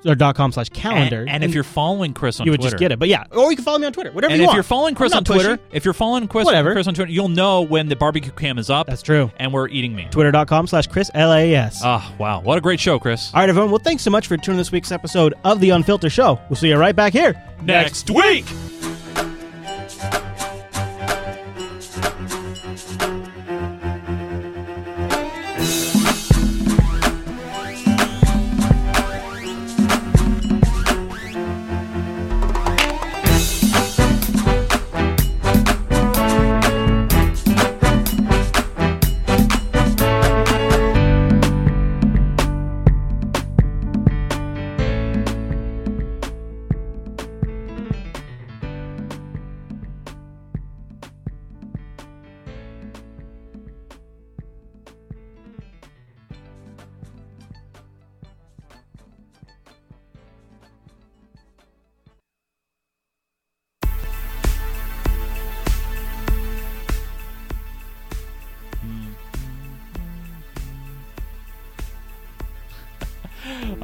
or 0.06 0.14
dot 0.14 0.36
com 0.36 0.52
slash 0.52 0.68
calendar, 0.70 1.20
And, 1.20 1.30
and 1.30 1.44
if 1.44 1.54
you're 1.54 1.64
following 1.64 2.12
Chris 2.14 2.40
on 2.40 2.44
Twitter. 2.44 2.46
you 2.46 2.50
would 2.52 2.60
Twitter, 2.60 2.74
just 2.76 2.80
get 2.80 2.92
it. 2.92 2.98
But 2.98 3.08
yeah, 3.08 3.24
or 3.30 3.50
you 3.50 3.56
can 3.56 3.64
follow 3.64 3.78
me 3.78 3.86
on 3.86 3.92
Twitter, 3.92 4.12
whatever 4.12 4.32
and 4.32 4.38
you 4.38 4.44
if 4.44 4.48
want. 4.48 4.56
you're 4.56 4.62
following 4.62 4.94
Chris 4.94 5.12
on 5.12 5.24
Twitter, 5.24 5.58
if 5.72 5.84
you're 5.84 5.94
following 5.94 6.28
Chris, 6.28 6.44
Whatever. 6.44 6.72
Chris 6.72 6.86
on 6.86 6.94
Twitter, 6.94 7.10
you'll 7.12 7.28
know 7.28 7.62
when 7.62 7.88
the 7.88 7.96
barbecue 7.96 8.32
cam 8.32 8.58
is 8.58 8.70
up. 8.70 8.86
That's 8.86 9.02
true. 9.02 9.30
And 9.38 9.52
we're 9.52 9.68
eating 9.68 9.94
meat. 9.94 10.10
Twitter.com 10.12 10.66
slash 10.66 10.86
Chris 10.86 11.10
LAS. 11.14 11.80
Ah, 11.82 12.12
wow. 12.18 12.40
What 12.40 12.58
a 12.58 12.60
great 12.60 12.80
show, 12.80 12.98
Chris. 12.98 13.32
All 13.34 13.40
right, 13.40 13.48
everyone. 13.48 13.70
Well, 13.70 13.80
thanks 13.80 14.02
so 14.02 14.10
much 14.10 14.26
for 14.26 14.36
tuning 14.36 14.58
this 14.58 14.72
week's 14.72 14.92
episode 14.92 15.34
of 15.44 15.60
the 15.60 15.70
Unfiltered 15.70 16.12
Show. 16.12 16.38
We'll 16.48 16.56
see 16.56 16.68
you 16.68 16.76
right 16.76 16.94
back 16.96 17.12
here 17.12 17.34
Next 17.62 18.10
week. 18.10 18.44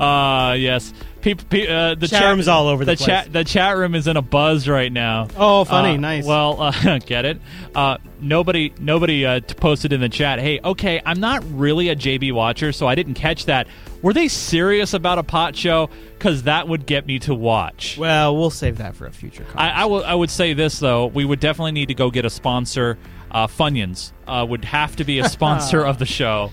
Uh 0.00 0.54
yes. 0.54 0.92
People, 1.20 1.44
pe- 1.50 1.68
uh, 1.68 1.94
the 1.96 2.08
Chat 2.08 2.22
room's 2.30 2.48
all 2.48 2.66
over 2.66 2.82
the 2.86 2.96
place. 2.96 3.06
chat. 3.06 3.30
The 3.30 3.44
chat 3.44 3.76
room 3.76 3.94
is 3.94 4.06
in 4.06 4.16
a 4.16 4.22
buzz 4.22 4.66
right 4.66 4.90
now. 4.90 5.28
Oh, 5.36 5.64
funny, 5.64 5.96
Uh, 5.96 5.98
nice. 5.98 6.24
Well, 6.24 6.56
uh, 6.62 6.98
get 7.00 7.26
it? 7.26 7.38
Uh, 7.74 7.98
nobody, 8.22 8.72
nobody 8.80 9.26
uh, 9.26 9.40
t- 9.40 9.52
posted 9.52 9.92
in 9.92 10.00
the 10.00 10.08
chat. 10.08 10.38
Hey, 10.38 10.60
okay, 10.64 11.02
I'm 11.04 11.20
not 11.20 11.44
really 11.52 11.90
a 11.90 11.94
JB 11.96 12.32
watcher, 12.32 12.72
so 12.72 12.86
I 12.86 12.94
didn't 12.94 13.14
catch 13.14 13.44
that. 13.44 13.66
Were 14.00 14.14
they 14.14 14.28
serious 14.28 14.94
about 14.94 15.18
a 15.18 15.22
pot 15.22 15.54
show? 15.54 15.90
Because 16.16 16.44
that 16.44 16.66
would 16.68 16.86
get 16.86 17.06
me 17.06 17.18
to 17.18 17.34
watch. 17.34 17.98
Well, 17.98 18.34
we'll 18.34 18.48
save 18.48 18.78
that 18.78 18.96
for 18.96 19.04
a 19.04 19.12
future. 19.12 19.44
I, 19.54 19.68
I 19.68 19.84
will. 19.84 20.02
I 20.02 20.14
would 20.14 20.30
say 20.30 20.54
this 20.54 20.78
though: 20.78 21.04
we 21.08 21.26
would 21.26 21.40
definitely 21.40 21.72
need 21.72 21.88
to 21.88 21.94
go 21.94 22.10
get 22.10 22.24
a 22.24 22.30
sponsor. 22.30 22.96
Uh, 23.30 23.46
Funyuns 23.46 24.12
uh, 24.26 24.46
would 24.48 24.64
have 24.64 24.96
to 24.96 25.04
be 25.04 25.18
a 25.18 25.28
sponsor 25.28 25.82
of 25.86 25.98
the 25.98 26.06
show. 26.06 26.50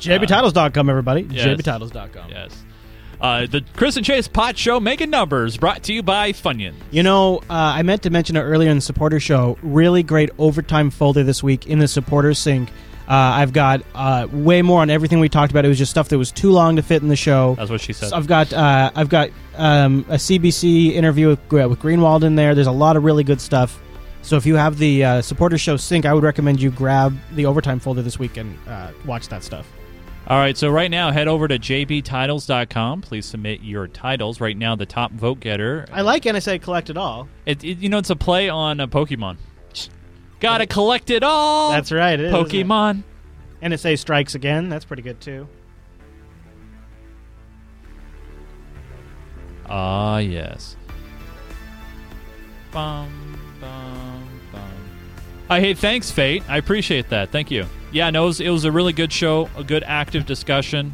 JBTitles.com, 0.00 0.90
everybody. 0.90 1.26
Yes. 1.30 1.46
JBTitles.com. 1.46 2.30
Yes. 2.30 2.64
Uh, 3.20 3.46
the 3.46 3.64
Chris 3.74 3.96
and 3.96 4.04
Chase 4.04 4.28
Pot 4.28 4.58
Show 4.58 4.80
making 4.80 5.10
numbers 5.10 5.56
brought 5.56 5.82
to 5.84 5.94
you 5.94 6.02
by 6.02 6.32
Funyuns. 6.32 6.74
You 6.90 7.02
know, 7.02 7.38
uh, 7.38 7.44
I 7.48 7.82
meant 7.82 8.02
to 8.02 8.10
mention 8.10 8.36
it 8.36 8.40
earlier 8.42 8.70
in 8.70 8.76
the 8.76 8.82
supporter 8.82 9.20
show. 9.20 9.56
Really 9.62 10.02
great 10.02 10.30
overtime 10.38 10.90
folder 10.90 11.22
this 11.22 11.42
week 11.42 11.66
in 11.66 11.78
the 11.78 11.88
supporter 11.88 12.34
sync. 12.34 12.70
Uh, 13.06 13.12
I've 13.12 13.52
got 13.52 13.82
uh, 13.94 14.28
way 14.32 14.62
more 14.62 14.80
on 14.80 14.88
everything 14.90 15.20
we 15.20 15.28
talked 15.28 15.52
about. 15.52 15.64
It 15.64 15.68
was 15.68 15.78
just 15.78 15.90
stuff 15.90 16.08
that 16.08 16.18
was 16.18 16.32
too 16.32 16.50
long 16.50 16.76
to 16.76 16.82
fit 16.82 17.02
in 17.02 17.08
the 17.08 17.16
show. 17.16 17.54
That's 17.54 17.70
what 17.70 17.80
she 17.80 17.92
said. 17.92 18.10
So 18.10 18.16
I've 18.16 18.26
got 18.26 18.52
uh, 18.52 18.90
I've 18.94 19.10
got 19.10 19.30
um, 19.56 20.06
a 20.08 20.14
CBC 20.14 20.92
interview 20.92 21.28
with, 21.28 21.40
with 21.50 21.80
Greenwald 21.80 22.24
in 22.24 22.34
there. 22.34 22.54
There's 22.54 22.66
a 22.66 22.72
lot 22.72 22.96
of 22.96 23.04
really 23.04 23.24
good 23.24 23.40
stuff. 23.40 23.80
So 24.22 24.36
if 24.36 24.46
you 24.46 24.56
have 24.56 24.78
the 24.78 25.04
uh, 25.04 25.22
supporter 25.22 25.58
show 25.58 25.76
sync, 25.76 26.06
I 26.06 26.14
would 26.14 26.24
recommend 26.24 26.60
you 26.60 26.70
grab 26.70 27.16
the 27.32 27.44
overtime 27.44 27.78
folder 27.78 28.00
this 28.00 28.18
week 28.18 28.38
and 28.38 28.56
uh, 28.66 28.90
watch 29.04 29.28
that 29.28 29.44
stuff. 29.44 29.70
All 30.26 30.38
right, 30.38 30.56
so 30.56 30.70
right 30.70 30.90
now, 30.90 31.10
head 31.10 31.28
over 31.28 31.46
to 31.48 31.58
jbtitles.com. 31.58 33.02
Please 33.02 33.26
submit 33.26 33.60
your 33.62 33.86
titles. 33.86 34.40
Right 34.40 34.56
now, 34.56 34.74
the 34.74 34.86
top 34.86 35.12
vote 35.12 35.40
getter. 35.40 35.84
I 35.92 36.00
like 36.00 36.22
NSA 36.22 36.62
Collect 36.62 36.88
It 36.88 36.96
All. 36.96 37.28
It, 37.44 37.62
it- 37.62 37.78
you 37.78 37.90
know, 37.90 37.98
it's 37.98 38.08
a 38.10 38.16
play 38.16 38.48
on 38.48 38.80
a 38.80 38.88
Pokemon. 38.88 39.36
Gotta 40.40 40.66
collect 40.66 41.08
it 41.10 41.22
all. 41.22 41.70
That's 41.70 41.90
right. 41.90 42.20
It 42.20 42.26
is, 42.26 42.34
isn't 42.34 42.54
it? 42.54 42.66
Pokemon. 42.66 43.02
NSA 43.62 43.98
Strikes 43.98 44.34
Again. 44.34 44.68
That's 44.68 44.84
pretty 44.84 45.00
good 45.02 45.18
too. 45.20 45.48
Ah, 49.66 50.18
yes. 50.18 50.76
Bum, 52.72 53.38
bum, 53.60 54.28
bum. 54.52 54.62
Uh, 55.48 55.60
hey, 55.60 55.72
thanks, 55.72 56.10
Fate. 56.10 56.42
I 56.48 56.58
appreciate 56.58 57.08
that. 57.08 57.30
Thank 57.30 57.50
you. 57.50 57.64
Yeah, 57.94 58.10
no, 58.10 58.24
it 58.24 58.26
was, 58.26 58.40
it 58.40 58.50
was 58.50 58.64
a 58.64 58.72
really 58.72 58.92
good 58.92 59.12
show, 59.12 59.48
a 59.56 59.62
good 59.62 59.84
active 59.84 60.26
discussion. 60.26 60.92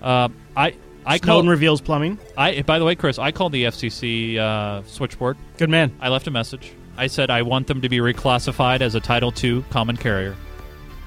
Uh, 0.00 0.30
I 0.56 0.74
I 1.04 1.18
Snowden 1.18 1.20
called 1.20 1.48
reveals 1.48 1.82
plumbing. 1.82 2.18
I 2.34 2.62
by 2.62 2.78
the 2.78 2.86
way, 2.86 2.94
Chris, 2.94 3.18
I 3.18 3.30
called 3.30 3.52
the 3.52 3.64
FCC 3.64 4.38
uh, 4.38 4.82
switchboard. 4.84 5.36
Good 5.58 5.68
man. 5.68 5.94
I 6.00 6.08
left 6.08 6.26
a 6.26 6.30
message. 6.30 6.72
I 6.96 7.08
said 7.08 7.28
I 7.28 7.42
want 7.42 7.66
them 7.66 7.82
to 7.82 7.90
be 7.90 7.98
reclassified 7.98 8.80
as 8.80 8.94
a 8.94 9.00
Title 9.00 9.34
II 9.44 9.62
common 9.68 9.98
carrier. 9.98 10.34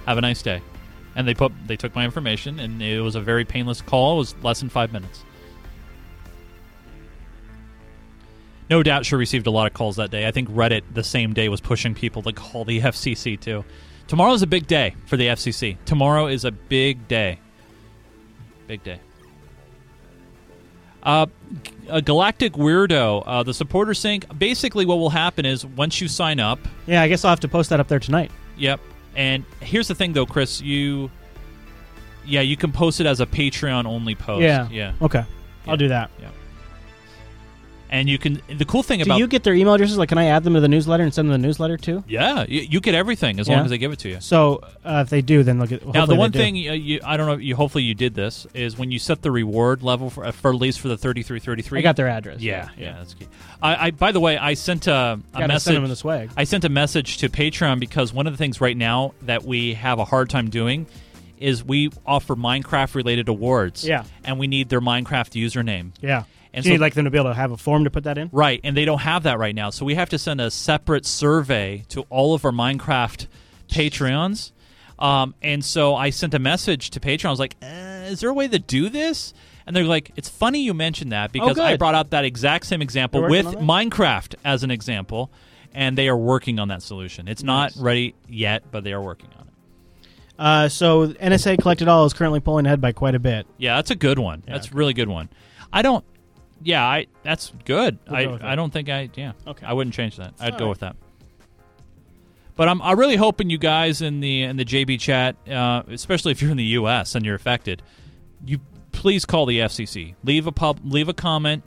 Have 0.05 0.19
a 0.19 0.21
nice 0.21 0.43
day. 0.43 0.61
And 1.15 1.27
they 1.27 1.33
put 1.33 1.51
they 1.65 1.75
took 1.75 1.95
my 1.95 2.05
information, 2.05 2.59
and 2.59 2.79
it 2.79 3.01
was 3.01 3.15
a 3.15 3.21
very 3.21 3.45
painless 3.45 3.81
call. 3.81 4.13
It 4.13 4.17
was 4.19 4.35
less 4.43 4.59
than 4.59 4.69
five 4.69 4.93
minutes. 4.93 5.23
No 8.69 8.83
doubt 8.83 9.07
she 9.07 9.15
received 9.15 9.47
a 9.47 9.51
lot 9.51 9.65
of 9.65 9.73
calls 9.73 9.95
that 9.95 10.11
day. 10.11 10.27
I 10.27 10.31
think 10.31 10.47
Reddit 10.49 10.83
the 10.93 11.03
same 11.03 11.33
day 11.33 11.49
was 11.49 11.59
pushing 11.59 11.95
people 11.95 12.21
to 12.21 12.33
call 12.33 12.65
the 12.65 12.81
FCC 12.81 13.39
too. 13.39 13.65
Tomorrow 14.07 14.33
is 14.33 14.41
a 14.41 14.47
big 14.47 14.67
day 14.67 14.95
for 15.05 15.17
the 15.17 15.27
FCC. 15.27 15.77
Tomorrow 15.85 16.27
is 16.27 16.45
a 16.45 16.51
big 16.51 17.07
day. 17.07 17.39
Big 18.67 18.83
day. 18.83 18.99
Uh, 21.01 21.25
a 21.89 22.01
galactic 22.01 22.53
weirdo. 22.53 23.23
Uh, 23.25 23.43
the 23.43 23.53
supporter 23.53 23.93
sync. 23.93 24.25
Basically, 24.37 24.85
what 24.85 24.95
will 24.95 25.09
happen 25.09 25.45
is 25.45 25.65
once 25.65 25.99
you 25.99 26.07
sign 26.07 26.39
up. 26.39 26.59
Yeah, 26.85 27.01
I 27.01 27.07
guess 27.07 27.25
I'll 27.25 27.31
have 27.31 27.41
to 27.41 27.47
post 27.47 27.69
that 27.71 27.79
up 27.79 27.87
there 27.87 27.99
tonight. 27.99 28.31
Yep. 28.57 28.79
And 29.15 29.43
here's 29.59 29.87
the 29.87 29.95
thing, 29.95 30.13
though, 30.13 30.25
Chris. 30.25 30.61
You, 30.61 31.11
yeah, 32.25 32.41
you 32.41 32.55
can 32.57 32.71
post 32.71 32.99
it 32.99 33.05
as 33.05 33.19
a 33.19 33.25
Patreon 33.25 33.85
only 33.85 34.15
post. 34.15 34.43
Yeah. 34.43 34.69
Yeah. 34.69 34.93
Okay. 35.01 35.25
I'll 35.67 35.77
do 35.77 35.89
that. 35.89 36.09
Yeah. 36.19 36.29
And 37.93 38.09
you 38.09 38.17
can. 38.17 38.41
The 38.49 38.65
cool 38.65 38.81
thing 38.81 39.03
about 39.03 39.15
Do 39.17 39.19
you 39.21 39.27
get 39.27 39.43
their 39.43 39.53
email 39.53 39.75
addresses? 39.75 39.99
Like, 39.99 40.09
can 40.09 40.17
I 40.17 40.25
add 40.25 40.43
them 40.43 40.55
to 40.55 40.59
the 40.59 40.67
newsletter 40.67 41.03
and 41.03 41.13
send 41.13 41.29
them 41.29 41.39
the 41.39 41.47
newsletter 41.47 41.77
too? 41.77 42.03
yeah, 42.07 42.43
you, 42.49 42.61
you 42.61 42.79
get 42.81 42.95
everything 42.95 43.39
as 43.39 43.47
Yeah. 43.47 43.57
long 43.57 43.65
as 43.65 43.69
they 43.69 43.77
give 43.77 43.91
it 43.91 43.99
to 43.99 44.09
you. 44.09 44.19
So 44.19 44.61
uh, 44.83 45.03
if 45.05 45.11
they 45.11 45.21
do, 45.21 45.43
then 45.43 45.59
they'll 45.59 45.67
get. 45.67 45.85
Now, 45.85 45.91
the 45.91 45.99
hopefully 45.99 46.17
one 46.17 46.31
they 46.31 46.39
do. 46.39 46.43
thing 46.43 46.69
uh, 46.69 46.73
you, 46.73 46.99
I 47.05 47.17
don't 47.17 47.27
know, 47.27 47.37
you 47.37 47.55
hopefully 47.55 47.83
you 47.83 47.93
did 47.93 48.15
this 48.15 48.47
is 48.55 48.79
when 48.79 48.89
you 48.89 48.97
set 48.97 49.21
the 49.21 49.29
reward 49.29 49.83
level 49.83 50.09
for, 50.09 50.25
uh, 50.25 50.31
for 50.31 50.49
at 50.51 50.57
least 50.57 50.79
for 50.79 50.87
the 50.87 50.97
thirty 50.97 51.21
three 51.21 51.39
thirty 51.39 51.61
three. 51.61 51.77
I 51.77 51.81
got 51.83 51.95
their 51.95 52.07
address. 52.07 52.41
Yeah, 52.41 52.69
Yeah, 52.79 52.93
that's 52.97 53.13
key. 53.13 53.27
I, 53.61 53.87
I 53.87 53.91
by 53.91 54.11
the 54.11 54.19
way, 54.19 54.39
I 54.39 54.55
sent 54.55 54.87
a, 54.87 54.91
a 54.91 55.19
Gotta 55.33 55.47
message. 55.49 55.63
send 55.65 55.77
'em 55.77 55.83
in 55.83 55.89
the 55.91 55.95
swag. 55.95 56.31
I 56.35 56.45
sent 56.45 56.65
a 56.65 56.69
message 56.69 57.19
to 57.19 57.29
Patreon 57.29 57.79
because 57.79 58.11
one 58.11 58.25
of 58.25 58.33
the 58.33 58.37
things 58.37 58.59
right 58.59 58.75
now 58.75 59.13
that 59.21 59.43
we 59.43 59.75
have 59.75 59.99
a 59.99 60.05
hard 60.05 60.31
time 60.31 60.49
doing 60.49 60.87
is 61.37 61.63
we 61.63 61.91
offer 62.07 62.35
Minecraft 62.35 62.95
related 62.95 63.27
awards. 63.27 63.85
Yeah. 63.85 64.05
and 64.23 64.39
we 64.39 64.47
need 64.47 64.69
their 64.69 64.81
Minecraft 64.81 65.31
username. 65.39 65.91
Yeah. 66.01 66.23
And 66.53 66.63
so- 66.63 66.71
need 66.71 66.79
like 66.81 66.93
them 66.93 67.05
to 67.05 67.11
be 67.11 67.17
able 67.17 67.31
to 67.31 67.35
have 67.35 67.51
a 67.51 67.57
form 67.57 67.83
to 67.85 67.89
put 67.89 68.03
that 68.03 68.17
in? 68.17 68.29
Right, 68.31 68.59
and 68.63 68.77
they 68.77 68.85
don't 68.85 68.99
have 69.01 69.23
that 69.23 69.39
right 69.39 69.55
now. 69.55 69.69
So 69.71 69.85
we 69.85 69.95
have 69.95 70.09
to 70.09 70.17
send 70.19 70.39
a 70.39 70.51
separate 70.51 71.05
survey 71.05 71.83
to 71.89 72.01
all 72.09 72.33
of 72.33 72.45
our 72.45 72.51
Minecraft 72.51 73.27
Patreons. 73.69 74.51
Um, 74.99 75.33
and 75.41 75.65
so 75.65 75.95
I 75.95 76.11
sent 76.11 76.33
a 76.33 76.39
message 76.39 76.91
to 76.91 76.99
Patreon. 76.99 77.25
I 77.25 77.29
was 77.31 77.39
like, 77.39 77.55
uh, 77.61 77.65
"Is 78.07 78.19
there 78.19 78.29
a 78.29 78.33
way 78.33 78.47
to 78.47 78.59
do 78.59 78.89
this?" 78.89 79.33
And 79.65 79.75
they're 79.75 79.83
like, 79.85 80.11
"It's 80.15 80.29
funny 80.29 80.61
you 80.61 80.73
mentioned 80.73 81.11
that 81.11 81.31
because 81.31 81.57
I 81.57 81.69
Oh, 81.69 81.71
good. 81.73 81.79
brought 81.79 81.95
up 81.95 82.11
that 82.11 82.25
exact 82.25 82.65
same 82.67 82.81
example 82.81 83.23
with 83.23 83.45
Minecraft 83.45 84.35
as 84.45 84.63
an 84.63 84.69
example, 84.71 85.31
and 85.73 85.97
they 85.97 86.07
are 86.07 86.17
working 86.17 86.59
on 86.59 86.67
that 86.67 86.83
solution. 86.83 87.27
It's 87.27 87.43
not 87.43 87.73
ready 87.77 88.13
yet, 88.29 88.63
but 88.71 88.83
they 88.83 88.93
are 88.93 89.01
working 89.01 89.29
on 89.39 89.47
it. 89.47 90.07
Uh, 90.37 90.69
so 90.69 91.07
NSA 91.07 91.57
Collect 91.57 91.81
It 91.81 91.87
All 91.87 92.05
is 92.05 92.13
currently 92.13 92.39
pulling 92.39 92.65
ahead 92.65 92.81
by 92.81 92.91
quite 92.91 93.15
a 93.15 93.19
bit. 93.19 93.47
Yeah, 93.57 93.75
that's 93.77 93.91
a 93.91 93.95
good 93.95 94.19
one. 94.19 94.43
That's 94.45 94.69
a 94.69 94.73
really 94.73 94.93
good 94.93 95.09
one. 95.09 95.29
I 95.71 95.81
don't. 95.81 96.03
Yeah, 96.63 96.83
I. 96.85 97.07
That's 97.23 97.51
good. 97.65 97.99
We'll 98.07 98.15
I. 98.15 98.25
go 98.25 98.31
with 98.33 98.43
I 98.43 98.49
that. 98.49 98.55
don't 98.55 98.71
think 98.73 98.89
I. 98.89 99.09
Yeah. 99.15 99.33
Okay. 99.47 99.65
I 99.65 99.73
wouldn't 99.73 99.93
change 99.93 100.17
that. 100.17 100.33
I'd 100.39 100.53
All 100.53 100.59
go 100.59 100.65
right. 100.65 100.69
with 100.69 100.79
that. 100.79 100.95
But 102.55 102.69
I'm. 102.69 102.81
I'm 102.81 102.97
really 102.99 103.15
hoping 103.15 103.49
you 103.49 103.57
guys 103.57 104.01
in 104.01 104.19
the 104.19 104.43
in 104.43 104.57
the 104.57 104.65
JB 104.65 104.99
chat, 104.99 105.35
uh, 105.49 105.83
especially 105.89 106.31
if 106.31 106.41
you're 106.41 106.51
in 106.51 106.57
the 106.57 106.63
U.S. 106.63 107.15
and 107.15 107.25
you're 107.25 107.35
affected, 107.35 107.81
you 108.45 108.59
please 108.91 109.25
call 109.25 109.45
the 109.45 109.59
FCC. 109.59 110.15
Leave 110.23 110.45
a 110.47 110.51
pub. 110.51 110.79
Leave 110.83 111.09
a 111.09 111.13
comment. 111.13 111.63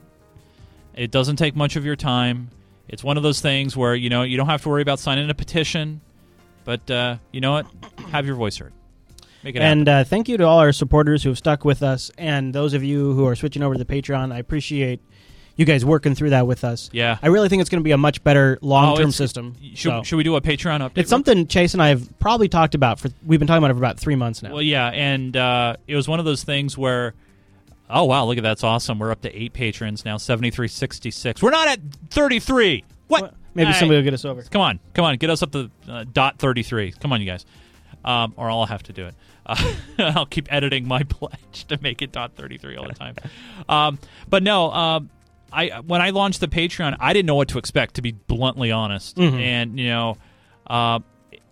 It 0.93 1.11
doesn't 1.11 1.35
take 1.35 1.55
much 1.55 1.75
of 1.75 1.85
your 1.85 1.95
time. 1.95 2.49
It's 2.87 3.03
one 3.03 3.17
of 3.17 3.23
those 3.23 3.41
things 3.41 3.75
where 3.75 3.93
you 3.95 4.09
know 4.09 4.23
you 4.23 4.37
don't 4.37 4.47
have 4.47 4.63
to 4.63 4.69
worry 4.69 4.81
about 4.81 4.99
signing 4.99 5.29
a 5.29 5.33
petition, 5.35 5.99
but 6.63 6.89
uh, 6.89 7.17
you 7.31 7.41
know 7.41 7.51
what? 7.51 7.67
Have 8.11 8.25
your 8.25 8.35
voice 8.35 8.57
heard. 8.57 8.73
And 9.43 9.87
uh, 9.87 10.03
thank 10.03 10.27
you 10.29 10.37
to 10.37 10.43
all 10.45 10.59
our 10.59 10.71
supporters 10.71 11.23
who 11.23 11.29
have 11.29 11.37
stuck 11.37 11.63
with 11.65 11.83
us, 11.83 12.11
and 12.17 12.53
those 12.53 12.73
of 12.73 12.83
you 12.83 13.13
who 13.13 13.25
are 13.27 13.35
switching 13.35 13.63
over 13.63 13.75
to 13.75 13.83
the 13.83 13.85
Patreon. 13.85 14.33
I 14.33 14.39
appreciate 14.39 14.99
you 15.55 15.65
guys 15.65 15.83
working 15.83 16.13
through 16.13 16.29
that 16.31 16.45
with 16.45 16.63
us. 16.63 16.89
Yeah. 16.93 17.17
I 17.21 17.27
really 17.27 17.49
think 17.49 17.61
it's 17.61 17.69
going 17.69 17.81
to 17.81 17.83
be 17.83 17.91
a 17.91 17.97
much 17.97 18.23
better 18.23 18.59
long-term 18.61 19.07
Oh, 19.07 19.11
system. 19.11 19.55
Should, 19.73 19.89
So- 19.91 20.03
should 20.03 20.17
we 20.17 20.23
do 20.23 20.35
a 20.35 20.41
Patreon 20.41 20.81
update? 20.81 20.97
It's 20.97 21.09
something 21.09 21.47
Chase 21.47 21.73
and 21.73 21.81
I 21.81 21.87
have 21.89 22.19
probably 22.19 22.47
talked 22.47 22.75
about 22.75 22.99
for. 22.99 23.09
We've 23.25 23.39
been 23.39 23.47
talking 23.47 23.59
about 23.59 23.71
it 23.71 23.73
for 23.73 23.79
about 23.79 23.99
three 23.99 24.15
months 24.15 24.43
now. 24.43 24.51
Well, 24.53 24.61
yeah, 24.61 24.89
and 24.89 25.35
uh, 25.35 25.77
it 25.87 25.95
was 25.95 26.07
one 26.07 26.19
of 26.19 26.25
those 26.25 26.43
things 26.43 26.77
where, 26.77 27.13
oh 27.89 28.03
wow, 28.03 28.25
look 28.25 28.37
at 28.37 28.43
that's 28.43 28.63
awesome. 28.63 28.99
We're 28.99 29.11
up 29.11 29.21
to 29.21 29.35
eight 29.35 29.53
patrons 29.53 30.05
now, 30.05 30.17
seventy 30.17 30.51
three 30.51 30.67
sixty 30.67 31.09
six. 31.09 31.41
We're 31.41 31.49
not 31.51 31.67
at 31.67 31.79
thirty 32.09 32.39
three. 32.39 32.83
What? 33.07 33.33
Maybe 33.55 33.73
somebody 33.73 33.97
will 33.97 34.03
get 34.03 34.13
us 34.13 34.25
over. 34.25 34.43
Come 34.43 34.61
on, 34.61 34.79
come 34.93 35.05
on, 35.05 35.17
get 35.17 35.31
us 35.31 35.41
up 35.41 35.51
to 35.53 35.71
uh, 35.89 36.05
dot 36.13 36.37
thirty 36.37 36.61
three. 36.61 36.91
Come 36.91 37.11
on, 37.11 37.19
you 37.19 37.25
guys, 37.25 37.43
um, 38.05 38.33
or 38.37 38.49
I'll 38.49 38.65
have 38.65 38.83
to 38.83 38.93
do 38.93 39.05
it. 39.07 39.15
Uh, 39.45 39.73
I'll 39.99 40.25
keep 40.25 40.51
editing 40.51 40.87
my 40.87 41.03
pledge 41.09 41.65
to 41.69 41.77
make 41.81 42.01
it 42.01 42.11
dot 42.11 42.33
thirty 42.35 42.57
three 42.57 42.75
all 42.75 42.87
the 42.87 42.93
time. 42.93 43.15
um, 43.69 43.99
but 44.29 44.43
no, 44.43 44.71
um, 44.71 45.09
I 45.51 45.79
when 45.85 46.01
I 46.01 46.09
launched 46.11 46.39
the 46.41 46.47
Patreon, 46.47 46.97
I 46.99 47.13
didn't 47.13 47.25
know 47.27 47.35
what 47.35 47.49
to 47.49 47.57
expect. 47.57 47.95
To 47.95 48.01
be 48.01 48.11
bluntly 48.11 48.71
honest, 48.71 49.15
Mhm. 49.17 49.39
and 49.41 49.79
you 49.79 49.87
know. 49.89 50.17
Uh, 50.65 50.99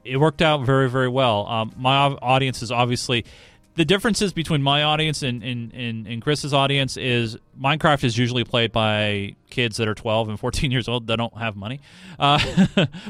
it 0.04 0.18
worked 0.18 0.42
out 0.44 0.64
very 0.66 0.88
very 0.90 1.08
well. 1.08 1.48
Um, 1.48 1.74
my 1.78 1.96
audience 1.96 2.62
is 2.62 2.72
obviously 2.72 3.26
the 3.74 3.84
differences 3.86 4.34
between 4.34 4.62
my 4.62 4.84
audience 4.84 5.24
and, 5.24 5.42
and, 5.44 5.74
and, 5.74 6.06
and 6.08 6.22
Chris's 6.22 6.54
audience 6.54 6.96
is 6.96 7.38
Minecraft 7.60 8.04
is 8.04 8.16
usually 8.18 8.44
played 8.44 8.72
by 8.72 9.36
kids 9.50 9.78
that 9.78 9.88
are 9.88 9.96
12 9.96 10.30
and 10.30 10.40
14 10.40 10.70
years 10.76 10.88
old 10.88 11.08
that 11.08 11.18
don't 11.18 11.36
have 11.38 11.56
money. 11.56 11.80
Uh, 12.20 12.40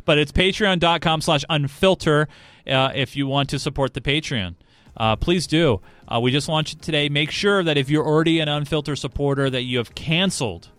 but 0.06 0.18
it's 0.18 0.32
patreon.com 0.32 1.20
slash 1.22 1.44
unfilter 1.50 2.28
uh, 2.68 2.92
if 2.96 3.16
you 3.16 3.28
want 3.28 3.50
to 3.50 3.60
support 3.60 3.94
the 3.94 4.02
Patreon. 4.02 4.56
Uh, 4.98 5.16
please 5.16 5.46
do. 5.46 5.82
Uh, 6.08 6.20
we 6.22 6.32
just 6.32 6.48
launched 6.48 6.74
it 6.74 6.82
today. 6.82 7.10
Make 7.10 7.32
sure 7.32 7.64
that 7.64 7.78
if 7.78 7.90
you're 7.90 8.06
already 8.06 8.40
an 8.40 8.48
unfilter 8.48 8.98
supporter 8.98 9.50
that 9.50 9.64
you 9.64 9.78
have 9.78 9.94
canceled 9.94 10.70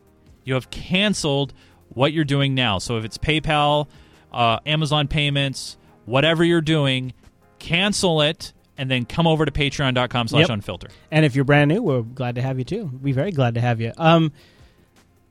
you 0.47 0.55
have 0.55 0.71
canceled 0.71 1.53
what 1.91 2.15
you're 2.15 2.25
doing 2.25 2.55
now. 2.55 2.79
So 2.79 2.97
if 2.97 3.05
it's 3.05 3.19
PayPal, 3.19 3.89
uh, 4.33 4.61
Amazon 4.65 5.09
payments, 5.09 5.77
whatever 6.07 6.43
you're 6.43 6.63
doing, 6.63 7.13
cancel 7.59 8.23
it 8.23 8.55
and 8.79 8.91
then 8.91 9.05
come 9.05 9.27
over 9.27 9.45
to 9.45 9.51
patreon.com 9.51 10.29
slash 10.29 10.43
Yep. 10.43 10.51
And 11.11 11.25
if 11.25 11.35
you're 11.35 11.45
brand 11.45 11.69
new, 11.69 11.83
we're 11.83 12.03
glad 12.03 12.37
to 12.37 12.43
have 12.43 12.59
you 12.59 12.65
too. 12.65 12.91
We're 13.03 13.15
very 13.15 13.33
glad 13.33 13.55
to 13.55 13.61
have 13.61 13.81
you. 13.81 13.93
Um, 13.97 14.33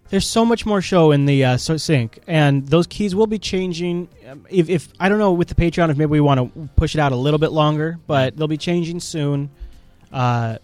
there's 0.10 0.27
so 0.27 0.45
much 0.45 0.65
more 0.65 0.82
show 0.82 1.11
in 1.11 1.26
the 1.26 1.44
uh, 1.44 1.57
sync, 1.57 2.19
and 2.27 2.68
those 2.68 2.88
keys 2.88 3.15
will 3.15 3.27
be 3.27 3.40
changing. 3.40 4.07
Um, 4.27 4.45
if, 4.49 4.69
if 4.69 4.90
I 4.99 5.10
don't 5.10 5.19
know 5.19 5.34
with 5.34 5.48
the 5.48 5.56
Patreon, 5.56 5.90
if 5.90 5.98
maybe 5.98 6.10
we 6.10 6.22
want 6.22 6.53
to 6.53 6.69
push 6.76 6.95
it 6.95 6.99
out 6.99 7.11
a 7.11 7.15
little 7.15 7.40
bit 7.40 7.52
longer, 7.52 7.99
but 8.06 8.38
they'll 8.38 8.48
be 8.48 8.57
changing 8.57 8.99
soon. 8.99 9.49
Uh, 10.14 10.57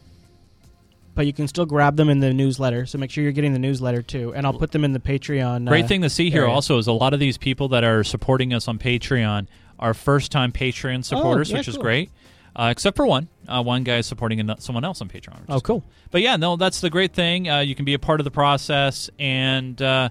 but 1.14 1.26
you 1.26 1.34
can 1.34 1.48
still 1.48 1.66
grab 1.66 1.98
them 1.98 2.10
in 2.10 2.20
the 2.20 2.34
newsletter, 2.34 2.86
so 2.86 2.98
make 2.98 3.12
sure 3.12 3.24
you're 3.24 3.34
getting 3.34 3.54
the 3.54 3.60
newsletter 3.60 4.02
too. 4.02 4.34
And 4.34 4.46
I'll 4.46 4.54
put 4.54 4.72
them 4.72 4.86
in 4.86 4.94
the 4.94 5.00
Patreon. 5.00 5.68
Great 5.68 5.86
uh, 5.86 5.88
thing 5.88 6.02
to 6.04 6.10
see 6.10 6.30
here 6.30 6.44
area. 6.44 6.54
also 6.54 6.78
is 6.78 6.88
a 6.88 6.94
lot 6.94 7.14
of 7.14 7.20
these 7.20 7.38
people 7.38 7.68
that 7.70 7.84
are 7.84 8.04
supporting 8.04 8.54
us 8.54 8.68
on 8.68 8.80
Patreon 8.80 9.48
are 9.78 9.94
first 9.94 10.32
time 10.32 10.52
Patreon 10.52 11.04
supporters, 11.04 11.50
Oh, 11.50 11.54
yeah, 11.56 11.60
which 11.60 11.68
is 11.68 11.78
great. 11.78 12.12
Uh, 12.56 12.70
except 12.72 12.98
for 12.98 13.06
one. 13.06 13.28
Uh, 13.48 13.64
one 13.64 13.84
guy 13.84 13.98
is 13.98 14.06
supporting 14.06 14.50
someone 14.60 14.84
else 14.84 15.02
on 15.02 15.08
Patreon. 15.08 15.40
Oh, 15.50 15.60
cool. 15.62 15.84
But 16.12 16.22
yeah, 16.22 16.36
no, 16.36 16.58
that's 16.58 16.82
the 16.82 16.90
great 16.90 17.14
thing. 17.14 17.50
Uh, 17.50 17.60
you 17.60 17.76
can 17.76 17.86
be 17.86 17.94
a 17.94 18.00
part 18.00 18.20
of 18.20 18.26
the 18.26 18.32
process. 18.32 19.10
And 19.18 19.82
uh, 19.82 20.10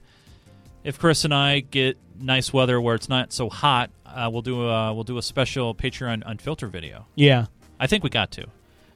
if 0.83 0.99
Chris 0.99 1.25
and 1.25 1.35
I 1.35 1.61
get 1.61 1.99
nice 2.19 2.53
weather 2.53 2.81
where 2.81 2.95
it's 2.95 3.09
not 3.09 3.33
so 3.33 3.51
hot, 3.51 3.91
uh, 4.07 4.29
we'll 4.33 4.43
do 4.43 4.69
a 4.69 4.93
we'll 4.95 5.05
do 5.05 5.19
a 5.19 5.23
special 5.23 5.75
Patreon 5.75 6.23
unfiltered 6.27 6.73
video. 6.73 7.07
Yeah. 7.15 7.47
I 7.79 7.87
think 7.87 8.03
we 8.05 8.11
got 8.11 8.31
to. 8.33 8.47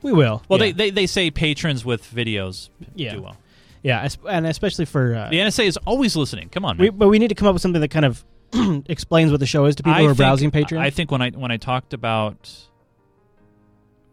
We 0.03 0.13
will. 0.13 0.43
Well, 0.49 0.59
yeah. 0.59 0.67
they, 0.67 0.73
they 0.73 0.91
they 0.91 1.07
say 1.07 1.31
patrons 1.31 1.85
with 1.85 2.03
videos 2.13 2.69
Yeah. 2.95 3.15
do 3.15 3.23
well. 3.23 3.37
yeah, 3.83 4.07
and 4.29 4.47
especially 4.47 4.85
for 4.87 5.15
uh, 5.15 5.29
The 5.31 5.39
NSA 5.39 5.67
is 5.67 5.77
always 5.87 6.17
listening. 6.17 6.49
Come 6.51 6.65
on, 6.65 6.77
man. 6.77 6.83
we, 6.85 6.91
but 6.91 7.09
we 7.09 7.19
need 7.19 7.29
to 7.29 7.35
come 7.35 7.47
up 7.49 7.55
with 7.55 7.63
something 7.63 7.81
that 7.81 7.89
kind 7.91 8.05
of 8.07 8.25
explains 8.87 9.31
what 9.31 9.41
the 9.41 9.47
show 9.47 9.65
is 9.67 9.77
to 9.77 9.83
people 9.83 9.97
I 9.97 10.01
who 10.01 10.07
are 10.07 10.09
think- 10.11 10.19
browsing 10.19 10.51
Patreon. 10.51 10.79
I 10.79 10.91
think 10.91 11.11
when 11.11 11.23
I 11.23 11.31
when 11.31 11.51
I 11.51 11.57
talked 11.57 11.95
about 11.95 12.51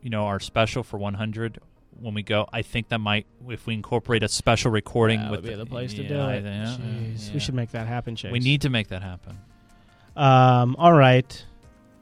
you 0.01 0.09
know 0.09 0.25
our 0.25 0.39
special 0.39 0.83
for 0.83 0.97
100 0.97 1.59
when 1.99 2.13
we 2.15 2.23
go, 2.23 2.47
I 2.51 2.61
think 2.63 2.89
that 2.89 2.97
might 2.99 3.27
if 3.49 3.67
we 3.67 3.73
incorporate 3.75 4.23
a 4.23 4.27
special 4.27 4.71
recording 4.71 5.19
That 5.21 5.31
with 5.31 5.41
would 5.43 5.49
be 5.49 5.55
the 5.55 5.65
place 5.65 5.93
to 5.93 6.01
yeah, 6.03 6.07
do 6.09 6.19
I- 6.19 6.33
it. 6.35 6.43
yeah, 6.45 6.77
Jeez, 6.79 7.27
yeah. 7.27 7.33
we 7.33 7.39
should 7.39 7.53
make 7.53 7.71
that 7.71 7.87
happen, 7.87 8.15
Chase. 8.15 8.31
We 8.31 8.39
need 8.39 8.61
to 8.61 8.69
make 8.69 8.87
that 8.89 9.03
happen. 9.03 9.37
Um. 10.15 10.75
All 10.77 10.93
right. 10.93 11.45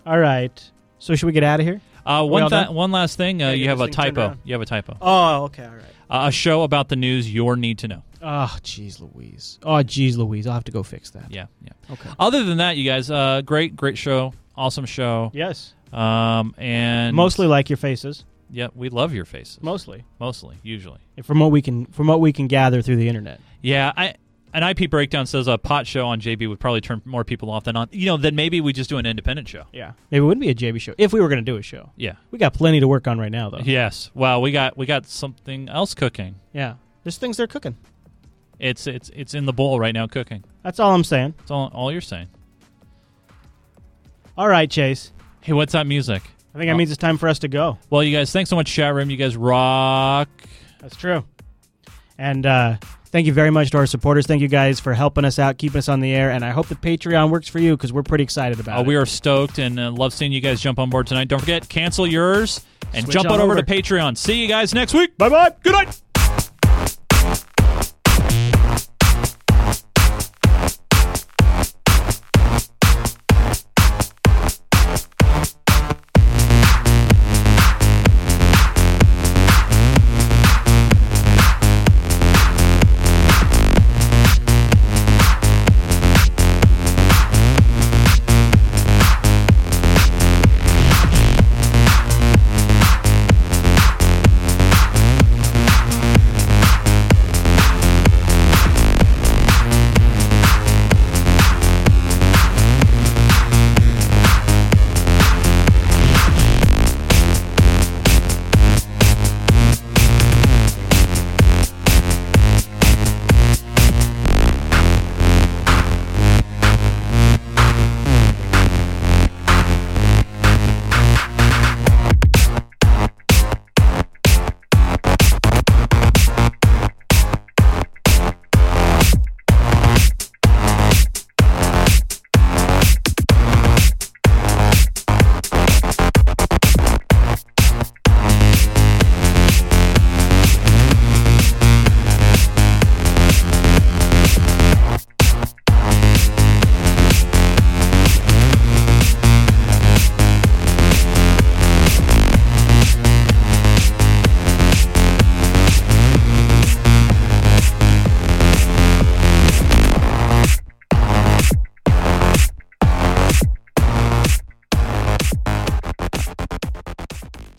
All 0.05 0.17
right. 0.19 0.71
So 0.99 1.15
should 1.15 1.27
we 1.27 1.31
get 1.34 1.43
out 1.43 1.59
of 1.59 1.65
here? 1.65 1.81
Uh, 2.05 2.26
one 2.26 2.49
th- 2.49 2.69
one 2.69 2.91
last 2.91 3.17
thing, 3.17 3.41
uh, 3.43 3.47
Yeah, 3.49 3.51
you 3.53 3.67
have 3.69 3.81
a 3.81 3.85
this 3.88 3.95
thing 3.95 4.05
turned 4.05 4.15
typo. 4.15 4.38
You 4.43 4.53
have 4.53 4.61
a 4.61 4.65
typo. 4.65 4.97
Oh, 5.01 5.43
okay. 5.43 5.63
All 5.65 5.71
right. 5.71 5.84
Uh, 6.09 6.27
a 6.27 6.31
show 6.31 6.63
about 6.63 6.89
the 6.89 6.95
news 6.95 7.31
your 7.31 7.55
need 7.55 7.77
to 7.80 7.88
know. 7.88 8.03
Oh, 8.21 8.57
jeez, 8.63 8.99
Louise. 8.99 9.59
Oh, 9.63 9.76
jeez, 9.84 10.17
Louise. 10.17 10.47
I'll 10.47 10.53
have 10.55 10.63
to 10.63 10.71
go 10.71 10.81
fix 10.81 11.11
that. 11.11 11.30
Yeah, 11.31 11.45
yeah. 11.63 11.73
Okay. 11.91 12.09
Other 12.19 12.43
than 12.43 12.57
that, 12.57 12.77
you 12.77 12.89
guys, 12.89 13.11
uh, 13.11 13.41
great, 13.45 13.76
great 13.76 13.97
show, 13.97 14.34
awesome 14.57 14.85
show. 14.85 15.30
Yes. 15.35 15.73
Um, 15.91 16.53
and 16.57 17.16
Mostly 17.16 17.48
like 17.48 17.70
your 17.70 17.78
faces. 17.78 18.26
yeah, 18.52 18.68
we 18.76 18.90
love 18.90 19.14
your 19.14 19.26
faces. 19.26 19.60
Mostly. 19.61 20.06
mostly, 20.20 20.57
usually. 20.64 20.99
From 21.24 21.40
what 21.40 21.52
we 21.52 21.61
can, 21.61 21.86
from 21.88 22.07
what 22.07 22.20
we 22.22 22.32
can 22.32 22.48
gather 22.48 22.82
through 22.82 22.98
the 22.98 23.07
internet. 23.07 23.40
Yeah, 23.61 23.91
I 23.98 24.16
an 24.53 24.64
IP 24.64 24.90
breakdown 24.90 25.28
says 25.28 25.48
a 25.48 25.57
pot 25.60 25.86
show 25.86 26.07
on 26.07 26.20
JB 26.20 26.49
would 26.49 26.60
probably 26.60 26.82
turn 26.82 27.02
more 27.06 27.24
people 27.24 27.52
off 27.52 27.66
than 27.66 27.76
on 27.76 27.88
you 27.91 28.07
know. 28.07 28.18
Then 28.18 28.36
maybe 28.36 28.61
we 28.61 28.74
just 28.74 28.90
do 28.90 28.98
an 28.98 29.06
independent 29.06 29.48
show. 29.48 29.66
Yeah. 29.72 29.91
Maybe 30.10 30.24
it 30.24 30.26
wouldn't 30.26 30.41
be 30.41 30.49
a 30.49 30.56
JB 30.56 30.82
show 30.82 30.94
if 30.98 31.14
we 31.14 31.22
were 31.22 31.28
going 31.30 31.44
to 31.44 31.52
do 31.52 31.57
a 31.57 31.61
show. 31.61 31.91
Yeah. 31.95 32.14
We 32.32 32.40
got 32.40 32.53
plenty 32.53 32.80
to 32.80 32.88
work 32.88 33.07
on 33.07 33.20
right 33.20 33.32
now, 33.32 33.49
though. 33.49 33.60
Yes. 33.60 34.10
Well, 34.14 34.41
we 34.41 34.52
got 34.52 34.78
we 34.78 34.86
got 34.86 35.06
something 35.06 35.70
else 35.70 35.94
cooking. 35.94 36.36
Yeah. 36.53 36.76
There's 37.03 37.18
things 37.18 37.38
they're 37.38 37.48
cooking. 37.48 37.78
It's 38.60 38.88
it's 38.88 39.10
it's 39.14 39.34
in 39.34 39.45
the 39.45 39.53
bowl 39.53 39.80
right 39.80 39.94
now 39.94 40.07
cooking. 40.07 40.44
That's 40.64 40.80
all 40.80 40.94
I'm 40.95 41.03
saying. 41.03 41.36
That's 41.38 41.52
all 41.52 41.70
all 41.74 41.91
you're 41.91 42.02
saying. 42.02 42.28
All 44.38 44.48
right, 44.48 44.70
Chase. 44.70 45.11
Hey, 45.41 45.53
what's 45.53 45.74
that 45.74 45.88
music? 45.88 46.22
I 46.53 46.57
think 46.57 46.68
that 46.70 46.74
Oh. 46.74 46.78
means 46.78 46.91
it's 46.91 46.98
time 46.98 47.18
for 47.18 47.30
us 47.30 47.40
to 47.40 47.48
go. 47.48 47.78
Well, 47.90 48.03
you 48.03 48.16
guys, 48.16 48.32
thanks 48.32 48.49
so 48.49 48.56
much, 48.56 48.72
chat 48.72 48.94
room. 48.94 49.10
You 49.10 49.18
guys 49.18 49.38
rock. 49.38 50.30
That's 50.82 50.95
true. 50.95 51.24
And 52.18 52.45
uh, 52.45 52.78
thank 53.07 53.28
you 53.28 53.34
very 53.34 53.49
much 53.52 53.72
to 53.72 53.78
our 53.78 53.86
supporters. 53.86 54.26
Thank 54.28 54.41
you 54.41 54.48
guys 54.48 54.80
for 54.80 54.94
helping 54.94 55.24
us 55.26 55.40
out, 55.40 55.57
keeping 55.57 55.78
us 55.78 55.88
on 55.88 55.99
the 56.02 56.11
air. 56.14 56.32
And 56.32 56.44
I 56.44 56.49
hope 56.49 56.68
the 56.68 56.76
Patreon 56.76 57.30
works 57.30 57.48
for 57.48 57.60
you 57.60 57.78
because 57.78 57.94
we're 57.94 58.03
pretty 58.03 58.24
excited 58.24 58.60
about 58.60 58.80
Uh, 58.80 58.82
it. 58.82 58.88
we 58.88 58.95
are 58.95 59.06
stoked 59.06 59.57
and 59.60 59.80
uh, 59.80 59.91
love 59.91 60.11
seeing 60.14 60.32
you 60.32 60.41
guys 60.41 60.60
jump 60.60 60.80
on 60.80 60.90
board 60.90 61.07
tonight. 61.07 61.28
Don't 61.30 61.40
forget, 61.40 61.70
cancel 61.70 62.06
yours 62.07 62.66
and 62.94 63.06
Switch 63.06 63.14
jump 63.14 63.28
on 63.28 63.36
on 63.36 63.41
over 63.41 63.53
over. 63.53 63.61
to 63.61 63.74
Patreon. 63.74 64.18
See 64.18 64.41
you 64.41 64.48
guys 64.48 64.74
next 64.74 64.94
week. 64.94 65.18
Bye 65.18 65.30
bye. 65.30 65.52
Good 65.64 65.74
night. 65.74 66.02